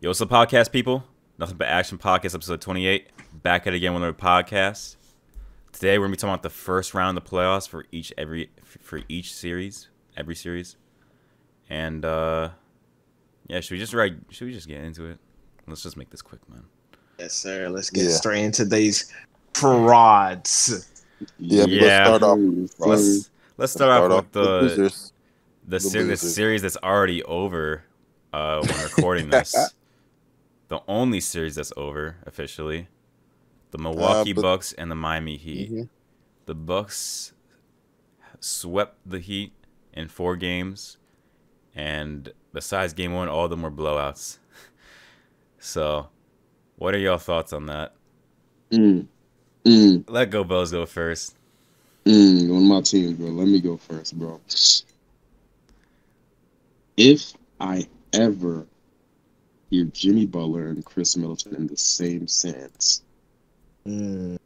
Yo, 0.00 0.10
what's 0.10 0.20
up, 0.20 0.28
podcast 0.28 0.72
people? 0.72 1.04
Nothing 1.38 1.56
but 1.56 1.68
action 1.68 1.96
podcast 1.98 2.34
episode 2.34 2.60
28. 2.60 3.08
Back 3.42 3.66
at 3.66 3.72
it 3.72 3.76
again 3.76 3.94
with 3.94 4.02
another 4.02 4.16
podcast. 4.16 4.96
Today 5.72 5.98
we're 5.98 6.04
gonna 6.04 6.12
be 6.12 6.16
talking 6.18 6.34
about 6.34 6.42
the 6.42 6.50
first 6.50 6.94
round 6.94 7.16
of 7.16 7.24
the 7.24 7.30
playoffs 7.30 7.68
for 7.68 7.86
each 7.92 8.12
every 8.18 8.50
for 8.62 9.00
each 9.08 9.32
series, 9.34 9.88
every 10.16 10.34
series, 10.34 10.76
and 11.70 12.04
uh 12.04 12.50
yeah, 13.48 13.60
should 13.60 13.72
we 13.72 13.78
just 13.78 13.94
right? 13.94 14.14
Should 14.30 14.46
we 14.48 14.52
just 14.52 14.68
get 14.68 14.82
into 14.82 15.06
it? 15.06 15.18
Let's 15.66 15.82
just 15.82 15.96
make 15.96 16.10
this 16.10 16.22
quick, 16.22 16.40
man. 16.48 16.64
Yes, 17.18 17.32
sir. 17.34 17.68
Let's 17.68 17.90
get 17.90 18.04
Yeah. 18.04 18.10
straight 18.10 18.44
into 18.44 18.64
these 18.64 19.12
prods. 19.54 20.88
Yeah, 21.38 21.64
Yeah. 21.66 22.08
let's 22.10 22.18
start 22.18 22.22
off. 22.22 22.38
Let's 22.78 23.30
let's 23.56 23.72
start 23.72 24.12
off 24.12 24.22
with 24.24 24.32
the 24.32 24.42
losers. 24.62 25.12
the, 25.66 25.78
the 25.78 26.02
the 26.04 26.16
series 26.16 26.62
that's 26.62 26.76
already 26.82 27.22
over 27.24 27.84
uh, 28.34 28.62
when 28.64 28.82
recording 28.84 29.30
this. 29.30 29.54
the 30.68 30.80
only 30.88 31.20
series 31.20 31.54
that's 31.56 31.72
over 31.76 32.16
officially. 32.26 32.88
The 33.70 33.78
Milwaukee 33.78 34.32
Uh, 34.32 34.34
but- 34.34 34.42
Bucks 34.42 34.72
and 34.72 34.90
the 34.90 34.94
Miami 34.94 35.36
Heat. 35.36 35.70
Mhm. 35.72 35.88
The 36.46 36.54
Bucks 36.54 37.32
swept 38.40 38.98
the 39.04 39.18
Heat 39.18 39.52
in 39.92 40.08
four 40.08 40.36
games, 40.36 40.96
and 41.74 42.32
besides 42.52 42.92
game 42.92 43.12
one, 43.12 43.28
all 43.28 43.44
of 43.44 43.50
them 43.50 43.62
were 43.62 43.70
blowouts. 43.70 44.38
so, 45.58 46.08
what 46.76 46.94
are 46.94 46.98
y'all 46.98 47.18
thoughts 47.18 47.52
on 47.52 47.66
that? 47.66 47.94
Mm. 48.70 49.06
Mm. 49.64 50.04
Let 50.08 50.30
go, 50.30 50.44
Bells 50.44 50.70
go 50.72 50.86
first. 50.86 51.34
Mm. 52.04 52.54
On 52.56 52.62
my 52.68 52.80
team, 52.82 53.16
bro. 53.16 53.26
Let 53.28 53.48
me 53.48 53.60
go 53.60 53.76
first, 53.76 54.16
bro. 54.16 54.40
If 56.96 57.34
I 57.60 57.86
ever 58.12 58.66
hear 59.70 59.84
Jimmy 59.86 60.26
Butler 60.26 60.68
and 60.68 60.84
Khris 60.84 61.16
Middleton 61.16 61.54
in 61.56 61.66
the 61.66 61.76
same 61.76 62.26
sense. 62.26 63.02
Mm. 63.86 64.38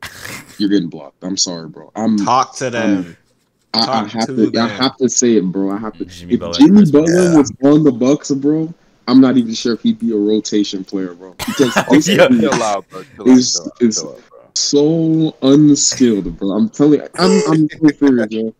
you're 0.59 0.69
getting 0.69 0.89
blocked. 0.91 1.23
I'm 1.25 1.37
sorry, 1.37 1.69
bro. 1.69 1.91
I'm 1.97 2.19
Talk 2.19 2.55
to 2.57 2.69
them. 2.71 3.17
I, 3.73 3.81
I 3.81 3.87
talk 3.87 4.11
have 4.11 4.27
to 4.27 4.51
to 4.51 4.59
I 4.61 4.69
have 4.69 4.97
to 4.99 5.09
say 5.09 5.37
it, 5.37 5.45
bro. 5.45 5.71
I 5.71 5.79
have 5.79 5.97
to 5.99 6.05
Jimmy 6.05 6.35
if 6.35 6.41
Butler 6.41 6.59
Jimmy 6.59 6.79
Khris 6.81 6.91
Butler 6.91 7.07
Middleton. 7.15 7.39
was 7.39 7.53
on 7.63 7.85
the 7.85 7.93
Bucks, 7.93 8.31
bro, 8.33 8.73
I'm 9.09 9.21
not 9.21 9.37
even 9.37 9.55
sure 9.55 9.75
if 9.75 9.83
he'd 9.83 9.99
be 9.99 10.13
a 10.13 10.17
rotation 10.17 10.85
player, 10.85 11.15
bro. 11.15 11.35
Because 11.47 11.75
this 11.91 12.09
Yeah. 12.09 12.29
dude 12.29 12.45
out, 12.53 12.89
bro. 12.91 13.03
Is- 13.27 13.59
out, 13.65 13.73
is- 13.81 14.05
out, 14.05 14.21
bro. 14.29 14.39
so 14.55 15.35
unskilled, 15.43 16.37
bro. 16.39 16.51
I'm 16.51 16.69
telling 16.69 17.01
you, 17.01 17.09
I'm 17.15 17.31
I'm 17.53 17.69
so 17.69 17.89
serious, 17.99 18.27
bro. 18.29 18.55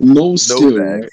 No 0.00 0.36
skill, 0.36 0.78
bag. 0.78 1.08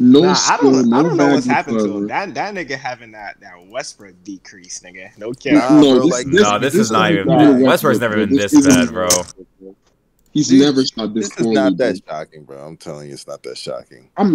Right? 0.00 0.06
No 0.10 0.20
Nah, 0.22 0.34
I 0.50 0.56
don't. 0.60 0.88
no 0.88 0.98
I 0.98 1.02
don't 1.02 1.16
know 1.16 1.28
what's 1.34 1.46
bag 1.46 1.56
happened 1.56 1.78
to 1.80 1.96
him. 1.98 2.06
That 2.08 2.34
that 2.34 2.54
nigga 2.54 2.76
having 2.78 3.12
that 3.12 3.40
that 3.40 3.66
Westbrook 3.68 4.14
decrease, 4.24 4.80
nigga. 4.84 5.16
No 5.18 5.28
Nah, 5.28 5.32
cap. 5.34 5.70
no, 5.72 5.80
bro, 5.80 6.00
this, 6.02 6.12
like- 6.12 6.26
this, 6.26 6.42
No, 6.42 6.58
this 6.58 6.74
is 6.74 6.90
not 6.90 7.12
even- 7.12 7.26
not 7.28 7.60
Westbrook's 7.60 8.00
never 8.00 8.16
been 8.16 8.36
this 8.36 8.52
isn't 8.52 8.72
bad, 8.72 8.92
bro. 8.92 9.08
He's 10.32 10.48
Dude, 10.48 10.62
never 10.62 10.84
shot 10.84 11.14
this 11.14 11.28
This 11.28 11.38
is 11.38 11.44
poorly. 11.44 11.54
not 11.54 11.76
that 11.76 12.00
shocking, 12.08 12.42
bro. 12.42 12.58
I'm 12.58 12.76
telling 12.76 13.06
you, 13.06 13.14
it's 13.14 13.26
not 13.28 13.42
that 13.44 13.56
shocking. 13.56 14.10
I'm, 14.16 14.34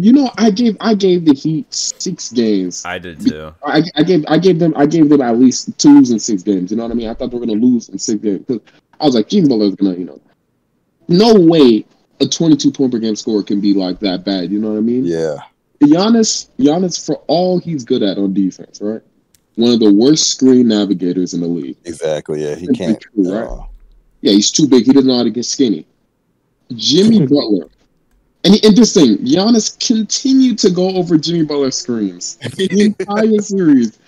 you 0.00 0.10
know, 0.10 0.30
I 0.38 0.50
gave 0.50 0.74
I 0.80 0.94
gave 0.94 1.26
the 1.26 1.34
Heat 1.34 1.66
six 1.74 2.32
games. 2.32 2.82
I 2.86 2.98
did 2.98 3.20
too. 3.20 3.52
I, 3.62 3.82
I 3.94 4.02
gave 4.04 4.24
I 4.26 4.38
gave 4.38 4.58
them 4.58 4.72
I 4.74 4.86
gave 4.86 5.10
them 5.10 5.20
at 5.20 5.38
least 5.38 5.76
twos 5.78 6.10
in 6.12 6.18
six 6.18 6.42
games. 6.42 6.70
You 6.70 6.78
know 6.78 6.84
what 6.84 6.92
I 6.92 6.94
mean? 6.94 7.08
I 7.08 7.14
thought 7.14 7.30
they 7.30 7.36
were 7.38 7.44
gonna 7.44 7.60
lose 7.60 7.90
in 7.90 7.98
six 7.98 8.22
games 8.22 8.46
I 9.00 9.04
was 9.04 9.14
like, 9.14 9.28
Jimmy 9.28 9.48
Butler's 9.48 9.74
gonna, 9.74 9.94
you 9.96 10.04
know, 10.06 10.20
no 11.08 11.34
way 11.34 11.84
a 12.22 12.28
22 12.28 12.70
point 12.72 12.92
per 12.92 12.98
game 12.98 13.16
score 13.16 13.42
can 13.42 13.60
be 13.60 13.74
like 13.74 14.00
that 14.00 14.24
bad. 14.24 14.50
You 14.50 14.58
know 14.60 14.70
what 14.70 14.78
I 14.78 14.80
mean? 14.82 15.04
Yeah. 15.04 15.36
Giannis, 15.82 16.48
Giannis, 16.58 17.04
for 17.04 17.16
all 17.26 17.58
he's 17.58 17.84
good 17.84 18.02
at 18.02 18.16
on 18.16 18.32
defense, 18.32 18.80
right? 18.80 19.00
One 19.56 19.72
of 19.72 19.80
the 19.80 19.92
worst 19.92 20.28
screen 20.30 20.68
navigators 20.68 21.34
in 21.34 21.40
the 21.40 21.46
league. 21.48 21.76
Exactly. 21.84 22.42
Yeah. 22.44 22.54
He 22.54 22.66
Simply 22.66 22.76
can't. 22.86 23.00
true, 23.00 23.34
right? 23.34 23.48
uh, 23.48 23.64
Yeah, 24.20 24.32
he's 24.32 24.50
too 24.50 24.66
big. 24.68 24.84
He 24.86 24.92
doesn't 24.92 25.08
know 25.08 25.16
how 25.18 25.24
to 25.24 25.30
get 25.30 25.44
skinny. 25.44 25.86
Jimmy 26.74 27.20
Butler. 27.26 27.68
And 28.44 28.54
interesting, 28.64 29.18
Giannis 29.18 29.78
continued 29.86 30.58
to 30.60 30.70
go 30.70 30.88
over 30.96 31.16
Jimmy 31.16 31.44
Butler's 31.44 31.76
screens 31.78 32.36
the 32.56 32.94
entire 32.98 33.38
series. 33.40 33.98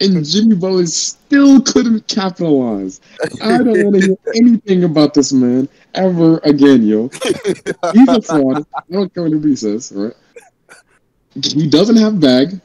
And 0.00 0.24
Jimmy 0.24 0.56
Butler 0.56 0.86
still 0.86 1.60
couldn't 1.62 2.06
capitalize. 2.08 3.00
I 3.42 3.58
don't 3.58 3.84
want 3.84 3.96
to 4.00 4.06
hear 4.06 4.16
anything 4.34 4.84
about 4.84 5.14
this 5.14 5.32
man 5.32 5.68
ever 5.94 6.38
again, 6.44 6.82
yo. 6.86 7.08
He's 7.92 8.08
a 8.08 8.22
fraud. 8.22 8.66
I 8.74 8.80
don't 8.90 9.12
care 9.14 9.22
what 9.24 9.32
anybody 9.32 9.56
says, 9.56 9.92
right? 9.94 10.12
He 11.34 11.68
doesn't 11.68 11.96
have 11.96 12.14
a 12.14 12.18
bag. 12.18 12.60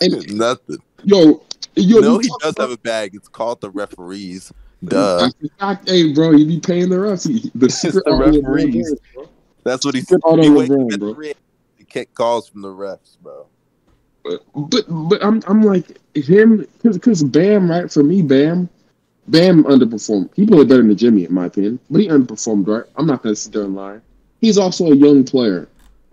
And 0.00 0.36
Nothing. 0.36 0.78
yo, 1.04 1.42
yo, 1.74 1.98
no, 2.00 2.18
he 2.18 2.28
does 2.40 2.52
about- 2.52 2.58
have 2.62 2.70
a 2.70 2.78
bag. 2.78 3.14
It's 3.14 3.28
called 3.28 3.60
the 3.60 3.70
referees. 3.70 4.52
Duh. 4.84 5.28
Fact. 5.58 5.88
Hey, 5.88 6.12
bro, 6.12 6.30
you 6.30 6.46
be 6.46 6.60
paying 6.60 6.88
the 6.88 6.96
refs. 6.96 7.50
The 7.56 7.68
secret 7.70 8.04
the 8.04 8.14
referees. 8.14 8.94
That's 9.64 9.84
what 9.84 9.96
he 9.96 10.02
said. 10.02 10.20
He 10.24 10.30
on 10.30 10.54
wakes 10.54 10.70
up 10.70 10.78
LeBron, 10.78 10.92
at 10.92 11.00
bro. 11.00 11.14
three, 11.14 11.34
He 11.76 11.84
get 11.84 12.14
calls 12.14 12.48
from 12.48 12.62
the 12.62 12.68
refs, 12.68 13.18
bro. 13.20 13.46
But 14.28 14.44
but 14.70 14.84
but 15.08 15.24
I'm 15.24 15.42
I'm 15.48 15.62
like 15.62 15.98
him 16.14 16.58
because 16.58 16.98
because 16.98 17.22
Bam 17.24 17.70
right 17.70 17.90
for 17.90 18.02
me 18.04 18.22
Bam 18.22 18.68
Bam 19.28 19.64
underperformed. 19.64 20.30
He 20.34 20.46
played 20.46 20.68
better 20.68 20.82
than 20.82 20.96
Jimmy 20.96 21.24
in 21.24 21.34
my 21.34 21.46
opinion, 21.46 21.80
but 21.90 22.00
he 22.02 22.08
underperformed. 22.08 22.66
Right, 22.68 22.84
I'm 22.96 23.06
not 23.06 23.22
gonna 23.22 23.36
sit 23.36 23.52
there 23.52 23.64
and 23.64 23.74
lie. 23.74 24.00
He's 24.40 24.58
also 24.58 24.86
a 24.92 24.96
young 24.96 25.24
player. 25.24 25.68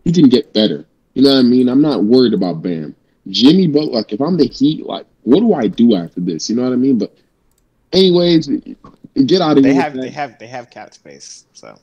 He 0.06 0.12
can 0.12 0.30
get 0.30 0.54
better. 0.54 0.86
You 1.14 1.24
know 1.24 1.34
what 1.34 1.40
I 1.40 1.44
mean? 1.44 1.70
I'm 1.70 1.82
not 1.82 2.04
worried 2.04 2.34
about 2.34 2.62
Bam. 2.62 2.96
Jimmy, 3.30 3.68
but 3.68 3.86
like 3.92 4.14
if 4.14 4.22
I'm 4.22 4.38
the 4.38 4.48
Heat, 4.48 4.86
like 4.86 5.06
what 5.24 5.40
do 5.42 5.54
I 5.54 5.68
do 5.68 5.96
after 5.96 6.22
this? 6.22 6.50
You 6.50 6.56
know 6.56 6.64
what 6.64 6.74
I 6.74 6.78
mean? 6.78 6.98
But 7.00 7.14
anyways, 7.94 8.48
get 9.26 9.42
out 9.42 9.58
of 9.58 9.64
They 9.64 9.74
here. 9.74 9.82
have 9.82 10.00
they 10.00 10.10
have 10.10 10.38
they 10.40 10.48
have 10.48 10.70
cap 10.70 10.94
space. 10.94 11.46
So 11.54 11.80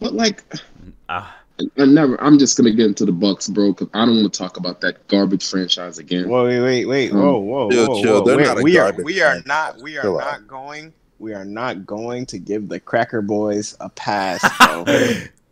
But 0.00 0.14
like 0.14 0.44
Ah, 1.08 1.39
I 1.78 1.84
never. 1.84 2.20
I'm 2.22 2.38
just 2.38 2.56
gonna 2.56 2.72
get 2.72 2.86
into 2.86 3.04
the 3.04 3.12
Bucks, 3.12 3.48
bro, 3.48 3.72
because 3.72 3.88
I 3.94 4.04
don't 4.04 4.16
want 4.20 4.32
to 4.32 4.38
talk 4.38 4.56
about 4.56 4.80
that 4.82 5.06
garbage 5.08 5.48
franchise 5.48 5.98
again. 5.98 6.28
whoa, 6.28 6.44
wait, 6.46 6.60
wait, 6.60 6.86
wait, 6.86 7.12
Um, 7.12 7.18
whoa, 7.20 7.38
whoa, 7.38 7.70
chill, 7.70 7.88
whoa, 7.88 8.02
chill. 8.02 8.12
whoa. 8.20 8.24
They're 8.26 8.36
We're- 8.36 8.48
not 8.48 8.58
a 8.60 8.62
we 8.62 8.78
are 8.78 8.92
we 9.02 9.20
are 9.22 9.40
not 9.46 9.80
we 9.82 9.98
are 9.98 10.02
Chill 10.02 10.18
not 10.18 10.26
out. 10.34 10.46
going 10.46 10.92
we 11.18 11.34
are 11.34 11.44
not 11.44 11.84
going 11.86 12.24
to 12.26 12.38
give 12.38 12.68
the 12.68 12.80
Cracker 12.80 13.20
Boys 13.22 13.76
a 13.80 13.88
pass, 13.90 14.40
bro. 14.58 14.84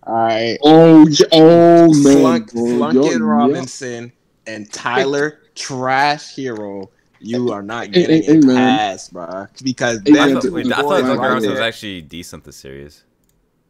All 0.05 0.15
right. 0.15 0.57
Oh, 0.63 1.07
yeah, 1.09 1.27
oh 1.33 1.93
man, 2.03 2.03
Flunk, 2.03 2.53
bro. 2.53 2.65
Flunkin' 2.79 3.13
Yo, 3.13 3.19
Robinson 3.19 4.11
and 4.47 4.73
Tyler 4.73 5.41
Trash 5.55 6.35
Herro. 6.37 6.89
You 7.21 7.51
are 7.51 7.63
not 7.63 7.87
Hey, 7.87 8.07
getting 8.07 8.23
hey, 8.23 8.39
a 8.39 8.47
man. 8.47 8.79
pass, 8.79 9.09
bro. 9.11 9.47
Because 9.63 10.01
Hey, 10.07 10.13
I 10.13 10.15
man, 10.15 10.29
them 10.29 10.35
thought, 10.37 10.43
two 10.45 10.55
wait, 10.55 10.67
the 10.69 10.73
I 10.73 10.77
thought 10.77 10.83
boys 10.89 11.03
Duncan 11.03 11.19
Robinson 11.19 11.51
was 11.51 11.61
actually 11.61 12.01
decent 12.01 12.45
this 12.45 12.57
series. 12.57 13.05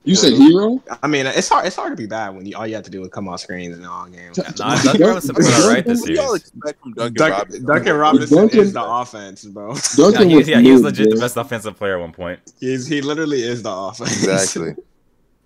You 0.09 0.15
said 0.17 0.33
hero? 0.33 0.83
I 1.03 1.07
mean, 1.07 1.27
it's 1.27 1.49
hard. 1.49 1.67
It's 1.67 1.77
hard 1.77 1.93
to 1.93 1.97
be 1.97 2.07
bad 2.07 2.31
when 2.35 2.47
you 2.47 2.57
all 2.57 2.67
you 2.67 2.75
have 2.75 2.85
to 2.85 2.91
do 2.91 3.03
is 3.03 3.09
come 3.11 3.29
on 3.29 3.37
screen 3.39 3.73
in 3.73 3.85
all 3.85 4.07
game. 4.07 4.33
T- 4.33 4.43
Nah, 4.59 4.81
Duncan 4.83 5.07
Robinson 5.07 5.35
played 5.35 5.55
all 5.55 5.69
right 5.71 5.85
this 5.85 6.01
What 6.01 6.07
do 6.07 6.13
y'all 6.15 6.35
expect 6.35 6.81
from 6.81 6.95
Duncan, 6.95 7.15
Duncan, 7.15 7.31
Robinson? 7.39 7.65
Duncan 7.67 7.97
Robinson 7.97 8.37
Duncan- 8.39 8.61
is 8.61 8.73
the 8.73 8.85
offense, 8.85 9.45
bro. 9.45 9.75
Yeah, 9.75 9.81
Duncan 9.97 10.31
he, 10.31 10.37
was, 10.37 10.49
yeah, 10.49 10.61
he 10.61 10.73
was 10.73 10.81
good, 10.83 10.97
legit 10.99 11.11
the 11.15 11.21
best 11.21 11.37
offensive 11.37 11.77
player 11.77 11.97
at 11.97 12.01
one 12.01 12.13
point. 12.13 12.41
He's 12.59 12.87
he 12.87 13.03
literally 13.03 13.43
is 13.43 13.63
the 13.63 13.71
offense. 13.71 14.25
Exactly. 14.25 14.75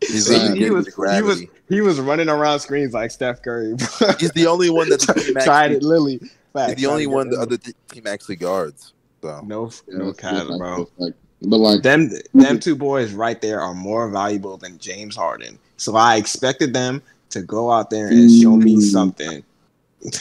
He's, 0.01 0.29
He- 0.29 0.57
he 0.65 0.71
was- 0.71 0.87
he 0.95 1.23
was 1.23 1.43
he 1.69 1.81
was 1.81 1.99
running 2.01 2.29
around 2.29 2.61
screens 2.61 2.93
like 2.93 3.11
Steph 3.11 3.43
Curry. 3.43 3.75
Bro. 3.75 4.13
He's 4.21 4.31
the 4.33 4.47
only 4.47 4.71
one 4.71 4.89
that 4.91 5.01
the 5.35 5.41
tried 5.45 5.73
it, 5.73 5.83
Lily. 5.83 6.19
he's 6.21 6.75
the 6.77 6.87
only 6.87 7.07
one 7.09 7.31
the 7.31 7.39
other 7.41 7.57
team 7.57 8.07
actually 8.07 8.37
guards. 8.37 8.93
So 9.23 9.41
No, 9.45 9.71
Yeah, 9.89 9.99
no 9.99 10.13
that's- 10.13 10.47
cap, 10.49 10.59
bro. 10.59 10.89
like- 10.99 11.15
But 11.45 11.59
like, 11.59 11.83
Them 11.83 12.11
them 12.35 12.61
two 12.61 12.77
boys 12.77 13.13
right 13.13 13.41
there 13.41 13.61
are 13.61 13.75
more 13.75 14.09
valuable 14.09 14.57
than 14.57 14.79
James 14.79 15.17
Harden. 15.17 15.59
So 15.77 15.97
I 15.97 16.17
expected 16.17 16.73
them 16.73 17.03
to 17.31 17.43
go 17.43 17.71
out 17.71 17.91
there 17.91 18.09
and 18.09 18.31
show 18.31 18.57
me 18.57 18.77
Mm. 18.77 18.83
something. 18.83 19.43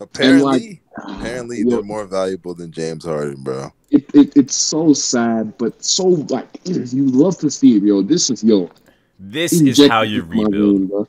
apparently, 0.00 0.80
apparently 0.96 1.60
yo, 1.60 1.70
they're 1.70 1.82
more 1.82 2.04
valuable 2.06 2.54
than 2.54 2.70
James 2.70 3.04
Harden, 3.04 3.42
bro. 3.42 3.72
it, 3.90 4.04
it, 4.14 4.36
it's 4.36 4.54
so 4.56 4.92
sad, 4.92 5.56
but 5.58 5.82
so 5.82 6.04
like 6.06 6.48
you 6.64 7.06
love 7.06 7.38
to 7.38 7.50
see 7.50 7.76
it, 7.76 7.82
yo. 7.82 8.02
This 8.02 8.30
is 8.30 8.42
yo. 8.44 8.70
This 9.18 9.52
is 9.52 9.78
how 9.88 10.02
you 10.02 10.22
into 10.22 10.34
my 10.36 10.42
rebuild. 10.44 10.76
vein, 10.80 10.86
bro. 10.88 11.08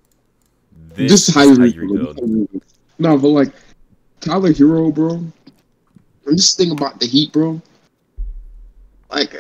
This, 0.96 1.12
This, 1.12 1.30
is 1.30 1.36
how 1.36 1.44
you 1.44 1.56
rebuild. 1.56 1.72
rebuild. 1.76 2.18
This 2.18 2.20
how 2.20 2.26
you 2.26 2.48
rebuild. 2.48 2.64
No, 3.00 3.18
but 3.18 3.28
like 3.28 3.54
Tyler 4.22 4.54
Herro, 4.54 4.94
bro. 4.94 5.12
And 6.26 6.38
this 6.38 6.56
thing 6.56 6.72
about 6.72 7.00
the 7.00 7.06
Heat, 7.08 7.32
bro. 7.34 7.62
Like, 9.10 9.34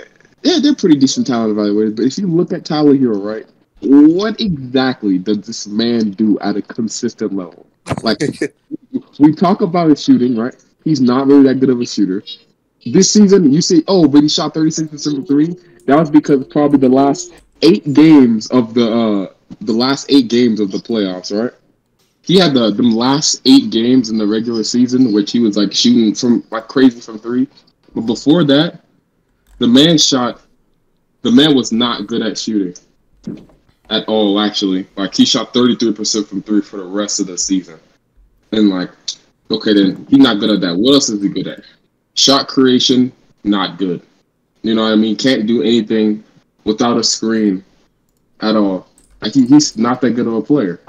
yeah, 0.44 0.60
they're 0.62 0.76
pretty 0.76 0.98
decent 0.98 1.28
talent 1.28 1.56
evaluators, 1.56 1.96
but 1.96 2.06
if 2.06 2.18
you 2.18 2.28
look 2.28 2.54
at 2.54 2.66
Tyler 2.66 2.96
Herro, 2.96 3.24
right, 3.24 3.46
what 3.82 4.40
exactly 4.40 5.18
does 5.18 5.40
this 5.40 5.68
man 5.68 6.12
do 6.12 6.40
at 6.40 6.56
a 6.56 6.62
consistent 6.62 7.34
level? 7.34 7.68
Like, 8.02 8.20
we 9.20 9.34
talk 9.34 9.62
about 9.62 9.90
his 9.90 10.04
shooting, 10.04 10.38
right? 10.38 10.56
He's 10.84 11.02
not 11.02 11.28
really 11.28 11.44
that 11.44 11.60
good 11.60 11.70
of 11.70 11.82
a 11.82 11.86
shooter. 11.86 12.24
This 12.86 13.12
season, 13.12 13.52
you 13.52 13.62
say, 13.62 13.84
oh, 13.88 14.08
but 14.08 14.24
he 14.24 14.30
shot 14.30 14.54
36% 14.54 15.16
from 15.16 15.26
three. 15.26 15.56
That 15.86 15.98
was 15.98 16.10
because 16.10 16.46
probably 16.48 16.80
the 16.80 16.90
last 16.90 17.34
eight 17.62 17.94
games 17.94 18.48
of 18.48 18.74
the 18.74 18.92
uh 18.92 19.34
the 19.62 19.74
last 19.74 20.12
eight 20.12 20.28
games 20.28 20.60
of 20.60 20.72
the 20.72 20.78
playoffs, 20.78 21.32
right? 21.38 21.54
he 22.28 22.38
had 22.38 22.54
the 22.54 22.72
the 22.72 22.84
last 22.84 23.42
eight 23.46 23.70
games 23.70 24.10
in 24.10 24.18
the 24.18 24.28
regular 24.28 24.64
season, 24.64 25.14
which 25.14 25.32
he 25.32 25.40
was 25.40 25.56
like 25.56 25.74
shooting 25.74 26.14
from 26.14 26.44
like 26.52 26.68
crazy 26.68 27.00
from 27.00 27.18
three. 27.20 27.48
But 27.96 28.02
before 28.02 28.44
that, 28.44 28.82
the 29.60 29.68
man 29.68 29.98
shot. 29.98 30.42
The 31.24 31.32
man 31.32 31.56
was 31.56 31.72
not 31.72 32.08
good 32.08 32.22
at 32.22 32.38
shooting 32.38 32.76
at 33.90 34.08
all. 34.08 34.40
Actually, 34.40 34.88
like 34.96 35.16
he 35.16 35.26
shot 35.26 35.54
thirty 35.54 35.76
three 35.76 35.94
percent 35.94 36.28
from 36.28 36.42
three 36.42 36.62
for 36.62 36.78
the 36.78 36.86
rest 36.86 37.20
of 37.20 37.28
the 37.28 37.38
season. 37.38 37.80
And 38.52 38.70
like, 38.70 38.92
okay, 39.52 39.74
then 39.74 40.06
he's 40.10 40.20
not 40.20 40.40
good 40.40 40.52
at 40.52 40.62
that. 40.62 40.78
What 40.78 40.94
else 40.94 41.10
is 41.10 41.22
he 41.22 41.30
good 41.30 41.48
at? 41.48 41.62
Shot 42.14 42.48
creation, 42.48 43.12
not 43.44 43.78
good. 43.78 44.02
You 44.62 44.76
know 44.76 44.84
what 44.84 44.94
I 44.94 44.96
mean? 44.96 45.16
Can't 45.16 45.48
do 45.48 45.62
anything 45.62 46.24
without 46.64 46.98
a 46.98 47.04
screen 47.04 47.64
at 48.42 48.56
all. 48.56 48.88
Like 49.22 49.34
he, 49.34 49.46
he's 49.46 49.78
not 49.78 50.02
that 50.02 50.12
good 50.12 50.28
of 50.28 50.34
a 50.34 50.42
player. 50.42 50.80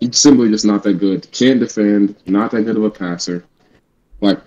He's 0.00 0.18
simply 0.18 0.48
just 0.50 0.64
not 0.64 0.82
that 0.84 0.94
good. 0.94 1.30
Can't 1.32 1.58
defend. 1.58 2.14
Not 2.26 2.52
that 2.52 2.62
good 2.62 2.76
of 2.76 2.84
a 2.84 2.90
passer. 2.90 3.44
Like, 4.20 4.40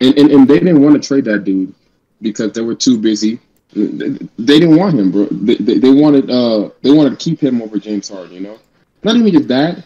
and 0.00 0.18
and, 0.18 0.30
and 0.30 0.48
they 0.48 0.58
didn't 0.58 0.82
want 0.82 1.00
to 1.00 1.06
trade 1.06 1.24
that 1.24 1.44
dude 1.44 1.74
because 2.22 2.52
they 2.52 2.60
were 2.60 2.74
too 2.74 2.98
busy. 2.98 3.38
They, 3.72 4.18
didn't 4.58 4.76
want 4.76 4.98
him, 4.98 5.12
bro. 5.12 5.26
They, 5.30 5.54
they, 5.56 5.78
they 5.78 5.90
wanted 5.90 6.28
uh 6.28 6.70
they 6.82 6.90
wanted 6.90 7.10
to 7.10 7.16
keep 7.16 7.40
him 7.40 7.62
over 7.62 7.78
James 7.78 8.08
Harden. 8.08 8.34
You 8.34 8.40
know, 8.40 8.58
not 9.04 9.16
even 9.16 9.32
just 9.32 9.48
that, 9.48 9.84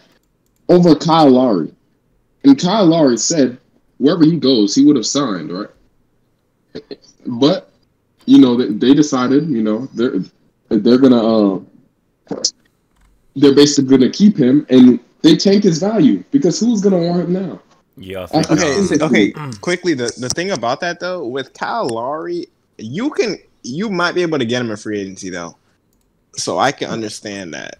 over 0.68 0.94
Kyle 0.94 1.30
Lowry. 1.30 1.72
And 2.44 2.58
Kyle 2.58 2.86
Lowry 2.86 3.18
said 3.18 3.58
wherever 3.98 4.24
he 4.24 4.38
goes, 4.38 4.74
he 4.74 4.84
would 4.84 4.96
have 4.96 5.06
signed, 5.06 5.52
right? 5.52 5.68
But 7.26 7.70
you 8.26 8.38
know, 8.38 8.56
they, 8.56 8.68
they 8.68 8.94
decided, 8.94 9.48
you 9.48 9.62
know, 9.62 9.86
they're 9.94 10.20
they're 10.68 10.98
gonna 10.98 11.56
uh, 11.56 11.60
they're 13.36 13.54
basically 13.54 13.96
gonna 13.96 14.10
keep 14.10 14.36
him, 14.36 14.66
and 14.70 14.98
they 15.22 15.36
tank 15.36 15.64
his 15.64 15.78
value 15.78 16.24
because 16.30 16.58
who's 16.58 16.80
gonna 16.80 16.98
want 16.98 17.22
him 17.22 17.32
now? 17.32 17.60
Y'all 17.96 18.28
Okay, 18.50 18.74
um, 18.76 18.88
okay. 19.02 19.32
Quickly, 19.60 19.94
the 19.94 20.12
the 20.18 20.28
thing 20.28 20.50
about 20.50 20.80
that 20.80 20.98
though, 21.00 21.26
with 21.26 21.52
Kyle 21.54 21.88
Lowry, 21.88 22.48
you 22.78 23.10
can 23.10 23.38
you 23.62 23.88
might 23.88 24.14
be 24.14 24.22
able 24.22 24.38
to 24.38 24.44
get 24.44 24.60
him 24.60 24.70
in 24.70 24.76
free 24.76 25.00
agency 25.00 25.30
though, 25.30 25.56
so 26.34 26.58
I 26.58 26.72
can 26.72 26.90
understand 26.90 27.54
that. 27.54 27.78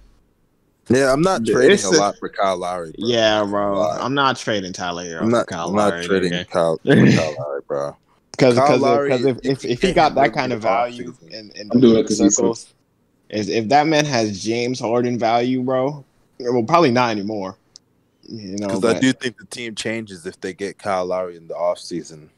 Yeah, 0.88 1.12
I'm 1.12 1.22
not 1.22 1.44
trading 1.44 1.84
a 1.84 1.88
a- 1.88 1.98
lot 1.98 2.16
for 2.18 2.28
Kyle 2.28 2.56
Lowry. 2.56 2.94
Bro. 2.98 3.08
Yeah, 3.08 3.44
bro. 3.44 3.82
I'm 3.82 4.14
not 4.14 4.36
trading 4.36 4.72
Tyler 4.72 5.02
Herro 5.04 5.22
I'm 5.22 5.30
not. 5.30 5.46
for 5.46 5.52
Kyle 5.52 5.68
I'm 5.68 5.74
not 5.76 5.92
Lowry. 5.94 6.06
trading 6.06 6.32
nigga. 6.32 6.48
Kyle, 6.48 6.76
for 6.84 6.94
Kyle 6.94 7.36
Lowry, 7.38 7.60
bro. 7.66 7.96
Because 8.30 8.54
because 8.54 8.80
because 8.80 9.24
if, 9.24 9.38
if, 9.44 9.64
if 9.64 9.82
he 9.82 9.92
got 9.92 10.14
that 10.16 10.32
kind 10.32 10.52
of 10.52 10.60
value 10.60 11.12
season. 11.12 11.50
in, 11.56 11.60
in 11.60 11.68
the 11.68 11.76
it 11.78 11.80
league 11.80 12.06
'cause 12.06 12.18
circles, 12.18 12.74
is 13.30 13.48
if 13.48 13.68
that 13.68 13.86
man 13.86 14.04
has 14.04 14.42
James 14.42 14.78
Harden 14.78 15.18
value, 15.18 15.62
bro. 15.62 16.04
Well, 16.40 16.64
probably 16.64 16.90
not 16.90 17.10
anymore. 17.10 17.56
You 18.28 18.56
know, 18.56 18.68
Because 18.68 18.84
I 18.84 18.98
do 18.98 19.12
think 19.12 19.36
the 19.38 19.46
team 19.46 19.74
changes 19.74 20.26
if 20.26 20.40
they 20.40 20.52
get 20.54 20.78
Kyle 20.78 21.04
Lowry 21.04 21.36
in 21.36 21.46
the 21.48 21.54
offseason. 21.54 22.28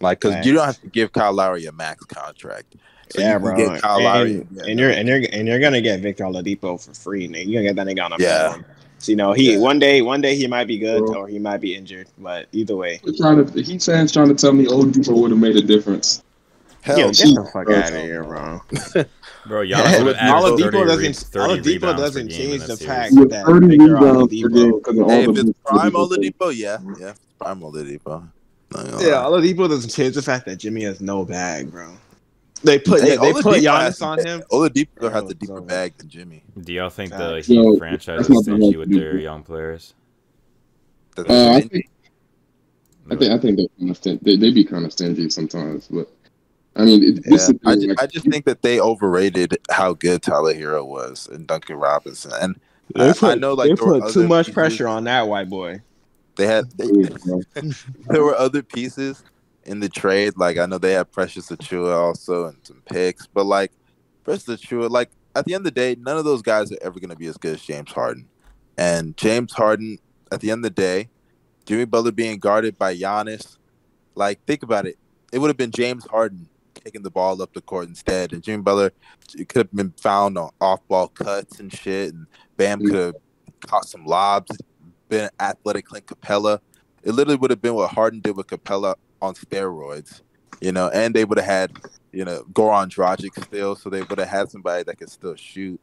Like, 0.00 0.20
because 0.20 0.34
Facts. 0.34 0.46
you 0.46 0.52
don't 0.54 0.64
have 0.64 0.80
to 0.80 0.86
give 0.88 1.12
Kyle 1.12 1.32
Lowry 1.32 1.66
a 1.66 1.72
max 1.72 2.04
contract. 2.04 2.76
So 3.10 3.20
yeah, 3.20 3.34
you 3.34 3.38
bro. 3.40 3.56
get 3.56 3.82
Kyle 3.82 3.96
and, 3.96 4.04
Lowry. 4.04 4.34
and, 4.36 4.48
yeah, 4.52 4.62
and 4.66 4.78
you're 4.80 4.90
and 4.90 5.08
you're 5.08 5.22
and 5.32 5.48
you're 5.48 5.58
gonna 5.58 5.80
get 5.80 6.00
Victor 6.00 6.24
Oladipo 6.24 6.80
for 6.82 6.94
free, 6.94 7.26
nigga. 7.28 7.46
You're 7.48 7.62
gonna 7.62 7.74
get 7.74 7.76
that 7.76 7.86
nigga 7.88 8.04
on 8.04 8.12
a 8.12 8.16
Yeah. 8.22 8.48
minimum. 8.48 8.64
So 8.98 9.10
you 9.12 9.16
know, 9.16 9.32
he 9.32 9.54
Yeah. 9.54 9.58
one 9.58 9.78
day 9.80 10.00
one 10.00 10.20
day 10.20 10.36
he 10.36 10.46
might 10.46 10.66
be 10.68 10.78
good 10.78 11.04
Bro. 11.06 11.14
or 11.22 11.28
he 11.28 11.40
might 11.40 11.60
be 11.60 11.74
injured, 11.74 12.06
but 12.18 12.46
either 12.52 12.76
way, 12.76 13.00
They're 13.02 13.14
trying 13.14 13.44
to, 13.44 13.62
he 13.62 13.78
trying 13.78 14.06
to 14.06 14.34
tell 14.34 14.52
me 14.52 14.66
Oladipo 14.66 15.12
would 15.20 15.32
have 15.32 15.40
made 15.40 15.56
a 15.56 15.62
difference. 15.62 16.22
Hell, 16.82 16.98
yeah, 16.98 17.04
no. 17.06 17.10
get 17.12 17.34
the 17.34 17.50
fuck 17.52 17.70
out 17.70 17.92
of 17.92 18.00
here, 18.00 18.24
bro. 18.24 18.60
bro, 19.46 19.60
Yeah, 19.62 19.80
Giannis 19.82 20.04
would 20.04 20.16
Oladipo 20.16 20.20
average 20.20 20.60
30, 20.72 20.86
doesn't 20.86 21.02
re- 21.02 21.12
30 21.12 21.60
Oladipo 21.62 21.66
rebounds 21.66 22.00
doesn't 22.02 22.28
change 22.30 22.60
the 22.62 22.66
that 22.68 22.76
series. 22.78 22.86
fact 22.86 23.14
With 23.14 23.30
that 23.30 23.46
30 23.46 23.66
Victor 23.68 23.84
rebounds 23.94 24.00
per 24.02 24.48
Oladipo- 24.48 24.54
game 24.54 24.72
because 24.78 24.98
of 24.98 25.02
all 25.04 25.10
Hey, 25.10 25.24
if 25.24 25.34
the 25.34 25.40
it's 25.40 25.58
prime 25.64 25.92
Oladipo. 25.92 26.32
Oladipo, 26.32 26.56
yeah, 26.56 26.78
yeah, 26.98 27.10
it's 27.10 27.20
prime 27.38 27.60
Oladipo. 27.60 28.30
Not 28.72 28.84
gonna 28.84 28.96
lie. 28.96 29.02
Yeah, 29.02 29.14
Oladipo 29.24 29.68
doesn't 29.68 29.90
change 29.90 30.14
the 30.14 30.22
fact 30.22 30.46
that 30.46 30.56
Jimmy 30.56 30.82
has 30.84 31.00
no 31.00 31.24
bag, 31.24 31.70
bro. 31.70 31.92
They 32.62 32.78
put 32.78 33.00
Hey, 33.02 33.14
yeah, 33.14 33.16
they 33.16 33.32
put 33.32 33.44
Oladipo 33.46 33.54
has 33.80 33.96
Giannis 33.96 33.98
the- 33.98 34.04
on 34.04 34.18
him. 34.26 34.42
Oladipo 34.52 35.10
has 35.12 35.22
Oh, 35.24 35.28
the 35.28 35.34
deeper 35.34 35.60
bag 35.62 35.96
than 35.96 36.08
Jimmy. 36.08 36.42
Do 36.60 36.72
y'all 36.72 36.90
think 36.90 37.10
the 37.10 37.40
Heat 37.40 37.54
Yo, 37.54 37.76
franchise 37.76 38.28
is 38.28 38.38
stingy 38.42 38.68
right 38.76 38.78
with 38.78 38.90
their 38.92 39.16
young 39.18 39.42
players? 39.42 39.94
Uh, 41.18 41.22
I 41.54 41.60
think 41.62 41.86
I 43.10 43.16
think 43.16 43.32
I 43.32 43.38
think 43.38 43.56
they're 43.56 43.66
kind 43.78 43.90
of 43.90 43.96
stin- 43.96 44.18
they 44.22 44.36
they 44.36 44.50
be 44.52 44.64
kind 44.64 44.84
of 44.86 44.92
stingy 44.92 45.28
sometimes, 45.30 45.88
but 45.88 46.08
I 46.80 46.84
mean, 46.84 47.02
it, 47.02 47.14
Yeah, 47.24 47.30
this 47.36 47.48
is 47.48 47.54
I, 47.66 47.74
the 47.74 47.80
ju- 47.80 47.86
thing, 47.88 47.96
I 48.00 48.06
just 48.06 48.30
think 48.30 48.44
that 48.46 48.62
they 48.62 48.80
overrated 48.80 49.58
how 49.70 49.94
good 49.94 50.22
Tyler 50.22 50.54
Herro 50.54 50.84
was 50.86 51.28
and 51.28 51.46
Duncan 51.46 51.76
Robinson, 51.76 52.32
and 52.40 52.58
They 52.94 53.10
I- 53.10 53.12
put, 53.12 53.22
I 53.30 53.34
know, 53.34 53.54
like, 53.54 53.68
they 53.70 53.76
put 53.76 54.12
too 54.12 54.26
much 54.26 54.46
pieces- 54.46 54.54
pressure 54.54 54.88
on 54.88 55.04
that 55.04 55.28
white 55.28 55.48
boy. 55.48 55.82
they 56.36 56.46
had 56.46 56.70
they, 56.78 56.86
there 58.08 58.22
were 58.24 58.34
other 58.36 58.62
pieces 58.62 59.22
in 59.64 59.80
the 59.80 59.88
trade. 59.88 60.34
Like 60.36 60.58
I 60.58 60.66
know 60.66 60.78
they 60.78 60.92
had 60.92 61.12
Precious 61.12 61.50
Achiuwa 61.50 61.94
also 61.94 62.46
and 62.46 62.56
some 62.62 62.82
picks, 62.90 63.26
but 63.26 63.44
like 63.44 63.72
Precious 64.24 64.44
Achiuwa, 64.46 64.90
like 64.90 65.10
at 65.36 65.44
the 65.44 65.54
end 65.54 65.60
of 65.66 65.74
the 65.74 65.80
day, 65.80 65.96
none 66.00 66.16
of 66.16 66.24
those 66.24 66.42
guys 66.42 66.72
are 66.72 66.78
ever 66.82 66.98
going 66.98 67.10
to 67.10 67.16
be 67.16 67.26
as 67.26 67.36
good 67.36 67.54
as 67.54 67.62
James 67.62 67.92
Harden. 67.92 68.26
And 68.78 69.16
James 69.16 69.52
Harden, 69.52 69.98
at 70.32 70.40
the 70.40 70.50
end 70.50 70.60
of 70.64 70.74
the 70.74 70.82
day, 70.82 71.08
Jimmy 71.66 71.84
Butler 71.84 72.10
being 72.12 72.38
guarded 72.38 72.78
by 72.78 72.96
Giannis, 72.96 73.58
like 74.14 74.42
think 74.46 74.62
about 74.62 74.86
it, 74.86 74.96
it 75.32 75.38
would 75.38 75.48
have 75.48 75.56
been 75.56 75.70
James 75.70 76.04
Harden 76.06 76.48
taking 76.84 77.02
the 77.02 77.10
ball 77.10 77.40
up 77.42 77.52
the 77.52 77.60
court 77.60 77.88
instead, 77.88 78.32
and 78.32 78.42
Jimmy 78.42 78.62
Butler 78.62 78.92
could 79.48 79.66
have 79.66 79.72
been 79.72 79.92
found 79.92 80.36
on 80.38 80.50
off-ball 80.60 81.08
cuts 81.08 81.60
and 81.60 81.72
shit, 81.72 82.14
and 82.14 82.26
Bam 82.56 82.80
could 82.80 82.94
have 82.94 83.14
caught 83.60 83.86
some 83.86 84.04
lobs, 84.04 84.56
been 85.08 85.30
athletic 85.38 85.86
Clint 85.86 86.06
Capela. 86.06 86.60
It 87.02 87.12
literally 87.12 87.36
would 87.36 87.50
have 87.50 87.62
been 87.62 87.74
what 87.74 87.90
Harden 87.90 88.20
did 88.20 88.36
with 88.36 88.46
Capela 88.46 88.94
on 89.22 89.34
steroids, 89.34 90.22
you 90.60 90.72
know, 90.72 90.88
and 90.90 91.14
they 91.14 91.24
would 91.24 91.38
have 91.38 91.46
had, 91.46 91.72
you 92.12 92.24
know, 92.24 92.44
Goran 92.52 92.88
Dragic 92.88 93.42
still, 93.44 93.76
so 93.76 93.90
they 93.90 94.02
would 94.02 94.18
have 94.18 94.28
had 94.28 94.50
somebody 94.50 94.82
that 94.84 94.98
could 94.98 95.10
still 95.10 95.36
shoot, 95.36 95.80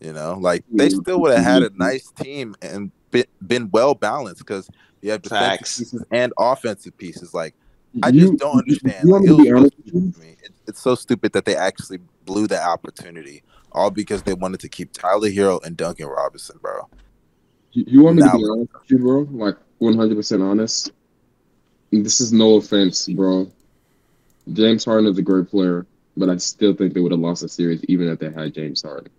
you 0.00 0.12
know, 0.12 0.38
like 0.40 0.64
they 0.70 0.88
still 0.88 1.20
would 1.20 1.34
have 1.34 1.44
had 1.44 1.62
a 1.62 1.70
mm-hmm. 1.70 1.82
nice 1.82 2.10
team 2.12 2.54
and 2.62 2.90
been, 3.10 3.26
been 3.46 3.70
well 3.72 3.94
balanced 3.94 4.40
because 4.40 4.70
you 5.00 5.10
have 5.10 5.22
defensive 5.22 5.48
Facts. 5.48 5.78
pieces 5.78 6.04
and 6.10 6.32
offensive 6.38 6.96
pieces. 6.96 7.32
Like 7.32 7.54
I 8.02 8.08
You- 8.10 8.20
just 8.20 8.36
don't 8.38 8.58
understand. 8.58 9.04
You 9.04 9.10
want 9.10 9.24
Like, 9.24 9.30
it 9.30 9.36
was 9.36 9.46
so 9.48 9.56
honest 9.56 9.76
with 9.76 9.86
you? 9.86 9.92
stupid 9.92 10.14
to 10.14 10.20
me. 10.20 10.36
It- 10.42 10.52
it's 10.66 10.80
so 10.82 10.94
stupid 10.94 11.32
that 11.32 11.44
they 11.44 11.56
actually 11.56 11.98
blew 12.24 12.46
that 12.48 12.66
opportunity 12.66 13.42
all 13.72 13.90
because 13.90 14.22
they 14.22 14.34
wanted 14.34 14.60
to 14.60 14.68
keep 14.68 14.92
Tyler 14.92 15.28
Herro 15.30 15.60
and 15.64 15.76
Duncan 15.76 16.06
Robinson, 16.06 16.58
bro. 16.60 16.88
You, 17.72 17.84
you 17.86 18.02
want 18.02 18.16
me 18.16 18.22
to 18.22 18.30
be 18.36 18.44
honest 18.44 18.72
with 18.72 18.90
you, 18.90 18.98
bro? 18.98 19.20
Like 19.30 19.56
one 19.78 19.94
hundred 19.96 20.16
percent 20.16 20.42
honest. 20.42 20.92
This 21.90 22.20
is 22.20 22.32
no 22.32 22.56
offense, 22.56 23.08
bro. 23.08 23.50
James 24.52 24.84
Harden 24.84 25.06
is 25.10 25.18
a 25.18 25.22
great 25.22 25.48
player, 25.48 25.86
but 26.16 26.28
I 26.28 26.36
still 26.36 26.74
think 26.74 26.92
they 26.94 27.00
would 27.00 27.12
have 27.12 27.20
lost 27.20 27.42
the 27.42 27.48
series 27.48 27.82
even 27.88 28.08
if 28.08 28.18
they 28.18 28.30
had 28.30 28.54
James 28.54 28.82
Harden. 28.82 29.10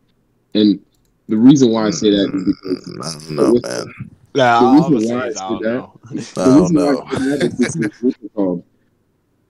And 0.54 0.80
the 1.28 1.38
reason 1.38 1.72
why 1.72 1.88
I 1.88 1.92
say 1.92 2.10
that 2.12 2.32
is 2.34 2.44
because 2.44 2.86
Mm, 2.86 3.04
I 3.04 3.14
don't 3.14 3.36
know, 3.36 3.60
man. 3.86 4.10
Nah, 4.36 4.82
The 4.82 4.90
reason 4.92 5.12
I'm 5.12 5.18
why 5.18 5.24
I 5.24 5.28
I 5.28 5.32
say 5.32 5.40
don't 5.40 5.64
that- 5.64 5.70
know. 5.74 6.00
I 6.10 6.14
the 6.16 6.46
don't 6.46 6.62
reason 6.62 6.76
why 6.76 6.92
know. 6.92 7.04
I 7.06 7.12
say 7.16 7.38
that 7.38 7.44
is 7.44 7.76
because 7.76 8.02
what's 8.04 8.18
it 8.24 8.34
called? 8.36 8.64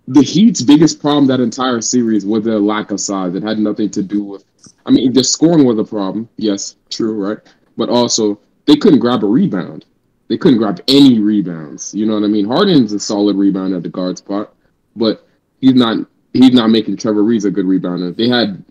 the 0.08 0.24
Heat's 0.24 0.62
biggest 0.64 1.00
problem 1.00 1.28
that 1.28 1.40
entire 1.40 1.82
series 1.82 2.26
was 2.26 2.44
their 2.44 2.58
lack 2.60 2.90
of 2.92 3.00
size. 3.00 3.36
It 3.36 3.44
had 3.44 3.60
nothing 3.60 3.92
to 3.92 4.02
do 4.02 4.24
with. 4.24 4.44
I 4.86 4.92
mean, 4.92 5.14
the 5.14 5.24
scoring 5.24 5.66
was 5.66 5.78
a 5.78 5.84
problem. 5.84 6.28
Yes, 6.38 6.78
true, 6.90 7.14
right? 7.28 7.38
But 7.78 7.90
also, 7.90 8.40
they 8.66 8.76
couldn't 8.76 9.00
grab 9.00 9.24
a 9.24 9.28
rebound. 9.28 9.86
They 10.28 10.38
couldn't 10.38 10.58
grab 10.58 10.82
any 10.88 11.20
rebounds. 11.20 11.94
You 11.94 12.08
know 12.08 12.16
what 12.16 12.24
I 12.24 12.28
mean? 12.28 12.46
Harden's 12.48 12.92
a 12.94 13.00
solid 13.00 13.36
rebounder 13.36 13.78
at 13.78 13.84
the 13.84 13.90
guard 13.90 14.18
spot, 14.18 14.56
but 14.96 15.28
he's 15.62 15.76
not. 15.76 16.08
He's 16.34 16.54
not 16.54 16.70
making 16.72 16.98
Trevor 16.98 17.24
Reeves 17.24 17.46
a 17.46 17.52
good 17.52 17.66
rebounder. 17.66 18.16
They 18.16 18.30
had, 18.30 18.64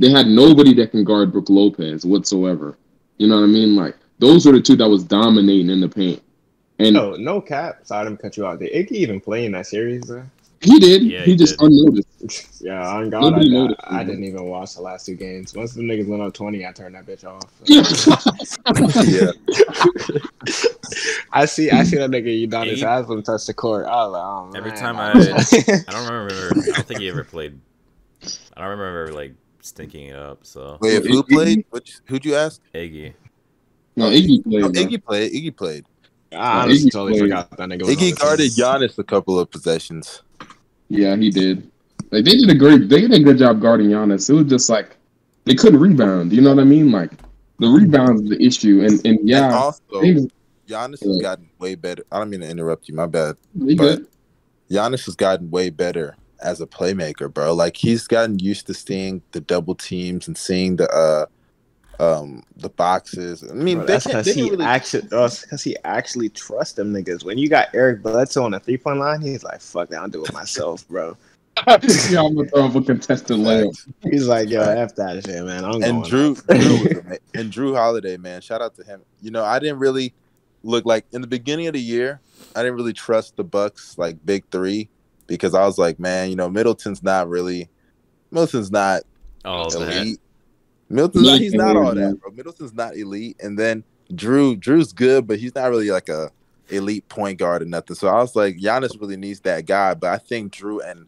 they 0.00 0.10
had 0.10 0.26
nobody 0.26 0.74
that 0.74 0.90
can 0.90 1.04
guard 1.04 1.32
Brook 1.32 1.48
Lopez 1.48 2.04
whatsoever. 2.04 2.76
You 3.18 3.26
know 3.28 3.36
what 3.36 3.44
I 3.44 3.46
mean? 3.46 3.74
Like 3.76 3.96
those 4.20 4.46
were 4.46 4.52
the 4.52 4.60
two 4.60 4.76
that 4.76 4.88
was 4.88 5.02
dominating 5.04 5.70
in 5.70 5.80
the 5.80 5.88
paint. 5.88 6.22
And 6.78 6.94
No, 6.94 7.14
no 7.16 7.40
cap. 7.40 7.80
Sorry 7.84 8.08
to 8.10 8.16
cut 8.16 8.36
you 8.36 8.46
out. 8.46 8.58
Did 8.60 8.72
Iggy 8.72 8.92
even 8.92 9.20
play 9.20 9.44
in 9.46 9.52
that 9.52 9.66
series? 9.66 10.02
Though? 10.06 10.22
he 10.62 10.78
did. 10.78 11.02
Yeah, 11.04 11.24
he, 11.24 11.30
he 11.32 11.36
just 11.36 11.58
did. 11.58 11.66
unnoticed. 11.66 12.06
Yeah, 12.62 12.86
on 12.86 13.08
God, 13.08 13.22
Nobody 13.32 13.46
I, 13.48 13.52
noticed, 13.58 13.80
I, 13.84 14.00
I 14.00 14.04
didn't 14.04 14.24
even 14.24 14.44
watch 14.44 14.74
the 14.74 14.82
last 14.82 15.06
two 15.06 15.14
games. 15.14 15.54
Once 15.54 15.72
the 15.72 15.80
niggas 15.80 16.06
went 16.06 16.20
up 16.22 16.34
twenty, 16.34 16.66
I 16.66 16.72
turned 16.72 16.94
that 16.94 17.06
bitch 17.06 17.24
off. 17.24 17.50
Yeah. 19.08 19.32
I 21.32 21.46
see, 21.46 21.70
I 21.70 21.84
see 21.84 21.96
that 21.96 22.10
nigga 22.10 22.46
Udonis 22.46 22.74
He- 22.74 22.80
Haslam 22.80 23.22
touch 23.22 23.46
the 23.46 23.54
court. 23.54 23.86
I 23.86 24.04
was 24.04 24.12
like, 24.12 24.22
oh, 24.22 24.52
Every 24.58 24.70
man. 24.72 24.78
time 24.78 24.96
I 24.98 25.12
I- 25.12 25.84
I 25.88 25.92
don't 25.92 26.06
remember. 26.06 26.60
I 26.60 26.72
don't 26.76 26.86
think 26.86 27.00
he 27.00 27.08
ever 27.08 27.24
played. 27.24 27.58
I 28.56 28.60
don't 28.60 28.78
remember 28.78 29.12
like 29.14 29.32
stinking 29.62 30.08
it 30.08 30.16
up. 30.16 30.40
So 30.44 30.76
Wait, 30.82 30.94
if 30.96 31.06
who 31.06 31.22
played? 31.22 31.64
Which 31.70 31.98
who'd 32.06 32.24
you 32.26 32.34
ask? 32.34 32.60
Iggy. 32.74 33.14
No, 34.00 34.10
Iggy 34.10 34.42
played. 34.44 34.60
Bro. 34.60 34.70
Iggy 34.72 35.04
played. 35.04 35.32
Iggy 35.32 35.56
played. 35.56 35.84
I 36.32 36.62
honestly 36.62 36.88
Iggy 36.88 36.92
totally 36.92 37.12
played. 37.18 37.22
forgot 37.30 37.50
that 37.56 37.68
nigga. 37.68 37.82
Iggy 37.82 38.18
guarded 38.18 38.54
team. 38.54 38.64
Giannis 38.64 38.98
a 38.98 39.04
couple 39.04 39.38
of 39.38 39.50
possessions. 39.50 40.22
Yeah, 40.88 41.16
he 41.16 41.30
did. 41.30 41.70
Like 42.10 42.24
they 42.24 42.32
did 42.36 42.50
a 42.50 42.54
great, 42.54 42.88
they 42.88 43.00
did 43.02 43.12
a 43.12 43.20
good 43.20 43.38
job 43.38 43.60
guarding 43.60 43.88
Giannis. 43.88 44.28
It 44.30 44.32
was 44.34 44.46
just 44.46 44.68
like 44.68 44.96
they 45.44 45.54
couldn't 45.54 45.80
rebound. 45.80 46.32
You 46.32 46.40
know 46.40 46.50
what 46.54 46.60
I 46.60 46.64
mean? 46.64 46.90
Like 46.92 47.12
the 47.58 47.68
rebounds 47.68 48.22
is 48.22 48.28
the 48.30 48.42
issue, 48.44 48.80
and 48.82 48.92
and 49.06 49.18
And 49.20 49.28
yeah, 49.28 49.54
also, 49.54 49.80
things- 50.00 50.30
Giannis 50.68 50.98
Yeah. 51.02 51.08
has 51.08 51.22
gotten 51.22 51.48
way 51.58 51.74
better. 51.74 52.04
I 52.12 52.18
don't 52.18 52.30
mean 52.30 52.40
to 52.40 52.48
interrupt 52.48 52.88
you. 52.88 52.94
My 52.94 53.06
bad. 53.06 53.36
they 53.54 53.74
But 53.74 53.96
good. 53.96 54.06
Giannis 54.70 55.04
has 55.06 55.16
gotten 55.16 55.50
way 55.50 55.70
better 55.70 56.16
as 56.42 56.60
a 56.60 56.66
playmaker, 56.66 57.32
bro. 57.32 57.52
Like 57.54 57.76
he's 57.76 58.06
gotten 58.06 58.38
used 58.38 58.66
to 58.68 58.74
seeing 58.74 59.20
the 59.32 59.40
double 59.40 59.74
teams 59.74 60.26
and 60.28 60.38
seeing 60.38 60.76
the 60.76 60.88
uh 60.90 61.26
um 62.00 62.42
the 62.56 62.68
boxes. 62.70 63.44
I 63.48 63.52
mean, 63.52 63.78
Bro, 63.78 63.86
that's 63.86 64.06
because 64.06 64.26
he 64.26 64.50
really 64.50 64.64
actually 64.64 65.02
because 65.02 65.62
he 65.62 65.76
actually 65.84 66.30
trusts 66.30 66.74
them 66.74 66.92
niggas. 66.92 67.24
When 67.24 67.38
you 67.38 67.48
got 67.48 67.68
Eric 67.74 68.02
Bledsoe 68.02 68.44
on 68.44 68.52
the 68.52 68.60
three 68.60 68.78
point 68.78 68.98
line, 68.98 69.20
he's 69.20 69.44
like, 69.44 69.60
"Fuck 69.60 69.90
that, 69.90 70.00
I'll 70.00 70.08
do 70.08 70.24
it 70.24 70.32
myself, 70.32 70.86
bro." 70.88 71.16
yeah, 71.66 72.22
I'm 72.22 72.34
gonna 72.34 72.48
throw 72.48 72.66
up 72.66 72.74
a 72.74 72.80
contested 72.80 73.36
layup. 73.36 73.76
He's 74.02 74.26
like, 74.26 74.48
"Yo, 74.48 74.62
f 74.62 74.94
that 74.94 75.26
shit, 75.26 75.44
man." 75.44 75.64
I'm 75.64 75.82
and 75.82 75.82
going 75.82 76.04
Jrue. 76.04 76.42
Jrue 76.46 77.04
was 77.08 77.18
and 77.34 77.52
Jrue 77.52 77.76
Holiday, 77.76 78.16
man, 78.16 78.40
shout 78.40 78.62
out 78.62 78.74
to 78.76 78.84
him. 78.84 79.02
You 79.20 79.30
know, 79.30 79.44
I 79.44 79.58
didn't 79.58 79.78
really 79.78 80.14
look 80.62 80.86
like 80.86 81.04
in 81.12 81.20
the 81.20 81.26
beginning 81.26 81.66
of 81.66 81.74
the 81.74 81.80
year, 81.80 82.20
I 82.54 82.62
didn't 82.62 82.76
really 82.76 82.92
trust 82.92 83.36
the 83.36 83.44
Bucks 83.44 83.98
like 83.98 84.24
big 84.24 84.44
three 84.50 84.88
because 85.26 85.54
I 85.54 85.64
was 85.66 85.78
like, 85.78 85.98
man, 85.98 86.30
you 86.30 86.36
know, 86.36 86.48
Middleton's 86.48 87.02
not 87.02 87.28
really 87.28 87.68
Middleton's 88.30 88.70
not 88.70 89.02
Oh, 89.44 89.68
that. 89.70 89.96
elite. 89.96 90.20
Middleton's 90.90 91.24
not, 91.26 91.40
he's 91.40 91.54
not 91.54 91.76
all 91.76 91.94
that, 91.94 92.20
bro. 92.20 92.30
Middleton's 92.32 92.74
not 92.74 92.96
elite. 92.96 93.36
And 93.40 93.58
then 93.58 93.84
Jrue, 94.12 94.58
Jrue's 94.60 94.92
good, 94.92 95.26
but 95.26 95.38
he's 95.38 95.54
not 95.54 95.70
really 95.70 95.90
like 95.90 96.08
a 96.08 96.30
elite 96.68 97.08
point 97.08 97.38
guard 97.38 97.62
or 97.62 97.66
nothing. 97.66 97.94
So 97.96 98.08
I 98.08 98.20
was 98.20 98.34
like, 98.34 98.56
Giannis 98.56 99.00
really 99.00 99.16
needs 99.16 99.40
that 99.40 99.66
guy. 99.66 99.94
But 99.94 100.10
I 100.10 100.18
think 100.18 100.52
Jrue 100.52 100.80
and 100.84 101.06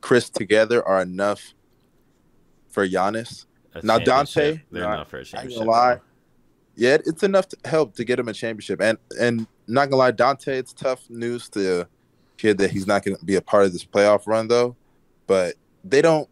Khris 0.00 0.30
together 0.30 0.86
are 0.86 1.02
enough 1.02 1.52
for 2.68 2.86
Giannis. 2.86 3.46
A 3.74 3.84
Now. 3.84 3.98
Donte, 3.98 4.60
they're 4.70 4.82
no, 4.82 4.88
not 4.88 5.08
for 5.08 5.16
a 5.16 5.18
I 5.18 5.20
ain't 5.20 5.28
championship. 5.28 5.58
gonna 5.58 5.70
lie. 5.70 6.00
Yeah, 6.76 6.98
it's 7.04 7.22
enough 7.22 7.48
to 7.48 7.56
help 7.64 7.94
to 7.96 8.04
get 8.04 8.18
him 8.18 8.28
a 8.28 8.32
championship. 8.32 8.80
And 8.80 8.98
and 9.18 9.46
not 9.66 9.86
gonna 9.86 9.96
lie, 9.96 10.12
Donte, 10.12 10.48
it's 10.48 10.72
tough 10.72 11.08
news 11.10 11.48
to 11.50 11.86
hear 12.38 12.54
that 12.54 12.70
he's 12.70 12.86
not 12.86 13.04
gonna 13.04 13.18
be 13.24 13.36
a 13.36 13.42
part 13.42 13.64
of 13.64 13.72
this 13.72 13.84
playoff 13.84 14.26
run 14.26 14.48
though. 14.48 14.76
But 15.26 15.56
they 15.84 16.02
don't 16.02 16.28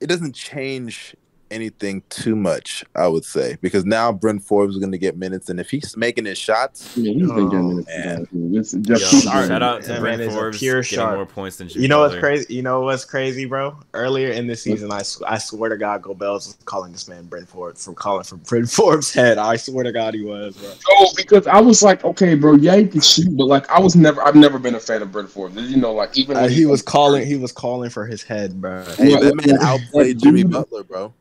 it 0.00 0.06
doesn't 0.08 0.34
change 0.34 1.14
anything 1.54 2.02
too 2.10 2.34
much, 2.34 2.84
I 2.96 3.06
would 3.06 3.24
say. 3.24 3.56
Because 3.60 3.84
now 3.84 4.10
Bryn 4.12 4.40
Forbes 4.40 4.74
is 4.74 4.80
gonna 4.82 4.98
get 4.98 5.16
minutes 5.16 5.48
and 5.48 5.60
if 5.60 5.70
he's 5.70 5.96
making 5.96 6.24
his 6.24 6.36
shots, 6.36 6.96
Yeah, 6.96 7.12
he's 7.12 7.30
been 7.30 7.48
getting 7.48 7.78
it. 7.78 7.86
man. 7.86 8.26
It's 8.56 8.72
just 8.72 9.24
Sharp. 9.24 9.46
shout 9.48 9.62
out 9.62 9.82
to 9.82 9.88
That 9.88 10.00
Bryn 10.00 10.18
man 10.18 10.28
is 10.28 10.34
a 10.34 10.36
Forbes 10.36 10.58
pure 10.58 10.82
getting 10.82 10.96
sharp. 10.98 11.14
more 11.16 11.26
points 11.26 11.56
than 11.58 11.68
Jimmy 11.68 11.82
You 11.82 11.88
know 11.88 12.00
what's 12.00 12.16
crazy? 12.16 12.54
You 12.54 12.62
know 12.62 12.80
what's 12.82 13.04
crazy, 13.04 13.44
bro? 13.44 13.78
Earlier 13.94 14.30
in 14.30 14.46
the 14.46 14.56
season, 14.56 14.90
I, 14.92 15.02
sw- 15.02 15.22
I 15.26 15.38
swear 15.38 15.70
to 15.70 15.76
God, 15.76 16.02
Go 16.02 16.12
Bells 16.14 16.46
was 16.48 16.56
calling 16.64 16.90
this 16.92 17.06
man 17.08 17.24
Bryn 17.26 17.46
Forbes 17.46 17.84
from 17.84 17.94
calling 17.94 18.24
for 18.24 18.36
Bryn 18.36 18.66
Forbes' 18.66 19.12
head. 19.12 19.38
I 19.38 19.56
swear 19.56 19.84
to 19.84 19.92
God, 19.92 20.14
he 20.14 20.22
was, 20.22 20.56
bro. 20.56 20.68
No, 20.68 21.08
because 21.16 21.46
I 21.46 21.60
was 21.60 21.82
like, 21.82 22.04
okay, 22.04 22.34
bro, 22.34 22.54
yeah, 22.56 22.76
he 22.76 22.86
can 22.88 23.00
shoot, 23.00 23.36
but 23.36 23.46
like, 23.46 23.70
I 23.70 23.78
was 23.78 23.94
never, 23.94 24.22
I've 24.22 24.34
never 24.34 24.58
been 24.58 24.74
a 24.74 24.80
fan 24.80 25.02
of 25.02 25.12
Bryn 25.12 25.26
Forbes. 25.28 25.54
You 25.70 25.76
know, 25.76 25.92
like 25.92 26.16
even 26.18 26.36
Uh, 26.36 26.48
he 26.48 26.66
was 26.66 26.82
calling. 26.82 27.26
He 27.26 27.36
was 27.36 27.52
calling 27.52 27.90
for 27.90 28.06
his 28.06 28.22
head, 28.22 28.60
bro. 28.60 28.84
hey, 28.96 29.08
Well, 29.12 29.20
that 29.20 29.46
man 29.46 29.58
outplayed 29.60 30.18
Jimmy 30.18 30.42
Butler, 30.42 30.82
bro. 30.82 31.12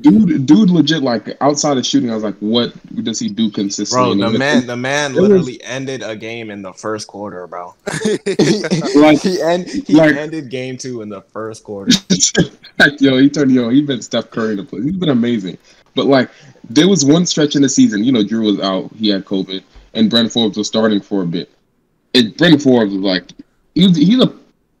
Dude, 0.00 0.46
dude, 0.46 0.70
legit, 0.70 1.02
like 1.02 1.36
outside 1.40 1.76
of 1.78 1.84
shooting, 1.84 2.10
I 2.10 2.14
was 2.14 2.22
like, 2.24 2.36
what 2.38 2.72
does 3.04 3.18
he 3.18 3.28
do 3.28 3.50
consistently? 3.50 4.04
Bro, 4.04 4.12
And 4.12 4.22
the 4.22 4.36
it- 4.36 4.38
man, 4.38 4.66
the 4.66 4.76
man 4.76 5.10
It 5.12 5.20
was- 5.20 5.28
literally 5.30 5.62
ended 5.62 6.02
a 6.02 6.16
game 6.16 6.50
in 6.50 6.62
the 6.62 6.72
first 6.72 7.06
quarter, 7.08 7.46
bro. 7.46 7.74
Like- 8.94 9.20
he 9.22 9.40
end, 9.42 9.68
he 9.68 9.94
like- 9.94 10.16
ended 10.16 10.50
game 10.50 10.76
two 10.78 11.02
in 11.02 11.08
the 11.08 11.20
first 11.22 11.64
quarter. 11.64 11.92
like, 12.78 13.00
yo, 13.00 13.18
he 13.18 13.28
turned, 13.28 13.52
yo, 13.52 13.68
he 13.68 13.82
been 13.82 14.02
Steph 14.02 14.30
Curry 14.30 14.56
to 14.56 14.62
play. 14.64 14.82
He's 14.82 14.96
been 14.96 15.08
amazing. 15.10 15.58
But 15.94 16.06
like, 16.06 16.30
there 16.68 16.88
was 16.88 17.04
one 17.04 17.26
stretch 17.26 17.56
in 17.56 17.62
the 17.62 17.68
season, 17.68 18.04
you 18.04 18.12
know, 18.12 18.22
Jrue 18.22 18.44
was 18.46 18.60
out, 18.60 18.90
he 18.96 19.08
had 19.08 19.24
COVID, 19.24 19.62
and 19.94 20.08
Bryn 20.08 20.28
Forbes 20.28 20.56
was 20.56 20.68
starting 20.68 21.00
for 21.00 21.22
a 21.22 21.26
bit. 21.26 21.50
And 22.14 22.36
Bryn 22.36 22.58
Forbes 22.58 22.92
was 22.92 23.02
like, 23.02 23.24
he's 23.74 23.96
he's 23.96 24.20
a 24.20 24.32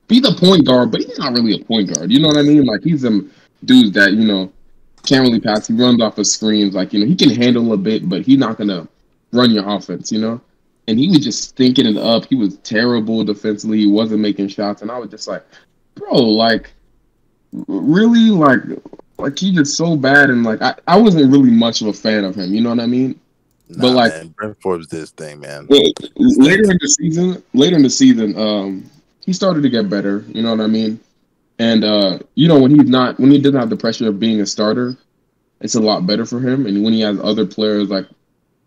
he's 0.08 0.26
a 0.26 0.32
point 0.34 0.66
guard, 0.66 0.90
but 0.92 1.00
he's 1.00 1.18
not 1.18 1.32
really 1.32 1.60
a 1.60 1.64
point 1.64 1.92
guard. 1.94 2.10
You 2.12 2.20
know 2.20 2.28
what 2.28 2.36
I 2.36 2.42
mean? 2.42 2.64
Like, 2.64 2.82
he's 2.82 3.04
a 3.04 3.20
dude 3.64 3.92
that 3.94 4.12
you 4.12 4.24
know 4.26 4.52
can't 5.10 5.22
really 5.26 5.40
pass. 5.40 5.66
He 5.66 5.74
runs 5.74 6.00
off 6.00 6.18
of 6.18 6.26
screens, 6.26 6.74
like 6.74 6.92
you 6.92 7.00
know, 7.00 7.06
he 7.06 7.16
can 7.16 7.30
handle 7.30 7.72
a 7.72 7.76
bit, 7.76 8.08
but 8.08 8.22
he's 8.22 8.38
not 8.38 8.56
gonna 8.58 8.88
run 9.32 9.50
your 9.50 9.68
offense. 9.68 10.10
You 10.12 10.20
know. 10.20 10.40
And 10.88 10.98
he 10.98 11.08
was 11.08 11.20
just 11.22 11.56
thinking 11.56 11.86
it 11.86 11.96
up. 11.96 12.24
He 12.26 12.34
was 12.34 12.56
terrible 12.58 13.22
defensively. 13.22 13.78
He 13.78 13.86
wasn't 13.86 14.20
making 14.20 14.48
shots, 14.48 14.82
and 14.82 14.90
I 14.90 14.98
was 14.98 15.10
just 15.10 15.28
like, 15.28 15.44
bro, 15.94 16.14
like 16.16 16.72
really 17.52 18.30
like 18.30 18.60
like 19.18 19.38
he 19.38 19.52
just 19.54 19.76
so 19.76 19.96
bad 19.96 20.30
and 20.30 20.44
like 20.44 20.62
I, 20.62 20.74
I 20.86 20.96
wasn't 20.98 21.30
really 21.30 21.50
much 21.50 21.80
of 21.82 21.88
a 21.88 21.92
fan 21.92 22.24
of 22.24 22.34
him 22.34 22.54
you 22.54 22.60
know 22.60 22.70
what 22.70 22.80
i 22.80 22.86
mean 22.86 23.18
Nah, 23.68 23.82
But, 23.82 23.92
like- 23.92 24.12
man, 24.12 24.28
Bryn 24.36 24.56
Forbes 24.62 24.86
did 24.88 24.98
his 25.00 25.10
thing, 25.10 25.38
man. 25.40 25.66
later 25.68 26.70
in 26.72 26.78
the 26.80 26.88
season 26.88 27.42
later 27.54 27.76
in 27.76 27.82
the 27.82 27.90
season 27.90 28.36
um 28.38 28.90
he 29.24 29.32
started 29.32 29.62
to 29.62 29.68
get 29.68 29.88
better 29.90 30.24
you 30.28 30.42
know 30.42 30.50
what 30.50 30.60
i 30.60 30.66
mean 30.66 30.98
and 31.60 31.84
uh 31.84 32.18
you 32.34 32.48
know 32.48 32.58
when 32.58 32.70
he's 32.76 32.88
not 32.88 33.20
when 33.20 33.30
he 33.30 33.38
doesn't 33.38 33.60
have 33.60 33.70
the 33.70 33.76
pressure 33.76 34.08
of 34.08 34.18
being 34.18 34.40
a 34.40 34.46
starter 34.46 34.96
it's 35.60 35.74
a 35.74 35.80
lot 35.80 36.06
better 36.06 36.24
for 36.24 36.40
him 36.40 36.66
and 36.66 36.82
when 36.82 36.92
he 36.92 37.02
has 37.02 37.20
other 37.22 37.46
players 37.46 37.88
like 37.90 38.06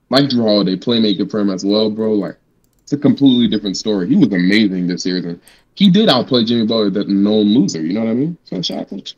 like 0.09 0.25
Jrue 0.25 0.43
Holiday 0.43 0.75
playmaker 0.77 1.29
for 1.29 1.39
him 1.39 1.49
as 1.49 1.65
well 1.65 1.89
bro 1.89 2.13
like 2.13 2.37
it's 2.83 2.93
a 2.93 2.97
completely 2.97 3.47
different 3.47 3.75
story 3.75 4.07
he 4.07 4.15
was 4.15 4.27
amazing 4.27 4.87
this 4.87 5.03
season 5.03 5.41
he 5.73 5.89
did 5.89 6.07
outplay 6.07 6.45
Jimmy 6.45 6.67
Butler 6.67 6.91
that 6.91 7.09
known 7.09 7.47
loser 7.47 7.81
you 7.81 7.93
know 7.93 8.01
what 8.01 8.11
I 8.11 8.13
mean 8.13 8.37
so 8.45 8.61
shout 8.61 8.93
out 8.93 9.05
to 9.05 9.15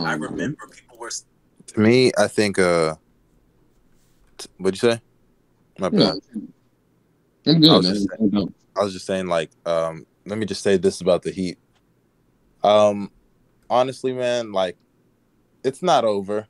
I 0.00 0.14
remember 0.14 0.68
people 0.72 0.98
were 0.98 1.10
To 1.10 1.80
me, 1.80 2.12
I 2.16 2.28
think 2.28 2.58
uh 2.58 2.94
what'd 4.58 4.80
you 4.80 4.90
say? 4.90 5.00
My 5.78 5.88
bad. 5.88 5.98
Yeah. 6.34 6.42
I'm 7.46 7.56
I 7.56 7.58
good. 7.58 7.70
was 7.72 7.86
man. 7.86 7.94
just 7.94 8.08
I'm 8.20 8.30
good. 8.30 8.54
I 8.76 8.84
was 8.84 8.92
just 8.92 9.06
saying, 9.06 9.26
like, 9.26 9.50
um, 9.66 10.06
let 10.26 10.38
me 10.38 10.46
just 10.46 10.62
say 10.62 10.76
this 10.76 11.00
about 11.00 11.22
the 11.22 11.30
Heat. 11.30 11.58
Um, 12.62 13.10
honestly, 13.68 14.12
man, 14.12 14.52
like, 14.52 14.76
it's 15.64 15.82
not 15.82 16.04
over. 16.04 16.46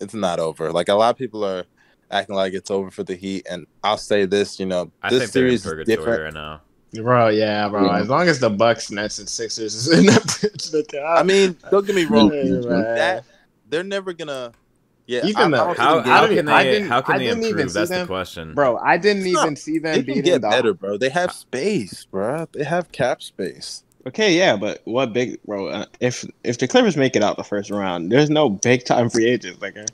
It's 0.00 0.14
not 0.14 0.40
over. 0.40 0.72
Like, 0.72 0.88
a 0.88 0.94
lot 0.94 1.10
of 1.10 1.16
people 1.16 1.44
are 1.44 1.64
acting 2.10 2.36
like 2.36 2.52
it's 2.52 2.70
over 2.70 2.90
for 2.90 3.04
the 3.04 3.14
Heat, 3.14 3.46
and 3.50 3.66
I'll 3.82 3.96
say 3.96 4.26
this, 4.26 4.58
you 4.60 4.66
know, 4.66 4.90
I 5.02 5.10
this 5.10 5.20
think 5.20 5.32
series 5.32 5.66
is 5.66 5.86
different. 5.86 6.22
right 6.22 6.34
now. 6.34 6.60
Bro, 6.94 7.28
yeah, 7.28 7.68
bro. 7.68 7.86
Yeah. 7.86 8.00
As 8.00 8.08
long 8.08 8.28
as 8.28 8.38
the 8.38 8.50
Bucks, 8.50 8.90
Nets, 8.90 9.18
and 9.18 9.28
Sixers 9.28 9.74
is 9.74 9.98
in 9.98 10.06
that 10.06 10.22
bitch, 10.22 11.02
I 11.02 11.22
mean, 11.22 11.56
don't 11.70 11.86
get 11.86 11.96
me 11.96 12.04
wrong. 12.04 12.30
Yeah, 12.32 12.60
that 12.60 13.24
they're 13.68 13.82
never 13.82 14.12
gonna. 14.12 14.52
Yeah, 15.12 15.26
Even 15.26 15.36
I- 15.36 15.44
I 15.44 15.48
though- 15.50 15.56
don't 15.66 15.78
How, 15.78 15.94
think 15.94 16.06
I 16.06 16.10
how 16.16 16.20
they- 16.22 16.28
didn't- 16.34 16.46
can 16.46 16.54
I 16.54 16.62
they 16.64 16.70
didn't- 16.72 16.88
how 16.88 17.00
can 17.02 17.18
they 17.18 17.24
didn't 17.26 17.38
even 17.44 17.50
improve? 17.50 17.70
see 17.70 17.78
That's 17.78 17.90
the 17.90 18.06
question. 18.06 18.54
bro, 18.54 18.78
I 18.78 18.96
didn't 18.96 19.24
No, 19.30 19.40
even 19.42 19.56
see 19.56 19.78
them 19.78 19.94
they 19.94 20.02
can 20.14 20.22
get 20.22 20.40
the 20.40 20.48
better, 20.48 20.72
bro. 20.72 20.96
They 20.96 21.10
have 21.10 21.32
space, 21.32 22.06
bro. 22.06 22.46
They 22.52 22.64
have 22.64 22.90
cap 22.92 23.22
space. 23.22 23.82
Okay, 24.06 24.36
yeah, 24.36 24.56
but 24.56 24.80
what 24.84 25.12
big 25.12 25.38
bro? 25.44 25.68
Uh, 25.68 25.84
if 26.00 26.24
if 26.44 26.56
the 26.58 26.66
Clippers 26.66 26.96
make 26.96 27.14
it 27.14 27.22
out 27.22 27.36
the 27.36 27.44
first 27.44 27.70
round, 27.70 28.10
there's 28.10 28.30
no 28.30 28.48
big 28.48 28.84
time 28.84 29.10
free 29.10 29.26
agents. 29.26 29.60
Like 29.60 29.76
uh, 29.76 29.84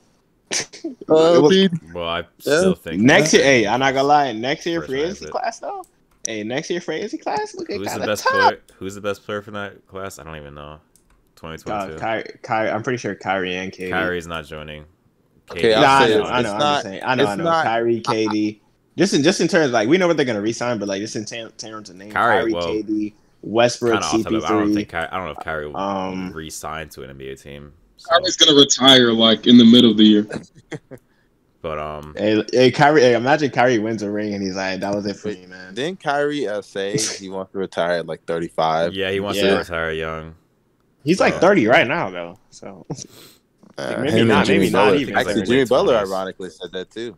Uh, 1.08 1.40
was- 1.42 1.68
Well, 1.94 2.08
I 2.08 2.24
still 2.38 2.74
think 2.74 3.02
next 3.02 3.34
year, 3.34 3.42
hey, 3.42 3.66
I'm 3.66 3.80
not 3.80 3.94
gonna 3.94 4.06
lie. 4.08 4.32
Next 4.32 4.64
year 4.66 4.80
First 4.80 4.90
free 4.90 5.02
agency 5.02 5.26
class 5.26 5.58
though. 5.58 5.84
Hey, 6.26 6.42
next 6.44 6.70
year 6.70 6.80
free 6.80 6.96
agency 6.96 7.18
class 7.18 7.54
looking 7.54 7.78
who's 7.78 7.92
the 7.92 8.00
best 8.06 8.22
tough. 8.22 8.32
player? 8.32 8.60
Who's 8.78 8.94
the 8.94 9.00
best 9.00 9.24
player 9.24 9.42
from 9.42 9.54
that 9.54 9.86
class? 9.88 10.18
I 10.18 10.24
don't 10.24 10.36
even 10.36 10.54
know. 10.54 10.62
Uh, 10.74 10.78
2022. 11.36 11.98
Kyrie, 12.00 12.38
Kyrie, 12.42 12.70
I'm 12.70 12.82
pretty 12.82 12.96
sure 12.98 13.14
Kyrie 13.14 13.54
and 13.56 13.70
KD. 13.72 13.90
Kyrie's 13.90 14.26
not 14.26 14.44
joining. 14.46 14.84
Okay, 15.52 15.72
KD. 15.72 15.74
I'll 15.74 15.80
Nah, 15.82 15.88
I 15.88 16.08
know, 16.08 16.18
this. 16.18 16.28
I 16.28 16.32
know. 16.32 16.38
It's 16.40 16.48
I'm 16.50 16.58
not- 16.58 16.72
just 16.74 16.82
saying. 16.84 17.02
I 17.04 17.14
know, 17.14 17.26
I 17.26 17.34
know. 17.36 17.44
not- 17.44 17.64
Kyrie, 17.64 18.00
KD. 18.00 18.60
Just 18.96 19.14
in 19.14 19.22
just 19.22 19.40
in 19.40 19.46
terms 19.48 19.72
like 19.72 19.88
we 19.88 19.96
know 19.96 20.08
what 20.08 20.16
they're 20.16 20.26
gonna 20.26 20.40
resign, 20.40 20.78
but 20.78 20.88
like 20.88 21.00
just 21.00 21.14
in 21.16 21.24
ter- 21.24 21.50
terms 21.50 21.88
of 21.88 21.96
name, 21.96 22.10
Kyrie, 22.10 22.50
Kyrie, 22.50 22.52
well, 22.52 22.66
KD, 22.68 23.14
Westbrook, 23.42 23.92
Kind 23.92 24.04
of 24.04 24.08
off 24.12 24.22
topic, 24.24 24.40
but 24.40 24.44
I 24.44 24.48
don't 24.58 24.74
think 24.74 24.88
Kyrie, 24.88 25.08
I 25.12 25.16
don't 25.16 25.26
know 25.26 25.30
if 25.32 25.38
Kyrie 25.38 25.66
will 25.68 25.76
Um, 25.76 26.32
re-sign 26.32 26.88
to 26.90 27.02
an 27.04 27.10
NBA 27.16 27.40
team. 27.40 27.72
So, 27.96 28.10
Kyrie's 28.10 28.36
gonna 28.36 28.58
retire 28.58 29.12
like 29.12 29.46
in 29.46 29.56
the 29.56 29.64
middle 29.64 29.92
of 29.92 29.96
the 29.98 30.04
year. 30.04 30.26
but 31.62 31.78
um, 31.78 32.14
Hey, 32.18 32.44
hey, 32.52 32.70
Kyrie. 32.72 33.02
Hey, 33.02 33.14
imagine 33.14 33.50
Kyrie 33.52 33.78
wins 33.78 34.02
a 34.02 34.10
ring 34.10 34.34
and 34.34 34.42
he's 34.42 34.56
like, 34.56 34.80
"That 34.80 34.92
was 34.94 35.06
it 35.06 35.16
for 35.16 35.28
me, 35.28 35.46
man." 35.46 35.74
Didn't 35.74 36.00
Kyrie 36.02 36.48
uh, 36.48 36.60
say 36.62 36.96
he 36.98 37.28
wants 37.30 37.52
to 37.52 37.58
retire 37.58 37.98
at 37.98 38.06
like 38.06 38.24
35? 38.26 38.94
yeah, 38.94 39.10
he 39.12 39.20
wants 39.20 39.38
Yeah. 39.40 39.50
to 39.50 39.56
retire 39.58 39.92
young. 39.92 40.34
He's 41.04 41.20
like 41.20 41.34
30 41.34 41.68
right 41.68 41.86
now, 41.86 42.10
though. 42.10 42.38
So 42.50 42.84
Uh, 43.78 44.00
Maybe 44.02 44.24
not, 44.24 44.44
Jimmy 44.46 44.58
maybe 44.58 44.70
not 44.72 44.84
Butler. 44.86 44.96
even. 44.98 45.16
Actually, 45.16 45.34
Like 45.36 45.46
Jimmy 45.46 45.64
Butler 45.64 45.94
20s. 45.94 46.06
ironically 46.08 46.50
said 46.50 46.72
that 46.72 46.90
too. 46.90 47.16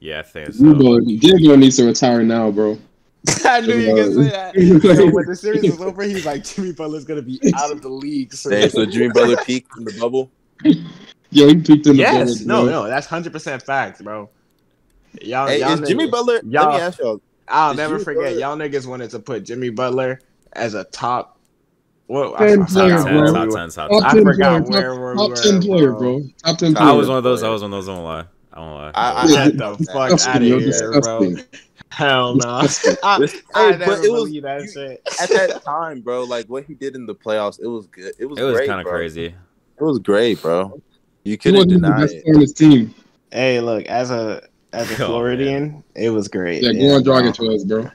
Yeah, 0.00 0.18
I 0.18 0.22
think 0.22 0.54
Jimmy 0.54 0.72
so. 0.72 0.74
Butler, 0.74 1.00
Jimmy 1.00 1.42
Butler 1.42 1.56
needs 1.56 1.76
to 1.76 1.84
retire 1.86 2.22
now, 2.22 2.50
bro. 2.50 2.78
I 3.46 3.60
knew 3.62 3.74
you 3.78 3.94
were 3.94 4.02
gonna 4.02 4.14
say 4.24 4.30
that. 4.30 4.54
So 4.96 5.10
when 5.10 5.26
the 5.26 5.34
series 5.34 5.62
was 5.62 5.80
over, 5.80 6.02
he's 6.02 6.26
like, 6.26 6.44
"Jimmy 6.44 6.72
Butler's 6.72 7.04
gonna 7.06 7.22
be 7.22 7.40
out 7.56 7.72
of 7.72 7.80
the 7.80 7.88
league." 7.88 8.34
So 8.34 8.50
Hey, 8.50 8.68
so 8.68 8.84
Jimmy 8.84 9.08
Butler 9.08 9.36
peaked 9.44 9.70
in 9.78 9.84
the 9.84 9.96
bubble. 9.98 10.30
Yo, 11.30 11.48
he 11.48 11.54
peaked 11.56 11.86
in 11.86 11.96
the 11.96 12.02
yes, 12.02 12.40
bubble, 12.42 12.46
no, 12.48 12.62
bro. 12.64 12.82
no, 12.82 12.88
that's 12.88 13.06
hundred 13.06 13.32
percent 13.32 13.62
facts, 13.62 14.02
bro. 14.02 14.28
Y'all, 15.22 15.46
Hey, 15.46 15.60
y'all 15.60 15.82
is 15.82 15.88
Jimmy 15.88 16.08
Butler? 16.10 16.34
Let 16.34 16.44
y'all- 16.44 16.72
me 16.76 16.80
ask 16.82 16.98
y'all. 16.98 17.20
I'll 17.48 17.74
never 17.74 17.94
Jimmy 17.94 18.04
forget. 18.04 18.22
Butler- 18.34 18.40
Y'all 18.40 18.56
niggas 18.56 18.86
wanted 18.86 19.10
to 19.10 19.18
put 19.20 19.44
Jimmy 19.44 19.70
Butler 19.70 20.20
as 20.52 20.74
a 20.74 20.84
top 20.84 21.33
What? 22.06 22.38
Ten 22.38 22.62
I, 22.62 22.66
player, 22.66 22.90
Top 22.90 22.98
forgot 22.98 23.04
ten, 23.06 23.14
bro. 23.14 23.22
where 23.22 23.32
top 23.32 23.40
we 23.42 23.46
were. 23.48 23.56
ten, 23.58 23.70
top 23.70 23.90
Top 23.90 24.12
ten. 24.12 24.20
I 24.20 24.22
forgot 24.32 24.66
player, 24.66 25.00
where 25.00 25.12
we 25.12 25.16
top 25.18 25.30
were, 25.30 25.36
10 25.36 25.62
player, 25.62 25.90
bro. 25.92 25.98
bro. 26.18 26.28
Top 26.44 26.58
10 26.58 26.74
player. 26.74 26.88
I 26.88 26.92
was 26.92 27.08
one 27.08 27.18
of 27.18 27.24
those. 27.24 27.42
I 27.42 27.48
was 27.48 27.62
one 27.62 27.72
of 27.72 27.78
those. 27.84 27.88
I 27.88 27.94
don't 27.94 28.04
lie. 28.04 28.24
I 28.52 28.60
won't 28.60 28.74
lie. 28.74 28.92
I- 28.94 29.22
I- 29.22 29.26
Get 29.48 29.56
the 29.58 29.76
fuck 29.92 30.26
out 30.28 30.36
of 30.36 30.42
yo, 30.42 30.58
here, 30.58 31.00
bro. 31.00 31.20
disgusting. 31.24 31.60
Hell 31.88 32.34
no. 32.36 32.60
Disgusting. 32.62 32.96
I, 33.54 33.60
I 33.60 33.72
hey, 33.72 33.78
never 33.78 33.84
but 33.96 34.04
it 34.04 34.12
was 34.12 34.32
that 34.42 34.70
shit. 34.72 35.02
at 35.20 35.28
that 35.30 35.64
time, 35.64 36.00
bro. 36.02 36.24
Like 36.24 36.46
what 36.46 36.64
he 36.64 36.74
did 36.74 36.94
in 36.94 37.06
the 37.06 37.14
playoffs, 37.14 37.58
it 37.60 37.66
was 37.68 37.86
good. 37.86 38.12
It 38.18 38.26
was. 38.26 38.38
it 38.38 38.42
was 38.42 38.60
kind 38.66 38.80
of 38.80 38.86
crazy. 38.86 39.26
It 39.78 39.82
was 39.82 39.98
great, 39.98 40.40
bro. 40.42 40.80
You 41.24 41.38
couldn't 41.38 41.56
wasn't 41.56 41.82
the 41.82 41.88
deny 41.88 42.00
best 42.02 42.14
it. 42.16 42.24
on 42.34 42.40
his 42.40 42.52
team. 42.52 42.94
Hey, 43.32 43.60
look, 43.60 43.86
as 43.86 44.10
a 44.10 44.46
as 44.72 44.90
a 44.90 45.02
Oh, 45.04 45.06
Floridian, 45.08 45.82
it 45.96 46.10
was 46.10 46.28
great. 46.28 46.62
Yeah, 46.62 46.70
Goran 46.70 47.04
bro. 47.04 47.14
Dragic 47.14 47.38
was, 47.48 47.64
bro. 47.64 47.90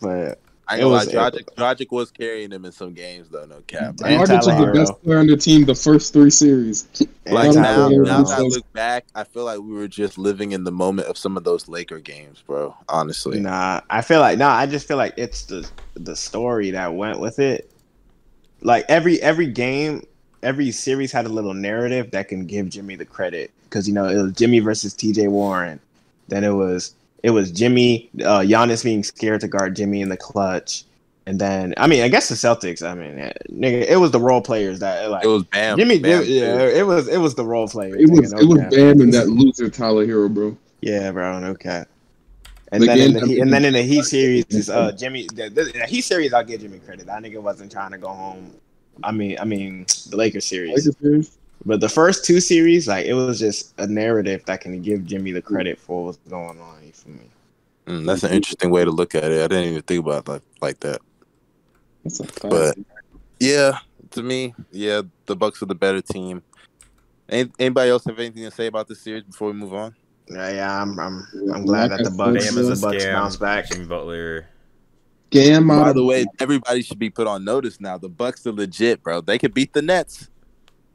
But 0.00 0.40
I 0.72 0.76
It 0.76 0.80
know 0.80 0.88
was- 0.88 1.06
Dragic, 1.08 1.44
Dragic 1.56 1.90
was 1.90 2.10
carrying 2.10 2.50
him 2.50 2.64
in 2.64 2.72
some 2.72 2.94
games 2.94 3.28
though. 3.28 3.44
No 3.44 3.60
cap. 3.66 4.00
And 4.04 4.22
Dragic 4.22 4.36
was 4.36 4.46
the 4.46 4.72
best 4.72 5.02
player 5.02 5.18
on 5.18 5.26
the 5.26 5.36
team 5.36 5.66
the 5.66 5.74
first 5.74 6.14
three 6.14 6.30
series. 6.30 6.88
Like 7.26 7.54
now, 7.54 7.88
now 7.90 8.22
that 8.22 8.38
I 8.38 8.40
look 8.40 8.72
back, 8.72 9.04
I 9.14 9.24
feel 9.24 9.44
like 9.44 9.58
we 9.58 9.72
were 9.74 9.86
just 9.86 10.16
living 10.16 10.52
in 10.52 10.64
the 10.64 10.72
moment 10.72 11.08
of 11.08 11.18
some 11.18 11.36
of 11.36 11.44
those 11.44 11.68
Laker 11.68 11.98
games, 11.98 12.42
bro. 12.46 12.74
Honestly, 12.88 13.38
Nah, 13.38 13.82
I 13.90 14.00
feel 14.00 14.20
like 14.20 14.38
nah. 14.38 14.48
I 14.54 14.64
just 14.66 14.88
feel 14.88 14.96
like 14.96 15.12
it's 15.18 15.44
the 15.44 15.68
the 15.94 16.16
story 16.16 16.70
that 16.70 16.94
went 16.94 17.20
with 17.20 17.38
it. 17.38 17.70
Like 18.62 18.86
every 18.88 19.20
every 19.20 19.48
game, 19.48 20.06
every 20.42 20.70
series 20.70 21.12
had 21.12 21.26
a 21.26 21.28
little 21.28 21.52
narrative 21.54 22.12
that 22.12 22.28
can 22.28 22.46
give 22.46 22.70
Jimmy 22.70 22.96
the 22.96 23.04
credit 23.04 23.50
because 23.64 23.86
you 23.86 23.92
know 23.92 24.06
it 24.06 24.22
was 24.22 24.32
Jimmy 24.32 24.60
versus 24.60 24.94
T.J. 24.94 25.28
Warren. 25.28 25.80
Then 26.28 26.44
it 26.44 26.52
was 26.52 26.94
it 27.22 27.30
was 27.30 27.50
Jimmy, 27.50 28.10
uh, 28.20 28.40
Giannis 28.40 28.82
being 28.82 29.04
scared 29.04 29.40
to 29.42 29.48
guard 29.48 29.76
Jimmy 29.76 30.00
in 30.00 30.08
the 30.08 30.16
clutch, 30.16 30.84
and 31.26 31.40
then 31.40 31.72
I 31.76 31.86
mean 31.86 32.02
I 32.02 32.08
guess 32.08 32.28
the 32.28 32.34
Celtics. 32.34 32.82
I 32.82 32.94
mean, 32.94 33.18
eh, 33.18 33.32
nigga, 33.50 33.86
it 33.88 33.96
was 33.96 34.10
the 34.10 34.20
role 34.20 34.42
players 34.42 34.80
that 34.80 35.10
like 35.10 35.24
it 35.24 35.28
was 35.28 35.44
Bam. 35.44 35.78
Jimmy. 35.78 35.98
Bam, 36.00 36.24
yeah, 36.26 36.58
too. 36.58 36.74
it 36.74 36.86
was 36.86 37.08
it 37.08 37.18
was 37.18 37.34
the 37.34 37.44
role 37.44 37.68
players. 37.68 38.00
It 38.00 38.10
was 38.10 38.32
nigga, 38.32 38.36
no 38.36 38.38
it 38.38 38.48
was. 38.48 38.74
Bam 38.74 39.00
and 39.00 39.14
that 39.14 39.28
loser 39.28 39.70
Tyler 39.70 40.06
Herro, 40.06 40.32
bro. 40.32 40.56
Yeah, 40.80 41.12
bro, 41.12 41.38
no 41.38 41.54
cap. 41.54 41.88
And 42.72 42.80
But 42.80 42.86
then 42.86 42.98
in 42.98 43.16
again, 43.16 43.28
the, 43.28 43.40
and 43.40 43.52
then 43.52 43.64
in 43.66 43.74
the 43.74 43.82
Heat 43.82 44.04
series, 44.04 44.46
is 44.48 44.68
uh 44.68 44.92
Jimmy. 44.92 45.28
The, 45.34 45.48
the, 45.48 45.64
the 45.64 45.86
Heat 45.86 46.02
series, 46.02 46.32
I'll 46.32 46.42
give 46.44 46.62
Jimmy 46.62 46.80
credit. 46.80 47.06
That 47.06 47.22
nigga 47.22 47.40
wasn't 47.40 47.70
trying 47.70 47.92
to 47.92 47.98
go 47.98 48.08
home. 48.08 48.50
I 49.04 49.12
mean, 49.12 49.38
I 49.38 49.44
mean 49.44 49.86
the 50.10 50.16
Lakers 50.16 50.46
series. 50.46 50.70
Lakers 50.70 50.96
series. 51.00 51.38
But 51.64 51.80
the 51.80 51.88
first 51.88 52.24
two 52.24 52.40
series, 52.40 52.88
like 52.88 53.06
it 53.06 53.14
was 53.14 53.38
just 53.38 53.74
a 53.78 53.86
narrative 53.86 54.44
that 54.46 54.60
can 54.60 54.82
give 54.82 55.04
Jimmy 55.06 55.30
the 55.30 55.42
credit 55.42 55.78
for 55.78 56.06
what's 56.06 56.18
going 56.28 56.58
on. 56.58 56.82
You 57.92 57.98
feel 57.98 58.00
me? 58.00 58.04
Mm, 58.04 58.06
that's 58.06 58.22
an 58.24 58.32
interesting 58.32 58.70
way 58.70 58.84
to 58.84 58.90
look 58.90 59.14
at 59.14 59.24
it. 59.24 59.42
I 59.44 59.46
didn't 59.48 59.70
even 59.70 59.82
think 59.82 60.04
about 60.04 60.26
it 60.26 60.28
like 60.30 60.42
like 60.60 60.80
that. 60.80 61.00
That's 62.04 62.20
a. 62.20 62.48
But 62.48 62.76
yeah, 63.40 63.78
to 64.12 64.22
me, 64.22 64.54
yeah, 64.70 65.02
the 65.26 65.36
Bucks 65.36 65.62
are 65.62 65.66
the 65.66 65.74
better 65.74 66.00
team. 66.02 66.42
Any, 67.28 67.50
anybody 67.58 67.90
else 67.90 68.04
have 68.04 68.18
anything 68.18 68.44
to 68.44 68.50
say 68.50 68.66
about 68.66 68.88
this 68.88 69.00
series 69.00 69.22
before 69.24 69.48
we 69.48 69.54
move 69.54 69.72
on? 69.74 69.94
Yeah, 70.28 70.50
yeah. 70.50 70.82
I'm, 70.82 70.98
I'm, 70.98 71.26
I'm 71.54 71.64
glad 71.64 71.90
that 71.90 72.04
the 72.04 72.10
Bucks, 72.10 72.44
Bam 72.50 72.58
is 72.58 72.80
the 72.80 72.86
a 72.86 72.90
Bucks 72.90 73.04
bounce 73.04 73.36
back. 73.36 73.70
Jimmy 73.70 73.86
Butler. 73.86 74.46
Scam 75.30 75.66
By 75.66 75.92
the 75.94 76.04
way, 76.04 76.26
everybody 76.40 76.82
should 76.82 76.98
be 76.98 77.08
put 77.08 77.26
on 77.26 77.42
notice 77.44 77.80
now. 77.80 77.96
The 77.96 78.08
Bucks 78.10 78.46
are 78.46 78.52
legit, 78.52 79.02
bro. 79.02 79.22
They 79.22 79.38
could 79.38 79.54
beat 79.54 79.72
the 79.72 79.80
Nets. 79.80 80.28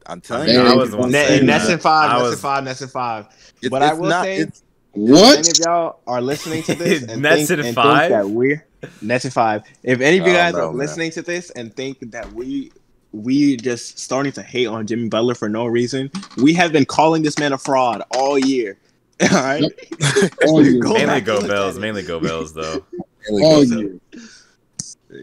I'm 0.05 0.21
telling 0.21 0.47
Man, 0.47 0.65
you. 0.65 0.71
I 0.71 0.75
was 0.75 0.91
the 0.91 0.97
one 0.97 1.11
Net, 1.11 1.27
saying 1.27 1.45
Nets 1.47 1.65
that. 1.67 1.73
in 1.73 1.79
five, 1.79 2.11
I 2.11 2.19
Nets 2.21 2.33
in 2.33 2.37
five, 2.39 2.63
Nets 2.63 2.81
in 2.81 2.87
five. 2.87 3.25
It's- 3.25 3.69
but 3.69 3.81
I 3.81 3.93
will 3.93 4.09
not- 4.09 4.23
say- 4.25 4.37
it's- 4.37 4.63
what? 4.97 5.39
If 5.39 5.39
any 5.39 5.49
of 5.51 5.59
y'all 5.59 5.99
are 6.07 6.21
listening 6.21 6.63
to 6.63 6.75
this 6.75 7.03
and 7.07 7.21
Nets 7.21 7.47
think, 7.47 7.49
in 7.49 7.59
and 7.59 7.75
five? 7.75 8.09
think 8.09 8.09
that 8.09 8.29
we're 8.29 8.65
Nets 9.01 9.25
in 9.25 9.31
five, 9.31 9.63
if 9.83 10.01
any 10.01 10.17
of 10.19 10.25
you 10.27 10.33
Oh, 10.33 10.33
guys 10.33 10.53
no, 10.53 10.59
are 10.59 10.73
man. 10.73 10.87
listening 10.87 11.11
to 11.11 11.21
this 11.21 11.49
and 11.51 11.75
think 11.75 11.99
that 12.11 12.31
we 12.33 12.71
we 13.11 13.57
just 13.57 13.99
starting 13.99 14.31
to 14.33 14.43
hate 14.43 14.67
on 14.67 14.85
Jimmy 14.87 15.09
Butler 15.09 15.35
for 15.35 15.49
no 15.49 15.65
reason, 15.65 16.11
we 16.37 16.53
have 16.53 16.71
been 16.71 16.85
calling 16.85 17.23
this 17.23 17.37
man 17.39 17.53
a 17.53 17.57
fraud 17.57 18.03
all 18.11 18.37
year. 18.37 18.77
All 19.21 19.29
right, 19.29 19.63
All 20.45 20.63
year. 20.63 20.83
Go 20.83 20.93
Mainly 20.93 21.05
back 21.05 21.23
go 21.23 21.39
and 21.39 21.47
Bells. 21.47 21.79
Mainly 21.79 22.03
go 22.03 22.19
Bells 22.19 22.53
though. 22.53 22.85
All 23.29 23.63
year. 23.63 23.99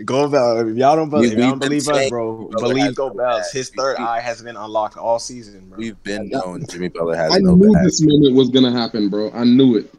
Go 0.04 0.28
Bell. 0.28 0.66
If 0.68 0.76
y'all 0.76 0.96
don't 0.96 1.10
believe, 1.10 1.30
We- 1.30 1.36
if 1.36 1.38
y'all 1.38 1.50
don't 1.50 1.58
believe 1.60 1.88
us, 1.88 2.08
bro, 2.08 2.48
believe 2.48 2.94
Go 2.94 3.08
no 3.08 3.14
Bells. 3.14 3.50
His 3.52 3.68
third 3.70 3.96
eye 3.98 4.20
has 4.20 4.40
been 4.42 4.56
unlocked 4.56 4.96
all 4.96 5.18
season, 5.18 5.68
bro. 5.68 5.78
We've 5.78 6.02
been 6.02 6.28
known 6.30 6.64
Jimmy 6.70 6.88
Butler 6.88 7.16
has 7.16 7.34
I 7.34 7.38
no 7.38 7.54
knew 7.54 7.72
bag. 7.72 7.84
this 7.84 8.00
moment 8.02 8.34
was 8.34 8.48
gonna 8.48 8.70
happen, 8.72 9.08
bro. 9.10 9.30
I 9.32 9.44
knew 9.44 9.76
it. 9.76 9.92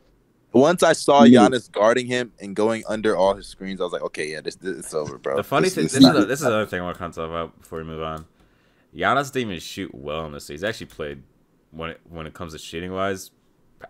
Once 0.53 0.81
I 0.83 0.93
saw 0.93 1.19
I 1.23 1.27
knew 1.27 1.37
Giannis 1.37 1.69
guarding 1.71 2.07
him 2.07 2.31
and 2.39 2.55
going 2.55 2.83
under 2.87 3.15
all 3.15 3.35
his 3.35 3.45
screens, 3.45 3.79
I 3.81 3.83
was 3.83 3.93
like, 3.93 4.01
okay, 4.03 4.31
yeah, 4.31 4.41
this, 4.41 4.55
this 4.55 4.87
is 4.87 4.93
over, 4.93 5.17
bro. 5.17 5.35
The 5.35 5.43
funny 5.43 5.65
This- 5.65 5.75
thing, 5.75 5.83
this 5.83 5.93
this 5.93 5.99
is, 5.99 6.05
not- 6.07 6.15
a, 6.15 6.25
this 6.25 6.39
is 6.39 6.45
another 6.45 6.65
thing 6.65 6.79
I 6.81 6.83
want 6.85 6.95
to 6.95 6.99
kind 6.99 7.09
of 7.09 7.15
talk 7.15 7.29
about 7.29 7.59
before 7.59 7.79
we 7.79 7.83
move 7.85 8.01
on. 8.01 8.25
Giannis 8.95 9.31
didn't 9.33 9.49
even 9.49 9.59
shoot 9.59 9.93
well 9.93 10.25
in 10.25 10.31
this. 10.31 10.47
He's 10.47 10.63
actually 10.63 10.85
played 10.87 11.21
when 11.71 11.89
it 11.91 11.99
when 12.09 12.25
it 12.25 12.33
comes 12.33 12.53
to 12.53 12.57
shooting 12.59 12.93
wise, 12.93 13.31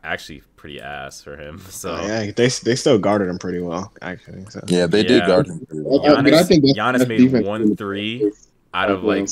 actually 0.04 0.41
pretty 0.56 0.82
ass 0.82 1.21
for 1.21 1.38
him. 1.38 1.60
So 1.69 1.95
oh, 1.95 2.06
yeah, 2.06 2.32
they 2.32 2.48
they 2.48 2.76
still 2.76 2.98
guarded 2.98 3.28
him 3.30 3.38
pretty 3.38 3.60
well, 3.60 3.91
actually. 4.02 4.45
So. 4.50 4.62
yeah, 4.67 4.88
they 4.88 5.02
Yeah. 5.02 5.08
did 5.08 5.28
guard 5.28 5.48
him. 5.48 5.65
pretty 5.65 5.84
well. 5.84 6.06
I- 6.17 6.21
but 6.21 6.34
I 6.34 6.43
think 6.43 6.63
that's- 6.65 6.78
Giannis 6.78 6.98
that's 7.00 7.10
made 7.34 7.45
one 7.45 7.76
three 7.76 8.32
out 8.74 8.91
of 8.91 9.04
like 9.04 9.30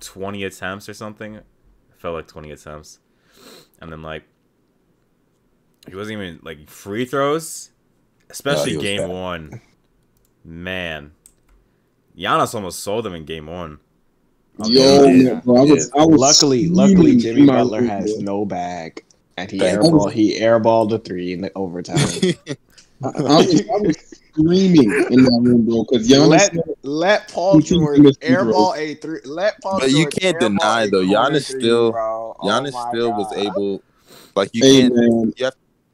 twenty 0.00 0.44
attempts 0.44 0.88
or 0.88 0.94
something. 0.94 1.34
It 1.36 1.44
felt 1.98 2.14
like 2.14 2.26
twenty 2.26 2.50
attempts, 2.50 2.98
and 3.80 3.90
then 3.92 4.02
like 4.02 4.24
he 5.88 5.94
wasn't 5.96 6.20
even 6.20 6.40
like 6.42 6.68
free 6.70 7.04
throws, 7.04 7.70
especially 8.30 8.70
he 8.72 8.76
was 8.76 8.84
game 8.84 9.00
bad. 9.02 9.10
one. 9.10 9.60
Man, 10.44 11.12
Giannis 12.16 12.54
almost 12.54 12.80
sold 12.80 13.06
him 13.06 13.14
in 13.14 13.24
game 13.24 13.46
one. 13.46 13.78
Yo, 14.64 15.04
Yeah. 15.06 15.40
bro, 15.44 15.56
I 15.58 15.60
was, 15.62 15.90
I 15.96 16.04
was 16.04 16.18
luckily, 16.20 16.68
luckily, 16.68 17.16
Jimmy 17.16 17.46
Butler 17.46 17.82
has 17.84 18.18
no 18.18 18.44
bag, 18.44 19.04
and 19.42 19.50
he 19.50 19.58
Thank 19.58 19.78
airball 19.78 20.10
he 20.12 20.38
airballed 20.40 20.90
the 20.90 20.98
three 20.98 21.32
in 21.32 21.40
the 21.40 21.52
overtime. 21.54 21.96
I, 23.04 23.08
I 23.08 23.22
was, 23.38 23.60
I 23.60 23.78
was 23.78 23.96
screaming 24.30 24.92
in 25.10 25.22
my 25.24 25.38
room, 25.50 25.64
bro, 25.66 25.84
because 25.84 26.08
Giannis. 26.08 26.28
let 26.28 26.54
let 26.82 27.28
Paul 27.28 27.54
He 27.56 27.62
keeps 27.62 27.70
George 27.70 27.98
missing 27.98 28.14
free 28.20 28.28
throws. 28.28 28.54
airball 28.54 28.76
a 28.78 28.94
three. 28.94 29.20
Let 29.24 29.60
Paul. 29.60 29.80
But 29.80 29.90
you 29.90 30.06
can't 30.06 30.38
deny, 30.38 30.86
though, 30.86 31.04
corner 31.04 31.30
Giannis 31.30 31.50
three, 31.50 31.60
still- 31.60 31.90
bro. 31.92 32.36
Oh 32.40 32.46
Giannis 32.46 32.72
my 32.72 32.90
still 32.90 33.12
was 33.12 33.32
able, 33.32 33.82
like 34.36 34.50
you 34.52 34.62
Hey, 34.62 34.80
can't. 34.82 34.94
man. 34.94 35.32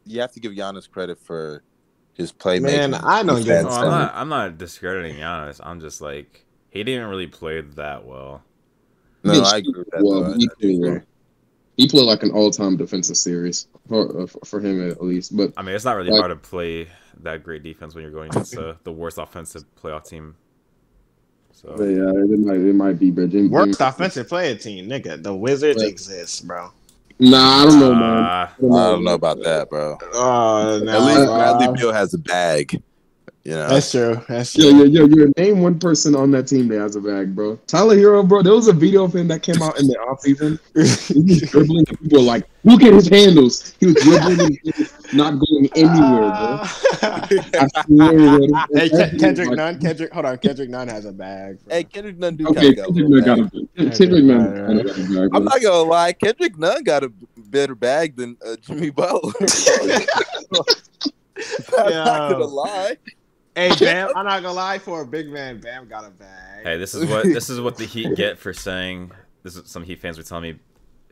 You 0.05 0.21
have 0.21 0.33
to 0.33 0.41
give 0.41 0.53
Giannis 0.53 0.89
credit 0.89 1.19
for 1.19 1.63
his 2.15 2.33
playmaking. 2.33 2.63
Man, 2.63 2.95
I 2.95 3.23
don't 3.23 3.37
He's 3.37 3.45
give 3.47 3.57
a 3.59 3.63
No, 3.63 3.69
I'm 3.71 3.87
not. 3.91 4.15
I'm 4.15 4.29
not 4.29 4.59
discrediting 4.59 5.17
Giannis. 5.17 5.61
I'm 5.63 5.81
just 5.81 6.01
like 6.01 6.45
he 6.71 6.83
didn't 6.85 7.09
really 7.09 7.27
play 7.27 7.61
that 7.61 8.05
well. 8.07 8.43
No, 9.25 9.41
I 9.43 9.59
agree 9.59 9.73
with 9.77 9.91
that. 9.91 10.03
well, 10.03 10.23
though. 10.23 11.01
He 11.79 11.89
played 11.89 12.05
well. 12.07 12.11
agree. 12.11 12.23
He 12.23 12.23
played 12.23 12.23
like 12.23 12.23
an 12.25 12.31
all-time 12.33 12.77
defensive 12.77 13.17
series 13.17 13.69
for 13.89 14.23
uh, 14.23 14.27
for 14.45 14.61
him 14.61 14.91
at 14.91 15.03
least. 15.03 15.37
But 15.37 15.53
I 15.57 15.63
mean, 15.63 15.75
it's 15.75 15.85
not 15.85 15.97
really 15.97 16.11
Like- 16.11 16.21
hard 16.21 16.31
to 16.31 16.37
play 16.49 16.89
that 17.23 17.43
great 17.43 17.63
defense 17.63 17.95
when 17.95 18.03
you're 18.03 18.13
going 18.13 18.31
against 18.33 18.57
uh, 18.57 18.75
the 18.85 18.93
worst 18.93 19.19
offensive 19.19 19.65
playoff 19.83 20.09
team. 20.09 20.35
So 21.53 21.75
but 21.77 21.85
yeah, 21.85 22.11
it 22.11 22.39
might 22.39 22.57
it 22.61 22.75
might 22.75 22.99
be, 22.99 23.11
but 23.11 23.31
Jimmy, 23.31 23.49
Worst 23.49 23.81
offensive 23.81 24.29
player 24.29 24.55
team, 24.55 24.89
nigga. 24.89 25.21
The 25.23 25.35
Wizards 25.35 25.83
Right. 25.83 25.91
exist, 25.91 26.47
bro. 26.47 26.71
Nah, 27.21 27.63
I 27.63 27.65
don't 27.65 27.81
know, 27.81 27.95
man. 27.97 28.03
uh, 28.03 28.27
I 28.29 28.51
don't 28.61 29.03
know 29.03 29.15
about 29.15 29.43
that, 29.43 29.69
bro. 29.69 29.99
Oh 30.15 30.81
no, 30.85 30.93
At 30.93 31.03
least 31.03 31.17
bro. 31.27 31.35
Bradley 31.37 31.77
Beal 31.77 31.93
has 31.93 32.15
a 32.15 32.19
bag. 32.19 32.81
You 33.49 33.55
know, 33.55 33.67
That's 33.71 33.91
true. 33.93 34.21
That's 34.29 34.53
true. 34.53 34.65
yo, 34.67 34.85
yo, 34.85 35.07
yo, 35.07 35.33
name 35.39 35.61
one 35.63 35.79
person 35.79 36.15
on 36.15 36.31
that 36.33 36.49
team 36.49 36.69
that 36.69 36.81
has 36.81 36.97
a 36.97 37.01
bag, 37.01 37.35
bro. 37.35 37.57
Tyler 37.67 37.97
Herro, 37.97 38.23
bro. 38.29 38.43
There 38.43 38.53
was 38.53 38.69
a 38.69 38.75
video 38.75 39.05
of 39.05 39.17
him 39.17 39.27
that 39.29 39.43
came 39.43 39.63
out 39.63 39.81
in 39.81 39.87
the 39.87 39.95
offseason. 40.07 40.59
He 40.75 41.23
was 41.23 41.41
dribbling, 41.51 41.87
and 41.89 41.99
people 41.99 42.19
were 42.19 42.25
like, 42.27 42.47
look 42.65 42.83
at 42.83 42.93
his 42.93 43.09
handles. 43.09 43.75
He 43.81 43.87
was 43.87 43.95
dribbling, 43.95 44.41
and 44.67 44.91
not 45.15 45.31
going 45.39 45.67
anywhere, 45.77 46.29
bro. 46.29 46.61
I 46.61 47.69
swear, 47.87 48.13
bro. 48.13 48.39
hey, 48.75 48.89
That 48.91 48.91
Ken- 48.91 49.19
Kendrick 49.19 49.49
like- 49.49 49.57
Nunn. 49.57 49.79
Kendrick, 49.81 50.13
hold 50.13 50.27
on. 50.27 50.37
Kendrick 50.37 50.69
Nunn 50.69 50.89
has 50.89 51.07
a 51.07 51.13
bag. 51.13 51.59
bro. 51.65 51.75
hey, 51.75 51.85
Kendrick 51.85 52.19
Nunn 52.19 52.37
do 52.37 52.49
Okay, 52.49 52.75
kind 52.75 52.79
of 52.81 52.85
got 52.85 52.91
a 52.91 52.93
Kendrick 52.93 53.25
Nunn 53.25 53.25
got 53.25 53.51
bag. 53.51 53.87
a 53.87 53.91
Kendrick 53.97 54.25
Nunn 54.25 54.55
got 54.77 54.87
a 54.87 54.95
bag, 54.95 55.09
bro. 55.09 55.29
I'm 55.33 55.45
not 55.45 55.63
gonna 55.63 55.89
lie, 55.89 56.13
Kendrick 56.13 56.59
Nunn 56.59 56.83
got 56.85 57.03
a 57.03 57.11
better 57.39 57.75
bag 57.75 58.15
than 58.15 58.37
uh, 58.47 58.57
Jimmy 58.61 58.91
Butler. 58.91 59.33
I'm 61.79 61.91
not 61.95 62.31
gonna 62.33 62.45
lie. 62.45 62.97
Hey, 63.59 63.75
Bam. 63.81 64.11
I'm 64.15 64.25
not 64.25 64.43
gonna 64.43 64.55
lie. 64.55 64.79
For 64.79 65.01
a 65.01 65.07
big 65.07 65.29
man, 65.31 65.59
Bam 65.59 65.89
got 65.89 66.05
a 66.05 66.11
bag. 66.11 66.63
hey, 66.63 66.79
this 66.79 66.95
is 66.95 67.07
what 67.07 67.25
this 67.25 67.51
is 67.51 67.61
what 67.61 67.77
the 67.77 67.85
Heat 67.87 68.15
get 68.15 68.39
for 68.39 68.53
saying. 68.53 69.11
This 69.43 69.57
is 69.57 69.69
some 69.69 69.83
Heat 69.83 70.01
fans 70.01 70.17
were 70.17 70.23
telling 70.23 70.43
me 70.43 70.59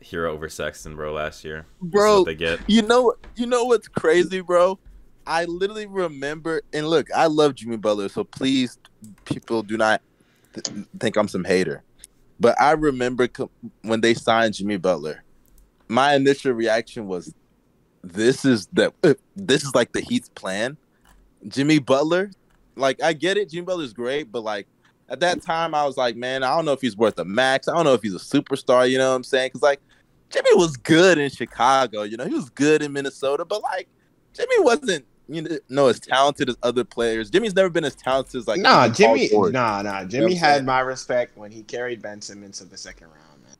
Herro 0.01 0.31
over 0.31 0.47
Sexton, 0.47 0.95
bro, 0.95 1.11
last 1.11 1.43
year. 1.43 1.65
This 1.81 1.87
is 1.87 1.91
Bro, 1.91 2.17
what 2.19 2.25
they 2.25 2.35
get. 2.35 2.59
You 2.67 2.83
know, 2.83 3.13
you 3.35 3.47
know 3.47 3.65
what's 3.65 3.89
crazy, 3.89 4.39
bro? 4.39 4.79
I 5.25 5.43
literally 5.43 5.87
remember, 5.87 6.61
and 6.71 6.87
look, 6.87 7.07
I 7.13 7.25
love 7.25 7.55
Jimmy 7.55 7.75
Butler, 7.75 8.07
so 8.07 8.23
please, 8.23 8.77
people 9.25 9.61
do 9.61 9.75
not 9.75 10.01
th- 10.53 10.85
think 11.01 11.17
I'm 11.17 11.27
some 11.27 11.43
hater. 11.43 11.83
But 12.39 12.59
I 12.61 12.71
remember 12.71 13.27
co- 13.27 13.51
when 13.81 13.99
they 13.99 14.13
signed 14.13 14.53
Jimmy 14.53 14.77
Butler, 14.77 15.25
my 15.89 16.15
initial 16.15 16.53
reaction 16.53 17.07
was, 17.07 17.33
"This 18.03 18.45
is 18.45 18.67
the 18.71 18.93
this 19.35 19.63
is 19.65 19.75
like 19.75 19.91
the 19.91 19.99
Heat's 19.99 20.29
plan." 20.29 20.77
Jimmy 21.47 21.79
Butler, 21.79 22.31
like 22.75 23.01
I 23.01 23.13
get 23.13 23.37
it, 23.37 23.49
Jimmy 23.49 23.65
Butler's 23.65 23.93
great, 23.93 24.31
but 24.31 24.43
like 24.43 24.67
at 25.09 25.19
that 25.21 25.41
time, 25.41 25.73
I 25.73 25.85
was 25.85 25.97
like, 25.97 26.15
man, 26.15 26.43
I 26.43 26.55
don't 26.55 26.65
know 26.65 26.73
if 26.73 26.81
he's 26.81 26.97
worth 26.97 27.17
a 27.19 27.25
max. 27.25 27.67
I 27.67 27.73
don't 27.73 27.85
know 27.85 27.93
if 27.93 28.01
he's 28.01 28.15
a 28.15 28.19
superstar. 28.19 28.89
You 28.89 28.97
know 28.97 29.09
what 29.09 29.15
I'm 29.15 29.23
saying? 29.23 29.47
Because 29.47 29.61
like 29.61 29.81
Jimmy 30.29 30.53
was 30.55 30.77
good 30.77 31.17
in 31.17 31.29
Chicago. 31.29 32.03
You 32.03 32.17
know, 32.17 32.25
he 32.25 32.33
was 32.33 32.49
good 32.49 32.81
in 32.81 32.93
Minnesota, 32.93 33.45
but 33.45 33.61
like 33.61 33.87
Jimmy 34.33 34.59
wasn't. 34.59 35.05
You 35.29 35.59
know, 35.67 35.87
as 35.87 35.99
talented 35.99 36.47
as 36.47 36.55
other 36.63 36.85
players. 36.85 37.29
Jimmy's 37.29 37.53
never 37.53 37.69
been 37.69 37.83
as 37.83 37.95
talented 37.95 38.35
as 38.35 38.47
like 38.47 38.61
Nah, 38.61 38.87
Jimmy. 38.87 39.29
Nah, 39.33 39.81
nah. 39.81 40.05
Jimmy 40.05 40.23
what 40.23 40.31
I'm 40.31 40.37
had 40.37 40.65
my 40.65 40.79
respect 40.79 41.37
when 41.37 41.51
he 41.51 41.63
carried 41.63 42.01
Ben 42.01 42.21
Simmons 42.21 42.59
to 42.59 42.63
the 42.63 42.77
second 42.77 43.07
round, 43.07 43.43
man. 43.43 43.57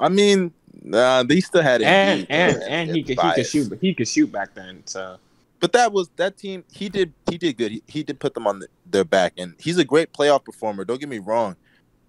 I 0.00 0.08
mean, 0.08 0.52
nah, 0.82 1.22
they 1.22 1.38
still 1.38 1.62
had 1.62 1.80
And 1.82 2.22
Embiid, 2.22 2.26
and 2.28 2.62
and 2.64 2.90
he 2.90 3.04
could 3.04 3.20
he 3.20 3.32
could 3.34 3.46
shoot. 3.46 3.78
He 3.80 3.94
could 3.94 4.08
shoot 4.08 4.32
back 4.32 4.52
then. 4.54 4.82
So 4.84 5.16
But 5.62 5.72
that 5.74 5.92
was 5.92 6.10
that 6.16 6.36
team. 6.36 6.64
He 6.72 6.88
did 6.88 7.14
he 7.30 7.38
did 7.38 7.56
good. 7.56 7.70
He, 7.70 7.82
he 7.86 8.02
did 8.02 8.18
put 8.18 8.34
them 8.34 8.48
on 8.48 8.58
the, 8.58 8.66
their 8.84 9.04
back, 9.04 9.32
and 9.38 9.54
he's 9.60 9.78
a 9.78 9.84
great 9.84 10.12
playoff 10.12 10.44
performer. 10.44 10.84
Don't 10.84 10.98
get 10.98 11.08
me 11.08 11.20
wrong, 11.20 11.54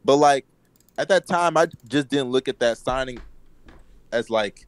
but 0.04 0.16
like 0.18 0.48
at 0.98 1.08
that 1.10 1.28
time, 1.28 1.56
I 1.56 1.68
just 1.88 2.08
didn't 2.10 2.30
look 2.32 2.48
at 2.48 2.60
that 2.60 2.80
signing 2.80 3.20
as 4.12 4.32
like 4.32 4.66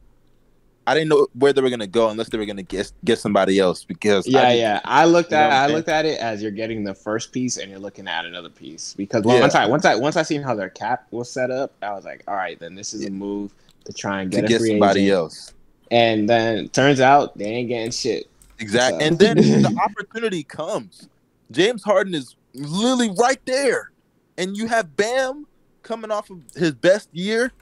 I 0.86 0.94
didn't 0.94 1.08
know 1.08 1.26
where 1.34 1.52
they 1.52 1.60
were 1.62 1.68
gonna 1.68 1.88
go 1.88 2.10
unless 2.10 2.28
they 2.28 2.38
were 2.38 2.46
gonna 2.46 2.62
get 2.62 2.92
get 3.04 3.18
somebody 3.18 3.58
else 3.58 3.82
because 3.82 4.24
yeah, 4.24 4.42
just- 4.50 4.58
yeah. 4.60 4.80
I 4.84 5.04
looked 5.06 5.32
You 5.32 5.38
know 5.38 5.42
at 5.48 5.66
saying? 5.66 5.76
looked 5.76 5.88
at 5.88 6.06
it 6.06 6.20
as 6.20 6.40
you're 6.40 6.52
getting 6.52 6.84
the 6.84 6.94
first 6.94 7.32
piece 7.32 7.56
and 7.56 7.68
you're 7.68 7.80
looking 7.80 8.06
at 8.06 8.24
another 8.24 8.50
piece 8.50 8.94
because 8.94 9.24
Yeah. 9.26 9.40
once 9.40 9.56
I 9.56 9.66
once 9.66 9.84
I 9.84 9.96
once 9.96 10.16
I 10.16 10.22
seen 10.22 10.42
how 10.42 10.54
their 10.54 10.70
cap 10.70 11.08
was 11.10 11.28
set 11.28 11.50
up, 11.50 11.72
I 11.82 11.92
was 11.92 12.04
like, 12.04 12.22
all 12.28 12.36
right, 12.36 12.56
then 12.60 12.76
this 12.76 12.94
is 12.94 13.04
a 13.04 13.10
move 13.10 13.52
to 13.84 13.92
try 13.92 14.22
and 14.22 14.30
to 14.30 14.36
get 14.36 14.44
a 14.44 14.48
get 14.48 14.60
free 14.60 14.68
somebody 14.70 15.00
agent. 15.06 15.16
else. 15.16 15.52
And 15.90 16.28
then 16.28 16.68
turns 16.68 17.00
out 17.00 17.36
they 17.36 17.46
ain't 17.46 17.68
getting 17.68 17.90
shit. 17.90 18.28
Exactly. 18.58 19.00
So- 19.00 19.06
And 19.06 19.18
then 19.18 19.36
the 19.36 19.80
opportunity 19.84 20.42
comes. 20.42 21.08
James 21.50 21.82
Harden 21.84 22.14
is 22.14 22.36
literally 22.54 23.10
right 23.18 23.40
there. 23.46 23.90
And 24.38 24.56
you 24.56 24.66
have 24.68 24.96
Bam 24.96 25.46
coming 25.82 26.10
off 26.10 26.28
of 26.30 26.40
his 26.54 26.72
best 26.72 27.08
year, 27.12 27.52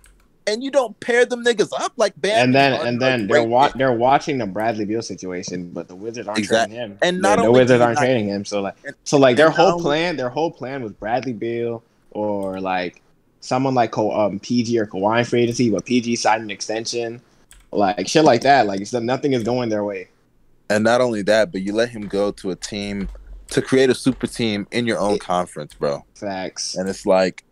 and 0.47 0.63
you 0.63 0.71
don't 0.71 0.99
pair 1.01 1.25
them 1.25 1.45
niggas 1.45 1.71
up 1.79 1.93
like 1.97 2.21
Bam. 2.21 2.47
and 2.47 2.55
then 2.55 2.87
and 2.87 3.01
then 3.01 3.27
they're 3.29 3.45
wa- 3.45 3.71
they're 3.75 3.93
watching 3.93 4.39
the 4.39 4.47
Bradley 4.47 4.85
Beal 4.85 5.01
situation, 5.03 5.71
but 5.73 5.87
the 5.89 5.95
Wizards 5.95 6.27
aren't 6.27 6.39
Exact- 6.41 6.71
trading 6.73 6.91
him. 6.93 6.99
and 7.03 7.21
not 7.21 7.37
the, 7.37 7.45
the 7.45 7.53
Wizards 7.53 7.81
aren't 7.81 7.95
not- 7.97 8.01
trading 8.05 8.27
him. 8.29 8.45
So 8.45 8.61
like 8.61 8.75
and- 8.85 8.95
so 9.05 9.19
like 9.19 9.37
their 9.37 9.51
whole 9.51 9.79
plan 9.81 10.17
their 10.17 10.29
whole 10.31 10.51
plan 10.51 10.83
was 10.83 10.93
Bradley 10.93 11.33
Beal 11.33 11.83
or 12.11 12.61
like 12.61 13.01
someone 13.41 13.75
like 13.75 13.97
um, 13.97 14.41
PG 14.41 14.79
or 14.79 14.87
Kawhi 14.87 15.25
free 15.27 15.43
agency, 15.43 15.71
but 15.71 15.85
PG 15.85 16.17
signed 16.17 16.43
an 16.43 16.51
extension, 16.51 17.21
like 17.71 18.09
shit 18.09 18.25
like 18.25 18.41
that. 18.43 18.67
Like 18.67 18.81
nothing 18.95 19.33
is 19.35 19.45
going 19.45 19.69
their 19.69 19.85
way. 19.85 20.09
And 20.75 20.83
not 20.83 21.01
only 21.01 21.23
that, 21.23 21.53
but 21.53 21.63
you 21.63 21.73
let 21.73 21.91
him 21.91 22.09
go 22.09 22.33
to 22.33 22.51
a 22.51 22.57
team 22.57 23.09
to 23.51 23.63
create 23.63 23.91
a 23.91 23.95
super 23.95 24.27
team 24.27 24.67
in 24.73 24.87
your 24.87 24.99
own 24.99 25.19
conference, 25.19 25.73
bro. 25.75 26.05
Facts. 26.17 26.75
And 26.75 26.89
it's 26.89 27.07
like 27.07 27.45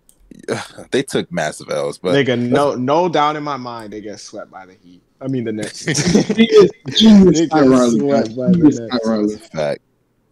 they 0.91 1.03
took 1.05 1.31
massive 1.31 1.71
L's, 1.71 1.99
but 1.99 2.15
Nigga, 2.15 2.37
no 2.39 2.75
no 2.75 3.09
doubt 3.09 3.37
in 3.37 3.43
my 3.45 3.57
mind 3.57 3.93
they 3.93 4.01
get 4.01 4.19
swept 4.19 4.51
by 4.51 4.67
the 4.67 4.75
Heat. 4.75 5.03
I 5.21 5.29
mean 5.29 5.45
the 5.45 5.53
Nets. 5.53 5.85
He 6.37 6.45
is, 6.47 6.71
he 6.99 7.07
is 7.07 7.39
They 7.39 7.47
Pat 7.47 7.63
get 7.63 7.71
Riley. 7.71 7.99
swept 8.01 8.37
by 8.37 8.49
He 8.49 8.61
the 8.61 8.69
is 8.69 8.81
Pat 8.81 8.91
Nets. 8.93 9.07
Riley. 9.07 9.35
it's 9.35 9.47
a 9.47 9.51
fact. 9.51 9.81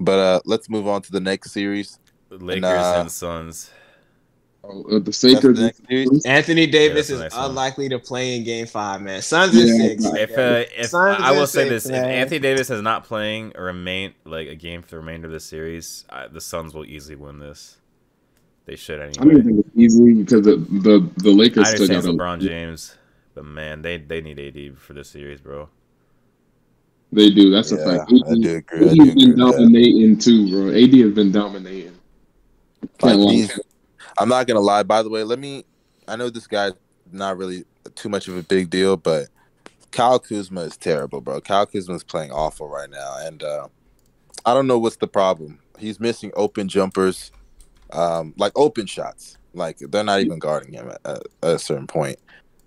But 0.01 0.19
uh 0.19 0.41
let's 0.45 0.69
move 0.69 0.89
on 0.89 1.03
to 1.03 1.13
the 1.13 1.21
next 1.21 1.53
series. 1.53 1.99
Lakers 2.31 2.63
Nah. 2.63 3.01
and 3.03 3.13
Suns. 3.13 3.71
Oh, 4.63 4.83
uh, 4.85 4.99
the 4.99 5.05
That's 5.05 5.21
the 5.23 5.29
Lakers. 5.29 5.59
next 5.61 5.87
series. 5.89 6.27
Anthony 6.27 6.67
Davis 6.67 7.09
Yeah, 7.09 7.17
is 7.17 7.21
that's 7.23 7.35
one. 7.37 7.51
unlikely 7.51 7.89
to 7.91 7.99
play 7.99 8.37
in 8.37 8.45
Game 8.45 8.67
Five, 8.67 9.01
man. 9.03 9.23
Suns 9.23 9.55
in 9.57 9.67
Yeah, 9.67 9.75
six. 9.77 10.05
If 10.05 10.37
uh, 10.39 10.65
if 10.77 10.91
Suns 10.91 11.21
I 11.21 11.33
will 11.33 11.41
in 11.41 11.47
say 11.47 11.65
six, 11.65 11.85
this, 11.85 11.87
man. 11.87 12.05
if 12.05 12.11
Anthony 12.11 12.39
Davis 12.41 12.71
is 12.71 12.83
not 12.83 13.05
playing 13.05 13.53
or 13.57 13.65
remain 13.65 14.15
like 14.25 14.49
a 14.49 14.55
game 14.55 14.83
for 14.83 14.91
the 14.91 14.97
remainder 14.99 15.27
of 15.29 15.33
the 15.33 15.41
series, 15.41 16.05
I, 16.11 16.29
the 16.29 16.41
Suns 16.41 16.75
will 16.75 16.85
easily 16.85 17.17
win 17.17 17.39
this. 17.39 17.79
They 18.67 18.77
should 18.77 19.01
I 19.19 19.25
anyway. 19.25 19.25
don't 19.25 19.43
think 19.45 19.61
it's 19.67 19.77
easily 19.77 20.15
because 20.15 20.43
the 20.45 20.57
the, 20.57 21.11
the 21.17 21.31
Lakers 21.31 21.69
I 21.69 21.73
took 21.77 21.91
understand 21.91 22.07
out 22.07 22.11
a- 22.11 22.13
LeBron 22.13 22.41
James, 22.41 22.97
but 23.35 23.45
man, 23.47 23.83
they 23.83 23.97
they 23.99 24.21
need 24.21 24.39
AD 24.39 24.79
for 24.79 24.93
this 24.93 25.09
series, 25.11 25.41
bro. 25.41 25.69
They 27.13 27.31
do. 27.31 27.51
That's 27.51 27.73
a 27.73 27.79
Yeah, 27.79 27.85
fact. 27.85 28.13
I 28.29 28.35
do 28.37 28.57
agree. 28.57 28.89
AD 28.91 28.97
has 28.99 29.15
been 29.15 29.37
with 29.37 29.37
that. 29.37 29.37
dominating 29.59 30.19
too, 30.19 30.51
bro. 30.51 30.69
AD 30.71 30.95
has 30.95 31.13
been 31.13 31.33
dominating. 31.33 31.99
Like 33.03 33.17
Can't 33.17 33.21
lie. 33.21 33.33
he's, 33.33 33.61
I'm 34.19 34.29
not 34.29 34.47
gonna 34.47 34.61
lie. 34.61 34.83
By 34.83 35.03
the 35.03 35.11
way, 35.11 35.25
let 35.25 35.39
me. 35.39 35.65
I 36.09 36.17
know 36.17 36.31
this 36.31 36.47
guy's 36.47 36.73
not 37.13 37.37
really 37.37 37.65
too 37.95 38.09
much 38.09 38.29
of 38.29 38.37
a 38.37 38.43
big 38.43 38.71
deal, 38.71 38.97
but 38.97 39.29
Kyle 39.91 40.19
Kuzma 40.19 40.63
is 40.63 40.77
terrible, 40.77 41.21
bro. 41.21 41.41
Kyle 41.41 41.67
Kuzma 41.67 41.95
is 41.95 42.05
playing 42.05 42.31
awful 42.31 42.69
right 42.69 42.91
now, 42.91 43.17
and 43.21 43.43
uh, 43.43 43.69
I 44.45 44.55
don't 44.55 44.67
know 44.67 44.79
what's 44.79 44.97
the 44.97 45.07
problem. 45.07 45.59
He's 45.79 46.01
missing 46.01 46.31
open 46.37 46.69
jumpers, 46.69 47.33
um, 47.93 48.35
like 48.37 48.53
open 48.57 48.87
shots. 48.87 49.37
Like 49.55 49.79
they're 49.79 50.05
not 50.05 50.21
even 50.21 50.39
guarding 50.39 50.73
him 50.73 50.91
at, 50.91 51.01
at 51.05 51.23
a 51.43 51.59
certain 51.59 51.87
point, 51.87 52.19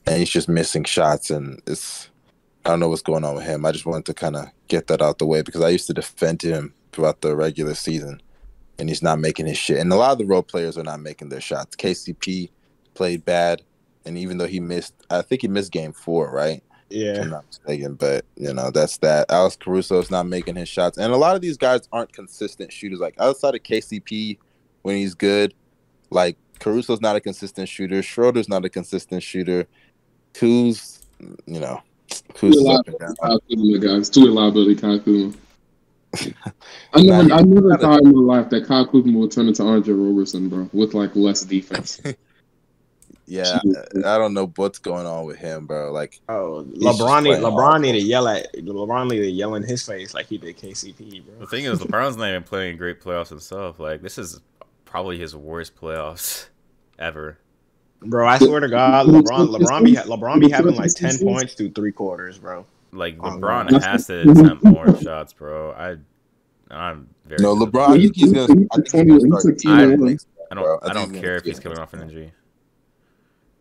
and 0.05 0.17
he's 0.17 0.29
just 0.29 0.49
missing 0.49 0.83
shots. 0.83 1.29
And 1.29 1.61
it's 1.65 2.09
I 2.65 2.69
don't 2.69 2.79
know 2.79 2.89
what's 2.89 3.01
going 3.01 3.23
on 3.23 3.35
with 3.35 3.45
him. 3.45 3.65
I 3.65 3.71
just 3.71 3.85
wanted 3.85 4.05
to 4.05 4.13
kind 4.13 4.35
of 4.35 4.47
get 4.67 4.87
that 4.87 5.01
out 5.01 5.19
the 5.19 5.25
way 5.25 5.41
because 5.41 5.61
I 5.61 5.69
used 5.69 5.87
to 5.87 5.93
defend 5.93 6.41
him 6.41 6.73
throughout 6.91 7.21
the 7.21 7.35
regular 7.35 7.73
season 7.73 8.21
and 8.79 8.89
he's 8.89 9.01
not 9.01 9.19
making 9.19 9.45
his 9.45 9.57
shit. 9.57 9.79
And 9.79 9.91
a 9.91 9.95
lot 9.95 10.11
of 10.11 10.17
the 10.17 10.25
role 10.25 10.43
players 10.43 10.77
are 10.77 10.83
not 10.83 10.99
making 10.99 11.29
their 11.29 11.41
shots. 11.41 11.75
KCP 11.75 12.49
played 12.93 13.25
bad, 13.25 13.61
and 14.05 14.17
even 14.17 14.37
though 14.37 14.47
he 14.47 14.59
missed, 14.59 14.93
I 15.09 15.21
think 15.21 15.41
he 15.41 15.47
missed 15.47 15.71
game 15.71 15.93
four, 15.93 16.31
right? 16.31 16.63
If 16.89 17.15
Yeah. 17.15 17.21
I'm 17.21 17.29
not 17.29 17.45
mistaken. 17.47 17.95
But 17.95 18.25
you 18.35 18.53
know, 18.53 18.71
that's 18.71 18.97
that. 18.97 19.31
Alex 19.31 19.57
Caruso 19.59 19.99
is 19.99 20.11
not 20.11 20.27
making 20.27 20.55
his 20.55 20.69
shots, 20.69 20.97
and 20.97 21.13
a 21.13 21.17
lot 21.17 21.35
of 21.35 21.41
these 21.41 21.57
guys 21.57 21.87
aren't 21.91 22.13
consistent 22.13 22.71
shooters. 22.71 22.99
Like 22.99 23.15
outside 23.19 23.55
of 23.55 23.63
KCP, 23.63 24.37
when 24.81 24.97
he's 24.97 25.15
good, 25.15 25.53
like 26.09 26.37
Caruso's 26.59 27.01
not 27.01 27.15
a 27.15 27.21
consistent 27.21 27.67
shooter. 27.67 28.01
Schroeder's 28.01 28.49
not 28.49 28.65
a 28.65 28.69
consistent 28.69 29.23
shooter. 29.23 29.65
Kuz, 30.33 31.03
you 31.45 31.59
know, 31.59 31.81
Kuz 32.33 32.55
is 32.55 32.65
up 32.65 32.87
and 32.87 32.97
down. 32.99 33.15
Kyle 33.15 33.39
Kuzma, 33.49 33.79
guys. 33.79 34.09
Too 34.09 34.25
liability, 34.27 34.75
Kyle 34.75 34.99
Kuzma. 34.99 35.33
I 36.93 37.01
never, 37.01 37.33
I 37.33 37.41
never 37.41 37.77
thought 37.77 38.01
in 38.01 38.15
my 38.15 38.37
life 38.37 38.49
that 38.49 38.65
Kyle 38.67 38.85
Kuzma 38.85 39.17
would 39.17 39.31
turn 39.31 39.47
into 39.47 39.63
Andre 39.63 39.93
Roberson, 39.93 40.49
bro, 40.49 40.69
with 40.73 40.93
like 40.93 41.15
less 41.15 41.41
defense. 41.41 42.01
Yeah, 43.25 43.57
I 44.05 44.17
don't 44.17 44.33
know 44.33 44.51
what's 44.57 44.79
going 44.79 45.05
on 45.05 45.25
with 45.25 45.37
him, 45.37 45.65
bro. 45.65 45.93
Like 45.93 46.19
Oh, 46.27 46.65
just 46.65 46.99
LeBron 46.99 47.23
need 47.23 47.37
LeBron 47.37 47.63
awful. 47.63 47.79
need 47.79 47.93
to 47.93 48.01
yell 48.01 48.27
at 48.27 48.53
LeBron 48.53 49.09
need 49.09 49.19
to 49.19 49.29
yell 49.29 49.55
in 49.55 49.63
his 49.63 49.85
face 49.85 50.13
like 50.13 50.27
he 50.27 50.37
did 50.37 50.57
KCP, 50.57 51.25
bro. 51.25 51.39
The 51.39 51.47
thing 51.47 51.63
is, 51.63 51.79
LeBron's 51.79 52.17
not 52.17 52.29
even 52.29 52.43
playing 52.43 52.75
great 52.77 52.99
playoffs 53.01 53.29
himself. 53.29 53.79
Like 53.79 54.01
this 54.01 54.17
is 54.17 54.41
probably 54.83 55.17
his 55.17 55.35
worst 55.35 55.75
playoffs 55.75 56.49
ever. 56.99 57.37
Bro, 58.01 58.27
I 58.27 58.37
swear 58.39 58.59
to 58.59 58.67
God, 58.67 59.07
LeBron 59.07 59.55
LeBron 59.55 59.85
be 59.85 59.93
LeBron 59.93 60.41
be 60.41 60.49
having 60.51 60.75
like 60.75 60.93
ten 60.93 61.17
points 61.17 61.53
through 61.53 61.71
three 61.71 61.93
quarters, 61.93 62.37
bro. 62.37 62.65
Like 62.93 63.17
Oh, 63.19 63.31
LeBron 63.31 63.71
no. 63.71 63.79
has 63.79 64.07
to 64.07 64.21
attempt 64.29 64.63
more 64.63 64.95
shots, 65.01 65.33
bro. 65.33 65.71
I, 65.71 65.95
I'm 66.73 67.09
very. 67.25 67.41
no, 67.41 67.55
LeBron. 67.55 67.89
I 67.89 67.97
think 67.97 68.15
he's 68.15 68.31
gonna. 68.31 68.65
I 68.71 68.81
think 68.81 69.11
he's 69.11 69.23
gonna 69.25 69.39
start. 69.41 69.65
I- 69.65 69.83
I 70.51 70.55
don't. 70.55 70.83
I, 70.83 70.85
think 70.85 70.93
don't 70.93 71.13
he's 71.13 71.21
care 71.21 71.35
if 71.37 71.43
he's 71.45 71.57
tee 71.57 71.63
coming 71.63 71.79
off 71.79 71.93
an 71.93 71.99
next 72.01 72.11
injury. 72.11 72.31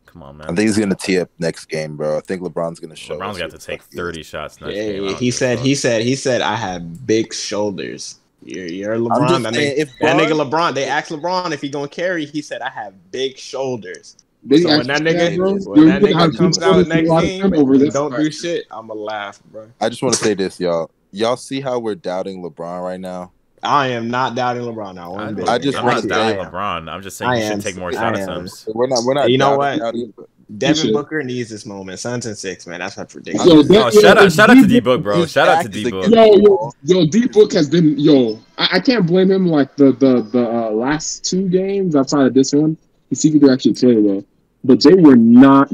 Come 0.07 0.23
on, 0.23 0.37
man. 0.37 0.45
I 0.51 0.55
think 0.55 0.61
he's 0.69 0.77
gonna 0.79 0.95
tee 0.95 1.19
up 1.21 1.31
next 1.39 1.65
game, 1.67 1.97
bro. 1.97 2.19
I 2.19 2.21
think 2.21 2.43
LeBron's 2.43 2.81
gonna 2.81 2.95
show. 2.97 3.17
LeBron's 3.19 3.37
us 3.37 3.39
got 3.39 3.51
to 3.53 3.59
take 3.59 3.79
the 3.81 3.85
fuck 3.85 3.93
he 3.93 3.97
is. 3.97 3.99
30 3.99 4.23
shots 4.25 4.61
next 4.61 4.77
Yeah, 4.77 4.83
game. 4.93 5.05
I 5.05 5.09
don't 5.09 5.19
he 5.19 5.31
said 5.31 5.59
fuck. 5.59 5.67
he 5.67 5.75
said 5.75 6.03
he 6.03 6.15
said 6.17 6.41
I 6.43 6.55
have 6.57 7.07
big 7.07 7.33
shoulders. 7.33 8.17
You're, 8.45 8.67
you're 8.67 8.95
I'm 8.95 9.05
LeBron. 9.05 9.29
just 9.29 9.43
That 9.45 9.55
saying, 9.55 9.75
if 9.79 9.89
that 10.01 10.17
Bron- 10.17 10.29
nigga 10.29 10.51
LeBron. 10.51 10.75
They 10.75 10.85
asked 10.85 11.11
LeBron 11.11 11.53
if 11.53 11.63
he 11.63 11.71
gonna 11.71 11.89
carry. 11.89 12.27
He 12.27 12.43
said 12.43 12.61
I 12.61 12.69
have 12.69 12.93
big 13.11 13.39
shoulders. 13.39 14.17
Did 14.47 14.59
he 14.59 14.63
So 14.65 14.69
when 14.79 14.87
that 14.89 15.01
nigga, 15.03 15.37
bro? 15.37 15.53
when 15.73 15.87
that 15.89 16.03
nigga 16.03 16.37
comes 16.37 16.59
do 16.59 16.65
out 16.65 16.75
something 16.75 16.89
next 16.89 17.09
a 17.09 17.13
lot 17.13 17.23
of 17.25 17.29
game 17.29 17.43
turnover, 17.43 17.73
and 17.75 17.83
that's 17.83 17.95
don't 17.95 18.17
do 18.17 18.31
shit, 18.31 18.65
I'ma 18.71 18.95
laugh, 18.95 19.41
bro. 19.51 19.69
I 19.81 19.89
just 19.89 20.03
want 20.03 20.15
to 20.17 20.23
say 20.25 20.35
this, 20.35 20.59
y'all. 20.59 20.91
Y'all 21.13 21.37
see 21.37 21.61
how 21.61 21.79
we're 21.79 21.95
doubting 21.95 22.43
LeBron 22.43 22.83
right 22.83 22.99
now? 23.01 23.31
I 23.63 23.89
am 23.89 24.09
not 24.11 24.35
doubting 24.35 24.63
LeBron 24.65 24.97
now. 24.97 25.15
I, 25.15 25.27
One. 25.31 25.49
I 25.49 25.59
just 25.59 25.79
I'm 25.79 25.85
wanna 25.85 25.95
not 25.97 26.03
say- 26.03 26.09
doubting 26.09 26.39
LeBron. 26.45 26.91
I'm 26.91 27.03
just 27.03 27.17
saying 27.19 27.31
I 27.31 27.37
he 27.37 27.43
should 27.43 27.53
am. 27.53 27.61
take 27.61 27.77
more 27.77 27.91
I 27.91 27.93
shot 27.93 28.17
am. 28.19 28.29
attempts. 28.29 28.67
We're 28.75 28.89
not. 28.89 29.05
We're 29.05 29.15
not. 29.15 29.31
You 29.31 29.39
know 29.39 29.57
what? 29.57 29.79
doubting- 29.79 30.13
Devin. 30.59 30.93
Booker 30.93 31.23
needs 31.23 31.49
this 31.49 31.65
moment. 31.65 31.99
Suns 31.99 32.27
and 32.27 32.37
six, 32.37 32.67
man. 32.67 32.81
That's 32.81 32.97
what's 32.97 33.15
ridiculous. 33.15 33.47
Yo, 33.49 33.59
Oh, 33.59 33.63
that- 33.63 33.71
Oh, 33.77 33.85
yo, 33.85 33.91
shout 34.03 34.17
yo, 34.19 34.23
out, 34.25 34.33
shout 34.33 34.51
out 34.51 34.55
to 34.55 34.63
D- 34.63 34.69
D 34.69 34.81
Book, 34.81 35.03
bro. 35.03 35.25
Shout 35.25 35.49
out 35.49 35.63
to 35.63 35.69
back 35.69 35.73
D 35.73 35.91
Book. 35.91 36.09
Yo, 36.11 36.25
yo, 36.37 36.73
yo, 36.83 37.07
D 37.07 37.27
Book 37.29 37.53
has 37.55 37.71
been 37.71 37.99
yo. 37.99 38.39
I, 38.59 38.69
I 38.73 38.81
can't 38.81 39.07
blame 39.07 39.31
him. 39.31 39.47
Like 39.47 39.77
the 39.77 39.93
the 39.93 40.23
the 40.31 40.47
uh, 40.51 40.71
last 40.73 41.25
two 41.25 41.49
games 41.49 41.97
outside 41.97 42.27
of 42.27 42.35
this 42.35 42.53
one, 42.53 42.77
he 43.09 43.15
seemed 43.15 43.41
to 43.41 43.51
actually 43.51 43.75
play 43.75 43.97
well, 43.97 44.25
but 44.65 44.83
they 44.83 44.95
were 44.95 45.17
not. 45.17 45.73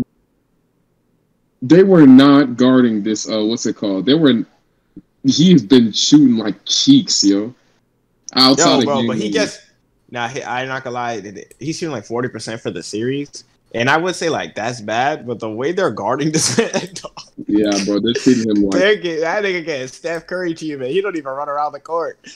They 1.60 1.82
were 1.82 2.06
not 2.06 2.56
guarding 2.56 3.02
this. 3.02 3.28
Uh, 3.28 3.44
what's 3.44 3.66
it 3.66 3.76
called? 3.76 4.06
They 4.06 4.14
were. 4.14 4.44
He's 5.24 5.62
been 5.62 5.92
shooting 5.92 6.36
like 6.36 6.64
cheeks, 6.64 7.24
yo. 7.24 7.54
Outside 8.34 8.80
of 8.80 8.84
bro, 8.84 9.06
but 9.06 9.16
he 9.16 9.30
gets 9.30 9.58
now. 10.10 10.28
He, 10.28 10.42
I'm 10.42 10.68
not 10.68 10.84
gonna 10.84 10.94
lie. 10.94 11.44
He's 11.58 11.78
shooting 11.78 11.92
like 11.92 12.04
forty 12.04 12.28
percent 12.28 12.60
for 12.60 12.70
the 12.70 12.82
series, 12.82 13.44
and 13.74 13.88
I 13.90 13.96
would 13.96 14.14
say 14.16 14.28
like 14.30 14.54
that's 14.54 14.80
bad. 14.80 15.26
But 15.26 15.40
the 15.40 15.50
way 15.50 15.72
they're 15.72 15.90
guarding 15.90 16.32
this 16.32 16.56
man, 16.58 16.70
Yeah, 17.46 17.70
bro, 17.84 18.00
they're 18.00 18.14
treating 18.14 18.48
him 18.50 18.62
like 18.62 18.80
they're 18.80 18.96
get, 18.96 19.20
that 19.20 19.42
nigga 19.44 19.64
getting 19.64 19.88
Steph 19.88 20.26
Curry 20.26 20.54
to 20.54 20.66
you, 20.66 20.78
man. 20.78 20.90
He 20.90 21.00
don't 21.00 21.16
even 21.16 21.32
run 21.32 21.48
around 21.48 21.72
the 21.72 21.80
court. 21.80 22.18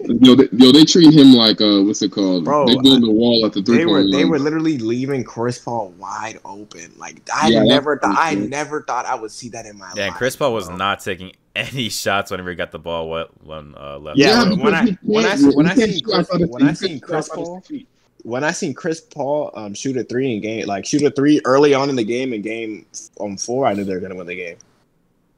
Yo, 0.00 0.34
they, 0.34 0.48
yo, 0.52 0.70
they 0.70 0.84
treat 0.84 1.12
him 1.12 1.32
like 1.32 1.60
uh, 1.60 1.82
what's 1.82 2.00
it 2.00 2.12
called? 2.12 2.44
Bro, 2.44 2.66
they 2.66 2.76
build 2.76 3.02
a 3.04 3.10
wall 3.10 3.44
at 3.44 3.52
the 3.52 3.62
three 3.62 3.78
they 3.78 3.86
were 3.86 4.00
point 4.02 4.12
they 4.12 4.18
line. 4.22 4.30
were 4.30 4.38
literally 4.38 4.78
leaving 4.78 5.24
Chris 5.24 5.58
Paul 5.58 5.90
wide 5.98 6.38
open. 6.44 6.92
Like 6.96 7.20
I 7.34 7.48
Yeah, 7.48 7.62
never 7.64 7.98
thought 7.98 8.14
I 8.16 8.34
never 8.34 8.82
thought 8.82 9.06
I 9.06 9.14
would 9.14 9.30
see 9.32 9.48
that 9.50 9.66
in 9.66 9.76
my 9.78 9.86
Yeah, 9.94 10.02
life. 10.04 10.06
and 10.08 10.14
Chris 10.14 10.36
Paul 10.36 10.54
was 10.54 10.66
bro. 10.66 10.76
not 10.76 11.00
taking 11.00 11.32
any 11.56 11.88
shots 11.88 12.30
whenever 12.30 12.50
he 12.50 12.56
got 12.56 12.70
the 12.70 12.78
ball 12.78 13.08
what 13.10 13.30
when 13.44 13.74
uh, 13.76 13.98
left. 13.98 14.18
Yeah, 14.18 14.44
when 14.54 14.74
I- 14.74 14.84
because 14.84 14.98
when 15.02 15.26
I- 15.26 15.36
can't- 15.36 15.54
when 15.54 15.66
I 15.66 15.74
can't 15.74 15.90
seen 15.92 16.00
Chris- 16.04 16.28
when 16.48 16.62
I 16.62 16.72
seen 16.74 17.00
Chris 17.00 17.28
Paul- 17.28 17.56
his 17.60 17.66
feet. 17.66 17.88
When 18.26 18.42
I 18.42 18.50
seen 18.50 18.74
Chris 18.74 19.00
Paul 19.00 19.52
um, 19.54 19.72
shoot 19.72 19.96
a 19.96 20.02
three 20.02 20.34
in 20.34 20.42
game, 20.42 20.66
like 20.66 20.84
shoot 20.84 21.02
a 21.02 21.10
three 21.10 21.40
early 21.44 21.74
on 21.74 21.88
in 21.88 21.94
the 21.94 22.04
game, 22.04 22.32
in 22.32 22.42
game 22.42 22.84
on 23.20 23.36
four, 23.36 23.66
I 23.66 23.72
knew 23.72 23.84
they 23.84 23.94
were 23.94 24.00
gonna 24.00 24.16
win 24.16 24.26
the 24.26 24.34
game. 24.34 24.56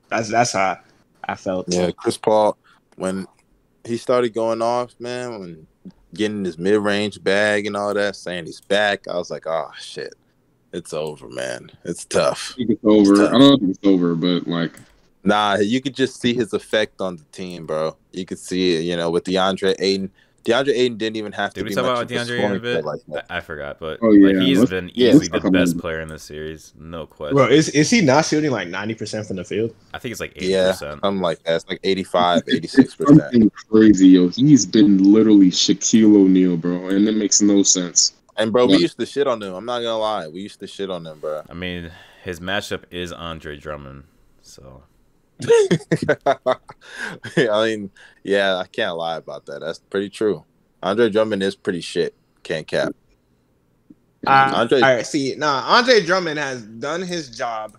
That's 0.08 0.30
that's 0.30 0.52
how 0.52 0.78
I 1.24 1.34
felt. 1.34 1.66
Yeah, 1.68 1.90
Chris 1.90 2.16
Paul, 2.16 2.56
when 2.96 3.26
he 3.84 3.98
started 3.98 4.32
going 4.32 4.62
off, 4.62 4.94
man, 4.98 5.38
when 5.38 5.66
getting 6.14 6.44
his 6.46 6.56
mid 6.56 6.80
range 6.80 7.22
bag 7.22 7.66
and 7.66 7.76
all 7.76 7.92
that, 7.92 8.16
saying 8.16 8.46
he's 8.46 8.62
back, 8.62 9.06
I 9.06 9.18
was 9.18 9.30
like, 9.30 9.46
oh 9.46 9.70
shit, 9.78 10.14
it's 10.72 10.94
over, 10.94 11.28
man. 11.28 11.70
It's 11.84 12.06
tough. 12.06 12.52
I 12.54 12.56
think 12.56 12.70
it's 12.70 12.84
over. 12.84 13.28
I 13.28 13.38
don't 13.38 13.58
think 13.58 13.76
it's 13.76 13.86
over, 13.86 14.14
but 14.14 14.48
like 14.48 14.72
Nah, 15.24 15.56
you 15.56 15.82
could 15.82 15.94
just 15.94 16.22
see 16.22 16.32
his 16.32 16.54
effect 16.54 17.02
on 17.02 17.16
the 17.16 17.24
team, 17.32 17.66
bro. 17.66 17.96
You 18.12 18.24
could 18.24 18.38
see 18.38 18.76
it, 18.76 18.80
you 18.80 18.96
know, 18.96 19.10
with 19.10 19.24
DeAndre 19.24 19.74
Ayton. 19.78 20.10
DeAndre 20.44 20.70
Ayton 20.70 20.96
didn't 20.96 21.16
even 21.16 21.32
have 21.32 21.52
to 21.54 21.60
Did 21.60 21.64
we 21.64 21.68
be 21.70 21.74
talk 21.74 21.84
much 21.84 21.96
about 21.96 22.08
DeAndre 22.08 22.38
scoring 22.38 22.56
a 22.56 22.60
bit? 22.60 22.84
like. 22.84 23.00
I, 23.30 23.38
I 23.38 23.40
forgot, 23.40 23.78
but 23.78 23.98
Oh, 24.02 24.08
like 24.08 24.34
yeah, 24.34 24.40
he's 24.40 24.58
let's- 24.58 24.70
been 24.70 24.90
yeah, 24.94 25.08
easily 25.10 25.28
let's 25.28 25.44
the 25.44 25.50
best 25.50 25.72
about 25.74 25.80
player 25.82 26.00
in 26.00 26.08
this 26.08 26.22
series, 26.22 26.72
no 26.78 27.06
question. 27.06 27.36
Bro, 27.36 27.48
is 27.48 27.68
is 27.70 27.90
he 27.90 28.00
not 28.00 28.24
shooting 28.24 28.50
like 28.50 28.68
ninety 28.68 28.94
percent 28.94 29.26
from 29.26 29.36
the 29.36 29.44
field? 29.44 29.74
I 29.92 29.98
think 29.98 30.12
it's 30.12 30.20
like 30.20 30.32
eighty 30.36 30.46
Yeah, 30.46 30.70
percent. 30.70 31.00
something 31.02 31.20
like 31.20 31.42
that. 31.42 31.56
It's 31.56 31.68
like 31.68 31.80
85, 31.84 32.44
86%. 32.46 32.90
something 33.18 33.50
crazy, 33.70 34.08
yo. 34.08 34.28
He's 34.28 34.64
been 34.64 35.12
literally 35.12 35.50
Shaquille 35.50 36.14
O'Neal, 36.16 36.56
bro, 36.56 36.88
and 36.88 37.06
it 37.08 37.12
makes 37.16 37.42
no 37.42 37.62
sense. 37.62 38.14
And, 38.36 38.52
bro, 38.52 38.66
we 38.66 38.78
used 38.78 38.96
to 39.00 39.04
shit 39.06 39.26
on 39.26 39.42
him. 39.42 39.52
I'm 39.52 39.64
not 39.64 39.80
going 39.80 39.92
to 39.92 39.96
lie. 39.96 40.28
We 40.28 40.40
used 40.42 40.60
to 40.60 40.68
shit 40.68 40.90
on 40.90 41.04
him, 41.04 41.18
bro. 41.18 41.42
I 41.50 41.54
mean, 41.54 41.90
his 42.22 42.38
matchup 42.38 42.84
is 42.92 43.12
Andre 43.12 43.56
Drummond, 43.56 44.04
so 44.42 44.84
I 47.36 47.64
mean, 47.64 47.90
yeah, 48.22 48.56
I 48.56 48.66
can't 48.66 48.96
lie 48.96 49.16
about 49.16 49.46
that. 49.46 49.60
That's 49.60 49.78
pretty 49.78 50.10
true. 50.10 50.44
Andre 50.82 51.10
Drummond 51.10 51.42
is 51.42 51.54
pretty 51.56 51.80
shit. 51.80 52.14
Can't 52.42 52.66
cap. 52.66 52.92
Uh, 54.26 54.52
Andre- 54.54 54.80
all 54.80 54.94
right, 54.96 55.06
see, 55.06 55.34
nah, 55.36 55.62
Andre 55.76 56.04
Drummond 56.04 56.38
has 56.38 56.62
done 56.62 57.02
his 57.02 57.30
job 57.36 57.76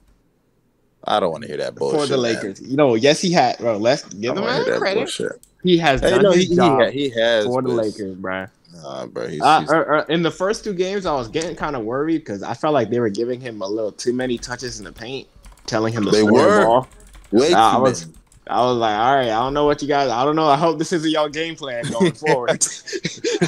I 1.03 1.19
don't 1.21 1.31
want 1.31 1.43
to 1.43 1.47
hear 1.47 1.57
that 1.57 1.75
bullshit. 1.75 1.99
for 2.01 2.05
the 2.07 2.21
man. 2.21 2.35
Lakers. 2.35 2.61
You 2.61 2.75
know, 2.75 2.95
yes, 2.95 3.21
he 3.21 3.31
had. 3.31 3.57
Bro, 3.57 3.77
let's 3.77 4.03
give 4.13 4.35
him 4.37 4.43
wanna 4.43 4.65
that 4.65 4.79
credit. 4.79 4.99
bullshit. 5.01 5.31
He 5.63 5.77
has 5.77 6.01
Hey, 6.01 6.09
done 6.11 6.23
no, 6.23 6.31
his 6.31 6.43
he, 6.43 6.49
he, 6.49 6.55
job 6.55 6.81
ha- 6.81 6.89
he 6.89 7.09
has 7.09 7.45
for 7.45 7.61
the 7.61 7.69
but- 7.69 7.75
Lakers, 7.75 8.15
bro. 8.15 8.45
Nah, 8.73 9.05
bro, 9.07 9.27
he's, 9.27 9.41
Uh, 9.41 9.59
he's- 9.61 9.71
uh, 9.71 9.75
uh, 9.77 10.05
in 10.09 10.21
the 10.23 10.31
first 10.31 10.63
two 10.63 10.73
games, 10.73 11.05
I 11.05 11.13
was 11.15 11.27
getting 11.29 11.55
kind 11.55 11.75
of 11.77 11.83
worried 11.83 12.19
because 12.19 12.43
I 12.43 12.53
felt 12.53 12.73
like 12.73 12.89
they 12.89 12.99
were 12.99 13.09
giving 13.09 13.39
him 13.41 13.61
a 13.61 13.67
little 13.67 13.91
too 13.93 14.13
many 14.13 14.37
touches 14.37 14.79
in 14.79 14.85
the 14.85 14.91
paint, 14.91 15.27
telling 15.65 15.93
him 15.93 16.03
to 16.05 16.11
They 16.11 16.19
score 16.19 16.31
were. 16.33 16.59
the 16.59 16.65
ball. 16.65 16.87
Way 17.31 17.53
I 17.53 17.75
too 17.75 17.81
was- 17.81 18.05
many. 18.05 18.15
I 18.51 18.63
was 18.65 18.77
like, 18.77 18.97
all 18.97 19.13
right, 19.15 19.25
I 19.29 19.43
don't 19.43 19.53
know 19.53 19.65
what 19.65 19.79
you 19.83 19.87
guys. 19.87 20.09
I 20.09 20.25
don't 20.25 20.35
know. 20.35 20.47
I 20.47 20.57
hope 20.57 20.79
this 20.79 20.91
isn't 20.91 21.11
your 21.11 21.29
game 21.29 21.55
plan 21.55 21.83
going 21.91 22.11
forward. 22.25 22.49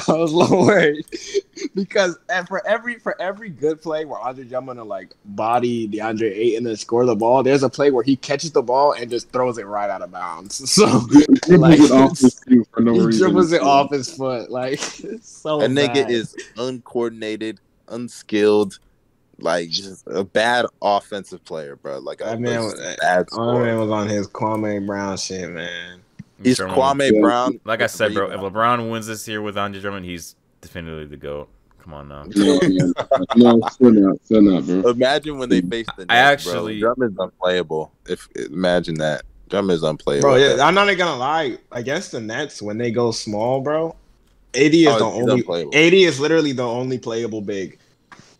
I 0.08 0.12
was 0.12 0.30
a 0.32 0.36
little 0.36 0.64
worried 0.64 1.04
because 1.74 2.16
and 2.28 2.46
for 2.46 2.64
every 2.64 3.00
for 3.00 3.20
every 3.20 3.48
good 3.48 3.82
play 3.82 4.04
where 4.04 4.20
Andre 4.20 4.44
Drummond 4.44 4.78
to 4.78 4.84
like 4.84 5.12
body 5.24 5.88
DeAndre 5.88 6.30
Ayton 6.30 6.58
and 6.58 6.66
then 6.66 6.76
score 6.76 7.04
the 7.04 7.16
ball, 7.16 7.42
there's 7.42 7.64
a 7.64 7.68
play 7.68 7.90
where 7.90 8.04
he 8.04 8.14
catches 8.14 8.52
the 8.52 8.62
ball 8.62 8.92
and 8.92 9.10
just 9.10 9.28
throws 9.32 9.58
it 9.58 9.66
right 9.66 9.90
out 9.90 10.02
of 10.02 10.12
bounds. 10.12 10.58
So 10.72 10.86
He 11.10 11.24
dribbles 11.24 11.58
Like, 11.58 11.80
it 11.80 11.90
off 11.90 12.18
his 12.20 12.38
feet 12.38 12.68
for 12.72 12.80
no 12.82 12.92
he 12.94 13.00
reason. 13.06 13.22
dribbles 13.24 13.50
it 13.52 13.62
off 13.62 13.90
his 13.90 14.14
foot, 14.16 14.52
like 14.52 14.74
it's 15.02 15.28
so. 15.28 15.58
That 15.58 15.70
nigga 15.70 16.08
is 16.08 16.36
uncoordinated, 16.56 17.58
unskilled, 17.88 18.78
like 19.42 19.68
just 19.70 20.04
a 20.06 20.24
bad 20.24 20.66
offensive 20.80 21.44
player, 21.44 21.76
bro. 21.76 21.98
Like 21.98 22.20
a, 22.20 22.24
That 22.24 22.40
man 22.40 22.60
was- 22.64 22.74
a 22.80 22.96
bad 23.00 23.26
man 23.36 23.78
was 23.78 23.90
on 23.90 24.08
his 24.08 24.26
Kwame 24.28 24.84
Brown 24.86 25.16
shit, 25.16 25.50
man. 25.50 26.00
He's 26.42 26.56
Drummond- 26.56 26.80
Kwame 26.80 27.20
Brown. 27.20 27.60
Like 27.64 27.82
I 27.82 27.86
said, 27.86 28.14
bro, 28.14 28.30
if. 28.30 28.40
LeBron 28.40 28.90
wins 28.90 29.06
this 29.06 29.26
year 29.28 29.40
with 29.42 29.56
Andre 29.56 29.80
Drummond, 29.80 30.06
he's 30.06 30.34
definitively 30.60 31.06
the 31.06 31.16
goat. 31.16 31.48
Come 31.80 31.94
on 31.94 32.08
now. 32.08 32.24
No, 32.34 32.60
man. 32.62 32.92
no, 33.36 33.60
still 33.70 33.90
not, 33.92 34.24
still 34.24 34.42
not, 34.42 34.64
bro. 34.66 34.90
Imagine 34.90 35.38
when 35.38 35.48
they 35.48 35.60
face 35.62 35.86
the 35.96 36.06
Nets, 36.06 36.10
I 36.12 36.16
actually- 36.16 36.80
bro. 36.80 36.94
Drummond's 36.94 37.18
unplayable. 37.18 37.92
If 38.08 38.28
imagine 38.36 38.94
that, 38.96 39.22
Drummond's 39.48 39.82
unplayable. 39.82 40.22
Bro, 40.30 40.36
yeah, 40.36 40.64
I'm 40.64 40.74
not 40.74 40.86
even 40.88 40.98
gonna 40.98 41.18
lie. 41.18 41.58
Against 41.72 42.12
the 42.12 42.20
Nets, 42.20 42.62
when 42.62 42.78
they 42.78 42.90
go 42.92 43.10
small, 43.10 43.60
bro, 43.60 43.96
AD 44.54 44.74
is 44.74 44.86
Oh, 44.88 44.98
the 44.98 45.10
he's 45.10 45.22
only. 45.22 45.40
unplayable. 45.40 45.74
AD 45.74 45.92
is 45.94 46.20
literally 46.20 46.52
the 46.52 46.62
only 46.66 46.98
playable 46.98 47.40
big. 47.40 47.78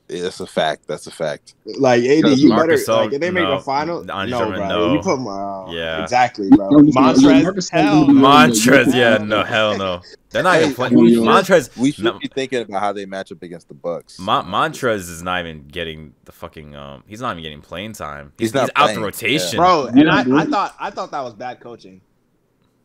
That. 0.08 0.18
That's 0.20 0.40
a 0.40 0.46
fact. 0.46 0.86
That's 0.86 1.06
a 1.06 1.10
fact. 1.10 1.54
Like 1.64 2.02
AD, 2.02 2.38
you 2.38 2.48
Marcus 2.48 2.86
better 2.86 2.92
Gasol, 2.92 3.04
like 3.04 3.12
if 3.14 3.20
they 3.20 3.30
make 3.30 3.44
no. 3.44 3.52
a 3.52 3.60
final. 3.60 3.98
Andre 4.10 4.30
no, 4.30 4.38
Drummond, 4.38 4.56
bro, 4.56 4.68
no. 4.68 4.92
you 4.94 5.00
put 5.00 5.18
my 5.20 5.72
Yeah. 5.72 6.02
exactly, 6.02 6.48
bro. 6.50 6.68
Marcus- 6.70 7.22
Montrez, 7.22 7.70
hell, 7.70 8.06
Marcus- 8.08 8.66
no. 8.66 8.72
Montrez, 8.72 8.94
yeah, 8.94 9.18
no, 9.18 9.42
hell 9.44 9.78
no. 9.78 10.00
They're 10.30 10.42
not 10.42 10.54
Hey, 10.56 10.62
even 10.62 10.74
playing. 10.74 10.96
oh. 10.96 11.22
Montrez, 11.22 11.76
We 11.76 11.92
should 11.92 12.04
no, 12.04 12.18
be 12.18 12.28
thinking 12.28 12.62
about 12.62 12.80
how 12.80 12.92
they 12.92 13.04
match 13.06 13.32
up 13.32 13.42
against 13.42 13.68
the 13.68 13.74
Bucks. 13.74 14.18
Mon- 14.18 14.46
Montrez 14.46 15.08
is 15.10 15.22
not 15.22 15.40
even 15.40 15.66
getting 15.68 16.14
the 16.24 16.32
fucking. 16.32 16.74
Um, 16.74 17.02
he's 17.06 17.20
not 17.20 17.32
even 17.32 17.42
getting 17.42 17.60
playing 17.60 17.92
time. 17.92 18.32
He's, 18.38 18.48
He's 18.48 18.54
not 18.54 18.62
he's 18.62 18.70
out 18.76 18.86
the 18.88 18.92
playing, 18.94 19.00
rotation. 19.02 19.56
bro. 19.58 19.86
And 19.86 19.98
Yeah, 19.98 20.14
I, 20.14 20.24
bro. 20.24 20.38
I 20.38 20.44
thought 20.46 20.74
I 20.80 20.90
thought 20.90 21.10
that 21.10 21.22
was 21.22 21.34
bad 21.34 21.60
coaching. 21.60 22.00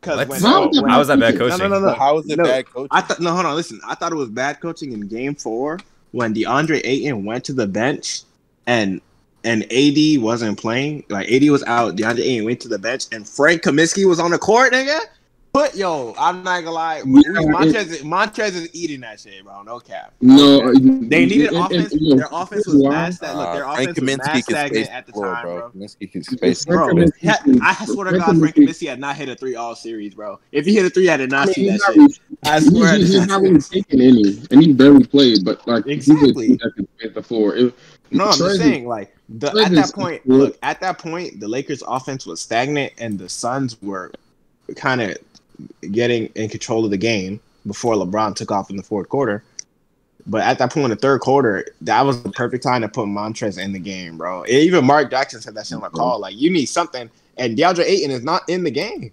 Because 0.01 0.17
What? 0.19 0.27
when, 0.30 0.41
How 0.41 0.69
when- 0.69 0.89
How 0.89 0.99
was 0.99 1.08
that 1.08 1.19
bad 1.19 1.34
no, 1.36 1.39
coaching? 1.49 1.69
no, 1.69 1.80
no, 1.80 1.88
no. 1.88 1.93
How 1.93 2.17
is 2.19 2.30
it 2.30 2.38
No, 2.38 2.43
bad 2.43 2.65
coaching? 2.69 2.88
I 2.91 3.01
thought 3.01 3.19
no, 3.19 3.32
hold 3.34 3.45
on, 3.45 3.56
listen. 3.56 3.80
I 3.88 3.95
thought 3.95 4.12
it 4.12 4.15
was 4.15 4.30
bad 4.30 4.60
coaching 4.62 4.91
in 4.91 5.08
Game 5.08 5.34
Four 5.36 5.80
when 6.11 6.33
DeAndre 6.33 6.81
Ayton 6.83 7.25
went 7.25 7.45
to 7.45 7.53
the 7.53 7.67
bench 7.67 8.21
and 8.65 9.01
and 9.43 9.63
AD 9.71 10.21
wasn't 10.21 10.59
playing. 10.59 11.05
Like 11.09 11.31
AD 11.31 11.49
was 11.49 11.63
out, 11.63 11.95
DeAndre 11.95 12.19
Ayton 12.19 12.45
went 12.45 12.59
to 12.61 12.67
the 12.67 12.79
bench, 12.79 13.05
and 13.11 13.27
Frank 13.27 13.61
Kaminsky 13.63 14.05
was 14.05 14.19
on 14.19 14.31
the 14.31 14.37
court, 14.37 14.73
nigga. 14.73 14.99
But 15.57 15.75
yo, 15.75 16.13
I'm 16.19 16.43
not 16.43 16.59
gonna 16.59 16.71
lie, 16.71 16.97
Yeah, 16.97 17.03
Montrez, 17.03 18.01
Montrez 18.03 18.49
is 18.53 18.69
eating 18.75 18.99
that 18.99 19.19
shit, 19.19 19.43
bro. 19.43 19.63
No 19.63 19.79
cap. 19.79 20.13
No, 20.21 20.71
They 20.71 21.25
needed 21.25 21.47
and- 21.47 21.55
and- 21.57 21.65
offense. 21.65 21.93
and, 21.93 22.01
yo, 22.01 22.15
Their 22.15 22.27
offense 22.31 22.67
was 22.67 22.75
why. 22.83 22.89
mad 22.91 23.13
stagnant. 23.15 23.39
Look, 23.39 23.53
their 23.55 23.67
Uh, 23.67 23.73
Frank 23.73 23.89
offense 23.89 23.99
was 23.99 24.09
Kaminsky 24.09 24.17
mad 24.17 24.25
can 24.33 24.41
space 24.43 24.55
stagnant 24.55 24.89
at 24.91 25.05
the 25.07 25.11
floor, 25.13 25.25
time, 25.33 25.41
bro. 25.43 25.71
Kaminsky 25.75 26.11
can 26.11 26.23
space 26.23 26.63
the 26.65 26.71
Bro, 26.71 26.89
floor. 26.89 26.93
Frank 27.07 27.13
ha- 27.23 27.39
Kaminsky- 27.43 27.59
I 27.63 27.85
swear 27.85 28.11
to 28.11 28.17
God, 28.19 28.37
Frank 28.37 28.55
Kaminsky- 28.55 28.67
Kaminsky 28.67 28.87
had 28.89 28.99
not 28.99 29.15
hit 29.15 29.29
a 29.29 29.35
three 29.35 29.55
all 29.55 29.73
series, 29.75 30.13
bro. 30.13 30.37
If 30.51 30.65
he 30.67 30.75
hit 30.75 30.85
a 30.85 30.91
three, 30.91 31.09
I 31.09 31.17
did 31.17 31.33
I 31.33 31.37
not 31.37 31.47
mean, 31.47 31.53
see 31.55 31.69
he's 31.71 31.79
that 31.81 31.97
not 31.97 32.11
shit. 32.11 32.19
I 32.43 32.59
swear. 32.59 32.93
he- 32.93 32.99
he's 33.01 33.11
to 33.13 33.19
not 33.21 33.27
God. 33.29 33.41
really 33.41 33.59
taking 33.61 33.99
any, 34.01 34.41
and 34.51 34.61
he 34.61 34.73
barely 34.73 35.05
played. 35.07 35.43
But 35.43 35.67
like 35.67 35.87
Exactly. 35.87 36.49
dude 36.49 36.59
that 36.59 36.71
can 37.01 37.13
the 37.15 37.23
floor. 37.23 37.55
It- 37.55 37.73
No, 38.11 38.25
I'm 38.25 38.29
Trez 38.33 38.37
just 38.37 38.57
saying, 38.59 38.87
like 38.87 39.11
the, 39.27 39.47
at 39.59 39.71
that 39.71 39.91
point, 39.91 40.21
look, 40.29 40.55
at 40.61 40.79
that 40.81 40.99
point, 40.99 41.39
the 41.39 41.47
Lakers' 41.47 41.81
offense 41.87 42.27
was 42.27 42.39
stagnant, 42.41 42.93
and 42.99 43.17
the 43.17 43.27
Suns 43.27 43.75
were 43.81 44.11
kind 44.75 45.01
of 45.01 45.15
getting 45.91 46.27
in 46.35 46.49
control 46.49 46.85
of 46.85 46.91
the 46.91 46.97
game 46.97 47.39
before 47.65 47.95
LeBron 47.95 48.35
took 48.35 48.51
off 48.51 48.69
in 48.69 48.77
the 48.77 48.83
fourth 48.83 49.09
quarter. 49.09 49.43
But 50.25 50.41
at 50.41 50.59
that 50.59 50.71
point 50.73 50.85
in 50.85 50.89
the 50.89 50.95
third 50.97 51.21
quarter, 51.21 51.65
that 51.81 52.01
was 52.01 52.21
the 52.21 52.29
perfect 52.31 52.61
time 52.63 52.81
to 52.81 52.89
put 52.89 53.07
Montrez 53.07 53.57
in 53.61 53.71
the 53.71 53.79
game, 53.79 54.17
bro. 54.17 54.45
Even 54.45 54.83
Mark 54.85 55.09
Jackson 55.09 55.39
said 55.41 55.55
that 55.55 55.67
shit 55.67 55.75
on 55.77 55.81
the 55.81 55.89
call. 55.89 56.19
Like, 56.19 56.35
you 56.35 56.49
need 56.49 56.65
something, 56.65 57.09
and 57.37 57.57
DeAndre 57.57 57.85
Ayton 57.85 58.11
is 58.11 58.23
not 58.23 58.41
in 58.49 58.63
the 58.63 58.71
game. 58.71 59.11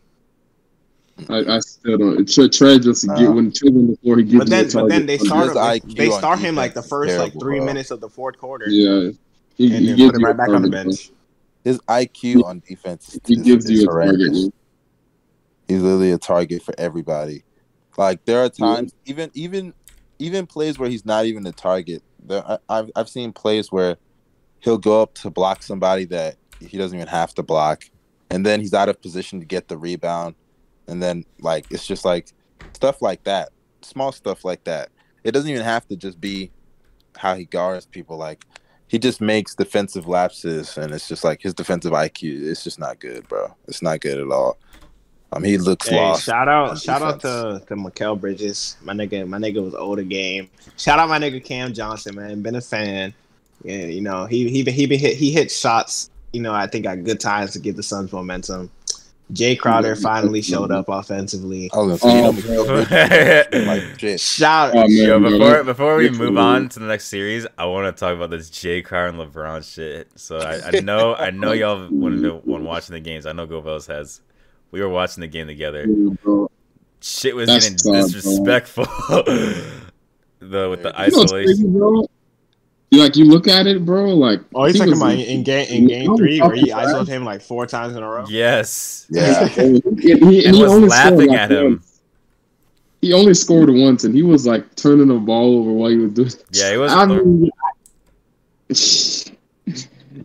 I, 1.29 1.39
I 1.57 1.59
still 1.61 1.99
don't. 1.99 2.29
Tre- 2.29 2.49
Trey 2.49 2.81
just 2.81 3.09
Uh, 3.09 3.15
get 3.15 3.33
when 3.33 3.53
Trey's 3.53 3.71
on 3.73 3.87
the 3.93 3.97
floor, 3.99 4.19
he 4.19 4.25
gets. 4.25 4.39
But 4.39 4.49
then, 4.51 4.65
you 4.65 4.71
a 4.71 4.83
but 4.83 4.89
then 4.89 5.07
they 5.07 5.19
target. 5.19 5.29
started. 5.29 5.49
His 5.51 5.55
Like, 5.57 5.85
IQ 5.85 5.97
they 5.97 6.11
start 6.11 6.39
him 6.41 6.55
like 6.57 6.75
the 6.75 6.81
defense 6.83 6.87
is 6.87 6.91
first 6.91 7.19
like 7.19 7.33
three 7.35 7.59
bro. 7.59 7.67
minutes 7.67 7.91
of 7.93 8.01
the 8.01 8.09
fourth 8.09 8.37
quarter, 8.39 8.69
Yeah, 8.69 9.11
he, 9.57 9.67
and 9.73 9.75
he 9.85 9.87
then 9.87 9.97
gives 9.97 10.11
put 10.11 10.17
him 10.17 10.21
you 10.23 10.27
a 10.27 10.31
right 10.31 10.37
back 10.37 10.49
on 10.49 10.63
the 10.63 10.71
bench. 10.71 11.11
His 11.63 11.79
IQ 11.89 12.45
on 12.45 12.63
defense 12.67 13.17
He 13.25 13.35
is, 13.35 13.43
gives 13.43 13.65
is 13.67 13.71
you 13.71 13.83
a 13.83 13.87
target. 13.93 14.53
He's 15.69 15.83
literally 15.83 16.13
a 16.13 16.19
target 16.19 16.63
for 16.63 16.75
everybody. 16.79 17.45
Like 17.97 18.25
there 18.25 18.45
are 18.45 18.49
times, 18.49 18.93
even 19.07 19.31
even 19.35 19.75
even 20.19 20.47
plays 20.47 20.79
where 20.79 20.89
he's 20.89 21.05
not 21.05 21.27
even 21.27 21.47
a 21.47 21.53
target. 21.53 22.03
There, 22.23 22.45
I, 22.47 22.59
I've 22.69 22.91
I've 22.97 23.09
seen 23.09 23.33
plays 23.33 23.71
where 23.71 23.97
he'll 24.61 24.79
go 24.79 25.03
up 25.03 25.15
to 25.15 25.31
block 25.31 25.63
somebody 25.63 26.05
that 26.07 26.37
he 26.61 26.79
doesn't 26.79 26.97
even 26.97 27.09
have 27.09 27.35
to 27.35 27.43
block, 27.43 27.85
and 28.31 28.45
then 28.45 28.61
he's 28.61 28.75
out 28.75 28.89
of 28.89 29.01
position 29.01 29.41
to 29.41 29.47
get 29.47 29.69
the 29.69 29.79
rebound, 29.79 30.35
and 30.89 31.03
then 31.03 31.25
like 31.41 31.67
it's 31.71 31.87
just 31.87 32.05
like 32.05 32.33
stuff 32.75 33.01
like 33.01 33.25
that, 33.25 33.51
small 33.83 34.13
stuff 34.13 34.45
like 34.45 34.65
that. 34.65 34.91
It 35.23 35.33
doesn't 35.33 35.51
even 35.51 35.63
have 35.63 35.87
to 35.89 35.97
just 35.97 36.21
be 36.21 36.51
how 37.17 37.35
he 37.35 37.45
guards 37.45 37.87
people. 37.87 38.17
Like 38.17 38.45
he 38.89 38.99
just 38.99 39.21
makes 39.21 39.55
defensive 39.55 40.07
lapses, 40.09 40.77
and 40.77 40.93
it's 40.93 41.09
just 41.09 41.25
like 41.25 41.43
his 41.43 41.55
defensive 41.55 41.93
IQ. 41.93 42.49
It's 42.49 42.65
just 42.65 42.79
not 42.79 43.01
good, 43.01 43.29
bro. 43.29 43.55
It's 43.69 43.83
not 43.83 44.01
good 44.01 44.19
at 44.19 44.31
all. 44.31 44.59
Um, 45.35 45.43
he 45.45 45.59
looks 45.59 45.89
Hey, 45.89 45.97
lost. 45.97 46.25
shout 46.25 46.49
out, 46.49 46.71
on 46.71 46.77
shout 46.77 47.03
out 47.03 47.21
to 47.23 47.63
to 47.67 47.75
Mikal 47.77 48.21
Bridges. 48.21 48.77
My 48.83 48.93
nigga, 48.93 49.27
my 49.27 49.39
nigga 49.39 49.63
was 49.65 49.75
older 49.75 50.03
game. 50.03 50.49
Shout 50.77 50.99
out 50.99 51.09
my 51.09 51.19
nigga 51.19 51.45
Cam 51.45 51.73
Johnson, 51.75 52.15
man. 52.17 52.43
Been 52.43 52.55
a 52.57 52.61
fan. 52.61 53.13
Yeah, 53.65 53.87
you 53.87 54.01
know 54.01 54.27
he 54.27 54.49
he 54.51 54.63
been- 54.63 54.75
he 54.75 54.87
been 54.87 55.01
hit 55.01 55.17
he 55.17 55.33
hit 55.33 55.51
shots. 55.51 56.11
You 56.33 56.43
know 56.43 56.53
I 56.53 56.67
think 56.67 56.87
at 56.87 57.05
good 57.05 57.21
times 57.21 57.53
to 57.53 57.59
give 57.59 57.77
the 57.77 57.83
Suns 57.83 58.13
momentum. 58.13 58.71
Jae 59.33 59.59
Crowder 59.59 59.97
finally 59.97 60.43
showed 60.43 60.71
up 60.71 60.85
offensively. 60.91 61.71
I 61.73 61.79
was 61.79 61.99
gonna 62.03 62.13
say, 62.13 62.17
you 62.19 62.23
know, 62.23 62.29
Oh, 62.29 62.85
McHale 62.85 63.53
Yo, 63.53 63.67
like. 64.13 64.19
Shout 64.21 64.73
Oh, 64.77 64.87
man, 64.87 65.23
before 65.23 65.65
before 65.65 65.97
we 65.97 66.11
move 66.11 66.37
on 66.37 66.69
to 66.69 66.79
the 66.79 66.85
next 66.87 67.07
series, 67.07 67.47
I 67.57 67.65
want 67.65 67.87
to 67.97 67.99
talk 67.99 68.15
about 68.15 68.29
this 68.29 68.51
Jae 68.51 68.85
Crowder 68.85 69.19
and 69.19 69.33
LeBron 69.33 69.65
shit. 69.75 70.09
So 70.17 70.37
I, 70.37 70.61
I 70.77 70.81
know 70.81 71.15
I 71.15 71.31
know 71.31 71.53
y'all 71.53 71.89
when 71.89 72.23
when 72.45 72.65
watching 72.65 72.93
the 72.93 73.01
games. 73.01 73.25
I 73.25 73.33
know 73.33 73.47
Govels 73.47 73.87
has. 73.89 74.21
We 74.75 74.81
were 74.81 74.89
watching 74.89 75.21
the 75.21 75.29
game 75.29 75.47
together. 75.47 75.87
bro. 75.87 76.51
Shit 77.01 77.37
was 77.37 77.47
That's 77.47 77.65
getting 77.71 77.79
sad, 77.79 78.11
disrespectful. 78.13 78.85
the 80.41 80.69
with 80.69 80.83
the 80.83 80.89
You 80.89 81.13
know 81.13 81.19
what's 81.19 81.33
isolation. 81.33 81.47
crazy, 81.47 81.69
bro? 81.69 82.07
Like 82.91 83.15
you 83.15 83.25
look 83.27 83.47
at 83.47 83.69
it, 83.69 83.85
bro. 83.85 84.07
Like 84.17 84.41
Oh, 84.53 84.65
he's 84.65 84.75
he 84.75 84.81
talking 84.81 84.95
about 84.97 85.13
in, 85.13 85.21
in 85.21 85.43
game 85.45 85.67
in 85.69 85.87
game 85.87 86.17
three 86.17 86.41
where 86.41 86.57
he 86.57 86.73
isolated 86.73 87.07
him 87.13 87.25
like 87.25 87.41
four 87.41 87.69
times 87.69 87.95
in 87.97 88.03
a 88.03 88.09
row. 88.09 88.25
Yes. 88.29 89.07
Yeah. 89.11 89.43
and 89.59 90.01
he, 90.01 90.11
And 90.45 90.57
he 90.57 90.61
was 90.63 90.73
only 90.73 90.89
laughing 90.89 91.19
scored, 91.21 91.29
like, 91.29 91.39
at 91.39 91.53
him. 91.53 91.65
once. 91.75 92.01
He 93.01 93.13
only 93.13 93.35
scored 93.35 93.71
once, 93.71 94.03
and 94.03 94.13
he 94.13 94.25
was 94.25 94.45
like 94.45 94.75
turning 94.75 95.07
the 95.07 95.15
ball 95.15 95.59
over 95.61 95.71
while 95.73 95.91
he 95.91 95.99
was 95.99 96.13
doing. 96.15 96.31
Yeah, 96.51 96.73
he 96.73 96.79
was. 96.79 96.93
I 96.93 97.07
mean, 97.07 97.49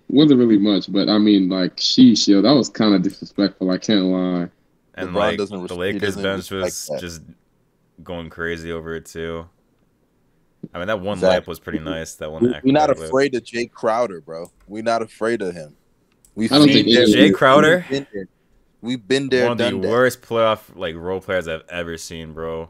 wasn't 0.08 0.40
really 0.40 0.58
much, 0.58 0.92
but 0.92 1.10
I 1.10 1.18
mean, 1.18 1.50
like, 1.50 1.78
sheesh, 1.78 2.28
yo, 2.28 2.42
that 2.42 2.52
was 2.52 2.70
kind 2.70 2.94
of 2.96 3.02
disrespectful. 3.02 3.72
I 3.72 3.78
can't 3.78 4.06
lie. 4.06 4.50
and 4.96 5.10
LeBron 5.10 5.14
like 5.16 5.38
doesn't 5.38 5.68
the 5.68 5.76
Lakers 5.76 6.16
bench 6.16 6.52
was 6.52 6.88
that. 6.88 7.00
just 7.00 7.22
going 8.04 8.30
crazy 8.30 8.72
over 8.72 8.96
it 8.96 9.06
too. 9.06 9.48
I 10.74 10.78
mean, 10.80 10.88
that 10.88 11.00
one 11.00 11.18
Exactly. 11.18 11.36
lap 11.38 11.48
was 11.48 11.60
pretty 11.60 11.80
nice. 11.80 12.16
That 12.16 12.32
one. 12.32 12.44
We're 12.44 12.50
not 12.50 12.90
acrobatic 12.90 12.98
lap. 13.00 13.08
afraid 13.08 13.36
of 13.36 13.44
Jae 13.44 13.72
Crowder, 13.72 14.22
bro. 14.22 14.52
We're 14.68 14.84
not 14.84 15.02
afraid 15.02 15.42
of 15.42 15.54
him. 15.56 15.76
We've 16.36 16.52
I 16.52 16.58
don't 16.58 16.68
seen 16.70 16.86
think 16.86 16.96
there- 16.96 17.08
Jae 17.08 17.34
Crowder? 17.34 17.86
We've 17.90 17.90
been 17.90 18.08
there, 18.14 18.28
We've 18.82 19.08
been 19.08 19.30
there, 19.30 19.44
one 19.44 19.52
of 19.54 19.58
the 19.58 19.70
done 19.72 19.82
that. 19.82 19.90
worst 19.90 20.22
playoff 20.22 20.60
like 20.76 20.96
role 20.96 21.20
players 21.22 21.48
I've 21.48 21.64
ever 21.70 21.98
seen, 21.98 22.34
bro. 22.34 22.70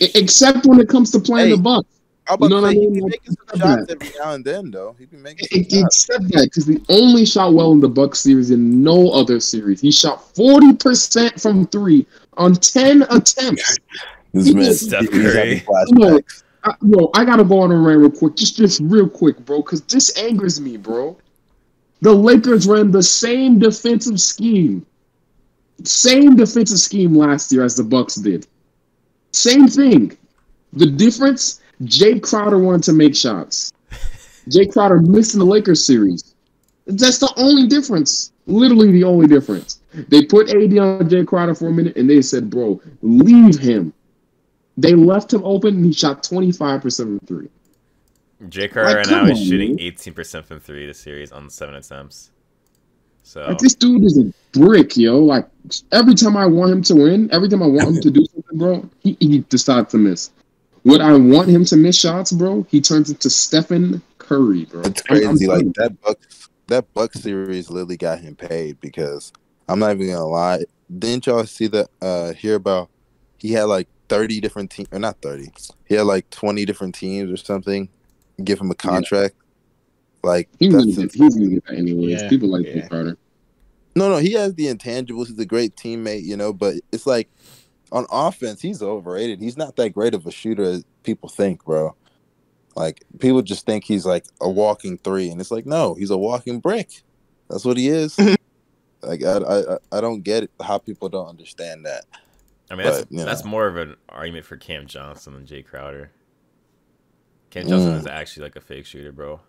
Except 0.00 0.66
when 0.66 0.80
it 0.80 0.88
comes 0.88 1.10
to 1.12 1.20
playing 1.20 1.50
Hey, 1.50 1.56
the 1.56 1.62
Bucks. 1.62 1.97
I'm 2.28 2.34
about 2.34 2.46
You 2.46 2.48
know 2.50 2.56
to 2.56 2.62
what 2.62 2.68
I 2.68 2.74
say, 2.74 2.78
he 2.78 2.86
mean? 2.86 2.92
be 2.92 3.00
Like, 3.00 3.10
making 3.10 3.32
some 3.32 3.46
except 3.52 3.58
shots 3.58 3.86
that. 3.86 3.88
every 3.88 4.10
now 4.18 4.32
and 4.34 4.44
then, 4.44 4.70
though. 4.70 4.94
He 4.98 5.06
be 5.06 5.16
making 5.16 5.48
some 5.48 5.64
shots. 5.64 6.06
Except 6.06 6.28
that, 6.32 6.44
because 6.44 6.66
he 6.66 6.78
only 6.88 7.24
shot 7.26 7.54
well 7.54 7.72
in 7.72 7.80
the 7.80 7.88
Bucks 7.88 8.20
series 8.20 8.50
in 8.50 8.82
no 8.82 9.10
other 9.10 9.40
series. 9.40 9.80
He 9.80 9.90
shot 9.92 10.34
forty 10.34 10.72
percent 10.74 11.40
from 11.40 11.66
three 11.68 12.06
on 12.36 12.54
ten 12.54 13.02
attempts. 13.10 13.78
This 14.34 14.52
man, 14.52 14.76
Steph 14.76 15.08
he's 15.10 15.10
Curry. 15.10 15.62
flashbacks. 15.66 16.42
I, 16.64 16.74
yo, 16.82 17.10
I 17.14 17.24
gotta 17.24 17.44
go 17.44 17.60
on 17.60 17.72
a 17.72 17.76
rant 17.76 18.00
real 18.00 18.10
quick, 18.10 18.36
just 18.36 18.56
just 18.56 18.80
real 18.80 19.08
quick, 19.08 19.38
bro, 19.46 19.62
because 19.62 19.82
this 19.82 20.16
angers 20.18 20.60
me, 20.60 20.76
bro. 20.76 21.16
The 22.02 22.12
Lakers 22.12 22.66
ran 22.66 22.90
the 22.90 23.02
same 23.02 23.58
defensive 23.58 24.20
scheme, 24.20 24.84
same 25.84 26.36
defensive 26.36 26.78
scheme 26.78 27.14
last 27.14 27.50
year 27.52 27.64
as 27.64 27.76
the 27.76 27.84
Bucks 27.84 28.16
did. 28.16 28.46
Same 29.32 29.66
thing. 29.68 30.16
The 30.74 30.86
difference: 30.86 31.60
Jae 31.82 32.22
Crowder 32.22 32.58
wanted 32.58 32.82
to 32.84 32.92
make 32.92 33.14
shots. 33.14 33.72
Jae 34.48 34.72
Crowder 34.72 35.00
missed 35.00 35.34
in 35.34 35.40
the 35.40 35.46
Lakers 35.46 35.84
series. 35.84 36.34
That's 36.86 37.18
the 37.18 37.32
only 37.36 37.66
difference. 37.66 38.32
Literally 38.46 38.92
the 38.92 39.04
only 39.04 39.26
difference. 39.26 39.80
They 40.08 40.24
put 40.24 40.48
AD 40.48 40.76
on 40.78 41.08
Jae 41.08 41.26
Crowder 41.26 41.54
for 41.54 41.68
a 41.68 41.72
minute, 41.72 41.96
and 41.96 42.08
they 42.08 42.22
said, 42.22 42.48
"Bro, 42.50 42.80
leave 43.02 43.58
him." 43.58 43.92
They 44.76 44.94
left 44.94 45.32
him 45.32 45.44
open, 45.44 45.76
and 45.76 45.84
he 45.84 45.92
shot 45.92 46.22
twenty 46.22 46.52
five 46.52 46.80
percent 46.80 47.18
from 47.18 47.26
three. 47.26 47.48
Jae 48.48 48.70
Crowder 48.70 48.88
Like, 48.88 48.96
right 48.96 49.10
now 49.10 49.20
come 49.22 49.30
is 49.30 49.44
shooting 49.44 49.70
man. 49.76 49.80
eighteen 49.80 50.14
percent 50.14 50.46
from 50.46 50.60
three 50.60 50.86
this 50.86 50.98
series 50.98 51.30
on 51.32 51.50
seven 51.50 51.74
attempts. 51.74 52.30
So 53.22 53.44
Like 53.46 53.58
this 53.58 53.74
dude 53.74 54.04
is 54.04 54.18
a 54.18 54.32
brick, 54.58 54.96
yo. 54.96 55.18
Like 55.18 55.46
every 55.92 56.14
time 56.14 56.36
I 56.36 56.46
want 56.46 56.72
him 56.72 56.82
to 56.84 56.94
win, 56.94 57.28
every 57.32 57.48
time 57.48 57.62
I 57.62 57.66
want 57.66 57.88
him 57.88 58.00
to 58.00 58.10
do 58.10 58.24
something, 58.24 58.58
bro, 58.58 58.88
he, 59.00 59.16
he 59.20 59.40
decides 59.50 59.90
to 59.90 59.98
miss. 59.98 60.30
When 60.82 61.00
I 61.00 61.16
want 61.16 61.48
him 61.48 61.64
to 61.66 61.76
miss 61.76 61.98
shots, 61.98 62.32
bro, 62.32 62.66
he 62.70 62.80
turns 62.80 63.10
into 63.10 63.30
Stephen 63.30 64.02
Curry, 64.18 64.64
bro. 64.66 64.82
It's 64.82 65.02
I'm- 65.08 65.18
I'm 65.18 65.28
crazy. 65.28 65.46
Like 65.46 65.58
telling 65.58 65.74
that 65.76 66.00
Bucks, 66.00 66.48
that 66.68 66.94
Bucks 66.94 67.20
series 67.20 67.70
literally 67.70 67.96
got 67.96 68.20
him 68.20 68.36
paid 68.36 68.80
because 68.80 69.32
I'm 69.68 69.78
not 69.78 69.92
even 69.92 70.08
gonna 70.08 70.26
lie. 70.26 70.64
Didn't 70.98 71.26
y'all 71.26 71.44
see 71.44 71.66
the 71.66 71.88
uh 72.00 72.32
hear 72.32 72.54
about? 72.54 72.90
He 73.38 73.52
had 73.52 73.64
like 73.64 73.88
30 74.08 74.40
different 74.40 74.70
teams, 74.70 74.88
or 74.90 74.98
not 74.98 75.20
30. 75.20 75.50
He 75.86 75.94
had 75.94 76.02
like 76.02 76.28
20 76.30 76.64
different 76.64 76.94
teams 76.94 77.30
or 77.30 77.36
something. 77.36 77.88
Give 78.42 78.60
him 78.60 78.70
a 78.70 78.74
contract. 78.74 79.34
Like 80.22 80.48
you, 80.58 80.70
he 80.70 80.74
was 80.76 80.96
that's 80.96 81.14
gonna 81.16 81.30
get, 81.30 81.38
he 81.38 81.40
gonna 81.44 81.54
get 81.54 81.66
that 81.66 81.78
anyways. 81.78 82.22
Yeah, 82.22 82.28
People 82.28 82.48
like 82.48 82.66
yeah. 82.66 82.88
Carter. 82.88 83.16
No, 83.94 84.08
no, 84.10 84.16
he 84.18 84.32
has 84.32 84.54
the 84.54 84.66
intangibles. 84.66 85.28
He's 85.28 85.38
a 85.38 85.46
great 85.46 85.74
teammate, 85.76 86.22
you 86.24 86.36
know, 86.36 86.52
but 86.52 86.76
it's 86.92 87.06
like 87.06 87.28
on 87.92 88.06
offense, 88.10 88.60
he's 88.60 88.82
overrated. 88.82 89.40
He's 89.40 89.56
not 89.56 89.76
that 89.76 89.90
great 89.90 90.14
of 90.14 90.26
a 90.26 90.30
shooter 90.30 90.62
as 90.64 90.84
people 91.02 91.28
think, 91.28 91.64
bro. 91.64 91.94
Like 92.76 93.02
people 93.18 93.42
just 93.42 93.66
think 93.66 93.84
he's 93.84 94.06
like 94.06 94.24
a 94.40 94.48
walking 94.48 94.98
three, 94.98 95.30
and 95.30 95.40
it's 95.40 95.50
like 95.50 95.66
no, 95.66 95.94
he's 95.94 96.10
a 96.10 96.18
walking 96.18 96.60
brick. 96.60 97.02
That's 97.48 97.64
what 97.64 97.76
he 97.76 97.88
is. 97.88 98.16
like 99.02 99.24
I, 99.24 99.38
I, 99.38 99.74
I- 99.74 99.78
I 99.92 100.00
don't 100.00 100.22
get 100.22 100.44
it, 100.44 100.50
how 100.62 100.78
people 100.78 101.08
don't 101.08 101.28
understand 101.28 101.86
that. 101.86 102.04
I 102.70 102.74
mean 102.76 102.84
that's 102.86 102.98
but, 103.00 103.12
you 103.12 103.24
that's 103.24 103.44
know. 103.44 103.50
more 103.50 103.66
of 103.66 103.76
an 103.76 103.96
argument 104.10 104.44
for 104.44 104.56
Cam 104.58 104.86
Johnson 104.86 105.32
than 105.32 105.46
Jae 105.46 105.64
Crowder. 105.64 106.10
Cam 107.50 107.66
Johnson 107.66 107.94
Mm. 107.94 107.98
is 108.00 108.06
actually 108.06 108.42
like 108.44 108.56
a 108.56 108.60
fake 108.60 108.84
shooter, 108.84 109.10
bro. 109.10 109.40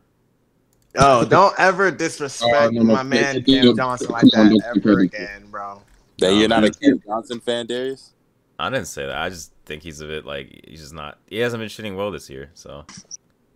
Oh, 0.97 1.25
don't 1.25 1.53
ever 1.59 1.91
disrespect 1.91 2.55
Oh, 2.55 2.69
no, 2.69 2.81
no, 2.83 2.93
my 2.95 3.03
man 3.03 3.35
it- 3.37 3.47
it- 3.49 3.61
Cam 3.63 3.75
Johnson 3.75 4.09
like 4.11 4.31
come 4.33 4.49
that 4.49 4.73
ever 4.77 4.99
again, 4.99 5.45
bro. 5.51 5.81
That 6.19 6.29
you're 6.31 6.39
you're 6.39 6.47
not 6.49 6.61
not 6.61 6.69
a 6.75 6.77
a 6.77 6.79
Cam 6.91 7.01
Johnson 7.05 7.39
fan, 7.41 7.67
Darius. 7.67 8.13
I 8.59 8.69
didn't 8.69 8.87
say 8.87 9.05
that. 9.05 9.17
I 9.17 9.29
just 9.29 9.53
think 9.65 9.83
he's 9.83 10.01
a 10.01 10.05
bit 10.05 10.25
like 10.25 10.65
he's 10.67 10.81
just 10.81 10.93
not. 10.93 11.17
He 11.27 11.37
hasn't 11.37 11.61
been 11.61 11.69
shooting 11.69 11.95
well 11.95 12.11
this 12.11 12.29
year. 12.29 12.51
So 12.53 12.85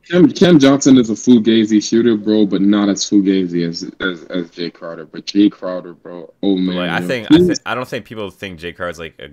Cam, 0.09 0.29
Cam 0.31 0.59
Johnson 0.59 0.97
is 0.97 1.09
a 1.09 1.13
fugazi 1.13 1.83
shooter, 1.83 2.15
bro, 2.15 2.45
but 2.45 2.61
not 2.61 2.89
as 2.89 3.03
fugazi 3.03 3.67
as 3.67 3.83
as, 3.99 4.23
as 4.25 4.49
Jae 4.51 4.73
Crowder. 4.73 5.05
But 5.05 5.25
Jae 5.25 5.51
Crowder, 5.51 5.93
bro, 5.93 6.33
oh 6.41 6.55
man, 6.55 6.75
like 6.75 6.89
I 6.89 7.05
think 7.05 7.27
I 7.31 7.37
think 7.37 7.59
I 7.65 7.75
don't 7.75 7.87
think 7.87 8.05
people 8.05 8.29
think 8.31 8.59
Jae 8.59 8.75
Crowder's 8.75 8.99
like 8.99 9.19
a 9.19 9.29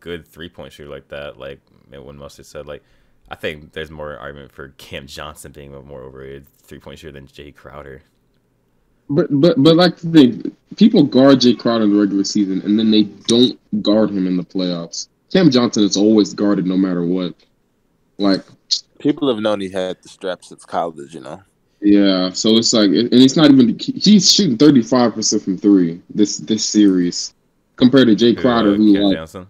good 0.00 0.26
three 0.26 0.48
point 0.48 0.72
shooter 0.72 0.90
like 0.90 1.08
that. 1.08 1.38
Like 1.38 1.60
when 1.90 2.16
Mustard 2.16 2.46
said, 2.46 2.66
like 2.66 2.82
I 3.30 3.36
think 3.36 3.72
there's 3.72 3.90
more 3.90 4.16
argument 4.16 4.52
for 4.52 4.70
Cam 4.78 5.06
Johnson 5.06 5.52
being 5.52 5.72
a 5.72 5.80
more 5.82 6.02
overrated 6.02 6.46
three 6.58 6.78
point 6.78 6.98
shooter 6.98 7.12
than 7.12 7.28
Jae 7.28 7.54
Crowder. 7.54 8.02
But 9.08 9.26
but 9.30 9.62
but 9.62 9.76
like 9.76 9.96
the 9.96 10.10
thing, 10.10 10.56
people 10.76 11.02
guard 11.02 11.40
Jae 11.40 11.58
Crowder 11.58 11.84
in 11.84 11.92
the 11.92 12.00
regular 12.00 12.24
season, 12.24 12.60
and 12.62 12.78
then 12.78 12.90
they 12.90 13.04
don't 13.04 13.58
guard 13.82 14.10
him 14.10 14.26
in 14.26 14.36
the 14.36 14.44
playoffs. 14.44 15.08
Cam 15.32 15.50
Johnson 15.50 15.84
is 15.84 15.96
always 15.96 16.34
guarded 16.34 16.66
no 16.66 16.76
matter 16.76 17.04
what. 17.04 17.34
Like 18.18 18.44
People 18.98 19.28
have 19.28 19.42
known 19.42 19.60
he 19.60 19.68
had 19.70 19.96
the 20.02 20.08
strap 20.08 20.44
since 20.44 20.64
college, 20.64 21.14
you 21.14 21.20
know. 21.20 21.42
yeah, 21.80 22.30
so 22.30 22.56
it's 22.56 22.72
like, 22.72 22.90
and 22.90 23.08
it's 23.12 23.36
not 23.36 23.50
even 23.50 23.76
he's 23.78 24.30
shooting 24.30 24.56
thirty 24.56 24.82
five 24.82 25.14
percent 25.14 25.42
from 25.42 25.58
three 25.58 26.00
this 26.10 26.36
this 26.38 26.64
series 26.64 27.34
compared 27.76 28.06
to 28.08 28.14
Jae 28.14 28.38
Crowder, 28.38 28.74
Uh, 28.74 28.76
who 28.76 28.92
Cam 28.94 29.02
like 29.02 29.16
Johnson. 29.16 29.46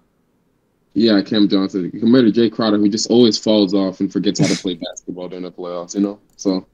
yeah 0.95 1.21
Cam 1.21 1.49
Johnson 1.49 1.91
compared 1.91 2.33
to 2.33 2.41
Jae 2.41 2.51
Crowder, 2.51 2.79
who 2.79 2.89
just 2.89 3.11
always 3.11 3.37
falls 3.37 3.75
off 3.75 4.01
and 4.01 4.11
forgets 4.11 4.41
how 4.41 4.47
to 4.47 4.57
play 4.57 4.75
basketball 4.91 5.29
during 5.29 5.43
the 5.45 5.53
playoffs. 5.53 5.95
You 5.95 6.01
know, 6.01 6.19
so 6.37 6.65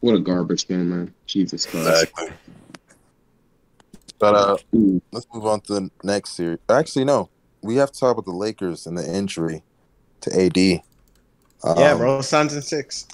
what 0.00 0.14
a 0.14 0.18
garbage 0.20 0.66
game, 0.66 0.88
man! 0.90 1.14
Jesus 1.26 1.66
Christ. 1.66 2.10
But 4.18 4.34
uh, 4.34 4.56
let's 5.12 5.26
move 5.32 5.46
on 5.46 5.60
to 5.62 5.74
the 5.74 5.90
next 6.02 6.30
series. 6.30 6.58
Actually, 6.68 7.04
no, 7.04 7.28
we 7.64 7.76
have 7.76 7.90
to 7.92 7.98
talk 7.98 8.12
about 8.12 8.26
the 8.26 8.36
Lakers 8.36 8.86
and 8.86 8.96
the 8.96 9.04
injury 9.16 9.62
to 10.20 10.40
AD. 10.40 10.56
yeah, 10.56 10.80
Um, 11.64 11.98
bro. 11.98 12.20
Suns 12.20 12.52
and 12.54 12.62
six. 12.62 13.06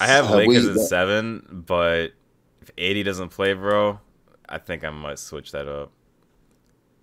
I 0.00 0.06
have 0.06 0.30
Uh, 0.30 0.36
we- 0.46 0.58
Lakers 0.58 0.76
at 0.76 0.86
seven, 0.88 1.64
but 1.66 2.12
if 2.62 2.70
AD 2.78 3.02
doesn't 3.02 3.30
play, 3.30 3.54
bro, 3.54 3.98
I 4.48 4.58
think 4.58 4.84
I 4.84 4.90
might 4.90 5.18
switch 5.18 5.52
that 5.52 5.66
up. 5.68 5.90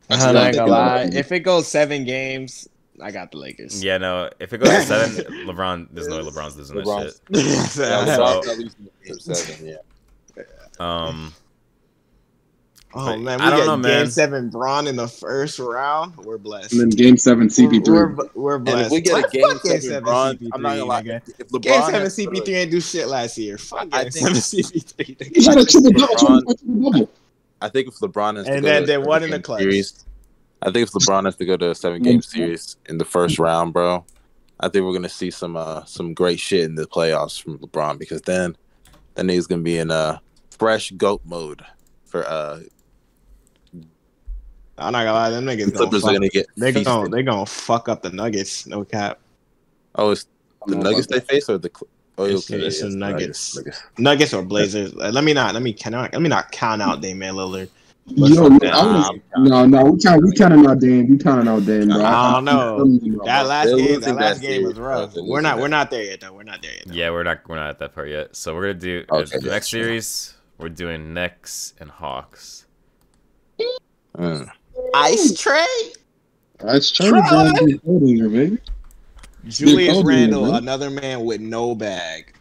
I 0.09 0.15
I'm 0.15 0.33
not 0.33 0.53
gonna 0.53 0.71
lie. 0.71 1.09
If 1.11 1.31
it 1.31 1.39
goes 1.39 1.67
seven 1.67 2.03
games, 2.05 2.67
I 3.01 3.09
got 3.11 3.31
the 3.31 3.37
Lakers. 3.37 3.83
Yeah, 3.83 3.97
no. 3.97 4.29
If 4.39 4.53
it 4.53 4.59
goes 4.59 4.69
to 4.69 4.81
seven, 4.83 5.25
LeBron, 5.47 5.87
there's 5.91 6.07
no 6.07 6.17
way 6.23 6.29
LeBron's 6.29 6.55
losing 6.57 6.75
that 6.77 6.85
LeBron's- 6.85 7.21
shit. 7.33 7.45
Yeah, 7.77 8.05
So- 8.05 8.41
LeBron's 8.41 8.47
at 8.47 8.57
least 8.59 9.35
seven, 9.47 9.65
yeah. 9.67 10.43
Um, 10.79 11.33
oh 12.95 13.05
But 13.05 13.19
man, 13.19 13.39
we 13.39 13.45
I 13.45 13.49
don't 13.49 13.59
got 13.59 13.65
know, 13.65 13.77
man. 13.77 14.03
game 14.03 14.11
seven 14.11 14.49
Bron 14.49 14.87
in 14.87 14.95
the 14.95 15.07
first 15.07 15.59
round. 15.59 16.15
We're 16.17 16.37
blessed. 16.37 16.73
And 16.73 16.81
then 16.81 16.89
Game 16.89 17.17
Seven, 17.17 17.47
CP3. 17.47 17.87
We're, 17.87 18.07
we're, 18.15 18.27
we're 18.35 18.55
And 18.55 18.65
blessed. 18.65 18.85
if 18.87 18.91
we 18.91 19.01
get 19.01 19.25
a 19.25 19.29
game 19.29 19.49
Fuck 19.49 19.61
seven, 19.81 20.03
LeBron, 20.03 20.49
I'm 20.53 20.61
not 20.61 20.69
gonna 20.69 20.85
lie. 20.85 21.01
nigga. 21.03 21.21
If 21.39 21.49
LeBron 21.49 21.61
Game 21.61 21.81
seven 21.81 22.01
has 22.01 22.15
to 22.15 22.27
CP3 22.27 22.45
go- 22.45 22.51
ain't 22.51 22.71
do 22.71 22.81
shit 22.81 23.07
last 23.07 23.37
year. 23.37 23.57
Fuck 23.57 23.87
I 23.91 24.03
game 24.03 24.11
think- 24.11 24.35
seven 24.35 24.35
CP3. 24.35 25.33
He 25.35 25.43
had 25.43 25.57
a 25.57 25.65
triple 25.65 25.91
double, 25.91 26.15
triple 26.15 26.91
double. 26.91 27.09
I 27.61 27.69
think 27.69 27.87
if 27.87 27.95
LeBron 27.95 28.37
has 28.37 28.45
to 28.45 28.51
And 28.53 28.61
go 28.61 28.67
then 28.67 28.77
to 28.79 28.83
a 28.83 28.87
they 28.87 28.97
won 28.97 29.23
in 29.23 29.29
the 29.29 29.35
seven-game 29.37 29.41
clutch. 29.43 29.59
series, 29.61 30.05
I 30.61 30.65
think 30.71 30.87
if 30.87 30.91
LeBron 30.93 31.25
has 31.25 31.35
to 31.37 31.45
go 31.45 31.57
to 31.57 31.71
a 31.71 31.75
seven 31.75 32.01
game 32.03 32.21
series 32.21 32.77
in 32.87 32.97
the 32.97 33.05
first 33.05 33.39
round, 33.39 33.73
bro, 33.73 34.05
I 34.59 34.69
think 34.69 34.85
we're 34.85 34.93
gonna 34.93 35.09
see 35.09 35.31
some 35.31 35.55
uh 35.57 35.83
some 35.85 36.13
great 36.13 36.39
shit 36.39 36.63
in 36.65 36.75
the 36.75 36.85
playoffs 36.85 37.41
from 37.41 37.57
LeBron 37.59 37.97
because 37.99 38.21
then 38.21 38.55
then 39.15 39.27
he's 39.29 39.47
gonna 39.47 39.61
be 39.61 39.77
in 39.77 39.91
uh 39.91 40.19
fresh 40.51 40.91
goat 40.91 41.21
mode 41.25 41.63
for 42.05 42.25
uh 42.27 42.59
I'm 44.77 44.91
not 44.91 44.99
gonna 45.03 45.13
lie, 45.13 45.29
them 45.29 45.45
niggas 45.45 45.65
The 45.65 45.71
gonna 45.71 45.77
Clippers 45.77 46.01
fuck, 46.01 46.11
are 46.11 46.13
gonna 46.15 46.29
get. 46.29 46.47
they 46.57 46.71
feasted. 46.71 46.85
gonna 46.85 47.09
they 47.09 47.23
gonna 47.23 47.45
fuck 47.45 47.89
up 47.89 48.01
the 48.01 48.09
Nuggets. 48.09 48.65
No 48.67 48.83
cap. 48.83 49.19
Oh, 49.95 50.11
it's 50.11 50.23
the 50.23 50.29
I 50.29 50.71
don't 50.71 50.83
know 50.83 50.89
Nuggets 50.91 51.07
they 51.07 51.19
face 51.19 51.49
or 51.49 51.57
the. 51.59 51.69
Oh, 52.17 52.25
It's- 52.25 52.49
okay, 52.51 52.63
it's 52.65 52.81
the 52.81 52.89
Nuggets. 52.89 53.55
Nuggets. 53.55 53.83
Nuggets 53.97 54.33
or 54.33 54.43
Blazers. 54.43 54.93
Uh, 54.95 55.09
Let 55.13 55.23
me 55.23 55.33
not. 55.33 55.53
Let 55.53 55.63
me 55.63 55.73
cannot. 55.73 56.13
Let 56.13 56.21
me 56.21 56.29
not 56.29 56.51
count 56.51 56.81
out 56.81 57.01
Damian 57.01 57.35
Lillard. 57.35 57.69
Yo, 58.05 58.49
fuck 58.49 58.59
that. 58.61 58.73
I 58.73 58.85
was, 58.85 59.19
no, 59.37 59.65
no, 59.65 59.85
we 59.85 59.99
count, 60.01 60.21
we 60.23 60.35
counting 60.35 60.65
out 60.67 60.79
Dame. 60.79 61.09
We 61.09 61.17
counting 61.17 61.47
out 61.47 61.65
Dame, 61.65 61.87
bro. 61.87 62.03
I 62.03 62.31
don't 62.33 62.43
know. 62.45 62.85
That 63.25 63.47
last 63.47 63.67
They're 63.67 63.77
game. 63.77 64.01
That 64.01 64.15
last 64.15 64.41
game 64.41 64.63
was 64.63 64.77
rough. 64.77 65.13
bro. 65.13 65.23
We're 65.23 65.41
not. 65.41 65.57
We're 65.59 65.69
not 65.69 65.89
there 65.89 66.03
yet, 66.03 66.19
though. 66.19 66.33
We're 66.33 66.43
not 66.43 66.61
there 66.61 66.73
yet. 66.73 66.83
though. 66.87 66.93
Yeah, 66.93 67.11
we're 67.11 67.23
not 67.23 67.47
we're 67.47 67.55
not 67.55 67.69
at 67.69 67.79
that 67.79 67.95
part 67.95 68.09
yet. 68.09 68.35
So 68.35 68.53
we're 68.55 68.73
gonna 68.73 68.73
do 68.73 69.05
Okay, 69.09 69.37
the 69.39 69.49
next 69.49 69.67
sure. 69.69 69.83
series. 69.83 70.33
We're 70.57 70.69
doing 70.69 71.13
Knicks 71.13 71.73
and 71.79 71.89
Hawks. 71.89 72.65
Mm. 74.17 74.49
Ice 74.93 75.31
Trae. 75.33 75.95
That's 76.59 76.91
trying 76.91 77.13
to 77.15 77.21
drive 77.29 77.53
the 77.55 77.79
baby. 77.83 78.57
Julius 79.47 79.93
Kobe, 79.97 80.07
Randle, 80.07 80.45
bro. 80.45 80.53
another 80.55 80.89
man 80.89 81.25
with 81.25 81.41
no 81.41 81.75
bag. 81.75 82.35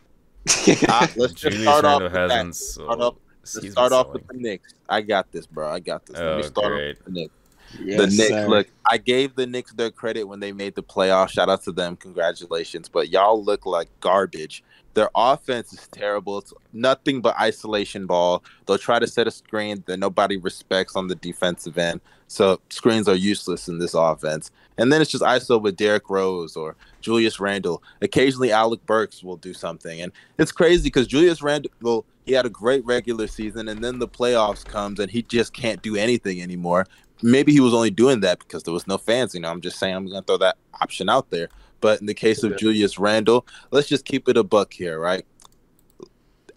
Ah, 0.89 1.09
let's 1.17 1.33
just 1.35 1.57
Julius 1.57 1.63
start 1.63 1.85
off 1.85 2.03
with 2.03 2.13
that. 2.13 2.31
hasn't. 2.31 2.55
Start 2.57 3.01
off, 3.01 3.15
let's 3.55 3.71
start 3.73 3.93
off 3.93 4.13
with 4.13 4.27
the 4.29 4.35
Knicks. 4.35 4.75
I 4.89 5.01
got 5.01 5.31
this, 5.33 5.47
bro. 5.47 5.69
I 5.71 5.81
got 5.81 6.05
this. 6.07 6.17
Let 6.17 6.27
Oh, 6.29 6.37
me 6.37 6.43
start 6.45 6.73
great. 6.73 6.91
off 6.99 7.05
with 7.05 7.15
the 7.15 7.21
Knicks. 7.21 7.35
the 7.79 8.07
Knicks, 8.07 8.29
sir. 8.29 8.49
look, 8.49 8.67
I 8.89 8.99
gave 8.99 9.35
the 9.35 9.47
Knicks 9.47 9.73
their 9.73 9.91
credit 9.91 10.25
when 10.25 10.39
they 10.41 10.53
made 10.53 10.75
the 10.75 10.83
playoffs. 10.83 11.31
Shout 11.31 11.49
out 11.49 11.63
to 11.65 11.73
them. 11.73 11.97
Congratulations. 11.97 12.89
But 12.89 13.09
y'all 13.09 13.43
look 13.43 13.67
like 13.67 13.89
garbage. 14.01 14.63
Their 14.95 15.09
offense 15.15 15.73
is 15.73 15.89
terrible. 15.89 16.39
It's 16.39 16.53
nothing 16.73 17.21
but 17.23 17.35
isolation 17.41 18.07
ball. 18.07 18.45
They'll 18.67 18.79
try 18.79 18.99
to 18.99 19.07
set 19.07 19.27
a 19.27 19.31
screen 19.31 19.83
that 19.87 19.97
nobody 19.97 20.37
respects 20.37 20.97
on 20.97 21.09
the 21.09 21.15
defensive 21.15 21.79
end. 21.79 22.01
So 22.33 22.61
screens 22.71 23.09
are 23.09 23.15
useless 23.15 23.69
in 23.69 23.79
this 23.79 23.95
offense. 23.95 24.51
And 24.79 24.91
then 24.91 25.03
it's 25.03 25.11
just 25.11 25.23
ISO 25.23 25.61
with 25.61 25.77
Derrick 25.77 26.09
Rose 26.09 26.57
or 26.57 26.77
Julius 27.01 27.39
Randle. 27.39 27.83
Occasionally 28.01 28.51
Alec 28.51 28.85
Burks 28.87 29.23
will 29.23 29.37
do 29.37 29.53
something. 29.53 30.01
And 30.01 30.13
it's 30.39 30.51
crazy 30.51 30.85
because 30.85 31.07
Julius 31.07 31.43
Randle, 31.43 32.07
he 32.25 32.33
had 32.33 32.47
a 32.47 32.51
great 32.51 32.85
regular 32.87 33.27
season 33.27 33.69
and 33.69 33.85
then 33.85 33.99
the 33.99 34.09
playoffs 34.09 34.65
comes 34.65 34.99
and 34.99 35.11
he 35.11 35.23
just 35.23 35.53
can't 35.53 35.83
do 35.83 35.97
anything 35.97 36.41
anymore 36.41 36.87
maybe 37.23 37.53
he 37.53 37.61
was 37.61 37.73
only 37.73 37.91
doing 37.91 38.21
that 38.21 38.41
because 38.41 38.65
there 38.65 38.75
was 38.75 38.87
no 38.87 38.99
fans. 38.99 39.35
You 39.35 39.41
know, 39.41 39.51
I'm 39.51 39.61
just 39.61 39.79
saying 39.79 39.95
I'm 39.95 40.07
gonna 40.07 40.23
throw 40.23 40.39
that 40.39 40.57
option 40.81 41.09
out 41.09 41.31
there. 41.31 41.49
But 41.81 42.01
in 42.01 42.07
the 42.07 42.15
case 42.15 42.43
of 42.45 42.57
Julius 42.57 42.99
Randle, 42.99 43.47
let's 43.73 43.89
just 43.89 44.05
keep 44.05 44.29
it 44.29 44.37
a 44.37 44.45
buck 44.45 44.73
here, 44.73 45.01
right? 45.01 45.25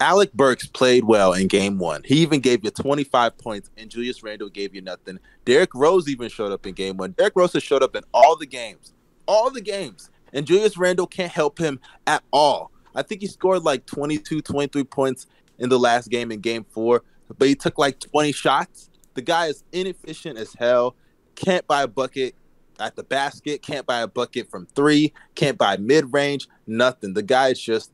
Alec 0.00 0.32
Burks 0.32 0.66
played 0.66 1.04
well 1.04 1.32
in 1.32 1.48
game 1.48 1.78
one. 1.78 2.02
He 2.04 2.16
even 2.16 2.40
gave 2.40 2.64
you 2.64 2.70
25 2.70 3.38
points, 3.38 3.70
and 3.76 3.90
Julius 3.90 4.22
Randle 4.22 4.48
gave 4.48 4.74
you 4.74 4.82
nothing. 4.82 5.18
Derrick 5.44 5.74
Rose 5.74 6.08
even 6.08 6.28
showed 6.28 6.52
up 6.52 6.66
in 6.66 6.74
game 6.74 6.96
one. 6.96 7.12
Derrick 7.12 7.34
Rose 7.34 7.52
has 7.54 7.62
showed 7.62 7.82
up 7.82 7.96
in 7.96 8.02
all 8.12 8.36
the 8.36 8.46
games, 8.46 8.92
all 9.26 9.50
the 9.50 9.60
games. 9.60 10.10
And 10.32 10.46
Julius 10.46 10.76
Randle 10.76 11.06
can't 11.06 11.32
help 11.32 11.58
him 11.58 11.80
at 12.06 12.22
all. 12.32 12.70
I 12.94 13.02
think 13.02 13.20
he 13.20 13.26
scored 13.26 13.62
like 13.62 13.86
22, 13.86 14.42
23 14.42 14.84
points 14.84 15.26
in 15.58 15.68
the 15.68 15.78
last 15.78 16.08
game 16.08 16.30
in 16.30 16.40
game 16.40 16.64
four, 16.70 17.02
but 17.38 17.48
he 17.48 17.54
took 17.54 17.78
like 17.78 18.00
20 18.00 18.32
shots. 18.32 18.90
The 19.14 19.22
guy 19.22 19.46
is 19.46 19.64
inefficient 19.72 20.38
as 20.38 20.54
hell. 20.54 20.94
Can't 21.34 21.66
buy 21.66 21.82
a 21.82 21.88
bucket 21.88 22.34
at 22.78 22.96
the 22.96 23.02
basket. 23.02 23.62
Can't 23.62 23.86
buy 23.86 24.00
a 24.00 24.06
bucket 24.06 24.50
from 24.50 24.66
three. 24.66 25.12
Can't 25.34 25.56
buy 25.56 25.76
mid 25.76 26.12
range. 26.12 26.48
Nothing. 26.66 27.14
The 27.14 27.22
guy 27.22 27.48
is 27.48 27.60
just 27.60 27.92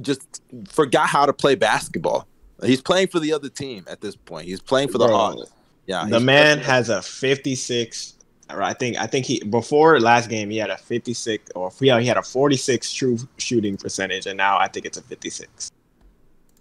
just 0.00 0.42
forgot 0.68 1.08
how 1.08 1.26
to 1.26 1.32
play 1.32 1.54
basketball. 1.54 2.26
He's 2.62 2.80
playing 2.82 3.08
for 3.08 3.20
the 3.20 3.32
other 3.32 3.48
team 3.48 3.84
at 3.88 4.00
this 4.00 4.16
point. 4.16 4.46
He's 4.46 4.60
playing 4.60 4.88
for 4.88 4.98
the 4.98 5.06
Bro, 5.06 5.16
Hawks. 5.16 5.50
Yeah, 5.86 6.04
the 6.08 6.20
man 6.20 6.58
has 6.58 6.88
a 6.88 7.00
56. 7.02 8.14
I 8.48 8.72
think 8.74 8.96
I 8.98 9.06
think 9.06 9.26
he 9.26 9.42
before 9.44 10.00
last 10.00 10.28
game 10.28 10.50
he 10.50 10.58
had 10.58 10.70
a 10.70 10.76
56 10.76 11.52
or 11.54 11.70
yeah 11.80 12.00
he 12.00 12.06
had 12.06 12.16
a 12.16 12.22
46 12.22 12.92
true 12.92 13.16
shooting 13.38 13.76
percentage 13.76 14.26
and 14.26 14.36
now 14.36 14.58
I 14.58 14.66
think 14.66 14.86
it's 14.86 14.98
a 14.98 15.02
56. 15.02 15.70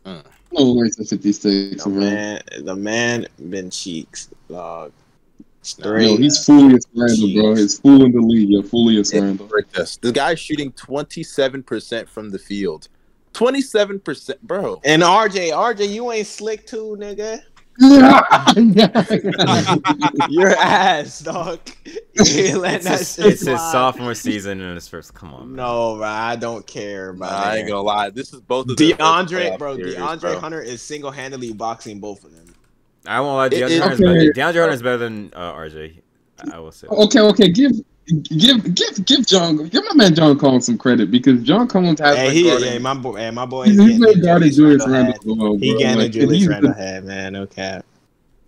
No 0.06 0.74
way 0.74 0.90
to 0.90 1.04
56, 1.04 1.84
The 1.84 1.90
man, 1.90 2.42
the 2.62 2.76
man 2.76 3.28
been 3.50 3.70
cheeks, 3.70 4.30
dog. 4.50 4.92
Yo, 5.38 5.44
Straight. 5.62 6.20
he's 6.20 6.44
fully 6.46 6.80
Randle, 6.96 7.34
bro. 7.34 7.56
He's 7.56 7.80
fooling 7.80 8.12
the 8.14 8.22
league. 8.22 8.50
You're 8.50 8.64
fully 8.64 8.96
Yeah, 8.96 9.20
Randle. 9.22 9.46
break 9.48 9.70
this. 9.72 9.98
The 9.98 10.12
guy's 10.12 10.40
shooting 10.40 10.72
27% 10.72 12.08
from 12.08 12.30
the 12.32 12.40
field. 12.40 12.88
27%, 13.40 14.42
bro. 14.42 14.82
and 14.84 15.02
RJ, 15.02 15.52
RJ, 15.52 15.90
you 15.90 16.12
ain't 16.12 16.28
slick 16.28 16.68
too, 16.68 16.98
nigga. 17.00 17.42
Your 20.30 20.50
ass, 20.50 21.22
dog. 21.22 21.60
You 21.86 22.62
that 22.62 22.82
It's, 22.84 23.16
his, 23.16 23.20
it's 23.20 23.46
his 23.46 23.60
sophomore 23.72 24.14
season 24.14 24.60
and 24.60 24.76
his 24.76 24.90
first. 24.90 25.14
Come 25.14 25.34
on, 25.34 25.48
man. 25.48 25.56
No, 25.56 25.96
bro, 25.96 26.06
I 26.06 26.36
don't 26.36 26.68
care 26.68 27.14
Nah, 27.14 27.28
about 27.28 27.48
I 27.48 27.58
ain't 27.60 27.70
gonna 27.70 27.82
lie. 27.82 28.10
This 28.10 28.34
is 28.34 28.42
both 28.42 28.68
of 28.68 28.76
their 28.76 28.98
DeAndre, 28.98 29.52
playoff 29.52 29.58
bro, 29.60 29.76
series, 29.78 29.96
DeAndre 29.96 30.20
bro. 30.20 30.40
Hunter 30.40 30.62
is 30.62 30.82
single 30.82 31.12
handedly 31.12 31.54
boxing 31.54 32.02
both 32.02 32.26
of 32.26 32.36
them. 32.36 32.54
I 33.06 33.22
won't 33.22 33.38
lie. 33.38 33.46
It- 33.46 33.54
DeAndre 33.64 33.70
it- 33.72 33.82
Hunter's 33.82 34.00
better. 34.02 34.12
Okay. 34.20 34.30
DeAndre 34.32 34.60
Hunter's 34.60 34.82
better 34.82 34.98
than 34.98 35.32
uh, 35.34 35.54
RJ. 35.54 36.02
I 36.52 36.56
I 36.56 36.60
will 36.60 36.74
say. 36.74 36.88
okay, 36.88 37.20
okay. 37.22 37.50
Give, 37.50 37.72
give, 38.24 38.76
give, 38.76 39.06
give 39.06 39.26
John, 39.28 39.68
give 39.68 39.84
my 39.86 39.96
man 39.96 40.16
John 40.16 40.38
Collins 40.38 40.66
some 40.66 40.78
credit 40.78 41.12
because 41.12 41.42
John 41.44 41.68
Collins 41.68 42.00
has 42.00 42.16
Hey, 42.16 42.28
been 42.28 42.60
he, 42.60 42.66
hey, 42.70 42.80
my 42.80 42.94
boy, 42.94 43.18
hey, 43.18 43.32
my 43.32 43.46
boy. 43.46 43.66
he's 43.66 43.78
he's 43.80 44.00
been 44.00 44.22
guarding 44.22 44.52
Julius 44.52 44.88
Randle 44.88 45.14
head. 45.14 45.20
well, 45.26 45.58
He 45.58 45.72
bro. 45.72 45.80
getting 45.80 45.98
Like, 46.00 46.12
Julius 46.12 46.48
Randle 46.48 46.74
head, 46.74 47.06
man. 47.06 47.34
No 47.34 47.46
cap. 47.48 47.86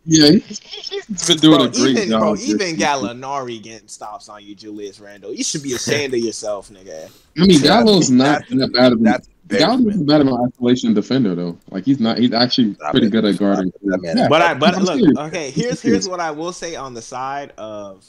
Yeah, 0.03 0.31
he's, 0.31 0.59
he's 0.59 1.05
been 1.27 1.37
doing 1.37 1.57
Bro, 1.57 1.65
a 1.67 1.69
great 1.69 1.97
even 1.97 2.09
job. 2.09 2.21
bro, 2.21 2.35
even. 2.37 2.75
Gallinari 2.75 3.61
getting 3.61 3.87
stops 3.87 4.29
on 4.29 4.43
you, 4.43 4.55
Julius 4.55 4.99
Randle. 4.99 5.31
You 5.33 5.43
should 5.43 5.61
be 5.61 5.73
ashamed 5.73 6.13
of 6.15 6.19
yourself, 6.21 6.69
nigga. 6.69 7.11
I 7.37 7.45
mean, 7.45 7.61
Gallo's 7.61 8.09
not 8.11 8.41
that 8.49 8.71
bad 8.73 8.93
of 8.93 9.03
That's 9.03 9.27
Gallo's 9.47 9.97
not 9.97 10.21
an 10.21 10.29
isolation 10.29 10.93
defender 10.95 11.35
though. 11.35 11.57
Like 11.69 11.85
he's 11.85 11.99
not. 11.99 12.17
He's 12.17 12.33
actually 12.33 12.75
pretty 12.89 13.09
good 13.09 13.25
at 13.25 13.37
guarding. 13.37 13.71
Yeah, 14.01 14.27
But 14.27 14.41
I, 14.41 14.53
but 14.55 14.81
look, 14.81 15.19
okay. 15.27 15.51
Here's 15.51 15.81
here's 15.81 16.09
what 16.09 16.19
I 16.19 16.31
will 16.31 16.53
say 16.53 16.75
on 16.75 16.93
the 16.95 17.01
side 17.01 17.51
of 17.57 18.03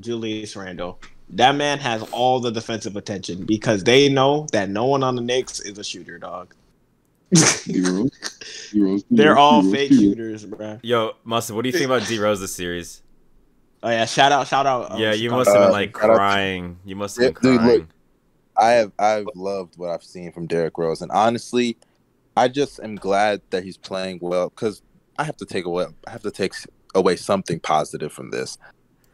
Julius 0.00 0.56
Randle. 0.56 1.00
That 1.30 1.54
man 1.56 1.78
has 1.78 2.02
all 2.10 2.40
the 2.40 2.50
defensive 2.50 2.96
attention 2.96 3.44
because 3.44 3.84
they 3.84 4.08
know 4.08 4.46
that 4.52 4.70
no 4.70 4.86
one 4.86 5.02
on 5.02 5.14
the 5.16 5.22
Knicks 5.22 5.60
is 5.60 5.76
a 5.78 5.84
shooter, 5.84 6.18
dog. 6.18 6.54
Heroes. 7.64 8.10
Heroes. 8.72 9.04
They're 9.10 9.36
all 9.36 9.62
fake 9.62 9.92
shooters, 9.92 10.46
bro. 10.46 10.78
Yo, 10.82 11.12
Mustard, 11.24 11.54
what 11.56 11.62
do 11.62 11.68
you 11.68 11.72
think 11.76 11.84
about 11.90 12.06
D 12.08 12.18
Rose 12.18 12.40
this 12.40 12.54
series? 12.54 13.02
Oh 13.82 13.90
yeah, 13.90 14.06
shout 14.06 14.32
out, 14.32 14.46
shout 14.48 14.66
out. 14.66 14.92
um, 14.92 14.98
yeah, 14.98 15.12
you 15.12 15.30
must 15.30 15.50
have 15.50 15.58
been 15.60 15.68
Uh, 15.68 15.72
like 15.72 15.96
shout 15.96 16.16
crying. 16.16 16.78
You 16.86 16.96
must 16.96 17.20
have 17.20 17.34
been 17.34 17.42
Dude, 17.52 17.60
crying. 17.60 17.78
look. 17.80 17.88
I 18.56 18.70
have 18.70 18.92
I've 18.98 19.26
loved 19.36 19.76
what 19.76 19.90
I've 19.90 20.02
seen 20.02 20.32
from 20.32 20.46
Derrick 20.46 20.78
Rose, 20.78 21.02
and 21.02 21.12
honestly, 21.12 21.76
I 22.36 22.48
just 22.48 22.80
am 22.80 22.96
glad 22.96 23.42
that 23.50 23.62
he's 23.62 23.76
playing 23.76 24.18
well 24.22 24.48
because 24.48 24.82
I 25.18 25.24
have 25.24 25.36
to 25.36 25.44
take 25.44 25.66
away 25.66 25.86
I 26.06 26.10
have 26.10 26.22
to 26.22 26.30
take 26.30 26.54
away 26.94 27.16
something 27.16 27.60
positive 27.60 28.12
from 28.12 28.30
this, 28.30 28.56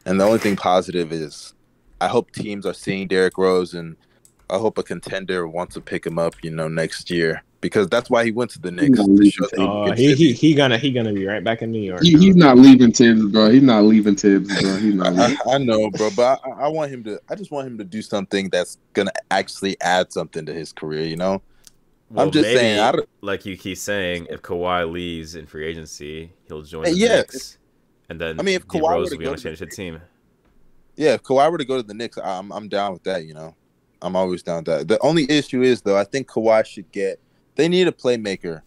and 0.05 0.19
the 0.19 0.25
only 0.25 0.39
thing 0.39 0.55
positive 0.55 1.11
is 1.11 1.53
I 2.01 2.07
hope 2.07 2.31
teams 2.31 2.65
are 2.65 2.73
seeing 2.73 3.07
Derrick 3.07 3.37
Rose, 3.37 3.73
and 3.73 3.95
I 4.49 4.57
hope 4.57 4.77
a 4.77 4.83
contender 4.83 5.47
wants 5.47 5.75
to 5.75 5.81
pick 5.81 6.05
him 6.05 6.19
up, 6.19 6.35
you 6.43 6.51
know, 6.51 6.67
next 6.67 7.09
year 7.09 7.43
because 7.65 7.87
that's 7.87 8.11
why 8.11 8.23
he 8.23 8.31
went 8.31 8.51
to 8.51 8.59
the 8.59 8.69
Knicks 8.69 8.99
gonna 8.99 9.17
to 9.17 9.31
show 9.31 9.47
that 9.47 9.59
he 9.59 9.65
Uh, 9.65 9.95
he, 9.95 10.13
he 10.13 10.33
he 10.33 10.53
gonna 10.53 10.77
he 10.77 10.91
gonna 10.91 11.11
be 11.11 11.25
right 11.25 11.43
back 11.43 11.63
in 11.63 11.71
New 11.71 11.81
York. 11.81 12.03
He, 12.03 12.15
he's 12.15 12.35
not 12.35 12.59
leaving 12.59 12.91
Tibbs, 12.91 13.25
bro. 13.25 13.49
He's 13.49 13.63
not 13.63 13.85
leaving 13.85 14.15
Tibbs, 14.15 14.61
bro. 14.61 14.75
He's 14.75 14.93
not 14.93 15.13
leaving. 15.13 15.37
I, 15.47 15.55
I 15.55 15.57
know, 15.57 15.89
bro, 15.89 16.11
but 16.15 16.41
I, 16.45 16.65
I 16.65 16.67
want 16.67 16.91
him 16.91 17.03
to. 17.05 17.19
I 17.27 17.33
just 17.33 17.49
want 17.49 17.65
him 17.65 17.79
to 17.79 17.83
do 17.83 18.03
something 18.03 18.49
that's 18.49 18.77
gonna 18.93 19.11
actually 19.31 19.81
add 19.81 20.13
something 20.13 20.45
to 20.45 20.53
his 20.53 20.73
career. 20.73 21.07
You 21.07 21.17
know, 21.17 21.41
Well, 22.11 22.27
I'm 22.27 22.31
just 22.31 22.43
maybe, 22.43 22.59
saying. 22.59 22.79
I 22.81 22.91
don't, 22.91 23.09
like 23.21 23.47
you 23.47 23.57
keep 23.57 23.79
saying, 23.79 24.27
if 24.29 24.43
Kawhi 24.43 24.91
leaves 24.91 25.33
in 25.33 25.47
free 25.47 25.65
agency, 25.65 26.33
he'll 26.47 26.61
join 26.61 26.85
Hey, 26.85 26.91
the 26.91 26.97
yeah, 26.97 27.15
Knicks, 27.15 27.57
and 28.09 28.19
then 28.21 28.39
I 28.39 28.43
mean, 28.43 28.55
if 28.55 28.67
D 28.67 28.79
Kawhi 28.79 28.89
Rose 28.91 29.09
were 29.09 29.15
to 29.15 29.17
be 29.19 29.25
on 29.27 29.33
a 29.33 29.37
to 29.37 29.43
the 29.43 29.49
championship 29.55 29.75
team. 29.75 30.01
yeah, 30.95 31.13
if 31.13 31.23
Kawhi 31.23 31.51
were 31.51 31.57
to 31.57 31.65
go 31.65 31.77
to 31.77 31.83
the 31.83 31.93
Knicks, 31.93 32.17
I'm 32.23 32.51
I'm 32.51 32.67
down 32.69 32.93
with 32.93 33.03
that. 33.03 33.25
You 33.25 33.33
know, 33.33 33.55
I'm 34.01 34.15
always 34.15 34.43
down 34.43 34.57
with 34.57 34.65
that. 34.65 34.87
The 34.87 34.99
only 34.99 35.29
issue 35.29 35.61
is 35.61 35.81
though, 35.81 35.97
I 35.97 36.03
think 36.03 36.27
Kawhi 36.27 36.65
should 36.65 36.91
get. 36.91 37.19
They 37.55 37.67
need 37.67 37.87
a 37.87 37.91
playmaker. 37.91 38.61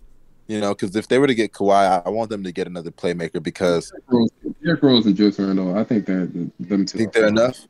You 0.46 0.60
know, 0.60 0.74
because 0.74 0.96
if 0.96 1.08
they 1.08 1.18
were 1.18 1.26
to 1.26 1.34
get 1.34 1.52
Kawhi, 1.52 1.74
I, 1.74 2.02
I 2.06 2.08
want 2.08 2.30
them 2.30 2.42
to 2.42 2.50
get 2.52 2.66
another 2.66 2.90
playmaker 2.90 3.42
because 3.42 3.90
Derrick 3.90 4.04
Rose, 4.08 4.30
Derrick 4.64 4.82
Rose 4.82 5.04
and 5.06 5.14
Julius 5.14 5.38
Randle. 5.38 5.76
I 5.76 5.84
think 5.84 6.06
that 6.06 6.32
them 6.58 6.80
I 6.82 6.84
two. 6.84 6.98
think 6.98 7.08
are 7.16 7.20
they're 7.20 7.28
enough. 7.28 7.66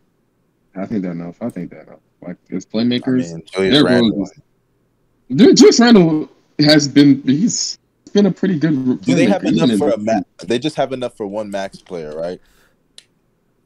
I 0.76 0.86
think 0.86 1.02
they're 1.02 1.10
enough. 1.10 1.42
I 1.42 1.48
think 1.50 1.70
they're 1.70 1.82
enough. 1.82 1.98
Like 2.22 2.36
as 2.52 2.66
I 2.72 2.76
playmakers, 2.76 3.32
mean, 3.32 3.42
Julius 3.52 3.74
Derrick 3.74 3.90
Randle. 3.90 4.18
Rose. 4.18 4.30
is- 4.30 5.54
Julius 5.58 5.80
Randle 5.80 6.28
has 6.60 6.86
been. 6.88 7.20
He's 7.22 7.78
been 8.18 8.26
a 8.26 8.34
pretty 8.34 8.58
good. 8.58 9.00
Do 9.02 9.14
they 9.14 9.26
have 9.26 9.44
enough 9.44 9.70
for 9.78 9.90
a 9.90 9.98
max? 9.98 10.24
They 10.44 10.58
just 10.58 10.76
have 10.76 10.92
enough 10.92 11.16
for 11.16 11.26
one 11.26 11.50
max 11.50 11.80
player, 11.80 12.16
right? 12.16 12.40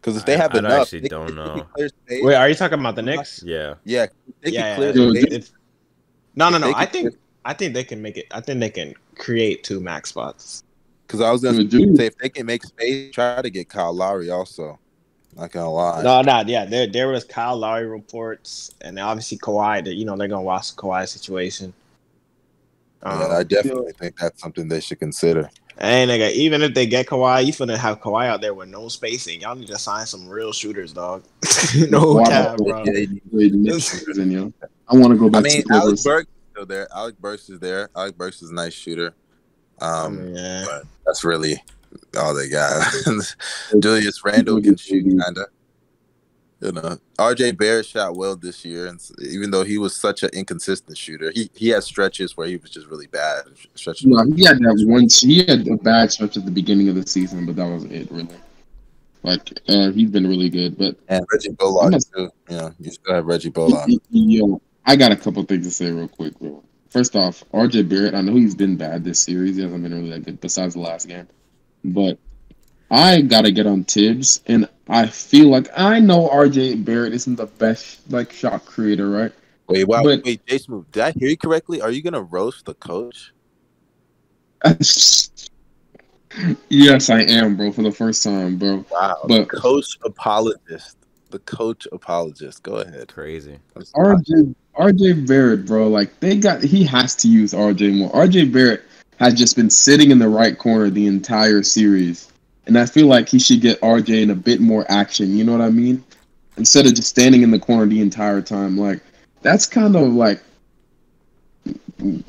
Because 0.01 0.17
if 0.17 0.27
they 0.27 0.35
I- 0.35 0.39
have 0.39 0.55
I 0.55 0.59
enough, 0.59 0.83
actually 0.83 1.01
they 1.01 1.09
don't 1.09 1.27
can- 1.29 1.37
they 1.37 1.43
can 1.43 2.19
know. 2.21 2.27
Wait, 2.27 2.35
are 2.35 2.49
you 2.49 2.55
talking 2.55 2.79
about 2.79 2.97
the 2.97 3.03
Knicks? 3.03 3.43
Yeah, 3.45 3.75
Yeah, 3.85 4.07
they 4.43 4.51
Yeah, 4.51 4.77
can 4.77 4.93
clear 4.93 5.07
yeah. 5.09 5.21
space. 5.21 5.33
If- 5.33 5.51
no, 6.35 6.49
no, 6.51 6.59
no. 6.59 6.73
I 6.75 6.87
can 6.87 6.93
think 7.11 7.15
I 7.45 7.55
think 7.55 7.75
they 7.75 7.85
can 7.85 8.01
make 8.03 8.17
it. 8.17 8.27
I 8.31 8.41
think 8.41 8.61
they 8.61 8.71
can 8.71 8.95
create 9.17 9.65
two 9.65 9.81
max 9.81 10.11
spots. 10.11 10.63
Because 11.07 11.21
I 11.21 11.31
was 11.31 11.43
gonna 11.43 11.59
Dude, 11.65 11.71
dude. 11.71 11.97
say 11.97 12.07
if 12.07 12.17
they 12.19 12.29
can 12.29 12.47
make 12.47 12.65
space, 12.65 13.13
try 13.15 13.43
to 13.43 13.51
get 13.51 13.69
Kyle 13.69 13.93
Lowry 13.93 14.31
also. 14.31 14.79
Not 15.37 15.51
gonna 15.51 15.71
lie. 15.71 16.03
No, 16.03 16.21
no, 16.23 16.43
yeah. 16.47 16.65
There, 16.67 16.87
there 16.87 17.09
was 17.09 17.25
Kyle 17.25 17.57
Lowry 17.57 17.87
reports, 17.87 18.75
and 18.83 18.99
obviously 18.99 19.39
Kawhi. 19.39 19.85
That 19.85 19.95
you 19.95 20.05
know 20.05 20.17
they're 20.17 20.29
gonna 20.29 20.43
watch 20.43 20.75
the 20.75 20.83
Kawhi 20.83 21.09
situation. 21.09 21.73
Um, 23.03 23.21
Yeah, 23.21 23.27
I 23.29 23.43
definitely 23.43 23.93
think 23.93 24.19
that's 24.19 24.41
something 24.41 24.69
they 24.69 24.81
should 24.81 24.99
consider. 24.99 25.51
and 25.79 26.11
nigga, 26.11 26.31
even 26.33 26.63
if 26.63 26.75
they 26.75 26.87
get 26.87 27.07
Kawhi, 27.07 27.45
you 27.47 27.53
finna 27.53 27.77
have 27.77 28.01
Kawhi 28.01 28.27
out 28.27 28.41
there 28.41 28.55
with 28.55 28.69
no 28.69 28.89
spacing. 28.89 29.41
Y'all 29.41 29.55
need 29.57 29.69
to 29.69 29.79
sign 29.79 30.07
some 30.07 30.29
real 30.29 30.53
shooters, 30.53 30.93
dog. 30.93 31.25
no 31.91 32.23
cap, 32.25 32.59
bro. 32.59 32.85
Yeah, 32.85 33.07
Wait, 33.33 33.53
Nick 33.55 33.75
Season, 33.83 34.31
yo. 34.31 34.53
I 34.89 34.95
want 34.97 35.13
to 35.13 35.19
go 35.19 35.29
back. 35.31 35.41
I 35.41 35.43
back 35.43 35.53
mean, 35.53 35.63
to 35.65 35.73
Alec 35.75 35.83
Clippers. 35.85 36.05
Burks 36.05 36.29
is 36.29 36.51
still 36.53 36.67
there. 36.67 36.89
Alec 36.95 37.19
Burks 37.19 37.49
is 37.49 37.59
there. 37.61 37.89
Alec 37.97 38.17
Burks 38.19 38.43
is 38.43 38.51
a 38.51 38.55
nice 38.55 38.75
shooter. 38.75 39.15
Um, 39.81 40.35
yeah. 40.35 40.65
but 40.67 40.85
that's 41.07 41.25
really 41.25 41.61
all 42.17 42.35
they 42.35 42.49
got. 42.49 42.87
Julius 43.81 44.23
Randle 44.25 44.61
can 44.61 44.77
shoot, 44.77 45.03
kinda. 45.05 45.47
You 46.63 46.71
know, 46.71 46.97
RJ 47.19 47.59
Barrett 47.59 47.87
shot 47.87 48.17
well 48.17 48.37
this 48.37 48.65
year, 48.65 48.87
and 48.87 49.01
even 49.21 49.51
though 49.51 49.65
he 49.65 49.79
was 49.79 49.97
such 49.97 50.23
an 50.23 50.31
inconsistent 50.33 50.97
shooter, 50.97 51.33
he 51.35 51.51
he 51.55 51.71
had 51.71 51.83
stretches 51.83 52.37
where 52.37 52.47
he 52.47 52.57
was 52.57 52.71
just 52.71 52.87
really 52.87 53.09
bad. 53.09 53.47
Stretches. 53.75 54.07
No, 54.07 54.23
he 54.37 54.45
had 54.45 54.59
that 54.59 54.85
one. 54.87 55.09
He 55.11 55.39
had 55.39 55.67
a 55.67 55.77
bad 55.77 56.13
stretch 56.13 56.37
at 56.37 56.45
the 56.45 56.53
beginning 56.53 56.89
of 56.89 56.95
the 56.95 57.05
season, 57.05 57.47
but 57.47 57.57
that 57.57 57.67
was 57.67 57.83
it, 57.87 58.09
really. 58.13 58.37
Like 59.25 59.59
uh, 59.69 59.91
he's 59.91 60.11
been 60.11 60.29
really 60.29 60.49
good, 60.49 60.79
but 60.79 60.97
And 61.09 61.27
Reggie 61.33 61.51
Bullock 61.51 61.95
too. 62.15 62.31
You 62.49 62.75
you 62.79 62.91
still 62.93 63.15
have 63.15 63.27
Reggie 63.27 63.51
Bullock. 63.51 63.91
yo, 64.11 64.63
I 64.87 64.95
got 64.95 65.11
a 65.11 65.17
couple 65.17 65.43
things 65.43 65.67
to 65.67 65.73
say 65.73 65.91
real 65.91 66.07
quick, 66.07 66.39
bro. 66.39 66.63
First 66.91 67.17
off, 67.17 67.43
RJ 67.53 67.89
Barrett. 67.89 68.15
I 68.15 68.21
know 68.21 68.37
he's 68.37 68.55
been 68.55 68.77
bad 68.77 69.03
this 69.03 69.19
series. 69.19 69.57
He 69.57 69.63
hasn't 69.63 69.83
been 69.83 69.93
really 69.93 70.11
that 70.11 70.25
good 70.25 70.41
besides 70.41 70.75
the 70.75 70.81
last 70.81 71.09
game, 71.09 71.27
but 71.83 72.19
I 72.93 73.23
gotta 73.23 73.51
get 73.51 73.67
on 73.67 73.85
Tibbs, 73.85 74.43
and 74.47 74.69
I 74.87 75.07
feel 75.07 75.49
like 75.49 75.69
I 75.75 75.99
know 75.99 76.29
RJ 76.29 76.85
Barrett 76.85 77.15
isn't 77.15 77.37
the 77.37 77.47
best 77.47 78.01
like 78.13 78.31
shot 78.33 78.67
creator, 78.67 79.09
right? 79.09 79.33
Wait, 79.69 79.89
wow, 79.89 80.03
But- 80.03 80.25
wait, 80.25 80.45
Jason, 80.47 80.85
did 80.93 81.03
I 81.03 81.13
hear 81.13 81.31
you 81.31 81.37
correctly? 81.39 81.81
Are 81.81 81.91
you 81.91 82.03
gonna 82.03 82.23
roast 82.23 82.67
the 82.67 82.75
coach? 82.75 83.33
yes, 86.69 87.09
I 87.11 87.23
am, 87.23 87.57
bro, 87.57 87.73
for 87.73 87.83
the 87.83 87.91
first 87.91 88.23
time, 88.23 88.59
bro. 88.59 88.85
Wow, 88.91 89.17
But- 89.27 89.49
the 89.49 89.57
coach 89.57 89.99
apologist. 90.05 90.99
The 91.31 91.39
coach 91.41 91.89
apologist. 91.93 92.63
Go 92.63 92.75
ahead. 92.77 93.09
Crazy. 93.09 93.59
RJ 93.75 94.55
RJ 94.77 95.27
Barrett, 95.27 95.65
bro, 95.65 95.89
like 95.89 96.21
they 96.21 96.37
got 96.37 96.63
he 96.63 96.85
has 96.85 97.15
to 97.17 97.29
use 97.29 97.55
RJ 97.55 97.97
more. 97.97 98.11
RJ 98.11 98.53
Barrett 98.53 98.83
has 99.17 99.33
just 99.33 99.57
been 99.57 99.71
sitting 99.71 100.11
in 100.11 100.19
the 100.19 100.29
right 100.29 100.59
corner 100.59 100.91
the 100.91 101.07
entire 101.07 101.63
series. 101.63 102.29
And 102.67 102.79
I 102.79 102.87
feel 102.87 103.07
like 103.07 103.29
he 103.29 103.39
should 103.39 103.61
get 103.61 103.81
RJ 103.81 104.23
in 104.23 104.31
a 104.31 104.35
bit 104.35 104.61
more 104.61 104.85
action, 104.89 105.37
you 105.37 105.45
know 105.45 105.53
what 105.53 105.61
I 105.61 105.71
mean? 105.71 106.05
Instead 106.57 106.87
of 106.87 106.95
just 106.95 107.09
standing 107.09 107.43
in 107.43 107.51
the 107.51 107.59
corner 107.59 107.87
the 107.87 108.01
entire 108.01 108.41
time. 108.41 108.79
Like 108.79 109.01
that's 109.43 109.67
kind 109.67 109.97
of 109.97 110.13
like 110.13 110.41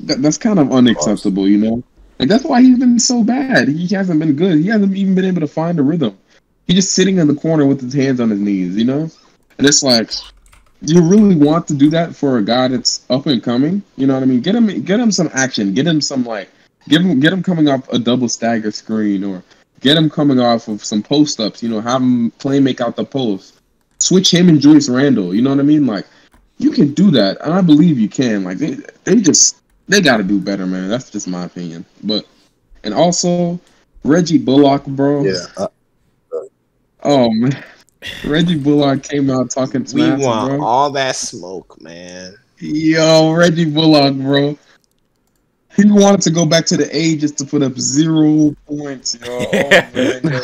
that, 0.00 0.22
that's 0.22 0.38
kind 0.38 0.58
of 0.58 0.72
unacceptable, 0.72 1.48
you 1.48 1.58
know? 1.58 1.82
Like 2.18 2.28
that's 2.28 2.44
why 2.44 2.62
he's 2.62 2.78
been 2.78 2.98
so 2.98 3.22
bad. 3.22 3.68
He 3.68 3.86
hasn't 3.94 4.20
been 4.20 4.34
good. 4.34 4.58
He 4.58 4.68
hasn't 4.68 4.96
even 4.96 5.14
been 5.14 5.24
able 5.24 5.40
to 5.40 5.48
find 5.48 5.78
a 5.78 5.82
rhythm. 5.82 6.18
He's 6.66 6.76
just 6.76 6.92
sitting 6.92 7.18
in 7.18 7.28
the 7.28 7.34
corner 7.34 7.66
with 7.66 7.80
his 7.80 7.92
hands 7.92 8.20
on 8.20 8.30
his 8.30 8.40
knees, 8.40 8.76
you 8.76 8.84
know? 8.84 9.10
And 9.58 9.66
it's 9.66 9.82
like 9.82 10.10
do 10.84 10.94
you 10.94 11.02
really 11.02 11.34
want 11.34 11.66
to 11.68 11.74
do 11.74 11.90
that 11.90 12.14
for 12.14 12.38
a 12.38 12.44
guy 12.44 12.68
that's 12.68 13.04
up 13.10 13.26
and 13.26 13.42
coming? 13.42 13.82
You 13.96 14.06
know 14.06 14.14
what 14.14 14.22
I 14.22 14.26
mean? 14.26 14.40
Get 14.40 14.54
him, 14.54 14.82
get 14.82 15.00
him 15.00 15.10
some 15.10 15.30
action. 15.32 15.74
Get 15.74 15.86
him 15.86 16.00
some 16.00 16.24
like, 16.24 16.48
give 16.88 17.02
him, 17.02 17.20
get 17.20 17.32
him 17.32 17.42
coming 17.42 17.68
off 17.68 17.88
a 17.90 17.98
double 17.98 18.28
stagger 18.28 18.70
screen, 18.70 19.24
or 19.24 19.42
get 19.84 19.96
him 19.96 20.10
coming 20.10 20.40
off 20.40 20.66
of 20.66 20.82
some 20.84 21.02
post 21.04 21.38
ups. 21.38 21.62
You 21.62 21.68
know, 21.68 21.80
have 21.80 22.02
him 22.02 22.32
play 22.32 22.58
make 22.58 22.80
out 22.80 22.96
the 22.96 23.04
post. 23.04 23.60
Switch 23.98 24.32
him 24.34 24.48
and 24.48 24.60
Julius 24.60 24.88
Randle. 24.88 25.32
You 25.32 25.42
know 25.42 25.50
what 25.50 25.60
I 25.60 25.62
mean? 25.62 25.86
Like, 25.86 26.06
you 26.58 26.72
can 26.72 26.92
do 26.92 27.12
that, 27.12 27.40
and 27.42 27.54
I 27.54 27.60
believe 27.60 27.98
you 27.98 28.08
can. 28.08 28.42
Like, 28.42 28.58
they, 28.58 28.78
they 29.04 29.20
just, 29.20 29.62
they 29.86 30.00
got 30.00 30.16
to 30.16 30.24
do 30.24 30.40
better, 30.40 30.66
man. 30.66 30.88
That's 30.88 31.10
just 31.10 31.28
my 31.28 31.44
opinion. 31.44 31.84
But, 32.02 32.26
and 32.82 32.92
also, 32.92 33.60
Reggie 34.02 34.38
Bullock, 34.38 34.84
bro. 34.86 35.24
Yeah. 35.24 35.44
Uh, 35.56 35.68
Oh 37.06 37.30
man, 37.30 37.62
Reggie 38.24 38.58
Bullock 38.58 39.02
came 39.02 39.28
out 39.30 39.50
talking 39.50 39.82
We 39.82 39.88
smack, 39.88 40.18
want 40.20 40.56
bro. 40.56 40.64
all 40.64 40.90
that 40.92 41.16
smoke, 41.16 41.78
man. 41.82 42.34
Yo, 42.58 43.32
Reggie 43.32 43.66
Bullock, 43.66 44.14
bro. 44.14 44.58
He 45.76 45.90
wanted 45.90 46.22
to 46.22 46.30
go 46.30 46.46
back 46.46 46.66
to 46.66 46.76
the 46.76 46.94
A 46.96 47.16
just 47.16 47.36
to 47.38 47.44
put 47.44 47.62
up 47.62 47.76
zero 47.78 48.54
points, 48.66 49.18
yo. 49.20 49.26
Oh, 49.28 49.60
man, 49.60 50.20
yo. 50.22 50.40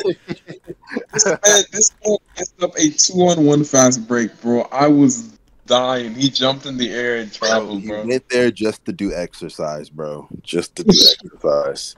This 1.13 1.27
man, 1.27 1.39
this 1.73 1.93
man 2.05 2.17
messed 2.37 2.63
up 2.63 2.77
a 2.77 2.91
two 2.91 3.21
on 3.23 3.45
one 3.45 3.65
fast 3.65 4.07
break, 4.09 4.39
bro. 4.41 4.63
I 4.73 4.89
was 4.89 5.39
dying. 5.67 6.15
He 6.15 6.29
jumped 6.31 6.67
in 6.67 6.77
the 6.77 6.91
air 6.93 7.17
and 7.17 7.39
bro, 7.39 7.49
traveled, 7.49 7.83
he 7.83 7.89
went 7.89 8.29
there 8.29 8.51
just 8.51 8.85
to 8.87 8.93
do 8.93 9.15
exercise, 9.15 9.89
bro. 9.89 10.27
Just 10.43 10.75
to 10.77 10.85
do 10.85 10.91
exercise. 11.25 11.97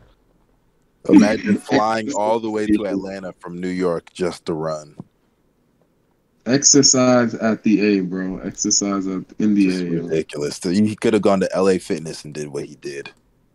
Imagine 1.08 1.56
flying 1.58 2.12
all 2.12 2.38
the 2.38 2.50
way 2.50 2.66
to 2.66 2.86
Atlanta 2.86 3.32
from 3.40 3.60
New 3.60 3.68
York 3.68 4.12
just 4.12 4.44
to 4.46 4.52
run. 4.52 4.94
Exercise 6.44 7.34
at 7.34 7.62
the 7.62 7.80
A, 7.98 8.00
bro. 8.00 8.38
Exercise 8.38 9.06
at 9.06 9.24
in 9.38 9.54
the 9.54 9.68
It's 9.68 9.80
A. 9.80 9.84
yo. 9.86 10.02
ridiculous. 10.02 10.62
He 10.62 10.94
could 10.96 11.14
have 11.14 11.22
gone 11.22 11.40
to 11.40 11.48
LA 11.56 11.78
Fitness 11.78 12.24
and 12.24 12.34
did 12.34 12.48
what 12.48 12.66
he 12.66 12.74
did. 12.76 13.10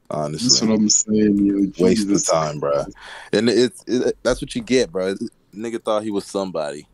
That's 0.10 0.62
what 0.62 0.72
I'm 0.72 0.89
saying, 0.89 1.45
yo. 1.45 1.84
waste 1.84 2.10
of 2.10 2.26
time, 2.26 2.60
bro. 2.60 2.86
And 3.34 3.49
it's 3.49 3.84
it, 3.88 4.18
that's 4.24 4.41
what 4.41 4.55
you 4.55 4.62
get, 4.62 4.91
bro. 4.91 5.16
Nigga 5.53 5.84
thought 5.84 6.03
he 6.03 6.12
was 6.12 6.26
somebody. 6.26 6.88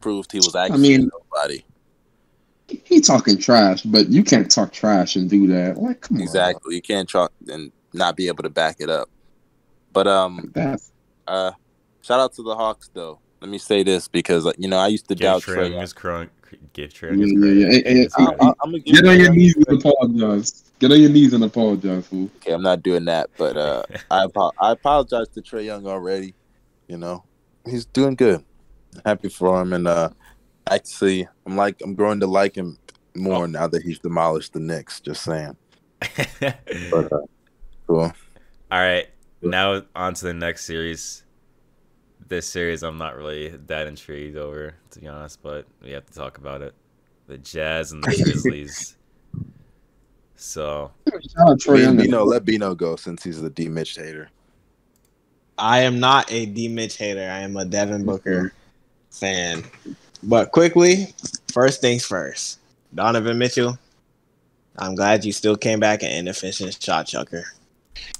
Proved 0.00 0.32
he 0.32 0.38
was 0.38 0.54
actually 0.54 0.98
mean- 0.98 1.10
nobody. 1.12 1.64
He 2.84 3.00
talking 3.00 3.38
trash, 3.38 3.82
but 3.82 4.10
you 4.10 4.22
can't 4.22 4.50
talk 4.50 4.72
trash 4.72 5.16
and 5.16 5.30
do 5.30 5.46
that. 5.46 5.78
Like, 5.78 6.02
come 6.02 6.18
on. 6.18 6.22
Exactly. 6.22 6.74
You 6.74 6.82
can't 6.82 7.08
try 7.08 7.26
and 7.46 7.72
not 7.94 8.14
be 8.14 8.28
able 8.28 8.42
to 8.42 8.50
back 8.50 8.76
it 8.80 8.90
up. 8.90 9.08
But 9.94 10.06
um, 10.06 10.50
That's 10.54 10.92
uh, 11.26 11.52
shout 12.02 12.20
out 12.20 12.34
to 12.34 12.42
the 12.42 12.54
Hawks 12.54 12.90
though. 12.92 13.20
Let 13.40 13.50
me 13.50 13.56
say 13.56 13.84
this 13.84 14.06
because 14.08 14.44
like, 14.44 14.56
you 14.58 14.68
know 14.68 14.76
I 14.76 14.88
used 14.88 15.08
to 15.08 15.14
Give 15.14 15.22
doubt 15.22 15.42
Trae 15.42 15.56
Trae. 15.56 15.70
Young 15.70 15.80
his 15.80 15.92
credit. 15.94 16.30
Give 16.72 16.90
Trae 16.90 17.16
Yeah, 17.16 17.22
his 17.24 17.32
credit. 17.32 17.56
yeah. 17.58 17.66
Hey, 17.68 17.82
hey, 17.82 18.00
It's 18.02 18.16
hey, 18.16 18.24
all 18.24 18.30
right. 18.32 18.42
I, 18.42 18.46
I'm 18.62 18.70
gonna 18.70 18.78
Get 18.80 19.06
on 19.06 19.18
your 19.20 19.32
knees 19.32 19.54
and 19.56 19.66
credit. 19.66 19.84
apologize. 19.86 20.64
Get 20.78 20.92
on 20.92 21.00
your 21.00 21.10
knees 21.10 21.32
and 21.32 21.44
apologize, 21.44 22.06
fool. 22.06 22.30
Okay, 22.36 22.52
I'm 22.52 22.62
not 22.62 22.82
doing 22.82 23.04
that, 23.06 23.30
but 23.36 23.56
uh, 23.56 23.82
I 24.10 24.24
apo- 24.24 24.52
I 24.60 24.72
apologize 24.72 25.28
to 25.30 25.42
Trae 25.42 25.64
Young 25.64 25.86
already. 25.86 26.34
You 26.86 26.98
know, 26.98 27.24
he's 27.66 27.84
doing 27.86 28.14
good. 28.14 28.44
Happy 29.04 29.28
for 29.28 29.60
him, 29.60 29.72
and 29.72 29.86
uh, 29.88 30.10
actually, 30.70 31.28
I'm 31.46 31.56
like 31.56 31.80
I'm 31.82 31.94
growing 31.94 32.20
to 32.20 32.26
like 32.26 32.54
him 32.56 32.78
more 33.14 33.44
Oh. 33.44 33.46
now 33.46 33.66
that 33.66 33.82
he's 33.82 33.98
demolished 33.98 34.52
the 34.52 34.60
Knicks. 34.60 35.00
Just 35.00 35.22
saying. 35.24 35.56
But 36.90 37.12
uh, 37.12 37.18
cool. 37.86 38.12
All 38.70 38.78
right, 38.78 39.08
now 39.42 39.82
on 39.94 40.14
to 40.14 40.24
the 40.26 40.34
next 40.34 40.64
series. 40.64 41.24
This 42.28 42.46
series, 42.46 42.82
I'm 42.82 42.98
not 42.98 43.16
really 43.16 43.48
that 43.68 43.86
intrigued 43.86 44.36
over, 44.36 44.74
to 44.90 45.00
be 45.00 45.08
honest, 45.08 45.42
but 45.42 45.64
we 45.82 45.92
have 45.92 46.04
to 46.06 46.12
talk 46.12 46.36
about 46.36 46.60
it. 46.60 46.74
The 47.26 47.38
Jazz 47.38 47.92
and 47.92 48.04
the 48.04 48.08
Grizzlies. 48.22 48.96
So, 50.36 50.90
Shout 51.08 51.48
out 51.50 51.58
Trae 51.58 51.82
Young. 51.82 51.96
Bino, 51.96 52.24
let 52.24 52.44
Bino 52.44 52.74
go 52.74 52.96
since 52.96 53.24
he's 53.24 53.40
the 53.40 53.48
D 53.50 53.68
Mitch 53.68 53.96
hater. 53.96 54.30
I 55.56 55.80
am 55.80 55.98
not 55.98 56.30
a 56.30 56.46
D 56.46 56.68
Mitch 56.68 56.96
hater. 56.96 57.20
I 57.22 57.38
am 57.40 57.56
a 57.56 57.64
Devin 57.64 58.04
Booker 58.04 58.52
fan. 59.10 59.64
But 60.22 60.52
quickly, 60.52 61.14
first 61.52 61.80
things 61.80 62.04
first. 62.04 62.58
Donovan 62.94 63.38
Mitchell. 63.38 63.78
I'm 64.76 64.94
glad 64.94 65.24
you 65.24 65.32
still 65.32 65.56
came 65.56 65.80
back 65.80 66.02
an 66.02 66.10
inefficient 66.10 66.80
shot 66.80 67.06
chucker. 67.06 67.44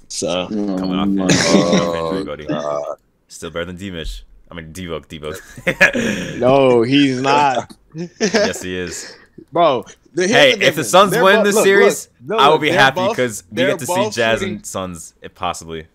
So 0.07 0.47
Oh, 0.51 0.77
coming 0.77 0.95
off 0.95 1.07
my 1.07 1.25
it. 1.25 1.31
Injury. 1.31 2.45
Oh, 2.47 2.47
God. 2.47 2.97
Still 3.29 3.49
better 3.49 3.65
than 3.65 3.77
D 3.77 3.89
Mitch. 3.91 4.23
I 4.51 4.55
mean, 4.55 4.71
Devoke, 4.73 5.07
Devoke. 5.07 5.41
no, 6.37 6.81
he's 6.81 7.21
not. 7.21 7.75
yes, 8.19 8.61
he 8.63 8.75
is. 8.77 9.15
Bro, 9.51 9.85
the, 10.13 10.27
Hey, 10.27 10.55
the 10.55 10.65
if 10.65 10.75
the. 10.75 10.83
Suns 10.83 11.11
They're 11.11 11.23
win 11.23 11.37
bo- 11.37 11.43
this 11.43 11.55
look, 11.55 11.63
series, 11.63 12.09
look, 12.25 12.39
I 12.39 12.49
will 12.49 12.57
be 12.57 12.71
happy 12.71 13.07
because 13.07 13.43
we 13.51 13.57
get 13.57 13.79
to 13.79 13.85
see 13.85 14.09
Jazz 14.09 14.39
shooting- 14.39 14.55
and 14.55 14.65
Suns, 14.65 15.13
if 15.21 15.33
possibly. 15.35 15.87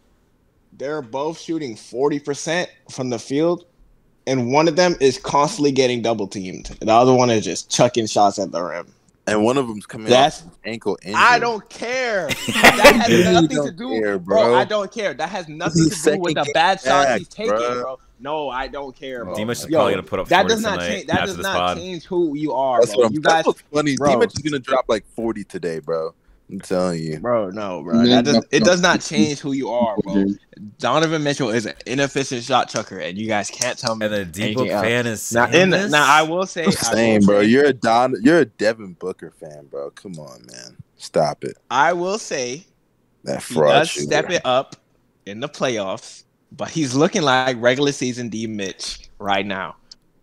they're 0.72 1.02
both 1.02 1.38
shooting 1.40 1.74
40% 1.76 2.68
from 2.90 3.10
the 3.10 3.18
field, 3.18 3.66
and 4.26 4.52
one 4.52 4.68
of 4.68 4.76
them 4.76 4.96
is 5.00 5.18
constantly 5.18 5.72
getting 5.72 6.00
double 6.00 6.26
teamed. 6.28 6.66
The 6.80 6.92
other 6.92 7.12
one 7.12 7.30
is 7.30 7.44
just 7.44 7.70
chucking 7.70 8.06
shots 8.06 8.38
at 8.38 8.52
the 8.52 8.62
rim. 8.62 8.93
And 9.26 9.42
one 9.42 9.56
of 9.56 9.66
them's 9.68 9.86
coming 9.86 10.08
That's- 10.08 10.42
off 10.44 10.58
ankle 10.64 10.98
injury. 11.02 11.14
I 11.16 11.38
don't 11.38 11.66
care. 11.70 12.28
That 12.46 13.08
has 13.08 13.32
nothing 13.32 13.64
to 13.64 13.70
do, 13.72 13.88
care, 14.00 14.18
bro. 14.18 14.36
bro. 14.44 14.54
I 14.54 14.64
don't 14.64 14.92
care. 14.92 15.14
That 15.14 15.28
has 15.30 15.48
nothing 15.48 15.88
to 15.88 15.96
do 16.12 16.18
with 16.18 16.34
the 16.34 16.50
bad 16.52 16.80
shots 16.80 16.84
back, 17.06 17.18
he's 17.18 17.28
taking, 17.28 17.50
bro. 17.52 17.82
bro. 17.82 17.98
No, 18.20 18.48
I 18.50 18.68
don't 18.68 18.94
care, 18.94 19.24
bro. 19.24 19.34
D 19.34 19.42
is 19.42 19.64
Yo, 19.68 19.76
probably 19.78 19.92
gonna 19.94 20.02
put 20.02 20.20
up 20.20 20.28
that 20.28 20.42
40 20.42 20.54
does 20.54 20.62
not 20.62 20.72
tonight 20.74 20.88
change. 20.88 21.06
That 21.06 21.26
does 21.26 21.38
not 21.38 21.56
pod. 21.56 21.76
change 21.78 22.04
who 22.04 22.36
you 22.36 22.52
are, 22.52 22.80
That's 22.80 22.92
bro. 22.92 22.98
what 23.00 23.06
I'm. 23.08 23.12
You 23.14 23.20
that's 23.20 23.34
guys, 23.34 23.46
what's 23.46 23.60
funny. 23.72 23.96
bro. 23.96 24.10
D 24.10 24.16
Mitch 24.16 24.34
is 24.34 24.38
gonna 24.40 24.58
drop 24.58 24.84
like 24.88 25.04
40 25.14 25.44
today, 25.44 25.78
bro. 25.78 26.14
I'm 26.54 26.60
telling 26.60 27.02
you. 27.02 27.18
Bro, 27.20 27.50
no, 27.50 27.82
bro. 27.82 28.04
That 28.06 28.24
does, 28.24 28.44
it 28.50 28.64
does 28.64 28.80
not 28.80 29.00
change 29.00 29.40
who 29.40 29.52
you 29.52 29.70
are, 29.70 29.96
bro. 29.98 30.24
Donovan 30.78 31.22
Mitchell 31.22 31.50
is 31.50 31.66
an 31.66 31.74
inefficient 31.86 32.44
shot 32.44 32.68
chucker, 32.68 32.98
and 32.98 33.18
you 33.18 33.26
guys 33.26 33.50
can't 33.50 33.76
tell 33.78 33.96
me 33.96 34.06
And 34.06 34.14
the 34.14 34.24
D 34.24 34.42
anything 34.44 34.64
book 34.64 34.72
else. 34.72 34.82
fan 34.84 35.06
is 35.06 35.32
Now, 35.32 35.50
in 35.50 35.70
this? 35.70 35.90
now, 35.90 36.06
I 36.06 36.22
will 36.22 36.46
say, 36.46 36.62
I 36.62 36.66
will 36.66 36.72
Same, 36.72 37.20
bro. 37.22 37.40
say- 37.42 37.46
You're 37.48 37.66
a 37.66 37.72
Don. 37.72 38.14
You're 38.22 38.38
a 38.38 38.44
Devin 38.44 38.94
Booker 38.94 39.30
fan, 39.32 39.66
bro. 39.66 39.90
Come 39.90 40.18
on, 40.18 40.46
man. 40.46 40.76
Stop 40.96 41.44
it. 41.44 41.56
I 41.70 41.92
will 41.92 42.18
say 42.18 42.64
That 43.24 43.42
he 43.42 43.54
does 43.56 43.90
step 43.90 44.30
it 44.30 44.42
up 44.44 44.76
in 45.26 45.40
the 45.40 45.48
playoffs, 45.48 46.24
but 46.52 46.68
he's 46.70 46.94
looking 46.94 47.22
like 47.22 47.56
regular 47.60 47.92
season 47.92 48.28
D 48.28 48.46
Mitch 48.46 49.08
right 49.18 49.44
now. 49.44 49.76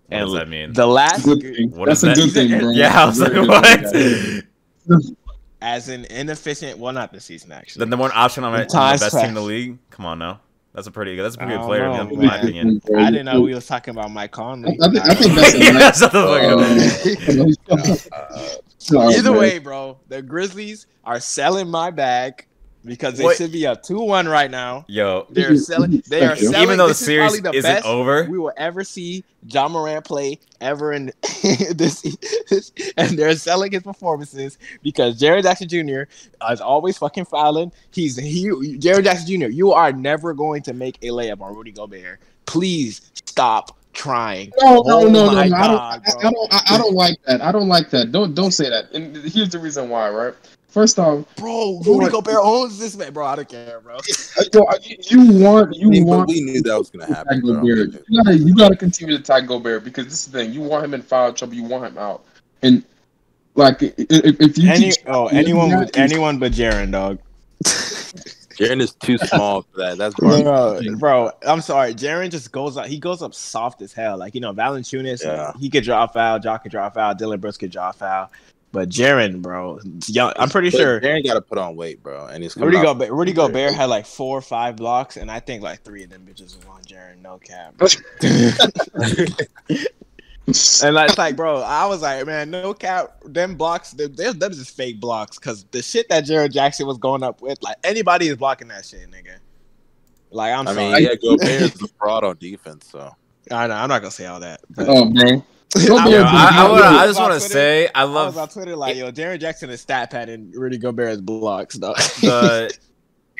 What 0.07 0.17
and 0.17 0.25
does 0.27 0.34
that 0.34 0.49
mean? 0.49 0.73
The 0.73 0.86
last, 0.88 1.23
Good 1.25 1.41
thing. 1.41 1.71
What 1.71 1.86
That's 1.88 2.03
is 2.03 2.03
a 2.03 2.07
that? 2.07 2.15
good 2.15 2.32
thing, 2.49 2.59
bro. 2.59 2.69
yeah, 2.71 3.01
I 3.01 3.05
was 3.05 3.19
like, 3.19 3.34
what? 3.34 4.43
thing, 5.62 5.70
as 5.70 5.89
an 5.89 6.05
inefficient, 6.05 6.78
well, 6.78 6.93
not 6.93 7.12
this 7.12 7.26
season 7.26 7.51
actually. 7.51 7.82
the 7.82 7.86
number 7.88 8.01
one 8.01 8.12
option 8.14 8.43
on, 8.43 8.51
my, 8.51 8.62
on 8.62 8.68
the 8.68 8.74
Times 8.74 9.01
best 9.01 9.16
team 9.16 9.30
in 9.30 9.34
the 9.34 9.41
league. 9.41 9.78
Come 9.89 10.05
on 10.05 10.20
now, 10.20 10.41
that's 10.74 10.88
a 10.88 10.91
pretty 10.91 11.16
good. 11.16 11.24
That's 11.24 11.36
a 11.36 11.39
pretty 11.39 11.57
good 11.57 11.66
player, 11.66 11.89
know, 11.89 12.09
in 12.09 12.26
my 12.26 12.38
opinion. 12.38 12.82
I 12.97 13.12
didn't 13.12 13.26
know 13.26 13.41
we 13.41 13.53
was 13.53 13.68
talking 13.68 13.93
about 13.93 14.12
Mike 14.12 14.32
Conley. 14.32 14.78
I 14.82 14.89
think, 14.89 15.05
I 15.05 15.14
think 15.14 15.36
that's 15.36 15.57
a 15.57 15.59
yeah, 15.59 15.72
nice. 15.72 15.99
shut 15.99 16.12
the 16.12 18.09
fuck. 18.09 18.93
Uh, 18.95 19.07
Either 19.18 19.32
way, 19.32 19.59
bro, 19.59 19.99
the 20.07 20.22
Grizzlies 20.22 20.88
are 21.03 21.20
selling 21.20 21.70
my 21.70 21.91
bag 21.91 22.47
because 22.86 23.17
they 23.17 23.23
What? 23.23 23.38
should 23.38 23.51
be 23.51 23.65
up 23.67 23.84
two 23.84 23.99
one 23.99 24.27
right 24.27 24.49
now. 24.49 24.86
Yo, 24.88 25.27
They're 25.29 25.55
selling. 25.55 26.01
They 26.07 26.23
are 26.25 26.36
selling. 26.36 26.61
even 26.61 26.77
though 26.77 26.86
the 26.88 26.89
this 26.89 27.01
is 27.01 27.05
series 27.07 27.41
the 27.41 27.51
isn't 27.51 27.61
best 27.61 27.86
over, 27.86 28.25
we 28.29 28.38
will 28.39 28.53
ever 28.57 28.84
see 28.84 29.23
Ja 29.47 29.67
Morant 29.67 30.05
play 30.05 30.39
ever 30.59 30.93
in 30.93 31.07
this, 31.75 32.03
and 32.97 33.17
they're 33.17 33.36
selling 33.36 33.71
his 33.71 33.84
performances 33.84 34.57
because 34.84 35.19
Jaren 35.19 35.43
Jackson 35.43 35.67
Jr. 35.67 36.03
is 36.51 36.61
always 36.61 36.97
fucking 36.97 37.25
fouling. 37.25 37.71
He's 37.91 38.15
he 38.17 38.45
Jaren 38.77 39.03
Jackson 39.03 39.27
Jr. 39.27 39.47
You 39.47 39.71
are 39.73 39.91
never 39.91 40.34
going 40.34 40.61
to 40.63 40.73
make 40.73 40.97
a 41.01 41.07
layup 41.07 41.41
on 41.41 41.55
Rudy 41.55 41.71
Gobert. 41.71 42.19
Please 42.45 43.11
stop 43.25 43.77
trying. 43.93 44.51
No, 44.61 44.75
no, 44.75 44.84
Oh 44.86 45.07
no, 45.07 45.25
no, 45.25 45.32
my 45.32 45.47
no. 45.47 45.55
I 45.55 45.67
don't. 45.67 45.79
I. 45.79 45.99
I 46.19 46.21
don't. 46.32 46.53
I, 46.53 46.61
I 46.69 46.77
don't 46.77 46.93
like 46.93 47.21
that. 47.23 47.41
I 47.41 47.51
don't 47.51 47.67
like 47.67 47.89
that. 47.91 48.11
Don't 48.11 48.34
don't 48.34 48.51
say 48.51 48.69
that. 48.69 48.91
And 48.93 49.15
here's 49.17 49.49
the 49.49 49.59
reason 49.59 49.89
why. 49.89 50.09
Right. 50.09 50.34
First 50.72 50.97
off, 50.99 51.26
Bro, 51.36 51.82
Rudy 51.86 52.09
Gobert 52.09 52.38
owns 52.41 52.80
this 52.80 52.95
man, 52.95 53.11
bro. 53.11 53.26
I 53.26 53.36
don't 53.36 53.49
care, 53.49 53.82
bro. 53.82 53.97
yo, 54.53 54.63
you 55.09 55.32
want 55.43 55.76
you 55.76 55.88
I 55.88 55.89
mean, 55.89 56.05
want 56.05 56.30
we 56.30 56.39
knew 56.41 56.61
that 56.63 56.78
was 56.78 56.89
gonna 56.89 57.07
Ty 57.07 57.13
happen. 57.13 57.41
Bro. 57.41 57.55
Gobert. 57.55 58.05
You 58.07 58.24
gotta 58.24 58.38
you 58.38 58.55
gotta 58.55 58.76
continue 58.78 59.17
to 59.17 59.22
Ty 59.24 59.41
Gobert 59.41 59.84
because 59.84 60.05
this 60.05 60.26
is 60.26 60.32
the 60.32 60.39
thing. 60.39 60.53
You 60.53 60.61
want 60.61 60.86
him 60.86 60.93
in 60.93 61.01
foul 61.01 61.34
trouble. 61.34 61.55
You 61.55 61.65
want 61.65 61.84
him 61.86 61.97
out. 61.97 62.24
And 62.61 62.84
like 63.55 63.82
if, 63.84 63.93
if 63.99 64.57
you 64.57 64.69
Any 64.72 64.91
keep- 64.91 65.03
oh 65.07 65.28
anyone 65.28 65.78
with 65.78 65.97
anyone 65.97 66.39
but 66.39 66.53
Jaren, 66.53 66.89
dog. 66.91 67.19
Jaren 67.65 68.80
is 68.82 68.93
too 68.93 69.17
small 69.17 69.63
for 69.63 69.78
that. 69.78 69.97
That's 69.97 70.15
Bro, 70.15 70.43
bro. 70.43 70.80
bro, 70.97 71.32
I'm 71.47 71.61
sorry. 71.61 71.93
Jaren 71.95 72.30
just 72.30 72.51
goes 72.51 72.78
up. 72.78 72.86
He 72.86 72.97
goes 72.99 73.22
up 73.22 73.34
soft 73.34 73.82
as 73.82 73.91
hell. 73.91 74.17
Like 74.17 74.36
you 74.36 74.41
know, 74.41 74.53
Valanciunas, 74.53 75.24
Yeah. 75.24 75.51
he 75.59 75.69
could 75.69 75.84
draw 75.84 76.03
a 76.05 76.07
foul. 76.07 76.39
Jock 76.39 76.63
could 76.63 76.72
draw 76.72 76.88
a 76.88 76.91
foul. 76.91 77.13
Dillon 77.15 77.39
Brooks 77.41 77.57
could 77.57 77.72
draw 77.72 77.89
a 77.89 77.93
foul. 77.93 78.32
But 78.74 78.88
Jaren, 78.89 79.41
bro, 79.41 79.80
young, 80.07 80.32
I'm 80.38 80.49
pretty 80.49 80.69
sure 80.69 81.01
Jaren 81.01 81.26
got 81.26 81.34
to 81.34 81.41
put 81.41 81.57
on 81.57 81.76
weight, 81.76 82.01
bro, 82.01 82.28
and 82.28 82.41
he's 82.41 82.55
Rudy 82.55 82.78
coming 82.78 82.89
off- 82.89 82.97
Gobert, 82.99 83.11
Rudy 83.11 83.34
Gobert 83.34 83.74
had 83.74 83.86
like 83.86 84.05
four 84.05 84.38
or 84.38 84.41
five 84.41 84.78
blocks, 84.78 85.17
and 85.17 85.30
I 85.30 85.41
think 85.41 85.61
like 85.61 85.84
three 85.84 86.03
of 86.03 86.09
them 86.09 86.26
bitches 86.26 86.55
was 86.55 86.65
on 86.69 86.82
Jaren. 86.84 87.22
No 87.22 87.38
cap. 87.39 87.76
And 90.84 90.95
like, 90.95 91.09
it's 91.09 91.17
like, 91.17 91.36
bro, 91.36 91.61
I 91.61 91.86
was 91.86 92.01
like, 92.01 92.26
man, 92.26 92.49
no 92.49 92.74
cap. 92.74 93.22
Them 93.26 93.55
blocks, 93.55 93.91
them, 93.91 94.13
them, 94.15 94.39
them 94.39 94.51
just 94.51 94.76
fake 94.76 94.99
blocks. 94.99 95.38
Cause 95.38 95.65
the 95.72 95.82
shit 95.82 96.09
that 96.09 96.26
Jaren 96.26 96.51
Jackson 96.51 96.88
was 96.88 96.97
going 96.97 97.24
up 97.24 97.41
with, 97.41 97.61
like, 97.61 97.78
anybody 97.84 98.28
is 98.28 98.38
blocking 98.38 98.67
that 98.69 98.84
shit, 98.84 99.09
nigga. 99.09 99.38
Like, 100.32 100.53
I'm 100.53 100.67
I 100.67 100.74
mean, 100.74 100.91
sorry. 100.91 101.03
yeah, 101.03 101.15
Gobert's 101.15 101.82
a 101.84 101.88
fraud 101.99 102.24
on 102.24 102.38
defense, 102.38 102.88
so 102.89 103.15
I 103.51 103.67
know, 103.67 103.76
I'm 103.76 103.89
not 103.89 104.01
gonna 104.01 104.11
say 104.11 104.26
all 104.26 104.39
that. 104.39 104.61
But 104.72 104.88
oh, 104.89 105.09
bro. 105.09 105.43
I 105.78 105.84
Yo, 105.86 105.95
I, 105.95 106.49
I, 106.53 106.69
wanna, 106.69 106.84
I 106.86 107.07
just 107.07 107.19
want 107.19 107.34
to 107.34 107.39
say, 107.39 107.88
I 107.95 108.01
I 108.01 108.03
was 108.05 108.13
love 108.13 108.38
on 108.38 108.49
Twitter 108.49 108.76
like, 108.76 108.97
yo, 108.97 109.11
Jaren 109.11 109.39
Jackson 109.39 109.69
is 109.69 109.80
stat 109.82 110.11
pad 110.11 110.28
and 110.28 110.53
Rudy 110.53 110.78
Gobert's 110.78 111.22
blocks, 111.22 111.76
though. 111.76 111.93
the 111.93 112.78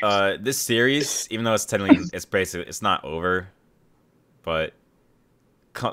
uh 0.02 0.36
this 0.40 0.58
series, 0.58 1.28
even 1.30 1.44
though 1.44 1.54
it's 1.54 1.66
technically 1.66 2.04
it's 2.12 2.24
basically 2.24 2.66
it's 2.68 2.80
not 2.80 3.04
over, 3.04 3.48
but 4.42 4.72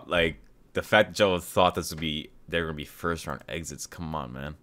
like 0.08 0.38
the 0.74 0.82
fact 0.82 1.10
that 1.10 1.16
Joe 1.16 1.38
thought 1.40 1.76
this 1.76 1.90
would 1.92 2.00
be 2.00 2.30
they're 2.48 2.64
gonna 2.64 2.74
be 2.74 2.86
first 2.86 3.28
round 3.28 3.44
exits. 3.50 3.86
Come 3.86 4.16
on, 4.16 4.32
man, 4.32 4.56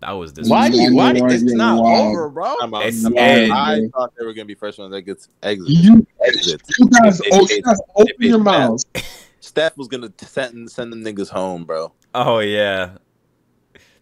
that 0.00 0.10
was 0.12 0.32
this. 0.32 0.48
why 0.48 0.68
do 0.68 0.76
you? 0.76 0.94
Why 0.94 1.12
do 1.12 1.20
you? 1.20 1.26
It's 1.26 1.42
not 1.44 1.82
wild? 1.82 2.08
over, 2.08 2.28
bro. 2.30 2.56
I'm 2.60 2.74
out. 2.74 2.82
It's- 2.86 3.04
I'm 3.04 3.16
out. 3.16 3.38
it- 3.38 3.50
I 3.52 3.88
thought 3.94 4.12
they 4.18 4.24
were 4.26 4.32
gonna 4.34 4.44
be 4.44 4.54
first 4.54 4.78
one 4.80 4.90
that 4.90 5.02
gets 5.02 5.28
exit. 5.42 5.68
You, 5.68 6.06
Exit. 6.24 6.62
you 6.78 6.88
guys, 6.88 7.20
It- 7.20 7.28
oh, 7.32 7.46
you 7.48 7.62
guys 7.62 7.78
open 7.94 8.14
your 8.18 8.38
mouths. 8.40 8.84
Steph 9.40 9.76
was 9.76 9.88
gonna 9.88 10.12
send 10.18 10.70
send 10.70 10.92
them 10.92 11.04
niggas 11.04 11.28
home, 11.28 11.64
bro. 11.64 11.92
Oh 12.14 12.38
yeah, 12.40 12.96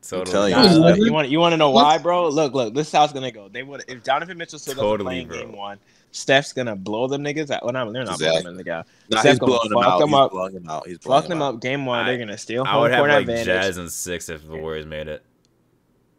telling 0.02 0.24
totally. 0.26 0.50
you. 0.50 0.56
Nah, 0.56 0.72
look, 0.74 0.98
you 0.98 1.12
want 1.12 1.28
you 1.28 1.40
want 1.40 1.52
to 1.52 1.56
know 1.56 1.70
why, 1.70 1.98
bro? 1.98 2.28
Look, 2.28 2.54
look. 2.54 2.74
This 2.74 2.86
is 2.88 2.92
how 2.92 3.04
it's 3.04 3.12
gonna 3.12 3.30
go. 3.32 3.48
They 3.48 3.62
would 3.62 3.84
if 3.88 4.02
Jonathan 4.04 4.38
Mitchell 4.38 4.58
still 4.58 4.74
doesn't 4.74 4.84
Totally, 4.88 5.24
play 5.26 5.38
in 5.40 5.48
game 5.48 5.56
one. 5.56 5.78
Steph's 6.12 6.52
gonna 6.52 6.76
blow 6.76 7.08
them 7.08 7.24
niggas 7.24 7.50
out. 7.50 7.64
Well, 7.64 7.72
not, 7.72 7.92
they're 7.92 8.04
not 8.04 8.18
blowing 8.20 8.44
them 8.44 8.56
niggas 8.56 8.68
out. 8.68 8.86
Nah, 9.10 9.18
Steph 9.20 9.32
he's 9.32 9.38
gonna 9.40 9.50
blowing 9.52 9.68
them 9.70 9.82
fuck 9.82 9.92
out. 9.92 9.98
them 9.98 10.08
He's 10.10 10.16
up. 10.18 10.30
blowing 10.30 10.54
them 10.54 10.68
out. 10.68 10.86
He's 10.86 10.98
blowing 10.98 11.22
Fuck 11.22 11.28
them 11.28 11.42
out. 11.42 11.54
up 11.56 11.60
game 11.60 11.84
one. 11.86 11.98
I- 11.98 12.04
they're 12.08 12.18
gonna 12.18 12.38
steal 12.38 12.64
I 12.66 12.76
would 12.78 12.90
have 12.92 13.00
court 13.00 13.10
like 13.10 13.20
advantage. 13.22 13.46
Jazz 13.46 13.76
and 13.78 13.90
six 13.90 14.28
if 14.28 14.46
the 14.46 14.56
Warriors 14.56 14.86
made 14.86 15.08
it. 15.08 15.24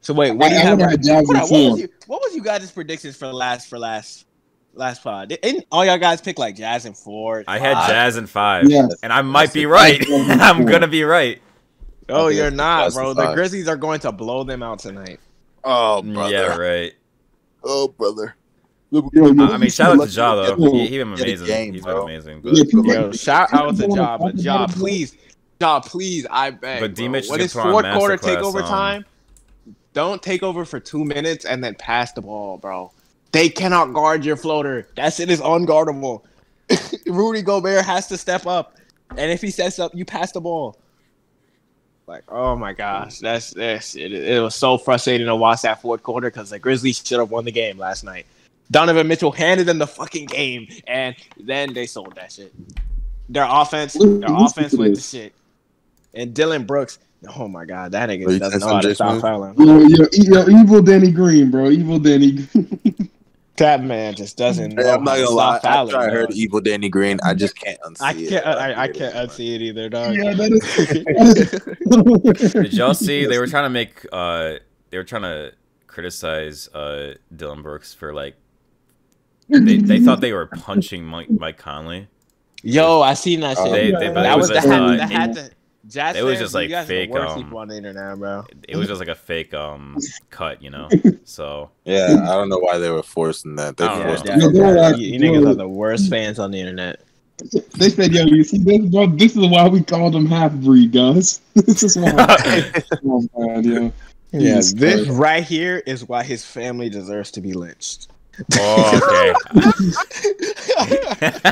So 0.01 0.13
wait, 0.13 0.32
what 0.32 0.49
do 0.49 0.55
you 0.55 0.59
I- 0.59 0.63
I 0.63 0.66
have? 0.66 0.78
would've 0.78 0.91
had 0.91 1.03
Jazz 1.03 1.26
Hold 1.26 1.30
in 1.30 1.36
on, 1.38 1.41
what 1.49 1.72
was 1.72 1.80
you? 1.80 1.89
What 2.07 2.22
was 2.22 2.36
you 2.36 2.43
guys' 2.43 2.70
predictions 2.72 3.16
for 3.16 3.28
last 3.32 3.70
for 3.70 3.80
last 3.80 4.26
last 4.76 5.03
pod? 5.03 5.30
Didn't 5.30 5.65
all 5.71 5.86
y'all 5.86 5.97
guys 5.97 6.21
pick 6.21 6.38
like 6.38 6.55
Jazz 6.55 6.86
and 6.86 6.97
four? 6.97 7.43
I 7.47 7.57
had 7.59 7.73
five? 7.73 7.89
Jazz 7.89 8.17
in 8.17 8.28
five, 8.28 8.69
Yeah. 8.69 8.88
and 9.03 9.11
I 9.11 9.21
might 9.21 9.53
be 9.53 9.65
right. 9.65 9.99
the- 9.99 10.05
that's 10.28 10.39
the 10.39 10.43
I'm 10.45 10.65
gonna 10.65 10.88
be 10.88 11.03
right. 11.03 11.41
Oh, 12.09 12.28
you're 12.28 12.51
not, 12.51 12.93
bro. 12.93 13.13
the 13.13 13.28
The. 13.30 13.34
Grizzlies 13.34 13.67
are 13.67 13.78
going 13.78 13.99
to 14.01 14.11
blow 14.11 14.43
them 14.43 14.61
out 14.61 14.80
tonight. 14.80 15.19
Oh, 15.63 16.03
brother. 16.03 16.32
Yeah, 16.32 16.55
right. 16.55 16.93
Oh, 17.63 17.88
brother. 17.88 18.36
Look, 18.91 19.05
Yo, 19.11 19.32
yo, 19.32 19.45
I 19.45 19.55
I 19.55 19.57
mean, 19.57 19.71
shout 19.71 19.89
out 19.89 19.93
to 19.93 19.99
Let's 20.01 20.15
Ja 20.15 20.36
though. 20.36 20.71
He, 20.71 20.88
he 20.88 20.97
been 20.99 21.13
amazing. 21.13 21.47
Game, 21.47 21.73
He's 21.73 21.84
been 21.84 21.97
amazing. 21.97 22.41
But 22.41 22.55
Yo, 22.55 23.11
shout 23.11 23.51
out 23.51 23.76
to 23.76 23.82
people 23.82 23.97
Ja, 23.97 24.17
wanna 24.17 24.34
but 24.34 24.41
Ja, 24.41 24.67
please, 24.67 25.17
Ja, 25.59 25.80
please, 25.80 26.28
I 26.30 26.51
beg. 26.51 26.80
But 26.80 26.93
bro. 26.93 27.05
D-Mitch 27.05 27.28
when 27.30 27.41
it's 27.41 27.53
fourth 27.53 27.84
quarter 27.93 28.17
masterclass, 28.17 28.38
takeover 28.38 28.61
um, 28.61 28.67
time, 28.69 29.05
don't 29.93 30.21
take 30.21 30.43
over 30.43 30.63
for 30.65 30.80
two 30.80 31.03
minutes 31.03 31.45
and 31.45 31.63
then 31.63 31.73
pass 31.76 32.11
the 32.11 32.21
ball, 32.21 32.57
bro. 32.57 32.91
They 33.36 33.49
cannot 33.49 33.91
guard 33.91 34.23
your 34.23 34.38
floater. 34.38 34.88
That 34.95 35.13
shit 35.13 35.29
is 35.29 35.41
unguardable. 35.41 36.21
Rudy 37.05 37.41
Gobert 37.41 37.83
has 37.83 38.07
to 38.07 38.17
step 38.17 38.47
up, 38.47 38.77
and 39.17 39.29
if 39.29 39.41
he 39.41 39.51
steps 39.51 39.77
up, 39.77 39.93
you 39.93 40.05
pass 40.05 40.31
the 40.31 40.39
ball. 40.39 40.77
Like, 42.07 42.23
oh 42.29 42.55
my 42.55 42.71
gosh, 42.71 43.19
that's 43.19 43.49
this. 43.51 43.95
It, 43.97 44.13
it 44.13 44.41
was 44.41 44.55
so 44.55 44.77
frustrating 44.77 45.27
to 45.27 45.36
watch 45.36 45.63
that 45.63 45.81
fourth 45.81 46.01
quarter 46.01 46.29
because 46.29 46.49
the 46.49 46.59
Grizzlies 46.59 47.03
should 47.05 47.19
have 47.19 47.29
won 47.29 47.43
the 47.43 47.51
game 47.51 47.77
last 47.77 48.05
night. 48.05 48.25
Donovan 48.71 49.05
Mitchell 49.05 49.33
handed 49.33 49.65
them 49.67 49.79
the 49.79 49.88
fucking 49.88 50.27
game, 50.27 50.69
and 50.88 51.13
then 51.38 51.73
they 51.73 51.88
sold 51.88 52.15
that 52.15 52.31
shit. 52.31 52.53
Their 53.27 53.47
offense, 53.49 53.95
their 53.95 54.29
offense 54.29 54.71
to 54.71 54.77
went 54.77 54.95
to 54.95 55.01
shit. 55.01 55.33
And 56.13 56.33
Dillon 56.33 56.63
Brooks, 56.63 56.99
oh 57.38 57.49
my 57.49 57.65
god, 57.65 57.91
that 57.91 58.09
Are 58.09 58.13
nigga 58.13 58.31
you 58.31 58.39
doesn't 58.39 58.61
saying 58.61 58.69
know 58.69 58.75
how 58.75 58.79
to 58.79 58.95
something, 58.95 58.95
stop 58.95 59.09
Jason? 59.15 59.21
fouling. 59.21 59.55
Yo, 59.57 60.05
yo, 60.13 60.45
yo, 60.45 60.61
evil 60.61 60.81
Danny 60.81 61.11
Green, 61.11 61.51
bro. 61.51 61.69
Evil 61.69 61.99
Danny. 61.99 62.47
That 63.57 63.83
man 63.83 64.15
just 64.15 64.37
doesn't 64.37 64.75
know 64.75 64.83
Hey, 64.83 64.91
I'm 64.91 65.03
not 65.03 65.15
gonna 65.15 65.29
lie. 65.29 65.59
stop 65.59 65.71
fouling. 65.71 65.95
After 65.95 66.09
I 66.09 66.13
heard 66.13 66.29
dog. 66.29 66.37
Evil 66.37 66.61
Danny 66.61 66.89
Green, 66.89 67.19
I 67.23 67.33
just 67.33 67.55
can't 67.57 67.79
unsee 67.81 68.01
I 68.01 68.13
can't, 68.13 68.43
bro. 68.43 68.53
I, 68.53 68.83
I 68.83 68.87
hate 68.87 68.95
can't 68.95 69.15
it, 69.15 69.29
unsee 69.29 69.55
it 69.55 69.61
either, 69.61 69.89
dog. 69.89 70.15
yeah, 70.15 70.33
that 70.33 70.51
is. 72.43 72.53
Did 72.53 72.73
y'all 72.73 72.93
see 72.93 73.25
they 73.25 73.39
were 73.39 73.47
trying 73.47 73.65
to 73.65 73.69
make 73.69 74.05
uh 74.11 74.55
they 74.89 74.97
were 74.97 75.03
trying 75.05 75.21
to 75.21 75.53
criticize 75.87 76.67
uh 76.69 77.13
Dillon 77.35 77.61
Brooks 77.61 77.93
for 77.93 78.13
like 78.13 78.35
they, 79.47 79.77
they 79.77 79.99
thought 79.99 80.21
they 80.21 80.33
were 80.33 80.47
punching 80.47 81.05
Mike 81.05 81.29
Mike 81.29 81.57
Conley. 81.57 82.07
Yo, 82.63 83.01
I 83.01 83.13
seen 83.13 83.41
that 83.41 83.57
shit. 83.57 83.71
They, 83.71 83.91
they, 83.91 84.07
but 84.07 84.23
that 84.23 84.37
was 84.37 84.49
was 84.49 84.63
that 84.63 84.67
had, 84.69 84.81
uh, 84.81 84.95
that 84.97 85.11
had 85.11 85.33
to. 85.35 85.51
Jazz 85.88 86.15
it 86.15 86.23
was 86.23 86.39
fans, 86.39 86.39
just, 86.39 86.53
you 86.53 86.59
like, 86.61 86.69
guys 86.69 86.88
fake, 86.88 87.15
um, 87.15 87.55
on 87.55 87.67
the 87.67 87.77
internet, 87.77 88.17
bro. 88.17 88.43
it 88.67 88.75
was 88.75 88.88
just 88.88 88.99
like 88.99 89.07
a 89.07 89.15
fake 89.15 89.53
um 89.53 89.97
cut, 90.29 90.61
you 90.61 90.69
know. 90.69 90.89
So 91.25 91.71
Yeah, 91.86 92.19
I 92.23 92.33
don't 92.33 92.49
know 92.49 92.59
why 92.59 92.77
they 92.77 92.91
were 92.91 93.01
forcing 93.03 93.55
that. 93.55 93.77
They 93.77 93.86
I 93.86 93.88
don't 93.88 93.99
know. 93.99 94.07
forced 94.07 94.25
Yeah, 94.25 94.36
it. 94.38 94.53
Yeah, 94.53 94.71
they're 94.71 94.95
you, 94.95 95.13
you 95.13 95.19
niggas 95.19 95.49
are 95.49 95.55
the 95.55 95.67
worst 95.67 96.09
fans 96.09 96.39
on 96.39 96.51
the 96.51 96.59
internet. 96.59 97.01
They 97.77 97.89
said, 97.89 98.13
"Yo, 98.13 98.23
you 98.25 98.45
see 98.45 98.59
this, 98.59 98.86
bro? 98.86 99.07
This 99.07 99.36
is 99.36 99.45
why 99.45 99.67
we 99.67 99.83
call 99.83 100.09
them 100.09 100.25
half 100.25 100.53
breed, 100.53 100.93
guys. 100.93 101.41
this 101.53 101.83
is 101.83 101.97
why." 101.97 102.71
oh 103.05 103.27
man, 103.38 103.63
yo. 103.63 103.91
Yeah, 104.31 104.55
Jesus 104.55 104.73
this 104.73 105.05
Christ. 105.05 105.19
right 105.19 105.43
here 105.43 105.83
is 105.86 106.07
why 106.07 106.23
his 106.23 106.45
family 106.45 106.89
deserves 106.89 107.31
to 107.31 107.41
be 107.41 107.51
lynched. 107.53 108.07
oh, 108.57 109.01
okay. 109.03 109.33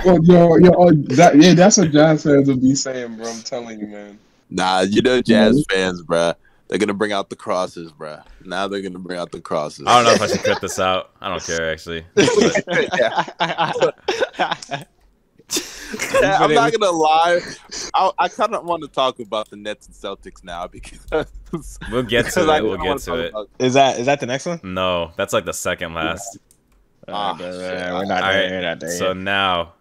Well, 0.05 0.23
yo, 0.23 0.57
yo, 0.57 0.71
oh, 0.77 0.91
that, 1.15 1.33
yeah, 1.35 1.53
that's 1.53 1.77
what 1.77 1.91
Jazz 1.91 2.23
fans 2.23 2.47
will 2.47 2.57
be 2.57 2.75
saying, 2.75 3.15
bro. 3.15 3.29
I'm 3.29 3.41
telling 3.41 3.79
you, 3.79 3.87
man. 3.87 4.19
Nah, 4.49 4.81
you 4.81 5.01
know 5.01 5.21
Jazz 5.21 5.65
fans, 5.69 6.01
bruh. 6.03 6.35
They're 6.67 6.77
gonna 6.79 6.93
bring 6.93 7.11
out 7.11 7.29
the 7.29 7.35
crosses, 7.35 7.91
bruh. 7.91 8.23
Now 8.43 8.67
they're 8.67 8.81
gonna 8.81 8.99
bring 8.99 9.19
out 9.19 9.31
the 9.31 9.41
crosses. 9.41 9.85
I 9.87 9.95
don't 10.01 10.05
know 10.05 10.13
if 10.13 10.21
I 10.21 10.27
should 10.35 10.43
cut 10.43 10.61
this 10.61 10.79
out. 10.79 11.11
I 11.21 11.29
don't 11.29 11.43
care 11.43 11.71
actually. 11.71 12.05
Yeah, 16.21 16.37
I'm 16.39 16.53
not 16.53 16.71
gonna 16.71 16.91
lie. 16.91 17.39
I, 17.93 18.11
I 18.17 18.27
kind 18.27 18.55
of 18.55 18.63
want 18.65 18.81
to 18.81 18.87
talk 18.87 19.19
about 19.19 19.49
the 19.51 19.57
Nets 19.57 19.85
and 19.87 19.95
Celtics 19.95 20.43
now 20.43 20.67
because 20.67 20.99
we'll 21.91 22.01
get 22.03 22.25
to 22.31 22.41
I 22.41 22.57
it. 22.57 22.63
We'll 22.63 22.77
get 22.77 22.97
to 22.99 23.05
talk 23.05 23.17
it. 23.19 23.29
about- 23.29 23.49
is 23.59 23.73
that 23.75 23.99
is 23.99 24.05
that 24.07 24.19
the 24.19 24.25
next 24.25 24.45
one? 24.47 24.59
No, 24.63 25.11
that's 25.17 25.33
like 25.33 25.45
the 25.45 25.53
second 25.53 25.93
last. 25.93 26.33
Shit. 26.33 26.41
we're 27.07 27.13
not 27.13 27.31
All 27.31 27.35
there. 27.37 28.05
right, 28.05 28.51
We're 28.51 28.61
not 28.61 28.79
there. 28.79 28.89
So 28.97 29.07
yet. 29.09 29.17
now, 29.17 29.73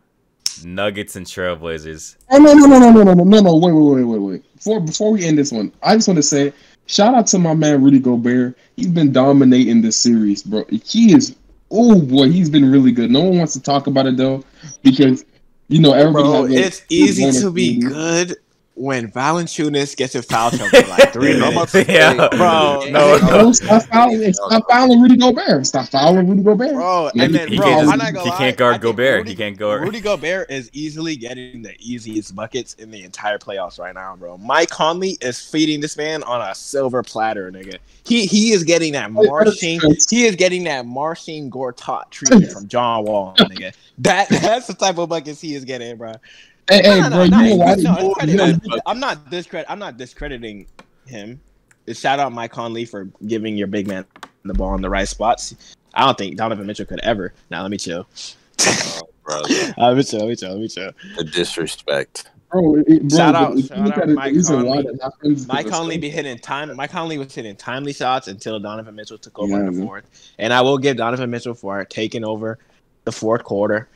Nuggets 0.64 1.16
and 1.16 1.24
Trailblazers. 1.24 2.16
Oh 2.30 2.38
no 2.38 2.52
no 2.52 2.66
no 2.66 2.78
no 2.78 2.90
no 2.90 3.02
no 3.04 3.14
no 3.14 3.24
no 3.24 3.40
no 3.40 3.56
wait 3.56 3.72
wait 3.72 4.04
wait 4.04 4.04
wait 4.04 4.18
wait 4.20 4.44
before 4.62 4.80
before 4.80 5.12
we 5.12 5.24
end 5.24 5.38
this 5.38 5.52
one 5.52 5.72
I 5.82 5.96
just 5.96 6.06
want 6.08 6.18
to 6.18 6.22
say 6.22 6.52
shout 6.86 7.14
out 7.14 7.26
to 7.28 7.38
my 7.38 7.54
man 7.54 7.82
Rudy 7.82 7.98
Gobert. 7.98 8.56
He's 8.76 8.88
been 8.88 9.12
dominating 9.12 9.82
this 9.82 9.96
series 9.96 10.42
bro. 10.42 10.64
He 10.84 11.14
is 11.14 11.36
oh 11.70 12.00
boy 12.00 12.28
he's 12.30 12.50
been 12.50 12.70
really 12.70 12.92
good. 12.92 13.10
No 13.10 13.22
one 13.22 13.38
wants 13.38 13.54
to 13.54 13.60
talk 13.60 13.86
about 13.86 14.06
it 14.06 14.16
though 14.16 14.44
because 14.82 15.24
you 15.68 15.80
know 15.80 15.92
everybody 15.92 16.28
Bro, 16.28 16.46
it's 16.50 16.82
easy 16.88 17.30
to 17.40 17.50
be 17.50 17.80
good 17.80 18.36
when 18.74 19.10
Valanciunas 19.10 19.94
gets 19.96 20.14
in 20.14 20.22
foul 20.22 20.50
trouble 20.50 20.88
like 20.88 21.12
three 21.12 21.34
I'm 21.34 21.40
minutes. 21.54 21.74
about 21.74 22.30
to. 22.30 22.36
Bro, 22.36 22.86
No, 22.90 23.18
No, 23.18 23.52
stop 23.52 23.82
fouling 23.84 24.32
stop 24.32 24.64
fouling 24.68 25.00
Rudy 25.02 25.16
Gobert 25.16 25.66
stop 25.66 25.88
fouling 25.88 26.28
Rudy 26.28 26.42
Gobert 26.42 26.72
Bro, 26.72 27.10
Yeah, 27.14 27.24
and 27.24 27.34
then 27.34 27.48
he 27.48 27.56
bro, 27.56 27.66
can't, 27.66 27.88
I'm 27.88 27.98
not 27.98 28.12
gonna 28.14 28.24
he 28.24 28.30
lie, 28.30 28.36
can't 28.38 28.56
guard 28.56 28.72
think 28.74 28.82
Gobert. 28.82 29.18
Rudy, 29.18 29.30
he 29.30 29.36
can't 29.36 29.58
guard. 29.58 29.82
Rudy 29.82 30.00
Gobert 30.00 30.50
is 30.50 30.70
easily 30.72 31.16
getting 31.16 31.62
the 31.62 31.74
easiest 31.78 32.34
buckets 32.34 32.74
in 32.74 32.90
the 32.90 33.02
entire 33.04 33.38
playoffs 33.38 33.78
right 33.78 33.94
now, 33.94 34.16
bro. 34.16 34.38
Mike 34.38 34.70
Conley 34.70 35.18
is 35.20 35.38
feeding 35.40 35.80
this 35.80 35.96
man 35.96 36.22
on 36.22 36.40
a 36.40 36.54
silver 36.54 37.02
platter, 37.02 37.52
nigga. 37.52 37.78
He 38.04 38.24
he 38.26 38.52
is 38.52 38.64
getting 38.64 38.94
that 38.94 39.12
Marcin. 39.12 39.80
He 40.08 40.24
is 40.24 40.34
getting 40.36 40.64
that 40.64 40.86
Marcin 40.86 41.50
Gortat 41.50 42.10
treatment 42.10 42.50
from 42.52 42.68
John 42.68 43.04
Wall, 43.04 43.34
nigga. 43.36 43.74
That 43.98 44.28
that's 44.30 44.66
the 44.66 44.74
type 44.74 44.96
of 44.98 45.08
buckets 45.10 45.40
he 45.40 45.54
is 45.54 45.64
getting, 45.64 45.96
bro. 45.98 46.14
Hey 46.68 46.82
hey 46.82 47.00
No, 47.00 47.08
no, 47.08 47.10
bro 47.10 47.22
you 47.24 47.30
know 47.30 47.56
why 47.56 47.74
no, 47.76 47.98
you 48.08 48.14
credit- 48.14 48.66
know, 48.66 48.76
I- 48.76 48.90
I'm 48.90 49.00
not 49.00 49.30
discredit. 49.30 49.66
I'm 49.70 49.78
not 49.78 49.96
discrediting 49.96 50.66
him. 51.06 51.40
Shout 51.92 52.18
out 52.20 52.32
Mike 52.32 52.52
Conley 52.52 52.84
for 52.84 53.08
giving 53.26 53.56
your 53.56 53.66
big 53.66 53.88
man 53.88 54.04
the 54.44 54.54
ball 54.54 54.74
in 54.74 54.82
the 54.82 54.90
right 54.90 55.08
spots. 55.08 55.54
I 55.94 56.04
don't 56.06 56.16
think 56.16 56.36
Donovan 56.36 56.66
Mitchell 56.66 56.86
could 56.86 57.00
ever. 57.00 57.34
Now 57.50 57.62
let 57.62 57.70
me 57.70 57.78
chill. 57.78 58.06
Oh, 58.64 59.08
brother, 59.24 59.48
Uh, 59.78 59.88
let 59.88 59.96
me 59.96 60.02
chill. 60.04 60.20
Let 60.20 60.28
me 60.28 60.36
chill. 60.36 60.50
Let 60.50 60.58
me 60.60 60.68
chill. 60.68 60.90
the 61.16 61.24
disrespect. 61.24 62.30
bro, 62.50 62.76
it, 62.76 63.08
bro 63.08 63.16
Shout 63.16 63.34
out- 63.34 63.58
shout 63.58 63.78
out 63.78 63.98
at 64.02 64.08
it, 64.10 64.14
Mike 64.14 64.32
the 64.32 64.36
reason 64.38 64.66
why 64.66 64.76
Conley. 64.82 64.82
that 64.92 65.02
happens 65.02 65.40
is 65.42 65.46
Mike 65.48 65.66
Conley 65.68 65.98
be 65.98 66.10
hitting 66.10 66.38
time. 66.38 66.74
Mike 66.76 66.90
Conley 66.90 67.18
was 67.18 67.34
hitting 67.34 67.54
timely 67.56 67.92
shots 67.92 68.28
until 68.28 68.58
Donovan 68.60 68.94
Mitchell 68.96 69.18
took 69.18 69.38
over 69.38 69.50
Yeah, 69.52 69.60
in 69.60 69.66
the 69.66 69.72
man. 69.72 69.86
fourth. 69.86 70.30
And 70.38 70.52
I 70.52 70.60
will 70.60 70.78
give 70.78 70.96
Donovan 70.96 71.30
Mitchell 71.30 71.54
for 71.54 71.84
taking 71.84 72.24
over 72.24 72.58
the 73.04 73.12
fourth 73.12 73.42
quarter 73.44 73.88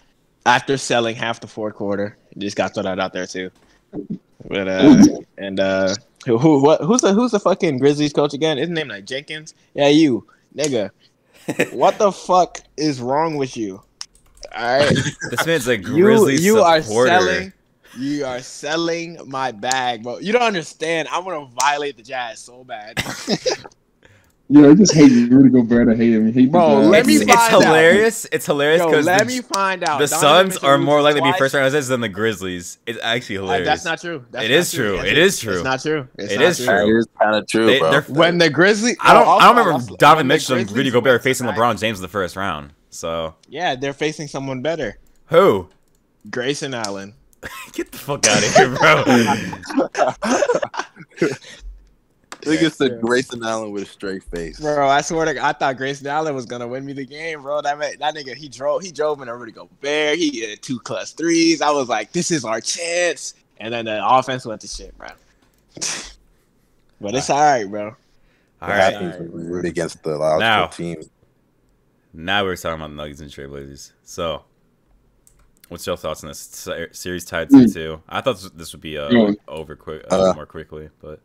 after 0.47 0.77
selling 0.77 1.15
half 1.17 1.41
the 1.41 1.47
fourth 1.49 1.75
quarter. 1.75 2.17
Just 2.39 2.57
got 2.57 2.69
to 2.69 2.75
throw 2.75 2.83
that 2.85 2.99
out 2.99 3.13
there 3.13 3.27
too. 3.27 3.51
But 4.49 4.69
uh, 4.69 5.03
and 5.39 5.59
uh, 5.61 5.95
who, 6.27 6.39
who 6.39 6.63
what 6.63 6.81
who's 6.83 7.01
the 7.01 7.13
who's 7.13 7.33
the 7.33 7.41
fucking 7.41 7.79
Grizzlies 7.79 8.13
coach 8.13 8.35
again? 8.35 8.59
His 8.59 8.69
name 8.69 8.89
like 8.89 9.05
Jenkins. 9.07 9.55
Yeah, 9.75 9.89
you 9.89 10.27
nigga. 10.57 10.91
What 11.73 11.99
the 11.99 12.11
fuck 12.11 12.61
is 12.77 13.01
wrong 13.01 13.37
with 13.37 13.57
you? 13.57 13.81
All 14.55 14.79
right. 14.79 14.93
This 15.31 15.47
man's 15.47 15.69
a 15.69 15.77
you 15.77 15.83
Grizzlies 15.83 16.45
you 16.45 16.61
are 16.61 16.83
supporter. 16.83 17.11
selling 17.11 17.53
you 17.99 18.25
are 18.27 18.41
selling 18.41 19.19
my 19.27 19.51
bag 19.51 20.03
bro 20.03 20.19
you 20.19 20.31
don't 20.33 20.43
understand 20.43 21.09
i'm 21.11 21.25
gonna 21.25 21.49
violate 21.59 21.97
the 21.97 22.03
jazz 22.03 22.41
so 22.41 22.63
bad 22.63 22.95
you 24.49 24.63
know, 24.63 24.71
I 24.71 24.75
just 24.75 24.95
hate 24.95 25.11
Rudy 25.31 25.49
Gobert. 25.51 25.89
I 25.89 25.97
hate 25.97 26.13
him. 26.15 26.29
I 26.29 26.31
hate 26.31 26.53
Bro, 26.53 26.83
let 26.83 27.05
me 27.05 27.17
it's 27.17 27.25
find 27.25 27.31
out. 27.33 27.45
It's 27.47 27.65
hilarious. 27.65 28.27
It's 28.31 28.47
hilarious 28.47 28.85
because 28.85 29.05
let 29.07 29.21
the, 29.21 29.25
me 29.27 29.41
find 29.41 29.83
out 29.83 29.99
the 29.99 30.07
Donovan 30.07 30.21
Suns 30.21 30.55
Mitchell 30.55 30.69
are 30.69 30.79
more 30.79 31.03
loses 31.03 31.05
likely 31.17 31.21
to 31.31 31.33
be 31.35 31.39
first 31.39 31.55
round 31.55 31.67
exits 31.67 31.89
than 31.89 32.01
the 32.01 32.09
Grizzlies. 32.09 32.79
It's 32.87 32.99
actually 33.03 33.39
Uh, 33.39 33.43
hilarious. 33.43 33.67
that's 33.69 33.85
not 33.85 34.01
true 34.01 34.25
that's 34.31 34.45
It 34.45 34.49
not 34.51 34.57
is 34.59 34.73
true. 34.73 34.95
Yes, 34.97 35.07
It 35.07 35.19
is 35.19 35.39
true. 35.41 35.55
it's 35.55 35.65
not 35.65 35.83
true 35.83 36.09
it's 36.17 36.33
It 36.33 36.37
not 36.39 36.45
is 36.45 36.57
true. 36.59 36.67
true. 36.67 36.75
That 36.77 36.99
is 36.99 37.07
kind 37.21 37.37
of 37.37 37.49
true, 37.49 37.67
They- 37.67 37.79
bro. 37.81 38.01
when 38.03 38.39
the 38.39 38.49
grizzlies 38.51 38.97
I 39.01 39.13
don't. 39.15 39.27
oh, 39.27 39.31
I 39.33 39.41
don't 39.47 39.51
remember 39.57 39.73
also, 39.73 39.97
Donovan 39.97 40.27
Mitchell 40.29 40.57
and 40.59 40.71
Rudy 40.71 40.91
Gobert 40.91 41.23
facing 41.23 41.47
tonight- 41.47 41.59
LeBron 41.59 41.81
James 41.81 41.99
in 41.99 42.03
the 42.03 42.09
first 42.09 42.37
round. 42.37 42.73
So 42.91 43.35
yeah 43.49 43.75
they're 43.75 43.93
facing 43.93 44.29
someone 44.29 44.63
better 44.63 44.99
who? 45.27 45.69
grayson 46.31 46.73
allen 46.73 47.15
Get 47.73 47.93
the 47.93 47.99
fuck 47.99 48.27
out 48.27 48.43
of 48.43 48.55
here, 48.55 48.69
bro. 51.19 51.31
Look 52.47 52.61
Yeah, 52.61 52.67
at 52.69 52.79
the. 52.79 52.91
Grayson 52.91 53.43
Allen 53.45 53.73
with 53.73 53.83
a 53.83 53.87
straight 53.87 54.23
face. 54.23 54.61
Bro, 54.61 54.89
I 54.89 55.01
swear 55.01 55.27
to 55.27 55.35
God, 55.35 55.45
I 55.45 55.53
thought 55.53 55.77
Grayson 55.77 56.07
Allen 56.07 56.35
was 56.35 56.47
gonna 56.47 56.67
win 56.69 56.85
me 56.85 56.93
the 56.93 57.05
game, 57.05 57.43
bro. 57.43 57.61
That 57.61 57.79
man, 57.79 57.95
that 57.99 58.15
nigga, 58.15 58.35
he 58.35 58.49
drove, 58.49 58.83
he 58.83 58.93
drove 58.93 59.21
in 59.21 59.29
a 59.29 59.37
Rudy 59.37 59.53
Gobert. 59.53 60.17
He 60.17 60.41
hit 60.41 60.63
two 60.63 60.79
clutch 60.81 61.13
threes. 61.15 61.61
I 61.61 61.71
was 61.71 61.89
like, 61.89 62.13
this 62.13 62.31
is 62.31 62.45
our 62.45 62.61
chance. 62.61 63.35
And 63.59 63.75
then 63.75 63.87
the 63.87 64.01
offense 64.07 64.47
went 64.47 64.61
to 64.61 64.69
shit, 64.69 64.97
bro. 64.97 65.09
but 67.01 67.15
it's 67.15 67.31
all 67.31 67.39
right, 67.41 67.65
bro. 67.65 67.85
All 67.87 67.93
What 68.61 68.69
right. 68.71 68.93
happens 68.93 69.33
when 69.33 69.49
root 69.49 69.65
against 69.67 70.03
the 70.03 70.17
logical 70.17 70.39
Now. 70.41 70.67
team? 70.69 70.97
Now 72.15 72.45
we're 72.45 72.57
talking 72.57 72.77
about 72.81 72.89
the 72.89 72.95
Nuggets 72.95 73.21
and 73.21 73.31
Trailblazers. 73.31 73.93
So, 74.05 74.45
what's 75.69 75.87
your 75.87 75.97
thoughts 75.99 76.23
on 76.25 76.29
this 76.29 76.69
series 76.93 77.25
tied 77.27 77.51
to 77.51 77.57
Mm. 77.57 77.73
two? 77.75 78.03
I 78.09 78.21
thought 78.23 78.37
this- 78.41 78.51
this 78.55 78.73
would 78.73 78.81
be 78.81 78.97
uh, 78.97 79.11
Go 79.11 79.27
on. 79.27 79.37
over 79.49 79.77
quick, 79.77 80.05
uh, 80.11 80.31
Uh, 80.31 80.35
more 80.35 80.47
quickly, 80.47 80.89
but 81.03 81.21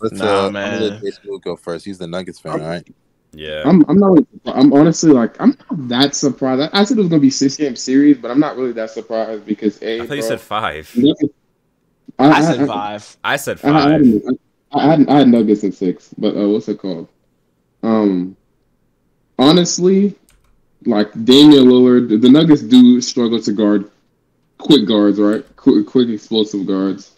Let's 0.00 0.20
Nah, 0.20 0.46
uh, 0.46 0.46
I'm 0.46 0.52
man. 0.52 0.72
gonna 0.72 0.80
let 0.80 0.94
Jason 1.02 1.38
go 1.42 1.56
first. 1.56 1.84
He's 1.84 1.98
the 1.98 2.06
Nuggets 2.06 2.38
fan, 2.40 2.60
all 2.60 2.68
right? 2.68 2.86
yeah. 3.32 3.62
I'm 3.64 3.84
I'm 3.88 3.98
not. 3.98 4.18
I'm 4.46 4.72
honestly 4.72 5.12
like 5.12 5.40
I'm 5.40 5.50
not 5.70 5.88
that 5.88 6.14
surprised. 6.14 6.62
I, 6.74 6.80
I 6.80 6.84
said 6.84 6.98
it 6.98 7.00
was 7.00 7.10
gonna 7.10 7.20
be 7.20 7.30
six 7.30 7.56
game 7.56 7.76
series, 7.76 8.18
but 8.18 8.30
I'm 8.30 8.40
not 8.40 8.56
really 8.56 8.72
that 8.72 8.90
surprised 8.90 9.46
because 9.46 9.80
a. 9.82 10.00
I 10.00 10.06
thought 10.06 10.16
bro, 10.16 10.16
you 10.16 10.22
said 10.22 10.40
five. 10.40 11.02
I, 12.18 12.30
I 12.30 12.42
said 12.42 12.66
five. 12.66 13.16
I 13.24 13.36
said 13.36 13.60
I, 13.62 13.68
I, 13.70 13.72
five. 13.72 13.90
had, 13.90 14.38
I, 14.72 14.86
had, 14.90 15.08
I 15.08 15.18
had 15.18 15.28
Nuggets 15.28 15.64
at 15.64 15.74
six, 15.74 16.14
but 16.18 16.36
uh, 16.36 16.48
what's 16.48 16.68
it 16.68 16.78
called? 16.78 17.08
Um, 17.82 18.36
honestly, 19.38 20.16
like 20.86 21.12
Damian 21.24 21.66
Lillard, 21.66 22.20
the 22.20 22.28
Nuggets 22.30 22.62
do 22.62 23.00
struggle 23.00 23.40
to 23.42 23.52
guard 23.52 23.90
quick 24.58 24.86
guards, 24.86 25.18
right? 25.20 25.44
Quick, 25.56 25.86
quick 25.86 26.08
explosive 26.08 26.66
guards. 26.66 27.12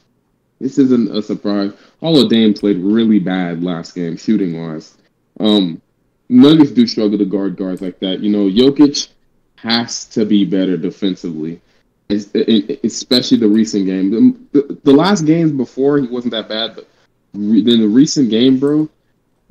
This 0.63 0.79
isn't 0.79 1.15
a 1.15 1.21
surprise. 1.21 1.73
Although 2.01 2.29
Dame 2.29 2.55
played 2.55 2.79
really 2.79 3.19
bad 3.19 3.65
last 3.65 3.97
game, 3.97 4.17
shooting 4.17 4.57
wise. 4.57 4.97
Um, 5.41 5.83
Nuggets 6.29 6.71
do 6.71 6.87
struggle 6.87 7.19
to 7.19 7.25
guard 7.25 7.57
guards 7.57 7.83
like 7.83 7.99
that. 7.99 8.21
You 8.21 8.31
know, 8.31 8.49
Jokic 8.49 9.09
has 9.57 10.05
to 10.11 10.25
be 10.25 10.45
better 10.45 10.77
defensively, 10.77 11.61
especially 12.09 13.39
the 13.39 13.49
recent 13.49 13.87
game. 13.87 14.11
The, 14.53 14.61
the, 14.61 14.79
the 14.85 14.93
last 14.93 15.27
games 15.27 15.51
before 15.51 15.99
he 15.99 16.07
wasn't 16.07 16.31
that 16.31 16.49
bad, 16.49 16.77
but 16.77 16.87
then 17.33 17.81
the 17.81 17.89
recent 17.89 18.31
game, 18.31 18.61
bro, 18.61 18.89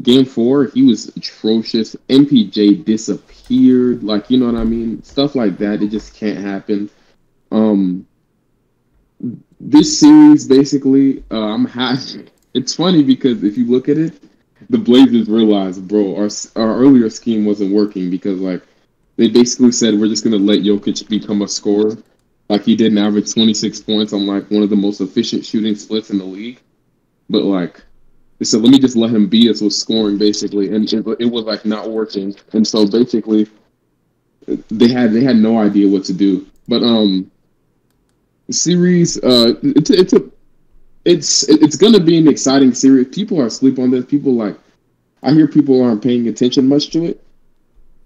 game 0.01 0.23
four, 0.23 0.67
he 0.67 0.83
was 0.83 1.09
atrocious. 1.09 1.93
MPJ 2.07 2.85
disappeared. 2.85 4.01
Like, 4.01 4.29
you 4.29 4.37
know 4.37 4.45
what 4.45 4.55
I 4.55 4.63
mean? 4.63 5.03
Stuff 5.03 5.35
like 5.35 5.57
that. 5.57 5.83
It 5.83 5.89
just 5.89 6.15
can't 6.15 6.39
happen. 6.39 6.89
Um, 7.51 8.07
this 9.63 9.99
series, 9.99 10.47
basically, 10.47 11.23
uh, 11.31 11.53
I'm 11.53 11.65
happy. 11.65 12.25
It's 12.53 12.75
funny 12.75 13.01
because 13.01 13.45
if 13.45 13.57
you 13.57 13.65
look 13.65 13.87
at 13.87 13.97
it, 13.97 14.13
the 14.69 14.77
Blazers 14.77 15.29
realized, 15.29 15.87
bro, 15.87 16.17
our 16.17 16.27
our 16.57 16.75
earlier 16.77 17.09
scheme 17.09 17.45
wasn't 17.45 17.73
working 17.73 18.09
because 18.09 18.41
like 18.41 18.61
they 19.15 19.29
basically 19.29 19.71
said 19.71 19.97
we're 19.97 20.09
just 20.09 20.25
gonna 20.25 20.35
let 20.35 20.59
Jokic 20.59 21.07
become 21.07 21.43
a 21.43 21.47
scorer, 21.47 21.97
like 22.49 22.63
he 22.65 22.75
didn't 22.75 22.97
average 22.97 23.33
26 23.33 23.79
points 23.83 24.11
on 24.11 24.27
like 24.27 24.51
one 24.51 24.63
of 24.63 24.69
the 24.69 24.75
most 24.75 24.99
efficient 24.99 25.45
shooting 25.45 25.75
splits 25.75 26.09
in 26.09 26.17
the 26.17 26.25
league, 26.25 26.59
but 27.29 27.43
like 27.43 27.81
they 28.39 28.43
said 28.45 28.61
let 28.61 28.71
me 28.71 28.79
just 28.79 28.97
let 28.97 29.11
him 29.11 29.27
be 29.27 29.49
us 29.49 29.61
with 29.61 29.71
scoring 29.71 30.17
basically, 30.17 30.75
and 30.75 30.91
it, 30.91 31.05
it 31.21 31.31
was 31.31 31.45
like 31.45 31.63
not 31.63 31.89
working, 31.89 32.35
and 32.51 32.67
so 32.67 32.85
basically 32.85 33.47
they 34.69 34.89
had 34.89 35.13
they 35.13 35.23
had 35.23 35.37
no 35.37 35.57
idea 35.57 35.87
what 35.87 36.03
to 36.03 36.13
do, 36.13 36.45
but 36.67 36.83
um 36.83 37.31
series 38.51 39.17
uh 39.23 39.53
it's 39.63 39.89
it's 39.89 40.13
a 40.13 40.23
it's 41.05 41.47
it's 41.49 41.75
gonna 41.75 41.99
be 41.99 42.17
an 42.17 42.27
exciting 42.27 42.73
series. 42.73 43.07
People 43.07 43.41
are 43.41 43.47
asleep 43.47 43.79
on 43.79 43.89
this. 43.91 44.05
People 44.05 44.33
like 44.33 44.57
I 45.23 45.31
hear 45.31 45.47
people 45.47 45.83
aren't 45.83 46.03
paying 46.03 46.27
attention 46.27 46.67
much 46.67 46.91
to 46.91 47.05
it, 47.05 47.23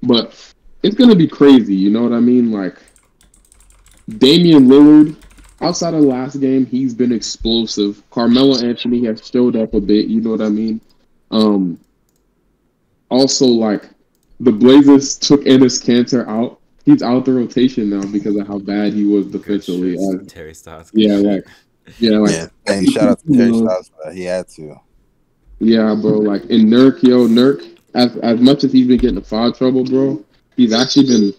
but 0.02 0.54
it's 0.84 0.96
gonna 0.96 1.16
be 1.16 1.28
crazy. 1.28 1.76
You 1.76 1.90
know 1.90 2.04
what 2.04 2.14
I 2.14 2.20
mean? 2.20 2.52
Like 2.52 2.78
Damian 4.18 4.68
Lillard, 4.68 5.16
outside 5.62 5.94
of 5.94 6.02
last 6.02 6.40
game, 6.40 6.66
he's 6.66 6.94
been 6.94 7.12
explosive. 7.12 8.02
Carmelo 8.12 8.58
Anthony 8.60 9.06
has 9.06 9.28
showed 9.28 9.56
up 9.56 9.74
a 9.74 9.82
bit. 9.82 10.08
You 10.08 10.22
know 10.22 10.32
what 10.32 10.42
I 10.42 10.50
mean? 10.50 10.80
Um. 11.32 11.80
Also, 13.10 13.46
like 13.46 13.90
the 14.40 14.52
Blazers 14.52 15.18
took 15.18 15.44
Enes 15.44 15.84
Kanter 15.84 16.28
out. 16.28 16.60
He's 16.86 17.02
out 17.02 17.26
the 17.26 17.34
rotation 17.34 17.90
now 17.90 18.06
because 18.12 18.36
of 18.36 18.48
how 18.48 18.60
bad 18.60 18.94
he 18.94 19.06
was 19.06 19.26
defensively. 19.28 19.98
Uh, 19.98 20.24
Terry 20.28 20.54
Stotts. 20.54 20.92
yeah, 20.94 21.16
like 21.16 21.48
yeah, 21.98 22.18
like 22.20 22.32
Yeah. 22.32 22.48
Hey, 22.66 22.86
shout 22.86 23.10
out 23.10 23.20
to 23.20 23.34
Terry 23.34 23.54
Stotts 23.54 23.90
for 23.90 23.98
that. 24.06 24.16
He 24.16 24.24
had 24.24 24.48
to. 24.50 24.80
Yeah, 25.60 25.96
bro. 26.00 26.12
Like 26.20 26.46
in 26.46 26.68
Nurk, 26.68 27.02
yo, 27.02 27.28
Nurk. 27.28 27.78
As 27.96 28.16
as 28.18 28.40
much 28.40 28.64
as 28.64 28.72
he's 28.72 28.88
been 28.88 28.98
getting 28.98 29.18
in 29.18 29.24
foul 29.24 29.52
trouble, 29.52 29.84
bro, 29.84 30.24
he's 30.58 30.74
actually 30.74 31.08
been 31.08 31.34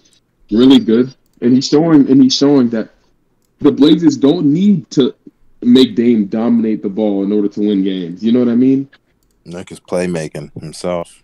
really 0.50 0.78
good, 0.78 1.14
and 1.40 1.52
he's 1.52 1.68
showing 1.68 2.10
and 2.10 2.22
he's 2.22 2.34
showing 2.34 2.68
that 2.70 2.90
the 3.60 3.70
Blazers 3.70 4.16
don't 4.16 4.52
need 4.52 4.90
to 4.92 5.14
make 5.62 5.94
Dame 5.94 6.26
dominate 6.26 6.82
the 6.82 6.88
ball 6.88 7.24
in 7.24 7.32
order 7.32 7.48
to 7.48 7.60
win 7.60 7.84
games. 7.84 8.22
You 8.22 8.32
know 8.32 8.40
what 8.40 8.48
I 8.48 8.54
mean? 8.54 8.88
Nick 9.44 9.70
is 9.70 9.80
playmaking 9.80 10.52
himself. 10.60 11.22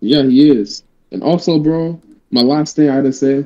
Yeah, 0.00 0.22
he 0.22 0.50
is. 0.50 0.84
And 1.12 1.22
also, 1.22 1.58
bro, 1.58 2.00
my 2.30 2.42
last 2.42 2.76
thing 2.76 2.88
I 2.90 2.96
had 2.96 3.04
to 3.04 3.12
say, 3.12 3.44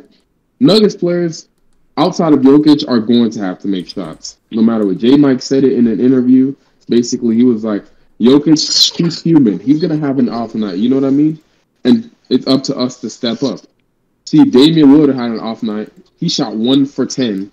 Nuggets 0.61 0.97
players 0.97 1.49
outside 1.97 2.33
of 2.33 2.41
Jokic 2.41 2.89
are 2.89 3.01
going 3.01 3.31
to 3.31 3.41
have 3.41 3.59
to 3.61 3.69
make 3.69 3.89
shots, 3.89 4.39
no 4.51 4.63
matter 4.63 4.87
what. 4.87 4.99
J. 4.99 5.17
Mike 5.17 5.43
said 5.43 5.65
it 5.65 5.73
in 5.73 5.87
an 5.87 6.01
interview. 6.01 6.55
Basically, 6.89 7.37
he 7.37 7.45
was 7.45 7.65
like, 7.65 7.85
Jokic, 8.21 8.97
he's 8.97 9.23
human. 9.23 9.59
He's 9.59 9.81
gonna 9.81 9.99
have 9.99 10.19
an 10.19 10.29
off 10.29 10.55
night. 10.55 10.79
You 10.79 10.89
know 10.89 10.97
what 10.97 11.05
I 11.05 11.11
mean? 11.11 11.41
And 11.85 12.11
it's 12.29 12.47
up 12.47 12.63
to 12.65 12.77
us 12.77 13.01
to 13.01 13.11
step 13.11 13.43
up. 13.43 13.61
See, 14.27 14.45
Damian 14.45 14.89
Lillard 14.89 15.15
had 15.15 15.31
an 15.31 15.41
off 15.41 15.63
night. 15.63 15.93
He 16.17 16.29
shot 16.29 16.55
one 16.57 16.85
for 16.85 17.07
ten, 17.07 17.51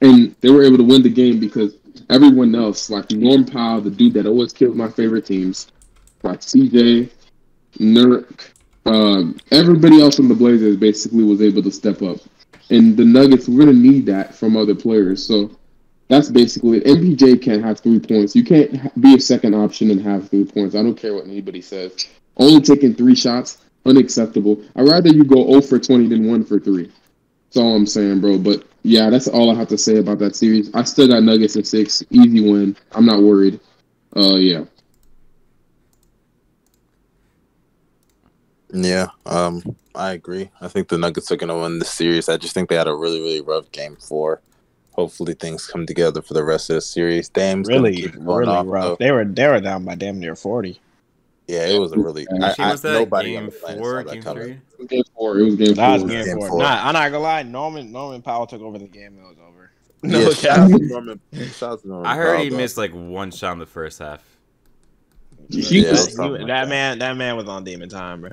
and 0.00 0.34
they 0.40 0.50
were 0.50 0.64
able 0.64 0.78
to 0.78 0.84
win 0.84 1.02
the 1.02 1.08
game 1.08 1.38
because 1.38 1.74
everyone 2.10 2.54
else, 2.54 2.90
like 2.90 3.10
Norm 3.10 3.44
Powell, 3.44 3.80
the 3.80 3.90
dude 3.90 4.14
that 4.14 4.26
always 4.26 4.52
kills 4.52 4.76
my 4.76 4.88
favorite 4.88 5.26
teams, 5.26 5.68
like 6.22 6.40
CJ, 6.40 7.10
Nurk, 7.78 8.50
um, 8.86 9.38
everybody 9.50 10.00
else 10.00 10.18
on 10.18 10.28
the 10.28 10.34
Blazers 10.34 10.76
basically 10.76 11.22
was 11.22 11.42
able 11.42 11.62
to 11.62 11.70
step 11.70 12.02
up. 12.02 12.18
And 12.70 12.96
the 12.96 13.04
Nuggets, 13.04 13.48
we're 13.48 13.60
gonna 13.64 13.72
need 13.72 14.06
that 14.06 14.34
from 14.34 14.56
other 14.56 14.74
players. 14.74 15.24
So 15.24 15.50
that's 16.08 16.28
basically 16.28 16.78
it. 16.78 16.84
MPJ 16.84 17.42
can't 17.42 17.64
have 17.64 17.80
three 17.80 18.00
points. 18.00 18.34
You 18.34 18.44
can't 18.44 19.00
be 19.00 19.14
a 19.14 19.20
second 19.20 19.54
option 19.54 19.90
and 19.90 20.00
have 20.00 20.28
three 20.28 20.44
points. 20.44 20.74
I 20.74 20.82
don't 20.82 20.96
care 20.96 21.14
what 21.14 21.24
anybody 21.24 21.62
says. 21.62 22.08
Only 22.36 22.60
taking 22.60 22.94
three 22.94 23.14
shots, 23.14 23.58
unacceptable. 23.84 24.62
I'd 24.76 24.88
rather 24.88 25.08
you 25.08 25.24
go 25.24 25.46
0 25.48 25.60
for 25.60 25.78
20 25.78 26.08
than 26.08 26.26
1 26.26 26.44
for 26.44 26.60
3. 26.60 26.84
That's 26.84 27.56
all 27.56 27.74
I'm 27.74 27.86
saying, 27.86 28.20
bro. 28.20 28.38
But 28.38 28.64
yeah, 28.82 29.10
that's 29.10 29.28
all 29.28 29.50
I 29.50 29.54
have 29.54 29.68
to 29.68 29.78
say 29.78 29.96
about 29.96 30.18
that 30.20 30.36
series. 30.36 30.70
I 30.74 30.84
still 30.84 31.08
got 31.08 31.22
Nuggets 31.22 31.56
at 31.56 31.66
six. 31.66 32.02
Easy 32.10 32.40
win. 32.40 32.76
I'm 32.92 33.06
not 33.06 33.22
worried. 33.22 33.60
Uh, 34.16 34.36
yeah. 34.36 34.64
Yeah, 38.72 39.08
um, 39.24 39.62
I 39.98 40.12
agree. 40.12 40.48
I 40.60 40.68
think 40.68 40.88
the 40.88 40.96
Nuggets 40.96 41.30
are 41.32 41.36
going 41.36 41.48
to 41.48 41.56
win 41.56 41.78
this 41.80 41.90
series. 41.90 42.28
I 42.28 42.36
just 42.36 42.54
think 42.54 42.68
they 42.70 42.76
had 42.76 42.86
a 42.86 42.94
really, 42.94 43.20
really 43.20 43.40
rough 43.40 43.70
game 43.72 43.96
four. 43.96 44.40
Hopefully, 44.92 45.34
things 45.34 45.66
come 45.66 45.86
together 45.86 46.22
for 46.22 46.34
the 46.34 46.42
rest 46.44 46.70
of 46.70 46.74
the 46.74 46.80
series. 46.80 47.28
Dame's 47.28 47.68
Really, 47.68 47.94
keep 47.96 48.14
it 48.14 48.24
going 48.24 48.38
really 48.40 48.52
off, 48.52 48.66
rough. 48.68 48.84
though. 48.84 48.96
They 48.98 49.10
were 49.12 49.24
they 49.24 49.46
were 49.46 49.60
down 49.60 49.84
by 49.84 49.94
damn 49.96 50.18
near 50.18 50.34
forty. 50.36 50.80
Yeah, 51.46 51.66
it 51.66 51.78
was 51.78 51.92
a 51.92 51.98
really. 51.98 52.26
I, 52.30 52.48
Actually, 52.48 52.64
I, 52.64 52.70
was 52.72 52.82
that 52.82 52.92
nobody 52.92 53.36
on 53.36 53.42
game 53.44 53.50
the 53.50 53.56
planet 53.56 53.78
four, 53.80 54.02
game 54.04 54.22
three? 54.22 54.86
Game 54.86 55.02
four. 55.16 55.38
It 55.38 55.44
was 55.44 55.54
game 55.56 55.74
That 55.74 55.92
was 55.94 56.02
four. 56.02 56.10
game, 56.10 56.24
Game 56.26 56.36
four. 56.38 56.48
four. 56.48 56.58
Nah, 56.60 56.86
I'm 56.86 56.92
not 56.94 57.10
gonna 57.10 57.18
lie. 57.22 57.42
Norman 57.42 57.90
Norman 57.92 58.22
Powell 58.22 58.46
took 58.46 58.60
over 58.60 58.78
the 58.78 58.86
game. 58.88 59.18
It 59.18 59.22
was 59.22 59.36
over. 59.46 59.70
No, 60.04 60.20
No 60.20 60.30
shout 60.32 60.58
out 60.58 60.70
to 60.70 60.78
Norman. 60.86 61.20
Shout 61.56 61.72
out 61.72 61.82
to 61.82 61.88
Norman 61.88 62.06
I 62.06 62.14
heard 62.16 62.34
Powell, 62.36 62.44
he 62.44 62.50
though. 62.50 62.56
missed 62.56 62.76
like 62.78 62.92
one 62.92 63.30
shot 63.32 63.52
in 63.52 63.58
the 63.60 63.66
first 63.66 63.98
half. 63.98 64.22
He 65.50 65.80
Yeah, 65.82 65.92
was- 65.92 66.14
something 66.14 66.24
He- 66.24 66.38
like 66.38 66.46
that 66.48 66.64
that. 66.64 66.68
man, 66.68 66.98
that 67.00 67.16
man 67.16 67.36
was 67.36 67.48
on 67.48 67.64
demon 67.64 67.88
time, 67.88 68.20
bro. 68.20 68.30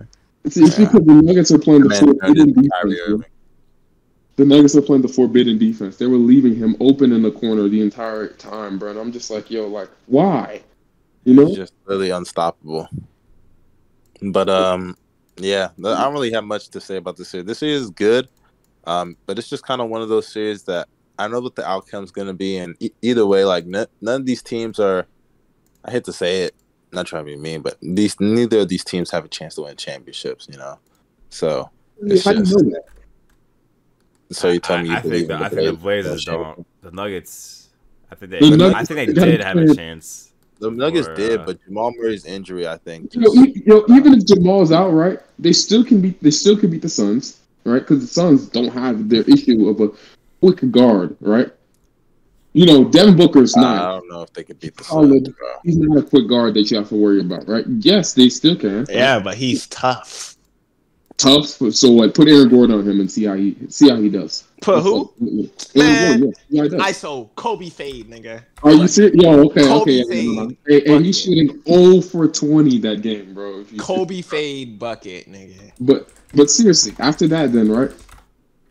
See, 0.48 0.64
it's 0.64 0.78
Yeah. 0.78 0.86
because 0.86 1.06
the 1.06 1.14
Nuggets 1.14 1.52
are 1.52 1.58
playing 1.58 1.84
the 1.84 1.90
Man 1.90 2.00
forbidden 2.00 2.54
defense. 2.54 3.26
The 4.38 4.46
Nuggets 4.46 4.76
are 4.76 4.82
playing 4.82 5.02
the 5.02 5.08
forbidden 5.08 5.58
defense. 5.58 5.98
They 5.98 6.08
were 6.08 6.18
leaving 6.18 6.56
him 6.56 6.76
open 6.80 7.12
in 7.12 7.22
the 7.22 7.32
corner 7.32 7.68
the 7.70 7.82
entire 7.82 8.28
time, 8.28 8.78
bro. 8.78 8.92
And 8.92 9.00
I'm 9.00 9.12
just 9.12 9.32
like, 9.32 9.50
yo, 9.50 9.68
like, 9.68 9.90
why? 10.08 10.62
You 11.24 11.34
know? 11.34 11.48
He's 11.48 11.56
just 11.56 11.74
really 11.86 12.10
unstoppable. 12.10 12.88
But 14.22 14.50
um, 14.50 14.98
yeah, 15.38 15.70
I 15.78 16.04
don't 16.04 16.14
really 16.14 16.32
have 16.32 16.44
much 16.44 16.70
to 16.70 16.82
say 16.82 16.98
about 16.98 17.18
this 17.18 17.30
series. 17.30 17.48
This 17.48 17.60
series 17.60 17.82
is 17.82 17.90
good, 17.90 18.28
um, 18.86 19.18
but 19.26 19.38
it's 19.40 19.50
just 19.50 19.66
kind 19.66 19.82
of 19.82 19.90
one 19.90 20.02
of 20.02 20.10
those 20.10 20.28
series 20.28 20.64
that 20.64 20.88
I 21.18 21.28
know 21.28 21.40
what 21.40 21.56
the 21.56 21.68
outcome's 21.68 22.12
going 22.12 22.28
to 22.28 22.34
be, 22.34 22.58
and 22.58 22.76
e- 22.80 22.92
either 23.02 23.26
way, 23.26 23.46
like 23.46 23.66
n- 23.66 23.88
none 24.02 24.22
of 24.22 24.26
these 24.26 24.44
teams 24.44 24.80
are. 24.80 25.08
I 25.84 25.92
hate 25.92 26.04
to 26.06 26.14
say 26.14 26.44
it, 26.44 26.56
not 26.96 27.06
trying 27.08 27.26
to 27.26 27.32
be 27.32 27.38
mean, 27.38 27.62
but 27.62 27.78
these 27.82 28.20
neither 28.20 28.60
of 28.60 28.70
these 28.70 28.84
teams 28.84 29.12
have 29.12 29.26
a 29.26 29.28
chance 29.28 29.56
to 29.56 29.62
win 29.64 29.76
championships. 29.76 30.48
You 30.52 30.58
know, 30.58 30.80
so 31.30 31.70
it's 32.02 32.24
How 32.26 32.32
do 32.32 32.40
you 32.40 32.44
just- 32.46 32.56
know 32.64 32.70
that? 32.72 32.84
so 34.32 34.50
you 34.50 34.60
tell 34.60 34.78
I, 34.78 34.84
me 34.84 34.90
you 34.90 34.96
I 34.96 35.02
believe 35.02 35.28
think 35.28 35.32
in 35.32 35.40
the, 35.40 35.46
I 35.46 35.50
think 35.50 35.62
the 35.62 35.74
Blazers 35.74 36.10
Blazers. 36.12 36.26
don't. 36.26 36.68
The 36.82 36.92
Nuggets. 36.92 37.70
I 38.12 38.16
think 38.16 38.32
they. 38.32 38.40
The 38.40 38.74
I 38.76 38.84
think 38.84 38.98
they 38.98 39.14
did 39.14 39.42
have 39.42 39.58
a 39.58 39.74
chance. 39.76 40.32
The 40.60 40.72
Nuggets 40.72 41.08
Or, 41.10 41.16
did, 41.16 41.42
uh, 41.42 41.46
but 41.46 41.64
Jamal 41.66 41.92
Murray's 41.98 42.26
injury, 42.26 42.66
I 42.66 42.78
think, 42.78 43.14
You 43.14 43.22
know, 43.22 43.34
e- 43.44 43.52
you 43.58 43.64
know, 43.66 43.86
even 43.94 44.14
if 44.14 44.26
Jamal's 44.26 44.72
out, 44.72 44.92
right? 44.92 45.20
They 45.38 45.52
still 45.52 45.84
can 45.84 46.00
beat. 46.02 46.24
They 46.24 46.32
still 46.32 46.58
can 46.58 46.70
beat 46.70 46.82
the 46.82 46.88
Suns, 46.90 47.42
right? 47.66 47.80
Because 47.80 48.00
the 48.00 48.08
Suns 48.08 48.48
don't 48.48 48.70
have 48.70 49.10
their 49.10 49.24
issue 49.24 49.68
of 49.68 49.82
a 49.82 49.90
quick 50.40 50.72
guard, 50.72 51.18
right? 51.20 51.52
You 52.56 52.66
know, 52.66 52.86
Devin 52.86 53.18
Booker's 53.18 53.54
not. 53.58 53.82
I 53.82 53.92
don't 54.00 54.08
know 54.10 54.22
if 54.22 54.32
they 54.32 54.46
could 54.46 54.62
beat 54.62 54.78
the 54.78 54.86
Solid. 54.86 55.26
Suns, 55.26 55.38
bro. 55.38 55.48
He's 55.66 55.78
not 55.78 55.98
a 55.98 56.02
quick 56.02 56.30
guard 56.30 56.54
that 56.54 56.72
you 56.72 56.78
have 56.78 56.88
to 56.88 56.96
worry 56.96 57.20
about, 57.20 57.50
right? 57.50 57.66
Yes, 57.80 58.14
they 58.14 58.30
still 58.30 58.56
can. 58.56 58.86
Yeah, 58.90 59.20
but 59.20 59.36
he's 59.36 59.68
tough. 59.68 60.38
tough. 61.18 61.48
So 61.48 61.92
what? 61.92 62.16
Put 62.16 62.30
Aaron 62.30 62.48
Gordon 62.48 62.80
on 62.80 62.88
him 62.88 63.02
and 63.02 63.12
see 63.12 63.26
how 63.26 63.34
he 63.34 63.58
see 63.68 63.90
how 63.90 63.98
he 63.98 64.08
does. 64.08 64.46
Put 64.62 64.84
who? 64.84 65.12
Aaron 65.22 65.52
Man. 65.76 66.20
Gordon, 66.22 66.34
yeah, 66.48 66.48
see 66.50 66.58
how 66.58 66.64
he 66.64 66.70
does. 66.70 66.82
ISO 66.82 67.30
Kobe 67.36 67.70
fade, 67.70 68.10
nigga. 68.10 68.42
Are 68.64 68.72
you 68.72 68.88
serious? 68.88 69.22
Yo, 69.22 69.48
okay, 69.48 69.64
Kobe 69.64 69.82
okay. 69.82 70.04
fade. 70.10 70.26
yeah, 70.26 70.32
no, 70.32 70.46
no. 70.46 70.56
Hey, 70.66 70.84
hey, 70.86 71.04
he's 71.04 71.20
shooting 71.20 71.62
0 71.68 72.00
for 72.00 72.26
20 72.30 72.80
that 72.80 73.02
game, 73.02 73.34
bro. 73.34 73.60
If 73.60 73.74
you- 73.74 73.80
Kobe 73.80 74.22
fade 74.22 74.80
bucket, 74.80 75.30
nigga. 75.30 75.74
But 75.82 76.08
but 76.34 76.50
seriously, 76.50 76.96
after 77.00 77.28
that, 77.28 77.52
then 77.52 77.70
right? 77.70 77.92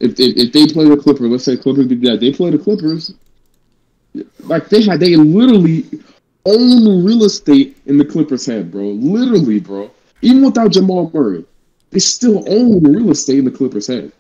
If, 0.01 0.19
if 0.19 0.39
if 0.39 0.53
they 0.55 0.67
play 0.69 0.89
the 0.89 0.97
Clippers, 0.97 1.29
let's 1.29 1.45
say 1.45 1.59
Clippers 1.59 1.87
did 1.87 2.01
that, 2.01 2.21
they 2.21 2.33
play 2.33 2.49
the 2.49 2.59
Clippers. 2.59 3.13
Like 4.41 4.69
they 4.69 4.83
had, 4.83 5.01
they 5.01 5.17
literally 5.17 5.85
own 6.47 7.05
real 7.05 7.25
estate 7.25 7.77
in 7.87 7.99
the 7.99 8.05
Clippers' 8.05 8.47
head, 8.47 8.71
bro. 8.71 8.89
Literally, 8.89 9.61
bro. 9.61 9.91
Even 10.23 10.45
without 10.45 10.73
Jamal 10.73 11.11
Murray, 11.13 11.45
they 11.91 11.99
still 11.99 12.45
own 12.49 12.83
real 12.83 13.11
estate 13.11 13.39
in 13.39 13.45
the 13.45 13.51
Clippers' 13.51 13.87
head. 13.87 14.13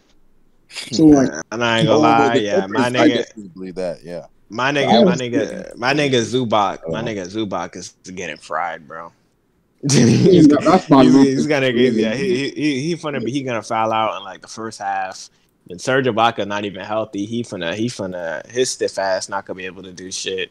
So 0.68 1.06
like, 1.06 1.30
And 1.52 1.64
I 1.64 1.78
ain't 1.80 1.88
gonna 1.88 1.98
lie, 1.98 2.34
yeah, 2.34 2.66
my 2.66 2.90
nigga, 2.90 3.54
believe 3.54 3.76
that, 3.76 4.02
yeah. 4.02 4.26
my 4.48 4.72
nigga, 4.72 5.04
my 5.04 5.14
nigga, 5.14 5.76
my 5.76 5.94
nigga 5.94 6.22
Zubac, 6.22 6.80
my 6.88 7.00
Oh. 7.00 7.04
nigga 7.04 7.26
Zubac 7.26 7.76
is 7.76 7.94
getting 8.14 8.36
fried, 8.36 8.88
bro. 8.88 9.12
he's, 9.82 9.92
he's, 10.24 10.46
he's, 10.46 11.46
gonna, 11.46 11.68
yeah, 11.68 12.14
he, 12.14 12.50
he, 12.50 12.82
he 12.82 12.96
finna 12.96 13.24
be, 13.24 13.30
he 13.30 13.42
gonna 13.42 13.62
foul 13.62 13.92
out 13.92 14.16
in 14.16 14.24
like 14.24 14.40
the 14.40 14.48
first 14.48 14.80
half. 14.80 15.28
And 15.70 15.80
Serge 15.80 16.06
Ibaka 16.06 16.46
not 16.46 16.64
even 16.64 16.84
healthy. 16.84 17.24
He 17.24 17.42
finna, 17.42 17.74
he 17.74 17.86
finna, 17.86 18.46
his 18.50 18.70
stiff 18.70 18.98
ass 18.98 19.28
not 19.28 19.46
gonna 19.46 19.56
be 19.56 19.66
able 19.66 19.82
to 19.82 19.92
do 19.92 20.10
shit. 20.12 20.50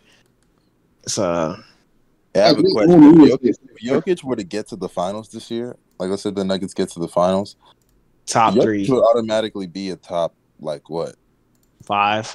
So 1.08 1.56
Yeah, 2.36 2.46
I 2.46 2.48
have 2.48 2.60
a 2.60 2.64
question. 2.64 3.04
If 3.04 3.16
real 3.18 3.38
Jokic, 3.38 3.56
if 3.76 3.84
Jokic 4.06 4.24
were 4.24 4.36
to 4.36 4.44
get 4.44 4.68
to 4.70 4.76
the 4.76 4.90
finals 4.90 5.30
this 5.30 5.52
year, 5.52 5.76
like 6.00 6.12
I 6.12 6.16
said, 6.16 6.36
the 6.36 6.44
Nuggets 6.44 6.74
get 6.74 6.90
to 6.90 7.00
the 7.00 7.08
finals, 7.08 7.58
top 8.26 8.56
Jokic 8.56 8.62
three, 8.64 8.88
would 8.90 9.04
automatically 9.04 9.68
be 9.68 9.92
a 9.92 9.96
top, 9.96 10.34
like 10.60 10.90
what? 10.90 11.16
five. 11.84 12.34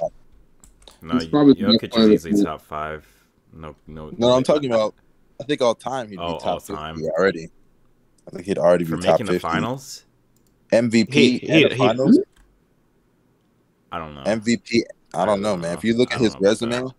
No, 1.01 1.15
He's 1.15 1.25
probably 1.27 1.53
the 1.53 1.61
Jokic 1.63 1.81
best 1.81 1.91
player 1.93 2.11
is 2.11 2.25
easily 2.27 2.43
the- 2.43 2.49
top 2.49 2.61
five. 2.61 3.05
No, 3.51 3.75
no. 3.87 4.11
No, 4.17 4.31
I'm 4.31 4.43
talking 4.43 4.71
about. 4.71 4.93
I 5.41 5.43
think 5.43 5.61
all 5.61 5.73
time 5.75 6.09
he'd 6.09 6.19
Oh, 6.19 6.33
be 6.33 6.39
top 6.39 6.45
all 6.45 6.59
time. 6.59 6.95
50 6.97 7.09
already. 7.11 7.49
I 8.27 8.31
think 8.31 8.45
he'd 8.45 8.57
already 8.59 8.85
for 8.85 8.97
be 8.97 9.03
top 9.03 9.13
making 9.19 9.25
50. 9.27 9.33
the 9.35 9.39
finals. 9.39 10.03
MVP 10.71 11.13
He- 11.13 11.49
and 11.49 11.57
he- 11.57 11.63
the 11.63 11.69
he- 11.75 11.77
finals. 11.77 12.19
I 13.91 13.97
don't 13.97 14.15
know. 14.15 14.23
MVP. 14.23 14.81
I 15.13 15.25
don't 15.25 15.41
know, 15.41 15.57
man. 15.57 15.77
If 15.77 15.83
you 15.83 15.97
look 15.97 16.11
at 16.13 16.19
his 16.19 16.35
resume, 16.39 16.71
that. 16.71 16.93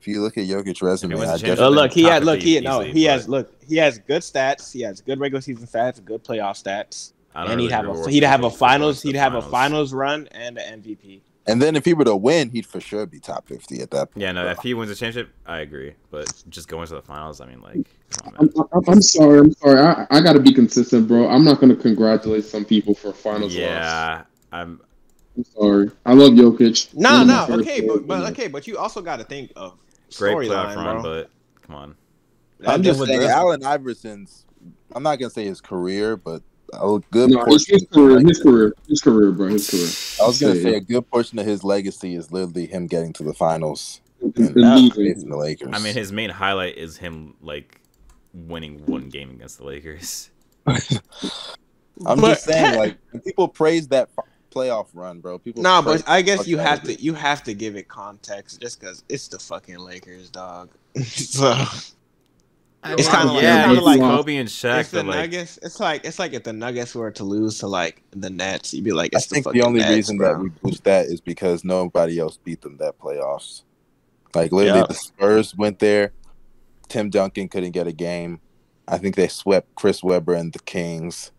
if 0.00 0.06
you 0.06 0.20
look 0.20 0.36
at 0.36 0.46
Jokic's 0.46 0.82
resume, 0.82 1.14
I 1.14 1.18
the 1.18 1.38
definitely 1.38 1.64
Oh, 1.64 1.70
look, 1.70 1.92
he 1.92 2.04
had 2.04 2.24
look, 2.24 2.40
he 2.40 2.54
50 2.54 2.68
no, 2.68 2.82
easily, 2.82 2.92
he 2.92 3.04
has 3.04 3.28
look, 3.28 3.62
he 3.66 3.76
has 3.76 3.98
good 3.98 4.22
stats. 4.22 4.72
He 4.72 4.82
has 4.82 5.00
good 5.00 5.18
regular 5.18 5.40
season 5.40 5.66
stats, 5.66 6.04
good 6.04 6.22
playoff 6.22 6.62
stats, 6.62 7.12
I 7.34 7.44
don't 7.44 7.52
and 7.52 7.60
he'd 7.60 7.70
have 7.70 7.88
a 7.88 8.10
he'd 8.10 8.22
have 8.22 8.44
a 8.44 8.50
finals 8.50 9.02
he'd 9.02 9.16
have 9.16 9.32
the 9.32 9.38
a 9.38 9.42
finals 9.42 9.92
run 9.92 10.28
and 10.32 10.58
an 10.58 10.82
MVP. 10.82 11.22
And 11.46 11.60
then 11.60 11.74
if 11.74 11.84
he 11.84 11.92
were 11.92 12.04
to 12.04 12.14
win, 12.14 12.50
he'd 12.50 12.66
for 12.66 12.80
sure 12.80 13.04
be 13.04 13.18
top 13.18 13.48
50 13.48 13.80
at 13.82 13.90
that 13.90 14.12
point. 14.12 14.22
Yeah, 14.22 14.30
no. 14.30 14.46
If 14.46 14.58
he 14.60 14.74
wins 14.74 14.92
a 14.92 14.94
championship, 14.94 15.34
I 15.44 15.58
agree. 15.58 15.94
But 16.10 16.32
just 16.48 16.68
going 16.68 16.86
to 16.86 16.94
the 16.94 17.02
finals, 17.02 17.40
I 17.40 17.46
mean, 17.46 17.60
like, 17.60 17.88
on, 18.24 18.36
I'm. 18.38 18.50
I'm, 18.72 18.82
I'm 18.86 19.02
sorry. 19.02 19.40
I'm 19.40 19.52
sorry. 19.54 19.80
I, 19.80 20.06
I 20.10 20.20
got 20.20 20.34
to 20.34 20.40
be 20.40 20.54
consistent, 20.54 21.08
bro. 21.08 21.28
I'm 21.28 21.44
not 21.44 21.58
going 21.58 21.74
to 21.74 21.82
congratulate 21.82 22.44
some 22.44 22.64
people 22.64 22.94
for 22.94 23.12
finals 23.12 23.56
loss. 23.56 23.60
yeah, 23.60 24.22
I'm. 24.52 24.80
I'm 25.36 25.44
sorry. 25.44 25.90
I 26.04 26.12
love 26.12 26.32
Jokic. 26.32 26.94
No, 26.94 27.10
One 27.18 27.26
no, 27.26 27.46
favorite 27.46 27.60
okay, 27.62 27.80
players 27.82 27.98
but, 28.00 28.06
but 28.06 28.32
okay, 28.32 28.48
but 28.48 28.66
you 28.66 28.76
also 28.78 29.00
got 29.00 29.16
to 29.18 29.24
think 29.24 29.52
of 29.56 29.78
Great 30.16 30.36
playoff 30.36 30.74
storyline, 30.74 31.02
bro. 31.02 31.02
but 31.02 31.30
come 31.66 31.74
on. 31.76 31.96
I'm 32.66 32.82
That- 32.82 32.82
just 32.82 33.04
saying, 33.04 33.18
was- 33.20 33.28
Allen 33.28 33.64
Iverson's. 33.64 34.44
I'm 34.94 35.02
not 35.02 35.16
gonna 35.18 35.30
say 35.30 35.44
his 35.46 35.60
career, 35.60 36.16
but 36.16 36.42
a 36.74 36.98
good 37.10 37.30
No, 37.30 37.38
his, 37.46 37.64
portion. 37.66 37.74
his 37.74 37.86
career, 37.92 38.20
his 38.20 38.38
career, 38.42 38.74
his 38.88 39.00
career, 39.00 39.32
bro, 39.32 39.48
his 39.48 39.68
career. 39.70 39.88
I 40.22 40.28
was 40.28 40.38
gonna 40.40 40.54
Yeah. 40.54 40.62
say 40.62 40.74
a 40.76 40.80
good 40.80 41.10
portion 41.10 41.38
of 41.38 41.46
his 41.46 41.64
legacy 41.64 42.14
is 42.14 42.30
literally 42.30 42.66
him 42.66 42.86
getting 42.86 43.12
to 43.14 43.22
the 43.22 43.32
finals 43.34 44.00
And 44.20 44.36
and 44.38 44.92
facing 44.94 45.28
the 45.30 45.36
Lakers. 45.36 45.70
I 45.72 45.78
mean, 45.80 45.94
his 45.94 46.12
main 46.12 46.30
highlight 46.30 46.76
is 46.76 46.98
him 46.98 47.34
like 47.42 47.80
winning 48.34 48.84
one 48.86 49.08
game 49.08 49.30
against 49.30 49.58
the 49.58 49.64
Lakers. 49.64 50.30
I'm 50.66 52.20
But- 52.20 52.28
just 52.34 52.44
saying, 52.44 52.78
like 52.78 52.98
when 53.10 53.22
people 53.22 53.48
praise 53.48 53.88
that 53.88 54.08
f- 54.18 54.24
playoff 54.52 54.86
run, 54.94 55.20
bro. 55.20 55.38
People. 55.38 55.62
No, 55.62 55.82
praise 55.82 56.02
but 56.02 56.10
I 56.10 56.22
guess 56.22 56.46
you 56.46 56.58
have 56.58 56.82
to 56.84 56.94
you 57.02 57.14
have 57.14 57.42
to 57.44 57.54
give 57.54 57.76
it 57.76 57.88
context 57.88 58.60
just 58.60 58.80
because 58.80 59.02
it's 59.08 59.28
the 59.28 59.38
fucking 59.38 59.78
Lakers, 59.78 60.30
dog. 60.30 60.70
so 61.04 61.54
It's 62.84 63.08
kinda 63.08 63.32
like- 63.32 63.42
yeah, 63.42 63.64
kinda 63.66 63.80
like- 63.80 64.00
Kobe 64.00 64.36
and 64.36 64.48
Shaq. 64.48 64.80
if 64.80 64.90
the 64.90 65.04
like, 65.04 65.16
Nuggets, 65.16 65.58
it's 65.62 65.78
like 65.78 66.04
it's 66.04 66.18
like 66.18 66.32
if 66.32 66.42
the 66.42 66.52
Nuggets 66.52 66.94
were 66.94 67.10
to 67.12 67.24
lose 67.24 67.58
to 67.60 67.68
like 67.68 68.02
the 68.10 68.28
Nets, 68.30 68.74
you'd 68.74 68.84
be 68.84 68.92
like, 68.92 69.14
I 69.14 69.18
it's 69.18 69.26
think 69.26 69.44
the, 69.44 69.52
the 69.52 69.62
only 69.62 69.80
Nets, 69.80 69.92
reason 69.94 70.16
bro. 70.18 70.32
that 70.34 70.40
we 70.40 70.48
boost 70.48 70.84
that 70.84 71.06
is 71.06 71.20
because 71.20 71.64
nobody 71.64 72.18
else 72.18 72.38
beat 72.38 72.60
them 72.60 72.76
that 72.78 72.98
playoffs. 72.98 73.62
Like 74.34 74.50
literally, 74.50 74.80
Yep. 74.80 74.88
the 74.88 74.94
Spurs 74.94 75.54
went 75.56 75.78
there. 75.78 76.12
Tim 76.88 77.08
Duncan 77.08 77.48
couldn't 77.48 77.70
get 77.72 77.86
a 77.86 77.92
game. 77.92 78.40
I 78.88 78.98
think 78.98 79.14
they 79.14 79.28
swept 79.28 79.74
Chris 79.76 80.02
Webber 80.02 80.34
and 80.34 80.52
the 80.52 80.58
Kings, 80.58 81.30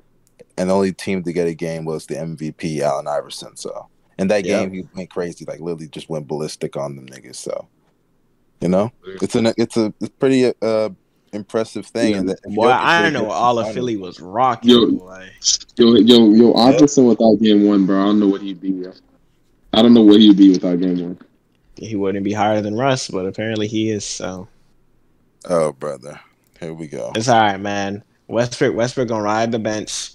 and 0.58 0.70
the 0.70 0.74
only 0.74 0.94
team 0.94 1.24
to 1.24 1.34
get 1.34 1.48
a 1.48 1.54
game 1.54 1.86
was 1.86 2.06
the 2.06 2.16
MVP 2.16 2.80
Allen 2.82 3.08
Iverson. 3.08 3.56
So 3.58 3.88
in 4.20 4.28
that 4.30 4.46
Yep. 4.46 4.60
game, 4.60 4.74
he 4.74 4.84
went 4.96 5.10
crazy. 5.10 5.46
Like 5.48 5.60
literally, 5.60 5.88
just 5.88 6.10
went 6.10 6.28
ballistic 6.28 6.78
on 6.78 6.96
them 6.96 7.08
niggas. 7.08 7.36
So 7.36 7.68
you 8.62 8.70
know, 8.70 8.92
it's 9.06 9.36
a 9.36 9.54
it's 9.58 9.78
a 9.78 9.94
it's 10.00 10.10
pretty 10.20 10.52
uh 10.62 10.90
impressive 11.34 11.86
thing. 11.88 12.12
Yeah. 12.12 12.18
And 12.20 12.30
that, 12.30 12.40
if 12.44 12.56
Boy, 12.56 12.68
Jokic 12.68 12.80
I 12.80 13.10
know 13.10 13.24
get 13.24 13.32
all 13.32 13.60
of 13.60 13.74
Philly 13.74 13.98
was 13.98 14.20
rocking, 14.20 14.70
Yo. 14.70 14.92
boy. 14.92 15.30
Yo, 15.78 15.96
yo, 15.96 16.30
yo, 16.34 16.54
Iverson 16.54 17.06
without 17.06 17.36
game 17.42 17.66
one, 17.68 17.86
bro. 17.86 18.00
I 18.02 18.06
don't 18.06 18.20
know 18.20 18.28
what 18.28 18.42
he'd 18.42 18.62
be. 18.62 18.70
Yo. 18.70 18.94
I 19.74 19.82
don't 19.82 19.94
know 19.96 20.04
what 20.04 20.20
he'd 20.20 20.38
be 20.38 20.52
without 20.52 20.80
game 20.80 21.02
one. 21.02 21.20
He 21.76 21.96
wouldn't 21.96 22.24
be 22.24 22.32
higher 22.34 22.62
than 22.62 22.76
Russ, 22.78 23.08
but 23.08 23.26
apparently 23.26 23.68
he 23.68 23.90
is. 23.90 24.06
So 24.06 24.48
Oh, 25.50 25.74
brother, 25.74 26.20
here 26.60 26.74
we 26.74 26.88
go. 26.88 27.12
it's 27.16 27.28
all 27.28 27.42
right, 27.42 27.60
man. 27.60 28.04
Westbrook, 28.28 28.76
Westbrook 28.76 29.08
gonna 29.10 29.24
ride 29.24 29.52
the 29.52 29.60
bench 29.60 30.13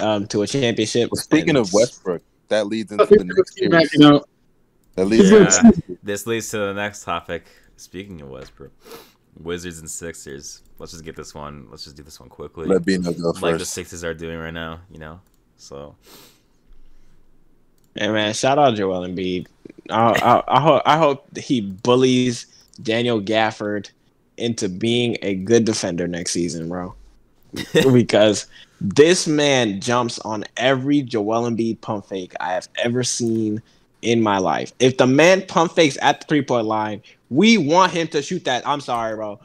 um 0.00 0.26
to 0.28 0.42
a 0.42 0.46
championship. 0.46 1.10
Well, 1.12 1.22
speaking 1.22 1.50
and 1.50 1.58
of 1.58 1.72
Westbrook, 1.72 2.22
that 2.48 2.66
leads 2.66 2.92
into 2.92 3.06
the 3.06 3.24
next 3.24 3.50
keep 3.50 3.70
series. 3.70 3.90
backing 3.90 4.04
out. 4.04 4.28
That 4.96 5.06
leads 5.06 5.30
Yeah. 5.30 5.38
into 5.38 5.50
the 5.50 5.62
next 5.62 5.86
series. 5.86 5.98
this 6.02 6.26
leads 6.26 6.50
to 6.50 6.58
the 6.58 6.74
next 6.74 7.04
topic. 7.04 7.46
Speaking 7.76 8.20
of 8.20 8.28
Westbrook, 8.28 8.72
Wizards 9.42 9.80
and 9.80 9.90
Sixers. 9.90 10.62
Let's 10.78 10.92
just 10.92 11.04
get 11.04 11.16
this 11.16 11.34
one. 11.34 11.66
Let's 11.70 11.84
just 11.84 11.96
do 11.96 12.02
this 12.02 12.18
one 12.20 12.28
quickly. 12.28 12.66
Let 12.66 12.84
Bino 12.84 13.12
go 13.12 13.30
like 13.40 13.58
the. 13.58 13.64
Sixers 13.64 14.04
are 14.04 14.14
doing 14.14 14.38
right 14.38 14.54
now, 14.54 14.80
you 14.90 14.98
know. 14.98 15.20
So 15.56 15.94
Hey 17.96 18.08
man, 18.08 18.34
shout 18.34 18.58
out 18.58 18.74
Joel 18.74 19.06
Embiid. 19.06 19.46
I, 19.88 19.94
I, 19.96 20.56
I, 20.56 20.60
hope, 20.60 20.82
I 20.84 20.98
hope 20.98 21.36
he 21.36 21.60
bullies 21.60 22.46
Daniel 22.82 23.20
Gafford 23.20 23.90
into 24.36 24.68
being 24.68 25.16
a 25.22 25.36
good 25.36 25.64
defender 25.64 26.08
next 26.08 26.32
season, 26.32 26.68
bro. 26.68 26.92
because 27.92 28.46
this 28.84 29.26
man 29.26 29.80
jumps 29.80 30.18
on 30.20 30.44
every 30.58 31.00
Joel 31.00 31.50
Embiid 31.50 31.80
pump 31.80 32.04
fake 32.04 32.34
I 32.38 32.52
have 32.52 32.68
ever 32.76 33.02
seen 33.02 33.62
in 34.02 34.20
my 34.20 34.36
life. 34.36 34.72
If 34.78 34.98
the 34.98 35.06
man 35.06 35.46
pump 35.46 35.72
fakes 35.72 35.96
at 36.02 36.20
the 36.20 36.26
three 36.26 36.42
point 36.42 36.66
line, 36.66 37.02
we 37.30 37.56
want 37.56 37.92
him 37.92 38.08
to 38.08 38.20
shoot 38.20 38.44
that. 38.44 38.66
I'm 38.68 38.82
sorry, 38.82 39.16
bro. 39.16 39.40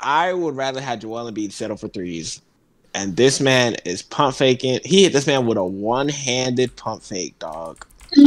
I 0.00 0.34
would 0.34 0.54
rather 0.54 0.82
have 0.82 0.98
Joel 0.98 1.32
Embiid 1.32 1.52
settle 1.52 1.78
for 1.78 1.88
threes. 1.88 2.42
And 2.94 3.16
this 3.16 3.40
man 3.40 3.76
is 3.86 4.02
pump 4.02 4.36
faking. 4.36 4.80
He 4.84 5.04
hit 5.04 5.14
this 5.14 5.26
man 5.26 5.46
with 5.46 5.56
a 5.56 5.64
one 5.64 6.10
handed 6.10 6.76
pump 6.76 7.02
fake, 7.02 7.38
dog, 7.38 7.86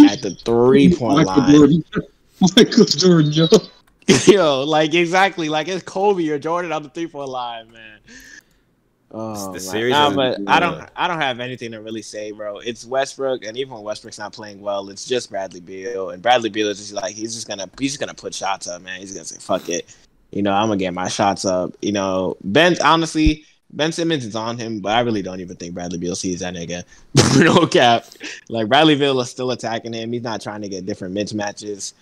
at 0.09 0.23
the 0.23 0.35
three 0.43 0.95
point 0.95 1.17
Michael 1.17 1.43
line. 1.43 1.51
Jordan. 1.51 1.83
Michael 2.55 2.85
Jordan, 2.85 3.31
yo. 3.31 3.47
Yo, 4.25 4.63
like 4.63 4.95
exactly, 4.95 5.49
like 5.49 5.67
it's 5.67 5.83
Kobe 5.83 6.27
or 6.29 6.39
Jordan 6.39 6.71
on 6.71 6.81
the 6.81 6.89
three 6.89 7.05
point 7.05 7.29
line, 7.29 7.71
man. 7.71 7.99
Oh, 9.11 9.51
The 9.51 9.59
series 9.59 9.91
Nah, 9.93 10.09
is- 10.11 10.15
but 10.15 10.39
I 10.47 10.59
don't. 10.59 10.87
I 10.95 11.07
don't 11.07 11.19
have 11.19 11.39
anything 11.39 11.71
to 11.71 11.81
really 11.81 12.03
say, 12.03 12.31
bro. 12.31 12.59
It's 12.59 12.85
Westbrook, 12.85 13.43
and 13.43 13.57
even 13.57 13.73
when 13.73 13.83
Westbrook's 13.83 14.19
not 14.19 14.33
playing 14.33 14.61
well, 14.61 14.89
it's 14.89 15.05
just 15.05 15.31
Bradley 15.31 15.61
Beal, 15.61 16.11
and 16.11 16.21
Bradley 16.21 16.49
Beal 16.49 16.67
is 16.67 16.77
just 16.77 16.93
like 16.93 17.15
he's 17.15 17.33
just 17.33 17.47
gonna, 17.47 17.67
he's 17.79 17.91
just 17.93 17.99
gonna 17.99 18.13
put 18.13 18.33
shots 18.35 18.67
up, 18.67 18.81
man. 18.83 18.99
He's 18.99 19.11
gonna 19.13 19.25
say, 19.25 19.39
"Fuck 19.39 19.67
it," 19.69 19.95
you 20.31 20.43
know. 20.43 20.53
I'm 20.53 20.67
gonna 20.67 20.77
get 20.77 20.93
my 20.93 21.07
shots 21.07 21.43
up. 21.43 21.73
You 21.81 21.91
know, 21.91 22.37
Ben, 22.43 22.75
honestly, 22.83 23.45
Ben 23.71 23.91
Simmons 23.91 24.25
is 24.25 24.35
on 24.35 24.59
him, 24.59 24.79
but 24.79 24.91
I 24.91 24.99
really 24.99 25.23
don't 25.23 25.39
even 25.39 25.55
think 25.55 25.73
Bradley 25.73 25.97
Beal 25.97 26.15
sees 26.15 26.41
that 26.41 26.53
nigga. 26.53 26.83
no 27.39 27.65
cap. 27.65 28.05
Like 28.47 28.67
Bradley 28.67 28.95
Beal 28.95 29.19
is 29.21 29.29
still 29.31 29.49
attacking 29.49 29.93
him. 29.93 30.11
He's 30.13 30.21
not 30.21 30.39
trying 30.41 30.61
to 30.61 30.69
get 30.69 30.85
different 30.85 31.15
mismatches. 31.15 31.93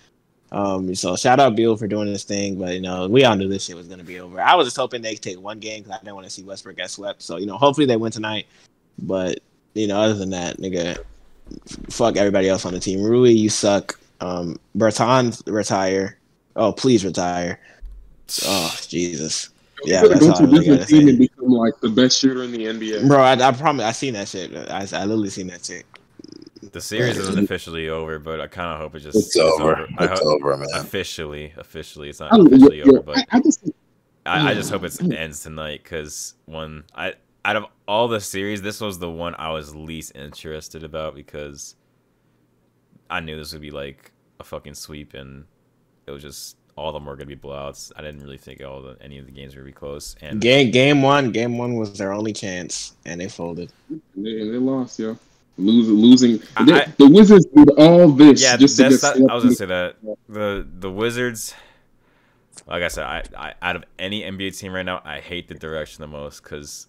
Um, 0.50 0.94
so 0.94 1.14
shout 1.16 1.40
out 1.40 1.56
Bill 1.56 1.76
for 1.76 1.86
doing 1.86 2.10
this 2.10 2.24
thing, 2.24 2.58
but 2.58 2.74
you 2.74 2.80
know 2.80 3.06
we 3.06 3.24
all 3.24 3.36
knew 3.36 3.48
this 3.48 3.64
shit 3.64 3.76
was 3.76 3.86
gonna 3.86 4.04
be 4.04 4.20
over. 4.20 4.40
I 4.40 4.54
was 4.54 4.66
just 4.66 4.76
hoping 4.76 5.02
they 5.02 5.14
could 5.14 5.22
take 5.22 5.40
one 5.40 5.58
game 5.58 5.82
because 5.82 5.98
I 5.98 6.04
didn't 6.04 6.14
want 6.14 6.26
to 6.26 6.30
see 6.32 6.42
Westbrook 6.42 6.76
get 6.76 6.90
swept. 6.90 7.22
So 7.22 7.36
you 7.36 7.46
know, 7.46 7.58
hopefully 7.58 7.86
they 7.86 7.96
win 7.96 8.12
tonight. 8.12 8.46
But 8.98 9.40
you 9.74 9.86
know, 9.86 10.00
other 10.00 10.14
than 10.14 10.30
that, 10.30 10.56
nigga, 10.56 10.98
fuck 11.90 12.16
everybody 12.16 12.48
else 12.48 12.64
on 12.64 12.72
the 12.72 12.80
team. 12.80 13.02
Rui, 13.02 13.30
you 13.30 13.50
suck. 13.50 13.98
Um, 14.20 14.58
Bertans 14.76 15.42
retire. 15.46 16.18
Oh, 16.56 16.72
please 16.72 17.04
retire. 17.04 17.60
Oh 18.44 18.76
Jesus, 18.86 19.50
Yeah, 19.84 20.02
that's 20.02 20.20
go 20.20 20.30
all 20.30 20.36
to 20.36 20.42
I 20.42 20.46
a 20.46 20.50
really 20.50 20.64
different 20.64 20.88
team 20.88 21.08
and 21.08 21.18
become 21.18 21.48
like 21.48 21.78
the 21.80 21.88
best 21.88 22.18
shooter 22.18 22.42
in 22.42 22.52
the 22.52 22.64
NBA. 22.64 23.06
bro. 23.06 23.20
I, 23.22 23.32
I 23.32 23.52
promise. 23.52 23.84
I 23.84 23.92
seen 23.92 24.14
that 24.14 24.28
shit. 24.28 24.54
I, 24.70 24.80
I 24.92 25.04
literally 25.04 25.30
seen 25.30 25.46
that 25.48 25.64
shit. 25.64 25.86
The 26.72 26.80
series 26.80 27.16
isn't 27.16 27.38
officially 27.38 27.88
over, 27.88 28.18
but 28.18 28.40
I 28.40 28.46
kind 28.46 28.72
of 28.72 28.78
hope 28.80 28.94
it 28.94 29.00
just 29.00 29.16
It's 29.16 29.36
over. 29.36 29.86
I 29.98 30.04
It's 30.06 30.20
over, 30.20 30.56
man. 30.56 30.66
Officially, 30.74 31.52
officially, 31.56 32.08
it's 32.08 32.20
not 32.20 32.32
um, 32.32 32.40
I, 32.40 32.44
don't- 32.44 32.52
officially 32.54 32.78
yo, 32.78 32.84
over, 32.88 33.02
but 33.02 33.18
I, 33.18 33.24
I 33.32 33.40
just 33.40 33.70
I, 34.26 34.50
I 34.50 34.54
just 34.54 34.70
hope 34.70 34.84
it 34.84 35.00
ends 35.12 35.42
tonight 35.42 35.82
because 35.82 36.34
when 36.46 36.84
I 36.94 37.14
out 37.44 37.56
of 37.56 37.64
all 37.86 38.08
the 38.08 38.20
series, 38.20 38.60
this 38.62 38.80
was 38.80 38.98
the 38.98 39.10
one 39.10 39.34
I 39.36 39.50
was 39.50 39.74
least 39.74 40.12
interested 40.14 40.84
about 40.84 41.14
because 41.14 41.76
I 43.08 43.20
knew 43.20 43.36
this 43.36 43.52
would 43.52 43.62
be 43.62 43.70
like 43.70 44.12
a 44.40 44.44
fucking 44.44 44.74
sweep 44.74 45.14
and 45.14 45.44
it 46.06 46.10
was 46.10 46.22
just 46.22 46.56
all 46.76 46.88
of 46.88 46.94
them 46.94 47.06
were 47.06 47.16
gonna 47.16 47.26
be 47.26 47.36
blowouts. 47.36 47.90
I 47.96 48.02
didn't 48.02 48.22
really 48.22 48.38
think 48.38 48.62
all 48.62 48.82
the 48.82 48.96
any 49.00 49.18
of 49.18 49.26
the 49.26 49.32
games 49.32 49.54
were 49.54 49.62
gonna 49.62 49.70
be 49.70 49.72
close. 49.72 50.14
And 50.20 50.40
Game 50.40 50.70
game 50.70 51.02
one, 51.02 51.32
game 51.32 51.56
one 51.58 51.74
was 51.74 51.96
their 51.96 52.12
only 52.12 52.32
chance, 52.32 52.96
and 53.06 53.20
they 53.20 53.28
folded. 53.28 53.72
they, 53.88 53.98
they 54.16 54.58
lost, 54.58 54.98
yo. 54.98 55.18
Losing, 55.58 55.94
losing. 55.96 56.42
I- 56.56 56.86
the 56.98 57.08
Wizards 57.08 57.44
did 57.46 57.70
all 57.76 58.08
this 58.08 58.40
yeah, 58.42 58.56
just 58.56 58.76
to 58.76 58.84
that's 58.84 59.02
get 59.02 59.20
not, 59.20 59.30
I 59.30 59.34
was 59.34 59.42
gonna 59.44 59.56
say 59.56 59.66
that 59.66 59.96
the 60.28 60.66
the 60.78 60.90
Wizards. 60.90 61.54
Like 62.66 62.82
I 62.82 62.88
said, 62.88 63.04
I, 63.04 63.22
I 63.36 63.54
out 63.62 63.76
of 63.76 63.84
any 63.98 64.22
NBA 64.22 64.56
team 64.58 64.72
right 64.72 64.84
now, 64.84 65.00
I 65.04 65.20
hate 65.20 65.48
the 65.48 65.54
direction 65.54 66.02
the 66.02 66.06
most 66.08 66.42
because 66.42 66.86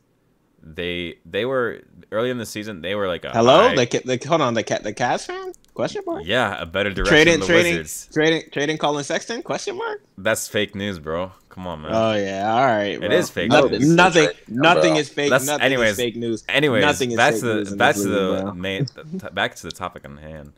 they 0.62 1.18
they 1.26 1.46
were 1.46 1.82
early 2.12 2.30
in 2.30 2.38
the 2.38 2.46
season 2.46 2.82
they 2.82 2.94
were 2.96 3.08
like 3.08 3.24
a 3.24 3.30
Hello, 3.32 3.70
high- 3.70 3.76
the, 3.76 3.86
Ca- 3.88 4.02
the 4.06 4.28
hold 4.28 4.42
on, 4.42 4.54
the 4.56 4.64
cat 4.64 4.84
the 4.84 4.94
Cavs 4.94 5.26
fan? 5.26 5.54
Question 5.80 6.04
mark. 6.06 6.24
yeah 6.26 6.62
a 6.62 6.66
better 6.66 6.90
direction 6.90 7.14
Trading, 7.16 7.32
than 7.34 7.40
the 7.42 7.46
trading, 7.48 7.78
Wizards. 7.78 8.10
trading, 8.14 8.44
trading. 8.52 8.78
Collin 8.78 9.04
Sexton? 9.06 9.42
Question 9.42 9.78
mark. 9.78 10.02
That's 10.18 10.46
fake 10.48 10.76
news, 10.76 11.00
bro. 11.00 11.32
Come 11.48 11.68
on, 11.68 11.82
man. 11.84 11.92
Oh 11.94 12.14
yeah, 12.16 12.54
all 12.54 12.66
right. 12.66 12.96
It 12.96 13.00
bro. 13.00 13.10
is 13.12 13.30
fake 13.30 13.50
Nothing, 13.50 13.72
news. 13.80 13.88
nothing, 13.90 14.24
It's 14.26 14.38
fake, 14.40 14.50
nothing 14.50 14.92
bro. 14.94 15.00
is 15.00 15.10
fake. 15.10 15.30
That's- 15.30 15.48
nothing 15.48 15.64
anyways, 15.64 15.92
is 15.92 15.98
fake 15.98 16.16
news. 16.18 16.44
Anyways, 16.50 16.82
nothing 16.84 17.12
is 17.12 17.18
back 17.18 17.34
fake 17.34 17.42
to 17.44 17.54
news 17.56 17.68
the 17.70 17.72
in 17.74 17.78
back 17.78 17.96
to 17.96 18.02
the 18.10 18.42
bro. 18.44 18.54
main 18.54 18.86
t- 18.86 19.28
back 19.32 19.56
to 19.56 19.64
the 19.64 19.72
topic 19.72 20.04
on 20.06 20.18
hand. 20.18 20.52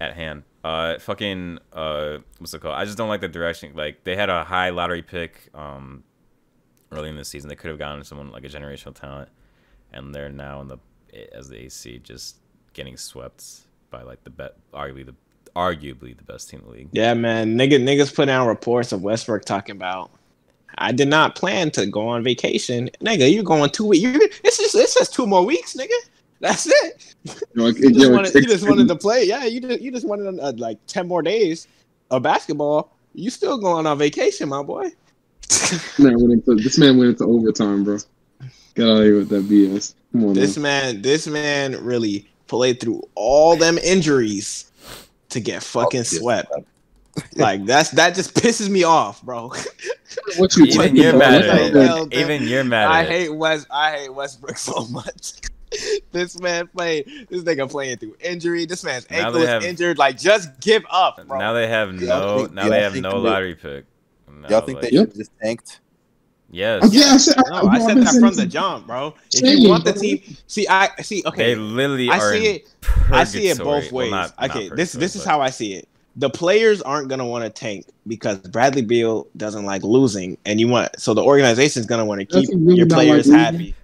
At 0.00 0.14
hand, 0.14 0.42
uh, 0.62 0.98
fucking 0.98 1.58
uh, 1.72 2.18
what's 2.38 2.52
it 2.52 2.60
called? 2.60 2.74
I 2.74 2.84
just 2.84 2.98
don't 2.98 3.08
like 3.08 3.22
the 3.22 3.28
direction. 3.28 3.72
Like 3.74 4.04
they 4.04 4.14
had 4.16 4.28
a 4.28 4.44
high 4.44 4.68
lottery 4.70 5.00
pick, 5.02 5.48
um, 5.54 6.04
early 6.92 7.08
in 7.08 7.16
the 7.16 7.24
season. 7.24 7.48
They 7.48 7.56
could 7.56 7.70
have 7.70 7.78
gotten 7.78 8.04
someone 8.04 8.30
like 8.30 8.44
a 8.44 8.48
generational 8.48 8.94
talent, 8.94 9.30
and 9.92 10.14
they're 10.14 10.28
now 10.30 10.60
in 10.60 10.68
the 10.68 10.78
as 11.34 11.48
the 11.48 11.56
AC 11.64 11.98
just 12.00 12.36
getting 12.74 12.96
swept 12.98 13.60
by 13.94 14.02
like 14.02 14.22
the 14.24 14.30
bet, 14.30 14.56
arguably 14.72 15.06
the 15.06 15.14
arguably 15.54 16.16
the 16.16 16.24
best 16.24 16.50
team 16.50 16.60
in 16.60 16.66
the 16.66 16.72
league. 16.72 16.88
Yeah, 16.92 17.14
man. 17.14 17.56
Nigga, 17.56 17.80
niggas 17.80 18.12
put 18.12 18.28
out 18.28 18.48
reports 18.48 18.90
of 18.92 19.02
Westbrook 19.02 19.44
talking 19.44 19.76
about. 19.76 20.10
I 20.78 20.90
did 20.90 21.06
not 21.06 21.36
plan 21.36 21.70
to 21.72 21.86
go 21.86 22.08
on 22.08 22.24
vacation, 22.24 22.90
nigga. 23.00 23.32
You're 23.32 23.44
going 23.44 23.70
two 23.70 23.86
weeks. 23.86 24.02
You're, 24.02 24.20
it's 24.42 24.58
just 24.58 24.74
it's 24.74 24.94
just 24.94 25.14
two 25.14 25.26
more 25.26 25.44
weeks, 25.44 25.74
nigga. 25.74 25.94
That's 26.40 26.66
it. 26.66 27.14
You 27.24 27.32
know, 27.54 27.64
like, 27.66 27.78
You 27.78 27.92
just, 27.92 28.10
wanted, 28.10 28.34
you 28.34 28.46
just 28.46 28.68
wanted 28.68 28.88
to 28.88 28.96
play. 28.96 29.24
Yeah, 29.24 29.44
you 29.44 29.60
just 29.60 29.80
you 29.80 29.92
just 29.92 30.06
wanted 30.06 30.40
uh, 30.40 30.52
like 30.56 30.78
ten 30.88 31.06
more 31.06 31.22
days 31.22 31.68
of 32.10 32.22
basketball. 32.22 32.96
You 33.14 33.30
still 33.30 33.58
going 33.58 33.86
on 33.86 33.96
vacation, 33.96 34.48
my 34.48 34.62
boy. 34.64 34.90
This 35.48 35.98
man 36.00 36.14
went 36.18 36.32
into, 36.32 36.56
this 36.56 36.78
man 36.78 36.98
went 36.98 37.10
into 37.10 37.24
overtime, 37.26 37.84
bro. 37.84 37.98
Get 38.74 38.88
out 38.88 38.98
of 38.98 39.04
here 39.04 39.18
with 39.18 39.28
that 39.28 39.44
BS. 39.44 39.94
Come 40.10 40.24
on, 40.24 40.34
This 40.34 40.56
man. 40.56 40.94
man, 40.94 41.02
this 41.02 41.28
man 41.28 41.84
really 41.84 42.28
played 42.54 42.78
through 42.80 43.02
all 43.16 43.56
them 43.56 43.78
injuries 43.78 44.70
to 45.30 45.40
get 45.40 45.56
oh, 45.56 45.60
fucking 45.60 46.00
Oh, 46.00 46.04
swept. 46.04 46.52
Like 47.36 47.64
that's 47.64 47.90
that 47.90 48.14
just 48.14 48.34
pisses 48.34 48.68
me 48.68 48.84
off, 48.84 49.22
bro. 49.22 49.52
What 50.36 50.56
you 50.56 50.64
Even 50.66 50.76
talking 50.76 50.96
you're 50.96 51.10
about? 51.10 51.18
mad 51.18 51.42
at 51.42 51.60
it. 51.60 51.74
man? 51.74 51.86
Yo, 51.86 52.08
Even 52.20 52.42
you're 52.46 52.62
mad 52.62 52.86
I 52.88 53.02
it. 53.02 53.08
hate 53.08 53.28
West. 53.34 53.66
I 53.70 53.90
hate 53.96 54.14
Westbrook 54.14 54.56
so 54.70 54.86
much. 54.86 55.32
this 56.12 56.38
man 56.40 56.68
played. 56.68 57.26
This 57.28 57.42
nigga 57.42 57.68
playing 57.68 57.96
through 57.98 58.16
injury. 58.20 58.64
This 58.64 58.84
man's 58.84 59.10
Now 59.10 59.16
ankle 59.26 59.42
is 59.42 59.48
have- 59.48 59.64
injured. 59.64 59.98
Like 59.98 60.16
just 60.16 60.60
give 60.60 60.84
up, 60.88 61.16
bro. 61.26 61.38
Now 61.40 61.52
they 61.52 61.66
have 61.66 61.92
no. 61.92 62.38
think- 62.38 62.52
now 62.52 62.68
they 62.68 62.80
have 62.80 62.94
no 62.94 63.16
lottery 63.18 63.56
pick. 63.56 63.84
Now, 64.28 64.48
Y'all 64.48 64.60
think 64.60 64.80
like- 64.82 64.90
they 64.90 64.96
Yeah. 64.96 65.02
should 65.02 65.16
just 65.16 65.32
tanked? 65.42 65.80
Yes. 66.54 66.94
Yeah, 66.94 67.04
I 67.06 67.16
said, 67.16 67.36
No, 67.48 67.56
I 67.56 67.74
I've 67.74 67.82
said 67.82 67.96
that 67.98 68.20
from 68.20 68.34
the 68.34 68.46
jump, 68.46 68.86
bro. 68.86 69.12
If 69.32 69.58
you 69.58 69.68
want 69.68 69.84
the 69.84 69.92
team, 69.92 70.22
see, 70.46 70.68
I 70.68 70.88
see. 71.02 71.22
They 71.22 71.28
Okay, 71.28 71.54
literally 71.56 72.08
I 72.10 72.18
see 72.18 72.48
in 72.48 72.54
it. 72.56 72.68
I 73.10 73.24
see 73.24 73.48
it 73.48 73.58
both 73.58 73.90
ways. 73.90 74.12
not- 74.12 74.38
not 74.40 74.50
okay, 74.50 74.68
this 74.68 74.92
this 74.92 75.16
is 75.16 75.22
purgatory, 75.22 75.38
how 75.38 75.40
I 75.40 75.50
see 75.50 75.74
it. 75.74 75.88
The 76.16 76.30
players 76.30 76.80
aren't 76.80 77.08
gonna 77.08 77.26
want 77.26 77.42
to 77.42 77.50
tank 77.50 77.86
because 78.06 78.38
Bradley 78.38 78.82
Beal 78.82 79.26
doesn't 79.36 79.64
like 79.64 79.82
losing, 79.82 80.38
and 80.44 80.60
you 80.60 80.68
want 80.68 80.98
so 80.98 81.12
the 81.12 81.24
organization's 81.24 81.86
gonna 81.86 82.04
want 82.04 82.20
to 82.20 82.24
keep 82.24 82.48
really 82.50 82.76
your 82.76 82.86
not 82.86 82.98
like 82.98 83.08
players 83.08 83.30
happy. 83.30 83.74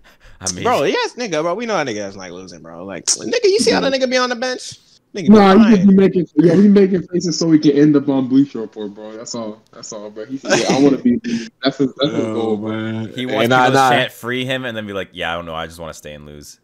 I 0.40 0.52
mean, 0.52 0.62
Bro, 0.62 0.84
yes, 0.84 1.16
nigga, 1.16 1.42
bro. 1.42 1.54
We 1.54 1.66
know 1.66 1.76
how 1.76 1.84
nigga 1.84 1.96
doesn't 1.96 2.18
like 2.18 2.32
losing, 2.32 2.62
bro. 2.62 2.84
Like, 2.84 3.04
nigga, 3.06 3.44
you 3.44 3.58
see 3.58 3.72
how 3.72 3.80
the 3.80 3.90
mm-hmm. 3.90 4.04
nigga 4.04 4.10
be 4.10 4.16
on 4.16 4.30
the 4.30 4.36
bench? 4.36 4.78
Nigga, 5.14 5.28
Nah, 5.28 5.58
he 5.58 5.74
just 5.74 5.88
be 5.88 5.94
making 5.94 6.26
yeah, 6.36 6.54
he 6.54 6.68
making 6.68 7.02
faces 7.08 7.36
so 7.36 7.50
he 7.50 7.58
can 7.58 7.72
end 7.72 7.96
up 7.96 8.08
on 8.08 8.28
Bleacher 8.28 8.60
Report, 8.60 8.94
bro. 8.94 9.16
That's 9.16 9.34
all. 9.34 9.60
That's 9.72 9.92
all, 9.92 10.08
bro. 10.08 10.24
He 10.24 10.38
said, 10.38 10.58
yeah, 10.58 10.76
I 10.76 10.80
want 10.80 10.96
to 10.96 11.02
be. 11.02 11.16
That's 11.64 11.78
his. 11.78 11.92
That's 11.96 12.12
his 12.12 12.24
goal, 12.26 12.56
bro. 12.56 12.70
man. 12.70 13.12
he 13.12 13.26
wants 13.26 13.48
nah, 13.48 13.66
people 13.66 13.80
nah. 13.80 13.90
to 13.90 13.96
chant 13.96 14.12
free 14.12 14.44
him 14.44 14.64
and 14.64 14.76
then 14.76 14.86
be 14.86 14.92
like, 14.92 15.08
"Yeah, 15.12 15.32
I 15.32 15.34
don't 15.34 15.46
know. 15.46 15.54
I 15.54 15.66
just 15.66 15.80
want 15.80 15.92
to 15.92 15.98
stay 15.98 16.14
and 16.14 16.26
lose." 16.26 16.60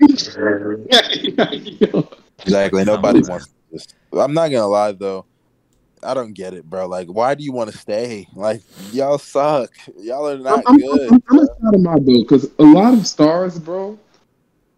Exactly. 2.40 2.84
Nobody 2.84 3.20
wants 3.22 3.48
this. 3.72 3.88
I'm 4.12 4.32
not 4.32 4.48
gonna 4.48 4.68
lie 4.68 4.92
though. 4.92 5.26
I 6.02 6.14
don't 6.14 6.32
get 6.32 6.54
it, 6.54 6.68
bro. 6.68 6.86
Like, 6.86 7.08
why 7.08 7.34
do 7.34 7.42
you 7.42 7.52
want 7.52 7.72
to 7.72 7.76
stay? 7.76 8.28
Like, 8.34 8.62
y'all 8.92 9.18
suck. 9.18 9.70
Y'all 9.98 10.28
are 10.28 10.38
not 10.38 10.62
I'm, 10.66 10.74
I'm, 10.74 10.78
good. 10.78 11.12
I'm, 11.12 11.22
I'm 11.30 11.38
excited 11.38 11.80
about 11.80 12.06
though, 12.06 12.20
because 12.20 12.50
a 12.58 12.62
lot 12.62 12.94
of 12.94 13.06
stars, 13.06 13.58
bro. 13.58 13.98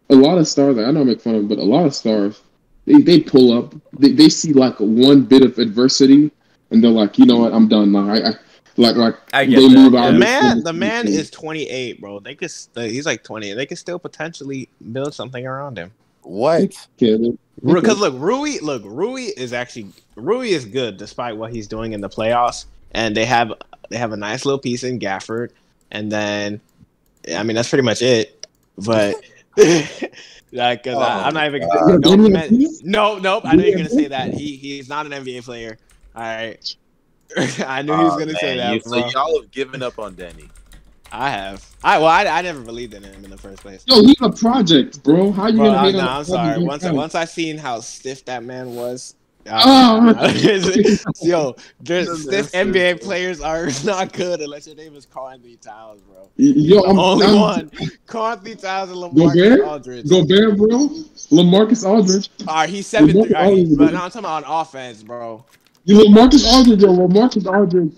A 0.08 0.14
lot 0.14 0.38
of 0.38 0.48
stars. 0.48 0.78
I 0.78 0.90
know 0.90 1.02
I 1.02 1.04
make 1.04 1.20
fun 1.20 1.34
of, 1.34 1.42
them, 1.42 1.48
but 1.48 1.58
a 1.58 1.64
lot 1.64 1.84
of 1.84 1.94
stars, 1.94 2.40
they, 2.86 3.00
they 3.00 3.20
pull 3.20 3.56
up. 3.56 3.74
They, 3.98 4.12
they 4.12 4.28
see 4.28 4.52
like 4.52 4.76
one 4.78 5.22
bit 5.22 5.42
of 5.42 5.58
adversity, 5.58 6.30
and 6.70 6.82
they're 6.82 6.90
like, 6.90 7.18
you 7.18 7.26
know 7.26 7.38
what, 7.38 7.52
I'm 7.52 7.68
done 7.68 7.92
now. 7.92 8.10
I, 8.10 8.30
I 8.30 8.32
like 8.76 8.96
like 8.96 9.16
I 9.32 9.44
get 9.44 9.56
they 9.56 9.68
that, 9.68 9.74
move 9.74 9.92
yeah. 9.92 10.00
out. 10.00 10.12
The 10.12 10.18
man, 10.18 10.62
the 10.62 10.72
man 10.72 11.08
is 11.08 11.30
28, 11.30 12.00
bro. 12.00 12.20
They 12.20 12.34
could, 12.34 12.50
he's 12.74 13.06
like 13.06 13.22
20. 13.22 13.52
They 13.54 13.66
could 13.66 13.78
still 13.78 13.98
potentially 13.98 14.68
build 14.92 15.14
something 15.14 15.46
around 15.46 15.76
him. 15.78 15.92
What? 16.22 16.86
Because 16.98 18.00
look, 18.00 18.14
Rui, 18.16 18.58
look, 18.62 18.82
Rui 18.84 19.22
is 19.36 19.52
actually 19.52 19.88
Rui 20.16 20.48
is 20.48 20.64
good 20.64 20.96
despite 20.96 21.36
what 21.36 21.52
he's 21.52 21.66
doing 21.66 21.92
in 21.92 22.00
the 22.00 22.08
playoffs, 22.08 22.66
and 22.92 23.16
they 23.16 23.24
have 23.24 23.52
they 23.90 23.98
have 23.98 24.12
a 24.12 24.16
nice 24.16 24.44
little 24.44 24.58
piece 24.58 24.84
in 24.84 24.98
Gafford, 24.98 25.50
and 25.90 26.10
then 26.10 26.60
I 27.34 27.42
mean 27.42 27.56
that's 27.56 27.68
pretty 27.68 27.84
much 27.84 28.02
it. 28.02 28.46
But 28.78 29.16
like, 30.52 30.82
cause 30.82 31.00
I, 31.00 31.16
oh 31.16 31.22
I'm 31.24 31.34
not 31.34 31.46
even 31.46 31.62
Oh, 31.62 31.98
gonna, 31.98 31.98
God. 31.98 32.18
no, 32.18 32.28
man, 32.28 32.48
no, 32.82 33.18
nope. 33.18 33.44
I 33.46 33.56
knew 33.56 33.64
you 33.64 33.72
were 33.72 33.76
gonna 33.78 33.90
say 33.90 34.08
that. 34.08 34.32
He 34.34 34.56
he's 34.56 34.88
not 34.88 35.06
an 35.06 35.12
NBA 35.12 35.44
player. 35.44 35.78
All 36.14 36.22
right, 36.22 36.58
I 37.36 37.82
knew 37.82 37.96
he 37.96 38.04
was 38.04 38.14
oh, 38.14 38.18
gonna 38.18 38.34
say 38.36 38.56
that. 38.56 38.74
You, 38.74 38.80
so 38.80 38.96
y'all 38.96 39.40
have 39.40 39.50
given 39.50 39.82
up 39.82 39.98
on 39.98 40.14
Deni. 40.16 40.50
I 41.12 41.30
have. 41.30 41.66
I 41.82 41.98
well, 41.98 42.06
I, 42.08 42.24
I 42.26 42.42
never 42.42 42.60
believed 42.60 42.94
in 42.94 43.02
him 43.02 43.24
in 43.24 43.30
the 43.30 43.38
first 43.38 43.62
place. 43.62 43.84
Yo, 43.86 44.02
he's 44.02 44.14
a 44.20 44.30
project, 44.30 45.02
bro. 45.02 45.32
How 45.32 45.48
you 45.48 45.56
Bro, 45.56 45.66
gonna 45.66 45.78
I'm, 45.78 45.84
hate 45.92 46.00
I'm 46.00 46.24
sorry. 46.24 46.62
Once 46.62 46.82
guy? 46.84 46.92
once 46.92 47.14
I 47.14 47.24
seen 47.24 47.58
how 47.58 47.80
stiff 47.80 48.24
that 48.26 48.44
man 48.44 48.74
was, 48.74 49.14
Oh. 49.46 50.32
yo, 51.22 51.56
there's, 51.80 52.06
The 52.06 52.16
stiff 52.16 52.52
NBA 52.52 53.02
players 53.02 53.40
are 53.40 53.68
not 53.84 54.12
good 54.12 54.40
unless 54.40 54.66
your 54.66 54.76
name 54.76 54.94
is 54.94 55.06
Karl 55.06 55.30
Anthony 55.30 55.56
Towns, 55.56 56.02
bro. 56.02 56.28
Yo, 56.36 56.80
I'm, 56.82 56.98
Only 56.98 57.26
I'm, 57.26 57.40
one, 57.40 57.70
Karl 58.06 58.32
Anthony 58.32 58.54
Towns 58.54 58.90
and 58.90 59.00
Gobert? 59.00 59.34
LaMarcus 59.34 59.66
Aldridge. 59.66 60.08
Gobert, 60.08 60.56
bro. 60.56 60.68
LaMarcus 60.68 61.84
Aldridge. 61.84 62.30
All 62.46 62.54
right, 62.54 62.68
he's 62.68 62.86
seven 62.86 63.10
three. 63.10 63.22
LaMarcus 63.22 63.34
All 63.34 63.42
right, 63.42 63.48
Aldridge, 63.50 63.78
but 63.78 63.92
now 63.92 64.04
I'm 64.04 64.10
talking 64.10 64.20
about 64.20 64.44
on 64.44 64.60
offense, 64.60 65.02
bro. 65.02 65.44
You 65.84 65.96
LaMarcus 65.98 66.46
Aldridge, 66.46 66.82
yo. 66.82 66.88
LaMarcus 66.88 67.46
Aldridge. 67.46 67.94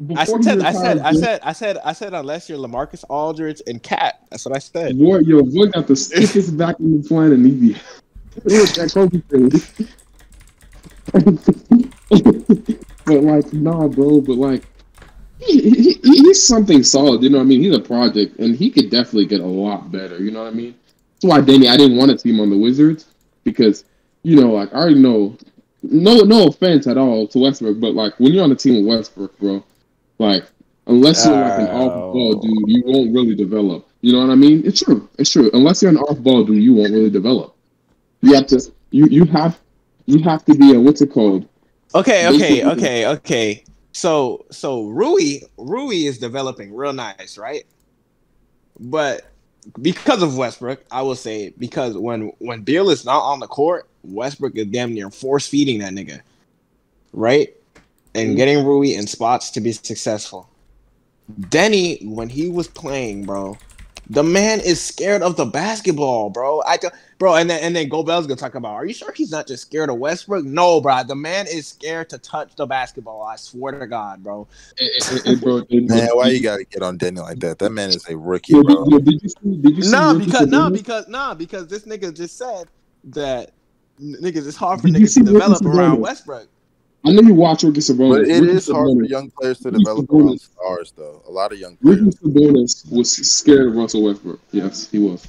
I 0.00 0.24
before 0.24 0.38
he 0.38 0.42
said, 0.42 0.60
I 0.60 0.68
retired, 0.70 0.74
said, 0.74 0.98
I 0.98 1.12
said, 1.12 1.40
I 1.42 1.52
said, 1.52 1.78
I 1.84 1.92
said, 1.92 2.14
unless 2.14 2.48
you're 2.48 2.58
LaMarcus 2.58 3.04
Aldridge 3.08 3.62
and 3.66 3.82
Cat. 3.82 4.20
That's 4.30 4.44
what 4.44 4.56
I 4.56 4.58
said. 4.58 4.98
Boy, 4.98 5.18
yo, 5.18 5.42
boy 5.42 5.66
got 5.66 5.86
the 5.86 5.96
stiffest 5.96 6.56
back 6.56 6.80
in 6.80 7.00
the 7.00 7.08
planet, 7.08 7.38
and 7.38 7.46
he 7.46 7.52
be. 7.52 7.80
Look 8.44 8.78
at 8.78 8.92
Kobe 8.92 9.20
thing. 9.20 9.50
but 12.10 13.22
like, 13.22 13.52
nah, 13.52 13.88
bro. 13.88 14.20
But 14.20 14.36
like, 14.36 14.64
he, 15.40 15.60
he, 15.62 15.92
he- 15.94 16.00
he's 16.02 16.42
something 16.42 16.82
solid. 16.82 17.22
You 17.22 17.30
know 17.30 17.38
what 17.38 17.44
I 17.44 17.48
mean? 17.48 17.62
He's 17.62 17.76
a 17.76 17.80
project, 17.80 18.38
and 18.38 18.56
he 18.56 18.70
could 18.70 18.90
definitely 18.90 19.26
get 19.26 19.40
a 19.40 19.46
lot 19.46 19.92
better. 19.92 20.18
You 20.18 20.30
know 20.30 20.42
what 20.44 20.52
I 20.52 20.56
mean? 20.56 20.74
That's 21.20 21.30
why 21.30 21.40
Danny, 21.40 21.68
I 21.68 21.76
didn't 21.76 21.96
want 21.96 22.10
to 22.10 22.18
see 22.18 22.30
him 22.30 22.40
on 22.40 22.50
the 22.50 22.58
Wizards 22.58 23.06
because, 23.44 23.84
you 24.22 24.36
know, 24.40 24.52
like 24.52 24.72
I 24.74 24.78
already 24.78 25.00
know. 25.00 25.36
No, 25.82 26.20
no 26.20 26.46
offense 26.48 26.86
at 26.86 26.96
all 26.96 27.28
to 27.28 27.38
Westbrook, 27.38 27.78
but 27.78 27.94
like 27.94 28.18
when 28.18 28.32
you're 28.32 28.42
on 28.42 28.48
the 28.50 28.56
team 28.56 28.76
with 28.76 28.86
Westbrook, 28.96 29.38
bro, 29.38 29.62
like 30.18 30.44
unless 30.86 31.26
you're 31.26 31.34
like 31.34 31.58
an 31.60 31.68
Oh. 31.70 31.86
off 31.86 32.12
ball 32.14 32.34
dude, 32.40 32.68
you 32.68 32.82
won't 32.86 33.14
really 33.14 33.34
develop. 33.34 33.86
You 34.00 34.12
know 34.14 34.20
what 34.20 34.30
I 34.30 34.34
mean? 34.34 34.62
It's 34.64 34.82
true. 34.82 35.08
It's 35.18 35.30
true. 35.30 35.50
Unless 35.52 35.82
you're 35.82 35.90
an 35.90 35.98
off 35.98 36.18
ball 36.20 36.44
dude, 36.44 36.62
you 36.62 36.74
won't 36.74 36.92
really 36.92 37.10
develop. 37.10 37.54
You 38.22 38.34
have 38.34 38.46
to. 38.48 38.60
You 38.90 39.06
you 39.06 39.24
have 39.26 39.60
you 40.06 40.22
have 40.22 40.44
to 40.46 40.54
be 40.54 40.74
a 40.74 40.80
what's 40.80 41.00
it 41.00 41.10
called? 41.10 41.48
Okay, 41.94 42.26
okay, 42.28 42.64
okay, 42.64 43.06
okay. 43.06 43.64
So 43.92 44.44
so 44.50 44.86
Rui 44.88 45.40
Rui 45.56 45.96
is 45.96 46.18
developing 46.18 46.74
real 46.74 46.92
nice, 46.92 47.38
right? 47.38 47.64
But 48.80 49.30
because 49.80 50.22
of 50.22 50.36
Westbrook, 50.36 50.84
I 50.90 51.02
will 51.02 51.14
say 51.14 51.54
because 51.58 51.96
when 51.96 52.32
when 52.38 52.62
Beal 52.62 52.90
is 52.90 53.04
not 53.04 53.20
on 53.20 53.40
the 53.40 53.46
court, 53.46 53.88
Westbrook 54.02 54.56
is 54.56 54.66
damn 54.66 54.92
near 54.92 55.10
force 55.10 55.46
feeding 55.46 55.78
that 55.78 55.92
nigga, 55.92 56.20
right? 57.12 57.54
And 58.14 58.30
mm-hmm. 58.30 58.36
getting 58.36 58.64
Rui 58.64 58.94
in 58.94 59.06
spots 59.06 59.50
to 59.50 59.60
be 59.60 59.72
successful. 59.72 60.48
Deni, 61.40 62.06
when 62.06 62.28
he 62.28 62.48
was 62.48 62.68
playing, 62.68 63.24
bro, 63.24 63.56
the 64.10 64.22
man 64.22 64.60
is 64.60 64.80
scared 64.82 65.22
of 65.22 65.36
the 65.36 65.46
basketball, 65.46 66.30
bro. 66.30 66.62
I 66.62 66.76
do, 66.76 66.88
bro, 67.18 67.36
and 67.36 67.48
then 67.48 67.62
and 67.62 67.74
then 67.74 67.88
Gobel's 67.88 68.26
gonna 68.26 68.36
talk 68.36 68.54
about. 68.54 68.74
Are 68.74 68.84
you 68.84 68.94
sure 68.94 69.12
he's 69.12 69.30
not 69.30 69.46
just 69.46 69.62
scared 69.62 69.88
of 69.88 69.96
Westbrook? 69.96 70.44
No, 70.44 70.80
bro. 70.80 71.02
The 71.04 71.14
man 71.14 71.46
is 71.46 71.68
scared 71.68 72.10
to 72.10 72.18
touch 72.18 72.54
the 72.56 72.66
basketball. 72.66 73.22
I 73.22 73.36
swear 73.36 73.78
to 73.78 73.86
God, 73.86 74.22
bro. 74.22 74.46
Bro, 75.40 75.66
Man, 75.70 76.08
why 76.12 76.28
you 76.28 76.42
gotta 76.42 76.64
get 76.64 76.82
on 76.82 76.98
Deni 76.98 77.18
like 77.18 77.40
that? 77.40 77.58
That 77.58 77.70
man 77.70 77.90
is 77.90 78.06
a 78.08 78.16
rookie, 78.16 78.54
yo, 78.54 78.62
bro. 78.62 78.84
did, 78.84 78.92
yo, 78.92 78.98
did 78.98 79.22
you 79.22 79.28
see? 79.28 79.56
Did 79.56 79.76
you 79.76 79.82
see? 79.82 79.90
Nah, 79.90 80.12
Ricky 80.12 80.26
because 80.26 80.46
nah, 80.48 80.68
Sabonis? 80.68 80.72
because 80.72 81.08
nah, 81.08 81.34
because 81.34 81.66
this 81.68 81.84
nigga 81.84 82.14
just 82.14 82.36
said 82.36 82.68
that 83.04 83.52
n- 84.00 84.16
niggas 84.20 84.46
it's 84.46 84.56
hard 84.56 84.80
for 84.80 84.88
Did 84.88 85.02
niggas 85.02 85.14
to 85.14 85.32
develop 85.32 85.64
around 85.64 86.00
Westbrook. 86.00 86.48
I 87.06 87.12
know 87.12 87.20
you 87.20 87.34
watch 87.34 87.62
Ricky 87.62 87.80
Sabonis. 87.80 88.20
But 88.20 88.28
it 88.28 88.40
Ricky 88.40 88.56
is 88.56 88.68
hard 88.68 88.96
for 88.96 89.04
young 89.04 89.30
players 89.30 89.58
to 89.58 89.70
Ricky 89.70 89.84
develop 89.84 90.06
Sabonis. 90.06 90.26
around 90.26 90.40
stars, 90.40 90.92
though. 90.96 91.22
A 91.28 91.30
lot 91.30 91.52
of 91.52 91.58
young 91.58 91.76
Ricky. 91.82 92.02
Sabonis 92.04 92.90
was 92.90 93.12
scared 93.30 93.66
of 93.66 93.76
Russell 93.76 94.04
Westbrook. 94.04 94.40
Yes, 94.52 94.88
he 94.90 94.98
was. 94.98 95.26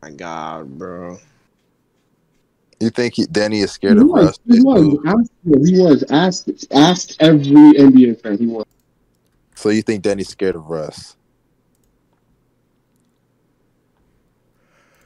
My 0.00 0.10
God, 0.10 0.78
bro. 0.78 1.18
You 2.80 2.90
think 2.90 3.14
he, 3.14 3.26
Deni 3.26 3.54
is 3.54 3.60
He 3.62 3.66
scared 3.66 3.98
of 3.98 4.06
was. 4.06 4.26
Russ? 4.26 4.38
He 4.48 4.60
was. 4.60 4.98
Ask, 5.06 5.30
he 5.64 5.80
was. 5.80 6.04
Ask, 6.10 6.46
ask 6.72 7.16
every 7.20 7.72
NBA 7.74 8.20
fan. 8.20 8.38
He 8.38 8.46
was. 8.46 8.64
So 9.56 9.70
you 9.70 9.82
think 9.82 10.04
Danny's 10.04 10.28
scared 10.28 10.54
of 10.54 10.70
Russ? 10.70 11.16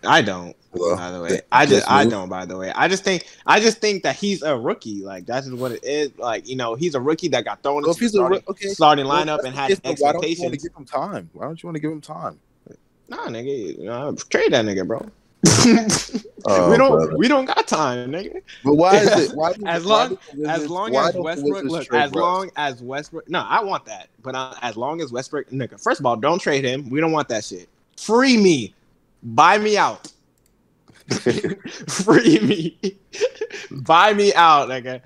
I 0.04 0.20
don't. 0.20 0.54
Well, 0.74 0.96
by 0.96 1.10
the 1.10 1.20
way, 1.20 1.28
th- 1.28 1.42
I 1.52 1.66
just 1.66 1.90
I 1.90 2.04
don't. 2.06 2.28
By 2.28 2.46
the 2.46 2.56
way, 2.56 2.72
I 2.74 2.88
just 2.88 3.04
think 3.04 3.26
I 3.46 3.60
just 3.60 3.78
think 3.78 4.02
that 4.04 4.16
he's 4.16 4.42
a 4.42 4.56
rookie. 4.58 5.02
Like 5.02 5.26
that's 5.26 5.46
just 5.46 5.58
what 5.58 5.72
it 5.72 5.84
is. 5.84 6.16
Like 6.18 6.48
you 6.48 6.56
know, 6.56 6.74
he's 6.74 6.94
a 6.94 7.00
rookie 7.00 7.28
that 7.28 7.44
got 7.44 7.62
thrown 7.62 7.82
Well, 7.82 7.90
into 7.90 8.00
he's 8.00 8.12
the 8.12 8.18
a 8.18 8.22
starting, 8.22 8.42
okay, 8.48 8.68
starting 8.68 9.06
well, 9.06 9.24
lineup 9.24 9.44
and 9.44 9.54
had 9.54 9.68
but 9.82 9.98
Why 9.98 10.12
don't 10.12 10.26
you 10.28 10.42
want 10.42 10.54
to 10.54 10.60
give 10.60 10.74
him 10.76 10.84
time? 10.86 11.28
Why 11.34 11.44
don't 11.44 11.62
you 11.62 11.66
want 11.66 11.76
to 11.76 11.80
give 11.80 11.92
him 11.92 12.00
time? 12.00 12.38
Nah, 13.08 13.26
nigga, 13.28 13.78
you 13.78 13.84
know, 13.84 14.14
trade 14.30 14.52
that 14.54 14.64
nigga, 14.64 14.86
bro. 14.86 15.06
Oh, 16.44 16.70
we 16.70 16.76
don't 16.76 16.90
brother. 16.90 17.16
we 17.18 17.28
don't 17.28 17.44
got 17.44 17.68
time, 17.68 18.10
nigga. 18.10 18.42
But 18.64 18.74
why 18.74 18.96
is 18.96 19.30
it? 19.30 19.32
Why 19.36 19.52
do- 19.52 19.64
As 19.64 19.84
long- 19.84 20.18
As 20.48 20.68
long 20.68 20.96
as 20.96 21.14
Westbrook, 21.14 21.64
look, 21.64 21.94
as 21.94 22.12
long 22.14 22.50
as 22.56 22.82
Westbrook, 22.82 23.28
no, 23.30 23.40
I 23.48 23.62
want 23.62 23.84
that. 23.84 24.08
But 24.22 24.34
uh, 24.34 24.54
as 24.60 24.76
long 24.76 25.00
as 25.00 25.12
Westbrook, 25.12 25.50
nigga, 25.50 25.80
first 25.80 26.00
of 26.00 26.06
all, 26.06 26.16
don't 26.16 26.40
trade 26.40 26.64
him. 26.64 26.90
We 26.90 26.98
don't 27.00 27.12
want 27.12 27.28
that 27.28 27.44
shit. 27.44 27.68
Free 27.96 28.36
me, 28.38 28.74
buy 29.22 29.58
me 29.58 29.76
out. 29.76 30.10
Free 31.88 32.40
me, 32.40 32.78
buy 33.70 34.12
me 34.14 34.32
out, 34.34 34.68
nigga. 34.68 35.00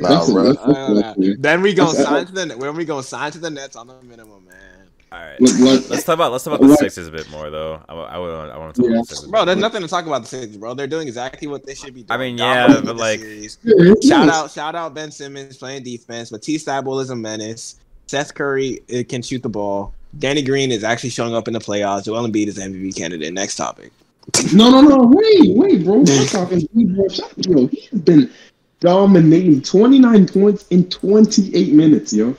Nah, 0.00 0.08
That's 0.08 0.28
a- 0.28 0.34
Russ. 0.34 0.56
that's- 0.56 1.16
Uh, 1.18 1.34
then 1.38 1.62
we 1.62 1.72
gonna 1.74 1.96
sign 1.96 2.26
to 2.26 2.32
the 2.32 2.56
when 2.56 2.74
we 2.76 2.84
gonna 2.84 3.02
sign 3.02 3.30
to 3.32 3.38
the 3.38 3.50
Nets 3.50 3.76
on 3.76 3.86
the 3.86 3.94
minimum, 4.02 4.44
man. 4.46 4.56
All 5.12 5.20
right. 5.20 5.36
Let's 5.40 6.02
talk 6.02 6.14
about 6.14 6.32
let's 6.32 6.42
talk 6.44 6.58
about 6.58 6.66
the 6.68 6.76
Sixers 6.76 7.06
a 7.06 7.12
bit 7.12 7.30
more 7.30 7.48
though. 7.48 7.80
I, 7.88 7.94
I, 7.94 8.18
would- 8.18 8.50
I 8.50 8.58
want 8.58 8.74
to 8.74 8.82
talk 8.82 8.90
Yeah. 8.90 8.96
about 8.96 9.08
the 9.08 9.14
Sixers. 9.14 9.30
Bro, 9.30 9.44
there's 9.44 9.58
nothing 9.58 9.82
to 9.82 9.88
talk 9.88 10.04
about 10.06 10.22
the 10.22 10.28
Sixers, 10.28 10.56
bro. 10.56 10.74
They're 10.74 10.88
doing 10.88 11.06
exactly 11.06 11.46
what 11.46 11.64
they 11.64 11.74
should 11.76 11.94
be 11.94 12.02
doing. 12.02 12.10
I 12.10 12.16
mean, 12.18 12.36
yeah, 12.36 12.66
Dominating 12.66 12.86
but 12.86 12.96
like- 12.96 14.02
Shout 14.02 14.28
out, 14.28 14.50
shout 14.50 14.74
out 14.74 14.92
Ben 14.94 15.12
Simmons 15.12 15.56
playing 15.56 15.84
defense. 15.84 16.32
Matisse 16.32 16.64
Thybulle 16.64 17.00
is 17.02 17.10
a 17.10 17.16
menace. 17.16 17.76
Seth 18.08 18.34
Curry 18.34 18.80
uh, 18.92 19.04
can 19.08 19.22
shoot 19.22 19.42
the 19.42 19.48
ball. 19.48 19.92
Danny 20.18 20.42
Green 20.42 20.70
is 20.72 20.82
actually 20.82 21.10
showing 21.10 21.34
up 21.34 21.46
in 21.46 21.54
the 21.54 21.60
playoffs. 21.60 22.04
Joel 22.04 22.26
Embiid 22.26 22.48
is 22.48 22.58
MVP 22.58 22.96
candidate. 22.96 23.32
Next 23.32 23.54
topic. 23.56 23.92
No, 24.52 24.70
no, 24.70 24.80
no. 24.80 24.96
Wait, 25.12 25.56
wait, 25.56 25.84
bro. 25.84 25.98
We're 26.00 26.26
talking. 26.26 26.66
Bro, 26.74 27.08
shut- 27.08 27.46
yo, 27.46 27.66
he's 27.68 27.88
been 27.90 28.30
dominating. 28.80 29.62
Twenty 29.62 29.98
nine 29.98 30.26
points 30.26 30.66
in 30.68 30.88
twenty 30.90 31.54
eight 31.54 31.72
minutes, 31.72 32.12
yo. 32.12 32.36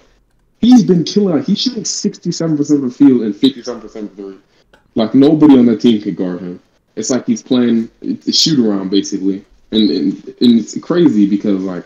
He's 0.60 0.84
been 0.84 1.04
killing. 1.04 1.38
out. 1.40 1.46
He's 1.46 1.62
shooting 1.62 1.86
sixty-seven 1.86 2.58
percent 2.58 2.84
of 2.84 2.90
the 2.92 2.96
field 2.96 3.22
and 3.22 3.36
fifty-seven 3.36 3.82
percent 3.82 4.12
of 4.12 4.18
three. 4.18 4.38
Like 4.96 5.14
nobody 5.16 5.58
on 5.58 5.66
that 5.68 5.82
team 5.82 6.02
can 6.02 6.16
guard 6.16 6.40
him. 6.40 6.60
It's 6.96 7.10
like 7.10 7.26
he's 7.28 7.44
playing 7.44 7.90
it's 8.02 8.28
a 8.28 8.34
shoot 8.34 8.60
around 8.60 8.90
basically, 8.90 9.46
and, 9.72 9.90
and 9.90 10.14
and 10.28 10.60
it's 10.60 10.78
crazy 10.80 11.30
because 11.30 11.62
like 11.64 11.86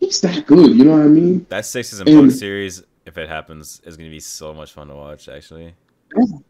he's 0.00 0.20
that 0.22 0.46
good. 0.46 0.76
You 0.76 0.84
know 0.84 0.92
what 0.92 1.02
I 1.02 1.08
mean? 1.08 1.46
That 1.48 1.64
Sixers 1.66 2.00
and 2.00 2.08
And- 2.08 2.28
Bucks 2.28 2.38
series, 2.40 2.82
if 3.06 3.16
it 3.16 3.28
happens, 3.28 3.80
is 3.84 3.96
gonna 3.96 4.10
be 4.10 4.20
so 4.20 4.52
much 4.52 4.72
fun 4.72 4.88
to 4.88 4.94
watch. 4.96 5.28
Actually, 5.28 5.74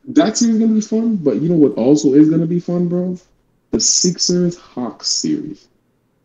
That 0.08 0.36
series 0.36 0.56
is 0.56 0.60
gonna 0.60 0.74
be 0.74 0.80
fun. 0.80 1.16
But 1.16 1.36
you 1.36 1.48
know 1.48 1.54
what 1.56 1.74
also 1.76 2.14
is 2.14 2.28
gonna 2.30 2.46
be 2.46 2.60
fun, 2.60 2.88
bro? 2.88 3.18
The 3.70 3.80
Sixers 3.80 4.56
Hawks 4.56 5.08
series. 5.08 5.68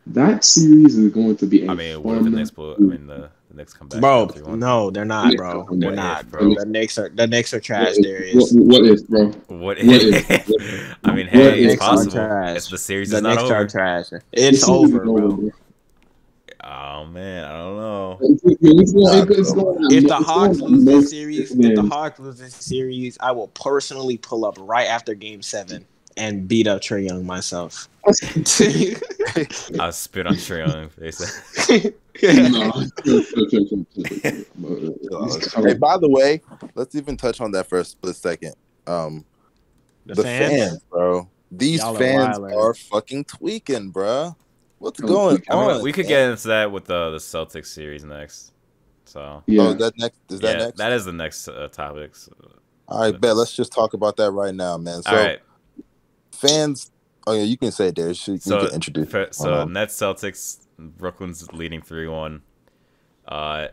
That 0.07 0.43
series 0.43 0.97
is 0.97 1.11
going 1.13 1.37
to 1.37 1.45
be. 1.45 1.65
a 1.65 1.71
I 1.71 1.73
mean, 1.75 2.01
what 2.03 2.17
if 2.17 2.23
the 2.23 2.29
next 2.31 2.51
blow? 2.51 2.75
I 2.75 2.79
mean, 2.81 3.05
the, 3.07 3.29
the 3.49 3.57
next 3.57 3.73
comeback. 3.75 4.01
Bro, 4.01 4.29
if 4.29 4.35
you 4.37 4.43
want. 4.43 4.59
no, 4.59 4.89
they're 4.89 5.05
not, 5.05 5.35
bro. 5.35 5.63
What 5.63 5.79
They're 5.79 5.89
if, 5.91 5.95
not, 5.95 6.29
bro? 6.31 6.39
bro. 6.41 6.55
The 6.55 6.65
Knicks 6.65 6.97
are 6.97 7.09
the 7.09 7.27
Knicks 7.27 7.53
are 7.53 7.59
trash, 7.59 7.95
What, 7.95 8.03
Darius. 8.03 8.51
what 8.53 8.85
is, 8.85 9.03
bro? 9.03 9.25
What 9.47 9.59
What 9.59 9.77
if? 9.79 10.29
if- 10.49 10.97
I 11.03 11.13
mean, 11.13 11.27
hey, 11.27 11.63
if- 11.63 11.71
it's 11.73 11.79
possible. 11.81 12.11
trash. 12.11 12.57
It's 12.57 12.69
the 12.69 12.77
series 12.77 13.11
The 13.11 13.17
is 13.17 13.23
not 13.23 13.29
Knicks 13.37 13.43
are 13.51 13.55
over. 13.57 13.67
trash. 13.67 14.09
This 14.09 14.21
It's 14.31 14.65
series 14.65 14.69
over, 14.69 14.97
is 15.03 15.03
bro. 15.03 15.51
Oh 16.99 17.05
man, 17.05 17.45
I 17.45 17.57
don't 17.57 17.77
know. 17.77 18.17
It's, 18.21 18.41
it's 18.43 18.93
going, 18.93 19.31
it's 19.31 19.53
going, 19.53 19.77
If 19.91 20.07
the 20.07 20.15
Hawks 20.15 20.59
lose 20.59 20.85
this 20.85 21.09
series, 21.11 21.51
if 21.51 21.75
the. 21.75 21.81
Hawks 21.83 22.19
lose 22.19 22.39
this 22.39 22.55
series, 22.55 23.17
I 23.21 23.31
will 23.31 23.47
personally 23.49 24.17
pull 24.17 24.45
up 24.45 24.57
right 24.59 24.87
after 24.87 25.13
Game 25.13 25.41
Seven 25.41 25.85
and 26.17 26.47
beat 26.47 26.67
up 26.67 26.81
Trae 26.81 27.07
Young 27.07 27.25
myself. 27.25 27.87
I 28.05 28.11
spit 29.91 30.27
on 30.27 30.33
Trae 30.33 30.67
Young 30.67 30.89
face. 30.89 31.21
No. 32.21 32.73
Hey, 35.63 35.73
by 35.75 35.97
the 35.97 36.09
way, 36.09 36.41
let's 36.75 36.93
even 36.95 37.15
touch 37.15 37.39
on 37.39 37.51
that 37.51 37.69
for 37.69 37.79
a 37.79 37.85
split 37.85 38.17
second. 38.17 38.55
Um, 38.87 39.23
The, 40.05 40.15
the, 40.15 40.23
fans? 40.23 40.51
fans? 40.51 40.81
bro. 40.89 41.29
These 41.49 41.79
Y'all 41.79 41.95
fans 41.95 42.37
wildin'. 42.37 42.57
are 42.57 42.73
fucking 42.73 43.23
tweaking, 43.23 43.91
bro. 43.91 44.35
What's 44.79 45.01
Oh, 45.03 45.07
going 45.07 45.43
I 45.49 45.55
mean, 45.55 45.75
on? 45.77 45.81
we 45.81 45.91
could 45.91 46.07
get 46.07 46.29
into 46.29 46.47
that 46.49 46.71
with 46.71 46.85
the 46.85 47.11
the 47.11 47.17
Celtics 47.17 47.67
series 47.67 48.03
next. 48.03 48.53
So 49.05 49.43
yeah. 49.47 49.63
Oh, 49.63 49.73
that 49.73 49.97
next 49.97 50.19
is 50.29 50.39
that 50.41 50.53
yeah, 50.53 50.65
next? 50.65 50.77
that 50.77 50.91
is 50.93 51.05
the 51.05 51.13
next 51.13 51.47
uh, 51.47 51.67
topic. 51.71 52.15
So, 52.15 52.31
All 52.87 53.01
right, 53.01 53.19
bet. 53.19 53.35
Let's 53.35 53.55
just 53.55 53.71
talk 53.73 53.93
about 53.93 54.15
that 54.17 54.31
right 54.31 54.55
now, 54.55 54.77
man. 54.77 55.03
So 55.03 55.11
all 55.11 55.17
right. 55.17 55.39
fans. 56.31 56.91
Oh 57.27 57.33
yeah, 57.33 57.43
you 57.43 57.57
can 57.57 57.71
say 57.71 57.89
it, 57.89 57.95
Darius. 57.95 58.27
You, 58.27 58.35
you 58.35 58.39
can 58.39 58.73
introduce. 58.73 59.09
fa- 59.09 59.33
so 59.33 59.63
Um, 59.63 59.73
Nets 59.73 59.95
Celtics, 59.95 60.59
Brooklyn's 60.77 61.51
leading 61.51 61.81
three 61.81 62.07
one. 62.07 62.41
Uh, 63.27 63.67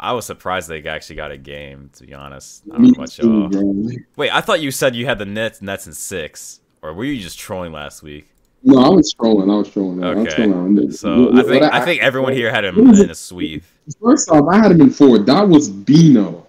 I 0.00 0.12
was 0.12 0.26
surprised 0.26 0.68
they 0.68 0.82
actually 0.84 1.16
got 1.16 1.30
a 1.30 1.36
game. 1.36 1.90
To 1.94 2.06
be 2.06 2.14
honest, 2.14 2.64
I 2.70 2.74
don't 2.74 2.82
Me 2.82 2.88
know 2.88 2.94
about 2.94 3.10
too, 3.10 3.48
y'all. 3.52 3.90
Wait, 4.16 4.30
I 4.34 4.40
thought 4.40 4.60
you 4.60 4.70
said 4.70 4.96
you 4.96 5.06
had 5.06 5.18
the 5.18 5.26
Nets 5.26 5.60
Nets 5.60 5.86
in 5.86 5.92
six, 5.92 6.60
or 6.82 6.94
were 6.94 7.04
you 7.04 7.20
just 7.20 7.38
trolling 7.38 7.72
last 7.72 8.02
week? 8.02 8.33
No, 8.66 8.82
I 8.82 8.88
was 8.88 9.12
trolling. 9.12 9.50
I 9.50 9.56
was 9.56 9.70
trolling. 9.70 10.02
I 10.02 10.14
was 10.14 10.26
Okay. 10.26 10.46
trolling. 10.46 10.90
So 10.90 11.30
I 11.34 11.42
think 11.42 11.62
I 11.62 11.84
think 11.84 12.02
everyone 12.02 12.32
here 12.32 12.50
had 12.50 12.64
him 12.64 12.78
in 12.78 13.10
a 13.10 13.14
sweep. 13.14 13.62
First 14.00 14.30
off, 14.30 14.48
I 14.50 14.56
had 14.56 14.72
him 14.72 14.80
in 14.80 14.90
four. 14.90 15.18
That 15.18 15.46
was 15.46 15.68
Bino. 15.68 16.46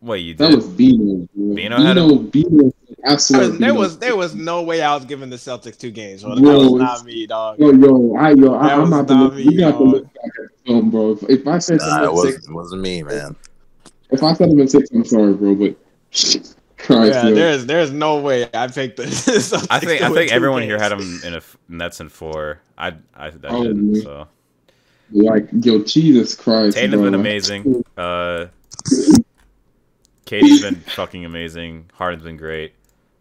Wait, 0.00 0.20
you 0.20 0.34
did? 0.34 0.38
That 0.38 0.56
was 0.56 0.66
Bino. 0.68 1.28
bro. 1.34 1.54
Bino 1.54 1.78
had 1.78 1.94
Bino. 1.94 2.18
Bino. 2.18 2.72
Absolutely. 3.04 3.58
there 3.58 3.74
was 3.74 3.98
there 3.98 4.16
was 4.16 4.34
no 4.34 4.62
way 4.62 4.80
I 4.80 4.94
was 4.94 5.04
giving 5.04 5.28
the 5.28 5.36
Celtics 5.36 5.78
two 5.78 5.90
games. 5.90 6.22
Bro. 6.22 6.36
That 6.36 6.42
Bro, 6.42 6.58
was 6.70 6.72
not 6.80 7.04
me, 7.04 7.26
dog. 7.26 7.58
Yo, 7.58 7.72
yo, 7.72 8.16
I, 8.16 8.30
yo, 8.30 8.54
I, 8.54 8.74
I'm 8.74 8.88
not 8.88 9.06
to 9.08 9.14
not 9.14 9.34
me, 9.34 9.46
We 9.46 9.56
got 9.56 9.72
to 9.78 9.84
look 9.84 10.04
back 10.04 10.24
at 10.24 10.32
the 10.36 10.48
film, 10.66 10.90
bro. 10.90 11.12
If, 11.12 11.22
if 11.28 11.46
I 11.46 11.58
said 11.58 11.78
Nah, 11.78 11.84
something 11.84 12.04
it 12.04 12.22
six, 12.22 12.36
wasn't, 12.36 12.54
wasn't 12.54 12.82
me, 12.82 13.02
man. 13.02 13.36
if 14.10 14.22
I 14.22 14.32
said 14.32 14.48
him 14.48 14.60
in 14.60 14.68
six, 14.68 14.90
I'm 14.92 15.04
sorry, 15.04 15.34
bro. 15.34 15.54
But 15.54 15.76
Christ, 16.84 17.14
Yeah, 17.14 17.30
there's 17.30 17.66
there's 17.66 17.90
no 17.90 18.18
way 18.20 18.48
I 18.54 18.68
picked 18.68 18.96
the. 18.98 19.04
Celtics 19.04 19.66
I 19.70 19.78
think 19.80 20.02
I 20.02 20.10
think 20.12 20.30
two 20.30 20.34
everyone 20.36 20.62
here 20.62 20.78
had 20.78 20.92
him 20.92 21.20
in 21.24 21.34
a 21.34 21.38
f- 21.38 21.56
Nets 21.68 22.00
in 22.00 22.08
four. 22.08 22.60
I 22.78 22.88
I, 23.14 23.26
I 23.28 23.32
Oh, 23.48 23.62
didn't. 23.64 23.92
man. 23.92 24.02
So 24.02 24.28
like, 25.12 25.48
yo, 25.52 25.82
Jesus 25.84 26.34
Christ, 26.34 26.76
Tatum's 26.76 26.94
bro. 26.94 27.04
been 27.04 27.14
amazing. 27.14 27.84
Uh, 27.96 28.46
KD's 30.26 30.62
been 30.62 30.76
fucking 30.76 31.24
amazing. 31.24 31.90
Harden's 31.94 32.22
been 32.24 32.36
great. 32.36 32.74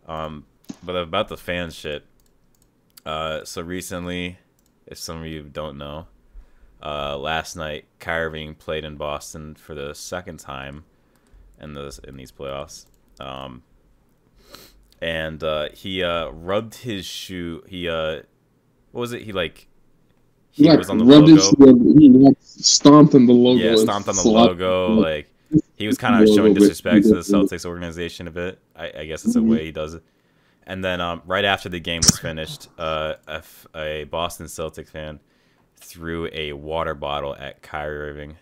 Um, 0.08 0.46
but 0.84 0.94
about 0.96 1.28
the 1.28 1.38
fan 1.38 1.70
shit. 1.72 2.06
Uh, 3.06 3.44
so 3.44 3.62
recently, 3.62 4.38
if 4.88 4.98
some 4.98 5.20
of 5.22 5.28
you 5.28 5.44
don't 5.44 5.78
know, 5.78 6.08
uh, 6.82 7.18
last 7.18 7.56
night 7.56 7.86
Kyrie 8.00 8.56
played 8.58 8.86
in 8.86 8.96
Boston 8.96 9.56
for 9.56 9.76
the 9.76 9.94
second 9.94 10.40
time 10.40 10.86
in 11.60 11.74
the 11.74 11.98
in 12.08 12.16
these 12.18 12.32
playoffs. 12.32 12.86
Um, 13.20 13.64
and 15.02 15.44
uh, 15.44 15.70
he 15.74 16.04
uh, 16.04 16.30
rubbed 16.30 16.76
his 16.76 17.06
shoe. 17.06 17.64
He 17.68 17.90
uh, 17.90 18.22
what 18.92 19.02
was 19.02 19.14
it? 19.14 19.24
He 19.24 19.32
like 19.34 19.68
he 20.52 20.68
like, 20.68 20.78
was 20.80 20.90
on 20.90 20.98
the 20.98 21.06
rubbed 21.06 21.28
logo. 21.28 21.36
his 21.36 21.98
he 22.00 22.10
like, 22.10 22.38
stomped 22.40 23.16
on 23.16 23.26
the 23.26 23.34
logo. 23.34 23.60
Yeah, 23.60 23.76
stomped 23.76 24.08
on 24.08 24.16
the 24.16 24.28
logo. 24.28 24.94
Like 24.94 25.30
he 25.76 25.88
was 25.88 25.98
kind 25.98 26.22
of 26.24 26.30
showing 26.34 26.54
disrespect 26.54 27.04
to 27.06 27.16
the 27.16 27.22
Celtics 27.22 27.66
organization 27.66 28.28
a 28.28 28.32
bit. 28.32 28.60
I, 28.76 28.92
I 29.00 29.06
guess 29.06 29.26
it's 29.26 29.36
a 29.36 29.40
Mhm. 29.40 29.50
way 29.50 29.66
he 29.66 29.72
does 29.72 29.96
it. 29.96 30.04
And 30.66 30.84
then 30.84 31.02
um, 31.02 31.22
right 31.26 31.44
after 31.44 31.68
the 31.68 31.80
game 31.80 32.02
was 32.06 32.18
finished, 32.18 32.70
uh, 32.78 33.16
a, 33.28 33.44
a 33.76 34.04
Boston 34.06 34.48
Celtic 34.48 34.88
fan 34.88 35.20
threw 35.76 36.30
a 36.32 36.54
water 36.54 36.96
bottle 36.96 37.36
at 37.36 37.62
Kyrie 37.62 38.10
Irving, 38.12 38.38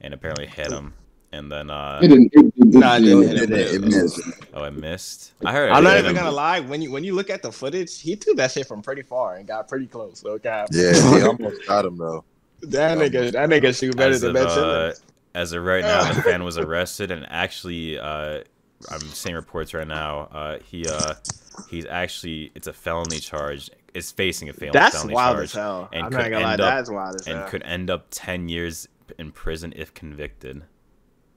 and 0.00 0.12
apparently 0.12 0.46
hit 0.46 0.70
him. 0.70 0.92
And 1.30 1.52
then 1.52 1.68
uh, 1.68 2.00
It 2.02 2.08
didn't. 2.08 2.32
It, 2.32 2.46
it, 2.56 2.66
Nah, 2.68 2.96
it 2.96 3.00
didn't 3.00 3.22
hit 3.28 3.50
him. 3.50 3.52
it, 3.52 3.74
it 3.74 3.82
missed. 3.82 4.20
oh, 4.54 4.62
I 4.62 4.70
missed. 4.70 5.32
I 5.44 5.52
heard. 5.52 5.70
I'm 5.70 5.82
it 5.84 5.88
not 5.88 5.98
even 5.98 6.10
him. 6.10 6.16
gonna 6.16 6.30
lie. 6.30 6.60
When 6.60 6.80
you 6.80 6.90
when 6.90 7.04
you 7.04 7.14
look 7.14 7.28
at 7.28 7.42
the 7.42 7.52
footage, 7.52 8.00
he 8.00 8.14
threw 8.16 8.34
that 8.36 8.50
shit 8.50 8.66
from 8.66 8.80
pretty 8.82 9.02
far 9.02 9.36
and 9.36 9.46
got 9.46 9.68
pretty 9.68 9.86
close. 9.86 10.24
Okay, 10.24 10.64
Yeah, 10.72 10.92
he 11.18 11.22
almost 11.26 11.66
got 11.66 11.84
him 11.84 11.98
though. 11.98 12.24
that 12.62 12.96
nigga 12.98 13.32
that 13.32 13.48
nigga 13.50 13.78
shoot 13.78 13.94
better 13.96 14.12
As 14.14 14.22
than 14.22 14.30
of, 14.30 14.34
Ben 14.34 14.46
uh, 14.46 14.54
Simmons. 14.94 15.02
as 15.34 15.52
of 15.52 15.64
right 15.64 15.84
now, 15.84 16.10
the 16.12 16.22
fan 16.22 16.44
was 16.44 16.56
arrested, 16.56 17.10
and 17.10 17.26
actually, 17.30 17.98
uh, 17.98 18.42
I'm 18.90 19.00
seeing 19.00 19.36
reports 19.36 19.74
right 19.74 19.86
now. 19.86 20.20
Uh, 20.32 20.58
he 20.64 20.86
uh, 20.88 21.14
he's 21.68 21.84
actually 21.84 22.52
it's 22.54 22.66
a 22.68 22.72
felony 22.72 23.18
charge. 23.20 23.70
Is 23.94 24.12
facing 24.12 24.48
a 24.48 24.52
fel- 24.52 24.70
That's 24.72 24.94
felony 24.96 25.14
wild 25.14 25.36
charge 25.36 25.44
as 25.44 25.52
hell. 25.52 25.88
and 25.92 26.04
I'm 26.04 26.10
could 26.10 26.18
not 26.20 26.30
gonna 26.30 26.44
lie, 26.44 26.52
up- 26.54 26.58
that's 26.60 26.90
wild 26.90 27.14
as 27.16 27.26
and 27.26 27.34
hell. 27.36 27.42
And 27.44 27.50
could 27.50 27.62
end 27.64 27.90
up 27.90 28.06
ten 28.10 28.48
years 28.48 28.88
in 29.18 29.30
prison 29.32 29.72
if 29.76 29.92
convicted. 29.94 30.62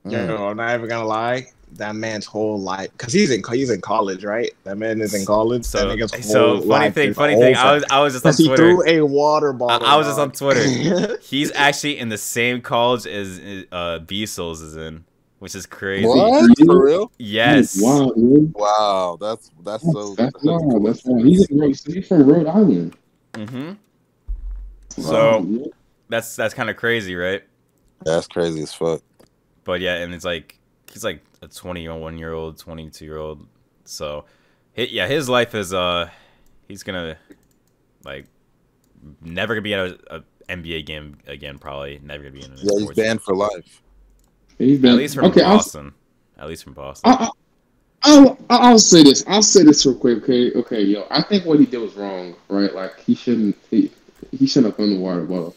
Mm. 0.06 0.28
Yo, 0.28 0.48
I'm 0.48 0.56
not 0.56 0.74
even 0.74 0.88
gonna 0.88 1.06
lie. 1.06 1.46
That 1.76 1.94
man's 1.96 2.26
whole 2.26 2.60
life, 2.60 2.90
because 2.92 3.14
he's 3.14 3.30
in 3.30 3.42
he's 3.50 3.70
in 3.70 3.80
college, 3.80 4.24
right? 4.24 4.50
That 4.64 4.76
man 4.76 5.00
is 5.00 5.14
in 5.14 5.24
college. 5.24 5.64
So, 5.64 5.88
that 5.88 5.96
nigga's 5.98 6.30
so 6.30 6.56
funny 6.56 6.66
life 6.66 6.94
thing, 6.94 7.14
funny 7.14 7.36
thing. 7.36 7.56
I 7.56 7.72
was 7.72 7.84
I 7.90 8.00
was 8.00 8.12
just 8.12 8.26
on 8.26 8.32
Because 8.32 8.38
he 8.38 8.46
Twitter. 8.48 8.62
threw 8.76 8.86
a 8.86 9.06
water 9.06 9.54
bottle. 9.54 9.86
I 9.86 9.96
was 9.96 10.06
just 10.06 10.18
on. 10.18 10.32
Twitter. 10.32 11.16
He's 11.22 11.50
actually 11.52 11.98
in 11.98 12.10
the 12.10 12.18
same 12.18 12.60
college 12.60 13.06
as 13.06 13.38
uh, 13.72 14.00
Beasles 14.00 14.60
is 14.60 14.76
in, 14.76 15.04
which 15.38 15.54
is 15.54 15.64
crazy. 15.64 16.06
What 16.06 16.50
for 16.66 16.84
real? 16.84 17.10
Yes. 17.18 17.80
Wow, 17.80 18.12
man. 18.16 18.52
Wow, 18.54 19.16
that's 19.18 19.50
that's 19.64 19.82
so. 19.92 20.14
That's, 20.14 20.32
that's 20.34 20.44
wild. 20.44 20.84
That's 20.84 21.04
wild. 21.06 21.24
He's, 21.24 21.84
he's 21.86 22.06
from 22.08 22.24
Rhode 22.24 22.48
Island. 22.48 22.96
Mm-hmm. 23.32 23.68
Wow, 23.68 23.76
So 24.98 25.40
man. 25.40 25.64
that's 26.10 26.36
that's 26.36 26.52
kind 26.52 26.68
of 26.68 26.76
crazy, 26.76 27.14
right? 27.16 27.42
That's 28.04 28.26
crazy 28.26 28.62
as 28.62 28.74
fuck. 28.74 29.00
But 29.64 29.80
yeah, 29.80 29.96
and 29.96 30.12
it's 30.14 30.24
like 30.24 30.58
he's 30.92 31.04
like 31.04 31.22
a 31.40 31.48
21 31.48 32.18
year 32.18 32.32
old, 32.32 32.58
22 32.58 33.04
year 33.04 33.18
old. 33.18 33.46
So, 33.84 34.24
yeah, 34.76 35.06
his 35.06 35.28
life 35.28 35.54
is 35.54 35.72
uh, 35.72 36.08
he's 36.68 36.82
gonna 36.82 37.16
like 38.04 38.26
never 39.20 39.54
gonna 39.54 39.62
be 39.62 39.74
at 39.74 39.80
a, 39.80 40.16
a 40.16 40.22
NBA 40.48 40.86
game 40.86 41.18
again. 41.26 41.58
Probably 41.58 42.00
never 42.02 42.22
gonna 42.24 42.34
be 42.34 42.44
in. 42.44 42.52
An 42.52 42.58
Yeah, 42.58 42.62
he's 42.72 42.82
sports- 42.82 42.96
banned 42.96 43.22
for 43.22 43.34
life. 43.34 43.82
He's 44.58 44.78
been, 44.78 44.92
At 44.92 44.96
least 44.98 45.14
from 45.14 45.24
okay, 45.26 45.42
I'll, 45.42 45.56
Boston. 45.56 45.92
At 46.38 46.46
least 46.48 46.62
from 46.64 46.74
Boston. 46.74 47.10
I, 47.10 47.24
I, 47.24 47.28
I'll, 48.04 48.38
I'll 48.50 48.78
say 48.78 49.02
this. 49.02 49.24
I'll 49.26 49.42
say 49.42 49.62
this 49.64 49.84
real 49.86 49.94
quick. 49.96 50.18
Okay, 50.24 50.52
okay, 50.52 50.82
yo. 50.82 51.06
I 51.10 51.22
think 51.22 51.46
what 51.46 51.58
he 51.58 51.66
did 51.66 51.78
was 51.78 51.94
wrong, 51.94 52.34
right? 52.48 52.72
Like 52.74 53.00
he 53.00 53.14
shouldn't. 53.14 53.56
He, 53.70 53.90
he 54.30 54.46
shouldn't 54.46 54.66
have 54.72 54.76
thrown 54.76 54.90
the 54.94 54.98
water 55.00 55.22
bottle. 55.24 55.56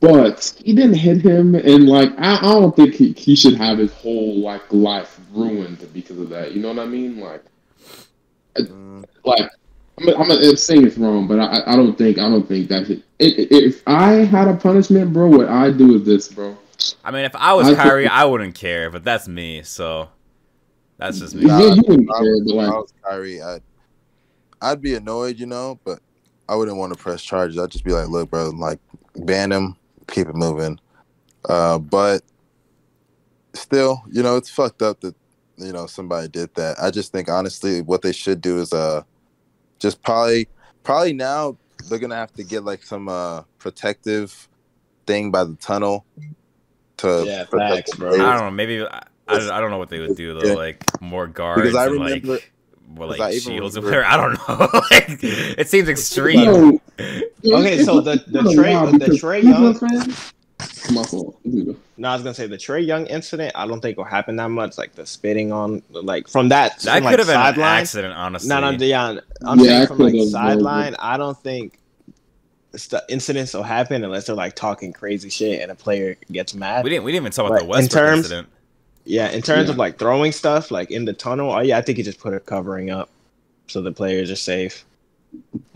But 0.00 0.60
he 0.62 0.74
didn't 0.74 0.94
hit 0.94 1.22
him, 1.22 1.54
and 1.54 1.88
like 1.88 2.10
I, 2.18 2.36
I 2.36 2.40
don't 2.40 2.76
think 2.76 2.94
he, 2.94 3.12
he 3.12 3.34
should 3.34 3.54
have 3.54 3.78
his 3.78 3.92
whole 3.94 4.38
like 4.40 4.60
life 4.70 5.18
ruined 5.32 5.88
because 5.94 6.18
of 6.18 6.28
that. 6.30 6.52
You 6.52 6.60
know 6.60 6.68
what 6.68 6.78
I 6.80 6.86
mean? 6.86 7.18
Like, 7.20 7.42
Mm, 8.56 9.04
like 9.24 9.50
I'm, 9.98 10.08
I'm, 10.10 10.30
I'm 10.30 10.56
saying 10.56 10.86
it's 10.86 10.96
wrong, 10.96 11.26
but 11.26 11.40
I, 11.40 11.62
I 11.66 11.76
don't 11.76 11.96
think 11.98 12.18
I 12.18 12.28
don't 12.28 12.46
think 12.46 12.68
that 12.68 12.86
should. 12.86 13.02
If, 13.18 13.50
if 13.50 13.82
I 13.86 14.10
had 14.24 14.46
a 14.48 14.54
punishment, 14.54 15.12
bro, 15.12 15.26
what 15.28 15.48
I 15.48 15.70
do 15.72 15.96
is 15.96 16.04
this, 16.04 16.28
bro. 16.28 16.56
I 17.02 17.10
mean, 17.10 17.24
if 17.24 17.34
I 17.34 17.52
was 17.54 17.66
I 17.68 17.74
Kyrie, 17.74 18.04
think- 18.04 18.12
I 18.12 18.24
wouldn't 18.26 18.54
care, 18.54 18.90
but 18.90 19.02
that's 19.02 19.26
me. 19.26 19.62
So 19.64 20.08
that's 20.98 21.18
just 21.18 21.34
me. 21.34 21.46
Yeah, 21.46 21.58
you 21.74 21.82
wouldn't 21.88 22.08
if 22.08 22.14
I 22.14 22.18
care, 22.20 22.30
was- 22.32 22.52
but 22.52 22.58
if 22.64 22.70
I 22.70 22.76
was 22.76 22.92
Kyrie, 23.02 23.42
I'd, 23.42 23.62
I'd 24.62 24.80
be 24.82 24.94
annoyed, 24.94 25.38
you 25.40 25.46
know, 25.46 25.80
but 25.84 25.98
I 26.48 26.54
wouldn't 26.54 26.76
want 26.76 26.92
to 26.92 26.98
press 26.98 27.22
charges. 27.22 27.58
I'd 27.58 27.70
just 27.70 27.84
be 27.84 27.92
like, 27.92 28.08
look, 28.08 28.30
bro, 28.30 28.50
like 28.50 28.78
ban 29.16 29.52
him, 29.52 29.76
keep 30.08 30.28
it 30.28 30.34
moving. 30.34 30.78
Uh, 31.48 31.78
but 31.78 32.22
still, 33.54 34.02
you 34.10 34.22
know, 34.22 34.36
it's 34.36 34.50
fucked 34.50 34.82
up 34.82 35.00
that 35.00 35.14
you 35.56 35.72
know 35.72 35.86
somebody 35.86 36.28
did 36.28 36.54
that. 36.54 36.76
I 36.80 36.90
just 36.90 37.12
think 37.12 37.28
honestly, 37.28 37.80
what 37.82 38.02
they 38.02 38.12
should 38.12 38.40
do 38.40 38.58
is 38.60 38.72
uh, 38.72 39.02
just 39.78 40.02
probably 40.02 40.48
probably 40.82 41.12
now 41.12 41.56
they're 41.88 41.98
gonna 41.98 42.16
have 42.16 42.32
to 42.34 42.42
get 42.44 42.64
like 42.64 42.82
some 42.82 43.08
uh 43.08 43.42
protective 43.58 44.48
thing 45.06 45.30
by 45.30 45.44
the 45.44 45.54
tunnel 45.56 46.04
to 46.98 47.24
Yeah, 47.26 47.44
protect 47.44 47.88
facts, 47.88 47.96
bro. 47.96 48.12
I 48.14 48.16
don't 48.16 48.46
know. 48.46 48.50
Maybe 48.50 48.82
I, 48.82 49.02
I, 49.28 49.38
don't- 49.38 49.50
I 49.50 49.60
don't 49.60 49.70
know 49.70 49.78
what 49.78 49.90
they 49.90 50.00
would 50.00 50.16
do 50.16 50.34
though. 50.38 50.46
Yeah. 50.48 50.54
Like 50.54 50.84
more 51.00 51.26
guards 51.26 51.62
Because 51.62 51.76
I 51.76 51.84
and 51.86 51.92
remember- 51.94 52.28
like 52.34 52.52
more 52.88 53.06
like 53.06 53.20
I 53.20 53.30
even 53.32 53.40
shields 53.54 53.76
and 53.76 53.84
remember- 53.84 54.06
whatever. 54.08 54.40
I 54.48 54.56
don't 54.56 54.72
know. 54.72 54.80
like, 54.90 55.18
it 55.22 55.68
seems 55.68 55.88
extreme. 55.88 56.80
Yo, 57.42 57.58
Okay, 57.58 57.82
so 57.82 58.00
the 58.00 58.22
the 58.26 58.40
Trae 58.40 58.98
the 58.98 59.06
Trae 59.16 59.42
Young. 59.42 60.14
My 60.94 61.02
fault. 61.02 61.38
No, 61.96 62.08
I 62.08 62.14
was 62.14 62.22
gonna 62.22 62.34
say 62.34 62.46
the 62.46 62.56
Trae 62.56 62.84
Young 62.86 63.06
incident. 63.06 63.52
I 63.54 63.66
don't 63.66 63.80
think 63.80 63.96
will 63.96 64.04
happen 64.04 64.36
that 64.36 64.48
much. 64.50 64.78
Like 64.78 64.94
the 64.94 65.04
spitting 65.06 65.50
on, 65.52 65.82
like 65.90 66.28
from 66.28 66.48
that. 66.50 66.78
That 66.80 67.02
from, 67.02 67.10
could 67.10 67.18
like, 67.18 67.18
have 67.18 67.54
been 67.54 67.62
an 67.64 67.68
accident, 67.68 68.14
honestly. 68.14 68.48
No, 68.48 68.60
no, 68.60 68.70
yeah. 68.70 69.18
I'm 69.44 69.58
Yeah, 69.60 69.64
saying 69.66 69.86
from 69.88 69.98
like 69.98 70.12
could've, 70.12 70.28
sideline. 70.28 70.94
I 70.98 71.16
don't 71.16 71.38
think 71.38 71.78
st- 72.76 73.02
incidents 73.08 73.54
will 73.54 73.62
happen 73.62 74.04
unless 74.04 74.26
they're 74.26 74.36
like 74.36 74.54
talking 74.54 74.92
crazy 74.92 75.30
shit 75.30 75.60
and 75.62 75.70
a 75.70 75.74
player 75.74 76.16
gets 76.30 76.54
mad. 76.54 76.84
we 76.84 76.90
didn't. 76.90 77.04
We 77.04 77.12
didn't 77.12 77.24
even 77.24 77.32
talk 77.32 77.46
about 77.46 77.52
But 77.52 77.58
the 77.60 77.64
in 77.64 77.70
Westbrook 77.70 78.02
terms- 78.04 78.18
incident. 78.26 78.48
Yeah, 79.04 79.28
in 79.30 79.42
terms 79.42 79.68
Yeah. 79.68 79.72
of 79.72 79.78
like 79.78 79.98
throwing 79.98 80.32
stuff 80.32 80.70
like 80.70 80.90
in 80.90 81.04
the 81.04 81.12
tunnel, 81.12 81.52
oh 81.52 81.60
yeah, 81.60 81.78
I 81.78 81.82
think 81.82 81.98
he 81.98 82.04
just 82.04 82.20
put 82.20 82.34
a 82.34 82.40
covering 82.40 82.90
up 82.90 83.10
so 83.68 83.82
the 83.82 83.92
players 83.92 84.30
are 84.30 84.36
safe. 84.36 84.84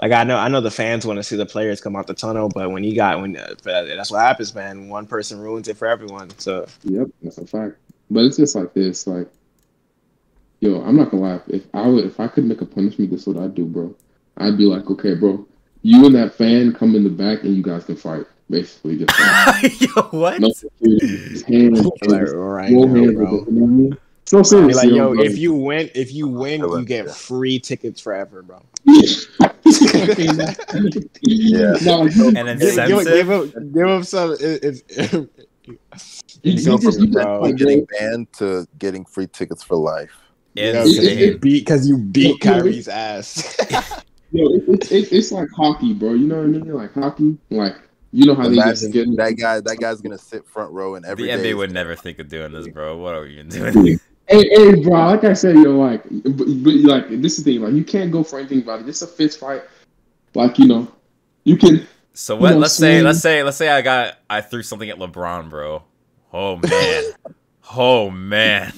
Like 0.00 0.12
I 0.12 0.24
know, 0.24 0.36
I 0.36 0.48
know 0.48 0.60
the 0.60 0.70
fans 0.70 1.04
want 1.04 1.18
to 1.18 1.22
see 1.22 1.36
the 1.36 1.46
players 1.46 1.80
come 1.80 1.96
out 1.96 2.06
the 2.06 2.14
tunnel, 2.14 2.48
but 2.48 2.70
when 2.70 2.84
you 2.84 2.94
got 2.94 3.20
when 3.20 3.36
uh, 3.36 3.54
that's 3.64 4.10
what 4.10 4.20
happens, 4.20 4.54
man. 4.54 4.88
One 4.88 5.06
person 5.06 5.40
ruins 5.40 5.68
it 5.68 5.76
for 5.76 5.86
everyone. 5.88 6.30
So 6.38 6.66
Yep, 6.84 7.08
that's 7.22 7.38
a 7.38 7.46
fact. 7.46 7.76
But 8.10 8.24
it's 8.24 8.36
just 8.38 8.54
like 8.54 8.72
this, 8.72 9.06
like, 9.06 9.28
yo, 10.60 10.82
I'm 10.82 10.96
not 10.96 11.10
gonna 11.10 11.22
lie. 11.22 11.40
If 11.48 11.66
I 11.74 11.86
would, 11.86 12.04
if 12.06 12.20
I 12.20 12.28
could 12.28 12.44
make 12.44 12.60
a 12.62 12.66
punishment, 12.66 13.10
this 13.10 13.22
is 13.22 13.26
what 13.26 13.42
I'd 13.42 13.54
do, 13.54 13.64
bro. 13.66 13.94
I'd 14.38 14.56
be 14.56 14.64
like, 14.64 14.88
okay, 14.90 15.14
bro, 15.14 15.46
you 15.82 16.06
and 16.06 16.14
that 16.14 16.34
fan 16.34 16.72
come 16.72 16.94
in 16.94 17.04
the 17.04 17.10
back, 17.10 17.42
and 17.42 17.54
you 17.56 17.62
guys 17.62 17.84
can 17.84 17.96
fight. 17.96 18.24
Basically, 18.50 18.98
just 18.98 19.10
fight. 19.16 19.80
Yo, 19.80 20.02
what? 20.18 20.40
no 20.40 20.48
security, 20.50 21.06
just 21.28 21.44
hands, 21.46 21.84
like, 22.06 22.22
right 22.32 22.70
no 22.70 22.84
now, 22.84 22.92
bro. 22.92 23.00
you 23.02 23.12
know 23.12 23.36
what 23.42 23.48
I 23.48 23.50
mean? 23.66 23.96
So 24.24 24.38
Be 24.38 24.44
serious, 24.44 24.76
like, 24.76 24.88
yo, 24.90 25.14
bro. 25.14 25.22
if 25.24 25.38
you 25.38 25.52
win, 25.54 25.90
if 25.94 26.12
you 26.12 26.26
oh, 26.28 26.40
win, 26.40 26.60
you 26.60 26.84
get 26.84 27.06
yeah. 27.06 27.12
free 27.12 27.58
tickets 27.58 28.00
forever, 28.00 28.42
bro. 28.42 28.62
yeah, 28.84 30.54
Yeah. 31.22 31.72
no, 31.82 32.02
And 32.02 32.60
Give, 32.60 32.74
give, 32.76 32.78
incentive. 32.78 33.04
give 33.06 33.28
him, 33.30 33.72
give 33.72 33.86
him 33.88 34.02
some. 34.04 34.32
It, 34.32 34.64
it's 34.64 34.82
you, 35.12 35.28
You 36.42 36.64
go 36.64 36.78
from 36.78 37.10
bro. 37.10 37.22
just, 37.22 37.42
like, 37.42 37.56
getting 37.56 37.84
banned 37.98 38.32
to 38.34 38.66
getting 38.78 39.04
free 39.04 39.26
tickets 39.26 39.62
for 39.62 39.76
life. 39.76 40.10
you 40.54 40.72
know, 40.72 40.82
Insane. 40.82 40.96
'cause 40.96 41.16
you 41.16 41.38
beat 41.38 41.60
because 41.60 41.88
you 41.88 41.98
beat 41.98 42.44
Yo, 42.44 42.52
yo, 42.52 42.60
Kyrie's 42.60 42.88
ass. 42.88 43.56
Yo, 44.32 44.46
it, 44.54 44.68
it, 44.68 44.92
it, 44.92 45.12
it's 45.12 45.32
like 45.32 45.48
hockey, 45.56 45.94
bro. 45.94 46.12
You 46.14 46.26
know 46.26 46.36
what 46.36 46.44
I 46.44 46.48
mean? 46.48 46.72
Like 46.74 46.92
hockey, 46.94 47.36
like 47.50 47.76
you 48.12 48.26
know 48.26 48.34
how 48.34 48.48
they 48.48 48.56
just 48.56 48.84
Imagine 48.84 49.14
get 49.14 49.16
that 49.16 49.32
guy. 49.32 49.60
That 49.60 49.78
guy's 49.78 50.00
gonna 50.00 50.18
sit 50.18 50.46
front 50.46 50.72
row 50.72 50.94
and 50.94 51.04
every 51.04 51.24
the 51.24 51.36
day 51.36 51.52
NBA 51.52 51.56
would 51.56 51.72
never 51.72 51.94
think 51.94 52.18
of 52.18 52.28
doing 52.28 52.52
this, 52.52 52.68
bro. 52.68 52.96
What 52.96 53.14
are 53.14 53.22
we 53.22 53.38
even 53.38 53.48
doing? 53.48 54.00
Hey, 54.28 54.46
hey, 54.50 54.82
bro. 54.82 55.06
Like 55.06 55.24
I 55.24 55.32
said, 55.32 55.56
yo, 55.56 55.78
like, 55.78 56.02
but, 56.04 56.46
but 56.62 56.74
like 56.74 57.08
this 57.22 57.38
is 57.38 57.44
the 57.44 57.54
thing. 57.54 57.62
Like, 57.62 57.72
you 57.72 57.84
can't 57.84 58.12
go 58.12 58.22
for 58.22 58.38
anything 58.38 58.62
about 58.62 58.80
it. 58.80 58.86
Just 58.86 59.02
a 59.02 59.06
fist 59.06 59.40
fight. 59.40 59.62
Like, 60.34 60.58
you 60.58 60.66
know, 60.66 60.88
you 61.44 61.56
can. 61.56 61.86
So 62.12 62.36
what? 62.36 62.52
know, 62.52 62.58
let's 62.58 62.74
say, 62.74 63.00
let's 63.00 63.20
say, 63.20 63.42
let's 63.42 63.56
say 63.56 63.68
I 63.68 63.80
got, 63.80 64.18
I 64.28 64.40
threw 64.40 64.62
something 64.62 64.90
at 64.90 64.98
LeBron, 64.98 65.48
bro. 65.50 65.82
Oh 66.32 66.56
man, 66.56 67.04
oh 67.74 68.10
man. 68.10 68.72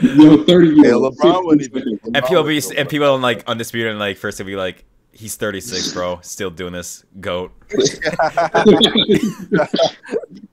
Yo, 0.00 0.44
thirty. 0.44 0.76
Hey, 0.76 0.88
Yo, 0.88 1.10
LeBron 1.10 1.44
wouldn't 1.44 1.68
even. 1.68 2.00
And 2.14 2.16
LeBron 2.16 2.28
people 2.28 2.44
be, 2.44 2.62
and 2.76 2.88
people 2.88 3.14
in 3.14 3.22
like 3.22 3.44
undisputed, 3.46 3.90
and 3.90 3.98
like 3.98 4.16
first 4.16 4.38
they'd 4.38 4.44
be 4.44 4.56
like, 4.56 4.84
he's 5.16 5.36
36, 5.36 5.92
bro, 5.92 6.20
still 6.22 6.50
doing 6.50 6.72
this, 6.72 7.04
goat. 7.20 7.52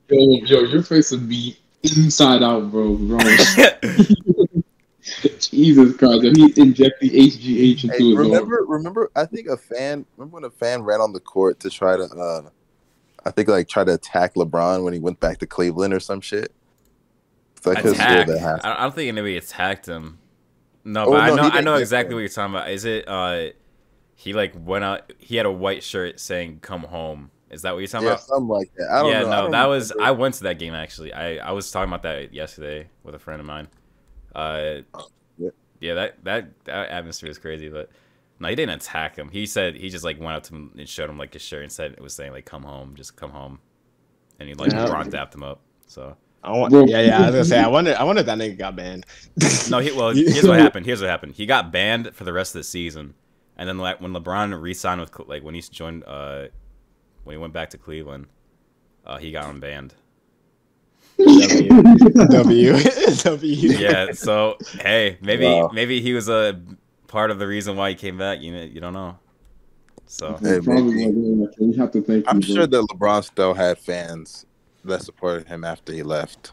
yo, 0.10 0.38
yo, 0.46 0.60
your 0.62 0.84
face 0.84 1.12
would 1.12 1.28
be 1.30 1.58
inside 1.84 2.42
out, 2.44 2.72
bro. 2.72 2.96
Bro, 2.96 3.20
Jesus 5.40 5.96
Christ, 5.98 6.24
if 6.24 6.36
he 6.38 6.54
inject 6.62 7.00
the 7.02 7.10
HGH 7.10 7.84
into 7.84 7.98
Hey, 7.98 8.04
his 8.10 8.16
arm. 8.18 8.26
remember, 8.32 8.64
remember? 8.68 9.12
I 9.16 9.26
think 9.26 9.48
a 9.48 9.58
fan. 9.58 10.06
Remember 10.18 10.36
when 10.36 10.44
a 10.46 10.50
fan 10.50 10.82
ran 10.84 11.02
on 11.02 11.12
the 11.14 11.20
court 11.20 11.60
to 11.62 11.70
try 11.70 11.98
to, 11.98 12.04
uh 12.04 12.50
I 13.26 13.32
think 13.32 13.48
like 13.48 13.68
try 13.70 13.84
to 13.86 13.94
attack 13.94 14.36
LeBron 14.36 14.84
when 14.84 14.94
he 14.94 15.00
went 15.00 15.20
back 15.20 15.38
to 15.40 15.46
Cleveland 15.48 15.94
or 15.94 16.00
some 16.00 16.20
shit. 16.22 16.52
So 17.62 17.72
I 17.72 17.76
could 17.82 17.94
Attack. 17.94 18.28
that 18.28 18.66
I 18.66 18.82
don't, 18.84 18.94
think 18.94 19.08
anybody 19.08 19.38
attacked 19.38 19.86
him. 19.86 20.20
No, 20.84 21.06
Oh, 21.06 21.12
but 21.12 21.22
I 21.22 21.30
know, 21.30 21.44
I 21.44 21.62
know 21.62 21.72
didn't. 21.72 21.82
exactly 21.82 22.16
what 22.16 22.20
you're 22.22 22.30
talking 22.30 22.54
about. 22.56 22.70
Is 22.70 22.84
it? 22.84 23.08
uh 23.08 23.48
He 24.24 24.34
like 24.34 24.54
went 24.56 24.84
out. 24.86 25.12
He 25.20 25.36
had 25.36 25.46
a 25.46 25.52
white 25.52 25.84
shirt 25.84 26.20
saying 26.20 26.60
"Come 26.62 26.84
home." 26.84 27.30
Is 27.52 27.62
that 27.64 27.74
what 27.74 27.80
you're 27.80 27.88
talking 27.88 28.08
Yeah, 28.08 28.14
about? 28.14 28.24
something 28.24 28.48
like 28.48 28.72
that. 28.78 28.90
I 28.90 29.00
don't 29.02 29.12
yeah, 29.12 29.22
know. 29.22 29.28
I 29.28 29.36
no, 29.36 29.42
don't 29.44 29.52
that 29.52 29.66
was. 29.66 29.92
I 30.02 30.12
went 30.12 30.36
to 30.36 30.44
that 30.44 30.60
game 30.60 30.74
actually. 30.74 31.12
I 31.14 31.36
I 31.38 31.52
was 31.52 31.70
talking 31.72 31.90
about 31.90 32.04
that 32.04 32.34
yesterday 32.34 32.88
with 33.04 33.16
a 33.16 33.20
friend 33.20 33.40
of 33.42 33.46
mine. 33.46 33.68
Uh, 34.34 34.78
Yeah. 35.38 35.50
yeah, 35.82 35.94
that 35.96 36.24
that 36.24 36.64
that 36.66 36.90
atmosphere 36.90 37.28
was 37.30 37.38
crazy, 37.38 37.70
but 37.70 37.90
no, 38.40 38.48
he 38.48 38.56
didn't 38.56 38.76
attack 38.82 39.16
him. 39.18 39.30
He 39.30 39.46
said 39.46 39.76
he 39.76 39.90
just 39.90 40.04
like 40.04 40.20
went 40.20 40.38
up 40.38 40.44
to 40.44 40.54
him 40.56 40.72
and 40.78 40.88
showed 40.88 41.10
him 41.10 41.18
like 41.18 41.34
his 41.34 41.42
shirt 41.42 41.64
and 41.64 41.72
said 41.72 41.92
it 41.92 42.02
was 42.02 42.14
saying 42.14 42.32
like 42.32 42.46
"Come 42.46 42.64
home, 42.64 42.96
just 42.96 43.16
come 43.18 43.32
home," 43.32 43.60
and 44.40 44.48
he 44.48 44.56
like 44.56 44.72
Yeah. 44.72 44.86
LeBron 44.88 45.10
dapped 45.10 45.36
him 45.36 45.44
up. 45.44 45.60
So 45.88 46.16
I 46.44 46.52
want, 46.58 46.74
yeah, 46.90 47.02
yeah. 47.02 47.18
I 47.18 47.26
was 47.28 47.32
gonna 47.32 47.46
say, 47.46 47.60
I 47.60 47.68
wonder, 47.68 47.96
I 47.98 48.04
wonder 48.04 48.22
if 48.22 48.26
that 48.26 48.38
nigga 48.38 48.58
got 48.58 48.76
banned. 48.76 49.06
no, 49.70 49.80
he 49.80 49.92
well 49.92 50.10
here's 50.16 50.44
what 50.48 50.60
happened. 50.60 50.86
Here's 50.86 51.02
what 51.02 51.10
happened. 51.10 51.36
He 51.36 51.46
got 51.46 51.72
banned 51.72 52.16
for 52.16 52.24
the 52.24 52.34
rest 52.34 52.56
of 52.56 52.60
the 52.60 52.64
season, 52.64 53.14
and 53.58 53.68
then 53.70 53.78
like 53.78 54.02
when 54.02 54.14
LeBron 54.14 54.60
re-signed 54.62 55.00
with 55.02 55.12
Cle- 55.12 55.26
like 55.28 55.44
when 55.44 55.56
he 55.56 55.62
joined 55.62 56.04
uh 56.06 56.48
when 57.24 57.36
he 57.36 57.38
went 57.38 57.54
back 57.54 57.70
to 57.72 57.78
Cleveland, 57.78 58.28
uh, 59.06 59.18
he 59.18 59.32
got 59.32 59.46
unbanned. 59.54 59.92
W, 61.18 61.70
W. 63.24 63.54
yeah. 63.78 64.12
So 64.14 64.58
hey, 64.82 65.18
maybe 65.22 65.46
Wow. 65.46 65.70
maybe 65.74 66.02
he 66.02 66.14
was 66.14 66.28
a 66.30 66.60
part 67.08 67.32
of 67.32 67.40
the 67.40 67.48
reason 67.48 67.76
why 67.78 67.90
he 67.90 67.96
came 67.96 68.18
back. 68.18 68.42
You 68.42 68.54
know, 68.54 68.64
you 68.64 68.82
don't 68.82 68.94
know. 68.94 69.18
So 70.06 70.38
Hey, 70.42 70.60
Probably 70.60 70.94
maybe. 70.96 71.20
like, 71.20 71.54
we 71.60 71.76
have 71.78 71.92
to 71.92 72.02
thank 72.02 72.26
I'm 72.28 72.38
you, 72.38 72.44
sure 72.56 72.68
that 72.68 72.82
LeBron 72.92 73.24
still 73.24 73.54
had 73.54 73.78
fans 73.78 74.46
that 74.84 75.02
supported 75.02 75.48
him 75.48 75.64
after 75.64 75.94
he 75.94 76.04
left. 76.04 76.52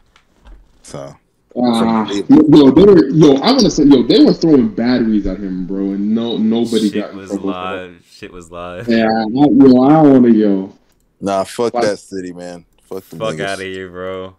So 0.83 1.15
From 1.53 1.63
uh, 1.73 2.13
yo, 2.13 2.71
they 2.71 2.83
were 2.85 3.07
yo. 3.09 3.35
I 3.37 3.51
want 3.51 3.61
to 3.61 3.71
say 3.71 3.83
yo, 3.83 4.03
they 4.03 4.23
were 4.23 4.33
throwing 4.33 4.69
batteries 4.69 5.27
at 5.27 5.37
him, 5.37 5.65
bro, 5.67 5.91
and 5.91 6.15
no 6.15 6.37
nobody 6.37 6.89
shit 6.89 6.93
got 7.01 7.11
in 7.11 7.17
was 7.17 7.33
live. 7.39 8.05
Shit 8.09 8.31
was 8.31 8.49
live. 8.51 8.87
Yeah, 8.87 9.05
I, 9.05 9.25
yo, 9.29 9.83
I 9.83 10.01
want 10.01 10.23
to 10.25 10.31
yo. 10.31 10.73
nah, 11.19 11.43
fuck 11.43 11.73
Like- 11.73 11.83
that 11.83 11.97
city, 11.97 12.31
man. 12.33 12.65
Fuck 12.83 13.03
the 13.09 13.15
Fuck 13.17 13.39
out 13.39 13.59
of 13.59 13.65
here, 13.65 13.89
bro. 13.89 14.35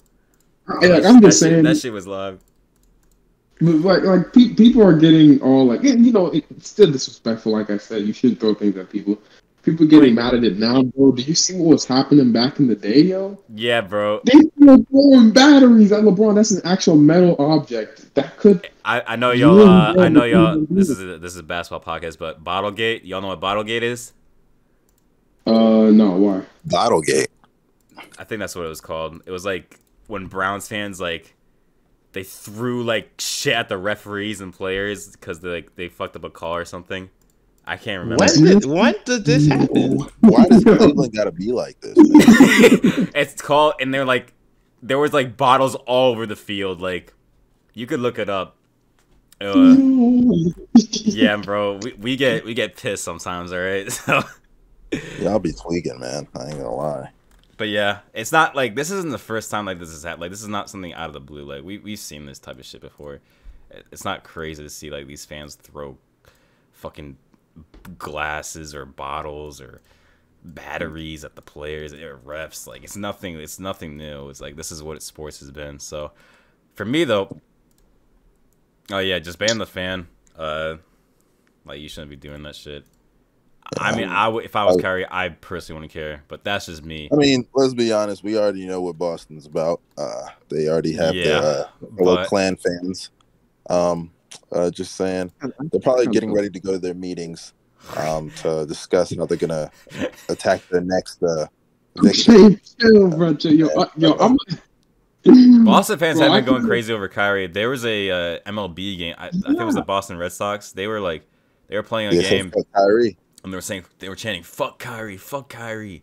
Hey, 0.80 0.88
like, 0.92 1.04
I'm 1.04 1.20
just 1.20 1.40
that 1.40 1.46
shit- 1.46 1.52
saying, 1.52 1.62
that 1.64 1.76
shit 1.76 1.92
was 1.92 2.06
live. 2.06 2.40
but 3.60 3.74
like 3.76 4.02
like 4.04 4.32
pe- 4.32 4.54
people 4.54 4.82
are 4.82 4.96
getting 4.96 5.40
all 5.42 5.66
like 5.66 5.82
you 5.82 6.12
know 6.12 6.26
it's 6.28 6.68
still 6.70 6.90
disrespectful. 6.90 7.52
Like 7.52 7.68
I 7.70 7.76
said, 7.76 8.02
you 8.02 8.12
shouldn't 8.12 8.40
throw 8.40 8.54
things 8.54 8.76
at 8.76 8.88
people. 8.90 9.18
People 9.62 9.86
getting 9.86 10.16
mad 10.16 10.34
at 10.34 10.42
it 10.42 10.58
now, 10.58 10.82
bro. 10.82 11.12
Do 11.12 11.22
you 11.22 11.36
see 11.36 11.54
what 11.54 11.68
was 11.68 11.84
happening 11.84 12.32
back 12.32 12.58
in 12.58 12.66
the 12.66 12.74
day, 12.74 13.00
yo? 13.02 13.38
Yeah, 13.54 13.80
bro. 13.80 14.20
They 14.24 14.38
were 14.56 14.78
throwing 14.90 15.30
batteries 15.30 15.92
at 15.92 16.02
LeBron. 16.02 16.34
That's 16.34 16.50
an 16.50 16.62
actual 16.64 16.96
metal 16.96 17.36
object 17.38 18.12
that 18.14 18.36
could. 18.38 18.68
I, 18.84 19.02
I 19.06 19.16
know 19.16 19.30
y'all. 19.30 19.60
Uh, 19.60 19.94
I 20.02 20.08
know 20.08 20.24
y'all. 20.24 20.66
This 20.68 20.88
is 20.88 21.00
a, 21.00 21.18
this 21.18 21.32
is 21.32 21.38
a 21.38 21.44
basketball 21.44 21.94
podcast, 21.94 22.18
but 22.18 22.42
Bottlegate. 22.42 23.02
Y'all 23.04 23.20
know 23.20 23.28
what 23.28 23.40
Bottlegate 23.40 23.82
is? 23.82 24.12
Uh, 25.46 25.90
no, 25.92 26.16
why? 26.16 26.42
Bottlegate. 26.66 27.28
I 28.18 28.24
think 28.24 28.40
that's 28.40 28.56
what 28.56 28.64
it 28.64 28.68
was 28.68 28.80
called. 28.80 29.22
It 29.26 29.30
was 29.30 29.44
like 29.44 29.78
when 30.08 30.26
Browns 30.26 30.66
fans 30.66 31.00
like 31.00 31.36
they 32.12 32.24
threw 32.24 32.82
like 32.82 33.12
shit 33.18 33.54
at 33.54 33.68
the 33.68 33.78
referees 33.78 34.40
and 34.40 34.52
players 34.52 35.08
because 35.08 35.40
they 35.40 35.48
like 35.48 35.76
they 35.76 35.88
fucked 35.88 36.16
up 36.16 36.24
a 36.24 36.30
call 36.30 36.56
or 36.56 36.64
something. 36.64 37.10
I 37.64 37.76
can't 37.76 38.02
remember. 38.02 38.24
When 38.24 38.44
did 38.44 38.64
when 38.64 38.94
did 39.04 39.24
this 39.24 39.46
happen? 39.46 39.98
Why 40.20 40.44
does 40.46 40.64
Cleveland 40.64 41.12
gotta 41.14 41.30
be 41.30 41.52
like 41.52 41.80
this? 41.80 41.94
it's 43.14 43.40
called, 43.40 43.74
and 43.80 43.94
they're 43.94 44.04
like, 44.04 44.32
there 44.82 44.98
was 44.98 45.12
like 45.12 45.36
bottles 45.36 45.74
all 45.74 46.10
over 46.10 46.26
the 46.26 46.36
field. 46.36 46.80
Like, 46.80 47.14
you 47.74 47.86
could 47.86 48.00
look 48.00 48.18
it 48.18 48.28
up. 48.28 48.56
Uh, 49.40 49.76
yeah, 50.72 51.36
bro, 51.36 51.76
we, 51.82 51.92
we 51.94 52.16
get 52.16 52.44
we 52.44 52.54
get 52.54 52.76
pissed 52.76 53.04
sometimes. 53.04 53.52
All 53.52 53.58
right, 53.58 53.90
so. 53.90 54.22
Y'all 55.20 55.38
be 55.38 55.52
tweaking, 55.52 55.98
man. 55.98 56.28
I 56.36 56.48
ain't 56.48 56.58
gonna 56.58 56.74
lie. 56.74 57.10
But 57.56 57.68
yeah, 57.68 58.00
it's 58.12 58.32
not 58.32 58.56
like 58.56 58.74
this 58.74 58.90
isn't 58.90 59.10
the 59.10 59.18
first 59.18 59.50
time 59.50 59.66
like 59.66 59.78
this 59.78 59.90
has 59.90 60.02
happened. 60.02 60.22
Like 60.22 60.30
this 60.30 60.42
is 60.42 60.48
not 60.48 60.68
something 60.68 60.92
out 60.94 61.06
of 61.06 61.12
the 61.12 61.20
blue. 61.20 61.44
Like 61.44 61.62
we 61.62 61.78
we've 61.78 61.98
seen 61.98 62.26
this 62.26 62.38
type 62.38 62.58
of 62.58 62.66
shit 62.66 62.80
before. 62.80 63.20
It's 63.90 64.04
not 64.04 64.24
crazy 64.24 64.62
to 64.62 64.68
see 64.68 64.90
like 64.90 65.06
these 65.06 65.24
fans 65.24 65.54
throw 65.54 65.96
fucking 66.72 67.16
glasses 67.98 68.74
or 68.74 68.84
bottles 68.86 69.60
or 69.60 69.80
batteries 70.44 71.24
at 71.24 71.36
the 71.36 71.42
players 71.42 71.92
or 71.92 72.18
refs. 72.24 72.66
Like 72.66 72.84
it's 72.84 72.96
nothing. 72.96 73.38
It's 73.38 73.58
nothing 73.60 73.96
new. 73.96 74.28
It's 74.28 74.40
like 74.40 74.56
this 74.56 74.72
is 74.72 74.82
what 74.82 75.02
sports 75.02 75.40
has 75.40 75.50
been. 75.50 75.78
So 75.78 76.12
For 76.74 76.84
me 76.84 77.04
though, 77.04 77.40
oh 78.90 78.98
yeah, 78.98 79.18
just 79.18 79.38
ban 79.38 79.58
the 79.58 79.66
fan. 79.66 80.08
Uh, 80.36 80.76
like 81.64 81.80
you 81.80 81.88
shouldn't 81.88 82.10
be 82.10 82.16
doing 82.16 82.42
that 82.44 82.56
shit. 82.56 82.84
I 83.78 83.96
mean, 83.96 84.08
I 84.08 84.28
would 84.28 84.44
if 84.44 84.54
I 84.56 84.64
was 84.66 84.76
Kyrie, 84.82 85.06
I 85.10 85.30
personally 85.30 85.78
wouldn't 85.80 85.92
care, 85.92 86.24
but 86.28 86.44
that's 86.44 86.66
just 86.66 86.84
me. 86.84 87.08
I 87.12 87.16
mean, 87.16 87.46
let's 87.54 87.72
be 87.72 87.90
honest. 87.92 88.22
We 88.22 88.36
already 88.36 88.66
know 88.66 88.82
what 88.82 88.98
Boston's 88.98 89.46
about. 89.46 89.80
Uh, 89.96 90.26
they 90.50 90.68
already 90.68 90.92
have 90.94 91.14
Yeah, 91.14 91.24
their 91.24 91.42
uh, 91.42 91.64
but- 91.98 92.26
clan 92.26 92.56
fans. 92.56 93.10
Um, 93.70 94.10
uh, 94.52 94.70
just 94.70 94.94
saying, 94.94 95.32
they're 95.70 95.80
probably 95.80 96.06
getting 96.08 96.32
ready 96.32 96.50
to 96.50 96.60
go 96.60 96.72
to 96.72 96.78
their 96.78 96.94
meetings 96.94 97.54
um, 97.96 98.30
to 98.36 98.64
discuss 98.66 99.14
how 99.16 99.26
they're 99.26 99.36
gonna 99.36 99.70
attack 100.28 100.66
their 100.68 100.80
next 100.80 101.22
uh, 101.22 101.46
victim. 101.96 102.60
Chill, 102.80 103.08
bro. 103.08 103.34
Chill. 103.34 103.52
Yo, 103.52 103.68
uh, 103.68 103.86
yo, 103.96 104.12
I'm. 104.14 104.36
Boston 105.64 105.98
fans 106.00 106.18
Bro, 106.18 106.32
have 106.32 106.44
been 106.44 106.52
going 106.52 106.66
crazy 106.66 106.92
over 106.92 107.08
Kyrie. 107.08 107.46
There 107.46 107.70
was 107.70 107.84
a 107.84 108.10
uh, 108.10 108.38
MLB 108.46 108.98
game. 108.98 109.14
I, 109.16 109.28
I 109.28 109.30
think 109.30 109.60
it 109.60 109.64
was 109.64 109.76
the 109.76 109.82
Boston 109.82 110.16
Red 110.16 110.32
Sox. 110.32 110.72
They 110.72 110.88
were 110.88 110.98
like, 111.00 111.24
they 111.68 111.76
were 111.76 111.84
playing 111.84 112.12
a 112.12 112.14
Yeah, 112.16 112.28
game, 112.28 112.50
fuck 112.50 112.66
Kyrie. 112.74 113.16
and 113.44 113.52
they 113.52 113.56
were 113.56 113.60
saying 113.60 113.84
they 114.00 114.08
were 114.08 114.16
chanting 114.16 114.42
"fuck 114.42 114.78
Kyrie, 114.80 115.16
fuck 115.16 115.48
Kyrie." 115.48 116.02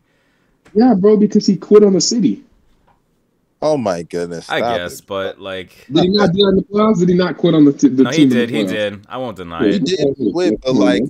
Yeah, 0.74 0.94
bro, 0.94 1.18
because 1.18 1.46
he 1.48 1.58
quit 1.58 1.84
on 1.84 1.94
the 1.94 2.02
city. 2.02 2.44
Oh 3.62 3.78
my 3.78 4.04
goodness! 4.04 4.50
I 4.50 4.60
guess, 4.62 5.00
it. 5.00 5.08
but 5.08 5.40
like, 5.40 5.86
Did 5.92 6.04
he 6.04 6.10
not 6.10 6.32
do 6.32 6.38
that 6.44 6.50
in 6.50 6.56
the 6.56 6.64
playoffs? 6.64 7.00
Did 7.00 7.10
he 7.10 7.16
not 7.16 7.38
quit 7.38 7.54
on 7.54 7.66
the, 7.66 7.74
t- 7.74 7.90
the 7.90 8.04
no, 8.04 8.10
he 8.10 8.16
team? 8.18 8.24
in 8.24 8.30
the 8.30 8.36
did, 8.36 8.50
he 8.50 8.64
did. 8.64 9.06
I 9.10 9.18
won't 9.18 9.36
deny 9.36 9.66
he 9.68 9.76
it. 9.76 9.88
He 9.90 9.96
did 9.98 10.32
quit, 10.32 10.62
but 10.62 10.76
like, 10.76 11.04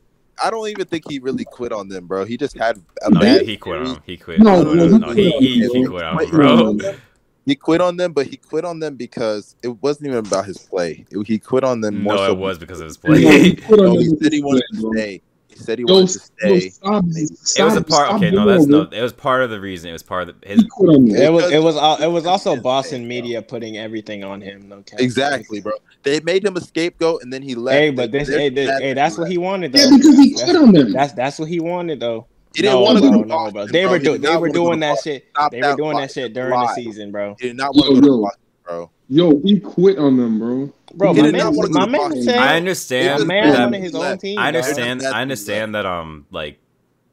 I 0.43 0.49
don't 0.49 0.67
even 0.67 0.87
think 0.87 1.03
he 1.07 1.19
really 1.19 1.45
quit 1.45 1.71
on 1.71 1.89
them, 1.89 2.07
bro. 2.07 2.25
He 2.25 2.37
just 2.37 2.57
had 2.57 2.77
a 3.03 3.11
No, 3.11 3.19
bad 3.19 3.41
he, 3.41 3.51
he 3.51 3.57
quit 3.57 3.77
on 3.79 3.85
series. 3.85 3.97
him. 3.97 4.03
He 4.05 4.17
quit. 4.17 4.39
No, 4.39 4.57
he 4.57 4.63
quit 4.65 4.77
no, 4.77 4.87
he. 4.87 4.99
No, 4.99 5.09
he, 5.11 5.31
quit 5.31 5.43
he, 5.43 5.67
he 5.79 5.85
quit 5.85 6.03
on 6.03 6.19
him, 6.19 6.29
bro. 6.31 6.77
He 7.45 7.55
quit 7.55 7.81
on 7.81 7.97
them, 7.97 8.13
but 8.13 8.27
he 8.27 8.37
quit 8.37 8.63
on 8.63 8.79
them 8.79 8.95
because 8.95 9.55
it 9.63 9.69
wasn't 9.81 10.07
even 10.07 10.19
about 10.19 10.45
his 10.45 10.57
play. 10.59 11.03
It- 11.09 11.27
he 11.27 11.39
quit 11.39 11.63
on 11.63 11.81
them 11.81 12.03
more 12.03 12.13
No, 12.15 12.25
so 12.27 12.31
it 12.33 12.37
was 12.37 12.59
because 12.59 12.79
of 12.79 12.85
his 12.87 13.03
No, 13.03 13.13
he 13.13 13.55
play. 13.55 13.55
quit 13.67 13.79
on 13.79 13.85
No, 13.85 13.93
them 13.93 14.01
he 14.01 14.07
said 14.21 14.31
he 14.33 14.37
his 14.37 14.43
wanted 14.43 14.63
play, 14.69 14.81
to 14.81 14.91
stay. 14.93 15.21
He 15.59 15.65
said 15.65 15.77
he 15.79 15.85
Yo, 15.87 15.93
wanted 15.93 16.07
to 16.07 16.19
yo, 16.47 16.59
stay. 16.59 16.69
stop, 16.69 17.03
It 17.05 17.63
was 17.63 17.75
a 17.75 17.81
part. 17.83 18.07
stop 18.07 18.15
Okay, 18.15 18.31
no, 18.31 18.45
that's 18.45 18.65
no. 18.65 18.81
It 18.83 19.01
was 19.01 19.11
part 19.13 19.41
of 19.43 19.49
the 19.49 19.59
reason. 19.59 19.89
It 19.89 19.93
was 19.93 20.03
part 20.03 20.29
of 20.29 20.39
the, 20.39 20.47
his. 20.47 20.63
quit 20.63 20.89
on 20.89 21.05
them. 21.05 21.15
It 21.15 21.31
was 21.31 21.51
it 21.51 21.61
was 21.61 21.75
al- 21.75 22.01
it 22.01 22.07
was 22.07 22.25
also 22.25 22.55
Boston 22.55 23.07
media 23.07 23.41
putting 23.41 23.77
everything 23.77 24.23
on 24.23 24.39
him. 24.41 24.69
No 24.69 24.81
cap. 24.81 24.99
Exactly, 25.01 25.59
bro. 25.59 25.73
They 26.03 26.21
made 26.21 26.45
him 26.45 26.55
a 26.55 26.61
scapegoat, 26.61 27.23
and 27.23 27.31
then 27.33 27.41
he 27.41 27.55
left. 27.55 27.77
Hey, 27.77 27.89
but 27.91 28.11
this 28.11 28.29
hey, 28.29 28.47
this, 28.49 28.79
hey 28.79 28.93
that's 28.93 29.17
what 29.17 29.29
he 29.29 29.37
wanted 29.37 29.73
though. 29.73 29.79
Yeah, 29.79 29.97
because 29.97 30.17
he 30.17 30.29
That's- 30.33 30.43
quit 30.51 30.55
on 30.55 30.71
them. 30.71 30.91
That's 30.93 31.13
that's 31.13 31.37
what 31.39 31.49
he 31.49 31.59
wanted 31.59 31.99
though. 31.99 32.25
He 32.55 32.61
didn't 32.63 32.75
no, 32.75 32.81
want 32.81 32.97
to 32.97 33.03
go 33.03 33.11
to 33.11 33.17
no, 33.17 33.23
Boston, 33.35 33.53
bro. 33.53 33.65
They 33.67 33.83
bro. 33.83 33.91
were 33.91 33.97
He 33.99 34.03
do, 34.05 34.17
they 34.17 34.27
were 34.29 34.39
wanna 34.39 34.39
go 34.39 34.47
to 34.47 34.65
doing 34.69 34.79
that 34.79 34.97
shit. 35.03 35.27
They 35.51 35.61
were 35.61 35.75
doing 35.75 35.97
that 35.97 36.11
shit 36.11 36.33
during 36.33 36.51
the 36.51 36.73
season, 36.73 37.11
bro. 37.11 37.35
He 37.39 37.47
did 37.49 37.57
not 37.57 37.75
want 37.75 37.95
to 37.95 38.01
go 38.01 38.07
to 38.07 38.21
Boston, 38.23 38.41
bro. 38.63 38.89
Yo, 39.09 39.39
he 39.39 39.59
quit 39.59 39.97
on 39.97 40.17
them, 40.17 40.37
bro. 40.37 40.71
Bro, 40.93 41.13
He 41.15 41.21
my 41.23 41.31
man, 41.31 41.55
my 41.71 41.85
man 41.87 42.23
said, 42.23 42.37
I 42.37 42.57
understand 42.57 43.27
man 43.27 43.49
that. 43.51 43.59
wanted 43.65 43.81
his 43.81 43.95
own 43.95 44.17
team. 44.19 44.37
I 44.37 44.47
understand. 44.47 45.01
That's 45.01 45.11
I 45.11 45.17
what 45.17 45.21
understand 45.21 45.75
that. 45.75 45.85
Um, 45.85 46.27
like 46.31 46.59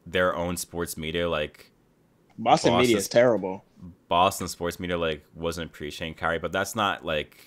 their 0.05 0.35
own 0.35 0.57
sports 0.57 0.95
media, 0.95 1.27
like 1.27 1.71
Boston 2.37 2.77
media 2.77 2.97
is 2.97 3.07
terrible. 3.07 3.63
Boston 4.07 4.47
sports 4.47 4.79
media, 4.79 4.97
like 4.97 5.25
wasn't 5.33 5.69
appreciating 5.71 6.15
Kyrie, 6.15 6.39
but 6.39 6.51
that's 6.51 6.75
not 6.75 7.03
like. 7.03 7.37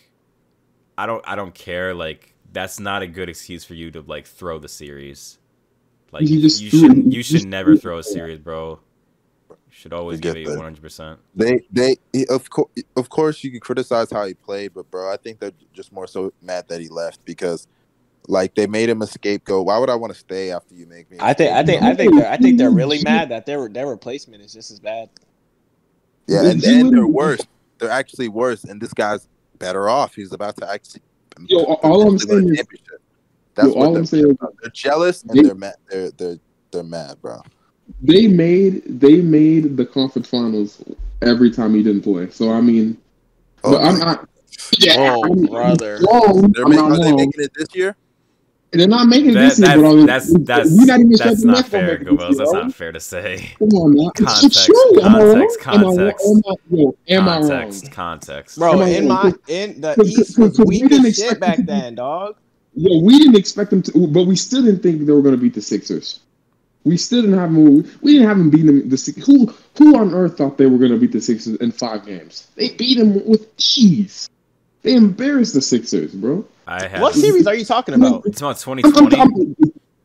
I 0.98 1.06
don't. 1.06 1.24
I 1.26 1.36
don't 1.36 1.54
care. 1.54 1.94
Like 1.94 2.34
that's 2.52 2.80
not 2.80 3.02
a 3.02 3.06
good 3.06 3.28
excuse 3.28 3.64
for 3.64 3.74
you 3.74 3.92
to 3.92 4.00
like 4.02 4.26
throw 4.26 4.58
the 4.58 4.68
series. 4.68 5.38
Like 6.12 6.24
He 6.24 6.40
just 6.40 6.60
you 6.60 6.70
should. 6.70 7.12
You 7.14 7.22
should 7.22 7.46
never 7.46 7.76
throw 7.76 7.98
a 7.98 8.02
series, 8.02 8.38
bro. 8.40 8.80
You 9.80 9.84
should 9.84 9.92
always 9.94 10.20
give 10.20 10.36
it 10.36 10.46
one 10.46 10.58
hundred 10.58 10.82
percent. 10.82 11.18
They, 11.34 11.62
they, 11.72 11.96
of 12.28 12.50
course, 12.50 12.70
of 12.96 13.08
course, 13.08 13.42
you 13.42 13.50
can 13.50 13.60
criticize 13.60 14.10
how 14.10 14.26
he 14.26 14.34
played, 14.34 14.74
but 14.74 14.90
bro, 14.90 15.10
I 15.10 15.16
think 15.16 15.40
they're 15.40 15.52
just 15.72 15.90
more 15.90 16.06
so 16.06 16.34
mad 16.42 16.68
that 16.68 16.82
he 16.82 16.90
left 16.90 17.24
because, 17.24 17.66
like, 18.28 18.54
they 18.54 18.66
made 18.66 18.90
him 18.90 19.00
a 19.00 19.06
scapegoat. 19.06 19.64
Why 19.64 19.78
would 19.78 19.88
I 19.88 19.94
want 19.94 20.12
to 20.12 20.18
stay 20.18 20.50
after 20.50 20.74
you 20.74 20.84
make 20.84 21.10
me? 21.10 21.16
a 21.16 21.24
I 21.24 21.32
think 21.32 21.52
I 21.54 21.64
think 21.64 21.82
I 21.82 21.94
think 21.94 22.14
they're 22.14 22.30
I 22.30 22.36
think 22.36 22.58
they're 22.58 22.70
really 22.70 23.02
mad 23.02 23.30
that 23.30 23.46
their 23.46 23.70
their 23.70 23.86
replacement 23.86 24.42
is 24.42 24.52
just 24.52 24.70
as 24.70 24.80
bad. 24.80 25.08
Yeah, 26.26 26.44
and, 26.44 26.60
do 26.60 26.68
and 26.80 26.92
they're 26.94 27.06
worse. 27.06 27.40
They're 27.78 27.88
actually 27.88 28.28
worse, 28.28 28.64
and 28.64 28.82
this 28.82 28.92
guy's 28.92 29.28
better 29.58 29.88
off. 29.88 30.14
He's 30.14 30.34
about 30.34 30.58
to 30.58 30.70
actually. 30.70 31.00
Um, 31.38 31.46
yo, 31.48 31.60
all 31.64 32.02
I'm 32.02 32.18
potentially 32.18 32.42
win 32.44 32.52
a 32.52 32.56
saying 32.56 32.66
is- 32.70 32.80
That's 33.54 33.68
Yo, 33.68 33.74
what 33.76 33.86
all 33.86 33.92
they're, 33.94 34.00
I'm 34.00 34.04
saying 34.06 34.30
is 34.30 34.36
they're 34.60 34.70
jealous 34.72 35.22
and 35.22 35.38
They- 35.38 35.42
they're 35.44 35.54
mad. 35.54 35.76
They're 35.88 36.10
they're 36.10 36.38
they're 36.70 36.82
mad, 36.82 37.16
bro. 37.22 37.40
They 38.02 38.26
made 38.28 38.82
they 39.00 39.20
made 39.20 39.76
the 39.76 39.84
conference 39.86 40.28
finals 40.28 40.82
every 41.22 41.50
time 41.50 41.74
he 41.74 41.82
didn't 41.82 42.02
play. 42.02 42.30
So 42.30 42.50
I 42.52 42.60
mean, 42.60 42.96
Oh, 43.64 43.72
but 43.72 43.82
I'm 43.84 43.98
not. 43.98 44.28
Yeah, 44.78 44.94
Oh, 44.98 45.24
I'm 45.24 45.46
brother. 45.46 45.98
wrong. 46.10 46.52
they're 46.54 46.64
I'm 46.64 46.70
making, 46.70 46.88
not 46.88 46.98
are 47.00 47.04
they 47.04 47.12
making 47.12 47.32
it 47.42 47.50
this 47.54 47.68
year? 47.74 47.96
They're 48.72 48.86
not 48.86 49.08
making 49.08 49.30
it 49.30 49.34
That, 49.34 49.56
this 49.56 49.58
year, 49.58 49.68
that's, 49.68 49.80
but 49.82 49.86
I 49.90 49.94
mean, 49.94 50.06
that's 50.06 50.30
we- 50.30 50.44
that's 50.44 50.70
not 50.70 50.98
even 51.00 51.10
that's 51.10 51.20
expecting 51.20 51.46
not 51.48 51.56
Nets 51.56 51.64
to 51.64 51.70
fair, 51.70 51.82
make 51.82 51.92
it 51.92 52.04
this 52.04 52.08
Goodwills. 52.12 52.20
year, 52.28 52.38
That's 52.38 52.50
bro. 52.52 52.62
not 52.62 52.74
fair 52.74 52.92
to 52.92 53.00
say. 53.00 53.50
Come 53.58 53.68
on, 53.70 53.94
now. 53.96 54.10
It's 54.14 54.20
Context, 54.20 54.66
true. 54.66 55.00
Am 55.02 55.14
I 55.16 55.22
wrong? 55.24 55.56
context, 55.60 55.66
Am 55.66 55.80
I 55.80 55.82
wrong? 55.82 55.96
context. 55.96 56.26
Am 56.26 56.42
I, 56.46 56.54
yo, 56.76 56.94
am 57.08 57.28
I 57.28 57.38
wrong? 57.40 57.48
Context, 57.50 57.92
context. 57.92 58.58
Bro, 58.58 58.70
Come 58.70 58.80
on, 58.82 58.88
in 58.88 59.02
yo, 59.02 59.08
my 59.08 59.22
cause- 59.22 59.34
in 59.48 59.80
the 59.80 59.94
cause- 59.94 60.08
East 60.08 60.18
cause- 60.18 60.38
was 60.38 60.56
cause 60.56 60.66
we 60.66 60.80
weak 60.82 60.88
didn't 60.88 61.06
as 61.06 61.16
shit 61.16 61.24
expect 61.24 61.40
back 61.40 61.56
them 61.56 61.66
to- 61.66 61.72
then, 61.72 61.94
dog. 61.96 62.36
Yo, 62.76 63.00
we 63.02 63.18
didn't 63.18 63.36
expect 63.36 63.70
them 63.70 63.82
to, 63.82 64.06
but 64.06 64.24
we 64.24 64.36
still 64.36 64.62
didn't 64.62 64.82
think 64.82 65.04
they 65.04 65.12
were 65.12 65.22
going 65.22 65.34
to 65.34 65.40
beat 65.40 65.54
the 65.54 65.60
Sixers. 65.62 66.20
We 66.84 66.96
still 66.96 67.22
didn't 67.22 67.38
have 67.38 67.52
them. 67.52 67.84
We 68.00 68.14
didn't 68.14 68.28
have 68.28 68.38
them 68.38 68.50
beat 68.50 68.66
them. 68.66 68.88
The 68.88 68.96
Six- 68.96 69.24
who 69.26 69.52
who 69.76 69.98
on 69.98 70.14
earth 70.14 70.38
thought 70.38 70.56
they 70.56 70.66
were 70.66 70.78
going 70.78 70.92
to 70.92 70.96
beat 70.96 71.12
the 71.12 71.20
Sixers 71.20 71.56
in 71.56 71.72
five 71.72 72.06
games? 72.06 72.48
They 72.56 72.70
beat 72.70 72.98
them 72.98 73.26
with 73.26 73.48
ease. 73.76 74.28
They 74.82 74.94
embarrassed 74.94 75.54
the 75.54 75.60
Sixers, 75.60 76.14
bro. 76.14 76.44
I 76.66 76.86
have. 76.86 77.02
What 77.02 77.14
series 77.14 77.46
are 77.46 77.54
you 77.54 77.64
talking 77.64 77.94
about? 77.94 78.24
It's 78.24 78.40
about 78.40 78.66
I'm, 78.66 78.78
I'm, 78.78 78.92
2020. 78.92 79.54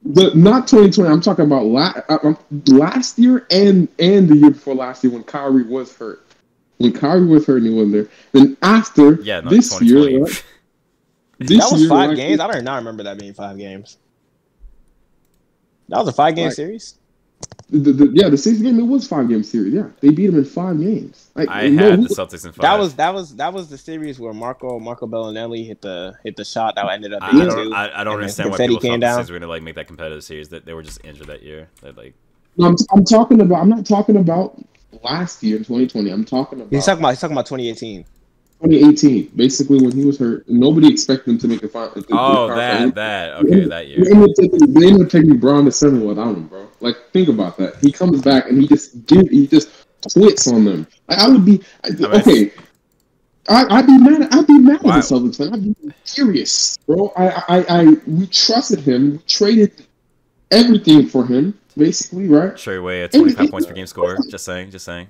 The, 0.04 0.36
not 0.36 0.68
2020. 0.68 1.10
I'm 1.10 1.22
talking 1.22 1.46
about 1.46 1.66
la- 1.66 1.94
uh, 2.10 2.20
um, 2.24 2.38
last 2.68 3.18
year 3.18 3.48
and 3.50 3.88
and 3.98 4.28
the 4.28 4.36
year 4.36 4.52
before 4.52 4.76
last 4.76 5.04
year 5.04 5.14
when 5.14 5.24
Kyrie 5.24 5.64
was 5.64 5.96
hurt. 5.96 6.24
When 6.78 6.92
Kyrie 6.92 7.26
was 7.26 7.46
hurt 7.46 7.58
and 7.58 7.68
he 7.68 7.74
wasn't 7.74 7.94
there. 7.94 8.08
Then 8.34 8.58
after 8.62 9.14
Yeah, 9.22 9.40
no, 9.40 9.50
this 9.50 9.82
year, 9.82 10.24
right? 10.24 10.44
this 11.40 11.60
That 11.60 11.72
was 11.72 11.82
year, 11.82 11.90
five 11.90 12.10
right, 12.10 12.18
games. 12.18 12.40
I 12.42 12.52
don't 12.52 12.64
not 12.66 12.78
remember 12.78 13.04
that 13.04 13.18
being 13.18 13.34
five 13.34 13.58
games. 13.58 13.98
That 15.90 16.00
was 16.00 16.08
a 16.08 16.14
five 16.14 16.36
game 16.36 16.46
Like- 16.46 16.54
series. 16.56 16.96
The, 17.70 17.92
the, 17.92 18.12
yeah, 18.14 18.30
the 18.30 18.38
sixth 18.38 18.62
game 18.64 18.80
it 18.80 18.84
was 18.84 19.08
five 19.08 19.28
game 19.28 19.44
series. 19.44 19.74
Yeah, 19.74 19.88
they 20.00 20.10
beat 20.10 20.28
them 20.28 20.38
in 20.38 20.46
five 20.46 20.80
games. 20.80 21.30
Like 21.36 21.50
I 21.50 21.68
no, 21.68 21.90
had 21.92 22.00
who- 22.00 22.08
the 22.08 22.16
Celtics 22.16 22.46
in 22.46 22.52
five. 22.54 22.62
That 22.62 22.80
was 22.80 22.96
that 22.96 23.14
was 23.14 23.36
that 23.36 23.54
was 23.54 23.70
the 23.70 23.78
series 23.78 24.20
where 24.20 24.34
Marco 24.34 24.80
Marco 24.80 25.06
Belinelli 25.08 25.66
hit 25.66 25.82
the 25.82 26.16
hit 26.24 26.36
the 26.38 26.46
shot 26.46 26.76
that 26.76 26.88
ended 26.90 27.14
up 27.14 27.24
I, 27.24 27.32
being 27.32 27.44
I 27.44 27.50
two. 27.50 27.56
don't, 27.56 27.74
I, 27.74 28.02
I 28.02 28.04
don't 28.04 28.16
understand 28.16 28.52
why 28.52 28.58
confetti 28.58 28.74
people 28.76 28.82
came 28.82 28.92
thought 28.92 28.96
the 28.96 29.00
down. 29.02 29.16
Sixers 29.18 29.32
were 29.32 29.40
gonna 29.40 29.50
like 29.50 29.64
make 29.64 29.76
that 29.76 29.88
competitive 29.88 30.24
series. 30.24 30.50
That 30.50 30.66
they 30.66 30.74
were 30.74 30.84
just 30.84 31.04
injured 31.04 31.28
that 31.28 31.44
year. 31.44 31.68
They 31.82 31.92
like 31.92 32.14
no, 32.58 32.68
I'm, 32.68 32.76
I'm 32.94 33.04
talking 33.04 33.42
about. 33.42 33.62
I'm 33.62 33.70
not 33.70 33.86
talking 33.86 34.16
about 34.16 34.58
last 35.04 35.44
year, 35.44 35.58
2020. 35.58 36.10
I'm 36.10 36.24
talking 36.24 36.62
about 36.62 36.72
He's 36.72 36.86
talking 36.86 37.00
about 37.02 37.10
he's 37.10 37.20
talking 37.20 37.36
about 37.36 37.48
2018. 37.48 38.06
2018. 38.62 39.32
Basically, 39.36 39.80
when 39.80 39.92
he 39.92 40.06
was 40.06 40.18
hurt, 40.18 40.48
nobody 40.48 40.92
expected 40.92 41.32
him 41.32 41.38
to 41.40 41.48
make 41.48 41.64
a 41.64 41.68
final. 41.68 41.92
oh 42.12 42.48
that 42.48 42.96
that 42.96 43.34
okay 43.38 43.66
that 43.66 43.70
They 43.70 43.86
year. 43.88 44.06
ended, 44.12 44.30
up 44.30 44.36
taking, 44.36 44.74
they 44.74 44.88
ended 44.88 45.06
up 45.06 45.12
taking 45.12 45.38
Bron 45.38 45.66
to 45.66 45.72
seven 45.72 46.06
without 46.06 46.36
him, 46.36 46.48
bro. 46.48 46.68
Like, 46.80 46.96
think 47.14 47.30
about 47.30 47.58
that. 47.58 47.76
He 47.78 47.92
comes 47.92 48.22
back 48.22 48.50
and 48.50 48.60
he 48.60 48.68
just 48.68 49.06
give, 49.06 49.30
he 49.30 49.48
just 49.48 49.70
quits 50.14 50.48
on 50.48 50.66
them. 50.66 50.88
Like, 51.08 51.20
I 51.20 51.28
would 51.30 51.46
be 51.46 51.62
I, 51.84 51.90
mean, 51.92 52.06
okay. 52.06 52.52
I, 53.48 53.66
I'd 53.78 53.86
be 53.86 53.98
mad. 53.98 54.28
I'd 54.32 54.48
be 54.48 54.58
mad 54.58 54.76
at 54.78 54.82
the 54.84 54.90
Celtics 54.90 55.38
fan. 55.38 55.54
I'd 55.54 55.64
be 55.64 55.76
furious, 56.06 56.78
bro. 56.88 57.14
I, 57.16 57.28
I, 57.48 57.66
I, 57.70 57.84
we 58.08 58.26
trusted 58.28 58.80
him. 58.80 59.12
We 59.14 59.18
traded 59.28 59.86
everything 60.50 61.08
for 61.08 61.26
him, 61.26 61.60
basically, 61.78 62.28
right? 62.28 62.58
Trey 62.58 62.80
Way 62.80 63.04
at 63.04 63.12
25 63.12 63.52
points 63.52 63.68
per 63.68 63.74
game 63.74 63.86
score. 63.86 64.18
Just 64.30 64.46
saying, 64.46 64.72
just 64.72 64.86
saying. 64.86 65.08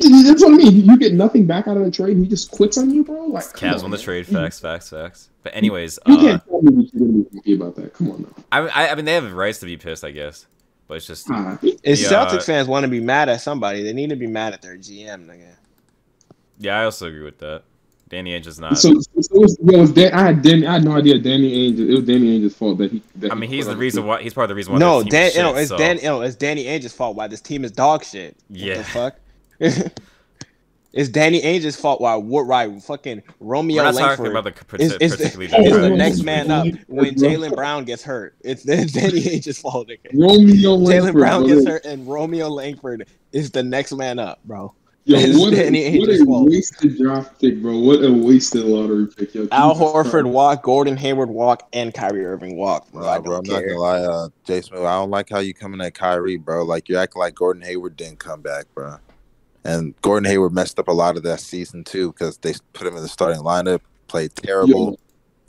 That's 0.00 0.42
what 0.42 0.54
I 0.54 0.56
mean. 0.56 0.84
You 0.84 0.98
get 0.98 1.14
nothing 1.14 1.46
back 1.46 1.68
out 1.68 1.76
of 1.76 1.84
the 1.84 1.90
trade, 1.90 2.16
and 2.16 2.24
he 2.24 2.28
just 2.30 2.50
quits 2.50 2.76
on 2.78 2.90
you, 2.90 3.04
bro. 3.04 3.26
Like, 3.26 3.52
come 3.52 3.70
Cavs 3.70 3.76
on, 3.76 3.82
won 3.82 3.90
the 3.92 3.98
trade. 3.98 4.26
Facts, 4.26 4.58
facts, 4.60 4.90
facts. 4.90 5.30
But 5.42 5.54
anyways, 5.54 5.98
You 6.06 6.14
uh, 6.16 6.20
can't 6.20 6.44
tell 6.46 6.62
me 6.62 6.90
you're 6.92 7.06
gonna 7.06 7.22
be 7.24 7.36
happy 7.36 7.54
about 7.54 7.76
that. 7.76 7.94
Come 7.94 8.10
on 8.10 8.22
now. 8.22 8.28
I, 8.50 8.58
I 8.68 8.90
I 8.90 8.94
mean 8.96 9.04
they 9.04 9.14
have 9.14 9.32
rights 9.32 9.60
to 9.60 9.66
be 9.66 9.76
pissed, 9.76 10.04
I 10.04 10.10
guess. 10.10 10.46
But 10.88 10.94
it's 10.98 11.06
just 11.06 11.26
Ah, 11.30 11.58
If 11.62 12.00
Yeah. 12.00 12.08
Celtics 12.08 12.44
fans 12.44 12.68
want 12.68 12.84
to 12.84 12.88
be 12.90 13.00
mad 13.00 13.28
at 13.28 13.40
somebody, 13.40 13.82
they 13.82 13.92
need 13.92 14.10
to 14.10 14.16
be 14.16 14.26
mad 14.26 14.52
at 14.52 14.60
their 14.62 14.76
GM. 14.76 15.26
Nigga. 15.26 15.54
yeah, 16.58 16.80
I 16.80 16.84
also 16.84 17.06
agree 17.08 17.22
with 17.24 17.38
that. 17.38 17.62
Danny 18.10 18.38
Ainge 18.38 18.46
is 18.46 18.60
not. 18.60 18.76
So, 18.78 18.92
so 19.00 19.10
it 19.16 19.40
was, 19.40 19.58
yo, 19.62 19.78
it 19.78 19.80
was 19.80 19.92
Dan, 19.92 20.12
I 20.12 20.20
had 20.26 20.42
Dan, 20.42 20.66
I 20.66 20.74
had 20.74 20.84
no 20.84 20.92
idea 20.92 21.18
Danny 21.18 21.50
Ainge. 21.72 21.78
It 21.78 21.94
was 21.94 22.04
Danny 22.04 22.38
Ainge's 22.38 22.54
fault 22.54 22.76
that 22.78 22.92
he. 22.92 23.02
That 23.16 23.32
I 23.32 23.34
mean, 23.34 23.48
he's 23.48 23.66
the 23.66 23.76
reason 23.76 24.02
team. 24.02 24.08
why. 24.08 24.22
He's 24.22 24.34
part 24.34 24.44
of 24.44 24.48
the 24.50 24.54
reason 24.54 24.74
why. 24.74 24.78
No, 24.78 25.02
this 25.02 25.04
team 25.04 25.10
Dan, 25.10 25.26
is 25.26 25.32
shit, 25.32 25.42
no, 25.42 25.54
it's 25.56 25.68
so- 25.70 25.78
Dan, 25.78 25.98
no, 26.02 26.20
it's 26.20 26.36
Danny 26.36 26.64
Ainge's 26.66 26.92
fault 26.92 27.16
why 27.16 27.28
this 27.28 27.40
team 27.40 27.64
is 27.64 27.72
dog 27.72 28.04
shit. 28.04 28.36
What 28.48 28.60
Yeah. 28.60 28.76
the 28.78 28.84
fuck? 28.84 29.16
it's 30.92 31.08
Danny 31.08 31.40
Ainge's 31.42 31.76
fault 31.76 32.00
why 32.00 32.14
what 32.16 32.42
right 32.42 32.70
fucking 32.82 33.22
Romeo 33.40 33.78
We're 33.82 33.84
not 33.84 33.94
Langford 33.94 34.16
talking 34.18 34.30
about 34.30 34.44
the 34.44 34.64
partic- 34.64 34.80
is, 34.80 34.92
is, 35.00 35.36
the, 35.36 35.42
is 35.58 35.76
the 35.76 35.90
next 35.90 36.22
man 36.22 36.50
up 36.50 36.66
when 36.88 37.14
Jaylen 37.14 37.54
Brown 37.54 37.84
gets 37.84 38.02
hurt. 38.02 38.36
It's, 38.42 38.64
it's 38.68 38.92
Danny 38.92 39.20
Ainge's 39.28 39.58
fault. 39.58 39.88
nigga. 39.88 40.12
Romeo 40.12 40.76
Jaylen 40.76 40.86
Langford, 40.86 41.14
Brown 41.14 41.44
bro. 41.44 41.54
gets 41.54 41.66
hurt 41.66 41.84
and 41.84 42.06
Romeo 42.06 42.48
Langford 42.48 43.06
is 43.32 43.50
the 43.50 43.62
next 43.62 43.92
man 43.92 44.18
up, 44.18 44.40
bro. 44.44 44.72
Yo, 45.06 45.18
His- 45.18 45.36
what 45.38 45.52
a, 45.52 45.66
and 45.66 45.76
he- 45.76 45.90
he 45.90 45.98
what 45.98 46.08
a 46.08 46.24
walked. 46.24 46.50
wasted 46.50 46.96
draft 46.96 47.38
pick, 47.38 47.60
bro. 47.60 47.76
What 47.78 48.02
a 48.02 48.10
wasted 48.10 48.64
lottery 48.64 49.06
pick. 49.06 49.34
Yo, 49.34 49.46
Al 49.52 49.74
Horford 49.74 50.10
Christ. 50.22 50.26
walk, 50.28 50.62
Gordon 50.62 50.96
Hayward 50.96 51.28
walk, 51.28 51.68
and 51.74 51.92
Kyrie 51.92 52.24
Irving 52.24 52.56
walk. 52.56 52.90
Bro, 52.90 53.06
I 53.06 53.16
Nah, 53.16 53.20
bro, 53.20 53.36
I'm 53.36 53.42
don't 53.42 53.66
gonna 53.66 53.78
lie, 53.78 54.00
uh, 54.00 54.28
Jay 54.44 54.62
Smith. 54.62 54.80
I 54.80 54.94
don't 54.94 55.10
like 55.10 55.28
how 55.28 55.40
you 55.40 55.52
coming 55.52 55.82
at 55.82 55.92
Kyrie, 55.92 56.38
bro. 56.38 56.64
Like 56.64 56.88
you're 56.88 56.98
acting 57.00 57.20
like 57.20 57.34
Gordon 57.34 57.62
Hayward 57.64 57.96
didn't 57.96 58.18
come 58.18 58.40
back, 58.40 58.64
bro. 58.74 58.96
And 59.64 59.94
Gordon 60.02 60.28
Hayward 60.30 60.52
messed 60.52 60.78
up 60.78 60.88
a 60.88 60.92
lot 60.92 61.16
of 61.16 61.22
that 61.22 61.40
season 61.40 61.84
too 61.84 62.12
because 62.12 62.36
they 62.38 62.52
put 62.74 62.86
him 62.86 62.96
in 62.96 63.02
the 63.02 63.08
starting 63.08 63.40
lineup, 63.42 63.80
played 64.08 64.34
terrible. 64.36 64.98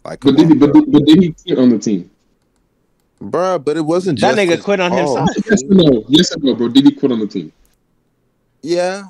Like, 0.06 0.20
But 0.22 0.36
come 0.38 0.48
did, 0.48 0.48
he, 0.50 0.54
but, 0.56 0.74
did, 0.74 0.92
but 0.92 1.06
did 1.06 1.22
he 1.24 1.32
quit 1.34 1.60
on 1.60 1.70
the 1.70 1.80
team? 1.80 2.10
Bruh, 3.22 3.64
but 3.64 3.76
it 3.78 3.82
wasn't 3.82 4.20
That 4.22 4.36
just 4.36 4.40
nigga 4.40 4.56
his 4.56 4.64
quit 4.64 4.80
on 4.80 4.92
fault. 4.92 5.18
himself. 5.30 5.46
Yes 5.50 5.64
or 5.64 5.76
no? 5.76 6.06
Yes 6.08 6.36
or 6.36 6.40
no, 6.42 6.54
bro? 6.56 6.68
Did 6.70 6.86
he 6.86 6.92
quit 6.92 7.12
on 7.12 7.20
the 7.20 7.28
team? 7.28 7.52
Yeah, 8.62 9.04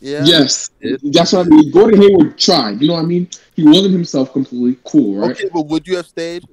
yeah. 0.00 0.24
Yes. 0.24 0.70
It- 0.80 1.00
That's 1.12 1.32
what 1.32 1.46
I 1.46 1.48
mean. 1.48 1.70
Gordon 1.70 2.00
Hayward 2.00 2.38
tried. 2.38 2.80
You 2.80 2.88
know 2.88 2.94
what 2.94 3.02
I 3.02 3.06
mean? 3.06 3.28
He 3.54 3.64
wasn't 3.64 3.92
himself 3.92 4.32
completely. 4.32 4.78
Cool, 4.84 5.20
right? 5.20 5.30
Okay, 5.32 5.48
but 5.52 5.62
would 5.66 5.86
you 5.86 5.96
have 5.96 6.06
stayed? 6.06 6.44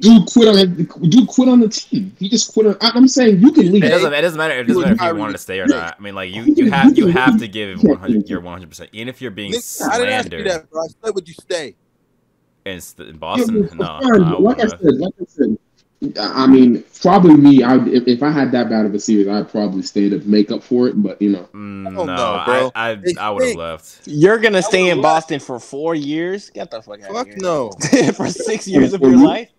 Dude 0.00 0.26
quit 0.26 0.48
on 0.48 1.08
dude 1.08 1.28
quit 1.28 1.48
on 1.48 1.60
the 1.60 1.68
team. 1.68 2.14
He 2.18 2.28
just 2.28 2.52
quit 2.52 2.66
on. 2.66 2.76
I- 2.80 2.90
I'm 2.94 3.06
saying 3.06 3.38
you 3.40 3.52
can 3.52 3.70
leave. 3.72 3.84
It 3.84 3.90
doesn't. 3.90 4.12
It 4.12 4.22
doesn't 4.22 4.36
matter. 4.38 4.54
It 4.58 4.64
doesn't 4.66 4.82
matter 4.82 4.94
if 4.94 5.00
would 5.00 5.06
you 5.06 5.12
not 5.12 5.20
wanted 5.20 5.32
to 5.34 5.38
stay 5.38 5.60
or 5.60 5.66
not. 5.66 5.96
I 5.98 6.02
mean, 6.02 6.14
like 6.16 6.34
you, 6.34 6.42
you 6.42 6.70
have 6.70 6.98
you 6.98 7.06
have 7.06 7.38
to 7.38 7.46
give 7.46 7.80
100 7.82 8.28
your 8.28 8.40
100. 8.40 8.68
percent 8.68 8.90
Even 8.92 9.08
if 9.08 9.22
you're 9.22 9.30
being 9.30 9.52
Nigga, 9.52 9.88
I 9.88 9.98
didn't 9.98 10.12
ask 10.12 10.24
you 10.24 10.30
slandered 10.30 10.50
that, 10.50 10.70
bro. 10.70 10.82
I 10.82 10.86
said, 11.04 11.14
would 11.14 11.28
you 11.28 11.34
stay? 11.34 11.76
in, 12.64 12.80
in 12.98 13.18
Boston, 13.18 13.62
but 13.66 13.74
no. 13.74 13.84
fine, 14.02 14.22
I 14.24 14.30
like 14.38 14.58
I 14.58 14.66
said, 14.66 14.80
like 14.82 15.12
I 15.20 15.24
said, 15.28 15.58
I 16.18 16.46
mean, 16.46 16.82
probably 17.00 17.36
me. 17.36 17.62
I 17.62 17.76
if, 17.86 18.08
if 18.08 18.22
I 18.22 18.30
had 18.30 18.50
that 18.52 18.68
bad 18.68 18.86
of 18.86 18.94
a 18.94 18.98
series, 19.00 19.28
I'd 19.28 19.48
probably 19.48 19.82
stay 19.82 20.08
to 20.08 20.18
make 20.20 20.50
up 20.50 20.62
for 20.62 20.88
it. 20.88 21.00
But 21.02 21.20
you 21.22 21.30
know, 21.30 21.48
Mm, 21.54 21.92
no, 21.92 22.04
know, 22.04 22.42
bro. 22.46 22.72
I 22.74 22.92
I, 22.92 22.98
I 23.20 23.30
would 23.30 23.46
have 23.46 23.56
left. 23.56 24.00
You're 24.06 24.38
gonna 24.38 24.62
stay 24.62 24.88
in 24.88 24.96
would've 24.96 25.02
Boston 25.02 25.40
for 25.40 25.58
four 25.60 25.94
years? 25.94 26.50
Get 26.50 26.70
the 26.70 26.82
fuck 26.82 27.00
out 27.02 27.12
Fuck 27.12 27.26
of 27.28 27.34
here. 27.34 27.36
no. 27.38 27.70
for 28.16 28.28
six 28.28 28.66
years 28.66 28.92
of 28.92 29.00
your 29.00 29.16
life? 29.16 29.50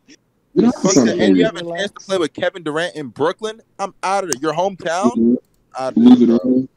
You 0.55 0.61
know, 0.63 0.71
Fuck 0.71 0.91
something- 0.93 1.17
that. 1.17 1.23
And 1.25 1.37
you 1.37 1.45
have 1.45 1.55
a 1.55 1.61
chance 1.63 1.91
to 1.91 2.05
play 2.05 2.17
with 2.17 2.33
Kevin 2.33 2.63
Durant 2.63 2.95
in 2.95 3.07
Brooklyn. 3.09 3.61
I'm 3.79 3.93
out 4.03 4.23
of 4.23 4.31
there. 4.31 4.41
Your 4.41 4.53
hometown. 4.53 5.37
Out 5.77 5.95
of 5.95 5.97
Lose 5.97 6.21
it 6.21 6.27
there, 6.27 6.37
bro. 6.37 6.39
all. 6.43 6.67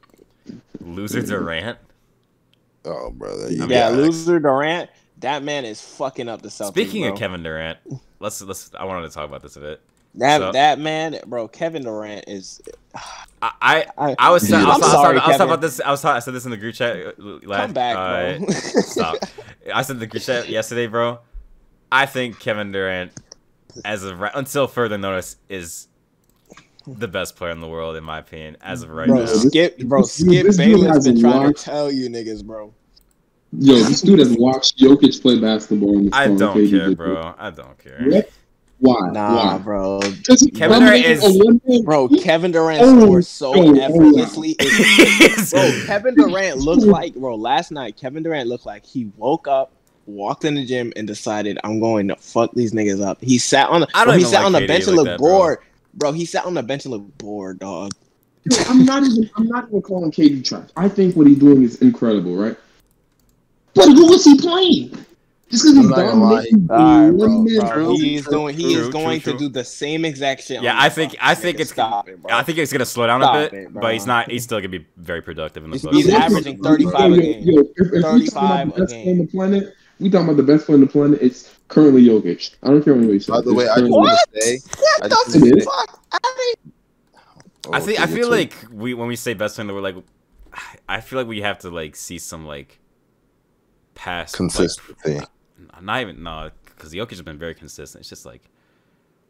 Loser 0.81 1.21
Durant. 1.21 1.77
Oh, 2.85 3.09
brother. 3.11 3.51
You 3.51 3.65
Yeah, 3.67 3.89
loser 3.89 4.39
Durant. 4.39 4.89
That 5.19 5.43
man 5.43 5.65
is 5.65 5.81
fucking 5.81 6.29
up 6.29 6.41
the 6.41 6.47
Celtics. 6.49 6.67
Speaking 6.69 7.03
bro. 7.03 7.13
of 7.13 7.19
Kevin 7.19 7.43
Durant, 7.43 7.77
let's 8.19 8.41
let's. 8.41 8.71
I 8.77 8.85
wanted 8.85 9.07
to 9.09 9.13
talk 9.13 9.27
about 9.27 9.41
this 9.41 9.57
a 9.57 9.59
bit. 9.59 9.81
that 10.15 10.39
so- 10.39 10.51
that 10.53 10.79
man, 10.79 11.19
bro, 11.25 11.47
Kevin 11.47 11.83
Durant 11.83 12.25
is. 12.27 12.61
I 13.41 13.51
I, 13.61 13.85
I, 13.97 14.15
I 14.17 14.29
was 14.31 14.51
I 14.51 14.57
was, 14.57 14.65
I'm 14.65 14.65
I 14.65 14.77
was, 14.77 14.91
sorry, 14.91 15.15
talking, 15.15 15.19
I 15.21 15.27
was 15.27 15.37
talking 15.37 15.41
about 15.51 15.61
this. 15.61 15.81
I 15.81 15.91
was 15.91 16.01
talking, 16.01 16.15
I 16.15 16.19
said 16.19 16.33
this 16.33 16.45
in 16.45 16.51
the 16.51 16.57
group 16.57 16.75
chat. 16.75 16.95
uh, 17.05 17.11
Last, 17.43 17.61
Come 17.61 17.73
back, 17.73 17.95
uh, 17.97 18.37
bro. 18.39 18.49
stop. 18.53 19.15
I 19.73 19.81
said 19.81 19.99
the 19.99 20.07
group 20.07 20.23
chat 20.23 20.47
yesterday, 20.49 20.87
bro. 20.87 21.19
I 21.91 22.05
think 22.05 22.39
Kevin 22.39 22.71
Durant, 22.71 23.11
as 23.85 24.03
of 24.03 24.19
right, 24.19 24.31
until 24.35 24.67
further 24.67 24.97
notice, 24.97 25.37
is 25.49 25.87
the 26.87 27.07
best 27.07 27.35
player 27.35 27.51
in 27.51 27.59
the 27.61 27.67
world 27.67 27.95
in 27.95 28.03
my 28.03 28.19
opinion, 28.19 28.57
as 28.61 28.81
of 28.83 28.89
right 28.89 29.07
bro, 29.07 29.19
now. 29.19 29.25
Skip, 29.25 29.77
bro, 29.79 30.01
This 30.01 30.13
Skip 30.15 30.45
this 30.45 30.57
dude 30.57 30.65
Bayless 30.81 30.87
has 30.95 31.07
been 31.07 31.19
trying 31.21 31.43
watched- 31.43 31.59
to 31.59 31.63
tell 31.65 31.91
you 31.91 32.09
niggas, 32.09 32.43
bro. 32.43 32.73
Yo, 33.51 33.75
this 33.75 34.01
dude 34.01 34.19
has 34.19 34.35
watched 34.37 34.77
Jokic 34.77 35.21
play 35.21 35.39
basketball. 35.39 35.97
In 35.97 36.13
I 36.13 36.27
don't 36.27 36.55
KD 36.57 36.69
care, 36.69 36.95
bro. 36.95 37.33
I 37.37 37.49
don't 37.49 37.77
care. 37.79 38.03
What? 38.07 38.29
Why? 38.81 39.09
Nah, 39.11 39.57
Why? 39.57 39.57
bro, 39.57 39.99
Kevin 40.55 40.79
Durant 40.79 41.05
is- 41.05 41.23
a 41.25 41.81
bro. 41.83 42.07
Kevin 42.07 42.51
Durant 42.51 42.81
Oh, 42.81 43.01
scores 43.01 43.27
so 43.27 43.53
oh, 43.53 43.75
oh, 43.75 43.79
effortlessly. 43.79 44.55
It's- 44.59 45.51
Bro, 45.51 45.61
Bro, 45.61 45.85
Kevin 45.85 46.15
Durant 46.15 46.57
looked 46.59 46.83
like 46.83 47.13
bro. 47.15 47.35
Last 47.35 47.71
night, 47.71 47.97
Kevin 47.97 48.23
Durant 48.23 48.47
looked 48.47 48.65
like 48.65 48.85
he 48.85 49.11
woke 49.17 49.47
up, 49.49 49.73
walked 50.09 50.45
in 50.45 50.55
the 50.55 50.65
gym, 50.65 50.91
and 50.95 51.07
decided 51.07 51.57
I'm 51.63 51.79
going 51.79 52.07
to 52.09 52.15
fuck 52.17 52.51
these 52.53 52.73
niggas 52.73 53.01
up. 53.05 53.17
He 53.21 53.37
sat 53.37 53.69
on 53.69 53.81
the 53.81 53.87
I 53.93 54.05
don't 54.05 54.13
bro, 54.13 54.17
he 54.19 54.23
sat 54.25 54.37
like 54.39 54.45
on 54.47 54.51
the 54.53 54.59
KD 54.59 54.67
bench 54.67 54.87
and 54.87 54.97
like 54.97 55.05
looked 55.05 55.09
that, 55.11 55.19
bro. 55.19 55.29
bored. 55.37 55.59
Bro. 55.95 56.11
he 56.13 56.25
sat 56.25 56.45
on 56.45 56.53
the 56.53 56.63
bench 56.63 56.85
and 56.85 56.91
looked 56.93 57.17
bored, 57.17 57.59
dog. 57.59 57.91
Yo, 58.49 58.57
I'm 58.67 58.85
not 58.85 59.03
even. 59.03 59.29
I'm 59.35 59.47
not 59.47 59.67
even 59.67 59.81
calling 59.81 60.11
KD 60.11 60.43
trash. 60.45 60.69
I 60.77 60.87
think 60.89 61.15
what 61.15 61.27
he's 61.27 61.37
doing 61.39 61.63
is 61.63 61.81
incredible, 61.81 62.35
right? 62.35 62.55
But 63.73 63.85
who 63.85 64.13
is 64.13 64.23
he 64.25 64.37
playing? 64.37 64.89
Just 65.51 65.63
because 65.63 65.77
he's 65.77 65.85
I'm 65.85 65.89
not 65.89 65.95
gonna 65.95 66.23
lie. 66.23 66.45
dominating 66.51 66.69
All 66.69 66.77
right, 66.77 67.09
bro. 67.17 67.27
one 67.27 67.43
man 67.45 67.67
bro. 67.73 67.95
team. 67.95 68.01
He 68.03 68.21
doing. 68.21 68.55
He 68.55 68.73
True, 68.75 68.81
is 68.83 68.89
going 68.89 69.19
true, 69.21 69.33
to 69.33 69.39
do 69.39 69.49
the 69.49 69.63
same 69.63 70.05
exact 70.05 70.43
shit. 70.43 70.61
Yeah, 70.61 70.75
I 70.79 70.89
think 70.89 71.15
I 71.19 71.33
think 71.35 71.59
it's 71.59 71.71
stop 71.71 72.07
it, 72.07 72.21
bro. 72.21 72.31
I 72.35 72.43
think 72.43 72.59
it's 72.59 72.71
gonna 72.71 72.85
slow 72.85 73.07
down 73.07 73.21
Stop 73.21 73.35
a 73.35 73.49
bit, 73.49 73.53
it, 73.63 73.73
but 73.73 73.93
he's 73.93 74.05
not. 74.05 74.29
He's 74.29 74.43
still 74.43 74.59
gonna 74.59 74.69
be 74.69 74.85
very 74.97 75.21
productive 75.23 75.63
in 75.63 75.71
the 75.71 75.77
He's- 75.77 76.05
He's 76.05 76.13
averaging 76.13 76.61
35 76.61 77.11
a 77.13 77.17
game. 77.17 77.43
yo, 77.43 77.61
if, 77.61 77.67
if 77.77 77.91
we 77.91 78.01
talking 78.01 78.19
35 78.27 78.67
about 78.67 78.75
the 78.77 78.83
a 78.83 78.85
best 78.85 78.93
player 78.93 79.11
on 79.11 79.17
the 79.17 79.27
planet, 79.27 79.75
we 79.99 80.09
talking 80.09 80.27
about 80.27 80.37
the 80.37 80.43
best 80.43 80.65
player 80.65 80.75
on 80.77 80.81
the 80.81 80.87
planet. 80.87 81.19
It's 81.21 81.53
currently 81.67 82.03
Jokic. 82.05 82.55
I 82.63 82.67
don't 82.67 82.83
care 82.83 82.93
what 82.93 83.03
you 83.03 83.19
say. 83.19 83.31
By 83.31 83.41
the 83.41 83.53
way, 83.53 83.65
It's 83.65 83.71
I 83.73 83.79
just 83.79 83.91
currently- 83.91 83.97
want 83.99 84.19
to 84.33 84.41
say, 84.41 84.59
I 85.03 85.07
just 85.09 85.31
the 85.33 85.39
wanna 85.39 85.61
say- 85.61 85.65
fuck? 85.65 86.03
I 87.71 87.77
oh, 87.77 87.79
think 87.81 87.99
I 87.99 88.07
feel 88.07 88.25
so- 88.25 88.29
like 88.31 88.55
we 88.71 88.93
when 88.93 89.07
we 89.07 89.15
say 89.15 89.33
best 89.33 89.55
player, 89.55 89.71
we're 89.73 89.81
like, 89.81 89.95
I 90.87 91.01
feel 91.01 91.19
like 91.19 91.27
we 91.27 91.41
have 91.41 91.59
to 91.59 91.69
like 91.69 91.95
see 91.95 92.17
some 92.17 92.45
like 92.47 92.79
past 93.95 94.35
consistency. 94.35 94.81
like, 94.89 95.03
consistency. 95.03 95.81
not 95.81 96.01
even 96.01 96.23
no, 96.23 96.49
because 96.65 96.93
Jokic 96.93 97.11
has 97.11 97.21
been 97.21 97.37
very 97.37 97.53
consistent. 97.53 98.01
It's 98.01 98.09
just 98.09 98.25
like 98.25 98.41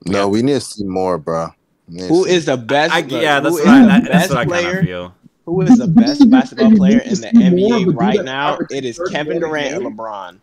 No, 0.05 0.27
we 0.29 0.41
need 0.41 0.53
to 0.53 0.61
see 0.61 0.85
more, 0.85 1.17
bro. 1.17 1.49
We 1.87 1.95
need 1.95 2.01
to 2.03 2.07
Who 2.07 2.23
see- 2.25 2.31
is 2.35 2.45
the 2.45 2.55
best? 2.57 2.93
I, 2.93 3.01
look, 3.01 3.21
yeah, 3.21 3.39
that's 3.41 3.53
what 3.53 3.67
I, 3.67 3.81
is 3.81 3.87
that, 3.87 4.03
that's 4.03 4.09
best 4.09 4.29
what 4.29 4.37
I 4.37 4.45
kind 4.63 4.77
of 4.77 4.85
feel. 4.85 5.15
Who 5.45 5.61
is 5.63 5.77
the 5.79 5.87
best 5.87 6.29
basketball 6.29 6.71
player 6.75 6.99
in 6.99 7.15
the 7.15 7.27
NBA 7.35 7.75
of 7.75 7.81
a 7.81 7.85
dude 7.85 7.95
right 7.97 8.23
now? 8.23 8.59
It 8.69 8.85
is 8.85 9.01
Kevin 9.11 9.39
Durant 9.39 9.73
and. 9.83 9.97
LeBron. 9.97 10.39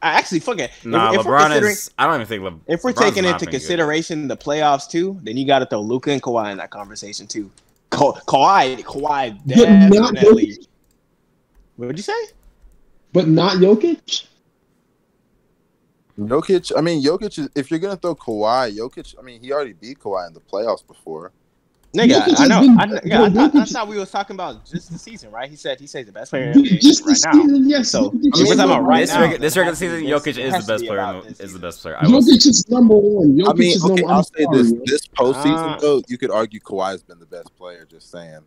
I 0.00 0.12
actually 0.12 0.40
fuck 0.40 0.58
it. 0.58 0.70
If- 0.70 0.84
Nah, 0.86 1.12
if, 1.12 1.24
we're 1.26 1.36
LeBron 1.36 1.40
considering- 1.46 1.72
is. 1.72 1.90
I 1.98 2.06
don't 2.06 2.14
even 2.16 2.26
think. 2.26 2.42
Le, 2.44 2.60
if 2.66 2.84
we're 2.84 2.92
LeBron's 2.92 3.00
taking 3.00 3.24
into 3.24 3.38
been 3.38 3.44
good. 3.46 3.50
consideration 3.58 4.28
the 4.28 4.36
playoffs 4.36 4.88
too, 4.88 5.18
then 5.22 5.36
you 5.36 5.46
got 5.46 5.58
to 5.60 5.66
throw 5.66 5.80
Luka 5.80 6.10
and 6.12 6.22
Kawhi 6.22 6.52
in 6.52 6.58
that 6.58 6.70
conversation 6.70 7.26
too. 7.26 7.50
Ka- 7.90 8.12
Kawhi, 8.26 8.78
Kawhi, 8.84 9.38
But 9.46 9.56
not 9.98 10.14
definitely. 10.14 10.46
Jokic. 10.52 10.66
What 11.76 11.86
would 11.88 11.96
you 11.96 12.02
say? 12.02 12.12
but 13.12 13.26
not 13.26 13.56
Jokic. 13.56 14.26
Jokic, 16.18 16.72
I 16.76 16.80
mean, 16.80 17.02
Jokic 17.02 17.38
is, 17.38 17.48
if 17.54 17.70
you're 17.70 17.78
going 17.80 17.94
to 17.94 18.00
throw 18.00 18.14
Kawhi, 18.14 18.76
Jokic, 18.76 19.14
I 19.18 19.22
mean, 19.22 19.40
he 19.40 19.52
already 19.52 19.72
beat 19.72 19.98
Kawhi 20.00 20.26
in 20.28 20.34
the 20.34 20.40
playoffs 20.40 20.84
before. 20.86 21.32
Nigga, 21.96 22.22
I 22.38 22.46
know. 22.46 22.60
been- 22.60 22.78
I, 22.78 22.84
know- 22.84 23.00
yeah, 23.02 23.22
I, 23.22 23.28
Jokic- 23.30 23.52
thought, 23.52 23.76
I 23.76 23.84
we 23.84 23.96
was 23.98 24.10
talking 24.10 24.34
about 24.36 24.64
just 24.66 24.92
the 24.92 24.98
season, 24.98 25.30
right? 25.30 25.48
He 25.48 25.56
said 25.56 25.80
he 25.80 25.86
said 25.86 26.06
the 26.06 26.12
best 26.12 26.30
player 26.30 26.50
in 26.50 26.62
the 26.62 26.68
NBA 26.68 26.80
Just 26.80 27.00
right 27.06 27.08
this 27.14 27.24
now. 27.24 27.32
yes. 27.66 27.90
So, 27.90 28.10
I 28.10 28.12
mean, 28.12 28.20
we're 28.24 28.30
talking 28.42 28.60
about 28.60 28.68
number 28.68 28.82
right 28.82 29.00
This, 29.00 29.10
now. 29.14 29.20
one. 29.22 29.40
this 29.40 29.56
regular 29.56 29.64
has 29.72 29.78
to 29.78 29.84
be 29.84 29.88
season, 29.88 30.04
this- 30.04 30.22
Jokic 30.22 30.28
it 30.28 30.38
is 30.38 30.54
has 30.54 30.66
the 30.66 30.72
best 30.74 30.86
player. 30.86 31.00
In 31.00 31.34
is 31.38 31.52
the 31.54 31.58
best 31.58 31.80
player. 31.82 31.96
I 31.98 32.06
will 32.06 32.20
Jokic 32.20 32.46
is 32.46 32.68
number 32.68 32.94
one. 32.94 33.28
Jokic 33.38 33.48
I 33.48 33.52
mean, 33.54 33.70
is 33.76 33.84
okay, 33.84 33.94
number 34.02 34.12
I'll 34.12 34.22
say 34.22 34.46
this: 34.52 34.72
this 34.84 35.06
postseason, 35.08 35.76
Uh, 35.76 35.80
though, 35.80 36.02
you 36.08 36.18
could 36.18 36.30
argue 36.30 36.60
Kawhi's 36.60 37.02
been 37.02 37.18
the 37.18 37.26
best 37.26 37.56
player. 37.56 37.86
Just 37.90 38.10
saying, 38.10 38.40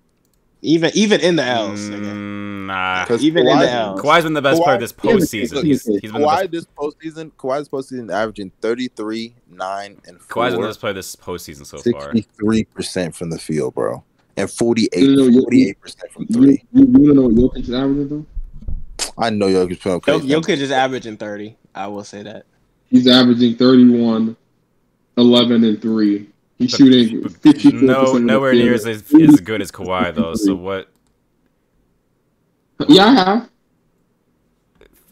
Even 0.63 0.91
even 0.93 1.21
in 1.21 1.35
the 1.37 1.43
L's. 1.43 1.79
Mm, 1.89 2.67
nah. 2.67 3.03
because 3.03 3.23
Even 3.23 3.47
in 3.47 3.57
the 3.59 3.65
Kawhi- 3.65 3.73
L's. 3.73 4.01
Kawhi's 4.01 4.23
been 4.23 4.33
the 4.33 4.41
best 4.43 4.61
Kawhi- 4.61 4.63
player 4.65 4.79
this 4.79 4.93
yeah, 5.03 5.11
postseason. 5.11 5.53
look, 5.53 5.65
He's, 5.65 5.87
look, 5.87 6.01
he's 6.01 6.11
been 6.11 6.21
the 6.21 6.27
Kawhi 6.27 6.39
best. 6.41 6.51
this 6.51 6.65
postseason, 6.77 7.31
Kawhi's 7.33 7.69
postseason 7.69 8.11
averaging 8.13 8.51
33, 8.61 9.33
9, 9.49 9.97
and 10.07 10.19
Kawhi's 10.19 10.51
been 10.51 10.51
the 10.51 10.57
4, 10.57 10.67
best 10.67 10.79
player 10.79 10.93
this 10.93 11.15
postseason 11.15 11.65
so 11.65 11.79
far. 11.91 12.13
63% 12.13 13.15
from 13.15 13.31
the 13.31 13.39
field, 13.39 13.73
bro. 13.73 14.03
And 14.37 14.49
48, 14.49 14.91
No, 15.09 15.15
no, 15.15 15.23
you- 15.25 15.41
48% 15.81 16.11
from 16.11 16.27
three. 16.27 16.63
you, 16.71 16.81
you 16.85 17.13
don't 17.13 17.15
know 17.15 17.21
what 17.23 17.55
Jokic 17.55 17.63
is 17.63 17.71
averaging 17.73 18.07
though? 18.09 18.25
I 19.17 19.29
know 19.31 19.47
Jokic 19.47 19.81
put 19.81 19.91
up 19.93 20.01
Jok- 20.03 20.19
crazy. 20.21 20.27
Jokic 20.29 20.57
is 20.61 20.71
averaging 20.71 21.17
thirty. 21.17 21.57
I 21.75 21.87
will 21.87 22.03
say 22.03 22.21
that. 22.23 22.45
He's 22.89 23.07
averaging 23.07 23.55
31, 23.55 24.35
11, 25.17 25.63
and 25.63 25.81
3. 25.81 26.27
He's 26.61 26.71
shooting 26.71 27.85
No, 27.85 28.13
nowhere 28.17 28.53
near 28.53 28.73
as, 28.73 28.85
as 28.85 29.01
good 29.41 29.61
as 29.61 29.71
Kawhi 29.71 30.13
though. 30.15 30.35
So 30.35 30.55
what? 30.55 30.89
Yeah, 32.87 33.05
I 33.05 33.13
have. 33.13 33.49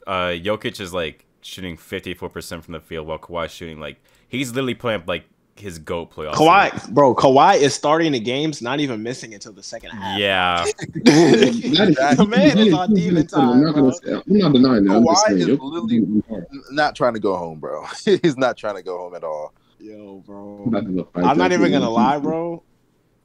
Uh, 0.07 0.11
Jokic 0.39 0.79
is 0.81 0.93
like 0.93 1.25
shooting 1.41 1.77
fifty 1.77 2.13
four 2.13 2.29
percent 2.29 2.63
from 2.63 2.73
the 2.73 2.79
field, 2.79 3.07
while 3.07 3.19
Kawhi's 3.19 3.51
shooting 3.51 3.79
like 3.79 4.01
he's 4.27 4.49
literally 4.51 4.73
playing 4.73 5.03
like 5.05 5.25
his 5.55 5.77
goat 5.77 6.11
playoff. 6.11 6.33
Kawhi, 6.33 6.89
bro, 6.91 7.13
Kawhi 7.13 7.57
is 7.57 7.73
starting 7.75 8.13
the 8.13 8.19
games, 8.19 8.61
not 8.61 8.79
even 8.79 9.03
missing 9.03 9.33
until 9.33 9.51
the 9.51 9.61
second 9.61 9.91
half. 9.91 10.17
Yeah, 10.17 10.63
That 11.03 12.15
the 12.17 12.25
man 12.25 12.57
is 12.57 12.73
on 12.73 12.93
demon 12.93 13.27
time. 13.27 13.49
I'm 13.49 13.61
not, 13.63 13.73
bro. 13.75 13.81
gonna 13.83 13.93
say, 13.93 14.13
I'm 14.13 14.23
not 14.37 14.53
denying 14.53 14.85
that. 14.85 14.95
I'm 14.95 15.05
just 15.05 15.25
Kawhi 15.25 15.27
saying, 15.27 15.39
is 15.41 15.47
literally- 15.59 16.23
not 16.71 16.95
trying 16.95 17.13
to 17.13 17.19
go 17.19 17.35
home, 17.35 17.59
bro. 17.59 17.85
He's 18.05 18.37
not 18.37 18.57
trying 18.57 18.75
to 18.75 18.81
go 18.83 18.97
home 18.97 19.13
at 19.15 19.23
all. 19.23 19.53
Yo, 19.79 20.23
bro. 20.25 20.63
I'm 20.63 20.67
about 20.69 20.85
to 20.85 20.91
go 20.93 21.03
fight 21.13 21.23
I'm 21.25 21.37
not 21.37 21.51
even 21.51 21.71
gonna 21.71 21.89
lie, 21.89 22.19
bro. 22.19 22.63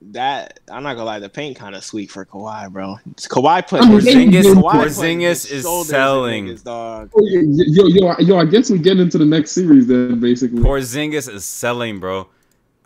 That 0.08 0.60
I'm 0.70 0.82
not 0.82 0.94
gonna 0.94 1.06
lie, 1.06 1.18
the 1.18 1.28
paint 1.30 1.56
kind 1.56 1.74
of 1.74 1.82
sweet 1.82 2.10
for 2.10 2.26
Kawhi, 2.26 2.70
bro. 2.70 2.96
Kawhi 3.16 3.66
put 3.66 3.80
I 3.82 3.86
Porzingis, 3.86 4.42
Kawhi 4.42 4.72
Porzingis 4.72 5.48
his 5.48 5.64
is 5.66 5.88
selling. 5.88 6.46
niggas, 6.46 6.64
dog. 6.64 7.10
Oh, 7.16 7.24
Yo, 7.24 7.86
yo, 7.86 8.14
yo, 8.18 8.36
I 8.38 8.44
guess 8.44 8.70
we 8.70 8.78
get 8.78 9.00
into 9.00 9.16
the 9.18 9.24
next 9.24 9.52
series 9.52 9.86
then, 9.86 10.20
basically. 10.20 10.60
Porzingis 10.60 11.32
is 11.32 11.44
selling, 11.44 12.00
bro. 12.00 12.28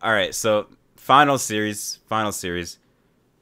All 0.03 0.13
right, 0.13 0.33
so 0.35 0.69
final 0.97 1.39
series, 1.39 1.99
final 2.09 2.31
series. 2.33 2.79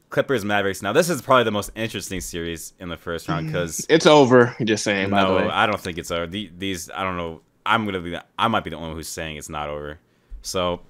Clippers 0.09 0.43
Mavericks. 0.45 0.81
Now 0.81 0.93
this 0.93 1.09
is 1.09 1.21
probably 1.21 1.43
the 1.43 1.51
most 1.51 1.69
interesting 1.75 2.21
series 2.21 2.73
in 2.79 2.89
the 2.89 2.97
first 2.97 3.27
round 3.27 3.47
because 3.47 3.85
It's 3.89 4.05
over. 4.05 4.55
Just 4.63 4.83
saying. 4.83 5.09
By 5.09 5.23
the 5.23 5.27
no, 5.27 5.35
way, 5.35 5.49
I 5.49 5.65
don't 5.67 5.79
think 5.79 5.97
it's 5.97 6.11
over. 6.11 6.25
The- 6.27 6.49
These 6.57 6.89
I 6.89 7.03
don't 7.03 7.17
know. 7.17 7.41
I'm 7.65 7.85
gonna 7.85 7.99
be. 7.99 8.11
The, 8.11 8.23
I 8.39 8.47
might 8.47 8.63
be 8.63 8.69
the 8.69 8.77
only 8.77 8.87
one 8.89 8.97
who's 8.97 9.09
saying 9.09 9.35
it's 9.35 9.49
not 9.49 9.67
over. 9.69 9.99
So 10.41 10.81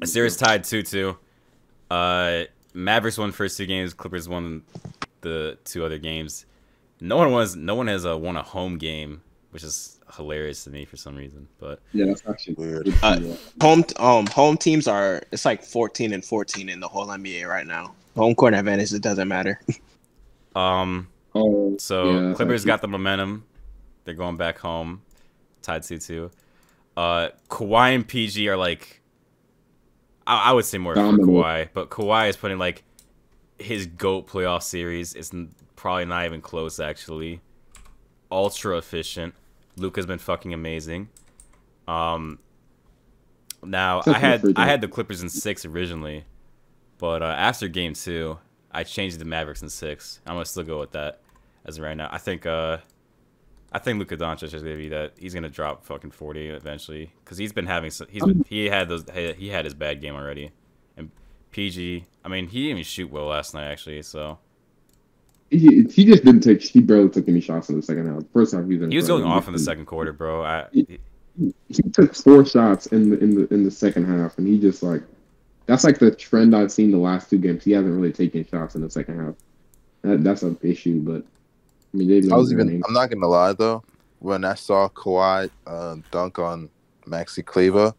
a 0.00 0.06
series 0.06 0.36
tied 0.36 0.64
two 0.64 0.82
two. 0.82 1.16
Uh, 1.90 2.44
Mavericks 2.72 3.18
won 3.18 3.32
first 3.32 3.56
two 3.56 3.66
games. 3.66 3.92
Clippers 3.94 4.28
won 4.28 4.62
the 5.20 5.58
two 5.64 5.84
other 5.84 5.98
games. 5.98 6.46
No 7.00 7.16
one 7.16 7.32
was. 7.32 7.56
No 7.56 7.74
one 7.74 7.86
has 7.88 8.06
uh, 8.06 8.16
won 8.16 8.36
a 8.36 8.42
home 8.42 8.78
game, 8.78 9.22
which 9.50 9.62
is 9.62 9.98
hilarious 10.16 10.64
to 10.64 10.70
me 10.70 10.84
for 10.84 10.96
some 10.96 11.16
reason. 11.16 11.48
But 11.58 11.80
Yeah, 11.92 12.06
that's 12.06 12.22
actually 12.28 12.54
Weird. 12.54 12.84
good. 12.86 12.94
Uh, 13.02 13.20
home 13.60 13.84
um 13.98 14.26
home 14.26 14.56
teams 14.56 14.88
are 14.88 15.22
it's 15.32 15.44
like 15.44 15.62
14 15.62 16.12
and 16.12 16.24
14 16.24 16.68
in 16.68 16.80
the 16.80 16.88
whole 16.88 17.06
NBA 17.06 17.46
right 17.48 17.66
now. 17.66 17.94
Home 18.16 18.34
court 18.34 18.54
advantage 18.54 18.92
it 18.92 19.02
doesn't 19.02 19.28
matter. 19.28 19.60
um, 20.56 21.08
Oh, 21.34 21.76
so 21.78 22.10
yeah, 22.28 22.34
Clippers 22.34 22.64
got 22.64 22.82
the 22.82 22.88
momentum. 22.88 23.44
They're 24.04 24.14
going 24.14 24.36
back 24.36 24.58
home, 24.58 25.02
tied 25.62 25.82
two 25.84 25.98
two. 25.98 26.30
Uh, 27.00 27.30
Kawhi 27.48 27.94
and 27.94 28.06
PG 28.06 28.46
are 28.50 28.58
like. 28.58 29.00
I, 30.26 30.50
I 30.50 30.52
would 30.52 30.66
say 30.66 30.76
more 30.76 30.94
for 30.94 31.00
Kawhi, 31.00 31.70
but 31.72 31.88
Kawhi 31.88 32.28
is 32.28 32.36
putting 32.36 32.58
like 32.58 32.84
his 33.58 33.86
goat 33.86 34.28
playoff 34.28 34.62
series. 34.62 35.14
It's 35.14 35.32
probably 35.76 36.04
not 36.04 36.26
even 36.26 36.42
close 36.42 36.78
actually. 36.78 37.40
Ultra 38.30 38.76
efficient. 38.76 39.34
Luka's 39.76 40.04
been 40.04 40.18
fucking 40.18 40.52
amazing. 40.52 41.08
Um. 41.88 42.38
Now 43.64 44.02
I 44.06 44.18
had 44.18 44.44
I 44.56 44.66
had 44.66 44.82
the 44.82 44.88
Clippers 44.88 45.22
in 45.22 45.30
six 45.30 45.64
originally, 45.64 46.24
but 46.98 47.22
uh, 47.22 47.34
after 47.36 47.66
game 47.66 47.94
two, 47.94 48.38
I 48.70 48.84
changed 48.84 49.18
the 49.18 49.24
Mavericks 49.24 49.62
in 49.62 49.70
six. 49.70 50.20
I'm 50.26 50.34
gonna 50.34 50.44
still 50.44 50.64
go 50.64 50.78
with 50.78 50.92
that 50.92 51.20
as 51.64 51.78
of 51.78 51.84
right 51.84 51.96
now. 51.96 52.10
I 52.12 52.18
think 52.18 52.44
uh, 52.44 52.78
I 53.72 53.78
think 53.78 53.98
Luka 53.98 54.16
Doncic 54.16 54.52
is 54.52 54.62
gonna 54.62 54.76
be 54.76 54.88
that. 54.88 55.12
He's 55.16 55.34
gonna 55.34 55.48
drop 55.48 55.84
fucking 55.84 56.10
40 56.10 56.48
eventually 56.48 57.12
because 57.24 57.38
he's 57.38 57.52
been 57.52 57.66
having 57.66 57.90
he's 58.08 58.22
um, 58.22 58.32
been, 58.32 58.44
he 58.48 58.66
had 58.66 58.88
those 58.88 59.04
he 59.14 59.32
he 59.34 59.48
had 59.48 59.64
his 59.64 59.74
bad 59.74 60.00
game 60.00 60.14
already, 60.14 60.50
and 60.96 61.10
PG. 61.52 62.06
I 62.24 62.28
mean 62.28 62.48
he 62.48 62.62
didn't 62.62 62.70
even 62.70 62.84
shoot 62.84 63.10
well 63.10 63.26
last 63.26 63.54
night 63.54 63.70
actually. 63.70 64.02
So 64.02 64.38
He, 65.50 65.84
he 65.84 66.04
just 66.04 66.24
didn't 66.24 66.40
take. 66.40 66.62
He 66.62 66.80
barely 66.80 67.08
took 67.08 67.28
any 67.28 67.40
shots 67.40 67.68
in 67.68 67.76
the 67.76 67.82
second 67.82 68.12
half. 68.12 68.22
First 68.32 68.54
half, 68.54 68.66
he 68.66 68.76
was. 68.76 68.90
he 68.90 68.96
was 68.96 69.06
going 69.06 69.24
off 69.24 69.46
in 69.46 69.52
the 69.52 69.58
second 69.58 69.86
quarter, 69.86 70.12
bro. 70.12 70.44
I 70.44 70.66
He 70.72 71.82
took 71.92 72.14
four 72.14 72.44
shots 72.44 72.86
in 72.86 73.10
the 73.10 73.18
in 73.18 73.34
the 73.34 73.54
in 73.54 73.64
the 73.64 73.70
second 73.70 74.06
half, 74.06 74.38
and 74.38 74.48
he 74.48 74.58
just 74.58 74.82
like 74.82 75.02
that's 75.66 75.84
like 75.84 76.00
the 76.00 76.10
trend 76.10 76.56
I've 76.56 76.72
seen 76.72 76.90
the 76.90 76.98
last 76.98 77.30
two 77.30 77.38
games. 77.38 77.62
He 77.62 77.70
hasn't 77.70 77.94
really 77.94 78.12
taken 78.12 78.44
shots 78.44 78.74
in 78.74 78.80
the 78.80 78.90
second 78.90 79.24
half. 79.24 79.34
That, 80.02 80.24
that's 80.24 80.42
an 80.42 80.58
issue, 80.62 81.00
but 81.00 81.24
I 81.92 81.96
mean, 81.96 82.08
they 82.08 82.34
I 82.34 82.36
was 82.36 82.52
even. 82.52 82.82
I'm 82.86 82.92
not 82.92 83.10
gonna 83.10 83.26
lie 83.26 83.52
though. 83.52 83.82
When 84.20 84.44
I 84.44 84.54
saw 84.54 84.88
Kawhi 84.88 85.50
uh, 85.66 85.96
dunk 86.10 86.38
on 86.38 86.68
Maxi 87.06 87.44
Kleber, 87.44 87.94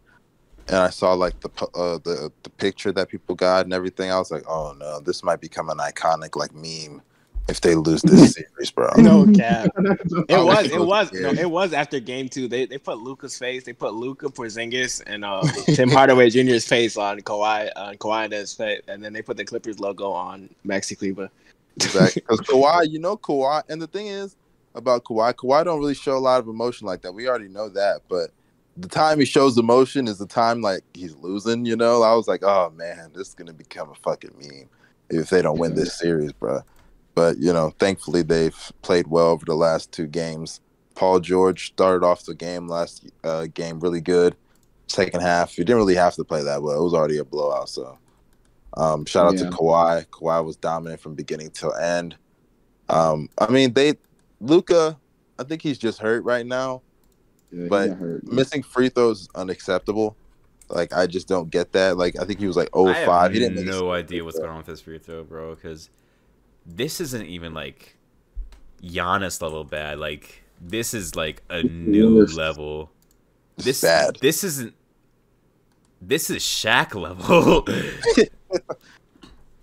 and 0.67 0.77
I 0.77 0.89
saw 0.89 1.13
like 1.13 1.39
the 1.41 1.49
uh, 1.75 1.97
the 1.99 2.31
the 2.43 2.49
picture 2.51 2.91
that 2.93 3.09
people 3.09 3.35
got 3.35 3.65
and 3.65 3.73
everything, 3.73 4.11
I 4.11 4.17
was 4.17 4.31
like, 4.31 4.43
oh 4.47 4.75
no, 4.77 4.99
this 4.99 5.23
might 5.23 5.41
become 5.41 5.69
an 5.69 5.77
iconic 5.77 6.35
like 6.35 6.53
meme 6.53 7.01
if 7.47 7.61
they 7.61 7.75
lose 7.75 8.01
this 8.01 8.33
series, 8.33 8.71
bro. 8.71 8.89
No 8.97 9.25
cap. 9.35 9.69
It 9.77 10.43
was. 10.43 10.71
It 10.71 10.81
was. 10.81 11.11
No, 11.11 11.29
it 11.29 11.49
was 11.49 11.73
after 11.73 11.99
game 11.99 12.29
two. 12.29 12.47
They 12.47 12.65
they 12.65 12.77
put 12.77 12.99
Luka's 12.99 13.37
face. 13.37 13.63
They 13.63 13.73
put 13.73 13.93
Luka 13.93 14.27
Porzingis 14.27 15.03
and 15.05 15.25
uh, 15.25 15.43
Tim 15.65 15.89
Hardaway 15.89 16.29
Jr.'s 16.29 16.65
face 16.65 16.97
on 16.97 17.19
Kawhi 17.21 17.69
on 17.75 17.97
Kawhi 17.97 18.25
and 18.25 18.49
face, 18.49 18.81
and 18.87 19.03
then 19.03 19.13
they 19.13 19.21
put 19.21 19.37
the 19.37 19.45
Clippers 19.45 19.79
logo 19.79 20.11
on 20.11 20.49
Maxi 20.65 20.97
Kleber. 20.97 21.29
Exactly. 21.85 22.21
Because 22.27 22.41
Kawhi, 22.41 22.89
you 22.89 22.99
know 22.99 23.17
Kawhi, 23.17 23.63
and 23.69 23.81
the 23.81 23.87
thing 23.87 24.07
is 24.07 24.35
about 24.75 25.03
Kawhi, 25.03 25.33
Kawhi 25.33 25.63
don't 25.65 25.79
really 25.79 25.95
show 25.95 26.17
a 26.17 26.19
lot 26.19 26.39
of 26.39 26.47
emotion 26.47 26.87
like 26.87 27.01
that. 27.01 27.11
We 27.11 27.27
already 27.27 27.49
know 27.49 27.69
that, 27.69 28.01
but 28.07 28.31
the 28.77 28.87
time 28.87 29.19
he 29.19 29.25
shows 29.25 29.57
emotion 29.57 30.07
is 30.07 30.17
the 30.17 30.25
time 30.25 30.61
like 30.61 30.83
he's 30.93 31.15
losing. 31.15 31.65
You 31.65 31.75
know, 31.75 32.03
I 32.03 32.13
was 32.15 32.27
like, 32.27 32.43
oh 32.43 32.71
man, 32.75 33.11
this 33.13 33.29
is 33.29 33.33
gonna 33.33 33.53
become 33.53 33.89
a 33.89 33.95
fucking 33.95 34.33
meme 34.39 34.69
if 35.09 35.29
they 35.29 35.41
don't 35.41 35.59
win 35.59 35.75
this 35.75 35.97
series, 35.97 36.31
bro. 36.31 36.61
But 37.15 37.37
you 37.37 37.51
know, 37.51 37.73
thankfully 37.79 38.21
they've 38.21 38.71
played 38.81 39.07
well 39.07 39.27
over 39.27 39.45
the 39.45 39.55
last 39.55 39.91
two 39.91 40.07
games. 40.07 40.61
Paul 40.95 41.19
George 41.19 41.67
started 41.67 42.05
off 42.05 42.25
the 42.25 42.35
game 42.35 42.67
last 42.67 43.09
uh, 43.23 43.47
game 43.53 43.79
really 43.79 44.01
good. 44.01 44.35
Second 44.87 45.21
half, 45.21 45.51
he 45.51 45.63
didn't 45.63 45.77
really 45.77 45.95
have 45.95 46.15
to 46.15 46.23
play 46.23 46.43
that 46.43 46.61
well. 46.61 46.79
It 46.79 46.83
was 46.83 46.93
already 46.93 47.17
a 47.17 47.25
blowout, 47.25 47.69
so 47.69 47.97
um, 48.77 49.05
shout 49.05 49.27
out 49.27 49.33
Yeah. 49.33 49.49
to 49.49 49.55
Kawhi. 49.55 50.05
Kawhi 50.07 50.45
was 50.45 50.55
dominant 50.55 51.01
from 51.01 51.15
beginning 51.15 51.51
till 51.51 51.73
end. 51.75 52.15
Um, 52.89 53.29
I 53.37 53.51
mean, 53.51 53.73
they 53.73 53.95
Luka. 54.39 54.97
I 55.39 55.43
think 55.43 55.61
he's 55.61 55.77
just 55.77 55.99
hurt 55.99 56.23
right 56.23 56.45
now. 56.45 56.81
Yeah, 57.51 57.67
but 57.69 57.89
hurt. 57.91 58.31
Missing 58.31 58.63
free 58.63 58.89
throws 58.89 59.21
is 59.21 59.29
unacceptable. 59.35 60.15
Like 60.69 60.93
I 60.93 61.07
just 61.07 61.27
don't 61.27 61.49
get 61.49 61.73
that. 61.73 61.97
Like 61.97 62.19
I 62.19 62.25
think 62.25 62.39
he 62.39 62.47
was 62.47 62.55
like 62.55 62.69
oh 62.73 62.87
I 62.87 62.93
have 62.93 63.05
five. 63.05 63.33
He 63.33 63.39
didn't 63.39 63.55
make 63.55 63.65
no 63.65 63.71
single 63.71 63.91
idea 63.91 64.23
what's 64.23 64.37
going 64.37 64.49
on 64.49 64.57
with 64.57 64.67
this 64.67 64.81
free 64.81 64.99
throw, 64.99 65.23
bro. 65.23 65.55
Because 65.55 65.89
this 66.65 67.01
isn't 67.01 67.25
even 67.25 67.53
like 67.53 67.97
Giannis 68.81 69.41
level 69.41 69.63
bad. 69.63 69.99
Like 69.99 70.43
this 70.61 70.93
is 70.93 71.15
like 71.15 71.43
a 71.49 71.63
new 71.63 72.25
level. 72.25 72.91
This 73.57 73.81
bad. 73.81 74.17
This 74.21 74.43
isn't. 74.43 74.73
This 76.01 76.29
is 76.29 76.41
Shaq 76.43 76.95
level. 76.95 77.65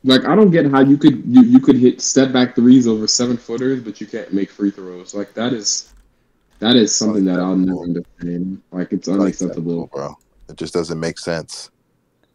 Like 0.04 0.24
I 0.26 0.36
don't 0.36 0.50
get 0.52 0.64
how 0.70 0.80
you 0.80 0.96
could 0.96 1.24
you, 1.26 1.42
you 1.42 1.58
could 1.58 1.74
hit 1.76 2.00
step 2.00 2.32
back 2.32 2.54
threes 2.54 2.86
over 2.86 3.08
seven 3.08 3.36
footers, 3.36 3.82
but 3.82 4.00
you 4.00 4.06
can't 4.06 4.32
make 4.32 4.48
free 4.48 4.70
throws. 4.70 5.12
Like 5.12 5.34
that 5.34 5.52
is 5.52 5.92
that 6.60 6.76
is 6.76 6.94
something 6.94 7.24
that 7.24 7.40
I'll 7.40 7.56
never 7.56 7.80
understand. 7.82 8.62
Like 8.70 8.92
it's 8.92 9.08
unacceptable. 9.08 9.88
bro. 9.88 10.16
It 10.48 10.56
just 10.56 10.72
doesn't 10.72 10.98
make 11.00 11.18
sense. 11.18 11.70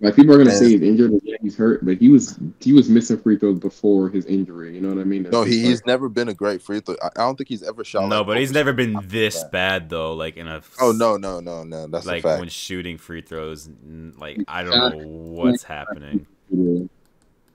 Like 0.01 0.15
people 0.15 0.35
are 0.35 0.39
gonna 0.39 0.49
And- 0.49 0.59
say 0.59 0.69
he's 0.71 0.81
injured 0.81 1.11
and 1.11 1.21
yeah, 1.23 1.32
he's 1.43 1.55
hurt, 1.55 1.85
but 1.85 1.97
he 1.99 2.09
was 2.09 2.39
he 2.59 2.73
was 2.73 2.89
missing 2.89 3.19
free 3.19 3.37
throws 3.37 3.59
before 3.59 4.09
his 4.09 4.25
injury. 4.25 4.73
You 4.73 4.81
know 4.81 4.89
what 4.89 4.97
I 4.99 5.03
mean? 5.03 5.25
It's 5.25 5.31
No, 5.31 5.43
just 5.43 5.53
he, 5.55 5.61
like- 5.61 5.69
he's 5.69 5.85
never 5.85 6.09
been 6.09 6.29
a 6.29 6.33
great 6.33 6.61
free 6.63 6.79
throw. 6.79 6.95
I, 7.03 7.07
I 7.07 7.09
don't 7.25 7.37
think 7.37 7.49
he's 7.49 7.61
ever 7.61 7.83
shot. 7.83 8.07
no, 8.09 8.19
like, 8.19 8.27
but 8.27 8.37
he's 8.37 8.49
over- 8.49 8.59
never 8.59 8.73
been 8.73 8.97
this 9.03 9.43
bad 9.51 9.89
though. 9.89 10.13
Like 10.13 10.37
in 10.37 10.47
a. 10.47 10.61
Oh 10.81 10.91
no, 10.91 11.17
no, 11.17 11.39
no, 11.39 11.63
no. 11.63 11.85
That's 11.87 12.05
Like 12.07 12.19
a 12.23 12.29
fact. 12.29 12.39
when 12.39 12.49
shooting 12.49 12.97
free 12.97 13.21
throws, 13.21 13.69
like 14.17 14.39
I 14.47 14.63
don't 14.63 14.97
know 14.97 15.07
what's 15.07 15.61
happening. 15.63 16.25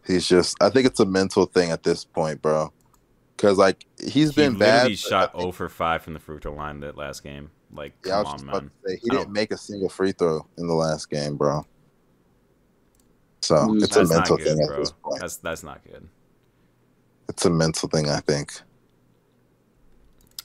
He's 0.06 0.26
just. 0.26 0.56
I 0.62 0.70
think 0.70 0.86
it's 0.86 1.00
a 1.00 1.06
mental 1.06 1.46
thing 1.46 1.70
at 1.70 1.82
this 1.82 2.04
point, 2.04 2.40
bro. 2.40 2.72
Because 3.36 3.58
like 3.58 3.84
he's 4.00 4.30
he 4.30 4.34
been 4.34 4.58
bad. 4.58 4.74
literally 4.84 4.94
but 4.94 4.98
shot 4.98 5.28
I 5.30 5.32
think- 5.32 5.40
0 5.42 5.52
for 5.52 5.68
5 5.68 6.02
from 6.02 6.14
the 6.14 6.20
free 6.20 6.38
throw 6.40 6.52
line 6.54 6.80
that 6.80 6.96
last 6.96 7.22
game. 7.22 7.50
Like, 7.72 7.92
Yeah, 8.04 8.20
I 8.20 8.22
come 8.22 8.24
was 8.24 8.32
on, 8.32 8.38
just 8.38 8.44
about 8.48 8.62
man. 8.62 8.70
to 8.70 8.88
say 8.88 8.96
he 9.02 9.10
I 9.10 9.14
didn't 9.14 9.24
don't- 9.26 9.32
make 9.34 9.52
a 9.52 9.58
single 9.58 9.88
free 9.90 10.12
throw 10.12 10.46
in 10.56 10.66
the 10.66 10.74
last 10.74 11.10
game, 11.10 11.36
bro. 11.36 11.66
So 13.40 13.74
it's 13.76 13.96
a 13.96 14.04
mental 14.06 14.36
good, 14.36 14.46
thing 14.46 14.60
at 14.62 14.68
bro. 14.68 14.78
this 14.80 14.90
point. 14.92 15.20
That's 15.20 15.36
that's 15.36 15.62
not 15.62 15.80
good. 15.84 16.06
It's 17.28 17.44
a 17.44 17.50
mental 17.50 17.88
thing, 17.88 18.08
I 18.08 18.20
think. 18.20 18.52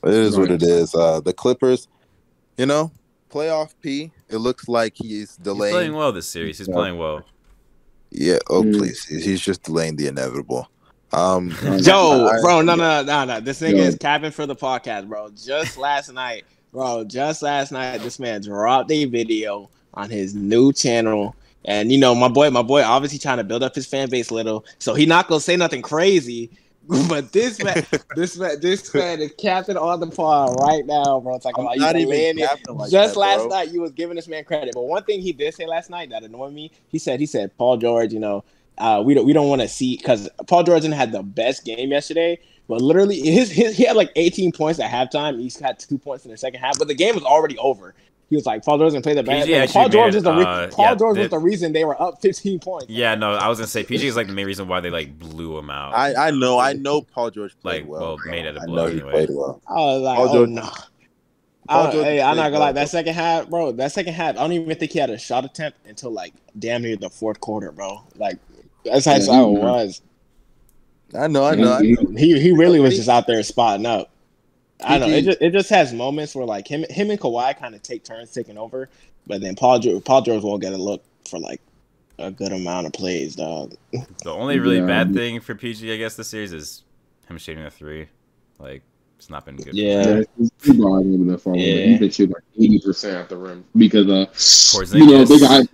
It 0.04 0.14
is 0.14 0.38
what 0.38 0.52
it 0.52 0.62
is. 0.64 0.94
Uh, 0.94 1.22
the 1.22 1.34
Clippers, 1.34 1.88
you 2.58 2.66
know, 2.66 2.92
playoff 3.32 3.74
P. 3.82 4.12
It 4.30 4.38
looks 4.38 4.68
like 4.68 4.94
he's 4.96 5.10
He's 5.10 5.38
delaying. 5.38 5.74
playing 5.74 5.94
well 5.94 6.12
this 6.12 6.28
series. 6.28 6.58
He's 6.58 6.68
Yeah. 6.68 6.74
playing 6.76 6.98
well. 6.98 7.22
Yeah. 8.12 8.38
Oh, 8.50 8.64
Mm. 8.64 8.78
please. 8.78 9.04
He's 9.06 9.26
he's 9.26 9.42
just 9.42 9.64
delaying 9.64 9.96
the 9.96 10.08
inevitable. 10.08 10.68
Um, 11.14 11.50
Yo, 11.80 12.28
I- 12.28 12.42
bro, 12.42 12.62
no, 12.62 12.76
no, 12.76 13.02
no, 13.02 13.04
no. 13.04 13.26
No. 13.26 13.40
This 13.40 13.62
nigga 13.62 13.78
Yo. 13.78 13.84
is 13.84 13.96
capping 13.96 14.32
for 14.32 14.46
the 14.46 14.56
podcast, 14.56 15.08
bro. 15.08 15.30
Just 15.30 15.78
last 15.78 16.12
night, 16.12 16.44
bro. 16.72 17.04
Just 17.06 17.42
last 17.42 17.72
night, 17.72 18.00
this 18.02 18.20
man 18.20 18.42
dropped 18.42 18.92
a 18.92 19.06
video 19.06 19.70
on 19.94 20.10
his 20.10 20.36
new 20.36 20.74
channel, 20.74 21.36
and 21.66 21.92
you 21.92 21.98
know, 21.98 22.14
my 22.14 22.28
boy, 22.28 22.50
my 22.50 22.62
boy, 22.62 22.84
obviously 22.84 23.20
trying 23.20 23.38
to 23.38 23.44
build 23.44 23.64
up 23.64 23.76
his 23.76 23.86
fan 23.86 24.10
base 24.10 24.30
a 24.30 24.34
little, 24.34 24.66
so 24.80 24.94
he 24.94 25.06
not 25.06 25.28
gonna 25.28 25.42
say 25.42 25.56
nothing 25.56 25.82
crazy. 25.82 26.50
But 27.08 27.32
this 27.32 27.64
man, 27.64 27.86
this 28.18 28.38
man, 28.38 28.60
this 28.60 28.94
man 28.94 29.22
is 29.22 29.32
capping 29.38 29.78
on 29.78 30.02
the 30.02 30.08
pod 30.08 30.54
right 30.60 30.86
now, 30.86 31.22
bro. 31.22 31.36
It's 31.36 31.46
like 31.46 31.58
I'm 31.58 31.64
about 31.64 31.78
not 31.78 31.96
even 31.96 32.46
like 32.68 32.92
Just 32.92 33.14
that, 33.14 33.20
last 33.20 33.38
bro. 33.38 33.48
night, 33.48 33.72
you 33.72 33.80
was 33.80 33.92
giving 33.94 34.18
this 34.18 34.28
man 34.28 34.44
credit, 34.44 34.74
but 34.74 34.82
one 34.84 35.02
thing 35.06 35.22
he 35.22 35.32
did 35.32 35.54
say 35.54 35.66
last 35.66 35.90
night 35.90 36.10
that 36.10 36.24
annoyed 36.24 36.52
me. 36.52 36.72
He 36.90 37.00
said, 37.00 37.22
he 37.22 37.26
said, 37.26 37.58
Paul 37.58 37.78
George, 37.78 38.12
you 38.12 38.20
know, 38.20 38.44
uh, 38.78 39.02
we 39.06 39.14
don't 39.14 39.26
we 39.26 39.32
don't 39.32 39.48
want 39.48 39.62
to 39.62 39.68
see 39.70 39.96
because 39.96 40.28
Paul 40.48 40.64
George 40.64 40.82
didn't 40.82 40.96
had 40.96 41.14
the 41.14 41.24
best 41.24 41.64
game 41.64 41.92
yesterday, 41.92 42.40
but 42.68 42.82
literally 42.82 43.20
his, 43.20 43.52
his 43.52 43.78
he 43.78 43.86
had 43.86 43.96
like 43.96 44.12
18 44.16 44.52
points 44.52 44.80
at 44.80 44.92
halftime. 44.92 45.40
He's 45.40 45.58
got 45.58 45.80
two 45.80 45.98
points 45.98 46.26
in 46.26 46.32
the 46.32 46.38
second 46.38 46.60
half, 46.60 46.78
but 46.78 46.88
the 46.88 46.96
game 46.96 47.16
was 47.16 47.24
already 47.24 47.58
over. 47.60 47.94
He 48.34 48.38
was 48.38 48.48
like, 48.48 48.66
Paul 48.66 48.80
George 48.80 48.94
didn't 48.94 49.04
play 49.04 49.14
the 49.14 49.22
best. 49.22 49.46
PG 49.46 49.54
and 49.54 49.70
Paul 49.70 49.90
George 49.90 50.16
is 50.16 50.24
the 50.24 50.34
re- 50.34 50.44
uh, 50.44 50.68
Paul 50.70 50.86
yeah, 50.86 50.96
George 50.96 51.16
the- 51.18 51.22
was 51.22 51.30
the 51.30 51.38
reason 51.38 51.72
they 51.72 51.86
were 51.86 52.02
up 52.02 52.20
15 52.20 52.58
points. 52.58 52.88
Yeah, 52.90 53.14
no, 53.14 53.34
I 53.34 53.48
was 53.48 53.60
gonna 53.60 53.68
say 53.68 53.84
PG 53.84 54.08
is 54.08 54.16
like 54.16 54.26
the 54.26 54.34
main 54.34 54.48
reason 54.48 54.68
why 54.68 54.80
they 54.80 54.90
like 54.90 55.20
blew 55.20 55.56
him 55.56 55.70
out. 55.70 55.94
I 55.94 56.30
I 56.30 56.32
know 56.32 56.58
I 56.58 56.74
know 56.74 57.04
Paul 57.04 57.30
George 57.30 57.56
played 57.62 57.82
Like, 57.84 57.90
well. 57.92 58.18
well, 58.18 58.18
made 58.26 58.46
it 58.46 58.58
a 58.58 58.62
I 58.62 58.66
blow 58.66 58.76
know 58.76 58.88
he 58.88 58.94
anyway. 58.96 59.12
played 59.12 59.30
well. 59.32 59.62
I 59.68 59.74
was 59.76 60.02
like, 60.02 60.18
Paul 60.18 60.30
oh 60.30 60.34
George- 60.34 60.50
no. 60.50 60.62
Paul 61.70 61.88
I- 61.88 61.92
George 61.92 62.06
hey, 62.06 62.22
I'm 62.24 62.36
not 62.38 62.50
gonna 62.50 62.60
lie. 62.60 62.72
That 62.72 62.90
second 62.90 63.14
half, 63.14 63.50
bro. 63.52 63.72
That 63.74 63.92
second 63.92 64.14
half, 64.14 64.32
I 64.32 64.40
don't 64.40 64.52
even 64.54 64.76
think 64.80 64.92
he 64.94 64.98
had 65.00 65.12
a 65.12 65.20
shot 65.20 65.46
attempt 65.46 65.78
until 65.86 66.10
like 66.10 66.34
damn 66.58 66.82
near 66.82 66.96
the 66.98 67.12
fourth 67.12 67.40
quarter, 67.40 67.72
bro. 67.72 68.02
Like 68.18 68.40
that's 68.84 69.06
how 69.06 69.14
Yeah, 69.18 69.26
how 69.32 69.50
it 69.50 69.52
he- 69.52 69.58
was. 69.60 70.02
I 71.16 71.28
know, 71.28 71.46
I 71.46 71.54
know. 71.54 71.74
I 71.74 71.82
know. 71.82 72.08
He 72.18 72.40
he 72.42 72.52
really 72.52 72.80
was 72.80 72.96
just 72.96 73.08
out 73.10 73.28
there 73.28 73.44
spotting 73.44 73.86
up. 73.86 74.10
I 74.86 74.98
don't 75.00 75.10
know. 75.10 75.16
It 75.16 75.22
just 75.26 75.42
it 75.42 75.52
just 75.52 75.70
has 75.70 75.94
moments 75.94 76.36
where 76.36 76.46
like 76.46 76.68
him 76.68 76.84
him 76.90 77.10
and 77.10 77.20
Kawhi 77.20 77.58
kind 77.58 77.76
of 77.76 77.82
take 77.84 78.04
turns 78.04 78.32
taking 78.32 78.58
over, 78.58 78.90
but 79.28 79.42
then 79.42 79.56
Paul 79.56 79.80
George, 79.80 80.04
Paul 80.04 80.22
George 80.22 80.44
won't 80.44 80.62
get 80.62 80.74
a 80.74 80.78
look 80.78 81.04
for 81.30 81.40
like 81.40 81.62
a 82.20 82.30
good 82.32 82.52
amount 82.52 82.86
of 82.88 82.94
plays, 82.94 83.36
dog. 83.36 83.74
The 83.92 84.32
only 84.32 84.60
really 84.60 84.78
Yeah. 84.78 84.86
bad 84.86 85.14
thing 85.14 85.40
for 85.40 85.56
PG, 85.56 85.92
I 85.94 85.98
guess, 85.98 86.16
this 86.16 86.28
series 86.28 86.54
is 86.54 86.84
him 87.28 87.38
shooting 87.38 87.66
a 87.66 87.72
three. 87.72 88.08
Like, 88.60 88.84
it's 89.18 89.30
not 89.30 89.46
been 89.46 89.56
good. 89.56 89.74
Yeah. 89.74 90.24
Yeah, 90.38 90.48
he 90.64 90.74
brought 90.78 91.00
him 91.02 91.28
that 91.28 91.40
far. 91.40 91.56
Yeah. 91.56 91.74
Yeah. 91.74 91.86
He's 91.88 92.00
been 92.00 92.12
shooting 92.12 92.34
like 92.36 92.44
eighty 92.60 92.80
percent 92.80 93.16
at 93.18 93.30
the 93.30 93.38
rim 93.38 93.64
because 93.76 94.08
uh, 94.08 94.26
Porzingis. 94.34 94.94
you 95.00 95.06
know 95.08 95.26
they 95.26 95.40
got. 95.40 95.66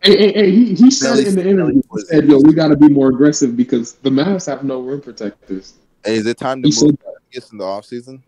Hey, 0.00 0.16
hey, 0.16 0.32
hey, 0.32 0.50
he, 0.52 0.74
he 0.74 0.90
said 0.92 1.14
Billy- 1.14 1.22
it 1.22 1.28
in 1.28 1.34
the 1.34 1.48
interview. 1.48 1.82
He 1.92 2.00
said, 2.02 2.26
"Yo, 2.28 2.38
we 2.38 2.52
got 2.54 2.68
to 2.68 2.76
be 2.76 2.88
more 2.88 3.08
aggressive 3.08 3.56
because 3.56 3.94
the 3.94 4.10
Mavs 4.10 4.46
have 4.46 4.62
no 4.62 4.80
rim 4.80 5.00
protectors." 5.00 5.74
Hey, 6.04 6.14
is 6.16 6.26
it 6.26 6.38
time 6.38 6.62
to 6.62 6.68
He 6.68 6.74
move 6.84 6.96
said, 7.32 7.44
in 7.52 7.58
the 7.58 7.64
offseason? 7.64 8.20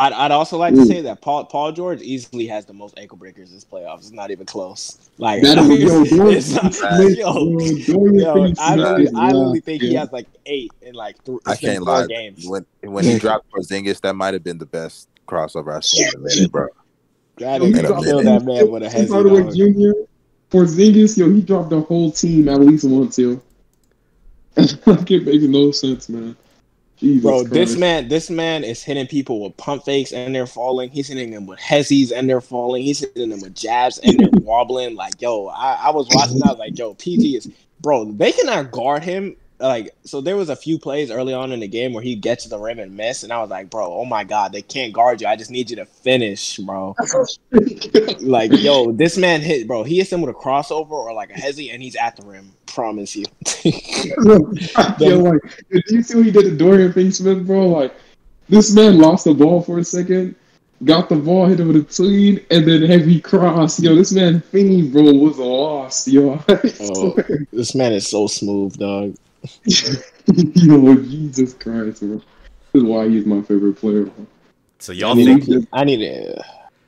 I'd, 0.00 0.12
I'd 0.12 0.30
also 0.32 0.58
like 0.58 0.74
to 0.74 0.80
hmm. 0.80 0.86
say 0.86 1.00
that 1.02 1.20
Paul 1.20 1.44
Paul 1.44 1.70
George 1.70 2.02
easily 2.02 2.48
has 2.48 2.66
the 2.66 2.72
most 2.72 2.98
ankle 2.98 3.16
breakers 3.16 3.52
this 3.52 3.64
playoffs. 3.64 3.98
It's 3.98 4.10
not 4.10 4.32
even 4.32 4.44
close. 4.44 5.10
Like 5.18 5.42
"That 5.42 5.58
is 5.58 5.80
yo, 5.80 6.04
Dorian, 6.04 6.36
it's 6.36 6.50
not- 6.52 6.74
Finney- 6.74 7.18
yo, 7.18 7.32
Dorian 7.32 8.14
yo, 8.16 8.34
Finney 8.34 8.54
I 8.58 8.74
Smith 8.74 8.88
really, 8.88 9.04
is 9.04 9.14
I 9.14 9.30
really 9.30 9.60
think 9.60 9.82
he 9.82 9.94
has 9.94 10.10
like 10.10 10.26
eight 10.46 10.72
in 10.82 10.94
like 10.94 11.22
three. 11.24 11.38
I 11.46 11.54
can't 11.54 11.84
four 11.84 12.00
lie. 12.00 12.06
games. 12.06 12.44
When 12.46 12.66
when 12.82 13.04
he 13.04 13.18
dropped 13.18 13.50
Porzingis, 13.52 14.00
that 14.00 14.14
might 14.14 14.34
have 14.34 14.42
been 14.42 14.58
the 14.58 14.66
best 14.66 15.08
crossover 15.28 15.76
I've 15.76 15.84
seen 15.84 16.08
in 16.08 16.20
a 16.20 16.22
minute, 16.24 16.50
bro. 16.50 16.68
That 17.36 17.60
Yo, 17.60 17.68
is 17.68 17.76
he 17.76 17.82
Wait 17.82 17.84
a 17.84 17.88
kill 17.88 18.22
minute. 18.22 18.24
that 18.24 18.44
man 18.44 18.70
with 18.70 18.82
a 18.82 18.90
Tim 18.90 19.06
hezzy. 19.06 19.12
Hardaway 19.12 19.42
dog. 19.42 19.54
Jr. 19.54 20.00
Porzingis, 20.50 21.16
yo, 21.18 21.30
he 21.30 21.40
dropped 21.40 21.70
the 21.70 21.80
whole 21.80 22.10
team 22.10 22.48
at 22.48 22.60
least 22.60 22.84
once, 22.88 23.18
yo. 23.18 23.40
like 24.86 25.10
it 25.10 25.24
makes 25.24 25.44
no 25.44 25.70
sense, 25.70 26.08
man. 26.08 26.36
Jesus 26.98 27.22
Bro, 27.22 27.38
Christ. 27.40 27.52
this 27.52 27.76
man, 27.76 28.08
this 28.08 28.30
man 28.30 28.64
is 28.64 28.82
hitting 28.82 29.06
people 29.06 29.42
with 29.42 29.56
pump 29.56 29.84
fakes 29.84 30.12
and 30.12 30.34
they're 30.34 30.46
falling. 30.46 30.90
He's 30.90 31.08
hitting 31.08 31.30
them 31.30 31.46
with 31.46 31.58
hezzies 31.58 32.12
and 32.12 32.28
they're 32.28 32.40
falling. 32.40 32.82
He's 32.82 33.00
hitting 33.00 33.30
them 33.30 33.40
with 33.40 33.54
jabs 33.54 33.98
and 33.98 34.18
they're 34.18 34.28
wobbling. 34.42 34.94
Like, 34.94 35.20
yo, 35.20 35.46
I, 35.48 35.74
I 35.74 35.90
was 35.90 36.08
watching. 36.10 36.42
I 36.44 36.50
was 36.50 36.58
like, 36.58 36.78
yo, 36.78 36.94
PG 36.94 37.36
is, 37.36 37.50
bro. 37.80 38.04
They 38.12 38.32
cannot 38.32 38.70
guard 38.70 39.02
him. 39.02 39.36
Like, 39.60 39.94
so 40.04 40.20
there 40.20 40.36
was 40.36 40.48
a 40.48 40.56
few 40.56 40.78
plays 40.78 41.10
early 41.10 41.32
on 41.32 41.52
in 41.52 41.60
the 41.60 41.68
game 41.68 41.92
where 41.92 42.02
he 42.02 42.16
gets 42.16 42.42
to 42.42 42.50
the 42.50 42.58
rim 42.58 42.80
and 42.80 42.96
miss, 42.96 43.22
and 43.22 43.32
I 43.32 43.40
was 43.40 43.50
like, 43.50 43.70
bro, 43.70 43.92
oh 43.92 44.04
my 44.04 44.24
god, 44.24 44.52
they 44.52 44.62
can't 44.62 44.92
guard 44.92 45.20
you. 45.20 45.28
I 45.28 45.36
just 45.36 45.50
need 45.50 45.70
you 45.70 45.76
to 45.76 45.86
finish, 45.86 46.58
bro. 46.58 46.96
Like, 48.20 48.50
yo, 48.52 48.90
this 48.92 49.16
man 49.16 49.40
hit, 49.40 49.66
bro. 49.68 49.84
He 49.84 49.98
hits 49.98 50.12
him 50.12 50.22
with 50.22 50.34
a 50.34 50.38
crossover 50.38 50.90
or 50.90 51.12
like 51.12 51.30
a 51.30 51.34
hezzy, 51.34 51.72
and 51.72 51.82
he's 51.82 51.94
at 51.94 52.16
the 52.16 52.26
rim. 52.26 52.52
Promise 52.66 53.16
you. 53.16 53.24
Yo, 54.98 55.18
like, 55.18 55.40
did 55.70 55.84
you 55.88 56.02
see 56.02 56.16
what 56.16 56.26
he 56.26 56.32
did 56.32 56.42
to 56.44 56.56
Dorian 56.56 56.92
Finney-Smith, 56.92 57.46
bro? 57.46 57.68
Like, 57.68 57.94
this 58.48 58.74
man 58.74 58.98
lost 58.98 59.24
the 59.24 59.34
ball 59.34 59.62
for 59.62 59.78
a 59.78 59.84
second, 59.84 60.34
got 60.84 61.08
the 61.08 61.16
ball, 61.16 61.46
hit 61.46 61.60
him 61.60 61.68
with 61.68 61.76
a 61.76 61.82
tween, 61.82 62.44
and 62.50 62.66
then 62.66 62.82
heavy 62.82 63.20
cross. 63.20 63.78
Yo, 63.78 63.94
this 63.94 64.12
man 64.12 64.40
Finney, 64.40 64.82
bro, 64.88 65.12
was 65.12 65.38
lost, 65.38 66.08
yo. 66.08 66.42
Oh. 66.48 67.16
this 67.52 67.74
man 67.74 67.92
is 67.92 68.08
so 68.08 68.26
smooth, 68.26 68.76
dog. 68.76 69.14
yo, 70.54 70.94
Jesus 70.96 71.54
Christ, 71.54 72.00
bro. 72.00 72.16
This 72.16 72.22
is 72.74 72.82
why 72.82 73.08
he's 73.08 73.26
my 73.26 73.42
favorite 73.42 73.74
player. 73.76 74.04
Bro. 74.04 74.26
So 74.78 74.92
y'all 74.92 75.14
need, 75.14 75.44
think 75.44 75.44
to, 75.46 75.68
I 75.72 75.84
need 75.84 75.98
to. 75.98 76.42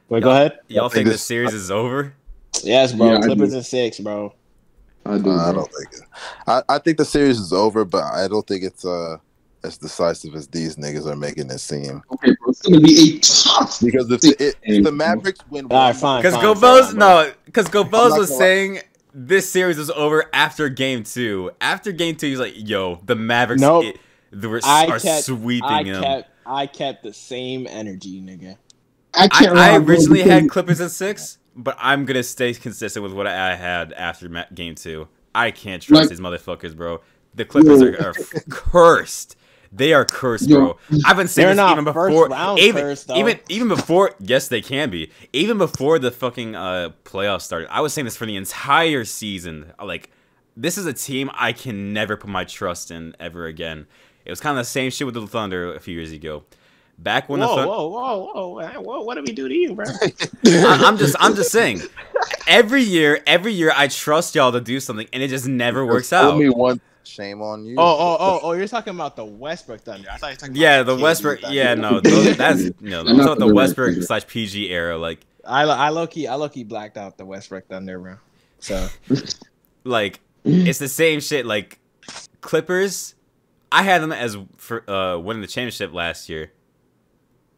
Wait, 0.09 0.23
go 0.23 0.31
ahead. 0.31 0.59
y'all 0.69 0.87
I 0.87 0.89
think 0.89 0.93
think 0.95 1.05
this 1.07 1.15
this- 1.17 1.23
series 1.25 1.53
is 1.53 1.71
over? 1.71 2.13
Yes, 2.63 2.93
bro. 2.95 3.13
Yeah, 3.13 3.21
Clippers 3.21 3.51
do. 3.51 3.57
and 3.57 3.67
six, 3.67 4.01
bro. 4.01 4.33
I 5.05 5.19
do. 5.19 5.31
Uh, 5.31 5.51
I 5.51 5.53
don't 5.53 5.71
think 5.73 5.93
it. 5.93 6.01
I, 6.47 6.63
I 6.69 6.79
think 6.79 6.97
the 6.97 7.05
series 7.05 7.39
is 7.39 7.53
over, 7.53 7.85
but 7.85 8.03
I 8.03 8.27
don't 8.29 8.47
think 8.47 8.65
it's 8.65 8.85
uh 8.85 9.19
as 9.63 9.77
decisive 9.79 10.35
as 10.35 10.47
these 10.49 10.77
niggas 10.77 11.07
are 11.07 11.17
making 11.17 11.51
it 11.51 11.59
seem. 11.59 12.03
Okay, 12.13 12.35
bro. 12.41 12.49
It's 12.51 12.63
gonna 12.63 12.81
be 12.81 13.19
a 13.19 13.21
tough. 13.21 13.81
Because 13.81 14.11
if 14.11 14.21
the, 14.23 14.37
it, 14.43 14.57
if 14.63 14.83
the 14.85 14.91
Mavericks 14.93 15.41
win, 15.51 15.67
All 15.67 15.77
right, 15.77 15.87
one- 15.89 15.95
fine. 15.95 16.23
Because 16.23 16.35
fine, 16.35 16.45
Gobels, 16.45 16.87
fine, 16.87 16.95
bro. 16.99 17.25
no, 17.25 17.33
because 17.45 17.67
I'm 17.67 17.73
Gobels 17.73 18.11
not 18.11 18.19
was 18.19 18.29
gonna 18.31 18.39
lie. 18.41 18.45
saying 18.47 18.81
this 19.19 19.51
series 19.51 19.79
was 19.79 19.91
over 19.91 20.27
after 20.35 20.69
game 20.69 21.03
two. 21.03 21.51
After 21.61 21.91
game 21.91 22.17
two, 22.17 22.27
he's 22.27 22.39
like, 22.39 22.53
"Yo, 22.57 23.01
the 23.07 23.17
Mavericks, 23.17 23.63
Nope. 23.63 23.85
it, 23.87 23.97
they 24.31 24.47
were, 24.47 24.61
I 24.63 24.87
are 24.87 24.99
kept- 25.01 25.25
sweeping 25.25 25.65
I 25.65 25.83
him." 25.85 26.03
kept, 26.03 26.31
I 26.45 26.67
kept 26.67 27.03
the 27.03 27.15
same 27.15 27.67
energy, 27.67 28.21
nigga. 28.21 28.57
I 29.15 29.25
I, 29.25 29.29
can't. 29.29 29.57
I 29.57 29.71
lie, 29.73 29.79
bro, 29.79 29.87
originally 29.95 30.21
had 30.23 30.51
Clippers 30.51 30.81
at 30.83 30.91
six, 30.91 31.39
but 31.57 31.77
I'm 31.81 32.05
gonna 32.05 32.23
stay 32.23 32.53
consistent 32.53 33.03
with 33.03 33.15
what 33.15 33.27
I 33.27 33.57
had 33.57 33.95
after 33.95 34.29
ma- 34.29 34.45
game 34.55 34.75
two. 34.75 35.09
I 35.35 35.51
can't 35.51 35.83
trust 35.83 36.03
Like- 36.03 36.09
these 36.11 36.21
motherfuckers, 36.21 36.77
bro. 36.77 37.01
The 37.35 37.45
Clippers 37.47 37.83
are, 37.83 38.09
are 38.09 38.15
cursed. 38.51 39.36
They 39.77 39.93
are 39.93 40.05
cursed, 40.05 40.49
Yo. 40.49 40.57
bro. 40.57 40.79
I've 41.05 41.17
been 41.17 41.29
saying 41.29 41.45
They're 41.47 41.55
this 41.55 41.57
not 41.57 41.73
even 41.79 41.93
first 41.93 42.11
before. 42.13 42.29
round 42.29 42.59
even, 42.59 42.83
cursed, 42.83 43.11
even 43.11 43.39
even 43.49 43.69
before. 43.69 44.15
Yes, 44.21 44.49
they 44.49 44.63
can 44.63 44.89
be. 44.91 45.11
Even 45.33 45.59
before 45.59 45.99
the 45.99 46.11
fucking 46.11 46.57
uh, 46.57 46.91
playoffs 47.05 47.43
started, 47.43 47.69
I 47.71 47.81
was 47.83 47.93
saying 47.93 48.07
this 48.07 48.17
for 48.17 48.25
the 48.27 48.37
entire 48.37 49.05
season. 49.05 49.73
Like, 49.83 50.11
this 50.57 50.79
is 50.79 50.87
a 50.87 50.93
team 50.95 51.31
I 51.35 51.53
can 51.53 51.93
never 51.93 52.17
put 52.17 52.31
my 52.31 52.45
trust 52.45 52.91
in 52.91 53.15
ever 53.21 53.47
again. 53.47 53.87
It 54.25 54.31
was 54.31 54.41
kind 54.41 54.59
of 54.59 54.63
the 54.65 54.71
same 54.71 54.91
shit 54.91 55.05
with 55.07 55.15
the 55.15 55.27
Thunder 55.27 55.75
a 55.75 55.81
few 55.81 55.95
years 55.95 56.11
ago. 56.13 56.45
Back 56.99 57.29
when 57.29 57.41
the 57.41 57.47
whoa, 57.47 57.57
Thunder. 57.57 57.69
whoa, 57.71 57.87
whoa, 57.89 58.33
whoa, 58.33 58.49
whoa! 58.49 58.81
What, 58.81 59.05
what 59.05 59.15
did 59.17 59.27
we 59.29 59.35
do 59.35 59.47
to 59.49 59.55
you, 59.55 59.75
bro? 59.75 59.85
I- 60.47 60.83
I'm 60.87 60.97
just 60.97 61.15
I'm 61.21 61.35
just 61.35 61.53
saying. 61.53 61.83
Every 62.47 62.83
year, 62.83 63.21
every 63.27 63.53
year 63.53 63.71
I 63.77 63.89
trust 63.89 64.35
y'all 64.35 64.53
to 64.53 64.61
do 64.61 64.81
something 64.81 65.07
and 65.13 65.23
it 65.23 65.29
just 65.29 65.47
never 65.47 65.85
works 65.85 66.09
Fool 66.11 66.19
out. 66.19 66.39
Me 66.39 66.49
one, 66.49 66.81
shame 67.07 67.41
on 67.43 67.65
you. 67.65 67.77
oh, 67.79 67.83
oh, 67.83 68.17
oh, 68.19 68.41
oh! 68.43 68.53
You're 68.53 68.69
talking 68.69 68.95
about 68.95 69.17
the 69.17 69.25
Westbrook 69.25 69.81
Thunder. 69.83 70.09
I 70.11 70.17
thought 70.17 70.27
you 70.29 70.33
were 70.33 70.37
talking 70.41 70.57
Yeah, 70.57 70.81
about 70.81 70.97
the 70.97 71.03
Westbrook. 71.03 71.41
Thunder. 71.41 71.57
Yeah, 71.57 71.75
no, 71.75 72.01
those, 72.05 72.37
that's 72.37 72.63
you 72.63 72.73
know, 72.81 73.03
those 73.05 73.17
not 73.17 73.39
the 73.39 73.53
Westbrook 73.53 73.97
with 73.97 74.07
slash 74.07 74.27
PG 74.27 74.71
era. 74.71 74.99
Like, 74.99 75.21
I, 75.45 75.63
I 75.63 75.89
low 75.91 76.07
key, 76.07 76.27
I 76.27 76.35
low 76.35 76.49
key 76.49 76.65
blacked 76.65 76.97
out 76.97 77.17
the 77.19 77.25
Westbrook 77.25 77.69
Thunder, 77.69 77.99
bro. 77.99 78.17
So 78.59 78.89
like 79.85 80.21
it's 80.45 80.79
the 80.79 80.89
same 80.89 81.21
shit. 81.21 81.47
Like 81.47 81.79
Clippers, 82.41 83.15
I 83.73 83.83
had 83.83 84.03
them 84.03 84.13
as 84.13 84.37
for 84.57 84.89
uh, 84.91 85.19
winning 85.19 85.43
the 85.43 85.49
championship 85.49 85.93
last 85.93 86.29
year. 86.29 86.53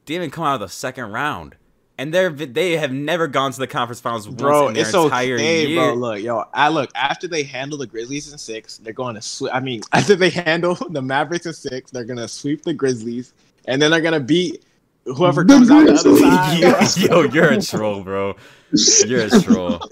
Didn't 0.06 0.22
even 0.22 0.30
come 0.30 0.44
out 0.44 0.54
of 0.54 0.60
the 0.60 0.68
second 0.68 1.12
round, 1.12 1.56
and 1.98 2.14
they're 2.14 2.30
they 2.30 2.76
have 2.76 2.92
never 2.92 3.26
gone 3.26 3.52
to 3.52 3.58
the 3.58 3.66
conference 3.66 4.00
finals 4.00 4.26
bro, 4.26 4.64
once 4.64 4.68
in 4.68 4.74
their 4.74 4.84
it's 4.86 4.94
entire 4.94 5.34
okay, 5.34 5.66
year. 5.66 5.76
bro. 5.80 5.94
Look, 5.94 6.20
yo, 6.22 6.44
I 6.54 6.68
look 6.68 6.90
after 6.94 7.26
they 7.28 7.42
handle 7.42 7.76
the 7.76 7.86
Grizzlies 7.86 8.32
in 8.32 8.38
six, 8.38 8.78
they're 8.78 8.92
going 8.92 9.16
to 9.16 9.22
sweep. 9.22 9.52
I 9.54 9.60
mean, 9.60 9.82
after 9.92 10.14
they 10.14 10.30
handle 10.30 10.74
the 10.74 11.02
Mavericks 11.02 11.46
in 11.46 11.52
six, 11.52 11.90
they're 11.90 12.04
gonna 12.04 12.28
sweep 12.28 12.62
the 12.62 12.72
Grizzlies, 12.72 13.32
and 13.66 13.82
then 13.82 13.90
they're 13.90 14.00
gonna 14.00 14.20
beat 14.20 14.64
whoever 15.04 15.42
The 15.42 15.54
comes 15.54 15.70
out 15.70 15.86
the 15.86 15.92
other 15.94 16.10
Grizzlies. 16.10 16.94
side. 16.94 17.02
yo, 17.10 17.22
you're 17.24 17.52
a 17.52 17.60
troll, 17.60 18.02
bro. 18.02 18.36
You're 19.06 19.26
a 19.26 19.30
troll. 19.42 19.80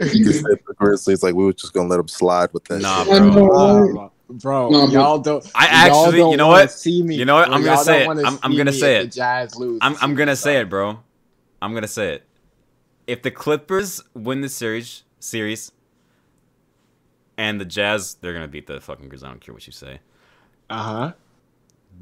You 0.00 0.24
just 0.24 0.40
said 0.40 0.58
the 0.66 0.74
Grizzlies 0.78 1.22
like 1.22 1.34
we 1.34 1.44
were 1.44 1.52
just 1.52 1.74
gonna 1.74 1.88
let 1.88 1.98
them 1.98 2.08
slide 2.08 2.50
with 2.54 2.64
that. 2.64 2.80
Nah, 2.80 3.04
shit. 3.04 3.20
I 3.20 3.30
bro. 3.30 4.04
Uh, 4.06 4.08
bro, 4.30 4.70
No, 4.70 4.88
y'all 4.88 5.18
don't. 5.18 5.44
I 5.54 5.66
actually, 5.66 6.16
don't 6.16 6.30
you 6.30 6.36
know 6.38 6.48
what? 6.48 6.72
See 6.72 7.02
me. 7.02 7.16
You 7.16 7.26
know 7.26 7.34
what? 7.34 7.50
I'm 7.50 7.62
gonna 7.62 7.84
say 7.84 8.04
it. 8.04 8.08
I'm- 8.08 8.38
I'm 8.42 8.56
gonna 8.56 8.72
say 8.72 8.96
it. 8.96 9.02
The 9.02 9.08
Jazz 9.16 9.56
lose. 9.56 9.78
I'm 9.82 9.96
I'm 10.00 10.14
gonna 10.14 10.36
say 10.36 10.58
it, 10.58 10.70
bro. 10.70 11.00
I'm 11.62 11.74
gonna 11.74 11.88
say 11.88 12.14
it. 12.14 12.24
If 13.06 13.22
the 13.22 13.30
Clippers 13.30 14.02
win 14.14 14.40
the 14.40 14.48
series, 14.48 15.02
series, 15.18 15.72
and 17.36 17.60
the 17.60 17.64
Jazz, 17.64 18.14
they're 18.20 18.32
gonna 18.32 18.48
beat 18.48 18.66
the 18.66 18.80
fucking 18.80 19.08
Grizzlies. 19.08 19.24
I 19.24 19.28
don't 19.28 19.40
care 19.40 19.54
what 19.54 19.66
you 19.66 19.72
say. 19.72 20.00
Uh 20.68 20.82
huh. 20.82 21.12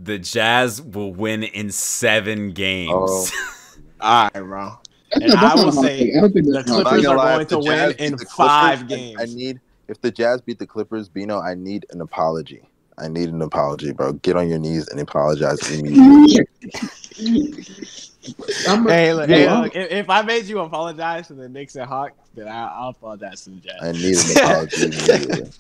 The 0.03 0.19
Jazz 0.19 0.81
will 0.83 1.13
win 1.13 1.43
in 1.43 1.71
seven 1.71 2.53
games. 2.53 2.93
Oh. 2.95 3.29
All 4.01 4.31
right, 4.35 4.43
bro. 4.43 4.79
And 5.13 5.27
not- 5.29 5.57
I 5.59 5.65
will 5.65 5.73
say 5.73 6.11
take. 6.13 6.17
I 6.23 6.29
the 6.29 6.51
that's 6.53 6.71
I'm 6.71 6.83
not 6.83 6.85
not 6.85 6.91
Clippers 6.91 7.07
are 7.07 7.17
going 7.17 7.47
to 7.47 7.59
win 7.59 7.67
Jazz 7.67 7.95
in 7.95 8.13
the 8.13 8.19
Clippers, 8.19 8.35
five 8.37 8.89
games. 8.89 9.17
I 9.21 9.25
need 9.25 9.61
if 9.89 10.01
the 10.03 10.11
Jazz 10.11 10.43
beat 10.43 10.59
the 10.59 10.67
Clippers, 10.67 11.09
Bino, 11.09 11.41
I 11.41 11.55
need 11.55 11.87
an 11.91 12.01
apology. 12.01 12.63
I 12.99 13.09
need 13.09 13.31
an 13.31 13.41
apology, 13.41 13.93
bro. 13.93 14.13
Get 14.15 14.37
on 14.37 14.49
your 14.49 14.59
knees 14.59 14.89
and 14.89 15.01
apologize 15.01 15.71
immediately. 15.73 16.47
I'm 18.69 18.87
a- 18.87 18.93
Hey, 18.93 19.13
look, 19.15 19.29
hey, 19.29 19.47
I'm- 19.47 19.63
look, 19.63 19.75
if, 19.77 19.91
if 19.91 20.11
I 20.11 20.23
made 20.23 20.45
you 20.47 20.61
apologize 20.61 21.29
to 21.29 21.35
the 21.35 21.49
Knicks 21.49 21.77
and 21.77 21.87
Hawks, 21.87 22.15
then 22.35 22.49
I, 22.49 22.69
I'll 22.69 22.91
apologize 22.91 23.45
to 23.45 23.51
the 23.51 23.57
Jazz. 23.57 23.77
I 23.81 23.93
need 23.93 24.17
an 24.17 24.37
apology 24.37 24.83
immediately. 24.87 25.51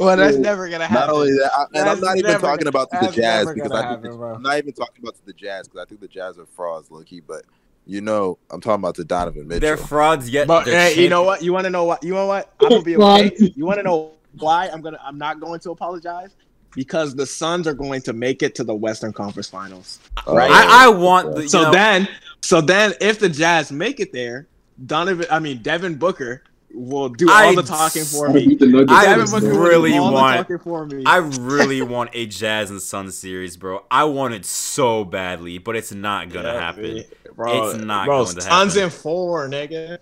well, 0.00 0.16
that's 0.16 0.36
Yo, 0.36 0.42
never 0.42 0.68
gonna 0.68 0.86
happen. 0.86 1.06
Not 1.06 1.14
only 1.14 1.32
that, 1.32 1.50
I, 1.56 1.64
and 1.78 1.88
I'm 1.88 2.00
not 2.00 2.16
even 2.16 2.30
never 2.32 2.46
talking 2.46 2.66
about 2.66 2.90
the 2.90 3.10
Jazz 3.12 3.52
because 3.52 3.72
I 3.72 3.80
think 3.80 4.02
happen, 4.04 4.18
the, 4.18 4.26
I'm 4.26 4.42
not 4.42 4.58
even 4.58 4.72
talking 4.72 5.02
about 5.02 5.14
the 5.24 5.32
Jazz 5.32 5.68
because 5.68 5.82
I 5.82 5.88
think 5.88 6.00
the 6.00 6.08
Jazz 6.08 6.38
are 6.38 6.46
frauds, 6.46 6.90
low 6.90 7.02
key. 7.02 7.20
But 7.20 7.44
you 7.86 8.00
know, 8.00 8.38
I'm 8.50 8.60
talking 8.60 8.82
about 8.82 8.96
the 8.96 9.04
Donovan 9.04 9.48
Mitchell. 9.48 9.60
They're 9.60 9.76
frauds 9.76 10.28
yet. 10.28 10.46
But 10.46 10.64
they're 10.64 10.74
hey, 10.92 11.02
you 11.02 11.08
know 11.08 11.22
what? 11.22 11.42
You 11.42 11.52
want 11.52 11.64
to 11.64 11.70
know 11.70 11.84
what? 11.84 12.02
You 12.02 12.14
know 12.14 12.26
what? 12.26 12.52
I'm 12.60 12.68
gonna 12.68 12.82
be 12.82 12.96
okay. 12.96 13.32
You 13.54 13.64
want 13.64 13.78
to 13.78 13.82
know 13.84 14.12
why 14.38 14.68
I'm 14.68 14.80
gonna? 14.80 15.00
I'm 15.02 15.18
not 15.18 15.40
going 15.40 15.60
to 15.60 15.70
apologize 15.70 16.34
because 16.74 17.14
the 17.14 17.26
Suns 17.26 17.66
are 17.66 17.74
going 17.74 18.02
to 18.02 18.12
make 18.12 18.42
it 18.42 18.54
to 18.56 18.64
the 18.64 18.74
Western 18.74 19.12
Conference 19.12 19.48
Finals. 19.48 19.98
Oh, 20.26 20.36
right? 20.36 20.50
I, 20.50 20.86
I 20.86 20.88
want 20.88 21.34
the. 21.34 21.48
So 21.48 21.62
know, 21.64 21.72
then, 21.72 22.08
so 22.42 22.60
then, 22.60 22.94
if 23.00 23.18
the 23.18 23.28
Jazz 23.28 23.70
make 23.72 24.00
it 24.00 24.12
there, 24.12 24.46
Donovan, 24.86 25.26
I 25.30 25.38
mean 25.40 25.58
Devin 25.62 25.96
Booker 25.96 26.42
will 26.72 27.08
do 27.08 27.28
I 27.28 27.46
all 27.46 27.56
the 27.56 27.62
talking 27.64 28.04
for 28.04 28.28
me. 28.32 28.46
beat 28.46 28.60
the 28.60 28.66
Nuggets. 28.68 28.92
I 28.92 29.04
Devin 29.06 29.26
Booker 29.26 29.40
bro. 29.40 29.48
will 29.50 29.54
do 29.62 29.68
really 29.68 29.98
all 29.98 30.06
the 30.08 30.12
want- 30.12 30.36
talking 30.38 30.58
for 30.58 30.86
me. 30.86 31.02
I 31.04 31.16
really 31.40 31.82
want 31.82 32.10
a 32.14 32.26
Jazz 32.26 32.70
and 32.70 32.80
Suns 32.80 33.18
series, 33.18 33.56
bro. 33.56 33.84
I 33.90 34.04
want 34.04 34.34
it 34.34 34.44
so 34.46 35.04
badly, 35.04 35.58
but 35.58 35.76
it's 35.76 35.92
not 35.92 36.30
gonna 36.30 36.52
Yeah, 36.52 36.60
happen. 36.60 37.04
Bro, 37.36 37.70
It's 37.74 37.78
not 37.84 38.06
bro, 38.06 38.24
going 38.24 38.36
to 38.36 38.42
happen. 38.44 38.70
Suns 38.70 38.76
in 38.76 38.90
four, 38.90 39.48
nigga. 39.48 39.98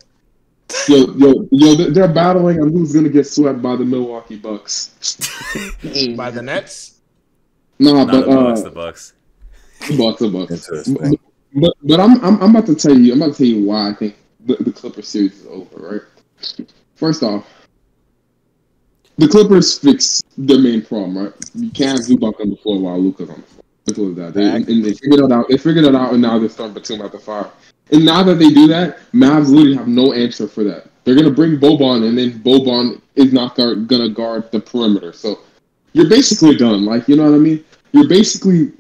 Yo, 0.88 1.06
yo, 1.14 1.48
yo, 1.50 1.74
they're- 1.74 1.90
they're 1.90 2.08
battling 2.12 2.60
on 2.60 2.72
who's 2.72 2.92
gonna 2.92 3.08
get 3.08 3.26
swept 3.26 3.62
by 3.62 3.74
the 3.76 3.84
Milwaukee 3.84 4.36
Bucks. 4.36 4.90
By 6.16 6.30
the 6.30 6.42
Nets. 6.42 7.00
Nah, 7.78 8.04
Not 8.04 8.08
but 8.08 8.20
the 8.20 8.26
Bucks, 8.26 8.60
uh, 8.60 8.64
the 8.64 8.70
Bucks. 8.70 9.12
the 9.88 9.96
Bucks, 9.96 10.18
the 10.20 10.28
Bucks. 10.28 10.50
Interesting. 10.52 11.18
But 11.54 11.72
but 11.82 12.00
I'm, 12.00 12.22
I'm 12.24 12.42
I'm 12.42 12.50
about 12.50 12.66
to 12.66 12.74
tell 12.74 12.96
you 12.98 13.12
I'm 13.12 13.22
about 13.22 13.36
to 13.36 13.38
tell 13.38 13.46
you 13.46 13.64
why 13.66 13.90
I 13.90 13.94
think 13.94 14.16
the, 14.40 14.56
the 14.56 14.72
Clippers 14.72 15.08
series 15.08 15.40
is 15.40 15.46
over. 15.46 16.02
Right. 16.58 16.68
First 16.96 17.22
off, 17.22 17.46
the 19.16 19.28
Clippers 19.28 19.78
fixed 19.78 20.24
their 20.36 20.58
main 20.58 20.82
problem. 20.82 21.16
Right. 21.18 21.32
You 21.54 21.70
can't 21.70 21.98
have 21.98 22.06
Zubac 22.06 22.40
on 22.40 22.50
the 22.50 22.56
floor 22.56 22.78
while 22.80 23.00
Luka's 23.00 23.30
on 23.30 23.36
the 23.40 23.46
floor. 23.46 23.64
Simple 23.86 24.10
as 24.10 24.16
that. 24.16 24.34
They, 24.34 24.44
and 24.74 24.84
they 24.84 24.92
figured 24.92 25.20
it 25.20 25.32
out. 25.32 25.46
They 25.48 25.56
figured 25.56 25.84
it 25.86 25.94
out, 25.94 26.12
and 26.12 26.20
now 26.20 26.38
they're 26.38 26.48
starting 26.50 26.74
to 26.74 26.80
tune 26.80 27.00
out 27.00 27.12
the 27.12 27.18
fire. 27.18 27.50
And 27.90 28.05
now 28.05 28.23
that 28.23 28.35
they 28.35 28.51
do 28.51 28.66
that, 28.69 28.98
Mavs 29.12 29.48
literally 29.48 29.77
have 29.77 29.89
no 29.89 30.12
answer 30.12 30.47
for 30.47 30.65
that. 30.65 30.89
They're 31.05 31.16
gonna 31.16 31.31
bring 31.31 31.59
Boban, 31.59 32.06
and 32.06 32.19
then 32.19 32.39
Boban 32.40 33.01
is 33.15 33.32
not 33.32 33.56
guard, 33.56 33.89
gonna 33.89 34.10
guard 34.10 34.51
the 34.52 34.60
perimeter. 34.60 35.12
So 35.12 35.40
you're 35.94 36.09
basically 36.09 36.56
done. 36.56 36.85
Like 36.85 37.09
you 37.09 37.16
know 37.16 37.24
what 37.24 37.35
I 37.35 37.39
mean? 37.39 37.65
You're 37.93 38.09
basically 38.09 38.73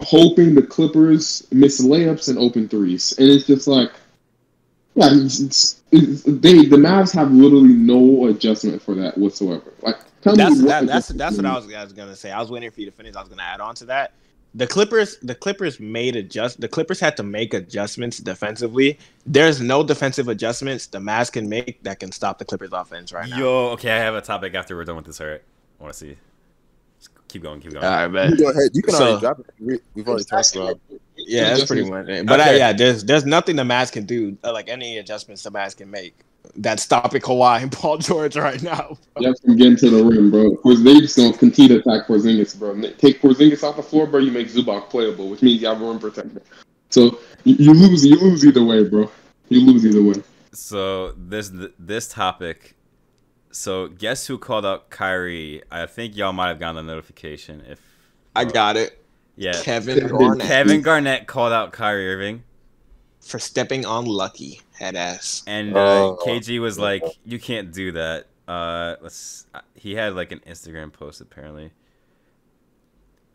hoping 0.00 0.54
the 0.54 0.62
Clippers 0.62 1.46
miss 1.52 1.80
layups 1.80 2.28
and 2.28 2.38
open 2.38 2.68
threes, 2.68 3.16
and 3.18 3.28
it's 3.28 3.46
just 3.46 3.68
like, 3.68 3.92
yeah, 4.94 5.10
it's, 5.12 5.38
it's, 5.38 5.82
it's, 5.92 6.22
they 6.24 6.64
the 6.64 6.76
Mavs 6.76 7.14
have 7.14 7.30
literally 7.30 7.74
no 7.74 8.26
adjustment 8.26 8.82
for 8.82 8.96
that 8.96 9.16
whatsoever. 9.16 9.72
Like, 9.82 9.98
tell 10.20 10.34
That's 10.34 10.56
me 10.56 10.64
what 10.64 10.68
that, 10.68 10.86
that's 10.86 11.08
that's 11.08 11.36
what 11.36 11.46
I 11.46 11.54
was, 11.54 11.72
I 11.72 11.84
was 11.84 11.92
gonna 11.92 12.16
say. 12.16 12.32
I 12.32 12.40
was 12.40 12.50
waiting 12.50 12.72
for 12.72 12.80
you 12.80 12.86
to 12.86 12.92
finish. 12.92 13.14
I 13.14 13.20
was 13.20 13.28
gonna 13.28 13.42
add 13.42 13.60
on 13.60 13.76
to 13.76 13.84
that. 13.86 14.14
The 14.54 14.66
Clippers, 14.66 15.18
the 15.18 15.34
Clippers 15.34 15.78
made 15.78 16.16
adjust. 16.16 16.60
The 16.60 16.68
Clippers 16.68 16.98
had 16.98 17.16
to 17.18 17.22
make 17.22 17.52
adjustments 17.54 18.18
defensively. 18.18 18.98
There's 19.26 19.60
no 19.60 19.84
defensive 19.84 20.28
adjustments 20.28 20.86
the 20.86 20.98
Mavs 20.98 21.30
can 21.30 21.48
make 21.48 21.82
that 21.82 22.00
can 22.00 22.10
stop 22.12 22.38
the 22.38 22.44
Clippers 22.44 22.70
offense 22.72 23.12
right 23.12 23.28
now. 23.28 23.38
Yo, 23.38 23.48
okay, 23.72 23.90
I 23.90 23.98
have 23.98 24.14
a 24.14 24.20
topic 24.22 24.54
after 24.54 24.74
we're 24.74 24.84
done 24.84 24.96
with 24.96 25.04
this. 25.04 25.20
All 25.20 25.26
right, 25.28 25.42
I 25.78 25.82
want 25.82 25.92
to 25.92 25.98
see. 25.98 26.16
Just 26.98 27.10
keep 27.28 27.42
going, 27.42 27.60
keep 27.60 27.72
going. 27.72 27.84
All 27.84 27.90
right, 27.90 28.04
You 28.06 28.10
man. 28.10 28.36
go 28.36 28.50
ahead. 28.50 28.70
You 28.72 28.82
can 28.82 28.94
So- 28.94 29.02
already 29.04 29.20
drop 29.20 29.38
it. 29.40 29.46
We- 29.60 29.80
We've 29.94 30.08
already 30.08 30.24
talked 30.24 30.56
about. 30.56 30.80
Yeah, 31.16 31.50
that's 31.50 31.66
pretty 31.66 31.88
much 31.88 32.08
it. 32.08 32.26
But 32.26 32.40
uh, 32.40 32.44
Okay. 32.44 32.58
yeah, 32.58 32.72
there's 32.72 33.04
there's 33.04 33.26
nothing 33.26 33.56
the 33.56 33.64
Mavs 33.64 33.92
can 33.92 34.06
do, 34.06 34.36
uh, 34.44 34.52
like 34.52 34.68
any 34.70 34.98
adjustments 34.98 35.42
the 35.42 35.50
Mavs 35.50 35.76
can 35.76 35.90
make 35.90 36.14
that's 36.56 36.82
stopping 36.82 37.20
Kawhi 37.20 37.62
and 37.62 37.72
Paul 37.78 37.98
George 37.98 38.36
right 38.36 38.62
now. 38.62 38.96
You 39.18 39.28
have 39.28 39.36
to 39.40 39.54
get 39.54 39.66
into 39.66 39.90
the 39.90 40.04
rim, 40.04 40.30
bro. 40.30 40.50
Because 40.50 40.82
they 40.82 41.00
just 41.00 41.16
gonna 41.16 41.36
continue 41.36 41.80
to 41.80 41.80
attack 41.80 42.06
Porzingis, 42.06 42.58
bro. 42.58 42.80
Take 42.98 43.20
Porzingis 43.20 43.62
off 43.62 43.76
the 43.76 43.82
floor, 43.82 44.06
bro. 44.06 44.20
You 44.20 44.32
make 44.32 44.48
Zubac 44.48 44.90
playable, 44.90 45.28
which 45.28 45.42
means 45.42 45.60
you 45.60 45.68
have 45.68 45.80
a 45.80 45.84
rim 45.84 45.98
protector. 45.98 46.42
So 46.90 47.18
you, 47.44 47.56
you 47.58 47.74
lose, 47.74 48.04
you 48.04 48.16
lose 48.16 48.44
either 48.46 48.64
way, 48.64 48.84
bro. 48.84 49.10
You 49.48 49.64
lose 49.66 49.84
either 49.84 50.02
way. 50.02 50.22
So 50.52 51.12
this 51.12 51.50
this 51.78 52.08
topic. 52.08 52.74
So 53.50 53.88
guess 53.88 54.26
who 54.26 54.38
called 54.38 54.66
out 54.66 54.90
Kyrie? 54.90 55.62
I 55.70 55.86
think 55.86 56.16
y'all 56.16 56.32
might 56.32 56.48
have 56.48 56.58
gotten 56.58 56.76
the 56.76 56.92
notification. 56.92 57.62
If 57.68 57.80
I 58.36 58.42
uh, 58.42 58.44
got 58.44 58.76
it. 58.76 59.02
yeah, 59.36 59.52
Kevin 59.62 60.00
Kevin- 60.00 60.16
Garnett 60.16 60.46
Kevin 60.46 60.82
Garnett 60.82 61.26
called 61.26 61.52
out 61.52 61.72
Kyrie 61.72 62.12
Irving, 62.12 62.42
for 63.20 63.38
stepping 63.38 63.84
on 63.84 64.04
Lucky 64.04 64.60
head 64.78 64.96
ass. 64.96 65.42
and 65.46 65.76
uh, 65.76 66.08
Oh. 66.10 66.18
KG 66.24 66.60
was 66.60 66.78
like, 66.78 67.02
"You 67.24 67.38
can't 67.38 67.72
do 67.72 67.92
that." 67.92 68.26
Uh, 68.46 68.96
let's. 69.00 69.46
He 69.74 69.94
had 69.94 70.14
like 70.14 70.32
an 70.32 70.40
Instagram 70.46 70.92
post 70.92 71.20
apparently. 71.20 71.70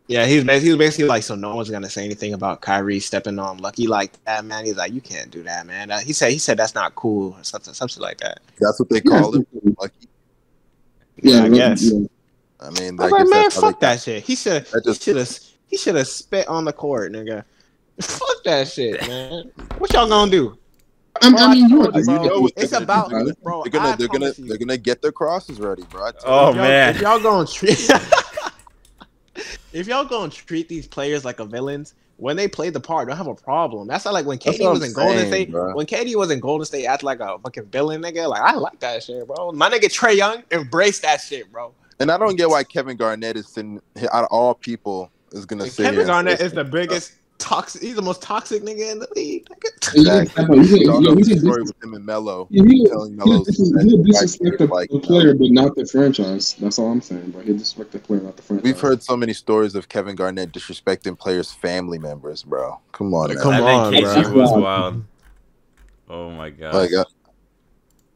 Yeah, 0.06 0.26
he's 0.26 0.44
basically, 0.44 0.66
he 0.66 0.70
was 0.72 0.78
basically 0.78 1.06
like, 1.06 1.22
so 1.22 1.34
no 1.34 1.56
one's 1.56 1.70
gonna 1.70 1.88
say 1.88 2.04
anything 2.04 2.34
about 2.34 2.60
Kyrie 2.60 3.00
stepping 3.00 3.38
on 3.38 3.56
Lucky 3.58 3.86
like 3.86 4.22
that, 4.24 4.44
man. 4.44 4.66
He's 4.66 4.76
like, 4.76 4.92
you 4.92 5.00
can't 5.00 5.30
do 5.30 5.42
that, 5.44 5.66
man. 5.66 5.90
Uh, 5.90 6.00
he 6.00 6.12
said 6.12 6.30
he 6.30 6.38
said 6.38 6.58
that's 6.58 6.74
not 6.74 6.94
cool, 6.94 7.32
or 7.38 7.42
something, 7.44 7.72
something 7.72 8.02
like 8.02 8.18
that. 8.18 8.40
That's 8.60 8.78
what 8.78 8.90
they 8.90 9.00
call 9.00 9.34
it. 9.34 9.46
Lucky. 9.80 10.08
Yeah, 11.22 11.44
I 11.44 11.48
guess. 11.48 11.82
yeah. 11.90 12.06
I 12.60 12.70
mean, 12.70 13.00
I 13.00 13.04
I 13.04 13.08
like, 13.08 13.28
man, 13.28 13.42
that's 13.44 13.58
fuck 13.58 13.80
that 13.80 14.00
shit. 14.00 14.24
He 14.24 14.36
should 14.36 14.66
That 14.66 14.82
he 14.84 14.94
should 14.94 15.16
have 15.16 15.38
he 15.68 15.76
should 15.78 15.94
have 15.94 16.06
spit 16.08 16.48
on 16.48 16.64
the 16.66 16.72
court, 16.72 17.12
nigga. 17.12 17.44
Fuck 18.00 18.42
that 18.44 18.66
shit, 18.68 19.00
man. 19.06 19.52
What 19.78 19.92
y'all 19.92 20.08
gonna 20.08 20.30
do? 20.30 20.58
I, 21.22 21.28
I 21.28 21.54
mean, 21.54 21.68
you're 21.68 21.84
Bro, 21.84 21.90
right. 21.92 21.98
you 22.22 22.28
know 22.28 22.40
what 22.40 22.52
it's 22.56 22.70
they're 22.70 22.80
gonna 22.80 22.84
about 22.84 23.10
do. 23.10 23.34
bro. 23.42 23.62
They're 23.62 23.70
gonna, 23.70 23.88
I 23.90 23.96
they're 23.96 24.08
gonna, 24.08 24.32
you. 24.36 24.46
they're 24.48 24.58
gonna 24.58 24.76
get 24.76 25.00
their 25.00 25.12
crosses 25.12 25.60
ready, 25.60 25.84
bro. 25.84 26.10
Oh, 26.26 26.50
If 26.50 26.56
y'all- 26.56 26.64
man. 26.64 26.94
if 26.96 27.00
y'all 27.00 27.20
gonna 27.20 27.46
treat 27.46 27.90
if 29.72 29.86
y'all 29.86 30.04
gonna 30.04 30.30
treat 30.30 30.68
these 30.68 30.86
players 30.86 31.24
like 31.24 31.40
a 31.40 31.44
villains 31.44 31.94
when 32.16 32.36
they 32.36 32.46
play 32.46 32.70
the 32.70 32.78
part, 32.80 33.08
don't 33.08 33.16
have 33.16 33.26
a 33.26 33.34
problem. 33.34 33.88
That's 33.88 34.04
not 34.04 34.14
like 34.14 34.24
when 34.26 34.38
That's 34.44 34.58
KD 34.58 34.62
what 34.64 34.70
was 34.74 34.80
I'm 34.82 34.86
in 34.86 34.92
Golden 34.92 35.26
State. 35.26 35.50
bro. 35.50 35.74
When 35.74 35.86
KD 35.86 36.14
was 36.14 36.30
in 36.30 36.38
Golden 36.38 36.64
State, 36.64 36.86
act 36.86 37.02
like 37.02 37.18
a 37.20 37.38
fucking 37.40 37.66
villain, 37.66 38.02
nigga. 38.02 38.28
Like 38.28 38.40
I 38.42 38.54
like 38.54 38.78
that 38.80 39.02
shit, 39.02 39.26
bro. 39.26 39.50
My 39.52 39.68
nigga 39.68 39.84
Trae 39.86 40.16
Young 40.16 40.42
embrace 40.52 41.00
that 41.00 41.20
shit, 41.20 41.50
bro. 41.50 41.74
And 42.00 42.10
I 42.12 42.18
don't 42.18 42.36
get 42.36 42.48
why 42.48 42.62
Kevin 42.64 42.96
Garnett 42.96 43.36
is 43.36 43.48
sitting 43.48 43.80
out 44.12 44.24
of 44.24 44.28
all 44.30 44.54
people 44.54 45.10
is 45.32 45.44
gonna 45.46 45.66
say 45.68 45.84
Kevin 45.84 46.06
Garnett 46.06 46.40
is 46.40 46.52
the 46.52 46.64
biggest 46.64 47.12
toxic. 47.38 47.82
He's 47.82 47.94
the 47.96 48.02
most 48.02 48.22
toxic 48.22 48.62
nigga 48.62 48.90
in 48.92 48.98
the 48.98 49.08
league. 49.16 49.46
Nigga. 49.46 49.94
And 49.94 49.98
Exactly. 50.26 50.58
you 50.58 50.66
can- 50.68 50.76
You 50.80 50.92
all 50.92 51.00
know 51.00 51.14
the 51.14 51.24
story 51.38 51.62
with 51.62 51.82
him 51.84 51.94
and 51.94 52.04
Melo. 52.06 52.46
you 52.50 52.62
can- 52.64 52.86
telling 52.90 53.14
he'll 53.14 53.26
Melo's 53.26 53.46
dis- 53.46 53.70
that 53.72 53.84
he'll 53.84 54.02
disrespect 54.02 54.58
the, 54.58 54.66
like, 54.66 54.88
the 54.88 54.94
you 54.96 55.00
know. 55.02 55.06
player, 55.06 55.34
but 55.34 55.50
not 55.50 55.74
the 55.76 55.86
franchise. 55.86 56.54
That's 56.58 56.78
all 56.78 56.90
I'm 56.90 57.00
saying, 57.00 57.30
bro. 57.30 57.42
He'll 57.42 57.54
disrespect 57.54 57.92
the 57.92 57.98
player, 57.98 58.20
not 58.20 58.36
the 58.36 58.42
franchise. 58.42 58.64
We've 58.64 58.80
heard 58.80 59.02
so 59.02 59.16
many 59.16 59.32
stories 59.34 59.74
of 59.74 59.88
Kevin 59.88 60.16
Garnett 60.16 60.52
disrespecting 60.52 61.18
players' 61.18 61.52
family 61.52 61.98
members, 61.98 62.42
bro. 62.42 62.78
Come 62.92 63.12
on, 63.14 63.28
Like, 63.28 63.38
come 63.38 63.54
on, 63.62 63.92
think 63.92 64.06
KG 64.06 64.22
bro. 64.24 64.32
was 64.40 64.50
wild. 64.52 65.04
Oh 66.08 66.30
my 66.30 66.50
god. 66.50 66.74
Like, 66.74 66.92
uh, 66.92 67.04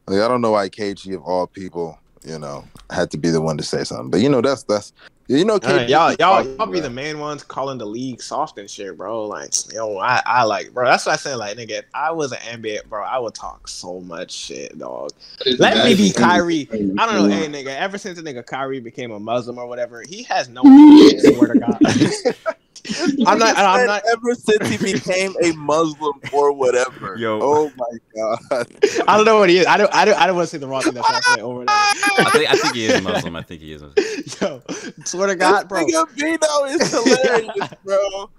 like 0.07 0.21
I 0.21 0.27
don't 0.27 0.41
know 0.41 0.51
why 0.51 0.69
KG 0.69 1.15
of 1.15 1.23
all 1.23 1.47
people, 1.47 1.97
you 2.25 2.39
know, 2.39 2.63
had 2.89 3.09
to 3.11 3.17
be 3.17 3.29
the 3.29 3.41
one 3.41 3.57
to 3.57 3.63
say 3.63 3.83
something. 3.83 4.09
But 4.09 4.21
you 4.21 4.29
know, 4.29 4.41
that's 4.41 4.63
that's 4.63 4.91
you 5.29 5.45
know, 5.45 5.59
Uh, 5.61 5.85
y'all, 5.87 6.13
y'all, 6.13 6.43
y'all 6.43 6.65
be 6.65 6.79
the 6.79 6.89
main 6.89 7.19
ones 7.19 7.43
calling 7.43 7.77
the 7.77 7.85
league 7.85 8.19
soft 8.19 8.57
and 8.57 8.67
shit, 8.67 8.97
bro. 8.97 9.27
Like, 9.27 9.53
yo, 9.71 9.97
I, 9.99 10.21
I 10.25 10.43
like, 10.43 10.73
bro. 10.73 10.85
That's 10.85 11.05
what 11.05 11.13
I 11.13 11.17
said. 11.17 11.35
Like, 11.35 11.55
nigga, 11.55 11.83
I 11.93 12.11
was 12.11 12.31
an 12.31 12.39
NBA, 12.39 12.85
bro, 12.85 13.03
I 13.03 13.19
would 13.19 13.35
talk 13.35 13.67
so 13.67 14.01
much 14.01 14.31
shit, 14.31 14.77
dog. 14.79 15.11
Let 15.59 15.85
me 15.85 15.95
be 15.95 16.11
Kyrie. 16.11 16.67
I 16.71 16.77
don't 16.77 16.97
know, 16.97 17.27
hey, 17.29 17.47
nigga. 17.47 17.67
Ever 17.67 17.99
since 17.99 18.19
the 18.19 18.23
nigga 18.23 18.43
Kyrie 18.43 18.79
became 18.79 19.11
a 19.11 19.19
Muslim 19.19 19.59
or 19.59 19.67
whatever, 19.67 20.01
he 20.01 20.23
has 20.23 20.49
no. 20.49 20.63
swear 21.19 21.53
to 21.53 21.59
God. 21.59 22.45
I'm 23.27 23.39
not. 23.39 23.57
I'm 23.57 23.85
not. 23.85 24.03
ever 24.11 24.35
since 24.35 24.67
he 24.67 24.93
became 24.93 25.33
a 25.43 25.51
Muslim 25.53 26.19
or 26.33 26.51
whatever. 26.53 27.15
Yo. 27.17 27.39
oh 27.41 27.71
my 27.75 27.85
god. 28.15 28.67
I 29.07 29.15
don't 29.17 29.25
know 29.25 29.39
what 29.39 29.49
he 29.49 29.57
is. 29.57 29.65
I 29.65 29.77
don't. 29.77 29.93
I 29.93 30.05
don't. 30.05 30.19
I 30.19 30.27
don't 30.27 30.35
want 30.35 30.47
to 30.47 30.51
say 30.51 30.57
the 30.57 30.67
wrong 30.67 30.81
thing 30.81 30.93
that's 30.93 31.07
happening 31.07 31.45
over 31.45 31.65
there. 31.65 31.75
I 31.75 32.29
think 32.31 32.49
I 32.49 32.55
think 32.55 32.75
he 32.75 32.85
is 32.85 32.95
a 32.95 33.01
Muslim. 33.01 33.35
I 33.35 33.41
think 33.41 33.61
he 33.61 33.73
is. 33.73 33.81
Muslim. 33.81 34.05
Yo, 34.41 34.61
swear 35.05 35.27
to 35.27 35.35
God, 35.35 35.67
bro. 35.67 35.85
This 35.85 36.05
Bino 36.15 36.63
is 36.65 36.91
hilarious, 36.91 37.69
bro. 37.83 38.29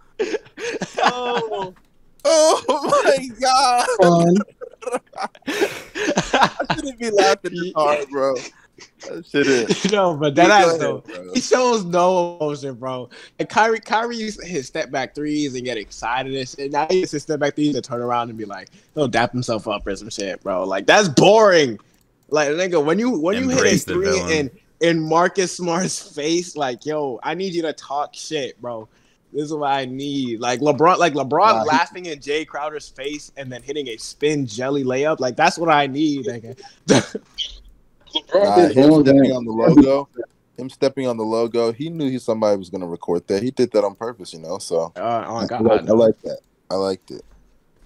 Oh, 1.02 1.74
oh 2.24 3.02
my 3.04 3.28
god. 3.40 3.86
I 6.34 6.74
shouldn't 6.74 6.98
be 6.98 7.10
laughing 7.10 7.52
this 7.52 7.72
hard, 7.74 8.08
bro. 8.10 8.34
That 9.08 9.26
shit 9.26 9.46
is. 9.46 9.92
no, 9.92 10.14
but 10.14 10.34
that 10.34 10.46
Go 10.48 10.52
ass 10.52 10.78
though. 10.78 10.98
bro. 11.00 11.32
He 11.34 11.40
shows 11.40 11.84
no 11.84 12.36
emotion, 12.36 12.74
bro. 12.74 13.08
And 13.38 13.48
Kyrie, 13.48 13.80
Kyrie 13.80 14.16
used 14.16 14.42
his 14.44 14.66
step 14.66 14.90
back 14.90 15.14
threes 15.14 15.54
and 15.54 15.64
get 15.64 15.76
excited 15.78 16.34
and 16.34 16.48
shit. 16.48 16.70
Now 16.72 16.86
he 16.90 17.00
used 17.00 17.12
to 17.12 17.20
step 17.20 17.40
back 17.40 17.54
threes 17.54 17.74
and 17.74 17.84
turn 17.84 18.00
around 18.00 18.28
and 18.30 18.38
be 18.38 18.44
like, 18.44 18.68
he'll 18.94 19.08
dap 19.08 19.32
himself 19.32 19.66
up 19.68 19.86
or 19.86 19.94
some 19.96 20.10
shit, 20.10 20.42
bro. 20.42 20.64
Like 20.64 20.86
that's 20.86 21.08
boring. 21.08 21.78
Like 22.28 22.48
nigga, 22.50 22.84
when 22.84 22.98
you 22.98 23.18
when 23.18 23.36
you 23.42 23.48
hit 23.48 23.64
a 23.64 23.78
three 23.78 24.04
villain. 24.06 24.30
in 24.32 24.50
in 24.80 25.00
Marcus 25.00 25.56
Smart's 25.56 26.14
face, 26.14 26.56
like 26.56 26.86
yo, 26.86 27.18
I 27.22 27.34
need 27.34 27.54
you 27.54 27.62
to 27.62 27.72
talk 27.72 28.14
shit, 28.14 28.60
bro. 28.60 28.88
This 29.32 29.44
is 29.44 29.54
what 29.54 29.70
I 29.70 29.84
need. 29.84 30.40
Like 30.40 30.58
LeBron, 30.60 30.98
like 30.98 31.12
LeBron 31.14 31.54
Nah, 31.54 31.62
he- 31.62 31.68
laughing 31.68 32.06
in 32.06 32.18
Jae 32.18 32.44
Crowder's 32.46 32.88
face 32.88 33.30
and 33.36 33.50
then 33.50 33.62
hitting 33.62 33.86
a 33.88 33.96
spin 33.96 34.44
jelly 34.46 34.82
layup. 34.82 35.20
Like 35.20 35.36
that's 35.36 35.56
what 35.56 35.68
I 35.68 35.86
need, 35.86 36.26
nigga. 36.26 36.56
Nah, 38.34 38.68
him 38.68 39.02
stepping 39.02 39.32
on 39.32 39.44
the 39.44 39.52
logo, 39.52 40.08
him 40.56 40.70
stepping 40.70 41.06
on 41.06 41.16
the 41.16 41.24
logo, 41.24 41.72
he 41.72 41.88
knew 41.90 42.10
he 42.10 42.18
somebody 42.18 42.56
was 42.56 42.70
gonna 42.70 42.86
record 42.86 43.26
that. 43.28 43.42
He 43.42 43.50
did 43.50 43.70
that 43.72 43.84
on 43.84 43.94
purpose, 43.94 44.32
you 44.32 44.40
know. 44.40 44.58
So 44.58 44.92
Uh, 44.96 45.24
oh 45.26 45.36
I, 45.36 45.40
like, 45.42 45.52
I 45.52 45.92
like 45.92 46.20
that. 46.22 46.40
I 46.70 46.74
liked 46.74 47.10
it. 47.10 47.24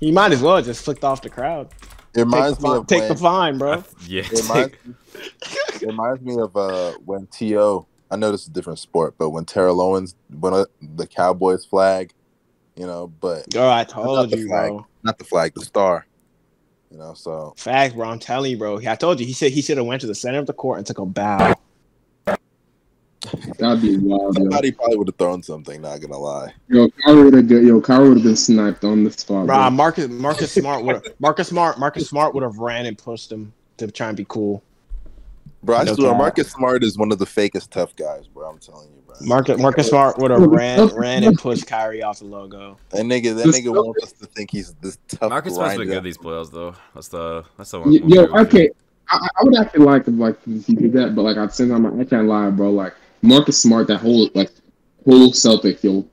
he 0.01 0.10
might 0.12 0.32
as 0.32 0.42
well 0.42 0.60
just 0.62 0.84
flicked 0.84 1.05
off 1.05 1.22
the 1.22 1.30
crowd. 1.30 1.68
It 2.14 2.20
reminds 2.20 2.59
take 2.59 2.64
me 2.64 2.70
the, 2.70 2.74
of 2.76 2.76
fine, 2.76 2.86
take 2.86 3.01
when, 3.01 3.09
the 3.09 3.16
fine, 3.16 3.59
bro. 3.59 3.84
Yeah. 4.06 4.22
It 4.22 4.42
reminds, 4.42 4.74
it 5.82 5.82
reminds 5.82 6.22
me 6.22 6.38
of 6.38 6.56
uh, 6.56 6.92
when 7.05 7.26
To. 7.38 7.86
I 8.10 8.16
know 8.16 8.30
this 8.30 8.42
is 8.42 8.48
a 8.48 8.52
different 8.52 8.78
sport, 8.78 9.14
but 9.18 9.30
when 9.30 9.44
Terrell 9.44 9.80
Owens 9.80 10.14
went 10.30 10.55
up 10.55 10.68
the 10.80 11.06
Cowboys 11.06 11.64
flag, 11.64 12.12
you 12.76 12.86
know, 12.86 13.09
but 13.20 13.51
Girl, 13.51 13.70
I 13.70 13.82
told 13.84 14.30
you, 14.30 14.46
flag, 14.46 14.70
bro. 14.70 14.86
not 15.02 15.18
the 15.18 15.24
flag, 15.24 15.55
the 15.55 15.64
star. 15.64 16.06
You 16.94 17.00
know, 17.00 17.12
so 17.14 17.54
Fact, 17.56 17.96
bro. 17.96 18.08
I'm 18.08 18.20
telling 18.20 18.52
you, 18.52 18.56
bro. 18.56 18.78
I 18.86 18.94
told 18.94 19.18
you. 19.18 19.26
He 19.26 19.32
said 19.32 19.50
he 19.50 19.62
should 19.62 19.78
have 19.78 19.86
went 19.86 20.00
to 20.02 20.06
the 20.06 20.14
center 20.14 20.38
of 20.38 20.46
the 20.46 20.52
court 20.52 20.78
and 20.78 20.86
took 20.86 20.98
a 20.98 21.04
bow. 21.04 21.52
That'd 23.58 23.82
be 23.82 23.96
wild, 23.96 24.38
I 24.38 24.42
yo. 24.42 24.50
thought 24.50 24.62
he 24.62 24.70
probably 24.70 24.98
would 24.98 25.08
have 25.08 25.16
thrown 25.16 25.42
something. 25.42 25.82
Not 25.82 26.00
gonna 26.00 26.16
lie. 26.18 26.54
Yo, 26.68 26.88
Kyrie 27.04 27.24
would 27.24 27.34
have 27.34 27.50
yo, 27.50 27.80
Kyrie 27.80 28.10
would 28.10 28.18
have 28.18 28.24
been 28.24 28.36
sniped 28.36 28.84
on 28.84 29.02
the 29.02 29.10
spot, 29.10 29.46
Bro, 29.46 29.56
bro. 29.56 29.70
Marcus 29.70 30.08
Marcus 30.08 30.52
Smart 30.52 30.84
would 30.84 31.14
Marcus 31.18 31.48
Smart 31.48 31.80
Marcus 31.80 32.08
Smart 32.08 32.32
would 32.32 32.44
have 32.44 32.58
ran 32.58 32.86
and 32.86 32.96
pushed 32.96 33.32
him 33.32 33.52
to 33.78 33.90
try 33.90 34.06
and 34.06 34.16
be 34.16 34.26
cool. 34.28 34.62
Bro, 35.64 35.78
I 35.78 35.84
No 35.84 35.94
swear, 35.96 36.10
cap. 36.10 36.18
Marcus 36.18 36.52
Smart 36.52 36.84
is 36.84 36.96
one 36.96 37.10
of 37.10 37.18
the 37.18 37.26
fakest 37.26 37.70
tough 37.70 37.96
guys, 37.96 38.28
bro. 38.28 38.48
I'm 38.48 38.58
telling 38.58 38.86
you, 38.94 39.02
bro. 39.03 39.03
Marcus 39.20 39.60
Marcus 39.60 39.88
Smart 39.88 40.18
would 40.18 40.30
have 40.30 40.42
ran 40.42 40.88
ran 40.88 41.24
and 41.24 41.38
pushed 41.38 41.66
Kyrie 41.66 42.02
off 42.02 42.18
the 42.18 42.26
logo. 42.26 42.78
That 42.90 43.02
nigga, 43.02 43.34
that 43.36 43.46
nigga 43.46 43.72
wants 43.72 44.02
us 44.02 44.12
to 44.12 44.26
think 44.26 44.50
he's 44.50 44.74
this 44.74 44.98
tough. 45.08 45.30
Marcus 45.30 45.54
Smart's 45.54 45.76
been 45.76 45.86
grinder. 45.86 46.00
good 46.00 46.04
these 46.04 46.18
playoffs 46.18 46.50
though. 46.50 46.74
That's 46.94 47.08
the 47.08 47.44
that's 47.56 47.70
the 47.70 47.80
one. 47.80 47.92
Yo, 47.92 48.24
okay. 48.38 48.70
I, 49.08 49.16
I 49.16 49.44
would 49.44 49.56
actually 49.56 49.84
like 49.84 50.08
if 50.08 50.14
like 50.14 50.38
if 50.46 50.66
he 50.66 50.74
did 50.74 50.92
that, 50.94 51.14
but 51.14 51.22
like 51.22 51.36
at 51.36 51.50
the 51.50 51.54
same 51.54 51.68
time, 51.70 52.00
I 52.00 52.04
can't 52.04 52.26
lie, 52.26 52.50
bro. 52.50 52.70
Like 52.70 52.94
Marcus 53.22 53.60
Smart, 53.60 53.86
that 53.88 53.98
whole 53.98 54.30
like 54.34 54.50
whole 55.04 55.32
Celtic, 55.32 55.82
yo, 55.82 56.06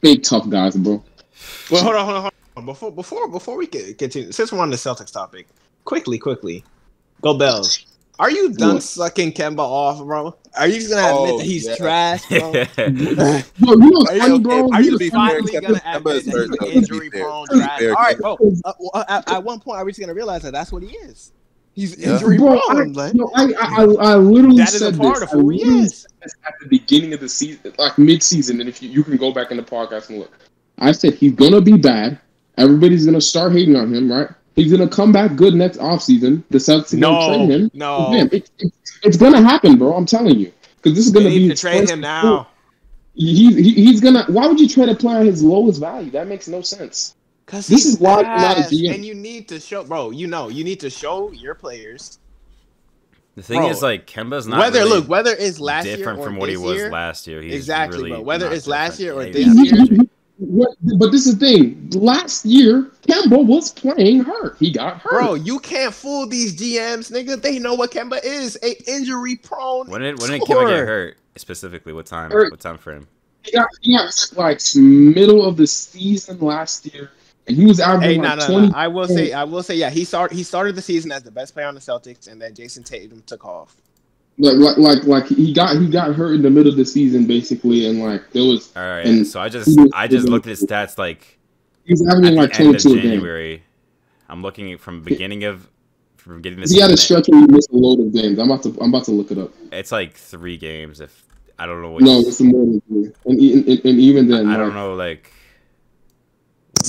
big 0.00 0.22
tough 0.22 0.48
guys, 0.48 0.76
bro. 0.76 1.02
Well, 1.70 1.82
hold 1.82 1.96
on, 1.96 2.04
hold 2.04 2.16
on, 2.16 2.22
hold 2.22 2.32
on. 2.56 2.66
Before 2.66 2.92
before 2.92 3.28
before 3.28 3.56
we 3.56 3.66
get 3.66 3.98
continue, 3.98 4.32
since 4.32 4.52
we're 4.52 4.60
on 4.60 4.70
the 4.70 4.76
Celtics 4.76 5.12
topic, 5.12 5.48
quickly, 5.84 6.18
quickly, 6.18 6.64
go 7.20 7.36
Bells. 7.36 7.85
Are 8.18 8.30
you 8.30 8.52
done 8.54 8.74
What? 8.76 8.82
sucking 8.82 9.32
Kemba 9.32 9.58
off, 9.58 9.98
bro? 9.98 10.36
Are 10.56 10.66
you 10.66 10.74
just 10.80 10.88
gonna 10.90 11.06
admit 11.06 11.34
Oh, 11.34 11.38
that 11.38 11.44
he's 11.44 11.66
yeah. 11.66 11.76
trash, 11.76 12.26
bro? 12.28 12.38
Yo, 12.78 12.86
you 12.88 13.14
know 13.14 14.06
Are 14.08 14.14
you, 14.14 14.20
funny, 14.20 14.38
bro? 14.38 14.70
are 14.72 14.80
you 14.82 14.98
to 14.98 15.10
fair, 15.10 15.10
finally 15.10 15.52
gonna 15.52 15.82
admit 15.84 16.04
that 16.04 16.22
he's 16.24 16.32
though, 16.32 16.42
an 16.44 16.50
to 16.52 16.56
be 16.58 16.72
injury 16.72 17.10
prone 17.10 17.46
trash? 17.48 17.82
All 17.82 17.92
right, 17.92 18.16
Kemba- 18.16 18.38
bro. 18.38 18.52
Uh, 18.64 18.72
well, 18.80 19.04
at, 19.08 19.30
at 19.30 19.44
one 19.44 19.60
point, 19.60 19.78
are 19.78 19.84
we 19.84 19.90
just 19.92 20.00
gonna 20.00 20.14
realize 20.14 20.42
that 20.42 20.52
that's 20.52 20.72
what 20.72 20.82
he 20.82 20.88
is? 20.96 21.32
He's 21.74 21.98
Yeah. 21.98 22.14
injury 22.14 22.38
Bro, 22.38 22.56
I, 22.56 22.60
prone. 22.74 22.92
Like, 22.94 23.12
no, 23.14 23.30
I, 23.34 23.52
I, 23.60 23.82
I, 23.82 23.82
I 23.84 24.14
literally 24.16 24.56
that 24.56 24.72
is 24.72 24.78
said 24.78 24.94
a 24.94 24.96
part 24.96 25.20
this. 25.20 25.24
of 25.24 25.28
who 25.38 25.50
he 25.50 25.60
is. 25.62 26.06
at 26.22 26.54
the 26.62 26.68
beginning 26.68 27.12
of 27.12 27.20
the 27.20 27.28
season, 27.28 27.74
like 27.76 27.98
mid-season, 27.98 28.60
and 28.60 28.68
if 28.68 28.82
you, 28.82 28.88
you 28.88 29.04
can 29.04 29.18
go 29.18 29.30
back 29.30 29.50
in 29.50 29.58
the 29.58 29.62
podcast 29.62 30.08
and 30.08 30.20
look, 30.20 30.32
I 30.78 30.92
said 30.92 31.12
he's 31.14 31.32
gonna 31.32 31.60
be 31.60 31.76
bad. 31.76 32.18
Everybody's 32.56 33.04
gonna 33.04 33.20
start 33.20 33.52
hating 33.52 33.76
on 33.76 33.92
him, 33.94 34.10
right? 34.10 34.28
He's 34.56 34.72
gonna 34.72 34.88
come 34.88 35.12
back 35.12 35.36
good 35.36 35.54
next 35.54 35.78
offseason. 35.78 36.42
The 36.50 36.58
Celtics 36.58 36.94
are 36.94 37.00
gonna 37.00 37.18
No, 37.20 37.46
trade 37.46 37.50
him. 37.60 37.70
no. 37.74 38.10
Man, 38.10 38.28
it, 38.32 38.50
it, 38.58 38.72
it's 39.02 39.16
gonna 39.18 39.42
happen, 39.42 39.76
bro. 39.78 39.92
I'm 39.94 40.06
telling 40.06 40.38
you, 40.38 40.52
because 40.76 40.94
this 40.96 41.06
is 41.06 41.12
gonna 41.12 41.28
need 41.28 41.40
be 41.40 41.48
to 41.48 41.54
trade 41.54 41.88
him 41.90 42.00
now. 42.00 42.48
He, 43.14 43.52
he, 43.54 43.72
he's 43.72 44.00
gonna. 44.00 44.24
Why 44.28 44.46
would 44.46 44.58
you 44.58 44.68
trade 44.68 44.88
a 44.88 44.94
player 44.94 45.20
at 45.20 45.26
his 45.26 45.42
lowest 45.42 45.78
value? 45.80 46.10
That 46.10 46.26
makes 46.26 46.48
no 46.48 46.62
sense. 46.62 47.14
Cause 47.46 47.66
This 47.68 47.86
is 47.86 47.98
why 48.00 48.22
not 48.22 48.56
a 48.58 48.60
ass, 48.60 48.72
GM. 48.72 48.94
and 48.94 49.04
you 49.04 49.14
need 49.14 49.46
to 49.48 49.60
show, 49.60 49.84
bro. 49.84 50.10
You 50.10 50.26
know, 50.26 50.48
you 50.48 50.64
need 50.64 50.80
to 50.80 50.90
show 50.90 51.30
your 51.32 51.54
players 51.54 52.18
The 53.36 53.42
thing 53.42 53.60
Bro, 53.60 53.70
is, 53.70 53.82
like 53.82 54.06
Kemba's 54.06 54.46
not 54.48 54.58
whether 54.58 54.80
really 54.80 54.90
look 55.00 55.08
whether 55.08 55.30
it's 55.38 55.60
last 55.60 55.86
year 55.86 55.96
different 55.98 56.18
or 56.18 56.24
from 56.24 56.36
what 56.38 56.48
he 56.48 56.56
this 56.56 56.62
was 56.64 56.74
year, 56.76 56.90
last 56.90 57.26
year. 57.26 57.40
He's 57.42 57.54
Exactly, 57.54 57.98
really 57.98 58.10
bro. 58.10 58.22
Whether 58.22 58.46
not 58.46 58.54
it's 58.56 58.66
last 58.66 58.98
year 58.98 59.12
or 59.14 59.26
different. 59.26 59.56
this 59.56 59.72
year. 59.72 60.06
What, 60.56 60.76
but 60.98 61.12
this 61.12 61.26
is 61.26 61.38
the 61.38 61.46
thing. 61.46 61.90
Last 61.90 62.46
year, 62.46 62.90
Kemba 63.02 63.44
was 63.44 63.72
playing 63.72 64.24
hurt. 64.24 64.56
He 64.58 64.70
got 64.72 64.98
hurt. 64.98 65.10
Bro, 65.10 65.34
you 65.34 65.58
can't 65.58 65.92
fool 65.92 66.26
these 66.26 66.56
GMs, 66.56 67.12
nigga. 67.12 67.40
They 67.40 67.58
know 67.58 67.74
what 67.74 67.90
Kemba 67.90 68.24
is. 68.24 68.58
A 68.62 68.90
injury 68.90 69.36
prone. 69.36 69.88
When 69.90 70.00
did 70.00 70.18
when 70.20 70.30
did 70.30 70.40
Kemba 70.42 70.68
get 70.68 70.86
hurt? 70.86 71.16
Specifically, 71.36 71.92
what 71.92 72.06
time? 72.06 72.30
Hurt. 72.30 72.50
What 72.50 72.60
time 72.60 72.78
frame? 72.78 73.06
he 73.44 73.52
got 73.52 73.68
he 73.82 73.96
got 73.96 74.32
like 74.36 74.60
middle 74.74 75.44
of 75.44 75.56
the 75.56 75.66
season 75.66 76.38
last 76.40 76.86
year, 76.92 77.10
and 77.46 77.56
he 77.56 77.64
was 77.66 77.78
Hey, 77.78 77.84
averaging 77.84 78.22
no, 78.22 78.28
like 78.28 78.38
no, 78.38 78.46
twenty. 78.46 78.68
no. 78.68 78.74
I 78.74 78.88
will 78.88 79.06
say, 79.08 79.32
I 79.32 79.44
will 79.44 79.62
say, 79.62 79.76
yeah. 79.76 79.90
He 79.90 80.04
started. 80.04 80.34
He 80.34 80.42
started 80.42 80.74
the 80.74 80.82
season 80.82 81.12
as 81.12 81.22
the 81.22 81.30
best 81.30 81.54
player 81.54 81.66
on 81.66 81.74
the 81.74 81.80
Celtics, 81.80 82.26
and 82.30 82.40
then 82.40 82.54
Jayson 82.54 82.82
Tatum 82.84 83.22
took 83.26 83.44
off. 83.44 83.76
Like, 84.38 84.56
like 84.56 84.76
like 84.76 85.04
like 85.04 85.26
he 85.26 85.54
got 85.54 85.76
he 85.76 85.88
got 85.88 86.14
hurt 86.14 86.34
in 86.34 86.42
the 86.42 86.50
middle 86.50 86.70
of 86.70 86.76
the 86.76 86.84
season 86.84 87.26
basically, 87.26 87.86
and 87.88 88.02
like 88.02 88.30
there 88.32 88.44
was 88.44 88.74
All 88.76 88.82
right. 88.82 89.06
And 89.06 89.26
so 89.26 89.40
I 89.40 89.48
just 89.48 89.78
I 89.94 90.06
just 90.06 90.28
looked 90.28 90.46
at 90.46 90.50
his 90.50 90.62
stats 90.62 90.98
like 90.98 91.38
He's 91.84 92.04
having 92.06 92.34
like 92.34 92.52
twenty 92.52 92.74
of 92.74 92.82
two. 92.82 93.00
January. 93.00 93.62
I'm 94.28 94.42
looking 94.42 94.76
from 94.76 95.02
beginning 95.02 95.44
of 95.44 95.68
from 96.16 96.42
getting 96.42 96.60
this. 96.60 96.72
He 96.72 96.80
had 96.80 96.90
a 96.90 96.96
stretch 96.96 97.28
where 97.28 97.40
he 97.40 97.46
missed 97.46 97.70
a 97.70 97.76
load 97.76 98.00
of 98.00 98.12
games. 98.12 98.38
I'm 98.38 98.50
about 98.50 98.64
to 98.64 98.76
I'm 98.80 98.90
about 98.90 99.04
to 99.04 99.12
look 99.12 99.30
it 99.30 99.38
up. 99.38 99.52
It's 99.70 99.92
like 99.92 100.14
three 100.14 100.56
games. 100.56 101.00
If 101.00 101.24
I 101.58 101.66
don't 101.66 101.80
know 101.80 101.90
what 101.90 102.02
No, 102.02 102.18
it's 102.18 102.40
more 102.40 102.66
than 102.66 102.80
three. 102.88 103.12
And, 103.24 103.40
e- 103.40 103.52
and, 103.54 103.68
and 103.68 104.00
even 104.00 104.28
then, 104.28 104.48
I 104.48 104.56
don't 104.56 104.74
know 104.74 104.94
like 104.94 105.32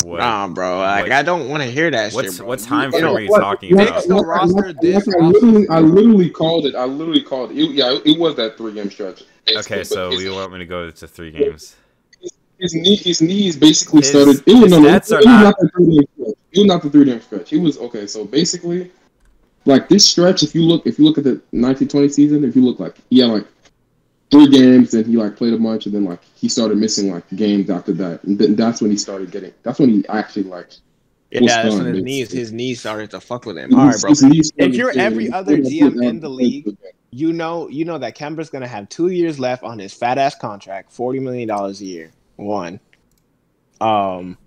what 0.03 0.19
Nah, 0.19 0.47
bro. 0.47 0.79
Like, 0.79 1.03
what- 1.03 1.11
I 1.11 1.23
don't 1.23 1.49
want 1.49 1.63
to 1.63 1.69
hear 1.69 1.89
that 1.91 2.13
what's 2.13 2.29
shit, 2.31 2.37
bro. 2.39 2.47
what 2.47 2.59
time 2.59 2.91
frame 2.91 3.05
are 3.05 3.19
you 3.19 3.29
what- 3.29 3.39
talking 3.41 3.75
what- 3.75 3.87
about? 3.89 4.07
the 4.07 4.15
roster 4.15 4.67
like, 4.67 4.81
this 4.81 5.07
like, 5.07 5.15
I 5.15 5.25
literally, 5.27 5.67
I 5.69 5.79
literally 5.79 6.29
called 6.29 6.65
it. 6.65 6.75
I 6.75 6.85
literally 6.85 7.21
called 7.21 7.51
it. 7.51 7.57
It- 7.57 7.71
yeah, 7.71 7.93
it, 7.93 8.01
it 8.05 8.19
was 8.19 8.35
that 8.35 8.57
three 8.57 8.73
game 8.73 8.89
stretch. 8.91 9.23
basically, 9.45 9.59
Okay, 9.75 9.81
but 9.81 9.87
so 9.87 10.11
you 10.11 10.33
want 10.33 10.51
me 10.53 10.59
to 10.59 10.65
go 10.65 10.89
to 10.91 11.07
three 11.07 11.31
games? 11.31 11.75
his 12.59 12.73
knee, 12.73 12.95
his 12.95 13.21
knees 13.21 13.55
basically 13.55 13.99
His- 14.01 14.09
started. 14.09 14.41
It 14.47 14.53
was, 14.53 14.61
his 14.63 14.71
no, 14.71 14.79
no, 14.79 14.89
stats 14.89 15.11
it 15.11 15.13
are 15.13 15.17
was 15.17 15.25
not- 15.25 15.43
not 15.43 15.55
the 15.59 15.69
three 15.69 15.85
game 15.95 16.07
stretch. 16.17 16.35
It 16.51 16.59
was 16.59 16.65
not 16.67 16.81
the 16.83 16.89
three 16.89 17.05
game 17.05 17.21
stretch. 17.21 17.53
It 17.53 17.59
was 17.59 17.77
okay. 17.77 18.07
So 18.07 18.25
basically, 18.25 18.91
like 19.65 19.89
this 19.89 20.05
stretch, 20.05 20.41
if 20.43 20.55
you 20.55 20.63
look, 20.63 20.87
if 20.87 20.97
you 20.97 21.05
look 21.05 21.17
at 21.17 21.23
the 21.23 21.33
1920 21.51 22.09
season, 22.09 22.43
if 22.43 22.55
you 22.55 22.63
look 22.65 22.79
like 22.79 22.95
yeah, 23.09 23.25
like 23.25 23.45
three 24.31 24.47
games, 24.49 24.93
and 24.93 25.05
he 25.05 25.17
like 25.17 25.35
played 25.35 25.53
a 25.53 25.57
bunch, 25.57 25.85
and 25.85 25.95
then 25.95 26.05
like 26.05 26.23
he 26.35 26.49
started 26.49 26.77
missing 26.77 27.11
like 27.11 27.23
games 27.35 27.69
after 27.69 27.93
that, 27.93 28.23
and 28.23 28.37
then 28.37 28.55
that's 28.55 28.81
when 28.81 28.91
he 28.91 28.97
started 28.97 29.31
getting. 29.31 29.53
That's 29.63 29.79
when 29.79 29.89
he 29.89 30.07
actually 30.09 30.43
like. 30.43 30.69
Yeah, 31.31 31.63
that's 31.63 31.75
when 31.75 31.93
his 31.93 32.03
knees, 32.03 32.31
his 32.31 32.51
knees 32.53 32.79
started 32.79 33.11
to 33.11 33.19
fuck 33.19 33.45
with 33.45 33.57
him. 33.57 33.73
All 33.75 33.87
right, 33.87 33.99
bro. 33.99 34.11
If 34.13 34.75
you're 34.75 34.97
every 34.97 35.29
other 35.29 35.57
he 35.57 35.81
GM 35.81 36.01
in 36.01 36.19
the 36.21 36.29
league, 36.29 36.77
You 37.11 37.33
know, 37.33 37.67
you 37.69 37.85
know 37.85 37.97
that 37.97 38.17
Kemba's 38.17 38.49
gonna 38.49 38.67
have 38.67 38.89
two 38.89 39.07
years 39.07 39.39
left 39.39 39.63
on 39.63 39.79
his 39.79 39.93
fat 39.93 40.17
ass 40.17 40.35
contract, 40.35 40.91
forty 40.91 41.19
million 41.19 41.47
dollars 41.47 41.81
a 41.81 41.85
year. 41.85 42.11
One, 42.35 42.79
um, 43.81 44.37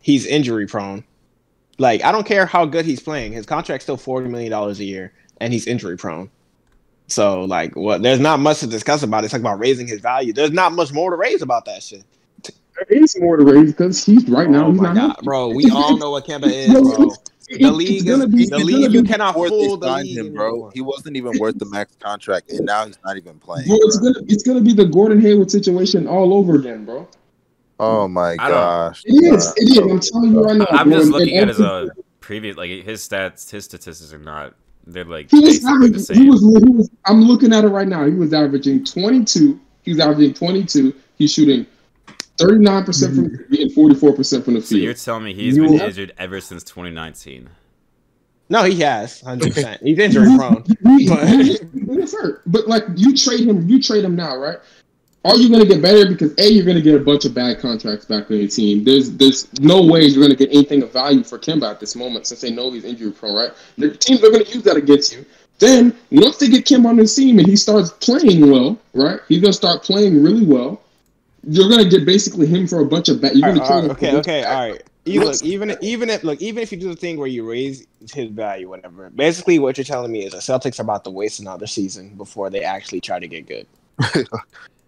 he's 0.00 0.26
injury 0.26 0.66
prone. 0.66 1.04
Like 1.78 2.04
I 2.04 2.12
don't 2.12 2.26
care 2.26 2.46
how 2.46 2.66
good 2.66 2.84
he's 2.84 3.00
playing, 3.00 3.32
his 3.32 3.46
contract's 3.46 3.84
still 3.84 3.96
forty 3.96 4.28
million 4.28 4.50
dollars 4.50 4.80
a 4.80 4.84
year, 4.84 5.12
and 5.40 5.52
he's 5.52 5.66
injury 5.66 5.96
prone. 5.96 6.30
So 7.06 7.44
like, 7.44 7.76
what? 7.76 8.02
There's 8.02 8.20
not 8.20 8.40
much 8.40 8.60
to 8.60 8.66
discuss 8.66 9.02
about. 9.02 9.22
it. 9.22 9.26
It's 9.26 9.32
like 9.34 9.40
about 9.42 9.58
raising 9.58 9.86
his 9.86 10.00
value. 10.00 10.32
There's 10.32 10.52
not 10.52 10.72
much 10.72 10.92
more 10.92 11.10
to 11.10 11.16
raise 11.16 11.42
about 11.42 11.64
that 11.66 11.82
shit. 11.82 12.04
There 12.42 13.02
is 13.02 13.16
more 13.20 13.36
to 13.36 13.44
raise 13.44 13.72
because 13.72 14.04
he's 14.04 14.28
right 14.28 14.48
now. 14.50 14.66
oh 14.66 14.72
he's 14.72 14.80
my 14.80 14.94
god, 14.94 14.96
healthy. 14.96 15.24
bro, 15.24 15.48
we 15.48 15.70
all 15.74 15.96
know 15.96 16.10
what 16.10 16.26
Kemba 16.26 16.46
is, 16.46 16.70
bro. 16.72 17.10
The 17.50 17.70
league 17.70 18.08
is 18.08 18.26
be- 18.26 18.46
the 18.46 18.58
league. 18.58 18.90
You 18.92 19.02
cannot 19.04 19.34
Before 19.34 19.48
fool 19.48 19.76
the 19.76 19.92
league 19.92 20.16
him, 20.16 20.32
bro, 20.34 20.48
anymore. 20.48 20.70
he 20.74 20.80
wasn't 20.80 21.16
even 21.16 21.38
worth 21.38 21.58
the 21.58 21.66
max 21.66 21.94
contract, 22.00 22.50
and 22.50 22.64
now 22.64 22.86
he's 22.86 22.98
not 23.04 23.16
even 23.18 23.38
playing. 23.38 23.68
Bro, 23.68 23.76
it's 23.82 23.98
bro. 24.00 24.12
gonna 24.14 24.26
it's 24.28 24.42
gonna 24.42 24.60
be 24.62 24.72
the 24.72 24.86
Gordon 24.86 25.20
Hayward 25.20 25.50
situation 25.50 26.08
all 26.08 26.32
over 26.32 26.56
again, 26.56 26.84
bro. 26.86 27.06
Oh 27.78 28.08
my 28.08 28.36
gosh, 28.36 29.02
It 29.04 29.12
is. 29.34 29.52
It 29.56 29.70
is. 29.70 29.78
I'm 29.78 30.00
telling 30.00 30.32
you 30.32 30.42
right 30.42 30.56
now. 30.56 30.66
I'm 30.70 30.88
bro, 30.88 30.98
just 30.98 31.10
looking 31.12 31.34
and 31.36 31.42
at 31.42 31.48
his 31.48 31.60
uh 31.60 31.88
previous 32.20 32.56
like 32.56 32.70
his 32.70 33.06
stats. 33.06 33.50
His 33.50 33.66
statistics 33.66 34.12
are 34.12 34.18
not. 34.18 34.54
They're 34.86 35.04
like 35.04 35.30
He 35.30 35.40
was 35.40 35.60
basically 35.60 35.88
the 35.90 35.96
averaging. 35.98 36.22
He 36.24 36.30
was, 36.30 36.40
he 36.40 36.70
was. 36.70 36.90
I'm 37.06 37.22
looking 37.22 37.52
at 37.52 37.64
it 37.64 37.68
right 37.68 37.88
now. 37.88 38.04
He 38.04 38.12
was 38.14 38.32
averaging 38.34 38.84
22. 38.84 39.58
He 39.82 39.90
was 39.92 40.00
averaging 40.00 40.34
22. 40.34 40.94
He's 41.16 41.32
shooting 41.32 41.66
39 42.38 42.84
percent 42.84 43.14
from 43.14 43.30
three 43.46 43.62
and 43.62 43.72
44 43.72 44.12
percent 44.12 44.44
from 44.44 44.54
the 44.54 44.60
So 44.62 44.74
you're 44.76 44.94
telling 44.94 45.24
me 45.24 45.32
he's 45.34 45.56
You- 45.56 45.64
been 45.64 45.80
injured 45.80 46.12
ever 46.18 46.40
since 46.40 46.62
2019? 46.64 47.48
No, 48.50 48.64
he 48.64 48.78
has 48.80 49.22
hundred 49.22 49.54
percent. 49.54 49.80
He's 49.82 49.98
injury 49.98 50.26
prone. 50.36 50.64
He- 50.98 51.08
But- 51.08 51.28
he- 51.28 51.58
he's 51.94 52.12
hurt. 52.12 52.42
But 52.46 52.68
like 52.68 52.84
you 52.96 53.16
trade 53.16 53.40
him, 53.48 53.66
you 53.68 53.80
trade 53.80 54.04
him 54.04 54.14
now, 54.16 54.36
right? 54.36 54.58
Are 55.24 55.36
you 55.36 55.48
gonna 55.48 55.64
get 55.64 55.80
better? 55.80 56.06
Because 56.06 56.34
a, 56.38 56.50
you're 56.50 56.66
gonna 56.66 56.82
get 56.82 56.94
a 56.94 57.02
bunch 57.02 57.24
of 57.24 57.32
bad 57.32 57.58
contracts 57.58 58.04
back 58.04 58.30
on 58.30 58.36
your 58.36 58.48
team. 58.48 58.84
There's 58.84 59.10
there's 59.12 59.52
no 59.60 59.82
way 59.82 60.04
you're 60.04 60.22
gonna 60.22 60.34
get 60.34 60.50
anything 60.50 60.82
of 60.82 60.92
value 60.92 61.24
for 61.24 61.38
Kemba 61.38 61.70
at 61.70 61.80
this 61.80 61.96
moment 61.96 62.26
since 62.26 62.42
they 62.42 62.50
know 62.50 62.70
he's 62.70 62.84
injury 62.84 63.10
prone, 63.10 63.34
right? 63.34 63.50
The 63.78 63.96
teams 63.96 64.22
are 64.22 64.30
gonna 64.30 64.44
use 64.44 64.62
that 64.64 64.76
against 64.76 65.14
you. 65.14 65.24
Then 65.58 65.96
once 66.10 66.36
they 66.36 66.48
get 66.48 66.66
Kemba 66.66 66.86
on 66.86 66.96
the 66.96 67.06
team 67.06 67.38
and 67.38 67.48
he 67.48 67.56
starts 67.56 67.90
playing 67.90 68.50
well, 68.50 68.78
right? 68.92 69.20
He's 69.28 69.40
gonna 69.40 69.54
start 69.54 69.82
playing 69.82 70.22
really 70.22 70.44
well. 70.44 70.82
You're 71.42 71.70
gonna 71.70 71.88
get 71.88 72.04
basically 72.04 72.46
him 72.46 72.66
for 72.66 72.80
a 72.80 72.86
bunch 72.86 73.08
of 73.08 73.22
bad. 73.22 73.32
You're 73.32 73.48
gonna 73.48 73.60
right, 73.60 73.70
all 73.70 73.80
trade 73.80 73.90
right, 73.90 74.02
him 74.02 74.16
okay, 74.16 74.42
okay, 74.42 74.44
all 74.44 74.68
right. 74.68 74.82
You 75.06 75.24
look, 75.24 75.42
even 75.42 75.76
even 75.80 76.10
if 76.10 76.22
look, 76.22 76.40
even 76.42 76.62
if 76.62 76.70
you 76.70 76.78
do 76.78 76.88
the 76.88 76.96
thing 76.96 77.18
where 77.18 77.28
you 77.28 77.48
raise 77.48 77.86
his 78.12 78.28
value, 78.30 78.68
whatever. 78.68 79.10
Basically, 79.10 79.58
what 79.58 79.78
you're 79.78 79.84
telling 79.84 80.12
me 80.12 80.24
is 80.24 80.32
the 80.32 80.38
Celtics 80.38 80.78
are 80.78 80.82
about 80.82 81.04
to 81.04 81.10
waste 81.10 81.40
another 81.40 81.66
season 81.66 82.10
before 82.16 82.50
they 82.50 82.62
actually 82.62 83.00
try 83.00 83.18
to 83.18 83.28
get 83.28 83.46
good. 83.46 83.66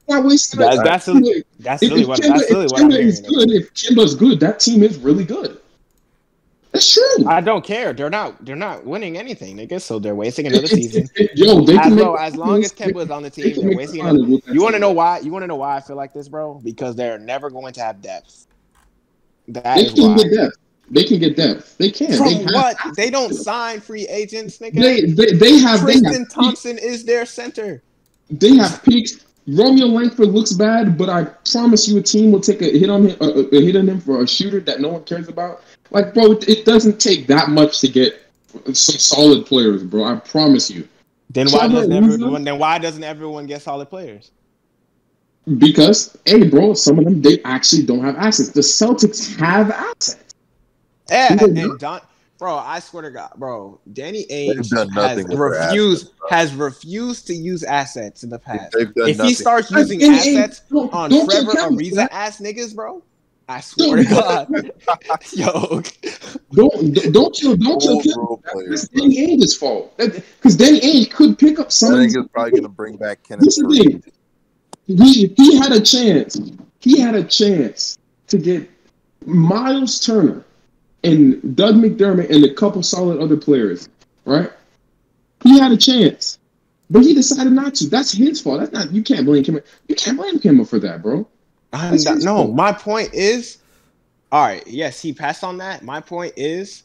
Not 0.09 0.25
wasting 0.25 0.61
That's 0.61 0.77
that 0.77 0.85
that's 0.85 1.09
really, 1.09 1.45
that's 1.59 1.83
If, 1.83 1.91
really 1.91 2.03
if 2.03 2.09
what 2.09 2.21
Kemba, 2.21 2.39
that's 2.39 2.51
really 2.51 2.65
if 2.67 2.71
what 2.71 2.81
I'm 2.83 2.91
is 2.93 3.21
hearing. 3.21 3.35
good, 3.35 3.51
if 3.51 3.75
Kemba's 3.75 4.15
good, 4.15 4.41
that 4.41 4.61
team 4.61 4.83
is 4.83 4.99
really 4.99 5.25
good. 5.25 5.59
That's 6.73 6.93
true. 6.95 7.27
I 7.27 7.41
don't 7.41 7.65
care. 7.65 7.93
They're 7.93 8.11
not 8.11 8.45
they're 8.45 8.55
not 8.55 8.85
winning 8.85 9.17
anything, 9.17 9.57
nigga. 9.57 9.81
So 9.81 9.99
they're 9.99 10.15
wasting 10.15 10.47
another 10.47 10.67
season. 10.67 11.09
Yo, 11.35 11.63
they 11.63 11.77
As, 11.79 11.95
bro, 11.95 12.15
as 12.17 12.37
long 12.37 12.63
as 12.63 12.73
they- 12.73 12.93
Kemba 12.93 13.05
is 13.05 13.11
on 13.11 13.23
the 13.23 13.31
team, 13.31 13.55
can 13.55 13.67
they're 13.69 13.77
wasting 13.77 14.03
another. 14.03 14.19
You 14.53 14.63
want 14.63 14.75
to 14.75 14.79
know 14.79 14.93
why? 14.93 15.21
You 15.21 15.33
want 15.33 15.43
to 15.43 15.47
know 15.47 15.57
why 15.57 15.77
I 15.77 15.81
feel 15.81 15.97
like 15.97 16.13
this, 16.13 16.29
bro? 16.29 16.61
Because 16.63 16.95
they're 16.95 17.19
never 17.19 17.51
going 17.51 17.73
to 17.73 17.81
have 17.81 18.01
depth. 18.03 18.47
That 19.49 19.77
They 19.77 19.87
can 19.87 20.11
why. 20.11 20.17
get 20.23 20.35
depth. 20.35 20.57
They 20.91 21.05
can 21.05 21.19
get 21.19 21.37
depth. 21.37 21.79
They 21.79 21.91
can. 21.91 22.17
From 22.17 22.29
they 22.29 22.45
what? 22.45 22.77
They 22.95 23.11
don't 23.11 23.33
sign 23.35 23.81
free 23.81 24.07
agents, 24.07 24.59
nigga. 24.59 24.75
They 24.81 25.01
they, 25.03 25.33
they 25.33 25.59
have 25.59 25.85
they 25.87 25.95
Tristan 25.99 26.23
have, 26.25 26.29
Thompson 26.31 26.79
is 26.79 27.05
their 27.05 27.25
center. 27.27 27.83
they 28.31 28.55
have 28.57 28.83
peaks. 28.85 29.25
Romeo 29.49 29.87
Langford 29.87 30.29
looks 30.29 30.53
bad, 30.53 30.99
but 30.99 31.09
I 31.09 31.25
promise 31.51 31.87
you, 31.89 31.99
a 31.99 32.03
team 32.03 32.33
will 32.33 32.41
take 32.41 32.63
a 32.63 32.79
hit 32.79 32.91
on 32.91 33.09
him, 33.09 33.17
a, 33.21 33.57
a- 33.57 33.61
hit 33.61 33.77
on 33.77 33.89
him 33.89 34.01
for 34.01 34.23
a 34.23 34.27
shooter 34.27 34.61
that 34.61 34.81
no 34.81 34.89
one 34.89 35.05
cares 35.05 35.29
about. 35.29 35.63
Like, 35.91 36.15
bro, 36.15 36.33
it, 36.33 36.65
doesn't 36.65 36.99
take 37.01 37.29
that 37.29 37.51
much 37.51 37.81
to 37.81 37.89
get 37.89 38.23
some 38.67 38.75
solid 38.99 39.47
players, 39.47 39.85
bro. 39.85 40.05
I 40.05 40.17
promise 40.17 40.69
you. 40.69 40.89
Then 41.31 41.49
why 41.51 41.69
doesn't 41.69 41.93
everyone? 41.93 42.43
Then 42.43 42.59
why 42.59 42.79
doesn't 42.79 43.05
everyone 43.05 43.47
get 43.47 43.63
solid 43.63 43.89
players? 43.89 44.33
Because, 45.59 46.17
hey, 46.25 46.49
bro, 46.49 46.75
some 46.75 46.99
of 46.99 47.05
them 47.05 47.23
they 47.23 47.41
actually 47.45 47.85
don't 47.85 48.03
have 48.05 48.17
assets. 48.17 48.51
The 48.51 48.63
Celtics 48.63 49.37
have 49.39 49.71
assets. 49.71 50.35
Yeah, 51.09 51.37
They 51.37 51.45
and, 51.45 51.57
don't. 51.57 51.71
and 51.71 51.79
Don, 51.79 52.01
bro, 52.39 52.57
I 52.57 52.79
swear 52.81 53.03
to 53.03 53.11
God, 53.11 53.31
bro, 53.37 53.81
Danny 53.93 54.27
Ainge 54.31 54.57
has 54.57 54.71
nothing 54.73 55.29
with 55.29 55.39
their 55.39 55.39
refused 55.39 56.07
assets, 56.07 56.31
has 56.31 56.55
refused 56.55 57.27
to 57.29 57.35
use 57.35 57.63
assets 57.65 58.23
in 58.23 58.31
the 58.31 58.39
past. 58.39 58.75
If 58.77 58.95
nothing. 58.97 59.25
he 59.25 59.35
starts 59.35 59.71
using 59.71 60.03
And- 60.03 60.13
and- 60.13 60.21
assets 60.39 60.63
don't- 60.71 60.93
on 60.93 61.11
don't 61.11 61.29
Trevor 61.31 61.53
get 61.53 61.57
counted 61.61 61.77
for 61.91 61.97
Ariza 61.97 62.09
ass 62.11 62.39
niggas, 62.41 62.75
bro, 62.75 63.03
I 63.49 63.61
swear 63.61 63.97
to 63.97 64.05
God, 64.05 64.49
yo, 65.33 65.81
Don't 66.53 67.13
don't 67.13 67.35
kill 67.35 67.57
don't 67.57 67.81
kill 67.81 67.93
Old 67.93 68.03
Kemba. 68.05 68.17
role 68.17 68.43
That's 68.69 68.89
Danny 68.89 69.17
Ainge's 69.29 69.57
fault. 69.57 69.97
Because 69.99 70.57
Danny 70.57 70.81
Ainge 70.81 71.11
could 71.13 71.39
pick 71.39 71.59
up 71.61 71.67
I 71.67 71.71
some. 71.71 71.93
of 71.95 71.99
think 72.01 72.17
it's 72.17 72.29
probably 72.33 72.53
gonna 72.53 72.69
bring 72.69 72.97
back 72.97 73.23
Kenneth 73.23 73.45
This 73.45 73.59
is 73.59 73.63
the 73.65 73.69
Faried. 73.69 74.03
thing. 74.05 74.13
He 75.07 75.27
he 75.37 75.57
had 75.59 75.73
a 75.73 75.81
chance. 75.81 76.41
He 76.81 76.99
had 77.01 77.15
a 77.15 77.23
chance 77.25 77.99
to 78.29 78.39
get 78.39 78.69
Miles 79.25 80.01
Turner 80.01 80.45
and 81.07 81.57
Doug 81.57 81.77
McDermott 81.77 82.31
and 82.31 82.45
a 82.45 82.53
couple 82.53 82.83
solid 82.83 83.21
other 83.21 83.37
players, 83.37 83.89
right? 84.25 84.51
He 85.43 85.59
had 85.59 85.73
a 85.73 85.77
chance, 85.77 86.39
but 86.91 87.03
he 87.03 87.15
decided 87.15 87.53
not 87.53 87.75
to. 87.77 87.89
That's 87.89 88.13
his 88.13 88.41
fault. 88.41 88.61
That's 88.61 88.73
not. 88.73 88.93
You 88.93 89.03
can't 89.03 89.25
blame 89.25 89.45
him. 89.45 89.61
You 89.89 89.95
can't 89.95 90.17
blame 90.17 90.41
him 90.41 90.65
for 90.65 90.79
that, 90.81 91.03
bro. 91.03 91.27
Not- 91.73 92.19
no, 92.19 92.37
fault. 92.37 92.55
my 92.55 92.73
point 92.73 93.13
is, 93.13 93.59
all 94.33 94.45
right, 94.45 94.67
yes, 94.67 95.01
he 95.01 95.13
passed 95.13 95.45
on 95.45 95.59
that. 95.59 95.83
My 95.83 96.01
point 96.01 96.33
is, 96.37 96.83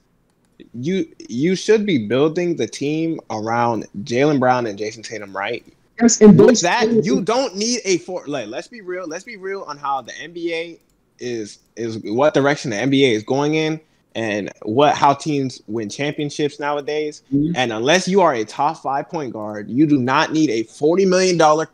you 0.74 1.08
you 1.28 1.56
should 1.56 1.86
be 1.86 2.08
building 2.08 2.56
the 2.56 2.68
team 2.68 3.20
around 3.30 3.88
Jaylen 4.04 4.40
Brown 4.40 4.68
and 4.68 4.78
Jayson 4.78 5.04
Tatum, 5.04 5.36
right? 5.36 5.66
Yes, 6.02 6.22
and 6.22 6.38
With 6.38 6.62
that, 6.62 7.04
you 7.04 7.22
don't 7.22 7.56
need 7.56 7.82
a 7.86 7.98
four. 8.00 8.26
Like, 8.28 8.48
let's 8.48 8.68
be 8.68 8.82
real. 8.82 9.08
Let's 9.08 9.24
be 9.24 9.38
real 9.38 9.64
on 9.64 9.78
how 9.78 10.02
the 10.02 10.12
NBA 10.14 10.80
is 11.20 11.60
is 11.76 12.00
what 12.00 12.34
direction 12.34 12.72
the 12.72 12.78
NBA 12.78 13.12
is 13.12 13.24
going 13.24 13.56
in, 13.56 13.80
and 14.16 14.52
what 14.64 14.96
how 14.96 15.14
teams 15.14 15.62
win 15.68 15.90
championships 15.90 16.60
nowadays. 16.60 17.24
Mhm. 17.34 17.54
And 17.56 17.74
unless 17.74 18.08
you 18.08 18.22
are 18.22 18.34
a 18.34 18.46
top 18.46 18.82
five 18.82 19.10
point 19.10 19.34
guard, 19.34 19.70
you 19.70 19.86
do 19.86 19.98
not 19.98 20.34
need 20.34 20.50
a 20.50 20.64
forty 20.64 21.06
million 21.06 21.38
dollar 21.38 21.70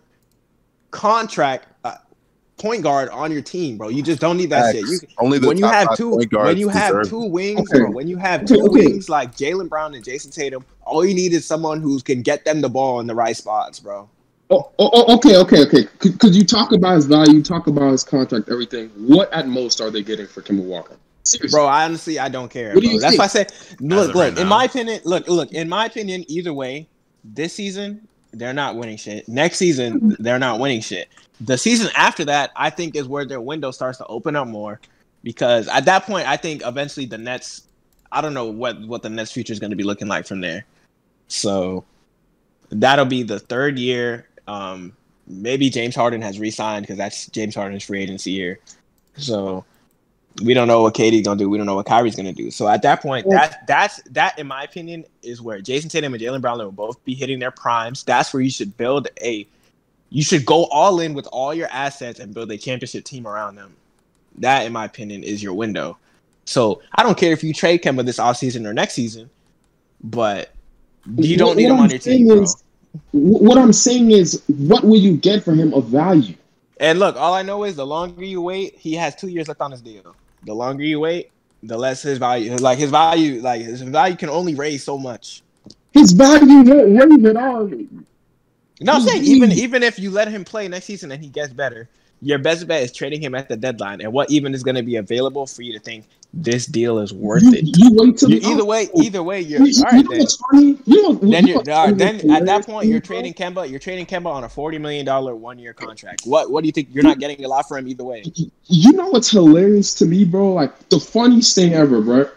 contract 0.92 1.68
uh, 1.84 1.96
point 2.58 2.84
guard 2.84 3.10
on 3.10 3.32
your 3.32 3.42
team, 3.42 3.78
bro. 3.78 3.90
You 3.90 4.04
just 4.04 4.20
don't 4.20 4.38
need 4.38 4.50
that 4.50 4.74
shit. 4.74 4.86
You, 4.86 5.00
Only 5.20 5.40
the 5.40 5.48
when 5.48 5.58
you 5.58 5.66
have 5.66 5.88
five 5.90 5.98
two 5.98 6.12
point 6.12 6.32
when 6.32 6.58
you 6.58 6.70
have 6.70 6.90
deserve 6.90 7.10
two 7.10 7.26
wings, 7.26 7.60
Okay. 7.62 7.80
bro, 7.80 7.92
when 7.92 8.08
you 8.08 8.18
have 8.18 8.46
two 8.46 8.62
okay. 8.62 8.86
wings 8.86 9.10
like 9.10 9.36
Jaylen 9.36 9.70
Brown 9.70 9.94
and 9.94 10.04
Jayson 10.04 10.32
Tatum, 10.32 10.66
all 10.86 11.06
you 11.06 11.14
need 11.14 11.34
is 11.34 11.46
someone 11.46 11.82
who 11.82 12.00
can 12.02 12.22
get 12.22 12.46
them 12.46 12.62
the 12.62 12.70
ball 12.70 13.00
in 13.00 13.08
the 13.08 13.16
right 13.16 13.36
spots, 13.36 13.80
bro. 13.80 14.10
Oh, 14.50 14.70
oh, 14.80 14.90
oh, 14.94 15.16
okay, 15.16 15.36
okay, 15.38 15.62
okay. 15.64 15.88
Because 16.02 16.38
you 16.38 16.46
talk 16.46 16.72
about 16.72 16.96
his 16.96 17.06
value, 17.06 17.34
you 17.34 17.44
talk 17.44 17.68
about 17.68 17.92
his 17.92 18.04
contract, 18.06 18.48
everything. 18.50 18.90
What 18.96 19.32
at 19.34 19.48
most 19.50 19.82
are 19.82 19.92
they 19.92 20.04
getting 20.04 20.26
for 20.26 20.42
Kemba 20.42 20.64
Walker? 20.64 20.96
Seriously. 21.28 21.56
Bro, 21.56 21.66
I 21.66 21.86
honestly 21.86 22.20
I 22.20 22.30
don't 22.30 22.50
care. 22.50 22.74
What 22.74 22.82
do 22.82 22.88
bro. 22.88 22.94
you 22.94 23.00
That's 23.00 23.18
think? 23.18 23.20
why 23.20 23.26
I 23.26 23.28
say 23.28 23.48
look, 23.80 24.08
look, 24.08 24.16
right 24.16 24.30
in 24.38 24.44
now. 24.44 24.50
my 24.50 24.64
opinion, 24.66 25.02
look, 25.04 25.28
look, 25.28 25.52
in 25.52 25.68
my 25.68 25.86
opinion, 25.86 26.24
either 26.28 26.54
way, 26.54 26.88
this 27.24 27.54
season, 27.54 28.08
they're 28.32 28.54
not 28.54 28.76
winning 28.76 28.98
shit. 28.98 29.28
Next 29.28 29.58
season, 29.58 30.16
they're 30.20 30.40
not 30.40 30.60
winning 30.60 30.82
shit. 30.82 31.10
The 31.42 31.58
season 31.58 31.90
after 31.96 32.26
that, 32.26 32.52
I 32.56 32.70
think 32.70 32.96
is 32.96 33.08
where 33.08 33.26
their 33.26 33.42
window 33.42 33.72
starts 33.72 33.98
to 34.00 34.06
open 34.08 34.36
up 34.36 34.48
more. 34.48 34.80
Because 35.24 35.68
at 35.68 35.86
that 35.86 36.04
point, 36.06 36.28
I 36.28 36.38
think 36.38 36.62
eventually 36.66 37.06
the 37.06 37.18
Nets 37.18 37.64
I 38.12 38.22
don't 38.22 38.34
know 38.34 38.46
what, 38.46 38.80
what 38.88 39.02
the 39.02 39.10
Nets 39.10 39.32
future 39.34 39.52
is 39.52 39.60
gonna 39.60 39.76
be 39.76 39.84
looking 39.84 40.08
like 40.08 40.26
from 40.26 40.40
there. 40.40 40.66
So 41.28 41.84
that'll 42.70 43.06
be 43.06 43.24
the 43.24 43.40
third 43.40 43.78
year. 43.78 44.30
Um 44.48 44.94
maybe 45.28 45.70
James 45.70 45.94
Harden 45.94 46.22
has 46.22 46.40
re-signed 46.40 46.84
because 46.84 46.98
that's 46.98 47.28
James 47.28 47.54
Harden's 47.54 47.84
free 47.84 48.02
agency 48.02 48.32
year. 48.32 48.60
So 49.18 49.66
we 50.44 50.54
don't 50.54 50.68
know 50.68 50.82
what 50.82 50.94
KD's 50.94 51.26
gonna 51.26 51.38
do. 51.40 51.50
We 51.50 51.58
don't 51.58 51.66
know 51.66 51.76
what 51.76 51.86
Kyrie's 51.86 52.16
gonna 52.16 52.34
do. 52.34 52.52
So 52.52 52.68
at 52.68 52.82
that 52.84 53.02
point, 53.02 53.30
that 53.30 53.66
that's 53.68 54.02
that 54.12 54.38
in 54.38 54.48
my 54.48 54.64
opinion 54.64 55.06
is 55.24 55.42
where 55.42 55.60
Jayson 55.62 55.90
Tatum 55.90 56.14
and 56.14 56.22
Jaylen 56.22 56.42
Brown 56.42 56.60
will 56.60 56.72
both 56.72 57.04
be 57.06 57.14
hitting 57.16 57.40
their 57.40 57.52
primes. 57.52 58.04
That's 58.04 58.34
where 58.34 58.42
you 58.42 58.50
should 58.50 58.76
build 58.78 59.08
a 59.22 59.48
you 60.10 60.24
should 60.24 60.46
go 60.46 60.66
all 60.66 61.00
in 61.00 61.14
with 61.14 61.28
all 61.28 61.54
your 61.54 61.68
assets 61.70 62.20
and 62.20 62.34
build 62.34 62.52
a 62.52 62.58
championship 62.58 63.04
team 63.04 63.28
around 63.28 63.56
them. 63.56 63.76
That, 64.38 64.66
in 64.66 64.72
my 64.72 64.86
opinion, 64.86 65.24
is 65.24 65.44
your 65.44 65.54
window. 65.54 65.98
So 66.46 66.82
I 66.96 67.04
don't 67.04 67.18
care 67.18 67.34
if 67.34 67.44
you 67.44 67.54
trade 67.54 67.84
Kemba 67.84 68.06
this 68.06 68.18
offseason 68.18 68.66
or 68.66 68.74
next 68.74 68.94
season, 68.94 69.30
but 70.04 70.52
you 71.18 71.36
don't 71.36 71.50
What- 71.50 71.58
need 71.58 71.64
what 71.64 71.70
him 71.72 71.78
I'm 71.78 71.84
on 71.84 71.90
your 71.90 72.00
team, 72.00 72.32
is- 72.32 72.64
What 73.12 73.58
I'm 73.58 73.74
saying 73.74 74.12
is, 74.12 74.42
what 74.48 74.84
will 74.84 75.00
you 75.00 75.18
get 75.18 75.44
for 75.44 75.54
him 75.54 75.74
of 75.74 75.86
value? 75.86 76.36
And 76.80 77.00
look, 77.00 77.16
all 77.16 77.34
I 77.34 77.42
know 77.42 77.64
is 77.64 77.76
the 77.76 77.86
longer 77.86 78.24
you 78.24 78.42
wait, 78.42 78.76
he 78.78 78.94
has 78.94 79.16
two 79.16 79.28
years 79.28 79.48
left 79.48 79.62
on 79.62 79.72
his 79.72 79.82
deal. 79.82 80.16
The 80.48 80.56
longer 80.56 80.84
you 80.84 81.02
wait, 81.02 81.30
the 81.62 81.78
less 81.78 82.02
his 82.02 82.18
value. 82.20 82.56
Like 82.56 82.80
his 82.80 82.90
value, 82.90 83.42
like 83.42 83.62
his 83.62 83.82
value 83.82 84.16
can 84.16 84.30
only 84.30 84.56
raise 84.56 84.82
so 84.82 84.98
much. 84.98 85.44
His 85.92 86.14
value 86.14 86.64
won't 86.64 87.12
raise 87.12 87.26
at 87.26 87.36
all. 87.36 87.70
No, 88.80 88.94
I'm 88.94 89.02
saying 89.02 89.26
even 89.26 89.52
even 89.52 89.84
if 89.84 90.00
you 90.00 90.10
let 90.10 90.30
him 90.30 90.46
play 90.46 90.70
next 90.70 90.86
season 90.86 91.12
and 91.12 91.22
he 91.22 91.30
gets 91.30 91.52
better, 91.52 91.90
your 92.22 92.40
best 92.40 92.68
bet 92.68 92.84
is 92.84 92.92
trading 92.92 93.22
him 93.22 93.36
at 93.36 93.48
the 93.48 93.56
deadline. 93.56 94.02
And 94.02 94.12
what 94.12 94.30
even 94.32 94.54
is 94.54 94.64
going 94.64 94.76
to 94.76 94.84
be 94.84 94.96
available 94.96 95.46
for 95.46 95.62
you 95.62 95.74
to 95.74 95.80
think 95.80 96.06
this 96.34 96.66
deal 96.66 97.00
is 97.00 97.14
worth 97.14 97.44
You, 97.44 97.54
it? 97.54 97.78
you 97.78 97.92
wait 97.94 98.18
till 98.18 98.34
either 98.34 98.66
way, 98.66 98.90
either 98.96 99.24
way, 99.24 99.42
you're 99.42 99.62
You, 99.62 99.68
you 99.68 99.84
all 99.86 99.92
right. 99.92 100.06
know 100.06 100.18
Then, 100.18 100.28
funny? 100.52 100.78
You 100.86 101.04
know, 101.04 101.14
then 101.14 101.48
you 101.48 101.54
you're 101.54 101.64
know 101.64 101.74
all 101.74 101.86
right, 101.86 101.96
what's 101.96 102.22
then 102.24 102.32
at 102.32 102.46
that 102.46 102.66
point 102.66 102.88
you're 102.88 103.00
trading 103.00 103.34
Kemba. 103.34 103.70
You're 103.70 103.80
trading 103.80 104.06
Kemba 104.06 104.28
on 104.28 104.44
a 104.44 104.50
forty 104.50 104.78
million 104.78 105.06
dollar 105.06 105.36
one 105.36 105.60
year 105.60 105.74
contract. 105.74 106.24
What 106.26 106.52
what 106.52 106.62
do 106.62 106.68
you 106.68 106.72
think? 106.72 106.90
You're 106.92 107.04
not 107.04 107.20
getting 107.20 107.44
a 107.46 107.48
lot 107.48 107.68
for 107.68 107.78
him 107.78 107.88
either 107.88 108.04
way. 108.04 108.24
You 108.66 108.94
know 108.94 109.08
what's 109.08 109.30
hilarious 109.30 109.94
to 109.96 110.06
me, 110.06 110.26
bro? 110.26 110.54
Like 110.54 110.90
the 110.90 111.00
funniest 111.00 111.56
thing 111.56 111.74
ever, 111.74 112.02
bro. 112.02 112.30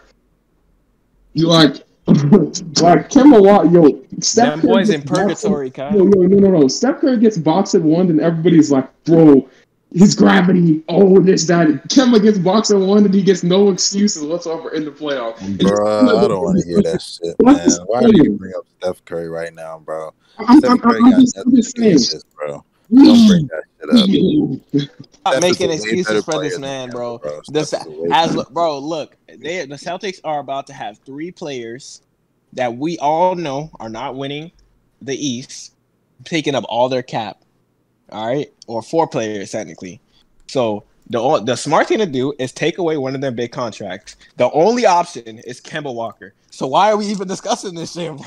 You 1.33 1.47
like, 1.47 1.75
like 2.07 3.09
Kemba 3.09 3.41
Walker, 3.41 3.67
yo, 3.69 4.03
Steph 4.19 4.61
Them 4.61 4.61
boys 4.61 4.89
in 4.89 5.01
purgatory. 5.01 5.71
Yo, 5.75 5.89
yo, 5.91 6.03
no, 6.03 6.37
no, 6.39 6.59
no. 6.59 6.67
Steph 6.67 6.99
Curry 6.99 7.17
gets 7.17 7.37
boxed 7.37 7.73
at 7.75 7.81
one, 7.81 8.09
and 8.09 8.19
everybody's 8.19 8.71
like, 8.71 8.89
bro, 9.05 9.47
his 9.93 10.15
gravity, 10.15 10.83
oh, 10.89 11.19
this, 11.19 11.45
that. 11.45 11.67
Kemba 11.89 12.21
gets 12.21 12.37
boxed 12.37 12.71
at 12.71 12.77
one, 12.79 13.03
and 13.05 13.13
he 13.13 13.21
gets 13.21 13.43
no 13.43 13.69
excuses 13.69 14.23
whatsoever 14.23 14.69
in 14.73 14.85
the 14.85 14.91
playoff. 14.91 15.39
And 15.41 15.59
it's- 15.61 15.71
I 15.79 16.27
don't 16.27 16.41
want 16.43 16.59
to 16.59 16.65
hear 16.67 16.81
that 16.81 17.01
shit, 17.01 17.35
What 17.39 17.57
man. 17.57 17.67
is 17.67 17.79
Why 17.85 18.01
do 18.01 18.07
you 18.07 18.23
saying? 18.23 18.37
bring 18.37 18.53
up 18.57 18.65
Steph 18.79 19.03
Curry 19.05 19.27
right 19.29 19.53
now, 19.53 19.79
bro? 19.79 20.13
I'm, 20.37 20.59
Steph 20.59 20.79
Curry 20.81 20.97
I'm, 20.99 21.05
I'm 21.05 21.11
got 21.11 21.19
just, 21.21 21.37
I'm 21.37 21.43
nothing 21.45 21.55
just 21.57 21.75
to 21.75 21.81
do 21.81 21.89
with 21.89 22.01
saying. 22.01 22.13
this, 22.13 22.23
bro. 22.35 22.65
Don't 22.93 23.27
bring 23.27 23.47
that 23.47 23.63
shit 23.79 24.81
up. 24.81 24.91
Stop 25.21 25.33
Steph 25.33 25.33
is 25.33 25.37
a 25.37 25.41
making 25.41 25.71
excuses 25.71 26.25
for 26.25 26.41
this 26.41 26.57
man, 26.59 26.89
bro. 26.89 27.17
bro. 27.19 27.41
The, 27.49 27.63
Steph 27.65 27.81
is 27.81 27.87
a 27.87 27.91
way 27.91 28.09
as 28.11 28.35
look- 28.35 28.49
bro, 28.51 28.79
look, 28.79 29.17
they 29.27 29.65
the 29.65 29.75
Celtics 29.75 30.19
are 30.23 30.39
about 30.39 30.67
to 30.67 30.73
have 30.73 30.99
three 31.05 31.31
players 31.31 32.01
that 32.53 32.75
we 32.75 32.97
all 32.97 33.35
know 33.35 33.69
are 33.79 33.89
not 33.89 34.15
winning 34.15 34.51
the 35.01 35.15
East, 35.15 35.73
taking 36.25 36.55
up 36.55 36.63
all 36.69 36.89
their 36.89 37.03
cap. 37.03 37.43
All 38.11 38.27
right, 38.27 38.51
or 38.67 38.81
four 38.81 39.07
players 39.07 39.51
technically. 39.51 40.01
So 40.47 40.83
the 41.09 41.39
the 41.45 41.55
smart 41.55 41.87
thing 41.87 41.99
to 41.99 42.05
do 42.05 42.33
is 42.39 42.51
take 42.51 42.77
away 42.77 42.97
one 42.97 43.15
of 43.15 43.21
their 43.21 43.31
big 43.31 43.51
contracts. 43.51 44.15
The 44.37 44.51
only 44.51 44.85
option 44.85 45.39
is 45.39 45.61
Kemba 45.61 45.93
Walker. 45.93 46.33
So 46.49 46.67
why 46.67 46.91
are 46.91 46.97
we 46.97 47.05
even 47.07 47.27
discussing 47.27 47.73
this 47.75 47.93
shit? 47.93 48.15
bro? 48.15 48.25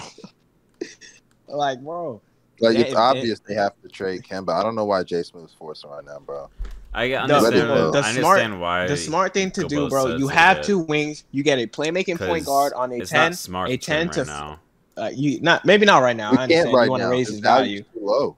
like, 1.49 1.81
bro, 1.81 2.21
Like 2.61 2.75
Yeah, 2.75 2.81
it's 2.83 2.91
it- 2.93 2.97
obvious 2.97 3.41
they 3.41 3.55
have 3.55 3.73
to 3.83 3.89
trade 3.89 4.23
Kemba. 4.23 4.51
I 4.59 4.63
don't 4.63 4.75
know 4.75 4.85
why 4.85 5.03
Jay 5.03 5.23
Smith 5.23 5.45
is 5.45 5.53
forcing 5.59 5.91
right 5.91 6.05
now, 6.05 6.19
bro. 6.21 6.49
I 6.95 7.09
The- 7.09 7.17
understand. 7.23 7.55
the- 7.71 7.91
the 7.91 7.99
I 7.99 8.13
smart- 8.13 8.39
understand 8.41 8.61
why. 8.61 8.87
the 8.87 8.97
smart 8.97 9.35
thing 9.35 9.51
to 9.53 9.65
do, 9.65 9.89
bro. 9.89 10.17
You 10.17 10.29
have 10.29 10.59
but- 10.59 10.67
two 10.67 10.79
wings. 10.79 11.25
You 11.33 11.43
get 11.43 11.59
a 11.59 11.67
playmaking 11.67 12.19
point 12.19 12.47
guard 12.47 12.73
on 12.75 12.93
a 12.93 12.97
it's 12.97 13.11
ten. 13.11 13.33
not 13.33 13.39
smart 13.39 13.71
a 13.71 13.77
to 13.77 13.85
10 13.87 14.07
right 14.07 14.15
to- 14.15 14.25
now. 14.25 14.61
Uh, 14.97 15.11
you 15.13 15.41
not 15.41 15.65
maybe 15.65 15.85
not 15.85 16.03
right 16.03 16.17
now. 16.17 16.31
We 16.31 16.39
I 16.39 16.43
understand 16.45 16.67
can't 16.67 16.77
right 16.77 16.85
you 16.85 16.91
want 16.93 17.03
to 17.03 17.09
raise 17.09 17.27
His 17.27 17.37
his 17.37 17.41
value. 17.41 17.83
too 17.83 18.01
low. 18.01 18.37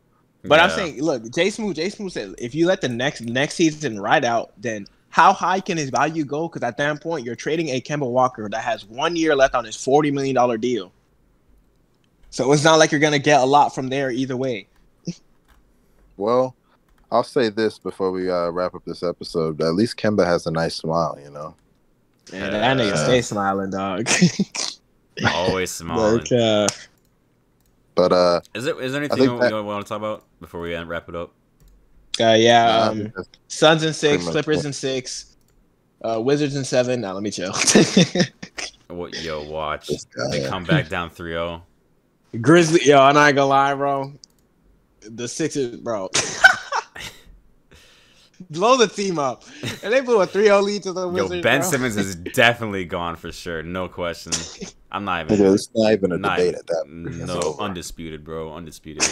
But 0.48 0.60
I'm 0.60 0.70
saying, 0.70 1.02
look, 1.02 1.30
Jay 1.32 1.50
Smooth, 1.50 1.76
Jay 1.76 1.88
Smooth 1.90 2.12
said 2.12 2.34
if 2.38 2.54
you 2.54 2.66
let 2.66 2.80
the 2.80 2.88
next 2.88 3.22
next 3.22 3.54
season 3.54 4.00
ride 4.00 4.24
out, 4.24 4.52
then 4.60 4.86
how 5.08 5.32
high 5.32 5.60
can 5.60 5.76
his 5.78 5.90
value 5.90 6.24
go? 6.24 6.48
Because 6.48 6.62
at 6.62 6.76
that 6.76 7.00
point, 7.00 7.24
you're 7.24 7.34
trading 7.36 7.68
a 7.70 7.80
Kemba 7.80 8.08
Walker 8.10 8.48
that 8.50 8.62
has 8.62 8.84
one 8.84 9.16
year 9.16 9.34
left 9.34 9.54
on 9.54 9.64
his 9.64 9.76
forty 9.76 10.10
million 10.10 10.34
dollar 10.34 10.58
deal. 10.58 10.92
So 12.30 12.52
it's 12.52 12.64
not 12.64 12.78
like 12.78 12.90
you're 12.92 13.00
gonna 13.00 13.18
get 13.18 13.40
a 13.40 13.44
lot 13.46 13.74
from 13.74 13.88
there 13.88 14.10
either 14.10 14.36
way. 14.36 14.68
Well, 16.16 16.54
I'll 17.10 17.22
say 17.24 17.48
this 17.50 17.78
before 17.78 18.10
we 18.10 18.30
uh, 18.30 18.48
wrap 18.50 18.74
up 18.74 18.84
this 18.84 19.02
episode. 19.02 19.60
At 19.62 19.74
least 19.74 19.96
Kemba 19.96 20.26
has 20.26 20.46
a 20.46 20.50
nice 20.50 20.74
smile, 20.74 21.18
you 21.22 21.30
know. 21.30 21.54
Man, 22.32 22.52
that 22.52 22.76
nigga 22.76 22.92
Uh, 22.92 22.96
stay 23.04 23.22
smiling, 23.22 23.70
dog. 23.70 24.08
Always 25.26 25.70
smiling. 25.80 26.18
Like, 26.18 26.32
uh, 26.32 26.66
But 27.94 28.12
uh, 28.12 28.40
Is 28.54 28.64
there 28.64 28.80
is 28.80 28.92
there 28.92 29.00
anything 29.02 29.18
think 29.18 29.30
you 29.30 29.38
that- 29.38 29.62
want 29.64 29.84
to 29.86 29.88
talk 29.88 29.98
about 29.98 30.24
before 30.40 30.60
we 30.60 30.74
end, 30.74 30.88
wrap 30.88 31.08
it 31.08 31.16
up? 31.16 31.32
uh, 32.20 32.32
yeah, 32.32 32.66
I 32.66 32.88
um, 32.88 33.12
Suns 33.48 33.82
in 33.82 33.92
six, 33.92 34.16
Pretty 34.16 34.24
much 34.24 34.32
Clippers 34.32 34.56
what- 34.58 34.66
in 34.66 34.72
six, 34.72 35.36
uh, 36.02 36.20
Wizards 36.20 36.56
in 36.56 36.64
seven. 36.64 37.00
Now 37.00 37.12
let 37.12 37.22
me 37.22 37.30
chill. 37.30 37.52
What 38.88 39.20
yo 39.20 39.42
watch? 39.42 39.90
They 40.30 40.46
come 40.46 40.64
back 40.64 40.88
down 40.88 41.10
oh. 41.12 41.22
3-0. 41.22 41.62
Grizzly, 42.40 42.80
yo, 42.84 43.00
I'm 43.00 43.14
not 43.14 43.34
gonna 43.34 43.48
lie, 43.48 43.74
bro. 43.74 44.12
The 45.00 45.26
Sixers, 45.26 45.76
bro. 45.76 46.08
Blow 48.50 48.76
the 48.76 48.86
team 48.86 49.18
up. 49.18 49.44
And 49.82 49.92
they 49.92 50.02
blew 50.02 50.20
a 50.20 50.26
3-0 50.26 50.62
lead 50.62 50.82
to 50.82 50.92
the 50.92 51.08
Wizards. 51.08 51.36
Yo, 51.36 51.42
Ben 51.42 51.62
bro. 51.62 51.70
Simmons 51.70 51.96
is 51.96 52.16
definitely 52.16 52.84
gone 52.84 53.16
for 53.16 53.32
sure, 53.32 53.62
no 53.62 53.88
question. 53.88 54.32
I'm 54.92 55.04
not 55.04 55.24
even. 55.24 55.38
Nigga, 55.38 55.54
it's 55.54 55.70
not 55.74 55.92
even 55.92 56.12
a 56.12 56.18
not 56.18 56.36
debate 56.36 56.54
at 56.54 56.66
that. 56.66 56.84
no, 56.86 57.56
undisputed, 57.58 58.24
bro, 58.24 58.52
undisputed. 58.52 59.04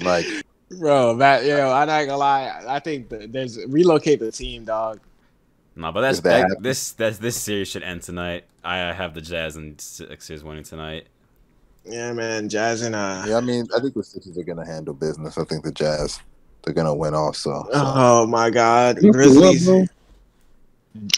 Like, 0.00 0.26
Bro, 0.78 1.16
that 1.16 1.44
yo, 1.44 1.70
I'm 1.70 1.86
not 1.86 2.06
gonna 2.06 2.16
lie. 2.16 2.62
I 2.66 2.78
think 2.78 3.10
th- 3.10 3.30
there's 3.30 3.58
relocate 3.66 4.20
the 4.20 4.32
team, 4.32 4.64
dog. 4.64 5.00
No, 5.76 5.92
but 5.92 6.00
that's 6.02 6.18
If 6.18 6.24
that 6.24 6.48
that, 6.48 6.62
this 6.62 6.92
that's 6.92 7.18
this 7.18 7.36
series 7.36 7.68
should 7.68 7.82
end 7.82 8.02
tonight. 8.02 8.44
I 8.64 8.76
have 8.92 9.14
the 9.14 9.20
Jazz 9.20 9.56
and 9.56 9.80
Sixers 9.80 10.44
winning 10.44 10.64
tonight. 10.64 11.06
Yeah, 11.84 12.12
man, 12.12 12.48
Jazz 12.48 12.82
and 12.82 12.94
uh. 12.94 13.24
yeah, 13.26 13.36
I 13.36 13.40
mean, 13.40 13.66
I 13.76 13.80
think 13.80 13.94
the 13.94 14.02
Sixers 14.04 14.38
are 14.38 14.44
gonna 14.44 14.66
handle 14.66 14.94
business. 14.94 15.36
I 15.36 15.44
think 15.44 15.64
the 15.64 15.72
Jazz, 15.72 16.20
they're 16.62 16.74
gonna 16.74 16.94
win 16.94 17.14
also. 17.14 17.64
So. 17.64 17.68
Oh 17.72 18.26
my 18.26 18.48
God, 18.50 19.02
You 19.02 19.08
what, 19.08 19.14
Grizzlies. 19.14 19.66
bro? 19.66 19.84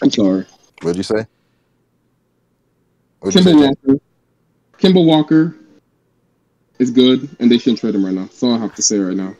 I'm 0.01 0.11
sorry. 0.11 0.45
What'd 0.81 0.97
you 0.97 1.03
say? 1.03 1.25
What'd 3.19 3.35
you 3.35 3.51
say, 3.51 3.53
Walker. 3.53 3.99
Kemba 4.79 5.05
Walker 5.05 5.55
is 6.79 6.91
good, 6.91 7.29
and 7.39 7.49
they 7.51 7.57
shouldn't 7.57 7.79
trade 7.79 7.95
him 7.95 8.05
right 8.05 8.13
now. 8.13 8.23
That's 8.23 8.41
all 8.43 8.53
I 8.53 8.57
have 8.59 8.75
to 8.75 8.81
say 8.81 8.97
right 8.99 9.15
now. 9.15 9.35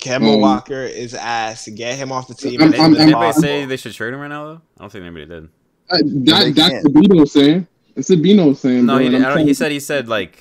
Kemba 0.00 0.34
Um, 0.34 0.40
Walker 0.40 0.82
is 0.82 1.14
ass. 1.14 1.68
Get 1.68 1.96
him 1.98 2.10
off 2.12 2.26
the 2.28 2.34
team. 2.34 2.60
I'm- 2.62 2.70
Did 2.70 2.80
I'm- 2.80 2.92
did 2.92 3.00
I'm- 3.00 3.08
anybody 3.08 3.26
I'm- 3.32 3.40
say 3.40 3.64
they 3.66 3.76
should 3.76 3.92
trade 3.92 4.14
him 4.14 4.20
right 4.20 4.28
now 4.28 4.44
though? 4.44 4.60
I 4.78 4.82
don't 4.82 4.92
think 4.92 5.04
anybody 5.04 5.26
did. 5.26 5.48
Uh, 5.90 5.98
they 5.98 6.02
that, 6.32 6.54
that's 6.54 6.68
can't. 6.82 6.94
Bino 6.94 7.24
saying. 7.26 7.66
It's 7.94 8.08
what 8.08 8.22
Bino 8.22 8.54
saying. 8.54 8.86
No, 8.86 8.94
bro, 8.94 9.02
he, 9.04 9.10
did, 9.10 9.22
I'm 9.22 9.32
I 9.32 9.34
don't, 9.36 9.46
he 9.46 9.52
said 9.52 9.70
he 9.70 9.80
said 9.80 10.08
like 10.08 10.38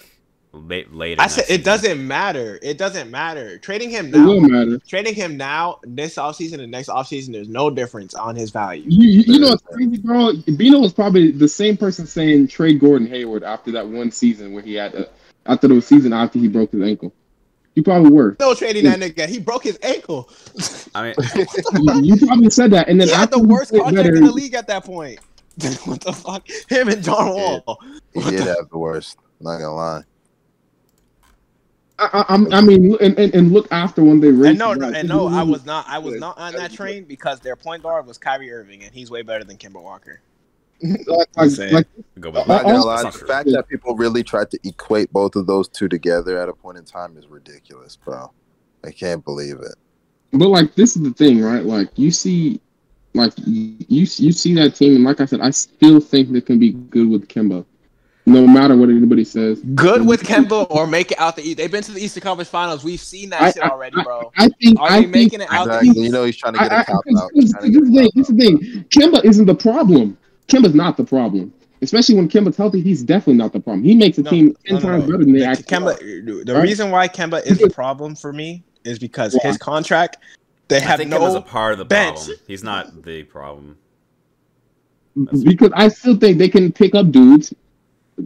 late, 0.53 0.93
later. 0.93 1.19
I 1.19 1.25
next 1.25 1.33
said 1.35 1.41
it 1.43 1.47
season. 1.47 1.63
doesn't 1.63 2.07
matter. 2.07 2.59
It 2.63 2.77
doesn't 2.77 3.11
matter. 3.11 3.57
Trading 3.57 3.89
him 3.89 4.09
now. 4.11 4.23
it 4.23 4.25
will 4.25 4.41
now, 4.41 4.47
matter. 4.47 4.79
trading 4.87 5.13
him 5.15 5.35
now, 5.35 5.79
this 5.83 6.15
offseason 6.15 6.61
and 6.61 6.71
next 6.71 6.87
offseason, 6.87 7.33
there's 7.33 7.49
no 7.49 7.69
difference 7.69 8.13
on 8.15 8.37
his 8.37 8.51
value. 8.51 8.83
You, 8.87 9.07
you, 9.09 9.33
you 9.33 9.39
know 9.41 9.49
what's 9.49 9.63
crazy, 9.63 9.97
bro? 9.97 10.31
Bino 10.55 10.79
was 10.79 10.93
probably 10.93 11.31
the 11.31 11.49
same 11.49 11.75
person 11.75 12.07
saying 12.07 12.47
trade 12.47 12.79
Gordon 12.79 13.07
Hayward 13.09 13.43
after 13.43 13.71
that 13.73 13.85
one 13.85 14.11
season 14.11 14.53
where 14.53 14.63
he 14.63 14.75
had 14.75 14.95
uh, 14.95 15.05
after 15.45 15.67
the 15.67 15.81
season 15.81 16.13
after 16.13 16.39
he 16.39 16.47
broke 16.47 16.71
his 16.71 16.81
ankle. 16.81 17.13
You 17.75 17.83
probably 17.83 18.11
were. 18.11 18.35
No 18.39 18.53
trading 18.53 18.83
that 18.83 18.99
nigga. 18.99 19.27
He 19.27 19.39
broke 19.39 19.63
his 19.63 19.79
ankle. 19.81 20.29
I 20.93 21.03
mean, 21.03 21.15
you, 21.35 22.15
you 22.15 22.27
probably 22.27 22.49
said 22.49 22.71
that, 22.71 22.89
and 22.89 22.99
then 22.99 23.07
he 23.07 23.13
had 23.13 23.31
the 23.31 23.39
worst 23.39 23.71
contract 23.71 23.95
better- 23.95 24.15
in 24.15 24.25
the 24.25 24.31
league 24.31 24.53
at 24.53 24.67
that 24.67 24.83
point. 24.83 25.19
what 25.85 26.01
the 26.01 26.13
fuck? 26.13 26.47
Him 26.69 26.89
and 26.89 27.03
John 27.03 27.29
Wall. 27.29 27.81
He 28.13 28.21
did 28.21 28.41
have 28.41 28.69
the 28.69 28.77
worst. 28.77 29.17
Not 29.39 29.59
gonna 29.59 29.73
lie. 29.73 30.01
I, 31.99 32.09
I, 32.13 32.33
I'm- 32.33 32.65
mean, 32.65 32.97
and, 32.99 33.17
and, 33.17 33.33
and 33.33 33.51
look 33.51 33.67
after 33.71 34.03
when 34.03 34.19
they 34.19 34.31
raised. 34.31 34.49
And 34.49 34.59
no, 34.59 34.73
no, 34.73 34.89
and 34.89 35.07
no, 35.07 35.27
I 35.27 35.43
was 35.43 35.65
not. 35.65 35.85
I 35.87 35.99
was 35.99 36.19
not 36.19 36.37
on 36.37 36.53
that 36.53 36.73
train 36.73 37.05
because 37.05 37.39
their 37.39 37.55
point 37.55 37.83
guard 37.83 38.05
was 38.05 38.17
Kyrie 38.17 38.51
Irving, 38.51 38.83
and 38.83 38.93
he's 38.93 39.11
way 39.11 39.21
better 39.21 39.43
than 39.43 39.57
Kemba 39.57 39.81
Walker. 39.81 40.21
Like, 40.83 41.27
like, 41.35 41.49
saying. 41.51 41.73
like 41.73 41.87
go 42.19 42.29
with 42.31 42.47
Not 42.47 42.63
gonna 42.63 42.81
lie. 42.83 43.03
The 43.03 43.11
fact 43.11 43.49
that 43.51 43.67
people 43.69 43.95
really 43.95 44.23
tried 44.23 44.49
to 44.51 44.59
equate 44.63 45.11
both 45.13 45.35
of 45.35 45.45
those 45.47 45.67
two 45.67 45.87
together 45.87 46.37
at 46.39 46.49
a 46.49 46.53
point 46.53 46.77
in 46.77 46.85
time 46.85 47.17
is 47.17 47.27
ridiculous, 47.27 47.95
bro. 47.95 48.31
I 48.83 48.91
can't 48.91 49.23
believe 49.23 49.59
it. 49.59 49.75
But 50.33 50.47
like 50.47 50.75
this 50.75 50.95
is 50.95 51.03
the 51.03 51.11
thing, 51.11 51.41
right? 51.41 51.63
Like 51.65 51.89
you 51.95 52.09
see, 52.11 52.59
like 53.13 53.33
you 53.45 53.75
you 54.17 54.31
see 54.31 54.53
that 54.55 54.75
team, 54.75 54.95
and 54.95 55.03
like 55.03 55.21
I 55.21 55.25
said, 55.25 55.41
I 55.41 55.51
still 55.51 55.99
think 55.99 56.31
they 56.31 56.41
can 56.41 56.57
be 56.57 56.71
good 56.71 57.09
with 57.09 57.27
Kemba, 57.27 57.65
no 58.25 58.47
matter 58.47 58.75
what 58.77 58.89
anybody 58.89 59.25
says. 59.25 59.59
Good 59.75 60.05
with 60.07 60.23
Kemba 60.23 60.67
or 60.71 60.87
make 60.87 61.11
it 61.11 61.19
out 61.19 61.35
the 61.35 61.43
East. 61.43 61.57
They've 61.57 61.69
been 61.71 61.83
to 61.83 61.91
the 61.91 61.99
Eastern 61.99 62.21
Conference 62.23 62.49
Finals. 62.49 62.83
We've 62.83 62.99
seen 62.99 63.29
that 63.31 63.41
I- 63.41 63.51
shit 63.51 63.61
already, 63.63 64.01
bro. 64.01 64.31
I 64.37 64.47
think. 64.61 64.79
Are 64.79 64.89
I 64.89 65.01
they 65.01 65.05
making 65.07 65.39
think, 65.39 65.51
it 65.51 65.53
out 65.53 65.65
the 65.65 65.71
Exactly. 65.79 65.89
East? 65.89 65.99
You 65.99 66.09
know 66.11 66.23
he's 66.23 66.37
trying 66.37 66.53
to 66.53 66.59
get 66.59 66.71
I, 66.71 66.77
I, 66.77 66.81
a 66.81 66.85
cop 66.85 66.95
out. 66.95 67.03
this, 67.35 67.43
He's 67.43 67.53
this 67.53 67.65
is 67.75 67.89
the 67.89 67.95
thing. 67.95 68.09
This 68.15 68.29
is 68.29 68.35
the 68.35 68.43
thing. 68.43 68.85
Kemba 68.85 69.25
isn't 69.25 69.45
the 69.45 69.55
problem. 69.55 70.17
Kemba's 70.47 70.75
not 70.75 70.97
the 70.97 71.03
problem. 71.03 71.53
Especially 71.83 72.15
when 72.15 72.29
Kemba's 72.29 72.57
healthy, 72.57 72.81
he's 72.81 73.01
definitely 73.03 73.35
not 73.35 73.53
the 73.53 73.59
problem. 73.59 73.83
He 73.83 73.95
makes 73.95 74.17
the 74.17 74.23
No, 74.23 74.29
team 74.29 74.55
ten 74.65 74.75
no, 74.75 74.81
no, 74.81 74.87
times 74.89 75.03
no. 75.05 75.11
better 75.11 75.23
than 75.23 75.33
they 75.33 75.39
The, 75.39 75.45
actually. 75.45 75.63
Kemba, 75.65 76.01
are. 76.41 76.43
the 76.43 76.53
Right? 76.53 76.63
reason 76.63 76.91
why 76.91 77.07
Kemba 77.07 77.43
is 77.45 77.57
the 77.57 77.69
problem 77.69 78.15
for 78.15 78.31
me 78.31 78.63
is 78.83 78.99
because 78.99 79.33
Why? 79.33 79.47
his 79.47 79.57
contract, 79.57 80.17
they 80.67 80.77
I 80.77 80.81
have 80.81 80.99
think 80.99 81.11
Kemba's 81.11 81.35
a 81.35 81.41
part 81.41 81.73
of 81.73 81.79
the 81.79 81.85
bench. 81.85 82.17
problem. 82.17 82.37
He's 82.47 82.63
not 82.63 83.01
the 83.03 83.23
problem. 83.23 83.77
because 85.43 85.71
I 85.73 85.87
still 85.89 86.17
think 86.17 86.37
they 86.37 86.49
can 86.49 86.71
pick 86.71 86.93
up 86.95 87.11
dudes 87.11 87.53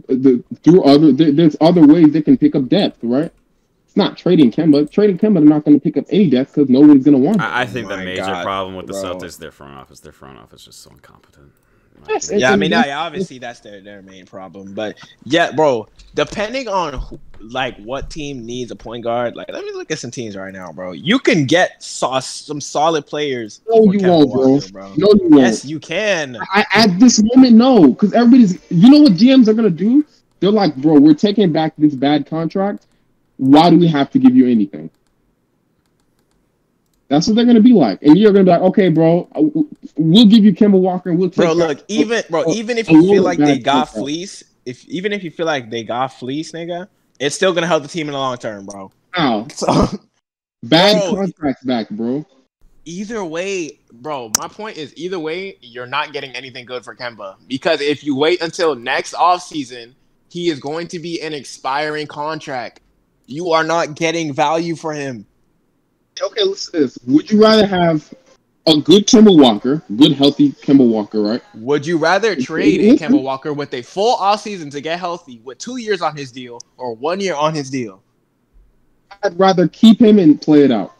the, 0.08 0.42
through 0.62 0.84
other. 0.84 1.12
There, 1.12 1.32
there's 1.32 1.56
other 1.60 1.86
ways 1.86 2.12
they 2.12 2.22
can 2.22 2.36
pick 2.36 2.54
up 2.54 2.68
depth, 2.68 2.98
right? 3.02 3.32
It's 3.86 3.96
not 3.96 4.16
trading 4.18 4.50
Kemba. 4.52 4.90
Trading 4.90 5.16
Kemba, 5.18 5.34
they're 5.34 5.44
not 5.44 5.64
going 5.64 5.78
to 5.78 5.82
pick 5.82 5.96
up 5.96 6.04
any 6.10 6.28
depth 6.28 6.54
because 6.54 6.68
nobody's 6.68 7.04
going 7.04 7.16
to 7.16 7.22
want. 7.24 7.38
Them. 7.38 7.46
I, 7.46 7.62
I 7.62 7.66
think 7.66 7.88
the 7.88 7.96
major 7.96 8.22
God, 8.22 8.44
problem 8.44 8.76
with 8.76 8.86
the 8.86 8.92
bro. 8.92 9.02
Celtics, 9.16 9.38
their 9.38 9.50
front 9.50 9.74
office, 9.78 10.00
their 10.00 10.12
front 10.12 10.38
office 10.38 10.60
is 10.60 10.66
just 10.66 10.82
so 10.82 10.90
incompetent. 10.90 11.52
Yeah, 12.30 12.52
I 12.52 12.56
mean, 12.56 12.70
yeah, 12.70 12.98
obviously 13.00 13.38
that's 13.38 13.60
their 13.60 13.80
their 13.80 14.02
main 14.02 14.26
problem. 14.26 14.74
But 14.74 14.98
yeah, 15.24 15.52
bro, 15.52 15.88
depending 16.14 16.68
on 16.68 16.94
who, 16.94 17.18
like 17.40 17.76
what 17.78 18.10
team 18.10 18.44
needs 18.44 18.70
a 18.70 18.76
point 18.76 19.04
guard, 19.04 19.36
like 19.36 19.48
let 19.50 19.64
me 19.64 19.72
look 19.72 19.90
at 19.90 19.98
some 19.98 20.10
teams 20.10 20.36
right 20.36 20.52
now, 20.52 20.72
bro. 20.72 20.92
You 20.92 21.18
can 21.18 21.46
get 21.46 21.82
so- 21.82 22.20
some 22.20 22.60
solid 22.60 23.06
players. 23.06 23.60
No, 23.68 23.92
you 23.92 23.98
Kemba 23.98 24.08
won't, 24.08 24.32
bro. 24.32 24.48
Walker, 24.48 24.68
bro. 24.72 24.88
No, 24.96 25.08
you 25.14 25.28
won't. 25.30 25.34
Yes, 25.42 25.64
you 25.64 25.80
can. 25.80 26.38
I, 26.52 26.64
at 26.74 26.98
this 26.98 27.22
moment, 27.22 27.54
no, 27.54 27.88
because 27.88 28.12
everybody's. 28.12 28.58
You 28.70 28.90
know 28.90 29.00
what 29.00 29.12
GMs 29.12 29.48
are 29.48 29.54
gonna 29.54 29.70
do? 29.70 30.04
They're 30.40 30.50
like, 30.50 30.76
bro, 30.76 30.94
we're 31.00 31.14
taking 31.14 31.52
back 31.52 31.72
this 31.78 31.94
bad 31.94 32.26
contract. 32.26 32.86
Why 33.38 33.70
do 33.70 33.78
we 33.78 33.88
have 33.88 34.10
to 34.10 34.18
give 34.18 34.34
you 34.34 34.48
anything? 34.48 34.90
That's 37.08 37.26
what 37.28 37.36
they're 37.36 37.44
gonna 37.44 37.60
be 37.60 37.72
like, 37.72 38.02
and 38.02 38.16
you're 38.18 38.32
gonna 38.32 38.44
be 38.44 38.50
like, 38.50 38.62
okay, 38.62 38.88
bro, 38.88 39.28
we'll 39.96 40.26
give 40.26 40.44
you 40.44 40.52
Kemba 40.52 40.78
Walker, 40.78 41.10
and 41.10 41.18
we'll 41.18 41.30
take. 41.30 41.36
Bro, 41.36 41.52
look, 41.54 41.84
even 41.88 42.22
bro, 42.28 42.42
a- 42.42 42.50
even 42.52 42.78
if 42.78 42.88
you 42.88 43.00
feel 43.00 43.22
like 43.22 43.38
they 43.38 43.58
got 43.58 43.90
fleece, 43.90 44.42
if 44.64 44.84
even 44.88 45.12
if 45.12 45.22
you 45.22 45.30
feel 45.30 45.46
like 45.46 45.70
they 45.70 45.84
got 45.84 46.08
fleece, 46.08 46.52
nigga, 46.52 46.88
it's 47.20 47.36
still 47.36 47.52
gonna 47.52 47.68
help 47.68 47.82
the 47.84 47.88
team 47.88 48.08
in 48.08 48.12
the 48.12 48.18
long 48.18 48.36
term, 48.38 48.66
bro. 48.66 48.90
Ow, 49.18 49.46
So 49.54 49.98
bad 50.64 51.04
Bro. 51.04 51.16
contracts 51.16 51.62
back, 51.64 51.88
bro. 51.90 52.26
either 52.84 53.24
way, 53.24 53.78
bro, 53.92 54.30
my 54.36 54.48
point 54.48 54.76
is 54.76 54.92
either 54.96 55.18
way, 55.18 55.58
you're 55.60 55.86
not 55.86 56.12
getting 56.12 56.32
anything 56.32 56.64
good 56.66 56.84
for 56.84 56.94
Kemba. 56.96 57.36
Because 57.46 57.80
if 57.80 58.02
you 58.04 58.16
wait 58.16 58.42
until 58.42 58.74
next 58.74 59.14
offseason, 59.14 59.94
he 60.28 60.48
is 60.50 60.58
going 60.60 60.88
to 60.88 60.98
be 60.98 61.20
an 61.22 61.32
expiring 61.32 62.06
contract. 62.08 62.80
You 63.26 63.50
are 63.52 63.64
not 63.64 63.94
getting 63.94 64.32
value 64.32 64.76
for 64.76 64.92
him. 64.92 65.26
Okay, 66.20 66.44
listen 66.44 66.72
to 66.72 66.80
this. 66.80 66.98
Would 67.06 67.30
you 67.30 67.42
rather 67.42 67.66
have 67.66 68.12
a 68.66 68.76
good 68.80 69.06
Kemba 69.06 69.36
Walker, 69.38 69.82
good 69.96 70.12
healthy 70.12 70.52
Kemba 70.52 70.88
Walker, 70.88 71.22
right? 71.22 71.42
Would 71.54 71.86
you 71.86 71.98
rather 71.98 72.34
trade 72.34 72.80
a 72.80 72.96
Kemba 72.96 73.22
Walker 73.22 73.52
with 73.52 73.72
a 73.74 73.82
full 73.82 74.16
offseason 74.16 74.70
to 74.72 74.80
get 74.80 74.98
healthy 74.98 75.40
with 75.44 75.58
two 75.58 75.76
years 75.76 76.02
on 76.02 76.16
his 76.16 76.32
deal 76.32 76.60
or 76.76 76.94
one 76.94 77.20
year 77.20 77.34
on 77.34 77.54
his 77.54 77.70
deal? 77.70 78.02
I'd 79.22 79.38
rather 79.38 79.68
keep 79.68 80.00
him 80.00 80.18
and 80.18 80.40
play 80.40 80.62
it 80.64 80.72
out 80.72 80.92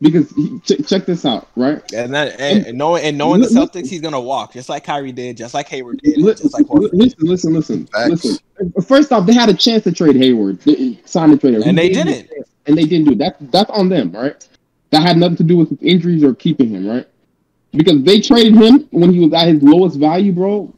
because 0.00 0.30
he, 0.32 0.58
ch- 0.60 0.86
check 0.86 1.06
this 1.06 1.24
out, 1.24 1.48
right? 1.56 1.80
And 1.92 2.12
that 2.14 2.38
and, 2.40 2.66
and 2.66 2.78
knowing 2.78 3.04
and 3.04 3.16
knowing 3.16 3.40
the 3.40 3.48
Li- 3.48 3.54
Celtics, 3.54 3.88
he's 3.88 4.00
gonna 4.00 4.20
walk 4.20 4.52
just 4.52 4.68
like 4.68 4.84
Kyrie 4.84 5.12
did, 5.12 5.36
just 5.36 5.54
like 5.54 5.68
Hayward 5.68 6.00
did, 6.02 6.18
Li- 6.18 6.34
just 6.34 6.52
like 6.54 6.66
Horford. 6.66 6.90
did. 6.90 6.94
Listen, 6.94 7.26
listen, 7.26 7.54
listen, 7.54 7.86
Facts. 7.86 8.10
listen. 8.10 8.72
First 8.86 9.12
off, 9.12 9.26
they 9.26 9.32
had 9.34 9.48
a 9.48 9.54
chance 9.54 9.84
to 9.84 9.92
trade 9.92 10.16
Hayward, 10.16 10.60
sign 10.62 10.98
signed 11.04 11.32
a 11.34 11.38
trader, 11.38 11.62
And 11.64 11.78
they 11.78 11.88
didn't. 11.88 12.28
And 12.66 12.76
they 12.76 12.84
didn't 12.84 13.08
do 13.08 13.14
that. 13.16 13.36
That's 13.52 13.70
on 13.70 13.88
them, 13.88 14.12
right? 14.12 14.46
That 14.90 15.02
had 15.02 15.16
nothing 15.16 15.36
to 15.38 15.44
do 15.44 15.56
with 15.56 15.70
his 15.70 15.82
injuries 15.82 16.22
or 16.22 16.34
keeping 16.34 16.70
him, 16.70 16.86
right? 16.86 17.06
Because 17.72 18.02
they 18.02 18.20
traded 18.20 18.54
him 18.54 18.88
when 18.90 19.12
he 19.12 19.20
was 19.20 19.32
at 19.32 19.48
his 19.48 19.62
lowest 19.62 19.98
value, 19.98 20.32
bro. 20.32 20.72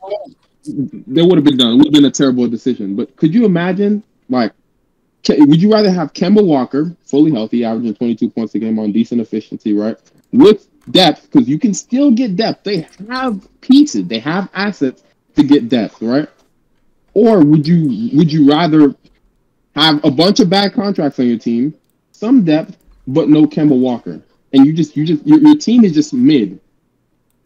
They 0.67 1.23
would 1.23 1.37
have 1.37 1.45
been 1.45 1.57
done. 1.57 1.75
It 1.75 1.77
would 1.77 1.87
have 1.87 1.93
been 1.93 2.05
a 2.05 2.11
terrible 2.11 2.49
decision. 2.49 2.97
But 2.97 3.15
could 3.17 3.35
you 3.35 3.45
imagine, 3.45 4.03
like, 4.29 4.53
would 5.29 5.61
you 5.61 5.73
rather 5.73 5.91
have 5.91 6.13
Kemba 6.13 6.45
Walker 6.45 6.95
fully 7.05 7.31
healthy, 7.31 7.65
averaging 7.65 7.95
22 7.95 8.31
points 8.31 8.55
a 8.55 8.59
game 8.59 8.79
on 8.79 8.93
decent 8.93 9.21
efficiency, 9.21 9.73
right? 9.75 9.97
With 10.33 10.69
depth, 10.91 11.31
because 11.31 11.49
you 11.49 11.59
can 11.59 11.75
still 11.75 12.11
get 12.11 12.37
depth. 12.37 12.65
They 12.65 12.87
have 13.09 13.47
pieces, 13.61 14.07
they 14.07 14.19
have 14.21 14.49
assets 14.55 15.03
to 15.37 15.43
get 15.43 15.69
depth, 15.69 16.01
right? 16.03 16.29
Or 17.15 17.45
would 17.45 17.67
you 17.67 18.17
would 18.17 18.33
you 18.33 18.49
rather 18.49 18.95
have 19.83 20.05
a 20.05 20.11
bunch 20.11 20.41
of 20.41 20.51
bad 20.51 20.75
contracts 20.75 21.19
on 21.19 21.27
your 21.27 21.39
team, 21.39 21.75
some 22.13 22.45
depth, 22.45 22.77
but 23.07 23.29
no 23.29 23.45
Kemba 23.45 23.79
Walker, 23.79 24.21
and 24.53 24.67
you 24.67 24.73
just 24.73 24.97
you 24.97 25.05
just 25.05 25.27
your, 25.27 25.39
your 25.39 25.57
team 25.57 25.85
is 25.85 25.93
just 25.93 26.13
mid? 26.13 26.61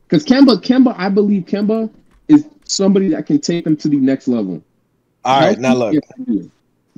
Because 0.09 0.24
Kemba, 0.24 0.60
Kemba, 0.62 0.94
I 0.98 1.09
believe 1.09 1.44
Kemba 1.44 1.90
is 2.28 2.46
somebody 2.64 3.09
that 3.09 3.26
can 3.26 3.40
take 3.40 3.64
them 3.64 3.76
to 3.78 3.88
the 3.88 3.96
next 3.96 4.28
level. 4.28 4.62
All 5.24 5.40
right, 5.40 5.59
now 5.59 5.74
look. 5.74 5.94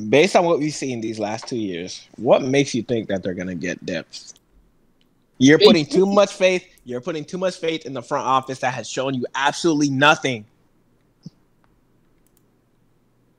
Based 0.09 0.35
on 0.35 0.45
what 0.45 0.59
we've 0.59 0.75
seen 0.75 1.01
these 1.01 1.21
last 1.21 1.47
two 1.47 1.57
years, 1.57 2.09
what 2.17 2.43
makes 2.43 2.75
you 2.75 2.83
think 2.83 3.09
that 3.09 3.23
they're 3.23 3.35
gonna 3.35 3.55
get 3.55 3.85
depth? 3.87 4.35
You're 5.39 5.59
putting 5.59 5.87
too 5.87 6.07
much 6.07 6.33
faith. 6.33 6.67
You're 6.85 7.01
putting 7.01 7.25
too 7.25 7.39
much 7.39 7.57
faith 7.59 7.87
in 7.87 7.93
the 7.93 8.03
front 8.03 8.27
office 8.27 8.61
that 8.61 8.75
has 8.75 8.89
shown 8.89 9.15
you 9.15 9.27
absolutely 9.35 9.91
nothing. 9.91 10.47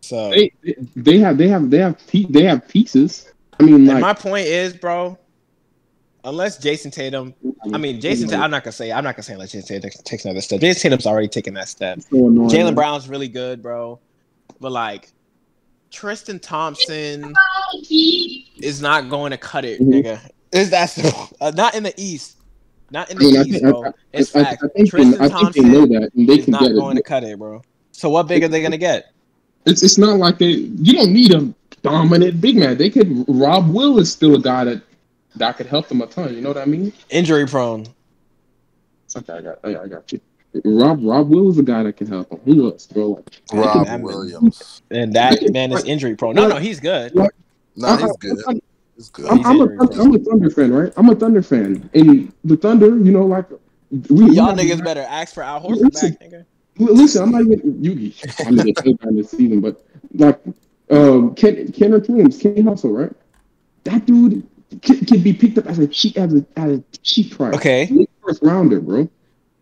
So, 0.06 0.30
They, 0.30 0.54
they, 0.64 0.76
they 0.96 1.18
have, 1.20 1.38
they 1.38 1.48
have, 1.48 1.70
they 1.70 1.80
have, 1.80 2.00
they 2.12 2.44
have 2.44 2.68
pieces. 2.68 3.32
I 3.60 3.64
mean, 3.64 3.86
like, 3.86 4.00
my 4.02 4.14
point 4.14 4.46
is, 4.48 4.74
bro, 4.76 5.18
unless 6.24 6.58
Jayson 6.60 6.92
Tatum, 6.92 7.34
I 7.74 7.78
mean 7.78 8.00
Jayson, 8.02 8.32
I'm 8.34 8.52
not 8.52 8.64
gonna 8.64 8.72
say, 8.72 8.92
I'm 8.92 9.04
not 9.04 9.16
gonna 9.16 9.24
say 9.24 9.34
unless 9.34 9.52
Jayson 9.54 9.82
Tatum 9.82 9.90
takes 10.04 10.26
another 10.26 10.42
step. 10.42 10.60
Jayson 10.60 10.82
Tatum's 10.82 11.06
already 11.08 11.28
taken 11.28 11.54
that 11.56 11.70
step. 11.70 12.02
so 12.02 12.28
annoying, 12.28 12.50
Jaylen 12.50 12.66
man. 12.66 12.76
Brown's 12.76 13.08
really 13.08 13.28
good, 13.30 13.62
bro. 13.64 14.00
But 14.60 14.72
like 14.72 15.12
Tristan 15.92 16.40
Thompson 16.40 17.34
is 17.82 18.82
not 18.82 19.10
going 19.10 19.32
to 19.32 19.38
cut 19.38 19.66
it, 19.66 19.80
Mhm. 19.82 20.04
nigga. 20.04 20.20
Is 20.52 20.70
that 20.72 20.98
uh, 21.42 21.52
not 21.56 21.76
in 21.76 21.84
the 21.84 21.94
East? 21.98 22.38
Not 22.92 23.10
in 23.10 23.18
I 23.18 23.20
the 23.20 23.26
mean, 23.26 23.38
I 23.38 23.42
East, 23.42 23.52
think, 23.52 23.64
bro. 23.64 23.86
I, 23.86 23.92
it's 24.14 24.36
I, 24.36 24.40
I, 24.40 24.44
fact. 24.44 24.64
I 24.64 24.68
think, 24.68 24.74
they, 24.74 24.90
Tristan 24.90 25.22
I 25.22 25.30
think 25.30 25.54
they 25.56 25.62
know 25.64 25.86
that, 25.88 26.10
and 26.16 26.28
they 26.30 26.34
is 26.36 26.46
can 26.46 26.52
not 26.52 26.62
get 26.62 26.74
going 26.76 26.98
it. 26.98 27.02
to 27.02 27.04
cut 27.04 27.24
it, 27.24 27.40
bro. 27.40 27.62
So 27.92 28.10
what 28.10 28.28
big 28.28 28.44
are 28.44 28.48
they 28.50 28.62
gonna 28.62 28.78
get? 28.78 29.12
It's 29.66 29.82
it's 29.84 29.98
not 29.98 30.18
like 30.18 30.38
they. 30.38 30.46
You 30.48 30.94
don't 30.94 31.12
need 31.14 31.34
a 31.34 31.54
dominant 31.82 32.40
big 32.42 32.58
man. 32.58 32.78
They 32.78 32.90
could. 32.90 33.26
Rob 33.28 33.70
Will 33.70 34.00
is 34.00 34.12
still 34.12 34.36
a 34.36 34.40
guy 34.42 34.64
that 34.66 34.82
that 35.36 35.58
could 35.58 35.66
help 35.68 35.88
them 35.88 36.02
a 36.02 36.08
ton. 36.08 36.34
You 36.34 36.42
know 36.42 36.50
what 36.50 36.58
I 36.58 36.66
mean? 36.66 36.94
Injury 37.10 37.46
prone. 37.48 37.86
Okay, 39.18 39.34
I 39.34 39.42
got, 39.42 39.60
I, 39.64 39.78
I 39.84 39.88
got 39.88 40.12
you. 40.12 40.20
Rob 40.66 41.00
Rob 41.04 41.30
Will 41.30 41.50
is 41.50 41.58
a 41.58 41.64
guy 41.64 41.84
that 41.84 41.94
can 41.98 42.08
help 42.08 42.30
them. 42.30 42.40
Who 42.46 42.70
else, 42.70 42.86
bro? 42.88 43.10
Like, 43.10 43.30
Rob 43.54 43.86
That- 43.86 44.02
Williams. 44.02 44.82
And 44.92 45.14
that 45.14 45.52
man 45.52 45.72
is 45.72 45.84
injury 45.86 46.16
prone. 46.16 46.36
No, 46.36 46.48
no, 46.48 46.58
he's 46.58 46.80
good. 46.80 47.14
No, 47.16 47.28
he's 47.98 48.18
good. 48.18 48.38
I'm, 48.48 48.62
He's 48.98 49.10
good. 49.10 49.26
I'm, 49.30 49.46
I'm, 49.46 49.60
a, 49.60 49.64
injury 49.64 49.78
prone. 49.78 50.00
I'm 50.00 50.16
a 50.16 50.20
Thunder 50.20 50.50
fan, 50.50 50.74
right? 50.74 50.94
I'm 50.96 51.10
a 51.10 51.16
Thunder 51.16 51.42
fan, 51.42 51.90
and 51.94 52.32
the 52.46 52.56
Thunder, 52.56 52.88
you 52.88 53.12
know, 53.12 53.26
like 53.26 53.46
we, 53.92 54.24
we 54.26 54.36
Y'all 54.36 54.46
have- 54.48 54.58
niggas 54.58 54.82
better 54.84 55.02
ask 55.02 55.34
for 55.34 55.44
Al 55.44 55.62
Horford 55.62 55.94
back, 55.94 56.20
nigga. 56.22 56.46
Listen, 56.78 57.24
I'm 57.24 57.32
not 57.32 57.42
even 57.42 57.84
you. 57.84 58.12
I 58.46 58.52
mean, 58.52 58.76
still 58.76 58.94
down 58.96 59.16
this 59.16 59.32
season, 59.32 59.62
but 59.62 59.86
like, 60.14 60.40
um, 60.90 61.34
Ken 61.36 61.68
Kenrich 61.72 62.10
Williams, 62.10 62.38
Ken 62.38 62.66
Hustle, 62.66 62.92
right? 62.92 63.12
That 63.86 64.06
dude 64.06 64.48
can, 64.82 65.06
can 65.06 65.22
be 65.22 65.34
picked 65.34 65.58
up 65.58 65.68
as 65.68 65.80
a 65.80 65.88
cheap 65.88 66.18
as 66.18 66.34
a 66.34 66.46
as 66.58 66.80
a 66.80 66.84
cheap 67.02 67.36
price. 67.36 67.56
Okay. 67.56 68.08
First 68.24 68.44
rounder, 68.44 68.82
bro. 68.82 69.10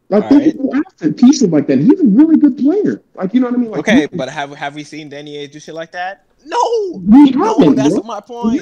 Like 0.10 0.24
All 0.32 0.38
right. 0.38 0.56
after 0.88 1.14
pieces 1.14 1.50
like 1.50 1.68
that. 1.68 1.80
He's 1.80 2.00
a 2.00 2.06
really 2.06 2.38
good 2.38 2.58
player. 2.58 3.02
Like 3.16 3.34
you 3.34 3.40
know 3.40 3.48
what 3.48 3.56
I 3.56 3.58
mean? 3.58 3.72
Like, 3.72 3.80
Okay, 3.80 4.06
but 4.06 4.30
have 4.30 4.52
have 4.56 4.76
we 4.76 4.84
seen 4.84 5.10
Danny 5.10 5.36
Ainge 5.36 5.52
do 5.52 5.60
shit 5.60 5.76
like 5.76 5.92
that? 5.92 6.26
No. 6.46 6.60
we 6.94 7.32
No, 7.32 7.74
that's 7.74 7.96
bro. 7.96 8.04
my 8.04 8.20
point. 8.20 8.62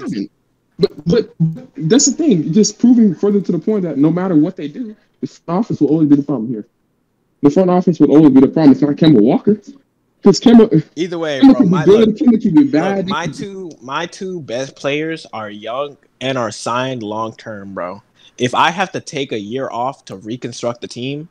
But, 0.79 1.05
but 1.05 1.35
that's 1.75 2.07
the 2.07 2.11
thing. 2.13 2.53
Just 2.53 2.79
proving 2.79 3.13
further 3.13 3.39
to 3.39 3.51
the 3.51 3.59
point 3.59 3.83
that 3.83 3.97
no 3.97 4.11
matter 4.11 4.35
what 4.35 4.55
they 4.55 4.67
do, 4.67 4.95
the 5.19 5.39
office 5.47 5.79
will 5.79 5.89
always 5.89 6.09
be 6.09 6.15
the 6.15 6.23
problem 6.23 6.49
here. 6.49 6.65
The 7.41 7.49
front 7.49 7.69
office 7.69 7.99
would 7.99 8.09
always 8.09 8.31
be 8.31 8.41
the 8.41 8.47
problem. 8.47 8.71
It's 8.71 8.81
not 8.81 8.91
Kemba 8.91 9.21
Walker. 9.21 9.59
Because 10.21 10.39
Kemba, 10.39 10.83
Either 10.95 11.17
way, 11.17 11.41
Kemba 11.41 11.57
bro. 11.57 11.65
My, 11.65 11.85
good, 11.85 12.09
look, 12.09 12.17
Kemba 12.17 12.41
can 12.41 12.53
be 12.53 12.63
look, 12.65 13.07
my 13.07 13.27
two 13.27 13.71
my 13.81 14.05
two 14.05 14.41
best 14.41 14.75
players 14.75 15.25
are 15.33 15.49
young 15.49 15.97
and 16.19 16.37
are 16.37 16.51
signed 16.51 17.01
long 17.01 17.35
term, 17.35 17.73
bro. 17.73 18.03
If 18.37 18.53
I 18.53 18.69
have 18.69 18.91
to 18.91 19.01
take 19.01 19.31
a 19.31 19.39
year 19.39 19.69
off 19.71 20.05
to 20.05 20.15
reconstruct 20.15 20.81
the 20.81 20.87
team, 20.87 21.29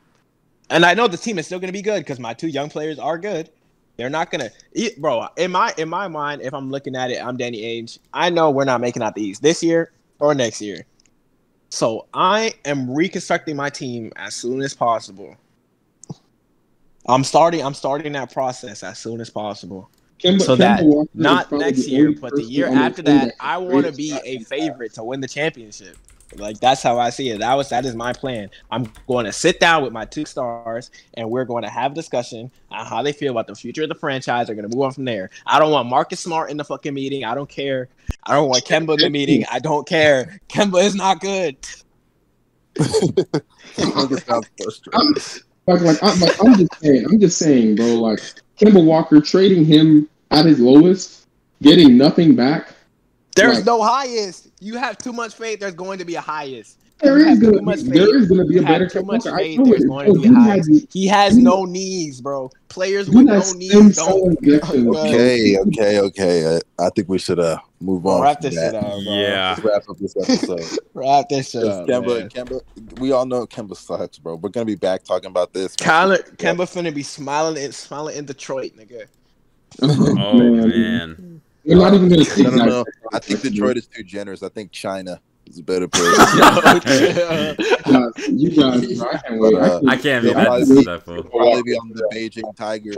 and 0.69 0.85
I 0.85 0.93
know 0.93 1.07
the 1.07 1.17
team 1.17 1.39
is 1.39 1.45
still 1.45 1.59
gonna 1.59 1.71
be 1.71 1.81
good 1.81 1.99
because 1.99 2.19
my 2.19 2.33
two 2.33 2.47
young 2.47 2.69
players 2.69 2.99
are 2.99 3.17
good. 3.17 3.49
They're 3.95 4.09
not 4.09 4.31
gonna, 4.31 4.49
bro. 4.97 5.27
In 5.37 5.51
my 5.51 5.73
in 5.77 5.87
my 5.87 6.09
mind, 6.09 6.41
if 6.41 6.53
I'm 6.53 6.69
looking 6.69 6.95
at 6.95 7.11
it, 7.11 7.23
I'm 7.23 7.37
Danny 7.37 7.61
Ainge. 7.61 7.99
I 8.13 8.29
know 8.29 8.51
we're 8.51 8.65
not 8.65 8.81
making 8.81 9.03
out 9.03 9.15
the 9.15 9.23
East 9.23 9.41
this 9.41 9.63
year 9.63 9.91
or 10.19 10.33
next 10.33 10.61
year. 10.61 10.85
So 11.69 12.07
I 12.13 12.53
am 12.65 12.93
reconstructing 12.93 13.55
my 13.55 13.69
team 13.69 14.11
as 14.17 14.35
soon 14.35 14.61
as 14.61 14.73
possible. 14.73 15.37
I'm 17.07 17.23
starting. 17.23 17.63
I'm 17.63 17.73
starting 17.73 18.13
that 18.13 18.31
process 18.31 18.83
as 18.83 18.99
soon 18.99 19.21
as 19.21 19.29
possible. 19.29 19.89
Kemba, 20.19 20.41
so 20.41 20.55
Kemba 20.55 20.59
that 20.59 20.83
Walker 20.83 21.09
Not 21.13 21.51
next 21.51 21.87
year, 21.87 22.13
but 22.19 22.35
the 22.35 22.43
year 22.43 22.67
after 22.67 23.01
that, 23.03 23.33
I 23.39 23.57
want 23.57 23.87
to 23.87 23.91
be 23.91 24.17
a 24.23 24.39
favorite 24.39 24.93
to 24.93 25.03
win 25.03 25.19
the 25.19 25.27
championship. 25.27 25.97
Like 26.35 26.59
that's 26.59 26.81
how 26.81 26.97
I 26.97 27.09
see 27.09 27.29
it. 27.29 27.39
That 27.39 27.55
was 27.55 27.69
that 27.69 27.85
is 27.85 27.95
my 27.95 28.13
plan. 28.13 28.49
I'm 28.69 28.91
going 29.07 29.25
to 29.25 29.33
sit 29.33 29.59
down 29.59 29.83
with 29.83 29.91
my 29.91 30.05
two 30.05 30.25
stars, 30.25 30.91
and 31.15 31.29
we're 31.29 31.45
going 31.45 31.63
to 31.63 31.69
have 31.69 31.91
a 31.91 31.95
discussion 31.95 32.51
on 32.69 32.85
how 32.85 33.01
they 33.01 33.11
feel 33.11 33.31
about 33.31 33.47
the 33.47 33.55
future 33.55 33.83
of 33.83 33.89
the 33.89 33.95
franchise. 33.95 34.47
They're 34.47 34.55
going 34.55 34.69
to 34.69 34.75
move 34.75 34.85
on 34.85 34.91
from 34.93 35.05
there. 35.05 35.29
I 35.45 35.59
don't 35.59 35.71
want 35.71 35.89
Marcus 35.89 36.19
Smart 36.19 36.49
in 36.49 36.57
the 36.57 36.63
fucking 36.63 36.93
meeting. 36.93 37.25
I 37.25 37.35
don't 37.35 37.49
care. 37.49 37.89
I 38.23 38.35
don't 38.35 38.47
want 38.47 38.63
Kemba 38.63 38.93
in 38.93 38.99
the 38.99 39.09
meeting. 39.09 39.45
I 39.51 39.59
don't 39.59 39.87
care. 39.87 40.39
Kemba 40.47 40.83
is 40.83 40.95
not 40.95 41.19
good. 41.19 41.57
Niggas 42.75 44.25
sounds 44.25 44.49
frustrated. 44.61 44.93
I'm, 44.93 45.15
like, 45.67 45.81
like, 45.81 46.03
I'm, 46.03 46.19
like, 46.19 46.35
I'm 46.43 46.57
just 46.57 46.79
saying, 46.81 47.05
I'm 47.05 47.19
just 47.19 47.37
saying, 47.37 47.75
bro. 47.75 47.85
Like 47.95 48.19
Kemba 48.59 48.83
Walker 48.83 49.21
trading 49.21 49.65
him 49.65 50.09
at 50.31 50.45
his 50.45 50.59
lowest, 50.59 51.27
getting 51.61 51.97
nothing 51.97 52.35
back. 52.35 52.73
There's 53.35 53.57
Right. 53.57 53.65
no 53.65 53.81
highest. 53.81 54.49
You 54.59 54.77
have 54.77 54.97
too 54.97 55.13
much 55.13 55.33
faith. 55.35 55.59
There's 55.59 55.73
going 55.73 55.99
to 55.99 56.05
be 56.05 56.15
a 56.15 56.21
highest. 56.21 56.77
There 57.01 57.17
You 57.19 57.23
is 57.25 57.29
have 57.29 57.39
too 57.39 57.59
gonna 57.59 57.75
be, 57.77 57.83
there 57.89 58.17
is 58.17 58.27
gonna 58.29 58.45
be 58.45 58.57
a 58.57 58.61
better 58.61 58.83
have 58.85 58.91
too 58.93 59.03
much 59.03 59.25
Walker. 59.25 59.37
I 59.37 59.43
faith. 59.43 59.59
There's 59.65 59.85
going 59.85 60.13
to 60.13 60.19
be 60.19 60.27
a 60.27 60.63
you 60.67 60.87
He 60.91 61.07
has 61.07 61.35
you- 61.37 61.43
no 61.43 61.65
knees, 61.65 62.21
bro. 62.21 62.51
Players 62.69 63.07
you 63.09 63.17
with 63.17 63.25
no 63.27 63.39
knees 63.53 63.95
don't. 63.95 64.37
injections. 64.43 64.87
Okay, 64.95 65.57
okay, 65.59 65.99
okay. 65.99 66.57
I, 66.79 66.85
I 66.85 66.89
think 66.89 67.09
we 67.09 67.17
should 67.17 67.39
uh 67.39 67.57
move 67.79 68.05
on. 68.05 68.21
Wrap 68.21 68.39
this 68.41 68.53
shit 68.53 68.75
up, 68.75 68.81
bro. 68.83 68.99
Yeah. 68.99 69.49
Let's 69.57 69.63
wrap 69.65 69.89
up 69.89 69.97
this 69.97 70.15
episode. 70.17 70.79
Wrap 70.93 71.27
this 71.29 71.49
shit 71.51 71.63
'Cause 71.63 71.79
up, 71.79 71.87
Kemba, 71.87 72.19
man. 72.19 72.29
Kemba, 72.29 72.99
we 72.99 73.11
all 73.11 73.25
know 73.25 73.45
Kemba 73.47 73.75
sucks, 73.75 74.19
bro. 74.19 74.35
We're 74.35 74.49
gonna 74.49 74.65
be 74.65 74.75
back 74.75 75.03
talking 75.03 75.29
about 75.29 75.53
this. 75.53 75.75
Kyler, 75.75 76.19
Kemba 76.37 76.65
finna 76.71 76.93
be 76.93 77.03
smiling 77.03 77.61
in 77.63 77.71
smiling 77.71 78.17
in 78.17 78.25
Detroit, 78.25 78.73
nigga. 78.77 79.05
Oh 79.81 80.37
man. 80.37 81.41
We're 81.63 81.77
not 81.77 81.93
even 81.93 82.09
gonna 82.09 82.25
take 82.25 82.45
No, 82.45 82.49
no, 82.51 82.57
that. 82.57 82.65
no. 82.67 82.85
I 83.13 83.19
think 83.19 83.41
Detroit 83.41 83.77
is 83.77 83.87
too 83.87 84.03
generous. 84.03 84.43
I 84.43 84.49
think 84.49 84.71
China 84.71 85.19
is 85.47 85.59
a 85.59 85.63
better 85.63 85.87
place. 85.87 86.17
Yo, 87.87 88.11
you 88.29 88.49
guys, 88.55 88.99
bro, 88.99 89.09
I 89.09 89.17
can't 89.17 89.39
wait. 89.39 89.53
But, 89.53 89.61
uh, 89.61 89.81
I 89.87 89.97
can't 89.97 90.23
be 90.23 90.33
that 90.33 90.59
disrespectful. 90.59 91.23
Probably 91.23 91.63
be 91.63 91.73
on 91.75 91.89
the 91.89 92.07
Beijing 92.13 92.55
Tigers. 92.55 92.97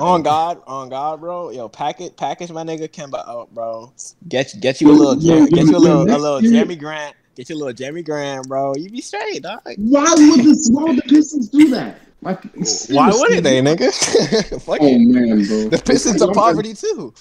on 0.00 0.22
God, 0.22 0.62
on 0.66 0.88
God, 0.88 1.20
bro. 1.20 1.50
Yo, 1.50 1.68
package, 1.68 2.14
package 2.16 2.50
my 2.50 2.62
nigga 2.64 2.88
Kemba 2.88 3.26
out, 3.28 3.52
bro. 3.54 3.92
Get 4.28 4.54
get 4.60 4.80
you 4.80 4.90
a 4.90 4.92
little, 4.92 5.16
Yeah, 5.18 5.46
get 5.46 5.66
you 5.66 5.76
a 5.76 5.78
little, 5.78 6.02
a 6.02 6.16
little 6.16 6.40
Jerami 6.40 6.78
Grant. 6.78 7.16
Get 7.36 7.48
you 7.48 7.56
a 7.56 7.58
little 7.58 7.72
Jerami 7.74 8.04
Grant, 8.04 8.48
bro. 8.48 8.74
You 8.76 8.90
be 8.90 9.00
straight, 9.00 9.42
dog. 9.42 9.60
Why 9.76 10.12
would 10.16 10.40
this? 10.44 10.68
Why 10.72 10.84
would 10.84 10.96
the 10.96 11.02
Pistons 11.02 11.48
do 11.48 11.70
that? 11.70 12.00
Like, 12.22 12.42
Why 12.90 13.10
wouldn't 13.10 13.44
they, 13.44 13.62
nigga? 13.62 14.60
Fuck 14.62 14.78
Oh 14.82 14.86
it. 14.86 14.98
man, 14.98 15.46
bro. 15.46 15.68
The 15.70 15.82
Pistons 15.82 16.20
are 16.20 16.34
poverty 16.34 16.74
too. 16.74 17.14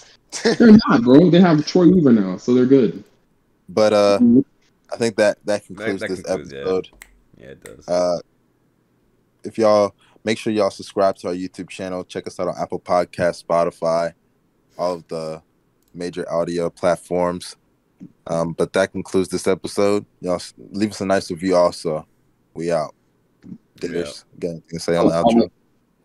They're 0.44 0.78
not, 0.90 1.04
bro. 1.04 1.30
They 1.30 1.40
have 1.40 1.66
Troy 1.66 1.88
Weaver 1.88 2.12
now, 2.12 2.36
so 2.38 2.54
they're 2.54 2.66
good. 2.66 3.04
But 3.72 3.94
uh, 3.94 4.20
I 4.92 4.98
think 4.98 5.16
that 5.18 5.38
that 5.46 5.66
concludes 5.66 6.02
that 6.02 6.10
this 6.10 6.22
concludes, 6.22 6.52
episode. 6.54 6.90
Yeah, 7.38 7.46
it 7.48 7.64
does. 7.64 7.88
Uh, 7.88 8.20
if 9.44 9.58
y'all 9.58 9.96
make 10.24 10.38
sure 10.38 10.52
y'all 10.52 10.72
subscribe 10.72 11.16
to 11.18 11.28
our 11.30 11.34
YouTube 11.34 11.70
channel, 11.70 12.04
check 12.04 12.28
us 12.28 12.40
out 12.40 12.48
on 12.48 12.56
Apple 12.60 12.80
Podcast, 12.80 13.46
Spotify, 13.46 14.14
all 14.78 14.96
of 14.96 15.08
the 15.08 15.42
major 15.94 16.30
audio 16.32 16.70
platforms. 16.70 17.56
Um, 18.28 18.54
but 18.54 18.74
that 18.74 18.92
concludes 18.92 19.30
this 19.30 19.48
episode. 19.48 20.06
Y'all 20.22 20.42
leave 20.72 20.92
us 20.92 21.02
a 21.02 21.06
nice 21.06 21.30
review. 21.30 21.56
Also, 21.56 22.06
we 22.54 22.72
out. 22.72 22.96
Ditters, 23.80 24.26
got 24.40 24.50
anything 24.50 24.70
to 24.72 24.80
say 24.80 24.98
on 24.98 25.08
the 25.08 25.14
outro? 25.14 25.50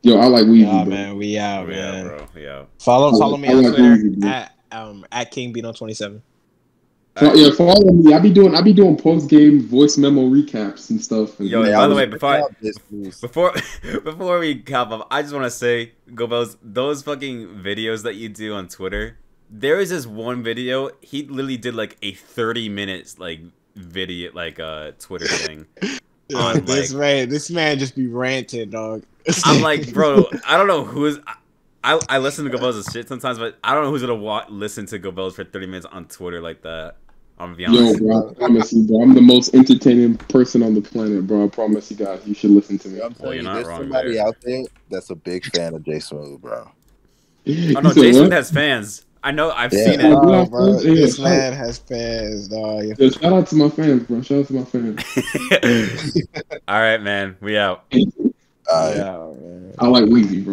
Yo, 0.02 0.18
I 0.18 0.26
like 0.26 0.44
Weezy, 0.44 0.60
Yeah, 0.66 0.84
bro. 0.84 0.90
man, 0.90 1.16
we 1.16 1.38
out, 1.38 1.68
yeah, 1.68 1.74
man. 1.92 2.06
bro. 2.06 2.26
Yeah. 2.36 2.64
Follow 2.78 3.08
I 3.16 3.18
follow 3.18 3.36
me 3.38 3.48
I 3.48 3.52
on 3.52 3.62
like 3.62 3.74
Twitter 3.74 3.96
Weezy, 3.96 4.24
at 4.24 4.54
um 4.70 5.06
at 5.10 5.30
King 5.30 5.52
Bino 5.52 5.72
twenty 5.72 5.94
seven. 5.94 6.22
Fo- 7.16 7.32
yeah, 7.34 7.52
follow 7.52 7.92
me. 7.92 8.12
I 8.12 8.18
be 8.18 8.30
doing 8.30 8.54
I 8.54 8.60
be 8.62 8.72
doing 8.72 8.96
post 8.96 9.30
game 9.30 9.60
voice 9.68 9.96
memo 9.96 10.22
recaps 10.22 10.90
and 10.90 11.00
stuff. 11.02 11.38
And, 11.38 11.48
Yo, 11.48 11.62
Hey, 11.62 11.72
by 11.72 11.86
the 11.86 11.94
way, 11.94 12.06
before 12.06 12.28
I- 12.30 12.40
checking 12.40 12.56
out 12.56 12.60
this 12.60 12.76
news. 12.90 13.20
Before 13.20 13.52
before 14.04 14.38
we 14.40 14.56
cap 14.56 14.90
up, 14.90 15.06
I 15.10 15.22
just 15.22 15.32
want 15.32 15.44
to 15.44 15.50
say, 15.50 15.92
Gobels, 16.12 16.56
those 16.62 17.02
fucking 17.02 17.46
videos 17.62 18.02
that 18.02 18.14
you 18.16 18.28
do 18.28 18.54
on 18.54 18.68
Twitter. 18.68 19.18
There 19.48 19.78
is 19.78 19.90
this 19.90 20.06
one 20.06 20.42
video. 20.42 20.90
He 21.02 21.22
literally 21.24 21.56
did 21.56 21.74
like 21.76 21.96
a 22.02 22.12
thirty 22.14 22.68
minutes 22.68 23.18
like 23.20 23.40
video 23.76 24.32
like 24.34 24.58
uh 24.58 24.92
Twitter 24.98 25.26
thing. 25.28 25.66
on, 26.34 26.64
this 26.64 26.92
man, 26.92 27.28
this 27.28 27.50
man 27.50 27.78
just 27.78 27.94
be 27.94 28.08
ranting, 28.08 28.70
dog. 28.70 29.04
I'm 29.44 29.60
like, 29.70 29.92
bro, 29.92 30.24
I 30.48 30.56
don't 30.56 30.66
know 30.66 30.84
who's. 30.84 31.18
I, 31.84 32.00
I 32.08 32.16
listen 32.18 32.46
to 32.46 32.50
Gobels' 32.50 32.90
shit 32.90 33.06
sometimes, 33.08 33.38
but 33.38 33.58
I 33.62 33.74
don't 33.74 33.84
know 33.84 33.90
who's 33.90 34.00
gonna 34.00 34.14
wa- 34.14 34.46
listen 34.48 34.86
to 34.86 34.98
Gobels 34.98 35.34
for 35.34 35.44
30 35.44 35.66
minutes 35.66 35.86
on 35.86 36.06
Twitter 36.06 36.40
like 36.40 36.62
that. 36.62 36.96
I'm 37.38 37.48
gonna 37.48 37.56
be 37.56 37.62
Yo, 37.64 37.70
honest. 37.70 38.00
bro, 38.00 38.30
I 38.30 38.34
promise 38.34 38.72
you, 38.72 38.82
bro. 38.86 39.02
I'm 39.02 39.14
the 39.14 39.20
most 39.20 39.54
entertaining 39.54 40.16
person 40.16 40.62
on 40.62 40.74
the 40.74 40.80
planet, 40.80 41.26
bro. 41.26 41.44
I 41.44 41.48
promise 41.48 41.90
you 41.90 41.96
guys. 41.96 42.20
You 42.26 42.34
should 42.34 42.50
listen 42.52 42.78
to 42.78 42.88
me. 42.88 43.00
I'm 43.00 43.14
Well, 43.18 43.32
you're 43.34 43.38
you, 43.38 43.42
not 43.42 43.54
there's 43.56 43.66
wrong 43.66 43.80
somebody 43.80 44.14
there. 44.14 44.26
out 44.26 44.36
there 44.42 44.62
that's 44.88 45.10
a 45.10 45.16
big 45.16 45.44
fan 45.46 45.74
of 45.74 45.84
J 45.84 45.98
Smooth, 46.00 46.40
bro. 46.40 46.70
You 47.44 47.76
Oh 47.76 47.80
no, 47.80 47.90
said 47.90 48.02
Jason 48.02 48.22
what? 48.24 48.32
has 48.32 48.50
fans. 48.50 49.04
I 49.22 49.30
know. 49.30 49.50
I've 49.50 49.72
Yeah. 49.72 49.84
seen 49.84 50.00
it. 50.00 50.04
Oh, 50.06 50.46
bro, 50.46 50.78
Yeah, 50.80 50.94
this 50.94 51.16
shout- 51.16 51.24
man 51.24 51.52
has 51.54 51.78
fans, 51.78 52.48
dog. 52.48 52.84
Yeah, 52.98 53.08
shout 53.10 53.32
out 53.32 53.46
to 53.48 53.54
my 53.56 53.68
fans, 53.70 54.02
bro. 54.04 54.22
Shout 54.22 54.38
out 54.40 54.46
to 54.48 54.52
my 54.54 54.64
fans. 54.64 55.02
All 56.68 56.78
right, 56.80 57.02
man. 57.02 57.36
We 57.40 57.56
out. 57.58 57.84
Uh, 58.70 58.92
Yeah, 58.94 59.32
man. 59.40 59.74
I 59.78 59.86
like 59.88 60.04
Weezy, 60.04 60.44
bro. 60.44 60.52